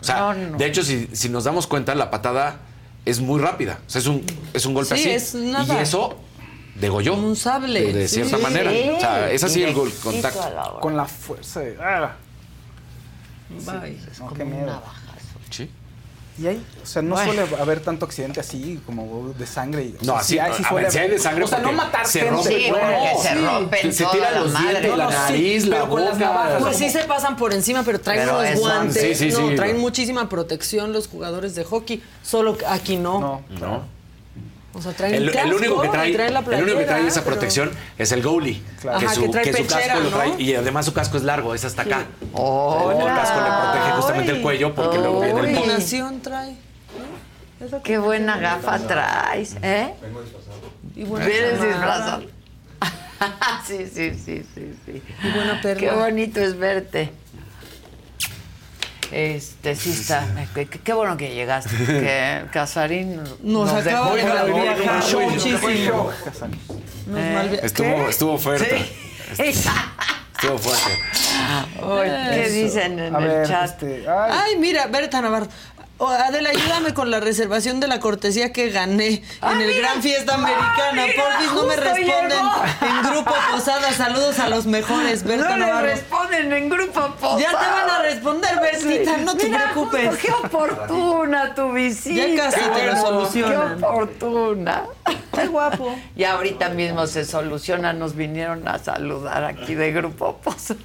O 0.00 0.04
sea, 0.04 0.18
No, 0.20 0.34
no. 0.34 0.56
de 0.58 0.66
hecho, 0.66 0.82
si, 0.84 1.08
si 1.12 1.28
nos 1.28 1.44
damos 1.44 1.66
cuenta, 1.66 1.94
la 1.94 2.10
patada 2.10 2.58
es 3.04 3.20
muy 3.20 3.40
rápida. 3.40 3.78
O 3.86 3.90
sea, 3.90 4.00
es 4.00 4.06
un, 4.06 4.24
es 4.52 4.66
un 4.66 4.74
golpe 4.74 4.94
Sí, 4.96 5.02
así. 5.02 5.10
es 5.10 5.34
nada. 5.34 5.78
Y 5.78 5.82
eso 5.82 6.16
degolló. 6.76 7.14
Un 7.14 7.34
sable, 7.34 7.92
De, 7.92 8.06
cierta 8.08 8.36
Sí. 8.36 8.42
manera. 8.42 8.70
O 8.96 9.00
sea, 9.00 9.30
es 9.30 9.42
así 9.42 9.62
el 9.62 9.72
gol, 9.74 9.90
contacto. 10.02 10.38
la 10.54 10.74
con 10.80 10.96
la 10.96 11.06
fuerza 11.06 11.60
de. 11.60 11.76
ah, 11.80 12.14
Bye. 13.48 13.96
Es 14.10 14.18
no, 14.18 14.26
como 14.26 14.34
qué 14.36 14.42
un 14.42 14.50
miedo. 14.50 14.66
navajazo. 14.66 15.38
Sí. 15.50 15.70
Y 16.38 16.46
ahí, 16.46 16.62
o 16.82 16.86
sea, 16.86 17.00
no 17.00 17.14
Bueno. 17.14 17.32
suele 17.46 17.62
haber 17.62 17.80
tanto 17.80 18.04
accidente 18.04 18.40
así, 18.40 18.78
como 18.84 19.32
de 19.38 19.46
sangre. 19.46 19.84
Y, 19.84 19.96
No, 20.04 20.16
así, 20.16 20.34
sí 20.34 20.38
hay- 20.38 20.52
sí 20.52 20.62
a 20.64 20.68
suele 20.68 20.86
haber. 20.88 21.10
de 21.10 21.18
sangre 21.18 21.44
O 21.44 21.46
sea, 21.48 21.58
no 21.60 21.72
matar 21.72 22.06
se 22.06 22.20
gente. 22.20 22.42
Sí, 22.42 22.66
porque 22.68 22.68
cuerpo. 22.78 23.22
se 23.22 23.34
rompen 23.34 23.92
se 23.94 24.02
toda 24.04 24.14
tiran 24.14 24.34
la 24.34 24.40
los 24.40 24.52
madre. 24.52 24.68
dientes, 24.68 24.90
la 24.90 24.96
No, 25.04 25.10
no, 25.10 25.16
sí, 25.16 25.32
nariz, 25.32 25.66
la 25.66 25.76
pero 25.76 25.88
con 25.90 26.04
las 26.04 26.18
boca. 26.18 26.56
Pues 26.60 26.76
sí 26.76 26.90
se 26.90 27.04
pasan 27.04 27.36
por 27.36 27.54
encima, 27.54 27.82
pero 27.84 28.00
traen 28.00 28.20
Pero 28.20 28.32
unos 28.38 28.50
eso- 28.50 28.60
guantes. 28.60 29.18
Sí, 29.18 29.30
sí, 29.30 29.36
no, 29.40 29.48
sí. 29.48 29.54
traen 29.56 29.78
muchísima 29.78 30.28
protección 30.28 30.92
los 30.92 31.08
jugadores 31.08 31.54
de 31.54 31.64
hockey. 31.64 32.02
Solo 32.22 32.58
que 32.58 32.66
aquí 32.66 32.96
no. 32.96 33.18
No, 33.20 33.42
No. 33.58 33.95
O 34.76 34.82
sea, 34.82 34.92
traen 34.92 35.14
El, 35.14 35.28
el 35.28 35.32
casco 35.34 35.56
único 35.56 35.80
que 35.80 35.88
trae, 35.88 36.12
traen 36.12 36.34
la 36.34 36.40
el 36.40 36.46
único 36.62 36.66
que 36.78 36.84
trae 36.84 36.84
playera, 36.84 37.08
esa 37.08 37.20
pero- 37.24 37.34
protección 37.36 37.70
es 37.96 38.12
el 38.12 38.22
goalie. 38.22 38.60
Claro. 38.80 38.98
Ajá, 38.98 39.14
que 39.20 39.28
trae 39.28 39.44
su 39.46 39.52
pechera, 39.52 39.86
casco 39.86 40.00
lo 40.00 40.08
trae. 40.10 40.28
¿no? 40.28 40.38
Y 40.40 40.54
además 40.54 40.84
su 40.84 40.92
casco 40.92 41.16
es 41.16 41.22
largo, 41.22 41.54
es 41.54 41.64
hasta 41.64 41.82
acá. 41.82 42.04
Hola. 42.34 42.98
El 43.10 43.16
casco 43.16 43.40
le 43.40 43.46
protege 43.72 43.92
justamente 43.96 44.32
el 44.32 44.42
cuello 44.42 44.74
porque 44.74 44.98
luego 44.98 45.20
viene 45.22 45.40
el. 45.40 45.54
Combinación 45.56 46.20
trae. 46.20 46.50
¿no? 47.60 47.66
Que- 47.70 47.82
Qué 47.82 47.98
buena 47.98 48.36
gafa 48.38 48.78
traes, 48.80 49.56
¿eh? 49.62 49.94
Y 50.94 51.04
buena 51.04 51.24
Vienes 51.26 51.62
disfrazado. 51.62 52.22
sí, 53.66 53.86
sí, 53.92 54.12
sí, 54.14 54.44
sí, 54.54 54.74
sí. 54.84 55.02
Y 55.24 55.30
buena 55.32 55.60
perla. 55.62 55.80
Qué 55.80 55.90
bonito 55.90 56.40
es 56.40 56.58
verte. 56.58 57.10
Este, 59.12 59.76
sí 59.76 59.90
está. 59.90 60.26
Qué, 60.54 60.66
qué 60.66 60.92
bueno 60.92 61.16
que 61.16 61.34
llegaste. 61.34 61.76
Que 61.76 62.42
Casarín 62.52 63.20
Nos 63.42 63.72
acaba 63.72 64.14
dejó 64.14 64.16
de 64.16 65.30
muchísimo. 65.30 66.10
Nos 67.06 67.18
Eh, 67.18 67.60
Estuvo, 67.62 68.08
estuvo 68.08 68.38
fuerte. 68.38 68.84
Sí. 69.36 69.42
Estuvo 69.42 70.58
fuerte. 70.58 70.90
¿Qué 72.34 72.48
dicen 72.50 72.98
en 72.98 73.14
A 73.14 73.18
el 73.18 73.26
ver, 73.28 73.46
chat? 73.48 73.64
este, 73.70 74.08
ay, 74.08 74.32
Ay, 74.44 74.56
mira, 74.58 74.86
Berta 74.88 75.20
Navarro. 75.22 75.46
Oh, 75.98 76.08
Adela, 76.08 76.50
ayúdame 76.50 76.92
con 76.92 77.10
la 77.10 77.20
reservación 77.20 77.80
de 77.80 77.88
la 77.88 78.00
cortesía 78.00 78.52
que 78.52 78.68
gané 78.70 79.22
Ah, 79.40 79.52
en 79.54 79.62
el 79.62 79.68
mira. 79.68 79.78
Gran 79.88 80.02
Fiesta 80.02 80.32
Ah, 80.32 80.34
Americana. 80.34 80.92
mira, 81.06 81.22
Porfis, 81.24 81.52
no 81.54 81.62
me 81.66 81.76
responden 81.76 82.28
llegó. 82.28 82.52
en 82.82 83.02
Grupo 83.12 83.34
Posada. 83.52 83.92
Saludos 83.94 84.38
a 84.38 84.48
los 84.50 84.66
mejores, 84.66 85.22
Berta 85.24 85.56
no 85.56 85.66
Navarro. 85.66 85.86
responden 85.86 86.52
en 86.52 86.68
grupo 86.68 87.00
posada. 87.18 87.40
Ya 87.40 87.48
te 87.48 87.54
van 87.56 87.90
a 87.90 87.98
responder, 88.02 88.60
Bertita, 88.60 89.16
no 89.18 89.36
te 89.38 89.44
Mira, 89.46 89.70
preocupes. 89.72 90.08
justo, 90.10 90.26
Qué 90.26 90.32
oportuna 90.46 91.54
tu 91.54 91.72
visita. 91.72 92.26
Ya 92.26 92.36
casi 92.50 92.60
te 92.60 92.86
lo 92.86 92.96
solucionan. 93.00 93.78
Qué 93.78 93.84
oportuna. 93.86 94.82
Qué 95.32 95.46
guapo. 95.46 95.96
Y 96.14 96.24
ahorita 96.24 96.68
mismo 96.70 97.06
se 97.06 97.24
soluciona, 97.24 97.92
nos 97.94 98.14
vinieron 98.16 98.66
a 98.68 98.78
saludar 98.78 99.44
aquí 99.44 99.74
de 99.74 99.92
Grupo 99.92 100.36
Posada. 100.44 100.80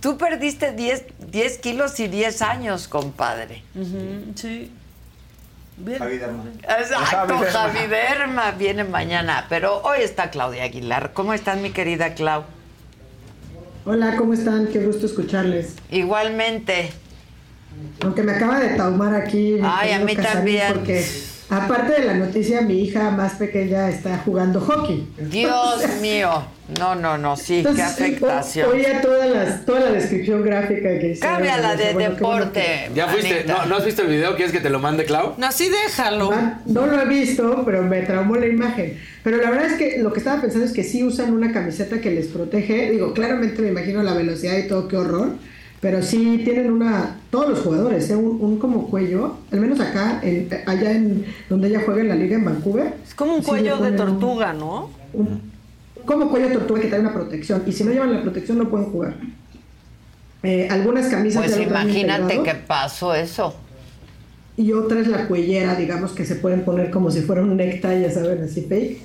Tú 0.00 0.16
perdiste 0.16 0.72
10, 0.72 1.04
10 1.18 1.58
kilos 1.58 1.98
y 1.98 2.06
10 2.08 2.42
años, 2.42 2.86
compadre. 2.88 3.62
Ujú, 3.74 4.27
sí. 4.34 4.72
Bien. 5.76 6.02
Exacto, 6.02 7.04
Javi 7.04 7.32
Derma. 7.38 7.50
Javi 7.50 7.86
Derma 7.86 8.50
viene 8.52 8.84
mañana, 8.84 9.46
pero 9.48 9.80
hoy 9.82 9.98
está 10.02 10.30
Claudia 10.30 10.64
Aguilar. 10.64 11.12
¿Cómo 11.12 11.32
estás, 11.34 11.58
mi 11.58 11.70
querida 11.70 12.14
Clau? 12.14 12.44
Hola, 13.84 14.16
¿cómo 14.16 14.34
están? 14.34 14.66
Qué 14.66 14.80
gusto 14.80 15.06
escucharles. 15.06 15.76
Igualmente. 15.90 16.90
Aunque 18.02 18.22
me 18.22 18.32
acaba 18.32 18.58
de 18.58 18.76
taumar 18.76 19.14
aquí. 19.14 19.58
Ay, 19.62 19.92
a 19.92 20.00
mí 20.00 20.16
también. 20.16 20.74
Porque 20.74 21.06
aparte 21.48 22.00
de 22.00 22.06
la 22.06 22.14
noticia, 22.14 22.60
mi 22.62 22.80
hija 22.80 23.10
más 23.12 23.34
pequeña 23.34 23.88
está 23.88 24.18
jugando 24.18 24.60
hockey. 24.60 25.08
Dios 25.16 26.00
mío. 26.00 26.44
No, 26.78 26.94
no, 26.94 27.16
no, 27.16 27.34
sí, 27.36 27.64
qué 27.74 27.80
afectación. 27.82 28.68
o- 28.68 28.72
Oía 28.72 29.00
todas 29.00 29.30
las, 29.30 29.64
toda 29.64 29.80
la 29.80 29.90
descripción 29.92 30.42
gráfica 30.42 30.98
que 30.98 31.10
hicieron. 31.12 31.36
Cámbiala 31.36 31.76
de 31.76 31.92
Bueno, 31.94 32.16
qué 32.16 32.22
bueno 32.22 32.40
deporte. 32.44 32.90
¿Ya 32.94 33.08
fuiste? 33.08 33.44
¿No, 33.46 33.64
¿No 33.64 33.76
has 33.76 33.86
visto 33.86 34.02
el 34.02 34.08
video? 34.08 34.36
¿Quieres 34.36 34.52
que 34.52 34.60
te 34.60 34.68
lo 34.68 34.78
mande, 34.78 35.04
Clau? 35.06 35.32
No, 35.38 35.50
sí, 35.50 35.70
déjalo. 35.70 36.30
Ah, 36.32 36.60
No 36.66 36.86
lo 36.86 37.00
he 37.00 37.06
visto, 37.06 37.62
pero 37.64 37.82
me 37.82 38.02
traumó 38.02 38.36
la 38.36 38.46
imagen. 38.46 38.98
Pero 39.24 39.38
la 39.38 39.50
verdad 39.50 39.66
es 39.66 39.78
que 39.78 39.98
lo 40.02 40.12
que 40.12 40.18
estaba 40.18 40.42
pensando 40.42 40.66
es 40.66 40.72
que 40.72 40.84
sí 40.84 41.02
usan 41.04 41.32
una 41.32 41.52
camiseta 41.52 42.02
que 42.02 42.10
les 42.10 42.26
protege. 42.26 42.90
Digo, 42.90 43.14
claramente 43.14 43.62
me 43.62 43.68
imagino 43.68 44.02
la 44.02 44.12
velocidad 44.12 44.58
y 44.58 44.68
todo, 44.68 44.88
qué 44.88 44.98
horror. 44.98 45.30
Pero 45.80 46.02
sí 46.02 46.42
tienen 46.44 46.70
una, 46.72 47.16
todos 47.30 47.48
los 47.48 47.60
jugadores, 47.60 48.10
¿eh? 48.10 48.16
un, 48.16 48.38
un 48.42 48.58
como 48.58 48.88
cuello, 48.90 49.38
al 49.52 49.60
menos 49.60 49.78
acá, 49.80 50.20
en- 50.24 50.48
allá 50.66 50.90
en 50.90 51.24
donde 51.48 51.68
ella 51.68 51.80
juega 51.84 52.00
en 52.02 52.08
la 52.08 52.16
liga 52.16 52.36
en 52.36 52.44
Vancouver. 52.44 52.94
Es 53.06 53.14
como 53.14 53.36
un 53.36 53.42
cuello 53.42 53.78
de 53.78 53.92
tortuga, 53.92 54.52
¿no? 54.52 54.90
un- 55.14 55.47
como 56.08 56.30
cuello 56.30 56.48
de 56.48 56.54
tortuga 56.54 56.80
que 56.80 56.88
trae 56.88 57.00
una 57.00 57.12
protección. 57.12 57.62
Y 57.66 57.72
si 57.72 57.84
no 57.84 57.92
llevan 57.92 58.12
la 58.14 58.22
protección 58.22 58.56
no 58.58 58.68
pueden 58.70 58.90
jugar. 58.90 59.14
Eh, 60.42 60.66
algunas 60.70 61.06
camisas 61.08 61.44
Pues 61.44 61.60
imagínate 61.60 62.42
qué 62.42 62.54
pasó 62.54 63.14
eso. 63.14 63.54
y 64.56 64.72
otra 64.72 65.00
es 65.00 65.06
la 65.06 65.28
cuellera, 65.28 65.76
digamos, 65.76 66.12
que 66.12 66.24
se 66.24 66.36
pueden 66.36 66.64
poner 66.64 66.90
como 66.90 67.10
si 67.10 67.20
fuera 67.20 67.42
un 67.42 67.56
necktie, 67.56 68.00
ya 68.00 68.10
saben, 68.10 68.42
así 68.42 68.62
fake. 68.62 68.98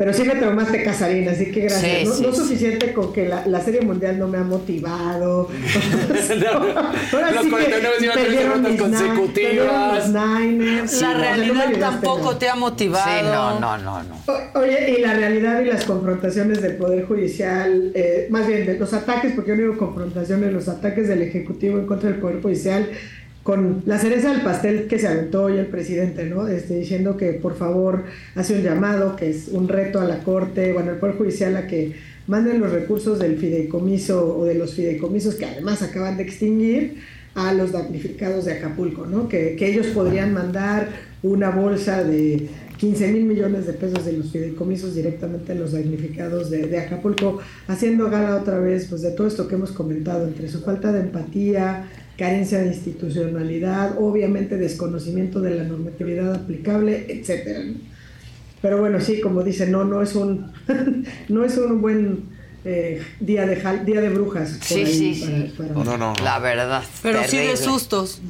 Pero 0.00 0.14
sí 0.14 0.24
me 0.24 0.34
traumaste, 0.34 0.82
Casarín, 0.82 1.28
así 1.28 1.52
que 1.52 1.60
gracias. 1.60 1.82
Sí, 2.00 2.04
no 2.06 2.12
sí, 2.14 2.22
no 2.22 2.32
sí. 2.32 2.38
suficiente 2.38 2.94
con 2.94 3.12
que 3.12 3.28
la, 3.28 3.46
la 3.46 3.60
Serie 3.60 3.82
Mundial 3.82 4.18
no 4.18 4.28
me 4.28 4.38
ha 4.38 4.42
motivado. 4.44 5.46
Ahora 7.12 7.30
Los 7.32 7.44
sí 7.44 7.50
que 7.50 7.50
49 7.50 7.96
llevan 8.00 8.14
tres 8.14 8.26
perdieron 8.26 8.62
mis 8.62 8.80
consecutivas. 8.80 10.08
los 10.08 10.08
Niners. 10.08 10.90
Sí, 10.90 11.00
la 11.02 11.10
o 11.10 11.10
sea, 11.10 11.12
no 11.12 11.18
me 11.18 11.24
realidad 11.24 11.60
ayudaste 11.68 11.80
tampoco 11.80 12.24
nada. 12.24 12.38
te 12.38 12.48
ha 12.48 12.54
motivado. 12.54 13.04
Sí, 13.20 13.24
no, 13.26 13.60
no, 13.60 13.78
no, 13.78 14.02
no. 14.02 14.14
O- 14.26 14.58
Oye, 14.60 14.96
y 14.98 15.02
la 15.02 15.14
realidad 15.14 15.60
y 15.60 15.64
las 15.66 15.84
confrontaciones 15.84 16.62
del 16.62 16.76
Poder 16.76 17.04
Judicial, 17.06 17.92
eh, 17.94 18.26
más 18.30 18.46
bien 18.46 18.64
de 18.66 18.78
los 18.78 18.92
ataques, 18.94 19.32
porque 19.34 19.50
yo 19.50 19.56
no 19.56 19.62
digo 19.62 19.76
confrontaciones, 19.78 20.52
los 20.52 20.68
ataques 20.68 21.08
del 21.08 21.22
Ejecutivo 21.22 21.78
en 21.78 21.86
contra 21.86 22.10
del 22.10 22.20
Poder 22.20 22.40
Judicial, 22.40 22.88
con 23.42 23.82
la 23.86 23.98
cereza 23.98 24.32
del 24.32 24.42
pastel 24.42 24.86
que 24.86 24.98
se 24.98 25.08
aventó 25.08 25.44
hoy 25.44 25.56
el 25.56 25.66
presidente, 25.66 26.26
¿no? 26.26 26.46
Este, 26.46 26.78
diciendo 26.78 27.16
que 27.16 27.32
por 27.32 27.56
favor 27.56 28.04
hace 28.34 28.54
un 28.54 28.62
llamado, 28.62 29.16
que 29.16 29.30
es 29.30 29.48
un 29.48 29.68
reto 29.68 30.00
a 30.00 30.04
la 30.04 30.18
Corte, 30.18 30.72
bueno, 30.72 30.90
al 30.90 30.98
Poder 30.98 31.16
Judicial 31.16 31.56
a 31.56 31.66
que 31.66 31.94
manden 32.26 32.60
los 32.60 32.70
recursos 32.70 33.18
del 33.18 33.38
fideicomiso 33.38 34.38
o 34.38 34.44
de 34.44 34.54
los 34.54 34.74
fideicomisos 34.74 35.36
que 35.36 35.46
además 35.46 35.82
acaban 35.82 36.16
de 36.16 36.22
extinguir 36.22 36.98
a 37.34 37.54
los 37.54 37.72
damnificados 37.72 38.44
de 38.44 38.54
Acapulco, 38.54 39.06
¿no? 39.06 39.28
Que, 39.28 39.56
que 39.56 39.68
ellos 39.68 39.86
podrían 39.88 40.34
mandar 40.34 40.88
una 41.22 41.50
bolsa 41.50 42.04
de 42.04 42.48
15 42.78 43.12
mil 43.12 43.24
millones 43.24 43.66
de 43.66 43.74
pesos 43.74 44.04
de 44.06 44.14
los 44.14 44.32
fideicomisos 44.32 44.94
directamente 44.94 45.52
a 45.52 45.54
los 45.54 45.72
damnificados 45.72 46.50
de, 46.50 46.66
de 46.66 46.78
Acapulco, 46.78 47.38
haciendo 47.68 48.08
gala 48.10 48.36
otra 48.36 48.58
vez 48.58 48.86
pues, 48.88 49.02
de 49.02 49.10
todo 49.10 49.26
esto 49.26 49.48
que 49.48 49.54
hemos 49.54 49.72
comentado, 49.72 50.26
entre 50.26 50.48
su 50.48 50.60
falta 50.60 50.90
de 50.90 51.00
empatía, 51.00 51.88
carencia 52.20 52.58
de 52.58 52.66
institucionalidad, 52.68 53.96
obviamente 53.98 54.56
desconocimiento 54.58 55.40
de 55.40 55.54
la 55.56 55.64
normatividad 55.64 56.34
aplicable, 56.34 57.06
etcétera. 57.08 57.64
¿no? 57.64 57.74
Pero 58.62 58.78
bueno, 58.78 59.00
sí, 59.00 59.20
como 59.20 59.42
dice, 59.42 59.66
no, 59.66 59.84
no 59.84 60.02
es 60.02 60.14
un, 60.14 60.52
no 61.28 61.44
es 61.44 61.56
un 61.58 61.80
buen 61.80 62.24
eh, 62.64 63.00
día 63.20 63.46
de 63.46 63.56
jal- 63.56 63.84
día 63.86 64.00
de 64.02 64.10
brujas. 64.10 64.50
por 64.58 64.64
Sí, 64.66 64.80
ahí 64.84 65.14
sí, 65.14 65.20
para- 65.24 65.36
sí. 65.46 65.54
para- 65.56 65.72
No, 65.72 65.84
no, 65.84 65.96
no. 65.96 66.12
La 66.22 66.38
verdad. 66.38 66.82
Pero 67.02 67.20
sí 67.26 67.38
de 67.38 67.56
sustos. 67.56 68.20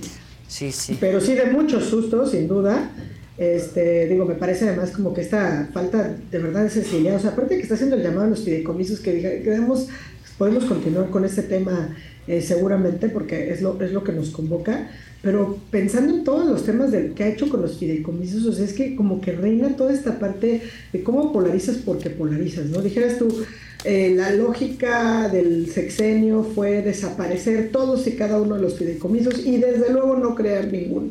Sí, 0.46 0.72
sí. 0.72 0.96
pero 1.00 1.20
sí 1.20 1.34
de 1.34 1.46
muchos 1.46 1.84
sustos, 1.86 2.30
sin 2.30 2.46
duda. 2.48 2.90
Este, 3.38 4.06
digo, 4.06 4.24
me 4.26 4.34
parece 4.34 4.68
además 4.68 4.90
como 4.90 5.14
que 5.14 5.22
esta 5.22 5.68
falta 5.72 6.14
de 6.30 6.38
verdad 6.38 6.62
de 6.64 6.70
sensibilidad, 6.70 7.16
o 7.16 7.20
sea, 7.20 7.30
aparte 7.30 7.56
que 7.56 7.62
está 7.62 7.74
haciendo 7.74 7.96
el 7.96 8.02
llamado 8.02 8.22
a 8.26 8.30
los 8.30 8.44
fideicomisos, 8.44 9.00
que 9.00 9.14
diga- 9.20 9.42
queremos, 9.42 9.88
podemos 10.38 10.64
continuar 10.64 11.08
con 11.10 11.24
este 11.24 11.42
tema 11.44 11.96
eh, 12.30 12.42
seguramente, 12.42 13.08
porque 13.08 13.50
es 13.50 13.60
lo, 13.60 13.80
es 13.82 13.92
lo 13.92 14.04
que 14.04 14.12
nos 14.12 14.30
convoca, 14.30 14.88
pero 15.20 15.58
pensando 15.70 16.14
en 16.14 16.22
todos 16.22 16.46
los 16.46 16.64
temas 16.64 16.92
del, 16.92 17.12
que 17.12 17.24
ha 17.24 17.28
hecho 17.28 17.48
con 17.48 17.60
los 17.60 17.76
fideicomisos, 17.76 18.60
es 18.60 18.72
que 18.72 18.94
como 18.94 19.20
que 19.20 19.32
reina 19.32 19.76
toda 19.76 19.92
esta 19.92 20.20
parte 20.20 20.62
de 20.92 21.02
cómo 21.02 21.32
polarizas 21.32 21.78
porque 21.78 22.08
polarizas, 22.08 22.66
¿no? 22.66 22.82
Dijeras 22.82 23.18
tú, 23.18 23.42
eh, 23.84 24.14
la 24.14 24.30
lógica 24.30 25.28
del 25.28 25.68
sexenio 25.70 26.44
fue 26.44 26.82
desaparecer 26.82 27.70
todos 27.72 28.06
y 28.06 28.12
cada 28.12 28.40
uno 28.40 28.54
de 28.54 28.62
los 28.62 28.78
fideicomisos 28.78 29.44
y 29.44 29.56
desde 29.56 29.92
luego 29.92 30.16
no 30.16 30.36
crear 30.36 30.70
ninguno. 30.70 31.10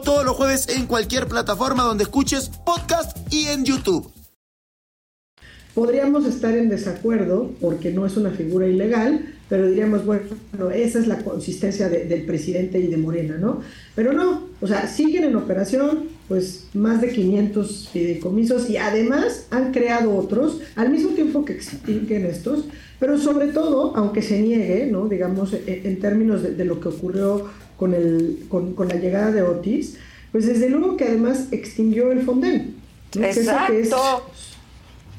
todos 0.00 0.24
los 0.24 0.36
jueves 0.36 0.68
en 0.68 0.86
cualquier 0.86 1.26
plataforma 1.26 1.82
donde 1.84 2.04
escuches 2.04 2.50
podcast 2.64 3.16
y 3.32 3.46
en 3.46 3.64
YouTube. 3.64 4.10
Podríamos 5.74 6.24
estar 6.24 6.56
en 6.56 6.70
desacuerdo 6.70 7.50
porque 7.60 7.92
no 7.92 8.06
es 8.06 8.16
una 8.16 8.30
figura 8.30 8.66
ilegal, 8.66 9.34
pero 9.50 9.68
diríamos, 9.68 10.06
bueno, 10.06 10.22
esa 10.74 10.98
es 10.98 11.06
la 11.06 11.18
consistencia 11.18 11.90
de- 11.90 12.06
del 12.06 12.24
presidente 12.24 12.78
y 12.78 12.86
de 12.86 12.96
Morena, 12.96 13.36
¿no? 13.36 13.60
Pero 13.94 14.14
no, 14.14 14.44
o 14.62 14.66
sea, 14.66 14.88
siguen 14.88 15.24
en 15.24 15.36
operación, 15.36 16.04
pues 16.28 16.68
más 16.72 17.02
de 17.02 17.10
500 17.12 17.90
fideicomisos 17.92 18.70
y 18.70 18.78
además 18.78 19.46
han 19.50 19.70
creado 19.72 20.16
otros 20.16 20.60
al 20.76 20.88
mismo 20.90 21.10
tiempo 21.10 21.44
que 21.44 21.52
extinguen 21.52 22.24
estos, 22.24 22.64
pero 22.98 23.18
sobre 23.18 23.48
todo, 23.48 23.94
aunque 23.96 24.22
se 24.22 24.40
niegue, 24.40 24.86
¿no? 24.90 25.08
Digamos, 25.08 25.52
en, 25.52 25.62
en 25.84 26.00
términos 26.00 26.42
de 26.42 26.64
lo 26.64 26.80
que 26.80 26.88
ocurrió 26.88 27.44
con, 27.76 27.94
el, 27.94 28.44
con, 28.48 28.74
con 28.74 28.88
la 28.88 28.96
llegada 28.96 29.30
de 29.32 29.42
Otis, 29.42 29.96
pues 30.32 30.46
desde 30.46 30.68
luego 30.70 30.96
que 30.96 31.04
además 31.04 31.48
extinguió 31.50 32.12
el 32.12 32.22
Fonden. 32.22 32.74
¿no? 33.14 33.20
Que 33.22 33.30
eso 33.30 33.40
que 33.68 33.80
es- 33.80 33.86
Exacto. 33.86 34.22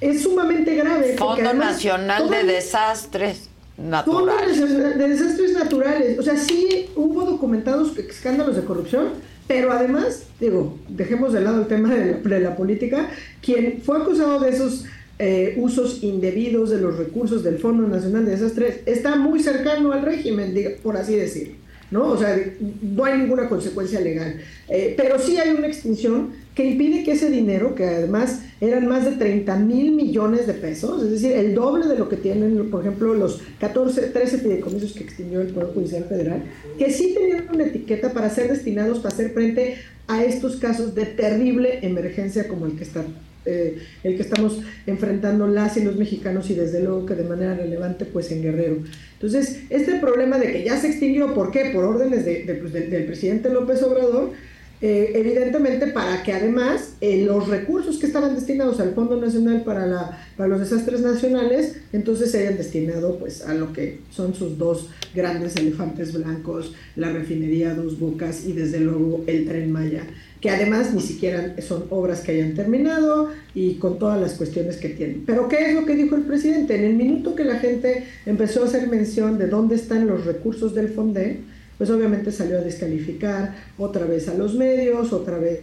es 0.02 0.22
sumamente 0.24 0.76
grave. 0.76 1.16
Fondo 1.18 1.44
además 1.50 1.74
Nacional 1.74 2.30
de 2.30 2.44
Desastres 2.44 3.50
Fondo 3.78 4.26
Naturales. 4.26 4.60
de 4.60 4.94
de 4.96 5.08
desastres 5.10 5.54
naturales. 5.54 6.20
O 6.20 6.24
sea, 6.24 6.36
sí 6.38 6.88
hubo 6.96 7.26
documentados 7.26 7.96
escándalos 7.98 8.56
de 8.56 8.64
corrupción, 8.64 9.10
pero 9.48 9.72
además, 9.72 10.24
digo, 10.40 10.78
dejemos 10.90 11.32
de 11.34 11.42
lado 11.42 11.62
el 11.62 11.68
tema 11.68 11.94
de 11.94 12.06
la, 12.12 12.18
de 12.18 12.40
la 12.40 12.56
política, 12.56 13.10
quien 13.42 13.82
fue 13.84 13.98
acusado 13.98 14.40
de 14.40 14.50
esos 14.50 14.86
eh, 15.20 15.56
usos 15.58 16.04
indebidos 16.04 16.70
de 16.70 16.80
los 16.82 16.98
recursos 16.98 17.44
del 17.44 17.58
Fondo 17.60 17.88
Nacional 17.88 18.26
de 18.26 18.32
Desastres 18.32 18.80
está 18.86 19.16
muy 19.16 19.42
cercano 19.42 19.92
al 19.92 20.02
régimen, 20.04 20.54
por 20.84 20.98
así 20.98 21.16
decirlo. 21.16 21.56
¿No? 21.92 22.12
O 22.12 22.18
sea, 22.18 22.38
no 22.82 23.06
hay 23.06 23.20
ninguna 23.20 23.48
consecuencia 23.48 24.00
legal. 24.00 24.40
Eh, 24.70 24.94
pero 24.98 25.20
sí 25.20 25.38
hay 25.38 25.52
una 25.52 25.68
extinción 25.68 26.34
que 26.54 26.66
impide 26.66 27.04
que 27.04 27.12
ese 27.12 27.30
dinero, 27.30 27.76
que 27.76 27.86
además 27.86 28.42
eran 28.60 28.88
más 28.88 29.06
de 29.06 29.12
30 29.12 29.56
mil 29.58 29.92
millones 29.92 30.48
de 30.48 30.54
pesos, 30.54 31.04
es 31.04 31.12
decir, 31.12 31.34
el 31.34 31.54
doble 31.54 31.88
de 31.88 31.98
lo 31.98 32.10
que 32.10 32.18
tienen, 32.18 32.72
por 32.72 32.82
ejemplo, 32.82 33.14
los 33.14 33.42
14, 33.60 34.08
13 34.08 34.40
fideicomisos 34.40 34.94
que 34.94 35.04
extinguió 35.04 35.42
el 35.42 35.50
Poder 35.50 35.74
Judicial 35.74 36.06
Federal, 36.06 36.44
que 36.80 36.92
sí 36.92 37.14
tenían 37.14 37.48
una 37.54 37.66
etiqueta 37.66 38.12
para 38.12 38.30
ser 38.30 38.50
destinados 38.50 39.00
para 39.00 39.14
hacer 39.14 39.32
frente 39.34 39.78
a 40.08 40.24
estos 40.24 40.56
casos 40.56 40.96
de 40.96 41.06
terrible 41.06 41.80
emergencia 41.86 42.48
como 42.48 42.66
el 42.66 42.76
que 42.76 42.84
está 42.84 43.06
eh, 43.48 43.78
el 44.04 44.16
que 44.16 44.22
estamos 44.22 44.60
enfrentando 44.86 45.48
las 45.48 45.78
y 45.78 45.84
los 45.84 45.96
mexicanos 45.96 46.50
y 46.50 46.54
desde 46.56 46.84
luego 46.84 47.06
que 47.06 47.16
de 47.16 47.24
manera 47.24 47.56
relevante 47.56 48.06
pues 48.06 48.32
en 48.32 48.42
Guerrero. 48.44 48.78
Entonces, 49.14 49.62
este 49.70 49.96
problema 50.00 50.38
de 50.38 50.52
que 50.52 50.64
ya 50.64 50.78
se 50.80 50.88
extinguió, 50.88 51.34
¿por 51.34 51.50
qué? 51.52 51.72
Por 51.74 51.84
órdenes 51.86 52.24
de- 52.26 52.44
de, 52.44 52.54
pues, 52.56 52.74
del- 52.74 53.06
presidente 53.06 53.50
López 53.50 53.82
Obrador, 53.82 54.32
eh, 54.80 55.14
evidentemente 55.16 55.88
para 55.88 56.22
que 56.22 56.34
además 56.34 56.94
eh, 57.02 57.24
los 57.26 57.48
recursos 57.48 57.98
que 57.98 58.06
estaban 58.06 58.36
destinados 58.36 58.80
al 58.80 58.94
Fondo 58.94 59.20
Nacional 59.20 59.64
para, 59.64 59.88
la, 59.88 60.24
para 60.38 60.50
los 60.50 60.60
Desastres 60.60 61.02
Nacionales, 61.02 61.78
entonces 61.94 62.30
se 62.30 62.42
hayan 62.42 62.58
destinado 62.58 63.18
pues 63.18 63.44
a 63.44 63.56
lo 63.56 63.74
que 63.74 64.02
son 64.12 64.36
sus 64.36 64.60
dos 64.60 64.90
grandes 65.16 65.56
elefantes 65.56 66.14
blancos, 66.14 66.76
la 66.96 67.12
refinería 67.12 67.74
Dos 67.74 68.00
Bocas 68.00 68.46
y 68.46 68.54
desde 68.54 68.80
luego 68.80 69.24
el 69.26 69.48
Tren 69.48 69.72
Maya, 69.72 70.04
que 70.42 70.50
además 70.50 70.94
ni 70.94 71.02
siquiera 71.02 71.56
son 71.62 71.86
obras 71.90 72.22
que 72.22 72.32
hayan 72.32 72.54
terminado 72.54 73.32
y 73.56 73.76
con 73.76 73.98
todas 73.98 74.20
las 74.20 74.34
cuestiones 74.34 74.78
que 74.78 74.90
tienen. 74.90 75.24
Pero 75.26 75.48
¿qué 75.48 75.70
es 75.70 75.74
lo 75.74 75.86
que 75.86 75.96
dijo 75.96 76.16
el 76.16 76.24
presidente? 76.24 76.76
En 76.76 76.84
el 76.84 76.94
minuto 76.94 77.36
que 77.36 77.44
la 77.44 77.60
gente 77.60 78.06
empezó 78.26 78.64
a 78.64 78.66
hacer 78.66 78.88
mención 78.88 79.38
de 79.38 79.48
dónde 79.48 79.76
están 79.76 80.06
los 80.08 80.26
recursos 80.26 80.76
del 80.76 80.90
FONDE, 80.90 81.42
pues 81.78 81.90
obviamente 81.90 82.32
salió 82.32 82.58
a 82.58 82.62
descalificar 82.62 83.56
otra 83.78 84.06
vez 84.06 84.28
a 84.30 84.34
los 84.34 84.56
medios, 84.56 85.14
otra 85.14 85.38
vez, 85.38 85.62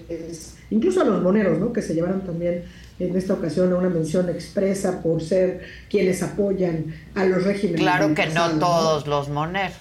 incluso 0.70 1.02
a 1.02 1.04
los 1.04 1.22
moneros, 1.22 1.58
¿no? 1.58 1.72
Que 1.72 1.82
se 1.82 1.94
llevaron 1.94 2.22
también 2.22 2.62
en 2.98 3.16
esta 3.16 3.34
ocasión 3.34 3.72
a 3.72 3.76
una 3.76 3.88
mención 3.88 4.28
expresa 4.28 5.02
por 5.02 5.22
ser 5.22 5.62
quienes 5.90 6.22
apoyan 6.22 6.94
a 7.14 7.24
los 7.24 7.42
regímenes. 7.42 7.80
Claro 7.80 8.14
que 8.14 8.26
no 8.26 8.58
todos 8.58 9.08
los 9.08 9.28
moneros. 9.28 9.76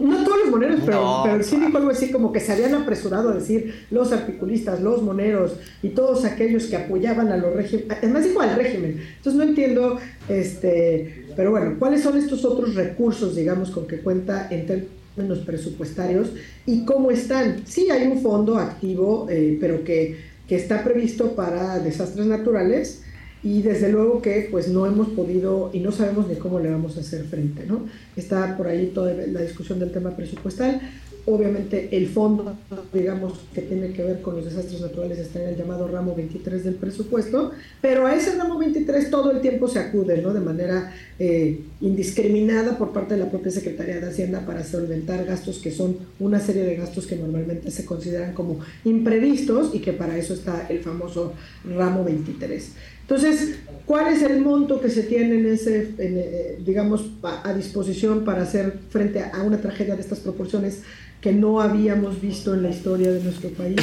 No 0.00 0.24
todos 0.24 0.38
los 0.40 0.50
moneros, 0.50 0.80
pero, 0.84 1.00
No, 1.00 1.22
pero 1.24 1.42
sí 1.42 1.56
dijo 1.56 1.76
algo 1.76 1.90
así 1.90 2.10
como 2.10 2.32
que 2.32 2.40
se 2.40 2.52
habían 2.52 2.74
apresurado 2.74 3.30
a 3.30 3.34
decir 3.34 3.86
los 3.90 4.12
articulistas, 4.12 4.80
los 4.80 5.02
moneros 5.02 5.56
y 5.82 5.90
todos 5.90 6.24
aquellos 6.24 6.64
que 6.64 6.76
apoyaban 6.76 7.28
a 7.28 7.36
los 7.36 7.54
regímenes, 7.54 7.96
además 7.98 8.24
dijo 8.24 8.40
al 8.40 8.56
régimen. 8.56 9.00
Entonces 9.16 9.34
no 9.34 9.42
entiendo, 9.42 9.98
este, 10.28 11.26
pero 11.36 11.50
bueno, 11.50 11.76
¿cuáles 11.78 12.02
son 12.02 12.16
estos 12.16 12.44
otros 12.44 12.74
recursos, 12.74 13.36
digamos, 13.36 13.70
con 13.70 13.86
que 13.86 13.98
cuenta 14.00 14.48
en 14.50 14.66
términos 14.66 15.38
presupuestarios 15.40 16.32
y 16.66 16.84
cómo 16.84 17.10
están? 17.10 17.62
Sí 17.66 17.90
hay 17.90 18.06
un 18.06 18.20
fondo 18.20 18.56
activo, 18.58 19.26
eh, 19.30 19.58
pero 19.60 19.84
que, 19.84 20.16
que 20.48 20.56
está 20.56 20.82
previsto 20.82 21.34
para 21.34 21.78
desastres 21.78 22.26
naturales 22.26 23.02
y 23.42 23.62
desde 23.62 23.90
luego 23.90 24.20
que 24.20 24.48
pues 24.50 24.68
no 24.68 24.86
hemos 24.86 25.08
podido 25.08 25.70
y 25.72 25.80
no 25.80 25.92
sabemos 25.92 26.28
ni 26.28 26.36
cómo 26.36 26.58
le 26.58 26.70
vamos 26.70 26.96
a 26.96 27.00
hacer 27.00 27.24
frente, 27.24 27.64
¿no? 27.66 27.86
Está 28.16 28.56
por 28.56 28.66
ahí 28.66 28.92
toda 28.94 29.14
la 29.14 29.40
discusión 29.40 29.78
del 29.78 29.92
tema 29.92 30.10
presupuestal. 30.10 30.80
Obviamente 31.26 31.88
el 31.92 32.08
fondo, 32.08 32.56
digamos, 32.92 33.40
que 33.54 33.60
tiene 33.60 33.92
que 33.92 34.02
ver 34.02 34.22
con 34.22 34.36
los 34.36 34.44
desastres 34.46 34.80
naturales 34.80 35.18
está 35.18 35.42
en 35.42 35.50
el 35.50 35.56
llamado 35.56 35.86
ramo 35.86 36.14
23 36.14 36.64
del 36.64 36.74
presupuesto, 36.74 37.52
pero 37.80 38.06
a 38.06 38.14
ese 38.14 38.36
ramo 38.36 38.58
23 38.58 39.10
todo 39.10 39.30
el 39.30 39.40
tiempo 39.40 39.68
se 39.68 39.78
acude, 39.78 40.20
¿no? 40.22 40.32
De 40.32 40.40
manera 40.40 40.92
eh, 41.18 41.60
indiscriminada 41.82 42.76
por 42.78 42.92
parte 42.92 43.14
de 43.14 43.20
la 43.20 43.30
propia 43.30 43.52
Secretaría 43.52 44.00
de 44.00 44.06
Hacienda 44.06 44.44
para 44.46 44.64
solventar 44.64 45.24
gastos 45.26 45.58
que 45.58 45.70
son 45.70 45.98
una 46.18 46.40
serie 46.40 46.64
de 46.64 46.76
gastos 46.76 47.06
que 47.06 47.16
normalmente 47.16 47.70
se 47.70 47.84
consideran 47.84 48.32
como 48.32 48.60
imprevistos 48.84 49.74
y 49.74 49.80
que 49.80 49.92
para 49.92 50.16
eso 50.16 50.32
está 50.34 50.66
el 50.68 50.80
famoso 50.80 51.34
ramo 51.64 52.02
23. 52.02 52.72
Entonces, 53.10 53.56
¿cuál 53.86 54.12
es 54.14 54.22
el 54.22 54.40
monto 54.40 54.80
que 54.80 54.88
se 54.88 55.02
tiene 55.02 55.34
en 55.34 55.46
ese, 55.46 55.94
eh, 55.98 56.62
digamos, 56.64 57.06
a 57.22 57.52
disposición 57.52 58.24
para 58.24 58.42
hacer 58.42 58.78
frente 58.88 59.20
a 59.20 59.42
una 59.42 59.60
tragedia 59.60 59.96
de 59.96 60.00
estas 60.00 60.20
proporciones 60.20 60.82
que 61.20 61.32
no 61.32 61.60
habíamos 61.60 62.20
visto 62.20 62.54
en 62.54 62.62
la 62.62 62.70
historia 62.70 63.10
de 63.10 63.20
nuestro 63.20 63.50
país, 63.50 63.80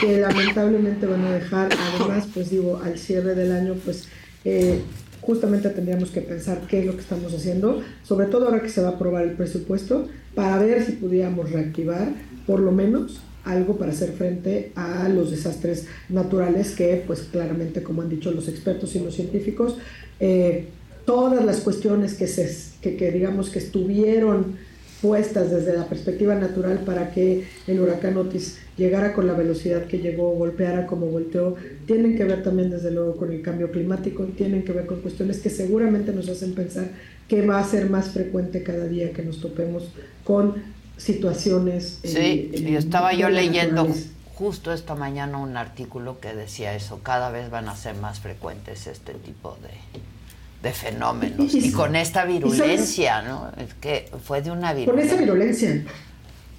que 0.00 0.20
lamentablemente 0.20 1.06
van 1.06 1.22
a 1.26 1.34
dejar, 1.34 1.68
además, 1.70 2.26
pues 2.32 2.48
digo, 2.48 2.80
al 2.82 2.98
cierre 2.98 3.34
del 3.34 3.52
año, 3.52 3.74
pues 3.84 4.08
eh, 4.46 4.80
justamente 5.20 5.68
tendríamos 5.68 6.10
que 6.10 6.22
pensar 6.22 6.62
qué 6.66 6.80
es 6.80 6.86
lo 6.86 6.94
que 6.94 7.02
estamos 7.02 7.34
haciendo, 7.34 7.82
sobre 8.02 8.26
todo 8.26 8.46
ahora 8.46 8.62
que 8.62 8.70
se 8.70 8.80
va 8.80 8.88
a 8.88 8.92
aprobar 8.92 9.24
el 9.24 9.32
presupuesto, 9.32 10.08
para 10.34 10.58
ver 10.58 10.82
si 10.82 10.92
pudiéramos 10.92 11.50
reactivar 11.50 12.08
por 12.46 12.58
lo 12.58 12.72
menos 12.72 13.20
algo 13.44 13.76
para 13.76 13.92
hacer 13.92 14.12
frente 14.12 14.72
a 14.74 15.08
los 15.08 15.30
desastres 15.30 15.86
naturales 16.08 16.72
que, 16.72 17.02
pues 17.06 17.20
claramente, 17.22 17.82
como 17.82 18.02
han 18.02 18.08
dicho 18.08 18.30
los 18.30 18.48
expertos 18.48 18.94
y 18.94 19.00
los 19.00 19.14
científicos, 19.14 19.76
eh, 20.20 20.66
todas 21.04 21.44
las 21.44 21.60
cuestiones 21.60 22.14
que, 22.14 22.26
se, 22.26 22.48
que, 22.80 23.10
digamos 23.10 23.50
que 23.50 23.58
estuvieron 23.58 24.56
puestas 25.00 25.50
desde 25.50 25.76
la 25.76 25.88
perspectiva 25.88 26.36
natural 26.36 26.82
para 26.86 27.10
que 27.10 27.44
el 27.66 27.80
huracán 27.80 28.16
Otis 28.16 28.58
llegara 28.76 29.12
con 29.12 29.26
la 29.26 29.32
velocidad 29.32 29.86
que 29.86 29.98
llegó, 29.98 30.30
golpeara 30.30 30.86
como 30.86 31.06
volteó, 31.06 31.56
tienen 31.86 32.16
que 32.16 32.22
ver 32.22 32.44
también 32.44 32.70
desde 32.70 32.92
luego 32.92 33.16
con 33.16 33.32
el 33.32 33.42
cambio 33.42 33.72
climático, 33.72 34.24
tienen 34.36 34.62
que 34.62 34.72
ver 34.72 34.86
con 34.86 35.00
cuestiones 35.00 35.40
que 35.40 35.50
seguramente 35.50 36.12
nos 36.12 36.28
hacen 36.28 36.54
pensar 36.54 36.90
que 37.28 37.44
va 37.44 37.58
a 37.58 37.64
ser 37.64 37.90
más 37.90 38.10
frecuente 38.10 38.62
cada 38.62 38.86
día 38.86 39.12
que 39.12 39.22
nos 39.24 39.40
topemos 39.40 39.90
con 40.22 40.54
situaciones. 41.02 41.98
Sí, 42.04 42.50
eh, 42.52 42.64
y 42.68 42.76
estaba 42.76 43.12
yo 43.12 43.28
leyendo 43.28 43.88
justo 44.34 44.72
esta 44.72 44.94
mañana 44.94 45.38
un 45.38 45.56
artículo 45.56 46.18
que 46.20 46.34
decía 46.34 46.74
eso, 46.74 47.00
cada 47.02 47.30
vez 47.30 47.50
van 47.50 47.68
a 47.68 47.76
ser 47.76 47.94
más 47.96 48.20
frecuentes 48.20 48.86
este 48.86 49.12
tipo 49.14 49.56
de, 49.62 50.68
de 50.68 50.74
fenómenos. 50.74 51.54
Y- 51.54 51.70
con 51.72 51.94
esta 51.96 52.24
virulencia, 52.24 53.22
¿no? 53.22 53.50
Es 53.56 53.74
que 53.74 54.08
fue 54.24 54.42
de 54.42 54.50
una 54.50 54.68
Con 54.72 54.78
virulencia. 54.80 55.12
esa 55.14 55.22
virulencia. 55.22 55.84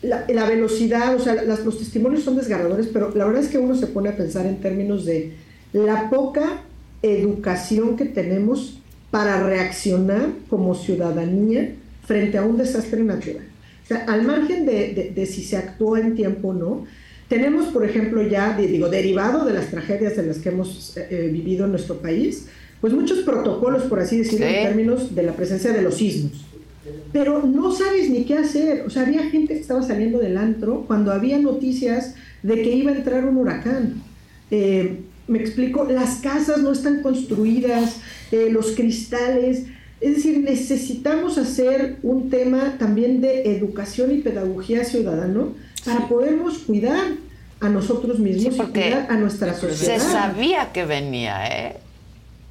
La, 0.02 0.26
la 0.28 0.46
velocidad, 0.46 1.16
o 1.16 1.20
sea, 1.20 1.34
las- 1.44 1.62
los 1.66 1.78
testimonios 1.78 2.24
son 2.24 2.36
desgarradores, 2.36 2.88
pero 2.92 3.12
la 3.16 3.26
verdad 3.26 3.42
es 3.44 3.50
que 3.50 3.58
uno 3.58 3.76
se 3.76 3.88
pone 3.88 4.10
a 4.10 4.16
pensar 4.18 4.46
en 4.46 4.60
términos 4.60 5.06
de 5.06 5.36
la 5.74 6.10
poca 6.10 6.62
educación 7.02 7.96
que 7.98 8.06
tenemos 8.06 8.80
para 9.12 9.42
reaccionar 9.44 10.30
como 10.50 10.74
ciudadanía 10.76 11.74
frente 12.06 12.38
a 12.38 12.44
un 12.44 12.58
desastre 12.58 13.02
natural. 13.04 13.46
O 13.84 13.88
sea, 13.88 14.06
al 14.06 14.24
margen 14.24 14.66
de, 14.66 14.94
de- 14.94 15.12
de 15.16 15.26
si 15.26 15.44
se 15.44 15.58
actuó 15.58 15.98
en 15.98 16.16
tiempo 16.16 16.50
o 16.50 16.54
no, 16.54 16.86
tenemos, 17.28 17.68
por 17.68 17.84
ejemplo, 17.86 18.22
ya, 18.28 18.56
digo, 18.58 18.90
derivado 18.90 19.46
de 19.46 19.54
las 19.54 19.68
tragedias 19.72 20.16
de 20.16 20.24
las 20.26 20.38
que 20.38 20.50
hemos 20.50 20.96
eh, 20.98 21.08
eh, 21.10 21.30
vivido 21.32 21.66
en 21.66 21.72
nuestro 21.72 21.98
país, 22.00 22.48
pues 22.80 22.94
muchos 22.94 23.20
protocolos, 23.20 23.84
por 23.84 24.00
así 24.00 24.18
decirlo, 24.18 24.46
Sí. 24.48 24.54
en 24.56 24.64
términos 24.68 25.16
de 25.16 25.24
la 25.24 25.34
presencia 25.34 25.72
de 25.74 25.82
los 25.82 25.96
sismos 25.96 26.46
pero 27.14 27.42
no 27.44 27.72
sabes 27.72 28.10
ni 28.10 28.26
qué 28.26 28.34
hacer. 28.36 28.84
O 28.86 28.90
sea, 28.90 29.04
había 29.04 29.24
gente 29.30 29.54
que 29.54 29.60
estaba 29.62 29.82
saliendo 29.84 30.20
del 30.20 30.36
antro 30.36 30.84
cuando 30.86 31.14
había 31.14 31.40
noticias 31.40 32.16
de 32.42 32.56
que 32.62 32.76
iba 32.76 32.92
a 32.92 32.96
entrar 32.96 33.24
un 33.26 33.38
huracán. 33.38 34.02
Eh, 34.52 34.98
me 35.30 35.40
explico, 35.40 35.86
las 35.90 36.16
casas 36.20 36.62
no 36.62 36.74
están 36.74 37.02
construidas, 37.02 38.02
eh, 38.34 38.50
los 38.52 38.72
cristales. 38.74 39.64
Es 40.04 40.16
decir, 40.18 40.40
necesitamos 40.40 41.38
hacer 41.38 41.98
un 42.04 42.30
tema 42.30 42.76
también 42.78 43.22
de 43.22 43.56
educación 43.56 44.12
y 44.12 44.18
pedagogía 44.18 44.84
ciudadano 44.84 45.54
para 45.86 46.08
podernos 46.10 46.58
cuidar 46.60 47.14
a 47.62 47.70
nosotros 47.70 48.20
mismos 48.20 48.54
y 48.54 48.58
porque 48.58 48.82
cuidar 48.82 49.08
a 49.10 49.16
nuestra 49.16 49.54
sociedad. 49.54 49.98
Se 49.98 50.12
sabía 50.12 50.72
que 50.74 50.86
venía, 50.86 51.48
¿eh? 51.48 51.78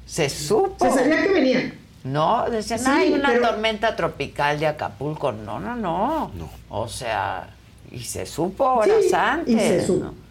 Se 0.07 0.29
supo. 0.29 0.75
Se 0.83 0.89
sabía 0.91 1.21
que 1.23 1.29
venía. 1.31 1.73
No, 2.03 2.49
decían, 2.49 2.79
Sí, 2.79 2.85
hay 2.89 3.13
una 3.13 3.29
pero- 3.29 3.49
tormenta 3.49 3.95
tropical 3.95 4.59
de 4.59 4.67
Acapulco. 4.67 5.31
No, 5.31 5.59
no, 5.59 5.75
no. 5.75 6.31
O 6.69 6.87
sea, 6.87 7.49
y 7.91 7.99
se 7.99 8.25
supo 8.25 8.65
horas 8.65 8.97
Sí, 9.07 9.13
antes. 9.15 9.53
Y 9.55 9.59
se 9.59 9.85
supo. 9.85 10.05
¿no? 10.05 10.22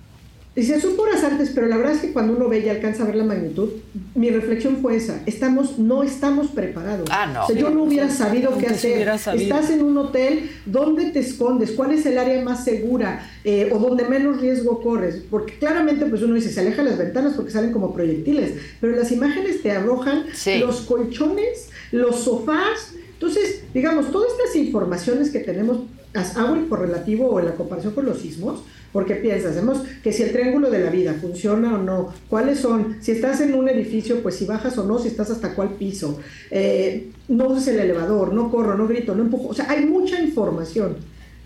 Y 0.54 0.64
se 0.64 0.78
supo 0.82 1.02
horas 1.04 1.24
antes, 1.24 1.48
pero 1.54 1.66
la 1.66 1.78
verdad 1.78 1.94
es 1.94 2.00
que 2.02 2.12
cuando 2.12 2.36
uno 2.36 2.46
ve 2.46 2.58
y 2.58 2.68
alcanza 2.68 3.04
a 3.04 3.06
ver 3.06 3.14
la 3.16 3.24
magnitud, 3.24 3.70
mi 4.14 4.28
reflexión 4.28 4.76
fue 4.82 4.96
esa, 4.96 5.22
estamos, 5.24 5.78
no 5.78 6.02
estamos 6.02 6.48
preparados. 6.48 7.08
Ah, 7.10 7.26
no. 7.32 7.44
O 7.44 7.46
sea, 7.46 7.56
yo 7.56 7.70
no 7.70 7.84
hubiera 7.84 8.10
sabido 8.10 8.58
qué 8.58 8.66
hacer. 8.66 9.18
sabido. 9.18 9.44
Estás 9.56 9.70
en 9.70 9.82
un 9.82 9.96
hotel, 9.96 10.50
¿dónde 10.66 11.06
te 11.06 11.20
escondes? 11.20 11.70
¿Cuál 11.72 11.92
es 11.92 12.04
el 12.04 12.18
área 12.18 12.42
más 12.44 12.64
segura? 12.64 13.30
Eh, 13.44 13.70
o 13.72 13.78
donde 13.78 14.04
menos 14.04 14.42
riesgo 14.42 14.82
corres. 14.82 15.22
Porque 15.30 15.54
claramente 15.54 16.04
pues 16.04 16.20
uno 16.22 16.34
dice, 16.34 16.50
se 16.52 16.60
aleja 16.60 16.82
las 16.82 16.98
ventanas 16.98 17.32
porque 17.32 17.50
salen 17.50 17.72
como 17.72 17.94
proyectiles, 17.94 18.52
pero 18.78 18.94
las 18.94 19.10
imágenes 19.10 19.62
te 19.62 19.70
arrojan 19.72 20.24
Sí. 20.34 20.58
los 20.58 20.82
colchones, 20.82 21.70
los 21.92 22.16
sofás. 22.24 22.92
Entonces, 23.14 23.62
digamos, 23.72 24.10
todas 24.12 24.30
estas 24.32 24.54
informaciones 24.56 25.30
que 25.30 25.38
tenemos, 25.38 25.78
as- 26.12 26.36
hago 26.36 26.56
el 26.56 26.68
correlativo 26.68 27.28
o 27.30 27.38
en 27.40 27.46
la 27.46 27.54
comparación 27.54 27.94
con 27.94 28.04
los 28.04 28.18
sismos, 28.20 28.64
Porque 28.92 29.14
piensas, 29.16 29.56
hemos, 29.56 29.82
que 30.02 30.12
si 30.12 30.22
el 30.22 30.32
triángulo 30.32 30.70
de 30.70 30.80
la 30.80 30.90
vida 30.90 31.14
funciona 31.14 31.74
o 31.74 31.78
no, 31.78 32.12
cuáles 32.28 32.58
son, 32.60 32.96
si 33.00 33.12
estás 33.12 33.40
en 33.40 33.54
un 33.54 33.68
edificio, 33.68 34.22
pues 34.22 34.36
si 34.36 34.44
bajas 34.44 34.76
o 34.78 34.84
no, 34.84 34.98
si 34.98 35.08
estás 35.08 35.30
hasta 35.30 35.54
cuál 35.54 35.70
piso, 35.70 36.20
eh, 36.50 37.08
no 37.28 37.48
uses 37.48 37.68
el 37.68 37.80
elevador, 37.80 38.34
no 38.34 38.50
corro, 38.50 38.76
no 38.76 38.86
grito, 38.86 39.14
no 39.14 39.22
empujo, 39.22 39.48
o 39.48 39.54
sea, 39.54 39.70
hay 39.70 39.86
mucha 39.86 40.20
información. 40.20 40.96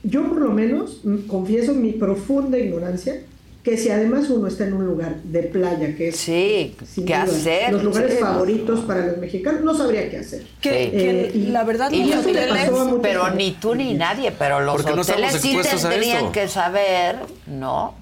Yo 0.02 0.28
por 0.28 0.41
lo 0.41 0.52
menos 0.52 1.00
mm, 1.05 1.26
confieso 1.28 1.75
mi 1.75 1.92
profunda 1.92 2.58
ignorancia 2.58 3.23
que 3.66 3.76
si 3.76 3.90
además 3.90 4.30
uno 4.30 4.46
está 4.46 4.64
en 4.64 4.74
un 4.74 4.86
lugar 4.86 5.16
de 5.24 5.42
playa, 5.42 5.96
que 5.96 6.10
es 6.10 6.16
sí, 6.18 6.76
sin 6.88 7.04
¿qué 7.04 7.14
duda, 7.14 7.22
hacer? 7.24 7.72
los 7.72 7.82
lugares 7.82 8.12
Sí. 8.14 8.18
favoritos 8.20 8.80
para 8.84 9.06
los 9.08 9.18
mexicanos, 9.18 9.62
no 9.64 9.74
sabría 9.76 10.08
qué 10.08 10.18
hacer. 10.18 10.46
Que- 10.60 10.92
que 10.92 11.32
y- 11.34 11.46
la 11.48 11.64
verdad 11.64 11.90
Y 11.90 12.04
los 12.04 12.14
los 12.14 12.26
le 12.26 12.30
hoteles, 12.44 12.70
pero 13.02 13.30
ni 13.30 13.50
tú 13.60 13.74
ni 13.74 13.94
nadie, 13.94 14.30
pero 14.30 14.60
los 14.60 14.76
Porque 14.76 14.94
no 14.94 15.02
hoteles 15.02 15.34
estamos 15.34 15.66
sí 15.66 15.76
tendrían 15.82 16.30
que 16.30 16.46
saber, 16.46 17.16
¿no? 17.48 17.94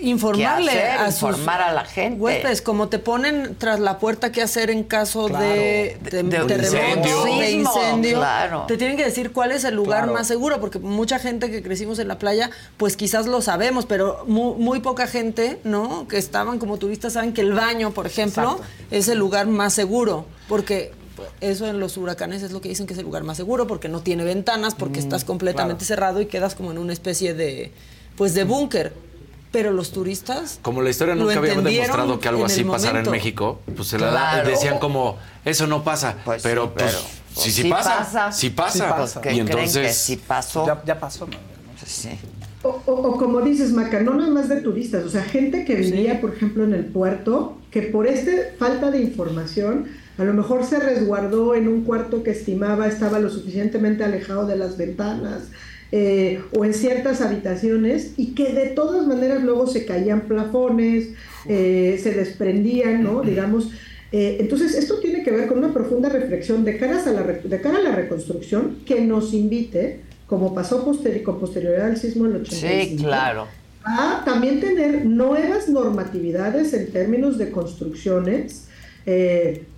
Informarle 0.00 0.72
¿Qué 0.72 0.78
hacer? 0.78 1.00
a 1.00 1.10
sus 1.12 1.22
Informar 1.30 1.60
a 1.62 1.72
la 1.72 1.84
gente. 1.84 2.20
huéspedes, 2.20 2.62
como 2.62 2.88
te 2.88 2.98
ponen 2.98 3.56
tras 3.58 3.80
la 3.80 3.98
puerta 3.98 4.30
qué 4.32 4.42
hacer 4.42 4.70
en 4.70 4.84
caso 4.84 5.26
Claro. 5.26 5.44
de, 5.44 5.98
De- 6.02 6.10
de 6.10 6.18
incendio. 6.20 6.44
de 7.24 7.46
Sismo, 7.46 7.72
incendio. 7.74 8.16
claro. 8.18 8.64
Te 8.68 8.76
tienen 8.76 8.96
que 8.96 9.04
decir 9.04 9.32
cuál 9.32 9.52
es 9.52 9.64
el 9.64 9.74
lugar 9.74 10.00
Claro. 10.04 10.12
más 10.14 10.26
seguro, 10.26 10.60
porque 10.60 10.78
mucha 10.78 11.18
gente 11.18 11.50
que 11.50 11.62
crecimos 11.62 11.98
en 11.98 12.08
la 12.08 12.18
playa, 12.18 12.50
pues 12.76 12.96
quizás 12.96 13.26
lo 13.26 13.42
sabemos, 13.42 13.86
pero 13.86 14.24
muy, 14.26 14.54
muy 14.56 14.80
poca 14.80 15.06
gente, 15.06 15.58
¿no? 15.64 16.06
Que 16.08 16.18
estaban 16.18 16.58
como 16.58 16.76
turistas 16.78 17.12
saben 17.14 17.32
que 17.32 17.40
el 17.40 17.52
baño, 17.52 17.92
por 17.92 18.06
ejemplo, 18.06 18.52
Exacto. 18.58 18.64
es 18.90 19.08
el 19.08 19.18
lugar 19.18 19.46
más 19.46 19.72
seguro, 19.74 20.26
porque 20.48 20.92
eso 21.40 21.66
en 21.66 21.78
los 21.78 21.96
huracanes 21.96 22.42
es 22.42 22.50
lo 22.50 22.60
que 22.60 22.68
dicen 22.68 22.86
que 22.86 22.92
es 22.92 22.98
el 22.98 23.04
lugar 23.04 23.22
más 23.22 23.36
seguro, 23.36 23.66
porque 23.66 23.88
no 23.88 24.00
tiene 24.00 24.24
ventanas, 24.24 24.74
porque 24.74 24.98
Mm, 25.00 25.04
estás 25.04 25.24
completamente 25.24 25.84
cerrado 25.84 26.20
y 26.20 26.26
quedas 26.26 26.54
como 26.54 26.72
en 26.72 26.78
una 26.78 26.92
especie 26.92 27.34
de, 27.34 27.72
pues, 28.16 28.34
de 28.34 28.44
búnker. 28.44 28.92
Pero 29.54 29.70
los 29.70 29.92
turistas 29.92 30.58
Como 30.62 30.82
la 30.82 30.90
historia 30.90 31.14
nunca 31.14 31.38
había 31.38 31.54
demostrado 31.54 32.18
que 32.18 32.26
algo 32.28 32.44
así 32.44 32.64
pasara 32.64 32.98
en. 33.00 33.08
México, 33.10 33.60
pues 33.76 33.86
se 33.88 34.00
la 34.00 34.10
Claro. 34.10 34.48
decían 34.50 34.78
como, 34.80 35.16
eso 35.44 35.68
no 35.68 35.84
pasa. 35.84 36.16
pero, 36.42 36.74
pues, 36.74 36.86
pero, 36.92 36.98
sí, 37.36 37.52
sí, 37.52 37.62
sí 37.62 37.68
pasa. 37.70 37.98
pasa. 37.98 38.32
Sí 38.32 38.50
pasa. 38.50 38.72
Sí 38.72 38.80
pasa. 38.90 39.20
¿Qué 39.20 39.28
Y 39.30 39.34
creen 39.36 39.48
entonces. 39.48 39.86
que 39.86 39.92
sí 39.92 40.16
pasó? 40.16 40.66
Ya, 40.66 40.82
ya 40.84 40.98
pasó. 40.98 41.26
¿no? 41.28 41.36
Sí. 41.86 42.10
O, 42.64 42.82
o- 42.86 42.92
o 43.10 43.16
como 43.16 43.42
dices, 43.42 43.70
Maca, 43.70 44.00
no 44.00 44.14
nada 44.14 44.30
más 44.30 44.48
de 44.48 44.60
turistas, 44.60 45.04
o 45.04 45.08
sea, 45.10 45.22
gente 45.22 45.64
que 45.64 45.76
vivía, 45.76 46.20
por 46.20 46.34
ejemplo, 46.34 46.64
en 46.64 46.74
el 46.74 46.86
puerto, 46.86 47.58
que 47.70 47.82
por 47.82 48.08
esta 48.08 48.32
falta 48.58 48.90
de 48.90 49.02
información, 49.02 49.86
a 50.18 50.24
lo 50.24 50.32
mejor 50.34 50.64
se 50.64 50.80
resguardó 50.80 51.54
en 51.54 51.68
un 51.68 51.84
cuarto 51.84 52.22
que 52.24 52.30
estimaba 52.32 52.88
estaba 52.88 53.20
lo 53.20 53.30
suficientemente 53.30 54.02
alejado 54.02 54.46
de 54.46 54.56
las 54.56 54.76
ventanas, 54.78 55.42
eh, 55.96 56.40
o 56.56 56.64
en 56.64 56.74
ciertas 56.74 57.20
habitaciones, 57.20 58.14
y 58.16 58.34
que 58.34 58.52
de 58.52 58.66
todas 58.70 59.06
maneras 59.06 59.44
luego 59.44 59.68
se 59.68 59.84
caían 59.86 60.22
plafones, 60.22 61.10
eh, 61.48 62.00
se 62.02 62.10
desprendían, 62.12 63.04
¿no? 63.04 63.20
Digamos. 63.22 63.70
Eh, 64.10 64.38
entonces, 64.40 64.74
esto 64.74 64.98
tiene 64.98 65.22
que 65.22 65.30
ver 65.30 65.46
con 65.46 65.58
una 65.58 65.72
profunda 65.72 66.08
reflexión 66.08 66.64
de, 66.64 66.78
caras 66.78 67.06
a 67.06 67.12
la, 67.12 67.22
de 67.22 67.60
cara 67.60 67.78
a 67.78 67.82
la 67.82 67.92
reconstrucción 67.94 68.78
que 68.84 69.00
nos 69.02 69.32
invite, 69.34 70.00
como 70.26 70.52
pasó 70.52 70.84
posteri- 70.84 71.22
con 71.22 71.38
posterioridad 71.38 71.86
al 71.86 71.96
sismo 71.96 72.24
del 72.24 72.42
85, 72.42 72.90
Sí, 72.90 72.96
claro. 73.04 73.46
a 73.84 74.22
también 74.24 74.58
tener 74.60 75.04
nuevas 75.06 75.68
normatividades 75.68 76.72
en 76.74 76.90
términos 76.90 77.38
de 77.38 77.50
construcciones, 77.52 78.66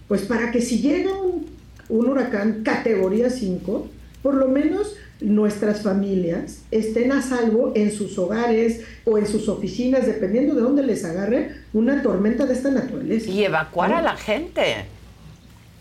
pues 0.09 0.23
para 0.23 0.51
que 0.51 0.61
si 0.63 0.79
llega 0.81 1.13
un, 1.13 1.45
un 1.89 2.09
huracán 2.09 2.63
categoría 2.63 3.29
5, 3.29 3.89
por 4.23 4.35
lo 4.35 4.49
menos 4.49 4.97
nuestras 5.21 5.83
familias 5.83 6.63
estén 6.71 7.13
a 7.13 7.23
salvo 7.23 7.73
en 7.75 7.91
sus 7.91 8.19
hogares 8.19 8.83
o 9.05 9.19
en 9.19 9.27
sus 9.27 9.49
oficinas, 9.49 10.07
dependiendo 10.07 10.55
de 10.55 10.61
dónde 10.61 10.83
les 10.83 11.05
agarre 11.05 11.53
una 11.73 12.03
tormenta 12.03 12.47
de 12.47 12.55
esta 12.55 12.71
naturaleza. 12.71 13.31
Y 13.31 13.45
evacuar 13.45 13.91
¿no? 13.91 13.97
a 13.97 14.03
la 14.03 14.17
gente. 14.17 14.85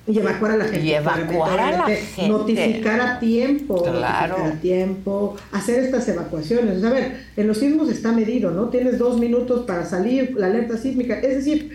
Y 0.07 0.19
evacuar 0.19 0.51
a 0.51 0.57
la 0.57 0.65
gente. 0.65 0.85
Y 0.85 0.93
evacuar 0.93 1.59
a 1.59 1.71
la 1.71 1.83
gente. 1.85 2.27
Notificar 2.27 3.01
a 3.01 3.19
tiempo. 3.19 3.81
Claro. 3.83 4.37
Notificar 4.37 4.57
a 4.57 4.61
tiempo. 4.61 5.35
Hacer 5.51 5.83
estas 5.83 6.07
evacuaciones. 6.07 6.83
A 6.83 6.91
ver, 6.91 7.25
en 7.35 7.47
los 7.47 7.57
sismos 7.57 7.89
está 7.89 8.11
medido, 8.11 8.51
¿no? 8.51 8.69
Tienes 8.69 8.99
dos 8.99 9.19
minutos 9.19 9.65
para 9.65 9.83
salir, 9.85 10.35
la 10.37 10.45
alerta 10.45 10.77
sísmica. 10.77 11.19
Es 11.19 11.37
decir, 11.37 11.71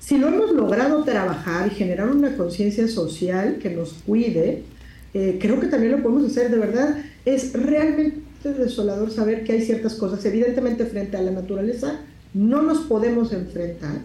si 0.00 0.18
lo 0.18 0.28
hemos 0.28 0.50
logrado 0.52 1.04
trabajar 1.04 1.68
y 1.68 1.70
generar 1.70 2.08
una 2.08 2.36
conciencia 2.36 2.88
social 2.88 3.58
que 3.62 3.70
nos 3.70 3.92
cuide, 4.04 4.64
eh, 5.20 5.36
creo 5.40 5.58
que 5.58 5.66
también 5.66 5.90
lo 5.92 6.02
podemos 6.02 6.30
hacer. 6.30 6.48
De 6.48 6.58
verdad, 6.58 6.96
es 7.24 7.52
realmente 7.52 8.22
desolador 8.44 9.10
saber 9.10 9.42
que 9.42 9.52
hay 9.52 9.62
ciertas 9.62 9.94
cosas. 9.94 10.24
Evidentemente, 10.24 10.84
frente 10.86 11.16
a 11.16 11.22
la 11.22 11.32
naturaleza, 11.32 12.00
no 12.34 12.62
nos 12.62 12.82
podemos 12.82 13.32
enfrentar. 13.32 13.96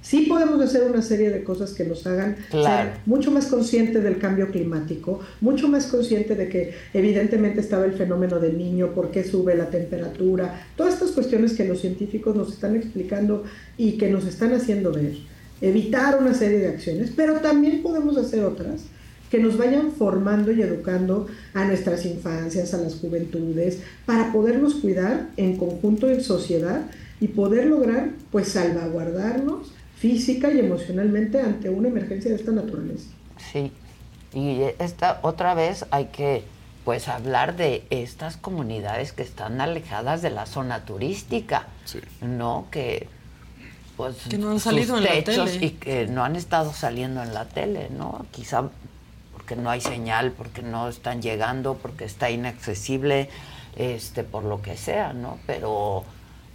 Sí 0.00 0.26
podemos 0.28 0.60
hacer 0.62 0.84
una 0.88 1.02
serie 1.02 1.28
de 1.28 1.42
cosas 1.42 1.72
que 1.72 1.84
nos 1.84 2.06
hagan 2.06 2.36
Claro. 2.50 2.92
ser 2.92 3.00
mucho 3.04 3.32
más 3.32 3.46
consciente 3.46 4.00
del 4.00 4.18
cambio 4.18 4.50
climático, 4.50 5.20
mucho 5.40 5.68
más 5.68 5.86
consciente 5.88 6.36
de 6.36 6.48
que 6.48 6.72
evidentemente 6.94 7.60
estaba 7.60 7.84
el 7.84 7.92
fenómeno 7.94 8.38
del 8.38 8.56
niño, 8.56 8.94
por 8.94 9.10
qué 9.10 9.24
sube 9.24 9.56
la 9.56 9.68
temperatura, 9.70 10.68
todas 10.76 10.94
estas 10.94 11.10
cuestiones 11.10 11.52
que 11.52 11.66
los 11.68 11.80
científicos 11.80 12.34
nos 12.36 12.52
están 12.52 12.76
explicando 12.76 13.42
y 13.76 13.98
que 13.98 14.08
nos 14.08 14.24
están 14.24 14.54
haciendo 14.54 14.92
ver, 14.92 15.16
evitar 15.60 16.16
una 16.18 16.32
serie 16.32 16.60
de 16.60 16.68
acciones, 16.68 17.12
pero 17.14 17.34
también 17.40 17.82
podemos 17.82 18.16
hacer 18.16 18.42
otras 18.44 18.84
que 19.30 19.38
nos 19.38 19.56
vayan 19.56 19.92
formando 19.92 20.50
y 20.52 20.60
educando 20.60 21.26
a 21.54 21.64
nuestras 21.64 22.04
infancias, 22.04 22.74
a 22.74 22.78
las 22.78 22.96
juventudes, 22.96 23.80
para 24.04 24.32
podernos 24.32 24.74
cuidar 24.74 25.28
en 25.36 25.56
conjunto 25.56 26.08
en 26.10 26.22
sociedad 26.22 26.82
y 27.20 27.28
poder 27.28 27.66
lograr 27.66 28.10
pues 28.32 28.48
salvaguardarnos 28.48 29.72
física 29.96 30.50
y 30.50 30.58
emocionalmente 30.58 31.40
ante 31.40 31.68
una 31.68 31.88
emergencia 31.88 32.30
de 32.30 32.36
esta 32.36 32.52
naturaleza. 32.52 33.10
Sí. 33.52 33.70
Y 34.32 34.62
esta 34.78 35.20
otra 35.22 35.54
vez 35.54 35.84
hay 35.90 36.06
que 36.06 36.44
pues 36.84 37.08
hablar 37.08 37.56
de 37.56 37.84
estas 37.90 38.36
comunidades 38.36 39.12
que 39.12 39.22
están 39.22 39.60
alejadas 39.60 40.22
de 40.22 40.30
la 40.30 40.46
zona 40.46 40.84
turística, 40.84 41.68
¿no? 42.22 42.66
Que 42.70 43.06
pues 43.96 44.16
Que 44.28 44.38
no 44.38 44.48
han 44.50 44.54
sus 44.54 44.62
salido 44.64 44.96
en 44.96 45.04
la 45.04 45.10
techos 45.10 45.52
tele. 45.52 45.66
y 45.66 45.70
que 45.72 46.06
no 46.06 46.24
han 46.24 46.36
estado 46.36 46.72
saliendo 46.72 47.22
en 47.22 47.34
la 47.34 47.44
tele, 47.44 47.88
¿no? 47.96 48.24
Quizá 48.30 48.70
porque 49.50 49.62
no 49.62 49.70
hay 49.70 49.80
señal, 49.80 50.32
porque 50.32 50.62
no 50.62 50.88
están 50.88 51.20
llegando, 51.22 51.76
porque 51.82 52.04
está 52.04 52.30
inaccesible, 52.30 53.28
este, 53.76 54.22
por 54.22 54.44
lo 54.44 54.62
que 54.62 54.76
sea, 54.76 55.12
¿no? 55.12 55.38
Pero 55.46 56.04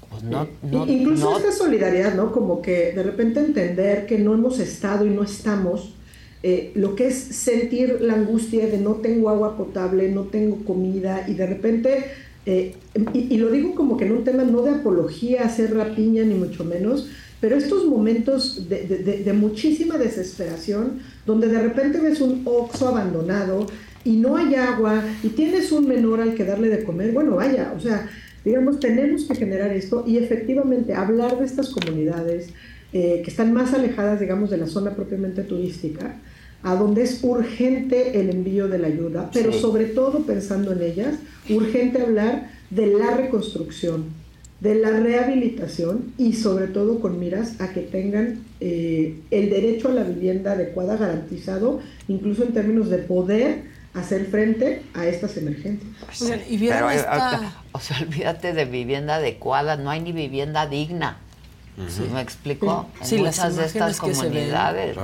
pues 0.09 0.23
no, 0.23 0.47
no, 0.61 0.85
Incluso 0.87 1.31
no- 1.31 1.37
esta 1.37 1.51
solidaridad, 1.51 2.15
¿no? 2.15 2.31
Como 2.31 2.61
que 2.61 2.93
de 2.93 3.03
repente 3.03 3.41
entender 3.41 4.05
que 4.05 4.17
no 4.17 4.33
hemos 4.33 4.59
estado 4.59 5.05
y 5.05 5.09
no 5.09 5.23
estamos, 5.23 5.93
eh, 6.41 6.71
lo 6.75 6.95
que 6.95 7.07
es 7.07 7.15
sentir 7.17 7.97
la 7.99 8.13
angustia 8.13 8.65
de 8.67 8.77
no 8.77 8.93
tengo 8.95 9.29
agua 9.29 9.57
potable, 9.57 10.09
no 10.09 10.23
tengo 10.23 10.63
comida 10.63 11.25
y 11.27 11.33
de 11.33 11.47
repente, 11.47 12.05
eh, 12.45 12.75
y, 13.13 13.33
y 13.33 13.37
lo 13.37 13.51
digo 13.51 13.75
como 13.75 13.97
que 13.97 14.05
en 14.05 14.13
un 14.13 14.23
tema 14.23 14.43
no 14.45 14.61
de 14.61 14.71
apología, 14.71 15.43
hacer 15.43 15.73
rapiña 15.75 16.23
ni 16.23 16.35
mucho 16.35 16.63
menos, 16.63 17.09
pero 17.45 17.57
estos 17.57 17.85
momentos 17.85 18.67
de, 18.67 18.87
de- 18.87 18.97
de- 19.07 19.23
de 19.23 19.33
muchísima 19.33 19.99
desesperación, 19.99 20.99
donde 21.27 21.47
de 21.47 21.59
repente 21.61 21.99
ves 21.99 22.19
un 22.21 22.41
oxo 22.45 22.87
abandonado 22.87 23.67
y 24.03 24.13
no 24.17 24.35
hay 24.35 24.55
agua 24.55 25.03
y 25.21 25.27
tienes 25.29 25.71
un 25.71 25.87
menor 25.87 26.21
al 26.21 26.33
que 26.33 26.43
darle 26.43 26.69
de 26.69 26.83
comer, 26.83 27.11
bueno, 27.11 27.35
vaya, 27.35 27.71
o 27.77 27.79
sea, 27.79 28.09
digamos, 28.43 28.79
tenemos 28.79 29.25
que 29.25 29.35
generar 29.35 29.71
esto 29.71 30.03
y 30.07 30.17
efectivamente 30.17 30.95
hablar 30.95 31.37
de 31.39 31.45
estas 31.45 31.69
comunidades 31.69 32.49
eh, 32.93 33.21
que 33.23 33.29
están 33.29 33.53
más 33.53 33.73
alejadas, 33.75 34.19
digamos, 34.19 34.49
de 34.49 34.57
la 34.57 34.65
zona 34.67 34.95
propiamente 34.95 35.43
turística, 35.43 36.15
a 36.63 36.75
donde 36.75 37.03
es 37.03 37.19
urgente 37.23 38.19
el 38.19 38.29
envío 38.31 38.67
de 38.67 38.79
la 38.79 38.87
ayuda, 38.87 39.29
pero 39.31 39.51
sobre 39.61 39.85
todo 39.85 40.19
pensando 40.25 40.71
en 40.71 40.81
ellas, 40.81 41.13
urgente 41.49 42.01
hablar 42.01 42.49
de 42.71 42.87
la 42.87 43.17
reconstrucción, 43.17 44.05
de 44.59 44.75
la 44.75 44.89
rehabilitación 44.91 46.13
y 46.17 46.33
sobre 46.33 46.67
todo 46.67 46.99
con 46.99 47.19
miras 47.19 47.59
a 47.59 47.73
que 47.73 47.81
tengan 47.81 48.43
eh, 48.61 49.19
el 49.31 49.49
derecho 49.49 49.89
a 49.89 49.91
la 49.91 50.03
vivienda 50.03 50.53
adecuada 50.53 50.95
garantizado, 50.97 51.81
incluso 52.07 52.43
en 52.43 52.53
términos 52.53 52.89
de 52.89 52.99
poder 52.99 53.63
hacer 53.93 54.25
frente 54.27 54.81
a 54.93 55.07
estas 55.07 55.37
emergencias. 55.37 55.89
Y 56.49 56.57
vieron 56.57 56.79
Pero, 56.79 56.91
eh, 56.91 56.95
esta- 56.95 57.53
o 57.71 57.79
sea, 57.79 57.97
olvídate 58.01 58.53
de 58.53 58.65
vivienda 58.65 59.15
adecuada, 59.15 59.77
no 59.77 59.89
hay 59.89 60.01
ni 60.01 60.11
vivienda 60.11 60.67
digna. 60.67 61.17
¿Me 62.13 62.21
explico? 62.21 62.87
En 63.01 63.05
Sí, 63.07 63.17
las 63.17 63.37
muchas 63.37 63.57
de 63.57 63.65
estas 63.65 63.99
comunidades 63.99 64.95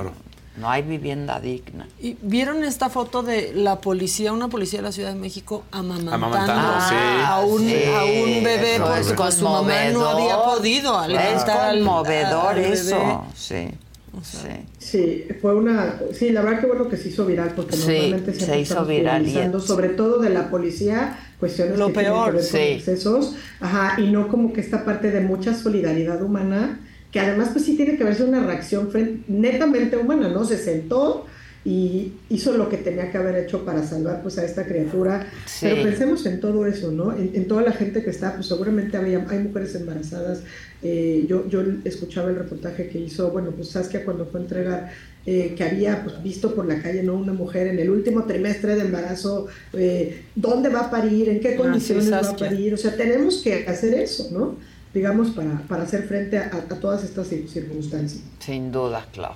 no 0.58 0.70
hay 0.70 0.82
vivienda 0.82 1.40
digna. 1.40 1.88
¿Y 2.00 2.18
vieron 2.22 2.64
esta 2.64 2.90
foto 2.90 3.24
de 3.24 3.54
la 3.56 3.80
policía, 3.80 4.34
una 4.34 4.50
policía 4.50 4.80
de 4.80 4.84
la 4.84 4.92
Ciudad 4.92 5.14
de 5.14 5.20
México 5.20 5.64
amamantando, 5.72 6.14
Amamantando, 6.28 6.80
sí. 6.90 6.96
a, 7.26 7.40
un, 7.40 7.60
Sí, 7.62 7.84
a 7.86 8.04
un 8.04 8.44
bebé 8.44 8.76
eso 8.76 8.86
porque 8.86 9.14
pues, 9.16 9.36
su 9.36 9.44
mamá 9.46 9.86
no 9.94 10.06
había 10.10 10.44
podido 10.44 10.98
alimentar 10.98 11.36
Es 11.38 11.50
al- 11.50 11.78
conmovedor 11.80 12.48
al 12.50 12.56
bebé? 12.56 12.74
eso, 12.74 13.26
sí. 13.36 13.68
O 14.14 14.22
sea, 14.26 14.60
Sí, 14.78 15.24
fue 15.42 15.56
una. 15.56 15.96
Sí, 16.12 16.32
la 16.32 16.42
verdad 16.42 16.60
que 16.60 16.68
bueno 16.68 16.90
que 16.90 16.98
se 16.98 17.08
hizo 17.08 17.26
viral 17.26 17.54
porque 17.56 17.78
Sí, 17.78 17.88
normalmente 17.94 18.34
se 18.34 18.60
hizo 18.60 18.84
viral 18.86 19.26
y- 19.26 19.62
sobre 19.62 19.88
todo 19.88 20.20
de 20.20 20.32
la 20.32 20.50
policía, 20.50 21.18
cuestiones 21.40 21.78
Lo 21.80 21.88
que 21.88 21.94
tienen 21.94 22.12
peor, 22.12 22.26
que 22.32 22.36
ver 22.36 22.44
sí. 22.44 22.52
con 22.52 22.62
excesos, 22.62 23.36
ajá, 23.62 24.02
y 24.02 24.12
no 24.12 24.28
como 24.28 24.52
que 24.52 24.60
esta 24.60 24.84
parte 24.84 25.12
de 25.12 25.22
mucha 25.22 25.54
solidaridad 25.54 26.22
humana, 26.22 26.82
que 27.12 27.20
además 27.20 27.50
pues 27.54 27.66
sí 27.66 27.76
tiene 27.76 27.98
que 27.98 28.04
verse 28.04 28.24
una 28.24 28.46
reacción 28.46 28.90
fren- 28.92 29.24
netamente 29.28 29.98
humana, 29.98 30.30
¿no? 30.30 30.46
Se 30.46 30.58
sentó 30.58 31.26
y 31.64 32.14
hizo 32.30 32.58
lo 32.58 32.70
que 32.70 32.78
tenía 32.78 33.12
que 33.12 33.18
haber 33.20 33.36
hecho 33.36 33.64
para 33.64 33.84
salvar 33.86 34.24
pues 34.24 34.38
a 34.40 34.46
esta 34.46 34.66
criatura. 34.66 35.28
Sí. 35.46 35.68
Pero 35.70 35.84
pensemos 35.84 36.26
en 36.26 36.40
todo 36.40 36.66
eso, 36.66 36.92
¿no? 36.92 37.16
En, 37.16 37.32
en 37.36 37.48
toda 37.48 37.62
la 37.62 37.72
gente 37.74 38.04
que 38.04 38.10
está, 38.10 38.34
pues 38.36 38.48
seguramente 38.48 38.98
había, 38.98 39.24
hay 39.30 39.40
mujeres 39.40 39.76
embarazadas. 39.76 40.42
Eh, 40.82 41.26
yo, 41.28 41.48
yo 41.48 41.62
escuchaba 41.86 42.30
el 42.32 42.38
reportaje 42.38 42.88
que 42.88 42.98
hizo, 43.00 43.30
bueno, 43.30 43.52
pues 43.52 43.68
Saskia 43.70 44.04
cuando 44.04 44.26
fue 44.26 44.40
a 44.40 44.44
entregar, 44.44 44.92
eh, 45.28 45.54
que 45.56 45.64
había 45.64 46.04
pues, 46.04 46.24
visto 46.24 46.56
por 46.56 46.66
la 46.66 46.82
calle, 46.82 47.04
¿no? 47.04 47.14
Una 47.14 47.34
mujer 47.34 47.68
en 47.68 47.78
el 47.78 47.92
último 47.92 48.24
trimestre 48.26 48.74
de 48.76 48.82
embarazo, 48.82 49.46
eh, 49.74 50.24
¿dónde 50.34 50.70
va 50.70 50.80
a 50.80 50.90
parir? 50.90 51.30
¿En 51.30 51.40
qué 51.42 51.50
Ah, 51.50 51.52
sí, 51.52 51.58
condiciones 51.58 52.12
va 52.12 52.22
a 52.22 52.36
parir? 52.36 52.74
O 52.74 52.78
sea, 52.78 52.96
tenemos 52.98 53.44
que 53.44 53.66
hacer 53.68 53.94
eso, 53.94 54.30
¿no? 54.32 54.56
Digamos, 54.94 55.30
para, 55.32 55.62
para 55.70 55.84
hacer 55.84 56.08
frente 56.08 56.38
a, 56.38 56.48
a 56.48 56.76
todas 56.80 57.04
estas 57.04 57.32
cir- 57.32 57.48
circunstancias. 57.48 58.22
Sin 58.40 58.72
duda, 58.72 59.06
Clau, 59.14 59.34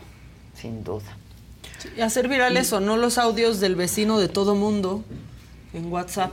sin 0.53 0.84
duda. 0.84 1.17
y 1.98 2.01
hacer 2.01 2.27
viral 2.27 2.58
eso, 2.58 2.80
no 2.82 2.98
los 2.98 3.17
audios 3.17 3.59
del 3.61 3.75
vecino 3.75 4.19
de 4.19 4.27
todo 4.27 4.56
mundo 4.56 5.03
en 5.74 5.92
WhatsApp, 5.92 6.32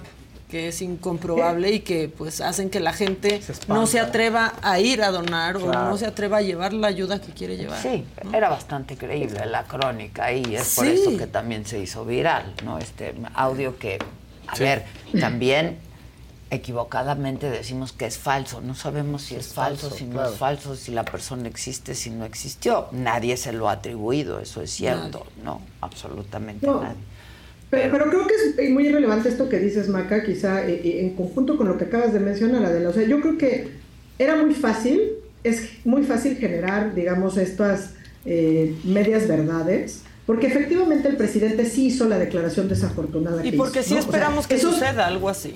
que 0.51 0.68
es 0.68 0.83
incomprobable 0.83 1.70
y 1.73 1.81
que 1.81 2.09
pues 2.09 2.41
hacen 2.41 2.68
que 2.68 2.81
la 2.81 2.92
gente 2.92 3.41
no 3.68 3.86
se 3.86 4.01
atreva 4.01 4.55
a 4.60 4.81
ir 4.81 5.02
a 5.02 5.10
donar 5.12 5.57
o 5.57 5.60
Claro. 5.60 5.89
no 5.91 5.97
se 5.97 6.07
atreva 6.07 6.39
a 6.39 6.42
llevar 6.42 6.73
la 6.73 6.89
ayuda 6.89 7.20
que 7.20 7.33
quiere 7.33 7.57
llevar. 7.57 7.81
Sí, 7.81 8.05
era 8.34 8.49
bastante 8.51 8.97
creíble 8.97 9.47
la 9.47 9.65
crónica 9.65 10.33
y 10.33 10.57
es 10.57 10.75
por 10.75 10.84
Sí. 10.86 10.92
eso 10.92 11.17
que 11.17 11.26
también 11.28 11.65
se 11.65 11.78
hizo 11.78 12.05
viral, 12.05 12.52
¿no? 12.65 12.78
Este 12.78 13.15
audio 13.34 13.78
que, 13.78 13.99
a 14.49 14.57
Sí. 14.57 14.65
ver, 14.65 14.84
también 15.20 15.78
equivocadamente 16.52 17.50
decimos 17.50 17.92
que 17.92 18.05
es 18.06 18.18
falso, 18.18 18.60
no 18.60 18.74
sabemos 18.74 19.22
si 19.22 19.34
es, 19.34 19.48
falso, 19.48 19.89
falso, 19.89 19.97
si 19.97 20.05
no 20.05 20.12
claro. 20.12 20.32
es 20.32 20.39
falso, 20.39 20.76
si 20.76 20.92
la 20.92 21.05
persona 21.05 21.48
existe, 21.48 21.94
si 21.94 22.10
no 22.10 22.24
existió. 22.26 22.89
Nadie 22.92 23.36
se 23.39 23.52
lo 23.52 23.68
ha 23.68 23.72
atribuido, 23.72 24.39
eso 24.39 24.60
es 24.60 24.70
cierto, 24.70 25.26
no, 25.42 25.62
absolutamente 25.81 26.66
No. 26.66 26.82
nadie. 26.82 26.97
Pero, 27.70 27.90
pero 27.90 28.10
creo 28.10 28.26
que 28.26 28.34
es 28.64 28.70
muy 28.70 28.86
relevante 28.90 29.31
esto 29.31 29.48
que 29.48 29.58
dices, 29.58 29.89
Maca, 29.89 30.22
quizá 30.24 30.66
eh, 30.68 30.74
eh, 30.84 31.00
en 31.00 31.16
conjunto 31.16 31.56
con 31.56 31.68
lo 31.68 31.78
que 31.78 31.84
acabas 31.84 32.12
de 32.12 32.20
mencionar, 32.20 32.62
Adela. 32.66 32.90
O 32.90 32.92
sea, 32.92 33.02
yo 33.08 33.18
creo 33.22 33.39
que 33.39 33.70
era 34.18 34.36
muy 34.36 34.52
fácil, 34.55 35.00
es 35.42 35.70
muy 35.86 36.02
fácil 36.02 36.36
generar, 36.36 36.94
digamos, 36.94 37.39
estas 37.39 37.94
eh, 38.26 38.76
medias 38.84 39.26
verdades, 39.26 40.02
porque 40.26 40.47
efectivamente 40.47 41.09
el 41.09 41.17
presidente 41.17 41.67
sí 41.67 41.86
hizo 41.86 42.09
la 42.09 42.18
declaración 42.18 42.68
desafortunada. 42.68 43.44
Y 43.44 43.51
que 43.51 43.57
porque 43.57 43.81
hizo, 43.81 43.89
sí 43.89 43.94
¿no? 43.94 44.01
O 44.01 44.02
sea, 44.02 44.10
esperamos 44.10 44.47
que 44.47 44.55
eso- 44.55 44.73
suceda 44.73 45.07
algo 45.07 45.28
así. 45.28 45.55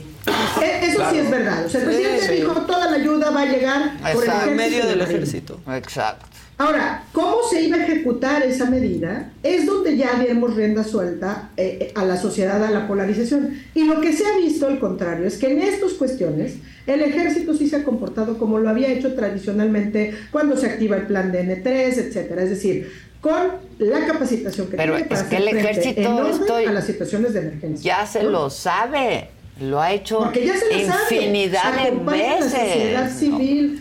eh, 0.62 0.80
Eso 0.82 1.02
sí 1.10 1.18
es 1.18 1.30
verdad. 1.30 1.64
O 1.66 1.68
sea, 1.68 1.80
el 1.82 1.86
Sí, 1.88 1.92
presidente 1.94 2.26
sí. 2.26 2.34
dijo 2.34 2.52
toda 2.62 2.90
la 2.90 2.96
ayuda 2.96 3.30
va 3.30 3.42
a 3.42 3.46
llegar 3.46 3.98
por 4.00 4.10
el 4.10 4.16
Exacto. 4.16 4.32
ejército 4.50 4.54
medio 4.56 4.86
del 4.86 4.98
la 4.98 5.04
marina". 5.04 5.18
ejército. 5.22 5.60
Exacto. 5.74 6.26
Ahora, 6.58 7.04
¿cómo 7.12 7.36
se 7.50 7.60
iba 7.62 7.76
a 7.76 7.82
ejecutar 7.84 8.42
esa 8.42 8.64
medida? 8.70 9.30
Es 9.42 9.66
donde 9.66 9.94
ya 9.98 10.14
demos 10.18 10.54
rienda 10.56 10.84
suelta 10.84 11.50
eh, 11.58 11.78
eh, 11.82 11.92
a 11.94 12.02
la 12.06 12.16
sociedad, 12.16 12.64
a 12.64 12.70
la 12.70 12.88
polarización. 12.88 13.60
Y 13.74 13.84
lo 13.84 14.00
que 14.00 14.14
se 14.14 14.24
ha 14.26 14.38
visto, 14.38 14.66
al 14.66 14.78
contrario, 14.78 15.26
es 15.26 15.36
que 15.36 15.52
en 15.52 15.60
estas 15.60 15.92
cuestiones 15.92 16.54
el 16.86 17.02
ejército 17.02 17.52
sí 17.54 17.68
se 17.68 17.76
ha 17.76 17.84
comportado 17.84 18.38
como 18.38 18.58
lo 18.58 18.70
había 18.70 18.88
hecho 18.88 19.14
tradicionalmente 19.14 20.14
cuando 20.30 20.56
se 20.56 20.66
activa 20.66 20.96
el 20.96 21.06
plan 21.06 21.30
de 21.30 21.42
N3, 21.42 21.98
etcétera. 21.98 22.42
Es 22.42 22.48
decir, 22.50 22.90
con 23.26 23.88
la 23.88 24.06
capacitación 24.06 24.68
que 24.68 24.76
Pero 24.76 24.94
tiene 24.94 25.08
para 25.08 25.20
es 25.20 25.26
que 25.26 25.36
el 25.36 25.48
ejército 25.48 26.28
estoy- 26.28 26.64
a 26.66 26.72
las 26.72 26.86
situaciones 26.86 27.32
de 27.34 27.40
emergencia. 27.40 27.98
Ya 27.98 28.06
se 28.06 28.22
¿no? 28.22 28.30
lo 28.30 28.50
sabe, 28.50 29.28
lo 29.60 29.80
ha 29.80 29.92
hecho 29.92 30.18
Porque 30.20 30.46
ya 30.46 30.56
se 30.56 30.66
lo 30.66 30.92
sabe. 30.92 31.14
infinidad 31.14 31.72
de 31.74 31.92
la 31.92 32.42
sociedad 32.42 33.04
veces. 33.04 33.30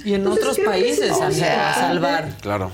Y 0.05 0.13
en 0.13 0.15
Entonces, 0.21 0.43
otros 0.43 0.59
países 0.59 1.11
a 1.11 1.73
salvar. 1.73 2.29
Claro. 2.41 2.71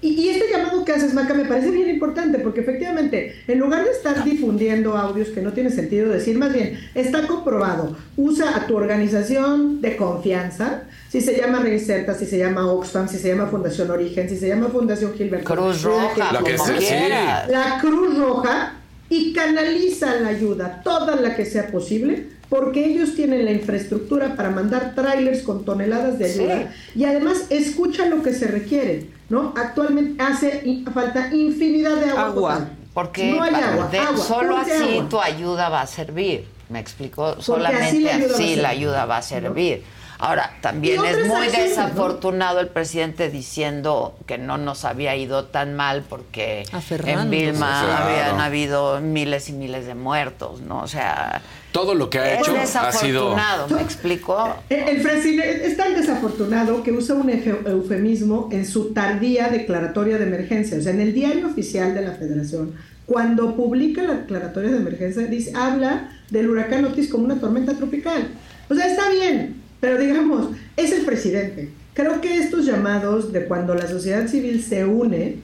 Y, 0.00 0.08
y 0.08 0.28
este 0.30 0.50
llamado 0.50 0.84
que 0.84 0.92
haces, 0.92 1.14
Maca, 1.14 1.34
me 1.34 1.44
parece 1.44 1.70
bien 1.70 1.88
importante, 1.88 2.38
porque 2.38 2.60
efectivamente, 2.60 3.34
en 3.46 3.58
lugar 3.58 3.84
de 3.84 3.90
estar 3.90 4.24
difundiendo 4.24 4.96
audios 4.96 5.28
que 5.28 5.42
no 5.42 5.52
tiene 5.52 5.70
sentido 5.70 6.08
decir, 6.08 6.38
más 6.38 6.52
bien, 6.52 6.78
está 6.94 7.26
comprobado, 7.26 7.96
usa 8.16 8.56
a 8.56 8.66
tu 8.66 8.76
organización 8.76 9.80
de 9.80 9.96
confianza, 9.96 10.82
si 11.08 11.20
se 11.20 11.36
llama 11.36 11.60
Reinserta, 11.60 12.14
si 12.14 12.26
se 12.26 12.38
llama 12.38 12.70
Oxfam, 12.70 13.08
si 13.08 13.18
se 13.18 13.28
llama 13.28 13.46
Fundación 13.46 13.90
Origen, 13.90 14.28
si 14.28 14.36
se 14.36 14.48
llama 14.48 14.68
Fundación 14.68 15.14
Gilbert. 15.14 15.44
Cruz 15.44 15.82
Roja, 15.82 16.32
La 16.32 16.42
que 16.42 16.54
como 16.56 16.66
sea, 16.66 16.80
sí. 16.80 16.86
quieras. 16.86 17.48
La 17.48 17.78
Cruz 17.80 18.18
Roja 18.18 18.74
y 19.08 19.32
canaliza 19.32 20.20
la 20.20 20.28
ayuda, 20.28 20.82
toda 20.84 21.16
la 21.16 21.34
que 21.34 21.46
sea 21.46 21.68
posible, 21.68 22.26
porque 22.48 22.84
ellos 22.84 23.14
tienen 23.14 23.44
la 23.44 23.52
infraestructura 23.52 24.36
para 24.36 24.50
mandar 24.50 24.94
trailers 24.94 25.42
con 25.42 25.64
toneladas 25.64 26.18
de 26.18 26.24
ayuda 26.26 26.72
y 26.94 27.04
además 27.04 27.46
escucha 27.50 28.06
lo 28.06 28.22
que 28.22 28.32
se 28.32 28.46
requiere, 28.48 29.06
¿no? 29.28 29.52
Actualmente 29.56 30.22
hace 30.22 30.82
falta 30.92 31.32
infinidad 31.34 31.96
de 31.96 32.10
agua. 32.10 32.68
Porque 32.94 33.30
no 33.32 33.42
hay 33.42 33.52
pa- 33.52 33.58
agua, 33.72 33.88
de- 33.88 33.98
agua, 33.98 34.24
solo 34.24 34.56
así 34.56 34.72
agua. 34.96 35.08
tu 35.08 35.20
ayuda 35.20 35.68
va 35.68 35.82
a 35.82 35.86
servir. 35.86 36.46
¿Me 36.68 36.80
explico? 36.80 37.28
así 37.28 37.42
Solamente 37.42 38.00
la 38.00 38.14
ayuda 38.14 38.34
así 38.34 38.56
la 38.56 38.68
ayuda 38.70 39.06
va 39.06 39.16
a 39.18 39.22
servir. 39.22 39.82
Ahora, 40.20 40.56
también 40.60 41.04
es 41.04 41.26
muy 41.28 41.46
acciones, 41.46 41.52
¿no? 41.52 41.62
desafortunado 41.84 42.58
el 42.60 42.68
presidente 42.68 43.30
diciendo 43.30 44.16
que 44.26 44.36
no 44.36 44.58
nos 44.58 44.84
había 44.84 45.14
ido 45.14 45.44
tan 45.44 45.76
mal 45.76 46.02
porque 46.08 46.64
en. 47.06 47.30
Vilma 47.30 47.84
Claro. 47.84 48.04
habían 48.04 48.40
habido 48.40 49.00
miles 49.00 49.48
y 49.48 49.52
miles 49.52 49.86
de 49.86 49.94
muertos, 49.94 50.60
¿no? 50.60 50.80
O 50.82 50.88
sea, 50.88 51.40
Todo 51.70 51.94
lo 51.94 52.10
que 52.10 52.18
ha 52.18 52.34
es 52.34 52.40
hecho 52.40 52.50
ha 52.56 52.66
sido. 52.92 53.30
desafortunado, 53.30 53.68
¿me 53.68 53.82
explico? 53.82 54.56
El, 54.68 54.88
el 54.96 55.02
presidente 55.02 55.66
es 55.66 55.76
tan 55.76 55.94
desafortunado 55.94 56.82
que 56.82 56.90
usa 56.90 57.14
un 57.14 57.30
eufemismo 57.30 58.48
en 58.50 58.66
su 58.66 58.92
tardía 58.92 59.48
declaratoria 59.48 60.18
de 60.18 60.24
emergencia. 60.24 60.78
O 60.78 60.80
sea, 60.82 60.92
en 60.92 61.00
el 61.00 61.14
diario 61.14 61.46
oficial 61.46 61.94
de 61.94 62.02
la 62.02 62.12
Federación, 62.12 62.74
cuando 63.06 63.54
publica 63.54 64.02
la 64.02 64.14
declaratoria 64.14 64.70
de 64.72 64.76
emergencia, 64.78 65.22
dice, 65.26 65.52
habla 65.56 66.10
del 66.30 66.50
huracán 66.50 66.84
Otis 66.84 67.08
como 67.08 67.24
una 67.24 67.36
tormenta 67.40 67.74
tropical. 67.74 68.28
O 68.68 68.74
sea, 68.74 68.86
está 68.86 69.08
bien, 69.10 69.62
pero 69.80 69.98
digamos, 69.98 70.50
es 70.76 70.92
el 70.92 71.04
presidente. 71.04 71.70
Creo 71.94 72.20
que 72.20 72.38
estos 72.38 72.64
llamados 72.66 73.32
de 73.32 73.46
cuando 73.46 73.74
la 73.74 73.88
sociedad 73.88 74.26
civil 74.28 74.62
se 74.62 74.84
une 74.84 75.36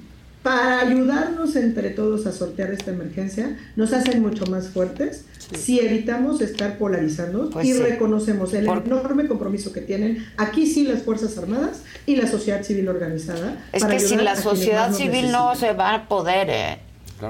para 0.43 0.81
ayudarnos 0.81 1.57
entre 1.57 1.89
todos 1.91 2.27
a 2.27 2.33
sortear 2.33 2.71
esta 2.71 2.91
emergencia, 2.91 3.57
nos 3.77 3.93
hacen 3.95 4.21
mucho 4.21 4.45
más 4.47 4.69
fuertes 4.69 5.25
si 5.59 5.81
evitamos 5.81 6.41
estar 6.43 6.77
polarizando 6.79 7.49
Pues 7.51 7.67
y 7.67 7.73
sí. 7.73 7.79
reconocemos 7.79 8.53
el 8.55 8.67
Por- 8.67 8.83
enorme 8.85 9.27
compromiso 9.27 9.73
que 9.73 9.81
tienen 9.81 10.25
aquí 10.37 10.67
sí 10.67 10.85
las 10.85 11.03
Fuerzas 11.03 11.37
Armadas 11.39 11.83
y 12.07 12.17
la 12.17 12.27
sociedad 12.27 12.63
civil 12.63 12.89
organizada. 12.89 13.65
Es 13.73 13.83
para 13.83 13.95
que 13.97 14.01
sin 14.01 14.23
la 14.25 14.37
sociedad 14.37 14.93
civil 14.93 15.33
no 15.33 15.49
necesitan. 15.51 15.73
se 15.73 15.79
va 15.79 15.95
a 15.95 16.09
poder, 16.09 16.51
¿eh? 16.51 16.79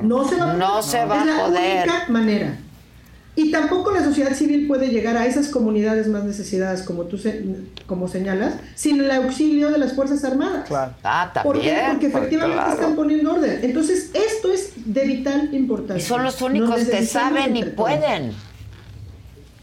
No 0.02 0.28
se 0.28 0.36
va 0.36 0.50
a 0.50 0.54
No 0.54 0.68
poder. 0.70 0.82
se 0.84 1.04
va 1.04 1.16
es 1.16 1.22
a 1.22 1.24
la 1.24 1.44
poder. 1.46 1.88
única 1.88 2.04
manera. 2.08 2.58
Y 3.36 3.50
tampoco 3.50 3.90
la 3.90 4.04
sociedad 4.04 4.32
civil 4.34 4.68
puede 4.68 4.88
llegar 4.88 5.16
a 5.16 5.26
esas 5.26 5.48
comunidades 5.48 6.06
más 6.06 6.22
necesitadas, 6.24 6.82
como 6.82 7.02
tú 7.04 7.18
se- 7.18 7.44
como 7.86 8.06
señalas, 8.06 8.54
sin 8.76 9.00
el 9.00 9.10
auxilio 9.10 9.70
de 9.70 9.78
las 9.78 9.94
Fuerzas 9.94 10.22
Armadas. 10.24 10.68
Ah, 11.02 11.32
¿Por 11.42 11.60
qué? 11.60 11.70
también. 11.72 11.90
Porque 11.90 12.08
pues, 12.10 12.14
efectivamente 12.22 12.62
claro. 12.62 12.72
están 12.80 12.94
poniendo 12.96 13.34
orden. 13.34 13.58
Entonces, 13.62 14.10
esto 14.14 14.52
es 14.52 14.72
de 14.86 15.04
vital 15.04 15.52
importancia. 15.52 16.04
Y 16.04 16.06
son 16.06 16.22
los 16.22 16.40
únicos 16.42 16.76
que 16.84 17.04
saben 17.04 17.56
y 17.56 17.62
todos. 17.62 17.74
pueden. 17.74 18.32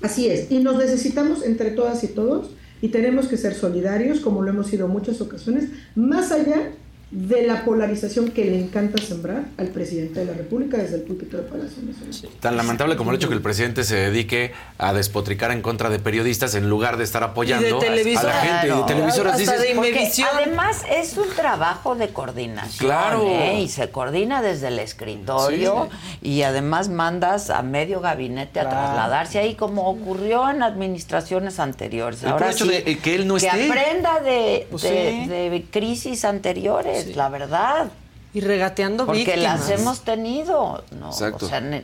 Así 0.02 0.28
es, 0.30 0.52
y 0.52 0.60
nos 0.60 0.78
necesitamos 0.78 1.46
entre 1.46 1.72
todas 1.72 2.04
y 2.04 2.08
todos 2.08 2.50
y 2.82 2.88
tenemos 2.90 3.28
que 3.28 3.38
ser 3.38 3.54
solidarios, 3.54 4.20
como 4.20 4.42
lo 4.42 4.50
hemos 4.50 4.68
sido 4.68 4.88
en 4.88 4.92
muchas 4.92 5.22
ocasiones, 5.22 5.66
más 5.96 6.32
allá 6.32 6.72
de 7.12 7.46
la 7.46 7.66
polarización 7.66 8.32
que 8.32 8.46
le 8.46 8.58
encanta 8.58 9.02
sembrar 9.04 9.44
al 9.58 9.68
presidente 9.68 10.22
de 10.22 10.26
la 10.28 10.34
República 10.34 10.78
desde 10.78 10.96
el 10.96 11.02
púlpito 11.02 11.36
de 11.36 11.44
Palacio 11.44 11.84
Nacional. 11.84 12.38
Tan 12.40 12.56
lamentable 12.56 12.96
como 12.96 13.12
el 13.12 13.18
hecho 13.18 13.28
que 13.28 13.36
el 13.36 13.42
presidente 13.42 13.84
se 13.84 13.98
dedique 13.98 14.54
a 14.78 14.94
despotricar 14.94 15.52
en 15.52 15.62
contra 15.62 15.90
de 15.90 16.00
periodistas 16.00 16.56
en 16.56 16.70
lugar 16.70 16.96
de 16.96 17.04
estar 17.04 17.22
apoyando 17.24 17.68
a 17.82 17.84
la 17.84 18.32
gente 18.34 18.68
y 18.68 18.78
de 18.78 18.84
televisoras. 18.88 19.38
Dices, 19.38 19.60
de 19.62 19.76
Porque 19.76 19.90
Imevisión. 19.90 20.30
además 20.34 20.84
es 20.90 21.18
un 21.18 21.28
trabajo 21.36 21.96
de 21.96 22.08
coordinación. 22.14 22.78
Claro. 22.90 23.26
¿eh? 23.28 23.60
Y 23.62 23.68
se 23.68 23.90
coordina 23.90 24.42
desde 24.42 24.70
el 24.70 24.80
escritorio 24.80 25.90
y 26.22 26.44
además 26.44 26.88
mandas 26.88 27.50
a 27.50 27.62
medio 27.62 28.00
gabinete 28.00 28.62
a 28.62 28.70
trasladarse 28.70 29.38
ahí 29.40 29.56
como 29.56 29.90
ocurrió 29.90 30.50
en 30.50 30.64
administraciones 30.64 31.60
anteriores. 31.60 32.24
El 32.24 32.30
Ahora 32.30 32.52
hecho 32.52 32.66
sí, 32.66 32.72
de, 32.72 32.98
que 33.00 33.16
él 33.16 33.28
no 33.28 33.36
que 33.36 33.48
esté. 33.48 33.66
aprenda 33.70 34.20
de, 34.22 34.68
Pues 34.72 34.84
de- 34.84 35.22
sí. 35.24 35.30
de 35.30 35.66
crisis 35.70 36.24
anteriores, 36.26 37.01
la 37.08 37.30
verdad. 37.30 37.92
Y 38.34 38.42
regateando 38.42 39.06
Porque 39.06 39.26
víctimas. 39.26 39.60
las 39.60 39.70
hemos 39.80 40.02
tenido, 40.02 40.84
¿no? 40.92 41.10
Exacto. 41.10 41.46
O 41.46 41.50
sea, 41.50 41.84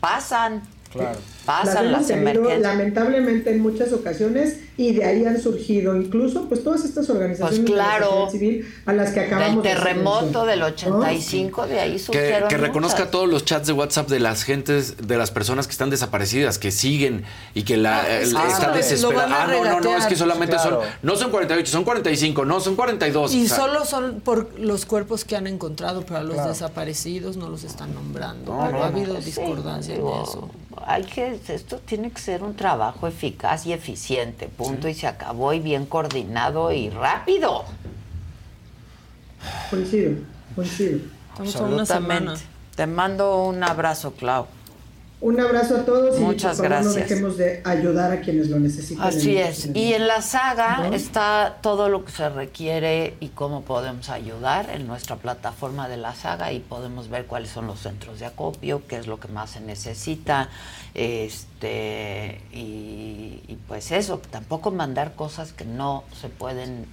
pasan. 0.00 0.62
Claro. 0.92 1.18
Pasan 1.48 1.90
Las 1.92 2.02
las 2.02 2.10
emergencias. 2.10 2.60
lamentablemente 2.60 3.50
en 3.50 3.60
muchas 3.60 3.92
ocasiones 3.94 4.58
y 4.76 4.92
de 4.92 5.04
ahí 5.06 5.24
han 5.24 5.40
surgido 5.40 5.96
incluso 5.96 6.46
pues 6.46 6.62
todas 6.62 6.84
estas 6.84 7.08
organizaciones 7.08 7.60
Pues 7.60 7.70
de 7.70 7.76
la 7.76 7.84
claro. 7.96 8.06
sociedad 8.10 8.30
civil 8.32 8.74
a 8.84 8.92
las 8.92 9.10
que 9.12 9.20
Del 9.20 9.32
acabamos 9.32 9.62
de 9.62 9.70
hacer 9.70 9.82
terremoto 9.82 10.20
mención, 10.24 10.46
del 10.46 10.60
¿no? 10.60 10.66
85, 10.66 11.66
de 11.66 11.80
ahí 11.80 11.92
Que, 11.92 11.98
surgieron 11.98 12.48
que 12.50 12.56
reconozca 12.58 12.98
muchas. 12.98 13.10
todos 13.10 13.28
los 13.30 13.44
chats 13.46 13.66
de 13.66 13.72
WhatsApp 13.72 14.08
de 14.08 14.20
las 14.20 14.42
gentes, 14.44 14.96
de 15.08 15.16
las 15.16 15.30
personas 15.30 15.66
que 15.66 15.72
están 15.72 15.88
desaparecidas, 15.88 16.58
que 16.58 16.70
siguen 16.70 17.24
y 17.54 17.62
que 17.62 17.78
la 17.78 18.00
Ah, 18.02 18.04
eh, 18.08 18.18
que 18.20 18.52
está 18.52 18.70
desesperada. 18.72 19.44
Ah, 19.44 19.46
no, 19.50 19.64
no, 19.64 19.80
no, 19.80 19.96
es 19.96 20.04
que 20.04 20.16
solamente 20.16 20.54
Claro. 20.56 20.82
son, 20.82 20.88
no 21.02 21.16
son 21.16 21.30
48, 21.30 21.72
son 21.72 21.84
45, 21.84 22.44
no, 22.44 22.60
son 22.60 22.76
42. 22.76 23.32
Y 23.34 23.44
O 23.44 23.48
sea, 23.48 23.56
solo 23.56 23.84
son 23.86 24.20
por 24.20 24.60
los 24.60 24.84
cuerpos 24.84 25.24
que 25.24 25.34
han 25.34 25.46
encontrado, 25.46 26.02
pero 26.02 26.18
a 26.18 26.22
los 26.22 26.34
Claro. 26.34 26.50
desaparecidos 26.50 27.38
no 27.38 27.48
los 27.48 27.64
están 27.64 27.94
nombrando. 27.94 28.52
No, 28.52 28.60
Pero 28.66 28.72
no, 28.78 28.84
ha 28.84 28.90
no. 28.90 28.96
habido 28.96 29.16
Sí, 29.16 29.22
discordancia 29.24 29.94
digo, 29.94 30.14
en 30.18 30.22
eso. 30.22 30.50
Hay 30.86 31.02
que, 31.04 31.37
esto 31.48 31.78
tiene 31.78 32.10
que 32.10 32.20
ser 32.20 32.42
un 32.42 32.54
trabajo 32.54 33.06
eficaz 33.06 33.66
y 33.66 33.72
eficiente, 33.72 34.46
punto, 34.48 34.88
y 34.88 34.94
se 34.94 35.06
acabó, 35.06 35.52
y 35.52 35.60
bien 35.60 35.86
coordinado 35.86 36.72
y 36.72 36.90
rápido. 36.90 37.64
Coincido, 39.70 40.12
coincido. 40.54 40.98
Absolutamente. 41.38 42.40
Te 42.74 42.86
mando 42.86 43.44
un 43.44 43.62
abrazo, 43.62 44.12
Clau. 44.12 44.46
Un 45.20 45.40
abrazo 45.40 45.78
a 45.78 45.84
todos 45.84 46.16
y 46.16 46.20
Muchas 46.22 46.58
por 46.58 46.68
favor 46.68 46.84
no 46.84 46.90
gracias. 46.92 47.08
dejemos 47.08 47.36
de 47.36 47.60
ayudar 47.64 48.12
a 48.12 48.20
quienes 48.20 48.48
lo 48.50 48.60
necesitan. 48.60 49.04
Así 49.04 49.36
en- 49.36 49.46
es. 49.48 49.68
Y 49.74 49.92
en 49.92 50.06
la 50.06 50.22
saga 50.22 50.78
¿No? 50.88 50.94
está 50.94 51.56
todo 51.60 51.88
lo 51.88 52.04
que 52.04 52.12
se 52.12 52.28
requiere 52.28 53.14
y 53.18 53.28
cómo 53.30 53.62
podemos 53.62 54.10
ayudar 54.10 54.70
en 54.70 54.86
nuestra 54.86 55.16
plataforma 55.16 55.88
de 55.88 55.96
la 55.96 56.14
saga 56.14 56.52
y 56.52 56.60
podemos 56.60 57.08
ver 57.08 57.26
cuáles 57.26 57.50
son 57.50 57.66
los 57.66 57.80
centros 57.80 58.20
de 58.20 58.26
acopio, 58.26 58.82
qué 58.86 58.96
es 58.96 59.08
lo 59.08 59.18
que 59.18 59.26
más 59.26 59.50
se 59.50 59.60
necesita, 59.60 60.50
este 60.94 62.40
y, 62.52 63.42
y 63.48 63.58
pues 63.66 63.90
eso, 63.90 64.20
tampoco 64.30 64.70
mandar 64.70 65.14
cosas 65.14 65.52
que 65.52 65.64
no 65.64 66.04
se 66.20 66.28
pueden 66.28 66.86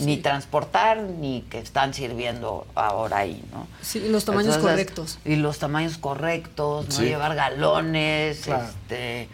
ni 0.00 0.16
transportar 0.18 1.00
ni 1.02 1.42
que 1.42 1.58
están 1.58 1.94
sirviendo 1.94 2.66
ahora 2.74 3.18
ahí, 3.18 3.42
¿no? 3.52 3.66
Sí, 3.82 4.00
y 4.00 4.08
los 4.08 4.24
tamaños 4.24 4.56
Entonces, 4.56 4.70
correctos. 4.72 5.18
Y 5.24 5.36
los 5.36 5.58
tamaños 5.58 5.96
correctos, 5.98 6.86
no 6.88 6.92
Sí. 6.94 7.04
llevar 7.04 7.34
galones, 7.34 8.40
Claro. 8.40 8.64
este, 8.66 9.28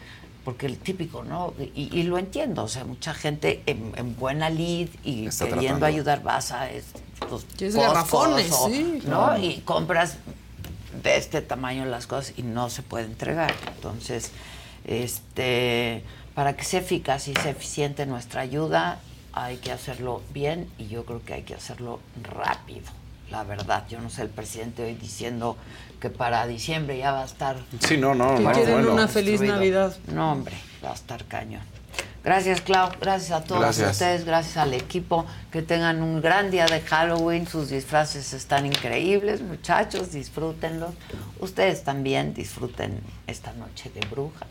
porque 0.45 0.67
el 0.67 0.77
típico, 0.79 1.25
¿no? 1.25 1.55
Y, 1.75 1.89
y 1.99 2.03
lo 2.05 2.19
entiendo, 2.19 2.65
o 2.65 2.69
sea, 2.69 2.85
mucha 2.85 3.15
gente 3.15 3.63
en, 3.67 3.93
en 3.97 4.15
buena 4.17 4.51
lid 4.51 4.89
y 5.05 5.27
Está 5.27 5.45
queriendo 5.47 5.79
tratando. 5.79 5.87
ayudar 5.87 6.23
vas 6.23 6.53
a 6.53 6.71
es- 6.71 6.85
los 7.31 7.45
Quieres 7.57 7.75
Costcos 7.77 7.95
garrafones, 7.95 8.53
o- 8.53 8.69
sí, 8.69 9.01
¿no? 9.07 9.27
claro. 9.27 9.43
Y 9.43 9.61
compras 9.61 10.17
de 11.03 11.17
este 11.17 11.41
tamaño 11.43 11.85
las 11.85 12.07
cosas 12.07 12.35
y 12.37 12.43
no 12.43 12.71
se 12.71 12.83
puede 12.83 13.05
entregar. 13.07 13.55
Entonces, 13.75 14.31
este, 14.85 16.03
para 16.35 16.55
que 16.57 16.65
sea 16.65 16.81
eficaz 16.81 17.29
y 17.29 17.35
sea 17.35 17.51
eficiente 17.51 18.07
nuestra 18.07 18.41
ayuda, 18.43 19.01
hay 19.33 19.57
que 19.59 19.73
hacerlo 19.73 20.23
bien 20.33 20.69
y 20.79 20.89
yo 20.89 21.05
creo 21.05 21.23
que 21.25 21.35
hay 21.35 21.43
que 21.43 21.55
hacerlo 21.55 22.01
rápido. 22.23 22.87
La 23.31 23.45
verdad, 23.45 23.85
yo 23.89 23.99
no 24.01 24.11
sé 24.11 24.23
el 24.23 24.29
presidente 24.29 24.85
hoy 24.85 24.95
diciendo 24.95 25.57
que 26.01 26.11
para 26.11 26.47
diciembre 26.47 26.99
ya 26.99 27.13
va 27.13 27.23
a 27.23 27.25
estar 27.25 27.57
Sí, 27.81 27.97
no, 27.97 28.15
no, 28.15 28.37
Que 28.37 28.43
no, 28.43 28.53
quieren 28.53 28.73
bueno. 28.75 28.93
una 28.93 29.09
feliz. 29.09 29.41
Navidad. 29.41 29.97
No, 30.09 30.33
hombre, 30.33 30.55
va 30.85 30.91
a 30.91 30.95
estar 30.95 31.25
cañón. 31.25 31.63
Gracias, 32.25 32.61
Clau. 32.61 32.91
Gracias 33.01 33.33
a 33.33 33.45
todos 33.45 33.61
Gracias. 33.61 33.93
ustedes. 33.93 34.25
Gracias 34.25 34.57
al 34.57 34.75
equipo. 34.75 35.27
Que 35.51 35.63
tengan 35.63 36.03
un 36.03 36.21
gran 36.21 36.51
día 36.51 36.67
de 36.67 36.81
Halloween. 36.81 37.47
Sus 37.47 37.71
disfraces 37.71 38.33
están 38.33 38.67
increíbles, 38.67 39.43
muchachos. 39.43 40.13
Disfrútenlos. 40.13 40.95
Ustedes 41.41 41.83
también 41.83 42.33
disfruten 42.35 43.01
esta 43.27 43.53
noche 43.55 43.91
de 43.91 44.01
brujas. 44.07 44.49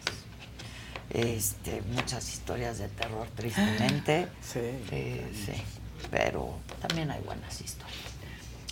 Este, 1.09 1.81
muchas 1.93 2.27
historias 2.33 2.77
de 2.77 2.87
terror, 2.89 3.27
tristemente. 3.35 4.27
Sí. 4.41 4.59
Eh, 4.91 5.31
sí. 5.45 5.61
Pero 6.09 6.57
también 6.81 7.11
hay 7.11 7.21
buenas 7.21 7.59
historias. 7.61 7.80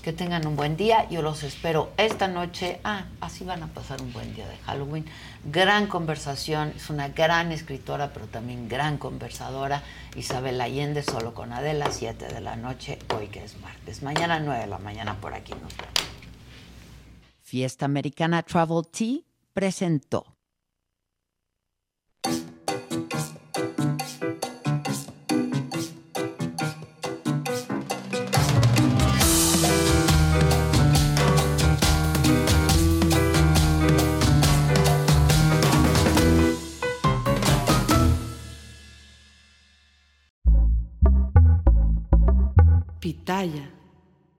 Que 0.03 0.13
tengan 0.13 0.47
un 0.47 0.55
buen 0.55 0.77
día. 0.77 1.09
Yo 1.09 1.21
los 1.21 1.43
espero 1.43 1.91
esta 1.97 2.27
noche. 2.27 2.79
Ah, 2.83 3.05
así 3.19 3.43
van 3.43 3.63
a 3.63 3.67
pasar 3.67 4.01
un 4.01 4.13
buen 4.13 4.33
día 4.33 4.47
de 4.47 4.57
Halloween. 4.59 5.05
Gran 5.43 5.87
conversación. 5.87 6.73
Es 6.75 6.89
una 6.89 7.09
gran 7.09 7.51
escritora, 7.51 8.11
pero 8.13 8.25
también 8.27 8.69
gran 8.69 8.97
conversadora. 8.97 9.83
Isabel 10.15 10.61
Allende, 10.61 11.03
solo 11.03 11.33
con 11.33 11.51
Adela, 11.51 11.91
7 11.91 12.27
de 12.27 12.41
la 12.41 12.55
noche, 12.55 12.97
hoy 13.13 13.27
que 13.27 13.43
es 13.43 13.59
martes. 13.59 14.01
Mañana 14.01 14.39
9 14.39 14.61
de 14.61 14.67
la 14.67 14.79
mañana 14.79 15.15
por 15.19 15.33
aquí 15.33 15.51
nos 15.53 15.75
vemos. 15.75 15.93
Fiesta 17.41 17.85
Americana 17.85 18.41
Travel 18.43 18.87
Tea 18.91 19.19
presentó. 19.53 20.37
Pitaya. 43.39 43.78